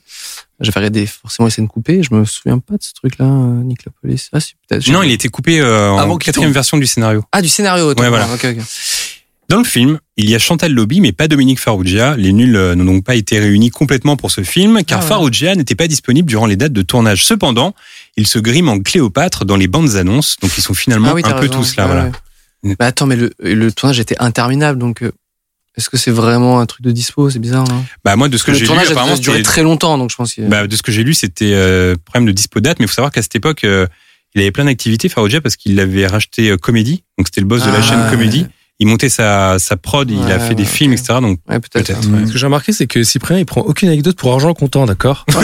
J'avais 0.59 0.79
regardé 0.79 1.05
forcément 1.05 1.45
les 1.45 1.51
scènes 1.51 1.67
coupées. 1.67 2.01
Je 2.01 2.15
me 2.15 2.25
souviens 2.25 2.57
pas 2.57 2.73
de 2.77 2.83
ce 2.83 2.91
truc-là, 2.93 3.25
euh, 3.25 3.91
police. 4.01 4.29
Ah 4.33 4.39
si 4.39 4.55
peut-être. 4.67 4.89
Non, 4.89 5.03
il 5.03 5.11
a 5.11 5.13
été 5.13 5.29
coupé 5.29 5.59
euh, 5.59 5.91
en 5.91 6.17
quatrième 6.17 6.51
version 6.51 6.77
du 6.77 6.87
scénario. 6.87 7.23
Ah 7.31 7.43
du 7.43 7.49
scénario. 7.49 7.93
Ouais, 7.93 8.09
voilà. 8.09 8.27
Ok, 8.33 8.43
ok. 8.43 8.63
Dans 9.49 9.57
le 9.59 9.63
film, 9.63 9.99
il 10.17 10.29
y 10.29 10.35
a 10.35 10.39
Chantal 10.39 10.73
Lobby, 10.73 10.99
mais 10.99 11.13
pas 11.13 11.29
Dominique 11.29 11.59
Farrugia. 11.59 12.17
Les 12.17 12.33
nuls 12.33 12.55
euh, 12.57 12.75
n'ont 12.75 12.83
donc 12.83 13.05
pas 13.05 13.15
été 13.15 13.39
réunis 13.39 13.69
complètement 13.69 14.17
pour 14.17 14.29
ce 14.29 14.41
film, 14.43 14.83
car 14.83 14.99
Ah 14.99 15.03
ouais. 15.03 15.07
Farrugia 15.07 15.55
n'était 15.55 15.75
pas 15.75 15.87
disponible 15.87 16.27
durant 16.27 16.47
les 16.47 16.57
dates 16.57 16.73
de 16.73 16.81
tournage. 16.81 17.23
Cependant, 17.25 17.73
il 18.17 18.27
se 18.27 18.39
grime 18.39 18.67
en 18.67 18.79
Cléopâtre 18.79 19.45
dans 19.45 19.55
les 19.55 19.67
bandes 19.67 19.95
annonces, 19.95 20.35
donc 20.41 20.51
ils 20.57 20.61
sont 20.61 20.73
finalement 20.73 21.09
Ah 21.11 21.13
oui, 21.13 21.21
un 21.23 21.31
peu 21.33 21.47
tous 21.47 21.77
là. 21.77 21.83
Ouais, 21.85 21.91
voilà. 21.93 22.05
ouais. 22.07 22.11
Mais 22.63 22.75
attends, 22.79 23.05
mais 23.05 23.15
le, 23.15 23.31
le 23.39 23.71
tournage 23.71 23.99
était 24.01 24.17
interminable, 24.19 24.79
donc 24.79 25.01
euh, 25.01 25.11
est-ce 25.77 25.89
que 25.89 25.95
c'est 25.95 26.11
vraiment 26.11 26.59
un 26.59 26.65
truc 26.65 26.81
de 26.81 26.91
dispo? 26.91 27.29
C'est 27.29 27.39
bizarre. 27.39 27.71
Hein 27.71 27.85
Bah 28.03 28.17
moi, 28.17 28.27
de 28.27 28.37
ce 28.37 28.43
que 28.43 28.53
j'ai 28.53 28.65
lu, 28.65 28.71
apparemment, 28.73 29.15
duré 29.15 29.37
c'était- 29.37 29.43
très 29.47 29.63
longtemps, 29.63 29.97
donc 29.97 30.09
je 30.11 30.15
pense. 30.17 30.37
a- 30.39 30.41
bah, 30.41 30.67
de 30.67 30.75
ce 30.75 30.81
que 30.81 30.91
j'ai 30.91 31.03
lu, 31.03 31.13
c'était 31.13 31.53
euh, 31.53 31.95
problème 32.03 32.25
de 32.25 32.31
dispo 32.33 32.59
date, 32.59 32.79
mais 32.79 32.85
il 32.85 32.87
faut 32.89 32.95
savoir 32.95 33.11
qu'à 33.13 33.21
cette 33.21 33.35
époque, 33.35 33.63
euh, 33.63 33.87
il 34.35 34.41
avait 34.41 34.51
plein 34.51 34.65
d'activités 34.65 35.07
Farrugia 35.07 35.39
parce 35.39 35.55
qu'il 35.55 35.79
avait 35.79 36.05
racheté 36.05 36.49
euh, 36.49 36.57
Comédie, 36.57 37.03
donc 37.17 37.27
c'était 37.27 37.41
le 37.41 37.47
boss 37.47 37.63
de 37.63 37.69
la 37.69 37.77
Ah, 37.77 37.81
chaîne. 37.81 38.09
Comédie. 38.09 38.45
Il 38.79 38.85
montait 38.87 39.09
sa, 39.09 39.57
sa 39.57 39.75
prod, 39.75 40.09
il 40.11 40.19
a 40.31 40.37
Ouais, 40.37 40.39
fait 40.49 40.53
des 40.55 40.63
films, 40.65 40.93
etc. 40.93 41.15
Donc 41.19 41.39
ouais, 41.49 41.59
peut-être. 41.59 41.93
Ce 42.03 42.31
que 42.31 42.37
j'ai 42.37 42.45
remarqué, 42.45 42.71
c'est 42.73 42.85
que 42.85 43.03
Cyprien, 43.03 43.39
il 43.39 43.45
prend 43.45 43.61
aucune 43.61 43.89
anecdote 43.89 44.15
pour 44.15 44.31
argent 44.33 44.53
comptant, 44.53 44.85
d'accord 44.85 45.25
C'est 45.31 45.35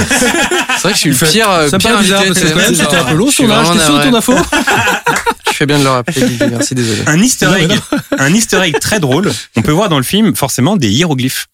vrai 0.84 0.92
que 0.92 0.96
je 0.96 1.00
suis 1.00 1.10
le 1.10 1.16
pire. 1.16 1.50
euh, 1.50 1.68
Ça 1.70 1.78
me 1.78 1.82
pire 1.82 1.92
paraît 1.92 2.04
bizarre, 2.04 2.24
parce 2.28 2.40
que 2.40 2.48
quand 2.50 2.56
même, 2.58 2.76
c'était 2.76 2.96
un 2.96 3.04
peu 3.06 3.16
long, 3.16 3.26
Je 3.28 3.32
suis 3.32 3.44
son 3.46 3.52
âge, 3.52 3.72
t'es 3.72 3.80
sûr 3.84 3.98
de 3.98 4.04
ton 4.04 4.14
info 4.16 4.34
Tu 5.46 5.54
fais 5.56 5.66
bien 5.66 5.80
de 5.80 5.84
le 5.84 5.90
rappeler, 5.90 6.22
Guigui, 6.22 6.44
merci, 6.50 6.76
désolé. 6.76 7.02
un 7.08 7.20
Easter 7.22 7.50
egg, 7.60 7.72
un 8.18 8.34
Easter 8.34 8.60
egg 8.62 8.78
très 8.80 9.00
drôle. 9.00 9.32
On 9.56 9.62
peut 9.62 9.72
voir 9.72 9.90
dans 9.90 9.98
le 9.98 10.04
film 10.04 10.36
forcément 10.36 10.78
des 10.78 10.90
hiéroglyphes. 10.90 11.48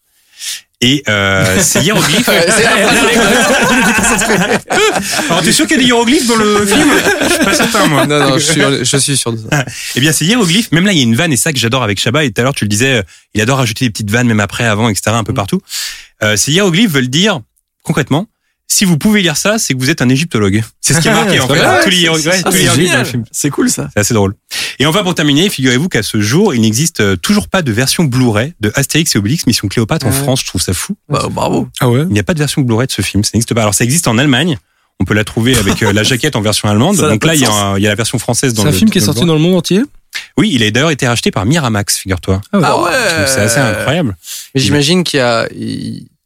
Et 0.81 1.03
euh, 1.09 1.57
c'est 1.59 1.89
après 1.89 2.23
Alors 5.29 5.41
t'es 5.41 5.51
sûr 5.51 5.67
qu'il 5.67 5.75
y 5.75 5.79
a 5.79 5.83
des 5.83 5.87
hiéroglyphes 5.87 6.25
dans 6.25 6.37
le 6.37 6.65
film 6.73 6.89
Je 7.21 7.27
suis 7.27 7.43
pas 7.43 7.53
certain 7.53 7.87
moi. 7.87 8.07
Non, 8.07 8.19
non, 8.19 8.37
je 8.37 8.51
suis, 8.51 8.61
je 8.61 8.97
suis 8.97 9.17
sûr 9.17 9.33
de 9.33 9.39
ça. 9.39 9.65
Eh 9.95 9.99
bien 9.99 10.13
ces 10.13 10.25
hiéroglyphes, 10.25 10.71
même 10.71 10.85
là 10.85 10.93
il 10.93 10.97
y 10.97 11.01
a 11.01 11.03
une 11.03 11.15
vanne 11.15 11.33
et 11.33 11.37
ça 11.37 11.51
que 11.51 11.59
j'adore 11.59 11.83
avec 11.83 11.99
Chabat. 11.99 12.23
Et 12.23 12.31
tout 12.31 12.39
à 12.39 12.45
l'heure 12.45 12.55
tu 12.55 12.63
le 12.63 12.69
disais, 12.69 12.99
euh, 12.99 13.03
il 13.33 13.41
adore 13.41 13.57
rajouter 13.57 13.83
des 13.85 13.91
petites 13.91 14.09
vannes 14.09 14.27
même 14.27 14.39
après, 14.39 14.65
avant, 14.65 14.87
etc. 14.87 15.07
Un 15.09 15.25
peu 15.25 15.33
partout. 15.33 15.59
Euh, 16.23 16.37
ces 16.37 16.53
hiéroglyphes 16.53 16.91
veulent 16.91 17.09
dire 17.09 17.41
concrètement. 17.83 18.27
Si 18.71 18.85
vous 18.85 18.97
pouvez 18.99 19.21
lire 19.23 19.35
ça, 19.35 19.57
c'est 19.57 19.73
que 19.73 19.79
vous 19.79 19.89
êtes 19.89 20.01
un 20.01 20.09
égyptologue. 20.09 20.63
C'est 20.79 20.93
ce 20.93 20.99
qui 21.01 21.07
est 21.07 21.11
marqué 21.13 21.39
en 21.39 21.47
C'est 21.47 21.53
fait. 21.55 21.59
ouais, 21.59 21.65
Ah, 21.67 21.79
tous 21.83 21.89
les 21.89 21.95
c'est 21.95 22.01
hiéroglyphes 22.03 22.43
dans 22.43 22.51
le 22.51 22.57
génial. 22.75 23.05
film. 23.05 23.23
C'est 23.31 23.49
cool 23.49 23.69
ça. 23.69 23.89
C'est 23.93 23.99
assez 23.99 24.13
drôle. 24.13 24.35
Et 24.77 24.85
enfin, 24.85 25.03
pour 25.03 25.15
terminer, 25.15 25.49
figurez-vous 25.49 25.89
qu'à 25.89 26.03
ce 26.03 26.21
jour, 26.21 26.53
il 26.53 26.61
n'existe 26.61 26.99
euh, 27.01 27.15
toujours 27.17 27.47
pas 27.49 27.61
de 27.63 27.71
version 27.71 28.03
Blu-ray 28.03 28.53
de 28.61 28.71
Astérix 28.75 29.15
et 29.15 29.17
Obélix 29.19 29.47
Mission 29.47 29.67
Cléopâtre 29.67 30.05
en. 30.05 30.11
France. 30.11 30.41
Je 30.41 30.45
trouve 30.45 30.61
ça 30.61 30.73
fou. 30.73 30.95
Bah, 31.09 31.27
bravo. 31.31 31.67
Ah 31.79 31.89
ouais? 31.89 32.01
Il 32.03 32.09
n'y 32.13 32.19
a 32.19 32.23
pas 32.23 32.33
de 32.35 32.39
version 32.39 32.61
Blu-ray 32.61 32.85
de 32.87 32.91
ce 32.91 33.01
film. 33.01 33.23
Ça 33.23 33.31
n'existe 33.33 33.53
pas. 33.55 33.61
Alors, 33.61 33.73
ça 33.73 33.83
existe 33.83 34.07
en 34.07 34.17
Allemagne. 34.19 34.57
On 35.01 35.05
peut 35.05 35.13
la 35.15 35.23
trouver 35.23 35.57
avec 35.57 35.81
euh, 35.81 35.91
la 35.91 36.03
jaquette 36.03 36.35
en 36.35 36.41
version 36.41 36.69
allemande. 36.69 36.95
Ça 36.97 37.09
Donc 37.09 37.25
là, 37.25 37.33
il 37.33 37.41
y, 37.41 37.45
a, 37.45 37.47
sens. 37.47 37.55
un- 37.55 37.77
il 37.77 37.83
y 37.83 37.87
a 37.87 37.89
la 37.89 37.95
version 37.95 38.19
française 38.19 38.53
dans 38.53 38.61
C'est 38.63 38.69
le 38.69 38.75
un 38.75 38.77
film 38.77 38.89
qui 38.91 38.99
est 38.99 39.01
sorti 39.01 39.25
dans 39.25 39.33
le 39.33 39.39
monde 39.39 39.55
entier? 39.55 39.81
Oui, 40.37 40.51
il 40.53 40.61
a 40.63 40.69
d'ailleurs 40.71 40.91
été 40.91 41.07
racheté 41.07 41.31
par 41.31 41.45
Miramax, 41.45 41.97
figure-toi. 41.97 42.41
Ah 42.53 42.81
ouais. 42.83 42.91
C'est 43.25 43.41
assez 43.41 43.59
incroyable. 43.59 44.15
Mais 44.53 44.61
j'imagine 44.61 45.03
qu'il 45.03 45.17
y 45.19 45.21
a, 45.21 45.47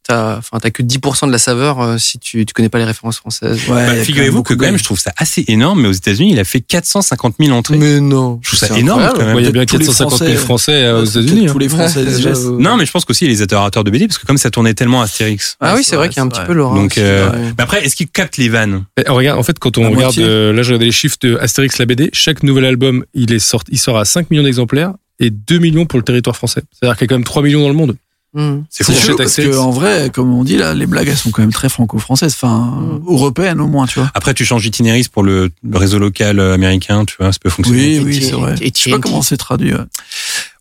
t'as, 0.06 0.36
enfin, 0.38 0.58
t'as 0.60 0.70
que 0.70 0.82
10% 0.82 1.26
de 1.26 1.32
la 1.32 1.38
saveur 1.38 1.80
euh, 1.80 1.98
si 1.98 2.18
tu, 2.18 2.44
tu 2.46 2.52
connais 2.54 2.68
pas 2.68 2.78
les 2.78 2.84
références 2.84 3.16
françaises. 3.18 3.58
Ouais, 3.68 3.86
Bah, 3.86 3.94
figurez-vous 3.96 4.42
que 4.42 4.54
quand 4.54 4.66
même, 4.66 4.78
je 4.78 4.84
trouve 4.84 4.98
ça 5.00 5.12
assez 5.16 5.44
énorme, 5.48 5.82
mais 5.82 5.88
aux 5.88 5.92
États-Unis, 5.92 6.32
il 6.32 6.38
a 6.40 6.44
fait 6.44 6.60
450 6.60 7.36
000 7.40 7.56
entrées. 7.56 7.76
Mais 7.76 8.00
non. 8.00 8.38
Je 8.42 8.48
trouve 8.56 8.58
ça 8.68 8.78
énorme 8.78 9.02
quand 9.14 9.24
même. 9.24 9.34
Ouais, 9.36 9.42
Il 9.42 9.46
y 9.46 9.48
a 9.48 9.52
bien 9.52 9.64
Tous 9.64 9.78
les 9.78 9.86
450 9.86 10.18
000 10.18 10.30
Français. 10.32 10.44
Français 10.44 10.72
euh, 10.84 11.00
aux 11.02 11.04
États-Unis. 11.04 11.46
hein. 11.48 11.52
Tous 11.52 11.58
les 11.58 11.68
Français 11.68 12.04
les 12.04 12.20
gestes. 12.20 12.44
Euh, 12.44 12.56
Non, 12.58 12.76
mais 12.76 12.86
je 12.86 12.92
pense 12.92 13.04
qu'aussi 13.04 13.26
les 13.26 13.42
adorateurs 13.42 13.84
de 13.84 13.90
BD, 13.90 14.06
parce 14.06 14.18
que 14.18 14.26
comme 14.26 14.38
ça 14.38 14.50
tournait 14.50 14.74
tellement 14.74 15.02
Astérix. 15.02 15.56
Ah 15.60 15.72
Ouais, 15.72 15.78
oui, 15.78 15.84
c'est 15.84 15.96
vrai 15.96 16.08
qu'il 16.08 16.18
y 16.18 16.20
a 16.20 16.24
un 16.24 16.28
petit 16.28 16.42
peu 16.46 16.52
Laura. 16.52 16.74
Donc, 16.76 16.98
euh, 16.98 17.30
après, 17.58 17.84
est-ce 17.84 17.96
qu'il 17.96 18.08
capte 18.08 18.36
les 18.36 18.48
vannes? 18.48 18.84
Eh, 18.98 19.10
regarde, 19.10 19.38
en 19.38 19.42
fait, 19.42 19.58
quand 19.58 19.78
on 19.78 19.90
regarde, 19.90 20.18
euh, 20.18 20.52
là, 20.52 20.62
je 20.62 20.68
regardais 20.68 20.86
les 20.86 20.92
chiffres 20.92 21.16
de 21.22 21.36
Astérix 21.40 21.78
la 21.78 21.86
BD, 21.86 22.10
chaque 22.12 22.42
nouvel 22.42 22.64
album, 22.66 23.04
il 23.14 23.32
est 23.32 23.38
sorti, 23.38 23.72
il 23.72 23.78
sort 23.78 23.98
à 23.98 24.04
5 24.04 24.30
millions 24.30 24.42
d'exemplaires 24.44 24.92
et 25.20 25.30
2 25.30 25.58
millions 25.58 25.86
pour 25.86 25.98
le 25.98 26.04
territoire 26.04 26.36
français. 26.36 26.62
C'est-à-dire 26.72 26.96
qu'il 26.98 27.04
y 27.04 27.06
a 27.06 27.08
quand 27.08 27.14
même 27.16 27.24
3 27.24 27.42
millions 27.42 27.60
dans 27.62 27.68
le 27.68 27.74
monde. 27.74 27.96
Hmm. 28.34 28.62
C'est 28.68 28.82
cet 28.84 29.16
parce 29.16 29.36
que 29.36 29.56
en 29.56 29.70
vrai, 29.70 30.10
comme 30.12 30.34
on 30.34 30.42
dit 30.42 30.56
là, 30.56 30.74
les 30.74 30.86
blagues 30.86 31.06
elles 31.08 31.16
sont 31.16 31.30
quand 31.30 31.42
même 31.42 31.52
très 31.52 31.68
franco-françaises, 31.68 32.34
enfin 32.34 32.64
Mm. 32.80 33.02
européennes 33.06 33.60
au 33.60 33.68
moins, 33.68 33.86
tu 33.86 34.00
vois. 34.00 34.10
Après, 34.14 34.34
tu 34.34 34.44
changes 34.44 34.62
d'itinéris 34.64 35.08
pour 35.08 35.22
le 35.22 35.50
réseau 35.72 35.98
local 36.00 36.40
euh, 36.40 36.52
américain, 36.54 37.04
tu 37.04 37.14
vois, 37.20 37.32
ça 37.32 37.38
peut 37.40 37.48
fonctionner. 37.50 38.00
Oui, 38.00 38.04
oui, 38.06 38.22
c'est 38.24 38.32
vrai. 38.32 38.56
et- 38.60 38.72
Je 38.76 38.80
sais 38.80 38.90
pas 38.90 38.98
comment 38.98 39.22
c'est 39.22 39.36
traduit. 39.36 39.72
ouais. 39.72 39.80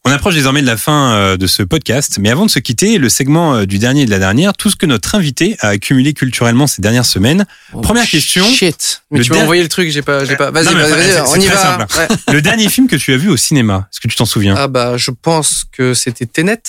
On 0.05 0.11
approche 0.11 0.35
désormais 0.35 0.61
de 0.61 0.67
la 0.67 0.75
fin 0.75 1.13
euh, 1.13 1.37
de 1.37 1.47
ce 1.47 1.63
podcast, 1.63 2.17
mais 2.19 2.29
avant 2.29 2.45
de 2.45 2.51
se 2.51 2.59
quitter, 2.59 2.97
le 2.97 3.07
segment 3.07 3.55
euh, 3.55 3.65
du 3.65 3.79
dernier 3.79 4.01
et 4.01 4.05
de 4.05 4.11
la 4.11 4.19
dernière, 4.19 4.53
tout 4.53 4.69
ce 4.69 4.75
que 4.75 4.85
notre 4.85 5.15
invité 5.15 5.55
a 5.61 5.69
accumulé 5.69 6.13
culturellement 6.13 6.67
ces 6.67 6.81
dernières 6.81 7.05
semaines. 7.05 7.45
Première 7.81 8.05
question. 8.05 8.45
Shit. 8.45 9.01
Mais 9.11 9.19
Le 9.19 9.23
tu 9.23 9.29
m'as 9.31 9.37
der- 9.37 9.43
envoyé 9.45 9.63
le 9.63 9.69
truc, 9.69 9.89
j'ai 9.89 10.01
pas, 10.01 10.25
j'ai 10.25 10.35
pas. 10.35 10.51
Vas-y, 10.51 10.65
vas-y, 10.65 11.09
c'est 11.09 11.21
on 11.21 11.35
y 11.37 11.47
va. 11.47 11.77
Ouais. 11.97 12.33
Le 12.33 12.41
dernier 12.41 12.67
film 12.69 12.87
que 12.87 12.97
tu 12.97 13.13
as 13.13 13.17
vu 13.17 13.29
au 13.29 13.37
cinéma, 13.37 13.87
est-ce 13.93 14.01
que 14.01 14.09
tu 14.09 14.15
t'en 14.17 14.25
souviens? 14.25 14.55
Ah 14.57 14.67
bah, 14.67 14.97
je 14.97 15.09
pense 15.09 15.63
que 15.71 15.93
c'était 15.93 16.25
Tenet. 16.25 16.59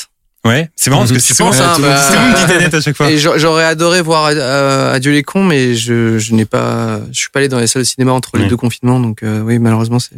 Ouais, 0.45 0.71
c'est 0.77 0.91
marrant 0.91 1.03
parce 1.03 1.13
que 1.13 1.19
c'est 1.21 1.33
souvent 1.35 1.53
ça. 1.53 1.73
hein, 1.75 1.79
bah, 1.81 1.99
tout 2.07 2.13
le 2.13 2.21
monde 2.21 2.35
dit 2.37 2.47
Tenet 2.47 2.75
à 2.75 2.81
chaque 2.83 2.97
fois. 2.97 3.09
J'aurais 3.17 3.65
adoré 3.65 4.03
voir 4.03 4.27
euh, 4.35 4.93
Adieu 4.93 5.11
les 5.13 5.23
cons, 5.23 5.43
mais 5.43 5.75
je, 5.75 6.19
je 6.19 6.35
n'ai 6.35 6.45
pas, 6.45 7.01
je 7.13 7.19
suis 7.19 7.31
pas 7.31 7.39
allé 7.39 7.49
dans 7.49 7.59
les 7.59 7.67
salles 7.67 7.83
de 7.83 7.87
cinéma 7.87 8.13
entre 8.13 8.37
les 8.37 8.47
deux 8.47 8.57
confinements, 8.57 9.01
donc 9.01 9.23
euh, 9.23 9.41
oui, 9.41 9.59
malheureusement, 9.59 9.99
c'est. 9.99 10.11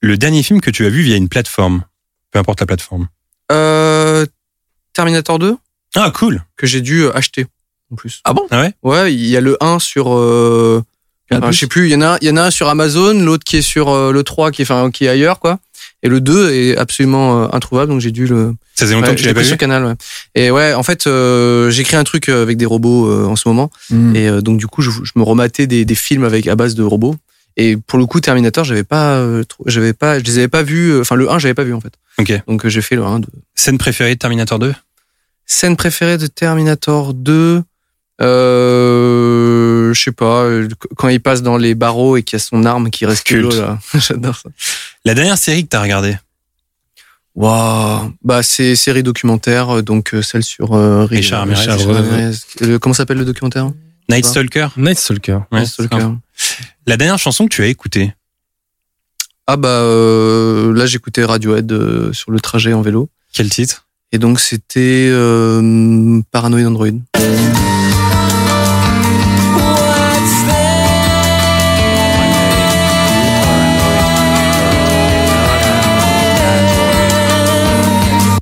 Le 0.00 0.16
dernier 0.16 0.42
film 0.42 0.60
que 0.60 0.70
tu 0.70 0.86
as 0.86 0.88
vu 0.88 1.02
via 1.02 1.16
une 1.16 1.28
plateforme, 1.28 1.82
peu 2.30 2.38
importe 2.38 2.60
la 2.60 2.66
plateforme. 2.66 3.08
Euh, 3.52 4.24
Terminator 4.94 5.38
2 5.38 5.56
Ah, 5.96 6.10
cool. 6.14 6.42
que 6.56 6.66
j'ai 6.66 6.80
dû 6.80 7.02
euh, 7.02 7.16
acheter 7.16 7.46
en 7.92 7.96
plus. 7.96 8.20
Ah 8.24 8.32
bon? 8.32 8.46
Ah 8.50 8.60
ouais? 8.62 8.72
Ouais, 8.82 9.14
il 9.14 9.26
y 9.26 9.36
a 9.36 9.40
le 9.40 9.56
1 9.62 9.78
sur 9.78 10.14
euh, 10.14 10.82
enfin, 11.30 11.50
je 11.52 11.58
sais 11.58 11.66
plus, 11.66 11.86
il 11.88 11.92
y 11.92 11.96
en 11.96 12.00
a 12.00 12.14
un- 12.14 12.18
il 12.22 12.28
y 12.28 12.30
en 12.30 12.36
a 12.36 12.42
un 12.44 12.50
sur 12.50 12.68
Amazon, 12.68 13.12
l'autre 13.22 13.44
qui 13.44 13.58
est 13.58 13.62
sur 13.62 13.90
euh, 13.90 14.10
le 14.12 14.22
3 14.22 14.50
qui 14.52 14.62
est 14.62 14.64
enfin 14.70 14.90
qui 14.90 15.04
est 15.04 15.08
ailleurs 15.08 15.38
quoi. 15.38 15.58
Et 16.04 16.08
le 16.08 16.20
2 16.20 16.52
est 16.52 16.76
absolument 16.76 17.42
euh, 17.42 17.48
introuvable 17.52 17.90
donc 17.90 18.00
j'ai 18.00 18.12
dû 18.12 18.26
le 18.26 18.54
Ça 18.74 18.84
faisait 18.84 18.94
longtemps 18.94 19.08
ouais, 19.08 19.14
que 19.16 19.20
tu 19.20 19.26
l'ai 19.26 19.34
pas 19.34 19.40
vu 19.40 19.46
sur 19.46 19.56
Canal 19.56 19.84
ouais. 19.84 19.94
Et 20.36 20.50
ouais, 20.52 20.72
en 20.74 20.82
fait 20.84 21.06
euh, 21.06 21.70
j'écris 21.70 21.96
un 21.96 22.04
truc 22.04 22.28
avec 22.28 22.56
des 22.56 22.66
robots 22.66 23.08
euh, 23.10 23.24
en 23.24 23.34
ce 23.36 23.48
moment 23.48 23.70
Mm. 23.90 24.16
et 24.16 24.28
euh, 24.28 24.40
donc 24.40 24.58
du 24.58 24.66
coup 24.66 24.82
je, 24.82 24.90
je 24.90 25.12
me 25.16 25.22
rematais 25.22 25.66
des, 25.66 25.84
des 25.84 25.94
films 25.94 26.24
avec 26.24 26.46
à 26.46 26.54
base 26.56 26.74
de 26.74 26.82
robots 26.82 27.16
et 27.56 27.76
pour 27.76 27.98
le 27.98 28.06
coup 28.06 28.20
Terminator, 28.20 28.64
j'avais 28.64 28.82
pas 28.84 29.14
euh, 29.16 29.44
j'avais 29.66 29.92
pas 29.92 30.18
je 30.18 30.24
les 30.24 30.38
avais 30.38 30.48
pas 30.48 30.62
vus 30.62 30.90
euh, 30.90 31.00
enfin 31.02 31.14
le 31.14 31.30
1 31.30 31.38
j'avais 31.38 31.54
pas 31.54 31.62
vu 31.64 31.72
en 31.72 31.80
fait. 31.80 31.92
Ok. 32.18 32.32
Donc 32.48 32.64
euh, 32.66 32.68
j'ai 32.68 32.82
fait 32.82 32.96
le 32.96 33.04
1 33.04 33.20
2. 33.20 33.28
Scène 33.54 33.78
préférée 33.78 34.14
de 34.14 34.18
Terminator 34.18 34.58
2 34.58 34.74
Scène 35.46 35.76
préférée 35.76 36.18
de 36.18 36.26
Terminator 36.26 37.14
2 37.14 37.62
euh, 38.20 39.23
je 39.94 40.02
sais 40.02 40.12
pas, 40.12 40.42
euh, 40.44 40.68
quand 40.96 41.08
il 41.08 41.20
passe 41.20 41.42
dans 41.42 41.56
les 41.56 41.74
barreaux 41.74 42.16
et 42.16 42.22
qu'il 42.22 42.36
y 42.36 42.40
a 42.40 42.44
son 42.44 42.64
arme 42.64 42.90
qui 42.90 43.06
reste 43.06 43.24
Culte. 43.24 43.54
là. 43.54 43.78
J'adore 43.94 44.36
ça. 44.36 44.50
La 45.04 45.14
dernière 45.14 45.38
série 45.38 45.64
que 45.64 45.68
t'as 45.70 45.80
regardée 45.82 46.16
Waouh. 47.34 48.12
Bah, 48.22 48.42
c'est 48.44 48.76
série 48.76 49.02
documentaire, 49.02 49.78
euh, 49.78 49.82
donc 49.82 50.14
euh, 50.14 50.22
celle 50.22 50.44
sur 50.44 50.74
euh, 50.74 51.04
Ri- 51.04 51.16
Richard. 51.16 51.46
Richard 51.48 51.78
Ramirez. 51.80 52.30
Le- 52.60 52.78
comment 52.78 52.94
s'appelle 52.94 53.18
le 53.18 53.24
documentaire? 53.24 53.70
Night 54.08 54.24
Stalker 54.26 54.68
Night 54.76 54.98
Stalker. 54.98 55.38
Ouais, 55.50 55.60
Night 55.60 55.68
Stalker. 55.68 56.08
La 56.86 56.96
dernière 56.96 57.18
chanson 57.18 57.46
que 57.48 57.54
tu 57.54 57.62
as 57.62 57.66
écoutée 57.66 58.12
Ah 59.46 59.56
bah 59.56 59.68
euh, 59.68 60.72
là 60.74 60.84
j'écoutais 60.86 61.24
Radiohead 61.24 61.72
euh, 61.72 62.12
sur 62.12 62.30
le 62.30 62.38
trajet 62.38 62.72
en 62.74 62.82
vélo 62.82 63.08
Quel 63.32 63.48
titre? 63.48 63.86
Et 64.12 64.18
donc 64.18 64.38
c'était 64.40 65.08
euh, 65.10 66.20
Paranoid 66.30 66.66
Android. 66.66 66.90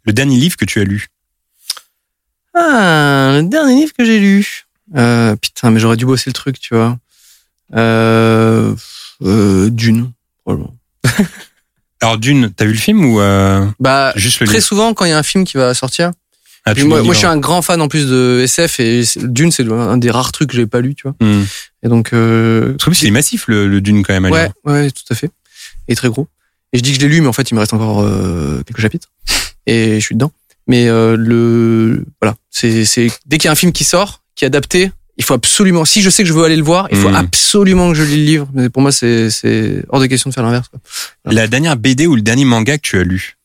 Le 0.05 0.13
dernier 0.13 0.37
livre 0.37 0.57
que 0.57 0.65
tu 0.65 0.81
as 0.81 0.85
lu 0.85 1.09
Ah, 2.55 3.31
le 3.35 3.43
dernier 3.49 3.75
livre 3.77 3.93
que 3.97 4.05
j'ai 4.05 4.19
lu. 4.21 4.65
Euh, 4.97 5.37
putain, 5.37 5.71
mais 5.71 5.81
j'aurais 5.81 5.97
dû 5.97 6.05
bosser 6.07 6.29
le 6.29 6.35
truc, 6.35 6.59
tu 6.61 6.75
vois. 6.75 6.99
Euh, 7.75 8.75
euh, 9.23 9.71
Dune, 9.71 10.13
probablement. 10.45 10.75
Alors 12.03 12.19
Dune, 12.19 12.53
t'as 12.55 12.65
vu 12.65 12.73
le 12.73 12.79
film 12.79 13.05
ou 13.05 13.19
Bah, 13.81 14.13
juste 14.17 14.41
le 14.41 14.47
très 14.47 14.57
livre 14.57 14.67
souvent, 14.67 14.93
quand 14.93 15.05
il 15.05 15.11
y 15.11 15.13
a 15.13 15.19
un 15.19 15.23
film 15.23 15.45
qui 15.45 15.57
va 15.57 15.73
sortir, 15.73 16.11
Ah, 16.67 16.75
moi, 16.85 16.99
je 17.01 17.05
suis 17.05 17.13
livre. 17.23 17.29
un 17.31 17.39
grand 17.39 17.63
fan 17.63 17.81
en 17.81 17.89
plus 17.89 18.07
de 18.09 18.41
SF 18.45 18.81
et 18.81 19.03
Dune, 19.17 19.53
c'est 19.53 19.67
un 19.71 19.97
des 19.97 20.11
rares 20.11 20.33
trucs 20.33 20.51
que 20.51 20.57
j'ai 20.57 20.67
pas 20.67 20.81
lu, 20.81 20.95
tu 20.97 21.05
vois. 21.05 21.15
Hmm. 21.21 21.45
Et 21.85 21.89
donc, 21.89 22.13
euh, 22.13 22.75
Parce 22.79 22.91
que 22.91 22.95
c'est 22.95 23.11
massif 23.11 23.47
le, 23.47 23.67
le 23.69 23.81
Dune 23.81 24.03
quand 24.03 24.13
même. 24.13 24.25
à 24.27 24.31
ouais, 24.31 24.43
lire. 24.45 24.53
ouais, 24.65 24.91
tout 24.91 25.05
à 25.11 25.15
fait. 25.15 25.31
Et 25.89 25.95
très 25.95 26.09
gros. 26.09 26.29
Et 26.73 26.79
je 26.79 26.83
dis 26.83 26.91
que 26.93 27.01
je 27.01 27.07
l'ai 27.07 27.13
lu, 27.15 27.21
mais 27.21 27.29
en 27.29 27.33
fait, 27.33 27.51
il 27.51 27.55
me 27.55 27.61
reste 27.61 27.73
encore 27.73 28.01
euh, 28.03 28.63
quelques 28.67 28.81
chapitres. 28.81 29.09
Et 29.67 30.01
je 30.01 30.05
suis 30.05 30.15
dedans. 30.15 30.33
Mais 30.67 30.89
euh, 30.89 31.17
le, 31.17 32.05
voilà, 32.21 32.37
c'est, 32.51 32.85
c'est 32.85 33.09
dès 33.27 33.39
qu'il 33.39 33.47
y 33.47 33.49
a 33.49 33.53
un 33.53 33.57
film 33.57 33.73
qui 33.73 33.85
sort, 33.85 34.23
qui 34.35 34.45
est 34.45 34.47
adapté, 34.47 34.91
il 35.19 35.25
faut 35.25 35.35
absolument. 35.35 35.85
Si 35.85 36.01
je 36.03 36.09
sais 36.11 36.23
que 36.23 36.29
je 36.29 36.33
veux 36.35 36.45
aller 36.45 36.57
le 36.57 36.63
voir, 36.63 36.89
il 36.91 36.97
faut 36.97 37.11
Mm. 37.11 37.15
absolument 37.17 37.89
que 37.91 37.95
je 37.95 38.03
lis 38.05 38.17
le 38.17 38.25
livre. 38.25 38.49
Mais 38.55 38.69
pour 38.71 38.81
moi, 38.83 38.93
c'est, 38.93 39.29
c'est 39.31 39.85
hors 39.89 40.01
de 40.01 40.07
question 40.07 40.31
de 40.31 40.35
faire 40.35 40.45
l'inverse. 40.45 40.71
La 41.25 41.47
dernière 41.49 41.77
BD 41.77 42.07
ou 42.07 42.15
le 42.17 42.23
dernier 42.23 42.45
manga 42.45 42.77
que 42.79 42.83
tu 42.83 42.99
as 42.99 43.05
lu? 43.05 43.37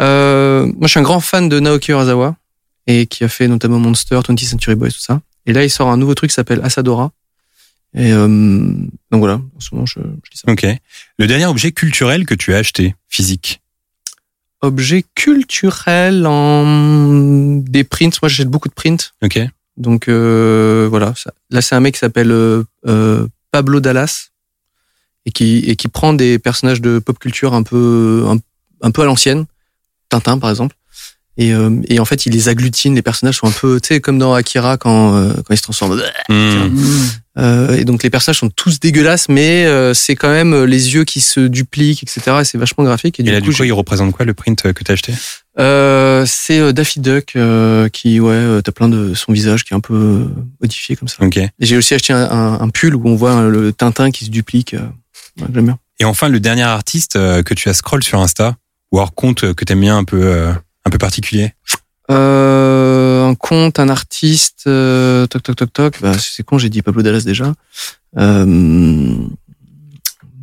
Euh, 0.00 0.66
moi, 0.66 0.82
je 0.82 0.88
suis 0.88 0.98
un 1.00 1.04
grand 1.04 1.20
fan 1.20 1.48
de 1.48 1.60
Naoki 1.60 1.92
Urasawa 1.92 2.36
et 2.86 3.06
qui 3.06 3.22
a 3.24 3.28
fait 3.28 3.46
notamment 3.46 3.78
Monster, 3.78 4.16
20th 4.16 4.44
Century 4.44 4.74
Boys, 4.74 4.88
tout 4.90 4.98
ça. 4.98 5.20
Et 5.46 5.52
là, 5.52 5.62
il 5.64 5.70
sort 5.70 5.88
un 5.88 5.96
nouveau 5.96 6.14
truc 6.14 6.30
qui 6.30 6.34
s'appelle 6.34 6.60
Asadora. 6.64 7.12
Et 7.96 8.12
euh, 8.12 8.26
donc 8.26 9.20
voilà, 9.20 9.34
en 9.34 9.60
ce 9.60 9.72
moment, 9.72 9.86
je, 9.86 10.00
je 10.00 10.30
lis 10.32 10.42
ça. 10.44 10.50
Ok. 10.50 10.66
Le 11.18 11.26
dernier 11.28 11.46
objet 11.46 11.70
culturel 11.70 12.26
que 12.26 12.34
tu 12.34 12.52
as 12.54 12.56
acheté, 12.56 12.96
physique? 13.08 13.60
Objet 14.64 15.04
culturel 15.14 16.26
en 16.26 17.56
des 17.58 17.84
prints. 17.84 18.18
Moi, 18.22 18.28
j'achète 18.28 18.48
beaucoup 18.48 18.68
de 18.68 18.74
prints. 18.74 19.12
Ok. 19.22 19.38
Donc 19.76 20.08
euh, 20.08 20.86
voilà. 20.88 21.12
Là, 21.50 21.60
c'est 21.60 21.74
un 21.74 21.80
mec 21.80 21.94
qui 21.94 22.00
s'appelle 22.00 22.30
euh, 22.30 22.64
euh, 22.86 23.26
Pablo 23.50 23.80
Dallas 23.80 24.30
et 25.26 25.32
qui 25.32 25.58
et 25.66 25.76
qui 25.76 25.88
prend 25.88 26.14
des 26.14 26.38
personnages 26.38 26.80
de 26.80 26.98
pop 26.98 27.18
culture 27.18 27.54
un 27.54 27.62
peu 27.62 28.24
un, 28.26 28.38
un 28.80 28.90
peu 28.90 29.02
à 29.02 29.04
l'ancienne, 29.04 29.46
Tintin 30.08 30.38
par 30.38 30.50
exemple. 30.50 30.76
Et, 31.36 31.52
euh, 31.52 31.70
et 31.88 31.98
en 31.98 32.04
fait, 32.04 32.26
il 32.26 32.32
les 32.32 32.48
agglutine. 32.48 32.94
Les 32.94 33.02
personnages 33.02 33.38
sont 33.38 33.48
un 33.48 33.52
peu, 33.52 33.80
tu 33.80 33.88
sais, 33.88 34.00
comme 34.00 34.18
dans 34.18 34.34
Akira 34.34 34.76
quand 34.76 35.16
euh, 35.16 35.32
quand 35.44 35.52
ils 35.52 35.56
se 35.56 35.62
transforment. 35.62 36.00
Hmm. 36.28 36.78
Euh, 37.36 37.76
et 37.76 37.84
donc 37.84 38.04
les 38.04 38.10
personnages 38.10 38.38
sont 38.38 38.50
tous 38.50 38.78
dégueulasses, 38.78 39.28
mais 39.28 39.66
euh, 39.66 39.92
c'est 39.94 40.14
quand 40.14 40.30
même 40.30 40.64
les 40.64 40.94
yeux 40.94 41.02
qui 41.02 41.20
se 41.20 41.40
dupliquent, 41.40 42.04
etc. 42.04 42.36
Et 42.40 42.44
c'est 42.44 42.58
vachement 42.58 42.84
graphique. 42.84 43.18
Et, 43.18 43.22
Et 43.22 43.24
du 43.26 43.32
là, 43.32 43.38
coup, 43.40 43.46
du 43.46 43.50
coup, 43.50 43.56
j'ai- 43.56 43.66
il 43.66 43.72
représente 43.72 44.12
quoi 44.12 44.24
le 44.24 44.34
print 44.34 44.72
que 44.72 44.84
tu 44.84 44.90
as 44.90 44.94
acheté? 44.94 45.12
Euh, 45.58 46.24
c'est 46.26 46.58
euh, 46.60 46.72
Daffy 46.72 47.00
Duck 47.00 47.32
euh, 47.36 47.88
qui, 47.88 48.20
ouais, 48.20 48.32
euh, 48.32 48.60
t'as 48.60 48.72
plein 48.72 48.88
de 48.88 49.14
son 49.14 49.32
visage 49.32 49.64
qui 49.64 49.72
est 49.72 49.76
un 49.76 49.80
peu 49.80 49.94
euh, 49.94 50.24
modifié 50.60 50.94
comme 50.96 51.08
ça. 51.08 51.16
Ok. 51.24 51.36
Et 51.38 51.50
j'ai 51.60 51.76
aussi 51.76 51.94
acheté 51.94 52.12
un, 52.12 52.22
un, 52.30 52.60
un 52.60 52.68
pull 52.68 52.94
où 52.94 53.02
on 53.08 53.16
voit 53.16 53.32
euh, 53.34 53.48
le 53.50 53.72
Tintin 53.72 54.10
qui 54.12 54.24
se 54.24 54.30
duplique. 54.30 54.74
euh, 54.74 54.78
ouais, 55.40 55.46
J'aime 55.52 55.64
bien. 55.66 55.78
Et 56.00 56.04
enfin, 56.04 56.28
le 56.28 56.40
dernier 56.40 56.62
artiste 56.62 57.16
euh, 57.16 57.42
que 57.42 57.54
tu 57.54 57.68
as 57.68 57.74
scroll 57.74 58.02
sur 58.04 58.20
Insta 58.20 58.56
ou 58.92 59.00
hors 59.00 59.14
compte 59.14 59.54
que 59.54 59.64
t'aimes 59.64 59.80
bien 59.80 59.96
un 59.96 60.04
peu, 60.04 60.20
euh, 60.22 60.52
un 60.84 60.90
peu 60.90 60.98
particulier? 60.98 61.52
Euh, 62.10 63.26
un 63.26 63.34
conte, 63.34 63.78
un 63.78 63.88
artiste, 63.88 64.64
euh, 64.66 65.26
toc 65.26 65.42
toc 65.42 65.56
toc 65.56 65.72
toc. 65.72 65.94
Bah, 66.02 66.12
c'est 66.18 66.42
con, 66.42 66.58
j'ai 66.58 66.68
dit 66.68 66.82
Pablo 66.82 67.02
Dallas 67.02 67.22
déjà. 67.24 67.54
Euh, 68.18 69.16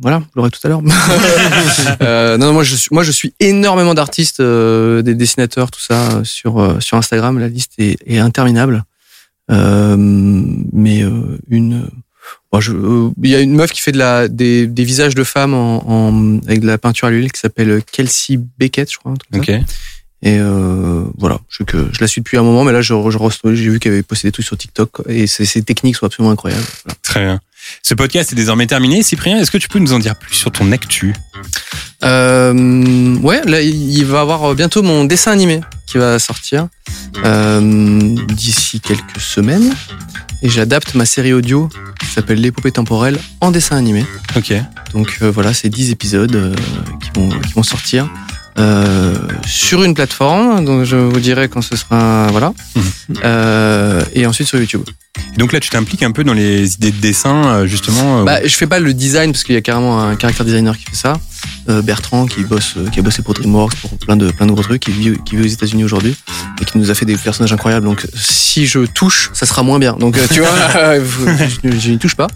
voilà, 0.00 0.18
vous 0.18 0.26
l'aurez 0.34 0.50
tout 0.50 0.58
à 0.64 0.68
l'heure. 0.68 0.82
euh, 2.02 2.36
non, 2.36 2.46
non, 2.46 2.52
moi 2.54 2.64
je 2.64 2.74
suis, 2.74 2.88
moi 2.90 3.04
je 3.04 3.12
suis 3.12 3.34
énormément 3.38 3.94
d'artistes, 3.94 4.40
euh, 4.40 5.02
des 5.02 5.14
dessinateurs, 5.14 5.70
tout 5.70 5.80
ça 5.80 6.16
euh, 6.16 6.24
sur 6.24 6.58
euh, 6.58 6.80
sur 6.80 6.96
Instagram. 6.96 7.38
La 7.38 7.48
liste 7.48 7.74
est, 7.78 7.96
est 8.04 8.18
interminable. 8.18 8.82
Euh, 9.50 9.96
mais 9.98 11.02
euh, 11.02 11.38
une, 11.48 11.88
je, 12.58 12.72
euh, 12.72 13.10
il 13.22 13.30
y 13.30 13.34
a 13.34 13.40
une 13.40 13.54
meuf 13.54 13.72
qui 13.72 13.80
fait 13.80 13.92
de 13.92 13.98
la 13.98 14.28
des, 14.28 14.66
des 14.66 14.84
visages 14.84 15.14
de 15.14 15.24
femmes 15.24 15.54
en, 15.54 15.84
en 15.88 16.38
avec 16.46 16.60
de 16.60 16.66
la 16.66 16.78
peinture 16.78 17.08
à 17.08 17.10
l'huile 17.10 17.30
qui 17.30 17.40
s'appelle 17.40 17.82
Kelsey 17.90 18.38
Beckett, 18.58 18.90
je 18.90 18.98
crois. 18.98 19.12
un 19.12 19.16
truc 19.16 19.30
comme 19.32 19.44
ça. 19.44 19.74
Et 20.22 20.38
euh, 20.38 21.04
voilà, 21.18 21.38
je, 21.48 21.64
que 21.64 21.88
je 21.92 22.00
la 22.00 22.06
suis 22.06 22.20
depuis 22.20 22.36
un 22.36 22.42
moment, 22.42 22.64
mais 22.64 22.72
là, 22.72 22.80
je, 22.80 22.94
je 22.94 23.54
j'ai 23.54 23.68
vu 23.68 23.80
qu'elle 23.80 23.92
avait 23.92 24.02
posté 24.02 24.28
des 24.28 24.32
trucs 24.32 24.46
sur 24.46 24.56
TikTok 24.56 25.02
et 25.08 25.26
ses, 25.26 25.44
ses 25.44 25.62
techniques 25.62 25.96
sont 25.96 26.06
absolument 26.06 26.32
incroyables. 26.32 26.62
Voilà. 26.84 26.96
Très 27.02 27.20
bien. 27.24 27.40
Ce 27.82 27.94
podcast 27.94 28.32
est 28.32 28.36
désormais 28.36 28.66
terminé. 28.66 29.02
Cyprien, 29.02 29.38
est-ce 29.38 29.50
que 29.50 29.58
tu 29.58 29.68
peux 29.68 29.78
nous 29.78 29.92
en 29.92 29.98
dire 29.98 30.16
plus 30.16 30.34
sur 30.34 30.50
ton 30.50 30.72
actu? 30.72 31.14
Euh, 32.04 33.16
ouais, 33.16 33.40
là, 33.44 33.62
il 33.62 34.04
va 34.04 34.18
y 34.18 34.20
avoir 34.20 34.54
bientôt 34.54 34.82
mon 34.82 35.04
dessin 35.04 35.32
animé 35.32 35.60
qui 35.86 35.98
va 35.98 36.18
sortir 36.18 36.68
euh, 37.24 38.16
d'ici 38.28 38.80
quelques 38.80 39.20
semaines. 39.20 39.74
Et 40.42 40.48
j'adapte 40.48 40.94
ma 40.94 41.04
série 41.04 41.32
audio 41.32 41.68
qui 42.00 42.06
s'appelle 42.06 42.40
L'épopée 42.40 42.72
temporelle 42.72 43.18
en 43.40 43.50
dessin 43.52 43.76
animé. 43.76 44.04
Ok. 44.36 44.52
Donc 44.92 45.18
euh, 45.22 45.30
voilà, 45.30 45.54
c'est 45.54 45.68
10 45.68 45.90
épisodes 45.90 46.34
euh, 46.34 46.54
qui, 47.00 47.10
vont, 47.14 47.28
qui 47.28 47.52
vont 47.52 47.62
sortir 47.62 48.08
euh, 48.58 49.14
sur 49.46 49.82
une 49.82 49.94
plateforme. 49.94 50.64
Donc 50.64 50.84
je 50.84 50.96
vous 50.96 51.20
dirai 51.20 51.48
quand 51.48 51.62
ce 51.62 51.76
sera. 51.76 52.28
Voilà. 52.30 52.52
Mhm. 52.74 52.82
Euh, 53.24 54.02
et 54.14 54.26
ensuite 54.26 54.48
sur 54.48 54.58
YouTube. 54.58 54.82
Donc 55.36 55.52
là, 55.52 55.60
tu 55.60 55.70
t'impliques 55.70 56.02
un 56.02 56.10
peu 56.10 56.24
dans 56.24 56.32
les 56.32 56.74
idées 56.74 56.90
de 56.90 57.00
dessin, 57.00 57.44
euh, 57.46 57.66
justement. 57.66 58.24
Bah, 58.24 58.40
je 58.44 58.54
fais 58.54 58.66
pas 58.66 58.80
le 58.80 58.94
design 58.94 59.32
parce 59.32 59.44
qu'il 59.44 59.54
y 59.54 59.58
a 59.58 59.60
carrément 59.60 60.02
un 60.02 60.16
caractère 60.16 60.44
designer 60.44 60.76
qui 60.76 60.84
fait 60.84 60.96
ça. 60.96 61.14
Euh, 61.68 61.82
Bertrand 61.82 62.26
qui 62.26 62.44
bosse, 62.44 62.74
qui 62.92 63.00
a 63.00 63.02
bossé 63.02 63.22
pour 63.22 63.34
DreamWorks, 63.34 63.76
pour 63.76 63.90
plein 63.98 64.16
de 64.16 64.30
plein 64.30 64.46
de 64.46 64.52
gros 64.52 64.62
trucs, 64.62 64.82
qui 64.82 64.90
vit, 64.90 65.16
qui 65.24 65.36
vit 65.36 65.42
aux 65.42 65.52
États-Unis 65.52 65.84
aujourd'hui 65.84 66.16
et 66.60 66.64
qui 66.64 66.78
nous 66.78 66.90
a 66.90 66.94
fait 66.94 67.04
des 67.04 67.16
personnages 67.16 67.52
incroyables. 67.52 67.86
Donc 67.86 68.06
si 68.14 68.66
je 68.66 68.80
touche, 68.80 69.30
ça 69.32 69.46
sera 69.46 69.62
moins 69.62 69.78
bien. 69.78 69.94
Donc 69.94 70.16
tu 70.30 70.40
vois, 70.40 70.50
je, 70.98 71.78
je 71.78 71.90
n'y 71.90 71.98
touche 71.98 72.14
pas. 72.14 72.28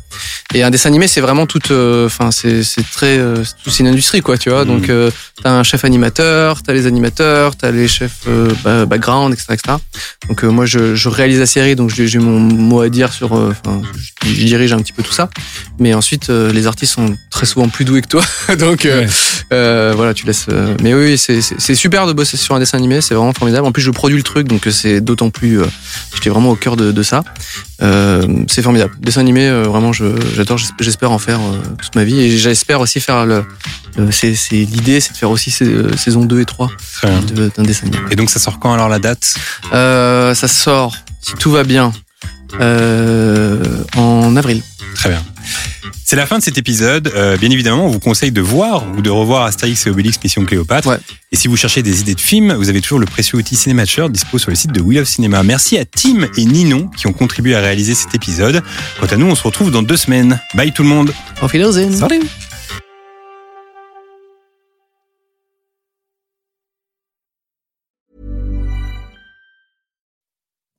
Et 0.54 0.62
un 0.62 0.70
dessin 0.70 0.88
animé, 0.88 1.08
c'est 1.08 1.20
vraiment 1.20 1.46
toute, 1.46 1.70
enfin 1.70 2.30
c'est 2.30 2.62
c'est 2.62 2.88
très, 2.88 3.18
c'est 3.66 3.80
une 3.80 3.88
industrie 3.88 4.22
quoi, 4.22 4.38
tu 4.38 4.50
vois. 4.50 4.64
Mhm. 4.64 4.68
Donc 4.68 4.90
euh, 4.90 5.10
t'as 5.42 5.52
un 5.52 5.62
chef 5.62 5.84
animateur, 5.84 6.05
t'as 6.10 6.72
les 6.72 6.86
animateurs, 6.86 7.56
t'as 7.56 7.70
les 7.70 7.88
chefs 7.88 8.20
euh, 8.28 8.50
ba- 8.64 8.86
background, 8.86 9.32
etc., 9.32 9.46
etc. 9.54 9.76
Donc 10.28 10.44
euh, 10.44 10.48
moi 10.48 10.66
je, 10.66 10.94
je 10.94 11.08
réalise 11.08 11.38
la 11.38 11.46
série, 11.46 11.76
donc 11.76 11.90
j'ai 11.94 12.18
mon 12.18 12.38
mot 12.40 12.80
à 12.80 12.88
dire 12.88 13.12
sur, 13.12 13.36
euh, 13.36 13.50
enfin 13.64 13.80
je, 14.24 14.28
je 14.32 14.44
dirige 14.46 14.72
un 14.72 14.78
petit 14.78 14.92
peu 14.92 15.02
tout 15.02 15.12
ça. 15.12 15.28
Mais 15.78 15.92
ensuite, 15.94 16.28
les 16.28 16.66
artistes 16.66 16.94
sont 16.94 17.14
très 17.30 17.44
souvent 17.46 17.68
plus 17.68 17.84
doués 17.84 18.00
que 18.02 18.08
toi. 18.08 18.22
Donc 18.58 18.84
Ouais. 18.86 19.06
voilà, 19.50 20.14
tu 20.14 20.26
laisses. 20.26 20.46
mais 20.82 20.94
oui, 20.94 21.18
c'est- 21.18 21.74
super 21.74 22.06
de 22.06 22.12
bosser 22.12 22.36
sur 22.36 22.54
un 22.54 22.58
dessin 22.58 22.78
animé, 22.78 23.00
c'est 23.00 23.14
vraiment 23.14 23.32
formidable. 23.34 23.66
En 23.66 23.72
plus, 23.72 23.82
je 23.82 23.90
produis 23.90 24.16
le 24.16 24.22
truc, 24.22 24.48
donc 24.48 24.66
c'est 24.70 25.00
d'autant 25.00 25.30
plus. 25.30 25.60
J'étais 26.14 26.30
vraiment 26.30 26.50
au 26.50 26.56
cœur 26.56 26.76
de, 26.76 26.92
de 26.92 27.02
ça. 27.02 27.22
C'est 27.80 28.62
formidable. 28.62 28.94
Dessin 29.00 29.20
animé, 29.20 29.50
vraiment, 29.50 29.92
j'adore. 29.92 30.56
j'esp- 30.58 30.72
J'espère 30.80 31.10
en 31.12 31.18
faire 31.18 31.40
toute 31.82 31.94
ma 31.94 32.04
vie, 32.04 32.18
et 32.20 32.38
j'espère 32.38 32.80
aussi 32.80 33.00
faire 33.00 33.26
le. 33.26 33.44
c'est 34.10 34.34
l'idée, 34.52 35.00
c'est 35.00 35.12
de 35.12 35.16
faire 35.18 35.30
aussi 35.30 35.50
saison 35.96 36.24
2 36.24 36.40
et 36.40 36.44
3 36.44 36.70
très 36.94 37.08
bien. 37.08 37.20
de- 37.22 37.50
d'un 37.56 37.62
dessin 37.62 37.86
animé. 37.86 38.02
Et 38.10 38.16
donc, 38.16 38.30
ça 38.30 38.38
sort 38.40 38.58
quand 38.58 38.72
alors 38.72 38.88
la 38.88 38.98
date 38.98 39.34
Euh, 39.72 40.34
ça 40.34 40.48
sort, 40.48 40.94
si 41.20 41.34
tout 41.34 41.50
va 41.50 41.64
bien, 41.64 41.92
euh, 42.60 43.62
en 43.96 44.36
avril. 44.36 44.62
Très 44.94 45.10
bien. 45.10 45.22
C'est 46.04 46.16
la 46.16 46.26
fin 46.26 46.38
de 46.38 46.42
cet 46.44 46.56
épisode. 46.56 47.10
Euh, 47.16 47.36
bien 47.36 47.50
évidemment, 47.50 47.86
on 47.86 47.90
vous 47.90 47.98
conseille 47.98 48.30
de 48.30 48.40
voir 48.40 48.84
ou 48.96 49.02
de 49.02 49.10
revoir 49.10 49.42
Astérix 49.44 49.86
et 49.86 49.90
Obélix 49.90 50.18
Mission 50.22 50.44
Cléopâtre. 50.44 50.86
Ouais. 50.88 50.98
Et 51.32 51.36
si 51.36 51.48
vous 51.48 51.56
cherchez 51.56 51.82
des 51.82 52.00
idées 52.00 52.14
de 52.14 52.20
films, 52.20 52.52
vous 52.54 52.68
avez 52.68 52.80
toujours 52.80 53.00
le 53.00 53.06
précieux 53.06 53.36
outil 53.38 53.56
Cinématcher 53.56 54.06
dispo 54.08 54.38
sur 54.38 54.50
le 54.50 54.56
site 54.56 54.70
de 54.72 54.80
We 54.80 54.98
Love 54.98 55.06
Cinéma. 55.06 55.42
Merci 55.42 55.76
à 55.78 55.84
Tim 55.84 56.28
et 56.36 56.44
Ninon 56.44 56.88
qui 56.96 57.08
ont 57.08 57.12
contribué 57.12 57.56
à 57.56 57.60
réaliser 57.60 57.94
cet 57.96 58.14
épisode. 58.14 58.62
Quant 59.00 59.06
à 59.08 59.16
nous, 59.16 59.26
on 59.26 59.34
se 59.34 59.42
retrouve 59.42 59.72
dans 59.72 59.82
deux 59.82 59.96
semaines. 59.96 60.38
Bye 60.54 60.72
tout 60.72 60.84
le 60.84 60.88
monde. 60.88 61.12
Auf 61.42 61.52
Wiedersehen. 61.52 61.92
Salut. 61.96 62.20